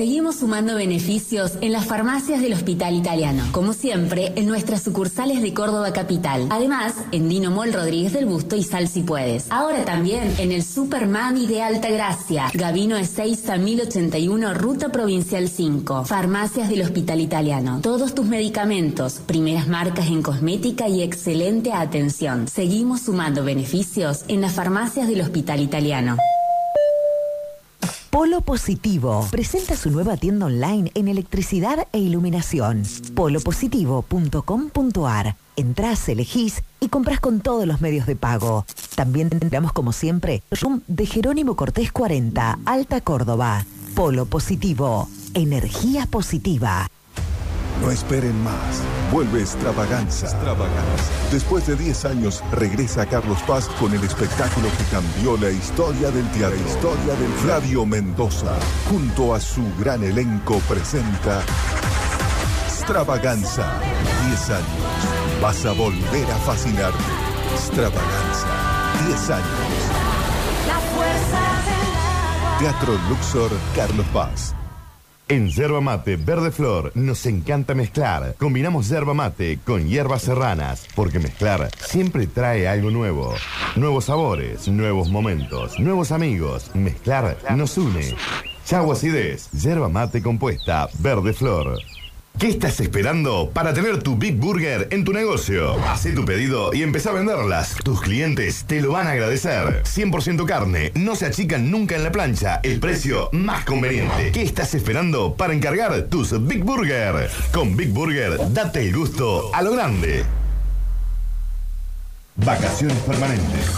Seguimos 0.00 0.36
sumando 0.36 0.76
beneficios 0.76 1.58
en 1.60 1.72
las 1.72 1.84
farmacias 1.84 2.40
del 2.40 2.54
Hospital 2.54 2.94
Italiano, 2.94 3.44
como 3.52 3.74
siempre 3.74 4.32
en 4.34 4.46
nuestras 4.46 4.82
sucursales 4.82 5.42
de 5.42 5.52
Córdoba 5.52 5.92
Capital. 5.92 6.46
Además, 6.48 6.94
en 7.12 7.28
Dino 7.28 7.50
Mol 7.50 7.70
Rodríguez 7.70 8.14
del 8.14 8.24
Busto 8.24 8.56
y 8.56 8.62
Sal 8.62 8.88
si 8.88 9.02
puedes. 9.02 9.52
Ahora 9.52 9.84
también 9.84 10.36
en 10.38 10.52
el 10.52 10.64
Super 10.64 11.06
Mami 11.06 11.46
de 11.46 11.60
Alta 11.60 11.90
Gracia, 11.90 12.46
Gavino 12.54 12.96
Ezeiza 12.96 13.58
1081, 13.58 14.54
Ruta 14.54 14.90
Provincial 14.90 15.50
5. 15.50 16.06
Farmacias 16.06 16.70
del 16.70 16.80
Hospital 16.80 17.20
Italiano. 17.20 17.80
Todos 17.82 18.14
tus 18.14 18.24
medicamentos, 18.24 19.20
primeras 19.26 19.68
marcas 19.68 20.06
en 20.06 20.22
cosmética 20.22 20.88
y 20.88 21.02
excelente 21.02 21.74
atención. 21.74 22.48
Seguimos 22.48 23.02
sumando 23.02 23.44
beneficios 23.44 24.24
en 24.28 24.40
las 24.40 24.54
farmacias 24.54 25.08
del 25.08 25.20
Hospital 25.20 25.60
Italiano. 25.60 26.16
Polo 28.10 28.40
Positivo 28.40 29.28
presenta 29.30 29.76
su 29.76 29.88
nueva 29.88 30.16
tienda 30.16 30.46
online 30.46 30.90
en 30.94 31.06
electricidad 31.06 31.86
e 31.92 32.00
iluminación. 32.00 32.82
polopositivo.com.ar. 33.14 35.36
Entrás, 35.54 36.08
elegís 36.08 36.64
y 36.80 36.88
compras 36.88 37.20
con 37.20 37.38
todos 37.40 37.68
los 37.68 37.80
medios 37.80 38.06
de 38.06 38.16
pago. 38.16 38.66
También 38.96 39.30
tendremos 39.30 39.72
como 39.72 39.92
siempre 39.92 40.42
Room 40.60 40.82
de 40.88 41.06
Jerónimo 41.06 41.54
Cortés 41.54 41.92
40, 41.92 42.58
Alta 42.64 43.00
Córdoba. 43.00 43.64
Polo 43.94 44.26
Positivo, 44.26 45.08
energía 45.34 46.06
positiva. 46.06 46.88
No 47.80 47.90
esperen 47.90 48.42
más. 48.44 48.82
Vuelve 49.10 49.40
Extravaganza. 49.40 50.28
Después 51.32 51.66
de 51.66 51.76
10 51.76 52.04
años, 52.04 52.42
regresa 52.52 53.06
Carlos 53.06 53.38
Paz 53.46 53.68
con 53.80 53.92
el 53.94 54.04
espectáculo 54.04 54.68
que 54.76 54.84
cambió 54.84 55.36
la 55.36 55.50
historia 55.50 56.10
del 56.10 56.28
teatro. 56.30 56.56
La 56.56 56.68
historia 56.68 57.14
del 57.14 57.32
Flavio 57.42 57.86
Mendoza, 57.86 58.54
junto 58.90 59.34
a 59.34 59.40
su 59.40 59.64
gran 59.78 60.04
elenco, 60.04 60.58
presenta 60.68 61.42
Extravaganza. 62.66 63.80
10 64.28 64.50
años. 64.50 65.40
Vas 65.40 65.64
a 65.64 65.72
volver 65.72 66.30
a 66.30 66.36
fascinarte. 66.36 66.98
Extravaganza. 67.54 68.46
10 69.06 69.30
años. 69.30 70.00
Teatro 72.58 72.92
Luxor, 73.08 73.50
Carlos 73.74 74.06
Paz. 74.12 74.54
En 75.30 75.48
Yerba 75.48 75.80
Mate 75.80 76.16
Verde 76.16 76.50
Flor 76.50 76.90
nos 76.96 77.24
encanta 77.24 77.72
mezclar. 77.72 78.34
Combinamos 78.36 78.88
yerba 78.88 79.14
mate 79.14 79.60
con 79.64 79.86
hierbas 79.86 80.22
serranas, 80.22 80.88
porque 80.96 81.20
mezclar 81.20 81.70
siempre 81.78 82.26
trae 82.26 82.66
algo 82.66 82.90
nuevo. 82.90 83.32
Nuevos 83.76 84.06
sabores, 84.06 84.66
nuevos 84.66 85.08
momentos, 85.08 85.78
nuevos 85.78 86.10
amigos. 86.10 86.74
Mezclar 86.74 87.36
nos 87.54 87.78
une. 87.78 88.16
Chau 88.64 88.90
acidez, 88.90 89.48
yerba 89.52 89.88
mate 89.88 90.20
compuesta 90.20 90.88
Verde 90.98 91.32
Flor. 91.32 91.78
¿Qué 92.38 92.48
estás 92.48 92.80
esperando 92.80 93.50
para 93.52 93.74
tener 93.74 94.02
tu 94.02 94.16
Big 94.16 94.36
Burger 94.36 94.88
en 94.90 95.04
tu 95.04 95.12
negocio? 95.12 95.74
Hacé 95.86 96.12
tu 96.12 96.24
pedido 96.24 96.72
y 96.72 96.82
empezá 96.82 97.10
a 97.10 97.14
venderlas. 97.14 97.76
Tus 97.84 98.00
clientes 98.00 98.64
te 98.66 98.80
lo 98.80 98.92
van 98.92 99.06
a 99.08 99.10
agradecer. 99.10 99.82
100% 99.82 100.46
carne, 100.46 100.90
no 100.94 101.16
se 101.16 101.26
achican 101.26 101.70
nunca 101.70 101.96
en 101.96 102.04
la 102.04 102.12
plancha. 102.12 102.60
El 102.62 102.80
precio 102.80 103.28
más 103.32 103.66
conveniente. 103.66 104.32
¿Qué 104.32 104.42
estás 104.42 104.74
esperando 104.74 105.34
para 105.34 105.52
encargar 105.52 106.02
tus 106.04 106.46
Big 106.46 106.64
Burger? 106.64 107.30
Con 107.52 107.76
Big 107.76 107.90
Burger, 107.90 108.38
date 108.54 108.88
el 108.88 108.96
gusto 108.96 109.54
a 109.54 109.60
lo 109.60 109.72
grande. 109.72 110.24
Vacaciones 112.36 112.96
permanentes. 113.00 113.70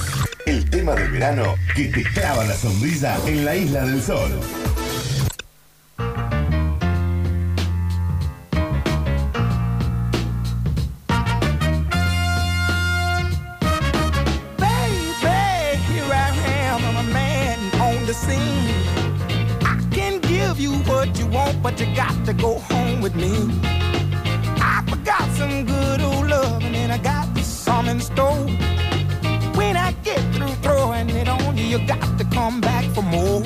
El 0.47 0.71
tema 0.71 0.95
del 0.95 1.11
verano 1.11 1.55
que 1.75 1.87
te 1.87 2.05
clava 2.05 2.45
la 2.45 2.55
sombrilla 2.55 3.17
en 3.27 3.45
la 3.45 3.57
isla 3.57 3.85
del 3.85 4.01
sol. 4.01 4.31
But 21.73 21.87
you 21.87 21.95
got 21.97 22.27
to 22.27 22.35
go 22.35 22.59
home 22.59 23.01
with 23.01 23.15
me. 23.15 23.33
I 24.61 24.85
forgot 24.89 25.27
some 25.33 25.65
good 25.65 26.03
old 26.03 26.29
love, 26.29 26.63
and 26.63 26.93
I 26.93 26.99
got 26.99 27.39
some 27.39 27.89
in 27.89 28.01
store. 28.01 28.47
When 29.57 29.77
I 29.77 29.93
get 30.05 30.21
through 30.35 30.55
throwing 30.65 31.09
it 31.11 31.29
on 31.29 31.57
you, 31.57 31.65
you 31.65 31.87
got 31.87 32.19
to 32.19 32.25
come 32.25 32.61
back 32.61 32.85
for 32.95 33.03
more. 33.03 33.41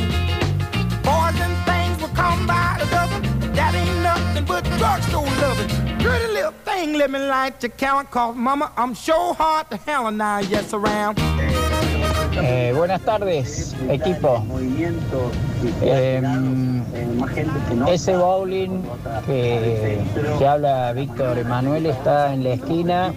Boys 1.06 1.38
and 1.46 1.56
things 1.68 2.00
will 2.00 2.14
come 2.16 2.46
by 2.46 2.76
the 2.80 2.86
dozen. 2.86 3.22
That 3.52 3.74
ain't 3.74 4.02
nothing 4.02 4.44
but 4.44 4.64
drugstore 4.78 5.30
loving. 5.42 5.68
Pretty 6.00 6.32
little 6.32 6.52
thing, 6.64 6.94
let 6.94 7.10
me 7.10 7.20
light 7.20 7.62
your 7.62 7.70
count, 7.70 8.10
cause 8.10 8.34
mama, 8.34 8.72
I'm 8.76 8.94
sure 8.94 9.34
hard 9.34 9.70
to 9.70 9.76
hell 9.76 10.08
and 10.08 10.18
now, 10.18 10.38
yes, 10.38 10.72
around. 10.74 11.16
Eh, 12.42 12.72
buenas 12.76 13.00
tardes, 13.02 13.74
equipo. 13.88 14.44
Eh, 15.82 16.22
ese 17.88 18.16
bowling 18.16 18.82
que, 19.26 19.98
que 20.38 20.46
habla 20.46 20.92
Víctor 20.92 21.38
Emanuel 21.38 21.86
está 21.86 22.32
en 22.34 22.44
la 22.44 22.50
esquina 22.50 23.12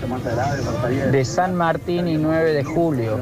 de 1.12 1.26
San 1.26 1.56
Martín 1.56 2.08
y 2.08 2.18
9 2.18 2.54
de 2.54 2.64
julio, 2.64 3.18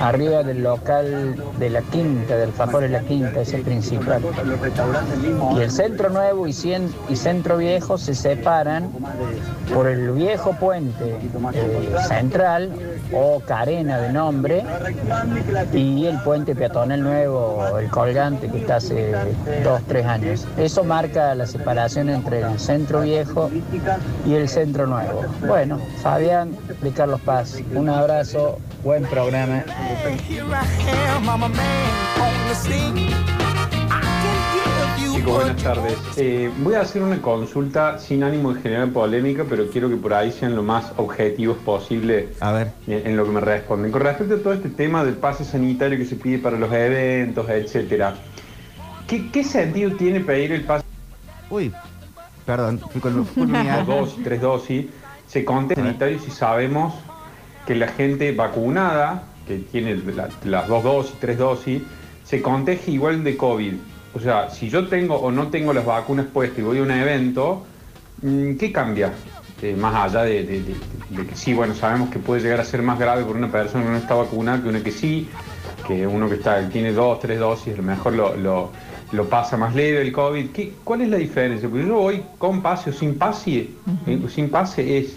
arriba 0.00 0.42
del 0.42 0.62
local 0.62 1.36
de 1.58 1.70
la 1.70 1.82
Quinta, 1.82 2.36
del 2.36 2.52
Fajor 2.52 2.82
de 2.82 2.88
la 2.88 3.00
Quinta, 3.00 3.40
ese 3.40 3.58
principal. 3.58 4.22
Y 5.56 5.60
el 5.60 5.70
centro 5.70 6.10
nuevo 6.10 6.46
y, 6.46 6.52
cien- 6.52 6.90
y 7.08 7.16
centro 7.16 7.56
viejo 7.56 7.98
se 7.98 8.14
separan 8.14 8.90
por 9.72 9.86
el 9.86 10.10
viejo 10.12 10.52
puente 10.58 11.16
eh, 11.54 11.94
central 12.08 12.70
o 13.12 13.40
carena 13.40 13.98
de 13.98 14.12
nombre 14.12 14.64
y 15.72 16.06
el 16.06 16.18
puente 16.22 16.54
peatonal 16.54 17.02
nuevo, 17.02 17.78
el 17.78 17.88
colgante 17.90 18.48
que 18.48 18.58
está 18.58 18.76
hace 18.76 19.12
dos, 19.64 19.80
tres 19.86 20.06
años. 20.06 20.46
Eso 20.56 20.84
marca 20.84 21.34
la 21.34 21.46
separación 21.46 22.08
entre 22.08 22.40
el 22.40 22.58
centro 22.58 23.02
viejo 23.02 23.50
y 24.26 24.34
el 24.34 24.48
centro 24.48 24.86
nuevo. 24.86 25.24
Bueno, 25.46 25.80
Fabián 26.02 26.56
de 26.82 26.90
Carlos 26.92 27.20
Paz, 27.20 27.62
un 27.74 27.88
abrazo, 27.88 28.58
buen 28.82 29.04
programa. 29.04 29.64
Chicos, 35.20 35.34
buenas 35.34 35.62
tardes. 35.62 35.98
Eh, 36.16 36.50
voy 36.60 36.72
a 36.76 36.80
hacer 36.80 37.02
una 37.02 37.20
consulta 37.20 37.98
sin 37.98 38.22
ánimo 38.22 38.54
de 38.54 38.62
generar 38.62 38.88
polémica, 38.88 39.44
pero 39.46 39.68
quiero 39.68 39.90
que 39.90 39.96
por 39.96 40.14
ahí 40.14 40.32
sean 40.32 40.56
lo 40.56 40.62
más 40.62 40.94
objetivos 40.96 41.58
posible 41.58 42.30
A 42.40 42.52
ver. 42.52 42.70
en, 42.86 43.06
en 43.06 43.16
lo 43.18 43.26
que 43.26 43.30
me 43.32 43.40
responden. 43.42 43.92
Con 43.92 44.00
respecto 44.00 44.36
a 44.36 44.38
todo 44.38 44.54
este 44.54 44.70
tema 44.70 45.04
del 45.04 45.16
pase 45.16 45.44
sanitario 45.44 45.98
que 45.98 46.06
se 46.06 46.16
pide 46.16 46.38
para 46.38 46.56
los 46.56 46.72
eventos, 46.72 47.46
etcétera, 47.50 48.14
¿qué, 49.06 49.30
qué 49.30 49.44
sentido 49.44 49.90
tiene 49.92 50.20
pedir 50.20 50.52
el 50.52 50.64
pase 50.64 50.86
Uy, 51.50 51.70
perdón, 52.46 52.80
fui 52.90 53.02
con, 53.02 53.18
mi 53.20 53.58
dos 53.86 54.16
tres 54.24 54.40
dosis? 54.40 54.86
Se 55.26 55.44
contesta 55.44 55.82
sanitario 55.84 56.18
si 56.18 56.30
sabemos 56.30 56.94
que 57.66 57.74
la 57.74 57.88
gente 57.88 58.32
vacunada, 58.32 59.24
que 59.46 59.58
tiene 59.58 59.96
la- 59.96 60.30
las 60.44 60.66
dos 60.66 60.82
dosis, 60.82 61.14
tres 61.20 61.36
dosis, 61.36 61.82
se 62.24 62.40
contagia 62.40 62.94
igual 62.94 63.22
de 63.22 63.36
COVID. 63.36 63.74
O 64.14 64.20
sea, 64.20 64.50
si 64.50 64.68
yo 64.68 64.88
tengo 64.88 65.16
o 65.16 65.30
no 65.30 65.48
tengo 65.48 65.72
las 65.72 65.84
vacunas 65.86 66.26
puestas 66.26 66.58
y 66.58 66.62
voy 66.62 66.78
a 66.78 66.82
un 66.82 66.90
evento, 66.90 67.64
mm, 68.22 68.54
¿qué 68.56 68.72
cambia? 68.72 69.12
Eh, 69.62 69.76
más 69.78 69.94
allá 69.94 70.24
de, 70.24 70.42
de- 70.44 70.62
de- 70.62 70.76
de 71.10 71.26
que 71.26 71.36
sí, 71.36 71.52
bueno, 71.52 71.74
sabemos 71.74 72.08
que 72.10 72.18
puede 72.18 72.40
llegar 72.40 72.60
a 72.60 72.64
ser 72.64 72.82
más 72.82 72.98
grave 72.98 73.24
por 73.24 73.36
una 73.36 73.52
persona 73.52 73.84
que 73.84 73.90
no 73.90 73.96
está 73.98 74.14
vacunada 74.14 74.62
que 74.62 74.68
una 74.68 74.82
que 74.82 74.90
sí, 74.90 75.28
que 75.86 76.06
uno 76.06 76.28
que 76.28 76.36
está, 76.36 76.66
tiene 76.68 76.92
dos, 76.92 77.20
tres 77.20 77.38
dosis, 77.38 77.74
a 77.74 77.76
lo 77.76 77.82
mejor 77.82 78.14
lo, 78.14 78.36
lo- 78.36 78.70
lo 79.12 79.28
pasa 79.28 79.56
más 79.56 79.74
leve 79.74 80.00
el 80.02 80.12
COVID. 80.12 80.50
¿Qué- 80.50 80.72
¿Cuál 80.82 81.02
es 81.02 81.08
la 81.08 81.16
diferencia? 81.18 81.68
Porque 81.68 81.86
yo 81.86 81.94
voy 81.96 82.22
con 82.38 82.62
pase 82.62 82.90
o 82.90 82.92
sin 82.92 83.16
pase, 83.18 83.70
eh, 84.06 84.20
sin 84.28 84.48
pase 84.50 84.98
es, 84.98 85.16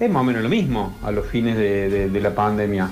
es 0.00 0.10
más 0.10 0.20
o 0.20 0.24
menos 0.24 0.42
lo 0.42 0.48
mismo 0.48 0.96
a 1.02 1.10
los 1.12 1.26
fines 1.26 1.56
de 1.56 2.20
la 2.20 2.34
pandemia. 2.34 2.88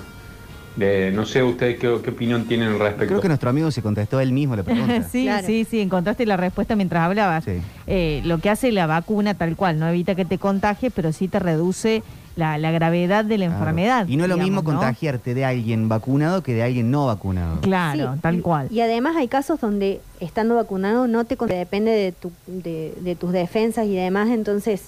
De- 0.77 1.11
no 1.11 1.25
sé 1.25 1.43
ustedes 1.43 1.79
qué, 1.79 1.99
qué 2.05 2.11
opinión 2.11 2.45
tienen 2.47 2.69
al 2.69 2.79
respecto. 2.79 3.07
Creo 3.07 3.21
que 3.21 3.29
nuestro 3.29 3.49
amigo 3.51 3.71
se 3.71 3.81
contestó 3.83 4.21
él 4.21 4.33
mismo 4.33 4.57
la 4.57 4.63
pregunta. 4.65 5.03
sí, 5.11 5.29
sí, 5.45 5.65
sí, 5.69 5.81
encontraste 5.81 6.27
la 6.27 6.37
respuesta 6.37 6.77
mientras 6.77 7.03
hablabas. 7.05 7.45
Sí. 7.45 7.61
Eh, 7.87 8.21
lo 8.25 8.39
que 8.39 8.51
hace 8.51 8.71
la 8.73 8.87
vacuna 8.87 9.35
tal 9.35 9.57
cual, 9.57 9.79
no 9.79 9.89
evita 9.89 10.15
que 10.15 10.25
te 10.25 10.39
contagies, 10.39 10.93
pero 10.95 11.13
sí 11.13 11.29
te 11.29 11.39
reduce 11.39 12.03
la, 12.37 12.59
la 12.59 12.71
gravedad 12.73 13.25
de 13.25 13.39
la 13.39 13.47
Claro. 13.47 13.59
enfermedad. 13.61 14.07
Y 14.09 14.19
no 14.19 14.25
es 14.25 14.29
lo 14.29 14.37
mismo 14.37 14.61
¿no? 14.61 14.65
contagiarte 14.65 15.33
de 15.33 15.47
alguien 15.47 15.89
vacunado 15.89 16.43
que 16.43 16.53
de 16.53 16.63
alguien 16.63 16.91
no 16.91 17.07
vacunado. 17.07 17.61
Claro, 17.63 18.13
Sí, 18.15 18.21
tal 18.21 18.43
cual. 18.43 18.69
Y 18.71 18.81
además 18.81 19.17
hay 19.17 19.29
casos 19.29 19.59
donde 19.59 20.03
estando 20.21 20.57
vacunado 20.57 21.07
no 21.07 21.25
te 21.25 21.37
depende 21.47 21.91
de, 21.93 22.13
tu, 22.13 22.31
de, 22.47 22.93
de 23.01 23.17
tus 23.17 23.33
defensas 23.33 23.87
y 23.87 23.95
demás, 23.95 24.29
entonces 24.29 24.83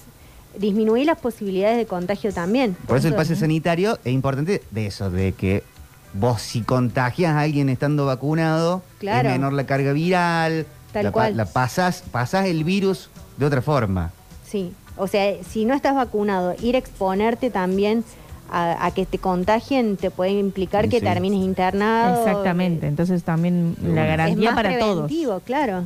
disminuir 0.57 1.05
las 1.05 1.17
posibilidades 1.19 1.77
de 1.77 1.85
contagio 1.85 2.31
también. 2.33 2.75
Por 2.87 2.97
eso 2.97 3.07
el 3.07 3.15
pase 3.15 3.35
sanitario 3.35 3.97
es 4.03 4.11
importante 4.13 4.61
de 4.71 4.85
eso, 4.87 5.09
de 5.09 5.31
que 5.33 5.63
vos 6.13 6.41
si 6.41 6.61
contagias 6.61 7.33
a 7.35 7.41
alguien 7.41 7.69
estando 7.69 8.05
vacunado, 8.05 8.81
Claro. 8.99 9.29
es 9.29 9.35
menor 9.35 9.53
la 9.53 9.65
carga 9.65 9.93
viral, 9.93 10.65
Tal 10.93 11.05
la, 11.05 11.11
cual. 11.11 11.37
la 11.37 11.45
pasás, 11.45 12.03
pasás 12.11 12.45
el 12.47 12.63
virus 12.63 13.09
de 13.37 13.45
otra 13.45 13.61
forma. 13.61 14.11
Sí, 14.47 14.73
o 14.97 15.07
sea, 15.07 15.33
si 15.47 15.65
no 15.65 15.73
estás 15.75 15.95
vacunado, 15.95 16.55
ir 16.61 16.75
a 16.75 16.79
exponerte 16.79 17.49
también 17.51 18.03
a, 18.51 18.83
a 18.87 18.91
que 18.91 19.05
te 19.05 19.19
contagien 19.19 19.95
te 19.95 20.09
puede 20.09 20.31
implicar 20.31 20.85
Sí, 20.85 20.89
que 20.89 20.99
sí. 20.99 21.05
termines 21.05 21.41
internado. 21.43 22.25
Exactamente, 22.27 22.87
entonces 22.87 23.23
también 23.23 23.75
la 23.83 24.01
Es 24.03 24.07
garantía 24.09 24.51
más 24.51 24.55
para 24.63 24.79
todos. 24.79 25.11
claro. 25.45 25.83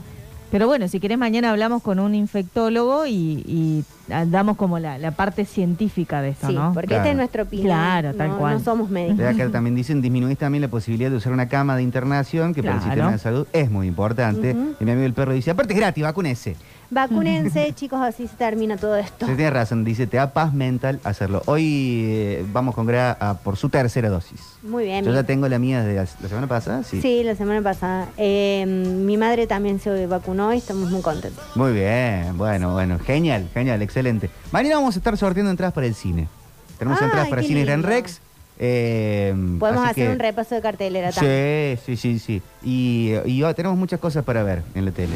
Pero 0.50 0.68
bueno, 0.68 0.88
si 0.88 1.00
querés 1.00 1.18
mañana 1.18 1.50
hablamos 1.50 1.82
con 1.82 2.00
un 2.00 2.14
infectólogo 2.16 3.06
y, 3.08 3.44
y 3.48 3.84
damos 4.08 4.58
como 4.58 4.80
la, 4.80 4.98
la 4.98 5.12
parte 5.12 5.46
científica 5.46 6.22
de 6.22 6.30
esto, 6.30 6.48
Sí, 6.48 6.54
¿no? 6.56 6.72
porque 6.74 6.96
esta 6.96 7.10
es 7.10 7.16
nuestra 7.16 7.44
opinión. 7.44 7.68
Claro, 7.68 8.14
tal 8.14 8.30
no, 8.30 8.38
cual. 8.38 8.54
No 8.56 8.60
somos 8.60 8.90
médicos. 8.90 9.18
De 9.18 9.28
acá 9.28 9.50
también 9.50 9.76
dicen, 9.76 10.02
disminuís 10.02 10.38
también 10.38 10.62
la 10.62 10.68
posibilidad 10.68 11.10
de 11.10 11.18
usar 11.18 11.32
una 11.34 11.48
cama 11.48 11.76
de 11.76 11.84
internación, 11.84 12.54
que 12.54 12.62
para 12.62 12.76
el 12.76 12.80
Claro. 12.82 12.92
sistema 12.94 13.12
de 13.14 13.18
salud 13.20 13.48
es 13.54 13.72
muy 13.72 13.88
importante. 13.88 14.56
Y 14.80 14.84
mi 14.86 14.92
amigo 14.92 15.06
el 15.06 15.14
perro 15.14 15.34
dice, 15.34 15.52
aparte 15.52 15.74
es 15.74 15.80
gratis, 15.80 16.04
vacúnese. 16.04 16.56
Vacúnense, 16.90 17.74
chicos, 17.76 18.00
así 18.02 18.28
se 18.28 18.36
termina 18.36 18.78
todo 18.78 18.96
esto. 18.96 19.26
Se 19.26 19.36
tiene 19.36 19.50
razón, 19.52 19.84
dice, 19.84 20.08
te 20.08 20.18
da 20.18 20.32
paz 20.34 20.54
mental 20.54 21.00
hacerlo. 21.04 21.42
Hoy 21.46 22.04
eh, 22.06 22.46
vamos 22.54 22.76
con 22.76 22.86
Grea 22.86 23.18
a 23.20 23.36
por 23.36 23.58
su 23.58 23.70
tercera 23.70 24.10
dosis. 24.10 24.40
Muy 24.64 24.86
bien. 24.86 25.04
Yo 25.04 25.14
ya 25.14 25.24
tengo 25.24 25.48
la 25.48 25.60
mía 25.60 25.84
de 25.84 25.96
la, 25.96 26.02
la 26.22 26.28
semana 26.30 26.48
pasada, 26.48 26.84
sí. 26.84 27.02
Sí. 27.02 27.24
la 27.24 27.36
semana 27.36 27.62
pasada. 27.62 28.08
Eh, 28.18 28.66
mi 28.66 29.18
madre 29.18 29.48
también 29.48 29.80
se 29.80 30.06
vacunó 30.08 30.54
y 30.54 30.58
estamos 30.58 30.92
muy 30.92 31.02
contentos. 31.02 31.44
Muy 31.56 31.74
bien, 31.74 32.38
bueno, 32.38 32.74
bueno, 32.74 33.00
genial, 33.00 33.48
genial, 33.54 33.82
excelente. 33.82 34.30
Mañana 34.52 34.76
vamos 34.76 34.96
a 34.96 35.00
estar 35.00 35.18
sorteando 35.18 35.50
entradas 35.52 35.74
para 35.74 35.88
el 35.88 35.96
cine. 35.96 36.28
Tenemos 36.78 37.02
entradas 37.02 37.30
para 37.30 37.42
Cine 37.44 37.64
Gran. 37.66 37.84
Rex. 37.84 38.20
eh, 38.60 39.34
Podemos 39.60 39.84
hacer 39.88 40.08
que- 40.08 40.12
un 40.14 40.20
repaso 40.20 40.54
de 40.56 40.62
cartelera 40.62 41.12
también. 41.12 41.78
Sí, 41.86 41.96
sí, 41.98 42.20
sí, 42.20 42.20
sí. 42.20 42.42
Y, 42.64 43.14
y 43.26 43.42
oh, 43.44 43.54
tenemos 43.56 43.78
muchas 43.78 44.00
cosas 44.00 44.24
para 44.24 44.44
ver 44.44 44.64
en 44.76 44.86
la 44.86 44.92
tele. 44.92 45.14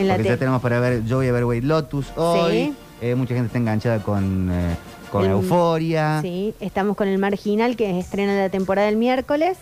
En 0.00 0.08
la 0.08 0.14
Porque 0.14 0.28
ya 0.30 0.36
tenemos 0.36 0.62
para 0.62 0.80
ver, 0.80 1.04
yo 1.04 1.16
voy 1.16 1.28
a 1.28 1.32
ver 1.32 1.44
White 1.44 1.66
Lotus 1.66 2.06
hoy. 2.16 2.52
Sí. 2.52 2.74
Eh, 3.02 3.14
mucha 3.14 3.34
gente 3.34 3.46
está 3.46 3.58
enganchada 3.58 4.02
con, 4.02 4.50
eh, 4.50 4.76
con 5.10 5.24
El- 5.24 5.30
Euforia. 5.32 6.20
Sí, 6.22 6.54
estamos 6.60 6.96
con 6.96 7.08
el 7.08 7.18
Marginal 7.18 7.76
que 7.76 7.98
estrena 7.98 8.34
la 8.36 8.48
temporada 8.48 8.88
el 8.88 8.96
miércoles. 8.96 9.58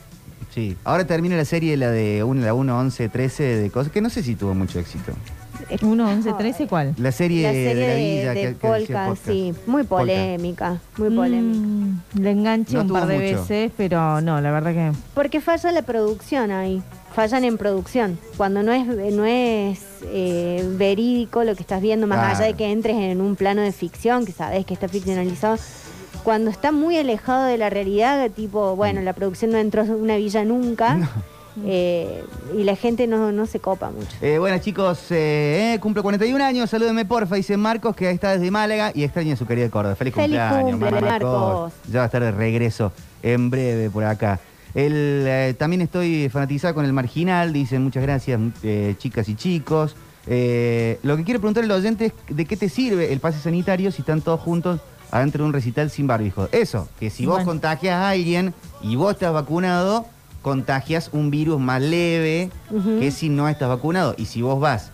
Sí. 0.55 0.76
Ahora 0.84 1.07
termina 1.07 1.36
la 1.36 1.44
serie, 1.44 1.76
la 1.76 1.91
de 1.91 2.25
1, 2.25 2.42
la 2.44 2.55
1, 2.55 2.78
11, 2.78 3.08
13 3.08 3.42
de 3.42 3.70
cosas, 3.70 3.92
que 3.92 4.00
no 4.00 4.10
sé 4.10 4.23
si 4.23 4.34
tuvo 4.34 4.55
mucho 4.55 4.78
éxito. 4.78 5.12
1, 5.83 6.08
11, 6.08 6.33
13, 6.33 6.67
¿cuál? 6.67 6.94
La 6.99 7.12
serie, 7.12 7.42
La 7.42 7.52
serie 7.52 7.75
de 7.75 7.81
la 7.81 7.86
de, 7.94 7.97
villa 7.97 8.34
de 8.34 8.41
que, 8.41 8.49
que 8.49 8.55
Polka, 8.55 9.07
podcast. 9.08 9.26
sí, 9.26 9.52
muy 9.67 9.83
Polka. 9.83 10.02
polémica, 10.05 10.78
muy 10.97 11.10
polémica. 11.10 11.58
Mm, 11.58 12.20
le 12.20 12.31
enganché 12.31 12.75
No 12.75 12.83
un 12.83 12.89
par 12.89 13.07
de 13.07 13.15
mucho. 13.18 13.41
veces, 13.42 13.73
pero 13.76 14.20
no, 14.20 14.41
la 14.41 14.50
verdad 14.50 14.73
que... 14.73 14.92
Porque 15.15 15.41
falla 15.41 15.70
la 15.73 15.83
producción 15.83 16.50
ahí, 16.52 16.81
fallan 17.18 17.42
en 17.42 17.58
producción. 17.58 18.16
Cuando 18.36 18.62
no 18.62 18.70
es, 18.70 18.86
no 18.86 19.24
es 19.24 19.80
eh, 20.05 20.64
verídico 20.76 21.42
lo 21.42 21.56
que 21.56 21.62
estás 21.62 21.80
viendo, 21.82 22.06
más 22.06 22.18
Claro. 22.20 22.36
allá 22.36 22.47
de 22.47 22.55
que 22.55 22.70
entres 22.70 22.94
en 22.97 23.20
un 23.20 23.34
plano 23.34 23.60
de 23.60 23.72
ficción, 23.72 24.24
que 24.24 24.30
sabes 24.30 24.64
que 24.64 24.72
está 24.74 24.86
ficcionalizado, 24.88 25.56
cuando 26.22 26.48
está 26.48 26.70
muy 26.70 26.97
alejado 26.97 27.47
de 27.47 27.58
la 27.58 27.70
realidad, 27.70 28.30
tipo, 28.30 28.76
bueno, 28.76 29.00
la 29.00 29.14
producción 29.14 29.50
no 29.50 29.58
entró 29.58 29.82
en 29.82 29.94
una 29.94 30.16
villa 30.16 30.44
nunca, 30.44 31.10
eh, 31.66 32.22
y 32.56 32.62
la 32.62 32.76
gente 32.76 33.08
no, 33.08 33.32
no 33.32 33.47
se 33.47 33.58
copa 33.58 33.90
mucho. 33.90 34.16
Eh, 34.22 34.38
bueno, 34.38 34.56
chicos, 34.58 35.10
eh, 35.10 35.72
eh, 35.74 35.80
cumplo 35.80 36.05
41 36.05 36.44
años, 36.44 36.70
salúdenme 36.70 37.05
porfa, 37.05 37.34
dice 37.34 37.56
Marcos, 37.56 37.97
que 37.97 38.08
está 38.12 38.30
desde 38.34 38.48
Málaga 38.52 38.92
y 38.94 39.02
extraña 39.02 39.34
su 39.34 39.44
querida 39.44 39.68
Córdoba. 39.70 39.97
Feliz, 39.97 40.14
Feliz 40.14 40.38
cumpleaños, 40.38 40.70
cumple, 40.70 40.90
Mar- 40.92 41.02
Marcos. 41.02 41.72
Ya 41.90 41.98
va 41.98 42.02
a 42.05 42.06
estar 42.06 42.22
de 42.22 42.30
regreso 42.30 42.92
en 43.24 43.50
breve 43.50 43.90
por 43.90 44.05
acá. 44.05 44.38
El, 44.78 45.24
eh, 45.26 45.55
también 45.58 45.82
estoy 45.82 46.28
fanatizada 46.28 46.73
con 46.73 46.84
el 46.84 46.92
marginal, 46.92 47.52
dicen 47.52 47.82
muchas 47.82 48.00
gracias, 48.05 48.39
eh, 48.62 48.94
chicas 48.97 49.28
y 49.28 49.34
chicos. 49.34 49.97
Eh, 50.28 51.00
lo 51.02 51.16
que 51.16 51.24
quiero 51.24 51.40
preguntar 51.40 51.65
al 51.65 51.70
oyente 51.73 52.07
es 52.28 52.36
de 52.36 52.44
qué 52.44 52.57
te 52.57 52.68
sirve 52.68 53.12
el 53.12 53.18
pase 53.18 53.40
sanitario 53.40 53.90
si 53.90 54.02
están 54.02 54.20
todos 54.20 54.39
juntos 54.39 54.81
adentro 55.10 55.42
de 55.42 55.48
un 55.48 55.52
recital 55.52 55.90
sin 55.90 56.07
barbijo. 56.07 56.48
Eso, 56.52 56.89
que 57.00 57.10
si 57.10 57.26
vos 57.26 57.36
Bueno. 57.39 57.50
contagias 57.50 57.97
a 57.97 58.10
alguien 58.10 58.55
y 58.81 58.94
vos 58.94 59.15
estás 59.15 59.32
vacunado, 59.32 60.07
contagias 60.42 61.10
un 61.12 61.32
virus 61.32 61.58
más 61.58 61.82
leve 61.82 62.48
que 63.00 63.10
si 63.10 63.31
no 63.31 63.48
estás 63.48 63.68
vacunado. 63.68 64.15
Y 64.16 64.26
si 64.26 64.42
vos 64.42 64.60
vas 64.60 64.92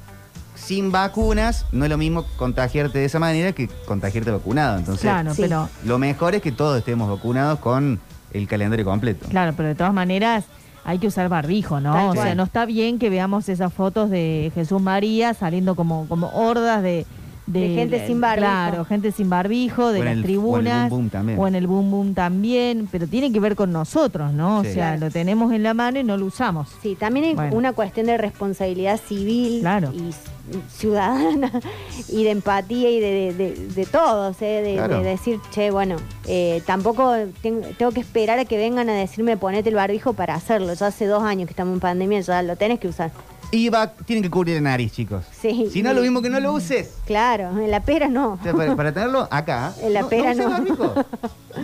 sin 0.55 0.93
vacunas, 0.93 1.67
no 1.73 1.85
es 1.85 1.91
lo 1.91 1.99
mismo 1.99 2.25
contagiarte 2.39 3.01
de 3.01 3.05
esa 3.05 3.19
manera 3.19 3.53
que 3.53 3.69
contagiarte 3.85 4.31
vacunado. 4.31 4.79
Entonces, 4.79 5.03
Claro, 5.03 5.35
Sí. 5.35 5.43
pero- 5.43 5.69
lo 5.85 5.99
mejor 5.99 6.35
es 6.35 6.41
que 6.41 6.53
todos 6.53 6.79
estemos 6.79 7.11
vacunados 7.11 7.59
con 7.59 8.01
el 8.35 8.47
calendario 8.47 8.85
completo. 8.85 9.27
Claro, 9.31 9.55
pero 9.57 9.69
de 9.69 9.75
todas 9.75 9.95
maneras 9.95 10.45
hay 10.85 10.99
que 10.99 11.07
usar 11.07 11.31
barbijo, 11.31 11.81
¿no? 11.81 11.95
Tal 11.95 12.09
o 12.09 12.23
sea, 12.23 12.35
no 12.35 12.43
está 12.43 12.67
bien 12.67 12.99
que 12.99 13.09
veamos 13.09 13.49
esas 13.49 13.73
fotos 13.73 14.11
de 14.11 14.53
Jesús 14.55 14.83
María 14.83 15.33
saliendo 15.33 15.75
como, 15.75 16.07
como 16.09 16.29
hordas 16.29 16.83
de, 16.83 17.07
De 17.47 17.75
gente 17.75 18.07
sin 18.07 18.21
barbijo. 18.23 18.47
Claro, 18.49 18.85
gente 18.87 19.13
sin 19.13 19.29
barbijo, 19.29 19.93
de 19.93 19.99
las 20.03 20.07
el- 20.07 20.09
o 20.09 20.13
en 20.13 20.19
el 20.19 20.23
tribunas. 20.25 20.89
boom 20.91 21.01
boom 21.03 21.11
también. 21.11 21.39
O 21.39 21.47
en 21.47 21.55
el 21.55 21.67
boom 21.67 21.91
boom 21.91 22.15
también, 22.15 22.89
pero 22.91 23.07
tiene 23.07 23.31
que 23.33 23.39
ver 23.41 23.55
con 23.55 23.71
nosotros, 23.71 24.33
¿no? 24.33 24.63
Sí. 24.63 24.71
O 24.71 24.73
sea, 24.75 24.97
lo 24.97 25.11
tenemos 25.11 25.53
en 25.53 25.63
la 25.63 25.75
mano 25.75 25.99
y 26.01 26.05
no 26.05 26.17
lo 26.17 26.25
usamos. 26.27 26.69
Sí, 26.83 26.95
también 26.95 27.27
hay 27.27 27.35
Bueno. 27.35 27.57
una 27.57 27.73
cuestión 27.75 28.07
de 28.07 28.17
responsabilidad 28.17 28.99
civil 28.99 29.61
Claro. 29.61 29.93
y 29.93 30.11
ciudadana 30.71 31.51
y 32.09 32.25
de 32.25 32.31
empatía 32.31 32.91
y 32.91 33.01
de, 33.01 33.11
de, 33.11 33.35
de- 33.35 33.67
de 33.69 33.87
todos, 33.87 34.41
¿eh? 34.43 34.63
de, 34.63 34.75
Claro. 34.77 34.99
de 35.01 35.05
decir, 35.11 35.39
che, 35.51 35.71
bueno, 35.71 35.97
eh, 36.27 36.63
tampoco 36.67 37.15
ten- 37.43 37.63
tengo 37.79 37.93
que 37.93 38.01
esperar 38.01 38.39
a 38.39 38.45
que 38.45 38.57
vengan 38.57 38.89
a 38.89 38.95
decirme 38.95 39.37
ponete 39.37 39.69
el 39.69 39.75
barbijo 39.75 40.13
para 40.15 40.35
hacerlo. 40.35 40.73
Ya 40.75 40.87
hace 40.87 41.07
dos 41.07 41.23
años 41.23 41.47
que 41.47 41.53
estamos 41.53 41.75
en 41.75 41.81
pandemia, 41.81 42.21
ya 42.21 42.43
lo 42.43 42.57
tenés 42.57 42.79
que 42.81 42.89
usar. 42.89 43.11
Y 43.55 43.69
va, 43.69 43.87
tienen 43.93 44.23
que 44.23 44.31
cubrir 44.31 44.57
la 44.57 44.63
nariz, 44.71 44.93
chicos. 44.93 45.25
Sí. 45.41 45.69
Si 45.73 45.83
no, 45.83 45.93
lo 45.95 46.01
mismo 46.03 46.21
que 46.23 46.29
no 46.31 46.41
lo 46.41 46.53
uses. 46.53 46.95
Claro, 47.07 47.51
en 47.61 47.71
la 47.71 47.81
pera 47.81 48.09
no. 48.09 48.33
O 48.33 48.43
sea, 48.43 48.53
para, 48.53 48.75
para 48.75 48.93
tenerlo 48.93 49.29
acá. 49.31 49.73
En 49.81 49.93
la 49.95 50.01
no, 50.03 50.09
pera 50.09 50.35
no. 50.35 50.47
uses 50.47 50.47
no. 50.47 50.51
barbijo. 50.51 50.95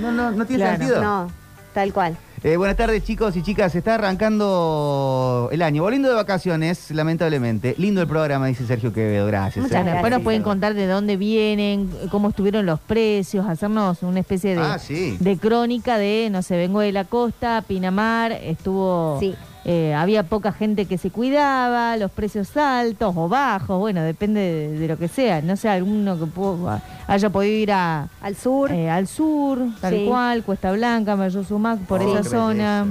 No, 0.01 0.13
no, 0.13 0.31
no 0.31 0.47
tiene 0.47 0.63
Claro, 0.63 0.79
sentido. 0.79 1.03
No, 1.03 1.31
tal 1.75 1.93
cual. 1.93 2.17
Eh, 2.43 2.57
buenas 2.57 2.77
tardes, 2.77 3.05
chicos 3.05 3.37
y 3.37 3.43
chicas. 3.43 3.73
Se 3.73 3.79
está 3.79 3.97
arrancando 3.97 5.49
el 5.53 5.61
año. 5.63 5.83
Volviendo 5.83 6.09
de 6.09 6.15
vacaciones, 6.15 6.91
lamentablemente. 6.91 7.75
Lindo 7.77 8.01
el 8.01 8.07
programa, 8.07 8.47
dice 8.47 8.67
Sergio 8.67 8.93
Quevedo. 8.93 9.27
Gracias. 9.27 9.63
Muchas 9.63 9.73
eh. 9.73 9.83
gracias. 9.83 9.95
Después 9.95 10.13
nos 10.13 10.23
pueden 10.23 10.43
contar 10.43 10.75
de 10.75 10.87
dónde 10.87 11.17
vienen, 11.17 11.91
cómo 12.11 12.31
estuvieron 12.31 12.65
los 12.67 12.81
precios, 12.81 13.47
hacernos 13.47 14.03
una 14.03 14.21
especie 14.21 14.55
de, 14.55 14.63
Ah, 14.63 14.79
sí. 14.79 15.17
de 15.21 15.37
crónica 15.37 15.99
de, 15.99 16.29
no 16.31 16.41
sé, 16.43 16.57
vengo 16.57 16.81
de 16.81 16.93
la 16.93 17.05
costa, 17.05 17.63
Pinamar, 17.67 18.33
estuvo, 18.33 19.19
Sí. 19.21 19.35
Eh, 19.65 19.95
había 19.95 20.23
poca 20.23 20.53
gente 20.53 20.87
que 20.87 20.97
se 20.99 21.11
cuidaba, 21.11 21.97
los 21.97 22.11
precios 22.11 22.57
altos 22.57 23.15
o 23.17 23.29
bajos, 23.29 23.79
bueno, 23.79 24.03
depende 24.03 24.41
de, 24.41 24.79
de 24.79 24.89
lo 24.89 24.97
que 24.99 25.09
sea. 25.09 25.43
No 25.43 25.57
sé, 25.57 25.69
alguno 25.69 26.19
que 26.19 26.25
pudo- 26.27 26.81
haya 27.07 27.31
podido 27.31 27.55
ir 27.55 27.73
a, 27.73 28.09
al 28.23 28.37
sur, 28.37 28.73
al 28.73 29.07
sur, 29.07 29.59
tal 29.81 29.95
Sí. 29.95 30.07
cual, 30.09 30.43
Cuesta 30.45 30.73
Blanca, 30.73 31.17
Mayor 31.17 31.45
Sumac, 31.45 31.79
por 31.81 32.01
Oh, 32.03 32.19
esa 32.19 32.29
zona. 32.29 32.87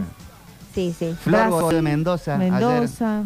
Sí, 0.76 0.94
sí. 0.98 1.16
Flor 1.20 1.50
Brasil, 1.50 1.76
de 1.76 1.82
Mendoza. 1.82 2.36
ayer. 2.36 2.52
Mendoza. 2.52 3.24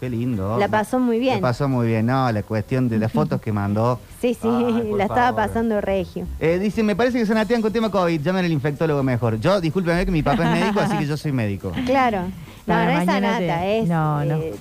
Qué 0.00 0.10
lindo. 0.10 0.58
La 0.58 0.68
pasó 0.68 0.98
muy 0.98 1.18
bien. 1.18 1.36
La 1.36 1.40
pasó 1.40 1.68
muy 1.68 1.86
bien. 1.86 2.04
No, 2.06 2.30
la 2.30 2.42
cuestión 2.42 2.88
de 2.88 2.98
las 2.98 3.12
fotos 3.12 3.40
que 3.40 3.52
mandó. 3.52 4.00
Sí, 4.20 4.34
sí, 4.34 4.48
Ay, 4.48 4.90
la 4.96 5.04
estaba 5.04 5.28
favor. 5.28 5.46
pasando 5.46 5.80
regio. 5.80 6.26
Eh, 6.40 6.58
dice, 6.58 6.82
me 6.82 6.96
parece 6.96 7.18
que 7.18 7.24
se 7.26 7.32
natean 7.34 7.62
con 7.62 7.72
tema 7.72 7.90
COVID. 7.90 8.20
Llamen 8.20 8.44
al 8.44 8.52
infectólogo 8.52 9.02
mejor. 9.02 9.38
Yo, 9.40 9.60
discúlpeme 9.60 10.04
que 10.04 10.10
mi 10.10 10.22
papá 10.22 10.44
es 10.52 10.60
médico, 10.60 10.80
así 10.80 10.98
que 10.98 11.06
yo 11.06 11.16
soy 11.16 11.32
médico. 11.32 11.70
Claro. 11.86 12.22
No, 12.66 12.84
no 12.84 12.90
es 13.00 13.08
Anata, 13.08 13.38
te- 13.38 13.78
es. 13.80 13.88
No, 13.88 14.24
no. 14.24 14.36
eh, 14.36 14.54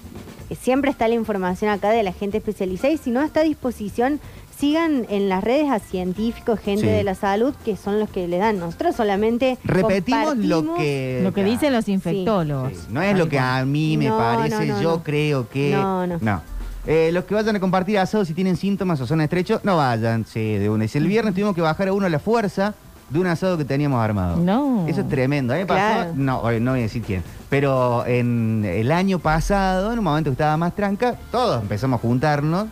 siempre 0.60 0.92
está 0.92 1.08
la 1.08 1.16
información 1.16 1.72
acá 1.72 1.90
de 1.92 2.04
la 2.04 2.12
gente 2.14 2.38
especializada 2.38 2.94
y 2.94 2.98
si 2.98 3.12
no 3.12 3.22
está 3.24 3.40
a 3.42 3.44
disposición, 3.44 4.20
sigan 4.58 5.06
en 5.10 5.30
las 5.30 5.44
redes 5.44 5.70
a 5.72 5.80
científicos, 5.80 6.60
gente 6.60 6.84
Sí. 6.84 6.88
de 6.88 7.04
la 7.04 7.16
salud, 7.16 7.54
que 7.66 7.76
son 7.76 8.00
los 8.00 8.10
que 8.10 8.28
le 8.28 8.38
dan. 8.38 8.60
Nosotros 8.60 8.96
solamente. 8.96 9.58
Repetimos 9.64 10.38
lo 10.38 10.76
que... 10.76 11.22
Lo 11.24 11.34
que 11.34 11.44
dicen 11.44 11.74
los 11.74 11.88
infectólogos. 11.90 12.88
No 12.90 13.02
es 13.02 13.18
lo 13.18 13.28
que 13.30 13.40
a 13.40 13.66
mí 13.66 13.98
me 13.98 14.08
No, 14.10 14.18
parece, 14.18 14.66
no, 14.68 14.76
no, 14.76 14.82
yo 14.82 14.92
no. 14.98 15.04
creo 15.04 15.50
que... 15.50 15.72
No, 15.72 16.06
no. 16.08 16.42
Eh, 16.86 17.12
los 17.14 17.24
que 17.24 17.34
vayan 17.34 17.56
a 17.56 17.60
compartir 17.62 17.98
asado 17.98 18.26
si 18.26 18.34
tienen 18.34 18.58
síntomas 18.58 19.00
o 19.00 19.08
son 19.08 19.22
estrechos, 19.22 19.62
no 19.64 19.78
vayan, 19.78 20.26
sí, 20.26 20.56
de 20.58 20.70
una. 20.70 20.86
Si 20.88 20.98
el 20.98 21.08
viernes 21.08 21.34
tuvimos 21.34 21.56
que 21.56 21.62
bajar 21.62 21.88
a 21.88 21.94
uno 21.94 22.06
a 22.06 22.10
la 22.10 22.20
fuerza 22.20 22.76
de 23.14 23.20
un 23.20 23.28
asado 23.28 23.58
que 23.58 23.64
teníamos 23.66 24.04
armado. 24.04 24.38
No. 24.38 24.86
Eso 24.88 25.02
es 25.02 25.08
tremendo. 25.08 25.54
A 25.54 25.58
mí 25.58 25.62
me 25.64 25.68
pasó, 25.68 26.12
no, 26.16 26.42
no 26.60 26.72
voy 26.72 26.80
a 26.80 26.84
decir 26.84 27.02
quién, 27.04 27.24
pero 27.50 28.06
en 28.06 28.66
el 28.66 28.92
año 28.92 29.20
pasado, 29.20 29.94
en 29.94 30.00
un 30.00 30.04
momento 30.06 30.30
que 30.32 30.34
estaba 30.34 30.58
más 30.58 30.76
tranca, 30.76 31.16
todos 31.32 31.62
empezamos 31.62 32.00
a 32.00 32.02
juntarnos 32.02 32.66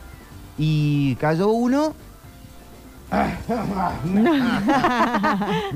y 0.57 1.15
cayó 1.15 1.49
uno. 1.49 1.93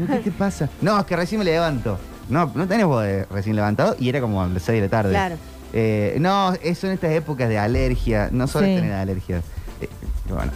¿Qué 0.08 0.18
te 0.24 0.32
pasa? 0.32 0.70
No, 0.82 1.00
es 1.00 1.06
que 1.06 1.16
recién 1.16 1.40
me 1.40 1.46
levanto. 1.46 1.98
No, 2.30 2.52
no 2.56 2.68
tenés 2.68 2.86
vos 2.86 3.04
de 3.04 3.26
recién 3.26 3.56
levantado 3.56 3.96
y 4.00 4.10
era 4.10 4.20
como 4.22 4.42
a 4.42 4.48
las 4.48 4.64
6 4.64 4.78
de 4.82 4.88
la 4.88 4.90
tarde. 4.90 5.12
Claro. 5.12 5.36
Eh, 5.74 6.18
no, 6.20 6.54
eso 6.64 6.88
en 6.88 6.94
estas 6.94 7.12
épocas 7.12 7.50
de 7.50 7.60
alergia, 7.60 8.30
no 8.32 8.48
solo 8.48 8.66
Sí. 8.66 8.76
tener 8.76 8.94
alergia. 8.94 9.42
Eh, 9.82 9.90
bueno, 10.30 10.52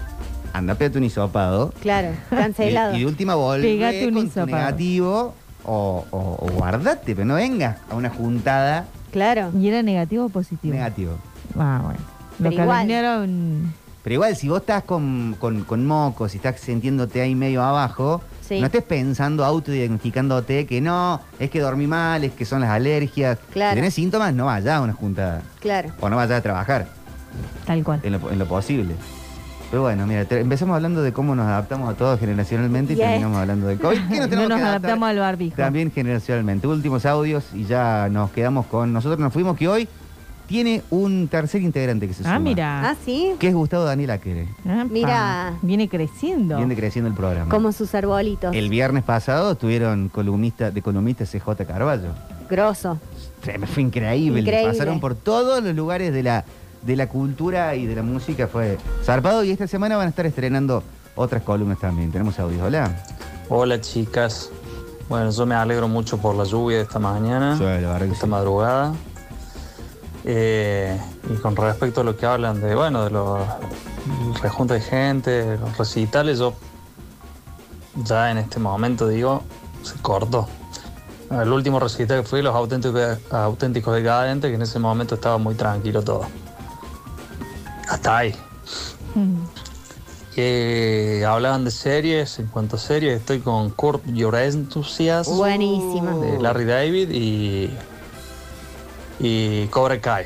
anda, 0.53 0.75
pégate 0.75 0.97
un 0.97 1.03
hisopado. 1.03 1.71
Claro, 1.81 2.09
cancelado. 2.29 2.93
Y, 2.95 2.97
y 2.97 2.99
de 3.01 3.05
última 3.05 3.35
volvé 3.35 3.63
Pegate 3.63 4.07
un 4.07 4.13
con 4.13 4.21
tu 4.23 4.27
hisopado. 4.29 4.57
negativo 4.57 5.33
o, 5.63 6.05
o- 6.11 6.37
o 6.45 6.51
guardate, 6.53 7.15
pero 7.15 7.25
no 7.25 7.35
vengas 7.35 7.77
a 7.89 7.95
una 7.95 8.09
juntada 8.09 8.85
Claro. 9.11 9.51
¿Y 9.59 9.67
era 9.67 9.81
negativo 9.81 10.25
o 10.25 10.29
positivo? 10.29 10.73
negativo. 10.73 11.13
Ah, 11.57 11.81
bueno. 11.83 11.99
Pero 12.37 12.49
Lo 12.51 12.53
igual. 12.63 12.67
calumniaron. 12.67 13.73
Pero 14.03 14.13
igual, 14.13 14.35
si 14.35 14.47
vos 14.49 14.59
estás 14.61 14.83
con, 14.83 15.35
con, 15.39 15.63
con 15.63 15.85
mocos 15.85 16.33
y 16.33 16.37
estás 16.37 16.59
sintiéndote 16.59 17.19
ahí 17.21 17.33
medio 17.35 17.63
abajo, 17.63 18.21
Sí. 18.41 18.59
no 18.59 18.65
estés 18.67 18.83
pensando, 18.83 19.43
autodiagnosticándote 19.45 20.65
que 20.65 20.79
no, 20.81 21.21
es 21.39 21.49
que 21.51 21.59
dormí 21.59 21.85
mal, 21.87 22.23
es 22.23 22.31
que 22.33 22.45
son 22.45 22.61
las 22.61 22.69
alergias. 22.71 23.37
Claro. 23.51 23.71
Si 23.71 23.75
tenés 23.75 23.93
síntomas, 23.93 24.33
no 24.33 24.45
vayas 24.45 24.75
a 24.75 24.81
una 24.81 24.93
juntada. 24.93 25.41
Claro. 25.59 25.89
O 25.99 26.09
no 26.09 26.15
vayas 26.15 26.39
a 26.39 26.41
trabajar, 26.41 26.87
Tal 27.65 27.83
cual. 27.83 27.99
en 28.03 28.13
lo, 28.13 28.31
en 28.31 28.39
lo 28.39 28.47
posible. 28.47 28.95
Pero 29.69 29.83
bueno, 29.83 30.07
mira, 30.07 30.25
te- 30.25 30.39
empezamos 30.39 30.75
hablando 30.75 31.03
de 31.03 31.13
cómo 31.13 31.35
nos 31.35 31.45
adaptamos 31.45 31.89
a 31.89 31.93
todos 31.95 32.19
generacionalmente 32.19 32.93
y 32.93 32.97
Y 32.97 33.01
a 33.03 33.05
terminamos 33.07 33.37
hablando 33.37 33.67
de 33.67 33.77
COVID. 33.77 33.97
¿Qué 34.09 34.17
nos 34.17 34.19
no 34.21 34.29
tenemos 34.29 34.49
nos 34.49 34.57
que 34.57 34.63
adaptar? 34.63 34.67
adaptamos 34.91 35.09
al 35.09 35.19
barbijo. 35.19 35.55
También 35.57 35.91
generacionalmente. 35.91 36.67
Últimos 36.67 37.05
audios 37.05 37.45
y 37.53 37.65
ya 37.65 38.07
nos 38.09 38.31
quedamos 38.31 38.65
con. 38.65 38.91
Nosotros 38.91 39.19
nos 39.19 39.31
fuimos 39.31 39.55
que 39.57 39.67
hoy 39.67 39.87
tiene 40.47 40.81
un 40.89 41.27
tercer 41.27 41.61
integrante 41.61 42.07
que 42.07 42.13
se 42.15 42.23
suma. 42.23 42.33
Ah, 42.35 42.39
mira. 42.39 42.89
Ah, 42.89 42.95
sí. 43.05 43.33
Que 43.37 43.49
es 43.49 43.53
Gustavo 43.53 43.83
Daniel 43.83 44.09
Aquere. 44.09 44.47
Ah, 44.67 44.83
Mira. 44.89 45.53
Viene 45.61 45.87
creciendo. 45.87 46.57
Viene 46.57 46.75
creciendo 46.75 47.07
el 47.07 47.15
programa. 47.15 47.51
Como 47.51 47.71
sus 47.71 47.93
arbolitos. 47.93 48.55
El 48.55 48.69
viernes 48.69 49.03
pasado 49.03 49.51
estuvieron 49.51 50.09
columnista, 50.09 50.71
de 50.71 50.81
columnista 50.81 51.25
CJ 51.25 51.65
Carballo. 51.67 52.15
Grosso. 52.49 52.97
Se 53.43 53.59
fue 53.59 53.83
increíble. 53.83 54.39
Increíble. 54.39 54.71
Pasaron 54.71 54.99
por 54.99 55.13
todos 55.13 55.63
los 55.63 55.75
lugares 55.75 56.11
de 56.11 56.23
la, 56.23 56.43
de 56.81 56.95
la 56.95 57.07
cultura 57.07 57.75
y 57.75 57.85
de 57.85 57.95
la 57.95 58.03
música. 58.03 58.47
Fue 58.47 58.77
zarpado 59.03 59.43
y 59.43 59.51
esta 59.51 59.67
semana 59.67 59.97
van 59.97 60.07
a 60.07 60.09
estar 60.09 60.25
estrenando 60.25 60.83
otras 61.15 61.43
columnas 61.43 61.79
también. 61.79 62.11
Tenemos 62.11 62.39
audios. 62.39 62.61
Hola. 62.63 63.03
Hola 63.49 63.81
chicas. 63.81 64.49
Bueno, 65.09 65.31
yo 65.31 65.45
me 65.45 65.55
alegro 65.55 65.87
mucho 65.87 66.17
por 66.19 66.35
la 66.35 66.43
lluvia 66.43 66.77
de 66.77 66.83
esta 66.83 66.99
mañana, 66.99 67.57
Sí, 67.57 67.63
la 67.63 67.97
esta 67.97 68.15
sí. 68.25 68.27
madrugada. 68.27 68.93
Eh, 70.25 70.99
y 71.29 71.33
con 71.37 71.55
respecto 71.55 72.01
a 72.01 72.03
lo 72.03 72.15
que 72.15 72.25
hablan 72.25 72.61
de, 72.61 72.75
bueno, 72.75 73.03
de 73.05 73.09
los 73.09 73.39
rejuntes 74.41 74.83
de 74.83 74.89
gente, 74.89 75.57
los 75.57 75.77
recitales, 75.77 76.39
yo 76.39 76.53
ya 78.03 78.29
en 78.29 78.37
este 78.37 78.59
momento 78.59 79.07
digo, 79.07 79.43
se 79.81 79.95
cortó. 80.01 80.47
El 81.31 81.51
último 81.51 81.79
recital 81.79 82.21
que 82.21 82.27
fui, 82.27 82.41
los 82.41 82.55
auténticos, 82.55 83.17
auténticos 83.31 83.95
decadentes, 83.95 84.49
que 84.49 84.55
en 84.55 84.61
ese 84.61 84.79
momento 84.79 85.15
estaba 85.15 85.37
muy 85.37 85.55
tranquilo 85.55 86.01
todo. 86.03 86.21
Hasta 87.89 88.17
ahí. 88.17 88.35
Que 90.35 91.25
hablaban 91.27 91.65
de 91.65 91.71
series, 91.71 92.39
en 92.39 92.47
cuanto 92.47 92.75
a 92.75 92.79
series, 92.79 93.19
estoy 93.19 93.39
con 93.39 93.71
Kurt 93.71 94.05
Your 94.13 94.35
Enthusiasm 94.35 95.35
Buenísima. 95.35 96.15
de 96.17 96.39
Larry 96.39 96.65
David 96.65 97.09
y, 97.11 97.69
y 99.19 99.65
Cobra 99.67 99.99
Kai. 99.99 100.25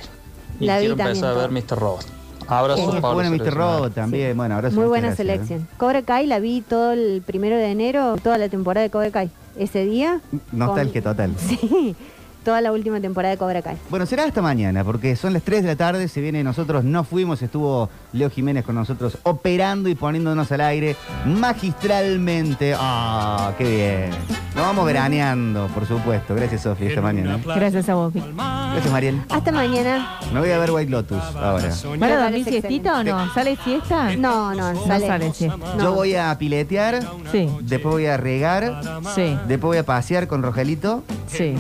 Y 0.60 0.66
La 0.66 0.76
vi 0.78 0.82
quiero 0.82 0.98
también 0.98 1.16
empezar 1.18 1.38
a 1.38 1.48
ver 1.48 1.52
Mr. 1.52 1.80
Robot. 1.80 2.06
Abrazo, 2.46 2.84
Oh, 2.84 3.02
Pablo 3.02 3.14
bueno, 3.14 3.32
Mr. 3.32 3.54
Robot 3.54 3.94
también. 3.94 4.36
Bueno, 4.36 4.56
abrazo. 4.56 4.76
Muy 4.76 4.86
buena 4.88 5.08
gracias, 5.08 5.26
¿eh? 5.26 5.32
selección. 5.32 5.68
Cobra 5.78 6.02
Kai 6.04 6.28
la 6.28 6.40
vi 6.40 6.62
todo 6.62 6.92
el 6.92 7.24
primero 7.26 7.56
de 7.56 7.72
enero, 7.72 8.16
toda 8.22 8.38
la 8.38 8.50
temporada 8.50 8.84
de 8.84 8.92
Cobra 8.92 9.10
Kai. 9.10 9.32
Ese 9.58 9.86
día. 9.86 10.20
Nostalgia 10.52 11.02
total. 11.02 11.32
Sí, 11.40 11.96
toda 12.44 12.62
la 12.62 12.72
última 12.72 13.00
temporada 13.00 13.32
de 13.34 13.38
Cobra 13.38 13.62
Kai. 13.62 13.78
Bueno, 13.90 14.06
será 14.06 14.26
hasta 14.26 14.42
mañana, 14.42 14.84
porque 14.84 15.16
son 15.16 15.34
las 15.34 15.44
3 15.44 15.64
de 15.64 15.70
la 15.70 15.76
tarde, 15.76 16.08
se 16.08 16.22
viene 16.22 16.44
nosotros, 16.44 16.84
no 16.84 17.04
fuimos, 17.04 17.42
estuvo 17.42 17.90
Leo 18.12 18.30
Jiménez 18.30 18.64
con 18.66 18.76
nosotros 18.76 19.18
operando 19.24 19.90
y 19.90 19.96
poniéndonos 19.96 20.52
al 20.52 20.62
aire 20.62 20.96
magistralmente. 21.26 22.76
¡Ah, 22.78 23.54
qué 23.58 23.64
bien! 23.64 24.10
Nos 24.56 24.66
vamos 24.66 24.86
veraneando, 24.86 25.68
por 25.74 25.88
supuesto. 25.88 26.36
Gracias, 26.36 26.62
Sofía, 26.62 26.90
esta 26.90 27.02
mañana. 27.02 27.40
Gracias 27.44 27.90
a 27.90 27.96
vos, 27.96 28.14
Vic. 28.14 28.24
Gracias, 28.36 28.92
Mariel. 28.92 29.22
Hasta 29.30 29.52
mañana. 29.52 30.20
Me 30.32 30.40
voy 30.40 30.52
a 30.52 30.60
ver 30.60 30.72
White 30.72 30.92
Lotus 30.92 31.18
ahora. 31.36 31.70
¿Van 31.98 32.12
a 32.12 32.24
dormir 32.24 32.46
siestita 32.46 33.00
o 33.00 33.04
no? 33.04 33.34
¿Sale 33.34 33.56
siesta? 33.64 34.16
No, 34.16 34.54
no, 34.54 34.74
No 34.74 34.86
sale. 34.86 35.08
sale 35.08 35.34
siesta. 35.34 35.78
Yo 35.80 35.94
voy 35.94 36.16
a 36.16 36.38
piletear, 36.38 37.00
Sí, 37.32 37.50
después 37.62 37.94
voy 37.94 38.06
a 38.06 38.18
regar, 38.18 38.82
sí, 39.16 39.36
después 39.48 39.62
voy 39.70 39.78
a 39.78 39.86
pasear 39.86 40.28
con 40.28 40.44
Rogelito 40.44 41.04
Sí. 41.28 41.56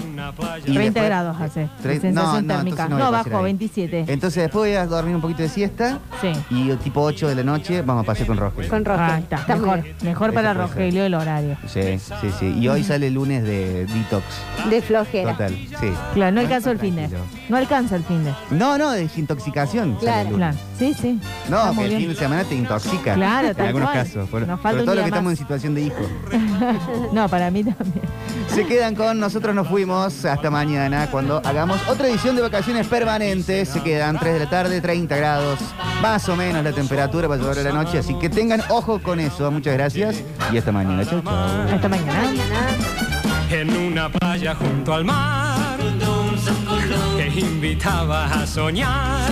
Y 0.68 0.73
30 0.76 1.00
después- 1.00 1.06
grados 1.06 1.38
hace. 1.42 1.70
Tre- 1.84 2.02
sensación 2.02 2.14
no, 2.14 2.42
no, 2.42 2.54
térmica. 2.56 2.88
No, 2.88 3.12
bajo, 3.12 3.38
ahí. 3.38 3.44
27. 3.44 4.06
Entonces 4.08 4.44
después 4.44 4.70
voy 4.70 4.74
a 4.78 4.86
dormir 4.86 5.16
un 5.16 5.22
poquito 5.22 5.42
de 5.44 5.50
siesta. 5.50 6.00
Y 6.50 6.70
tipo 6.78 7.02
8 7.02 7.28
de 7.30 7.36
la 7.36 7.44
noche 7.44 7.82
vamos 7.82 8.04
a 8.04 8.06
pasear 8.08 8.28
con 8.28 8.38
Rogelio. 8.38 8.70
Con 8.70 8.86
Rogelio. 8.86 9.14
Ah, 9.14 9.20
está, 9.20 9.56
mejor, 9.56 9.84
mejor 10.04 10.34
para. 10.34 10.54
Rogelio 10.54 11.04
el 11.06 11.14
horario. 11.14 11.58
Sí, 11.68 11.98
sí, 12.00 12.32
sí. 12.40 12.56
Y 12.60 12.68
hoy 12.68 12.84
sale 12.84 13.08
el 13.08 13.14
lunes 13.16 13.44
de 13.44 13.86
detox. 13.86 14.24
De 14.70 14.82
flojera. 14.82 15.32
Total, 15.32 15.52
sí. 15.80 15.92
Claro, 16.14 16.32
no 16.36 16.42
alcanza 16.42 16.72
el 16.72 16.80
fin 16.80 16.96
de. 16.96 17.10
No 17.50 17.58
alcanza 17.58 17.96
el 17.96 18.04
fin 18.04 18.24
de. 18.24 18.32
No, 18.52 18.78
no, 18.78 18.92
de 18.92 19.02
desintoxicación. 19.02 19.94
sale 19.96 20.00
Claro. 20.00 20.22
el 20.22 20.34
lunes. 20.34 20.56
Claro. 20.56 20.73
Sí, 20.84 20.94
sí. 21.02 21.20
No, 21.48 21.74
que 21.76 21.84
el 21.84 21.88
bien. 21.90 22.02
fin 22.02 22.10
de 22.10 22.16
semana 22.16 22.44
te 22.44 22.56
intoxica. 22.56 23.14
Claro, 23.14 23.48
En 23.50 23.56
tal 23.56 23.68
algunos 23.68 23.90
cual. 23.92 24.04
casos. 24.04 24.30
Por, 24.30 24.42
Nos 24.42 24.50
por 24.60 24.60
falta 24.60 24.80
un 24.80 24.86
todo 24.86 24.96
lo 24.96 25.02
que 25.02 25.08
estamos 25.08 25.32
en 25.32 25.38
situación 25.38 25.76
de 25.76 25.82
hijo. 25.84 26.10
no, 27.14 27.30
para 27.30 27.50
mí 27.52 27.64
también. 27.64 28.02
Se 28.54 28.66
quedan 28.66 28.94
con 28.96 29.18
nosotros, 29.20 29.56
nos 29.56 29.68
fuimos 29.70 30.26
hasta 30.26 30.52
mañana 30.52 31.08
cuando 31.10 31.42
hagamos 31.46 31.80
otra 31.88 32.08
edición 32.10 32.36
de 32.36 32.42
vacaciones 32.42 32.86
permanentes. 32.88 33.70
Se 33.70 33.82
quedan 33.82 34.20
3 34.20 34.34
de 34.34 34.40
la 34.42 34.50
tarde, 34.50 34.82
30 34.82 35.16
grados, 35.16 35.60
más 36.02 36.28
o 36.28 36.36
menos 36.36 36.62
la 36.64 36.74
temperatura 36.74 37.30
para 37.30 37.42
llevar 37.42 37.60
a 37.60 37.64
la 37.64 37.72
noche. 37.72 38.00
Así 38.00 38.14
que 38.20 38.30
tengan 38.30 38.62
ojo 38.70 39.00
con 39.02 39.22
eso. 39.22 39.50
Muchas 39.52 39.74
gracias 39.76 40.22
y 40.52 40.58
hasta 40.58 40.72
mañana. 40.74 41.06
Chau, 41.06 41.22
chau. 41.22 41.34
Hasta 41.74 41.88
mañana. 41.88 42.24
en 43.50 43.78
una 43.78 44.10
playa 44.10 44.54
junto 44.56 44.94
al 44.94 45.06
mar 45.06 45.78
que 47.18 47.40
invitaba 47.40 48.26
a 48.26 48.46
soñar. 48.46 49.32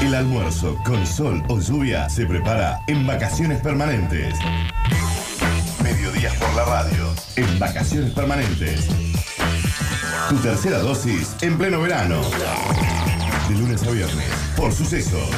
El 0.00 0.14
almuerzo 0.14 0.76
con 0.84 1.06
sol 1.06 1.42
o 1.48 1.60
lluvia 1.60 2.08
se 2.08 2.24
prepara 2.24 2.80
en 2.86 3.06
vacaciones 3.06 3.60
permanentes. 3.60 4.34
Mediodías 5.82 6.34
por 6.36 6.54
la 6.54 6.64
radio, 6.64 7.12
en 7.36 7.58
vacaciones 7.58 8.12
permanentes. 8.12 8.88
Tu 10.30 10.36
tercera 10.36 10.78
dosis 10.78 11.36
en 11.42 11.58
pleno 11.58 11.82
verano. 11.82 12.22
De 13.48 13.54
lunes 13.56 13.82
a 13.82 13.90
viernes, 13.90 14.30
por 14.56 14.72
sucesos. 14.72 15.28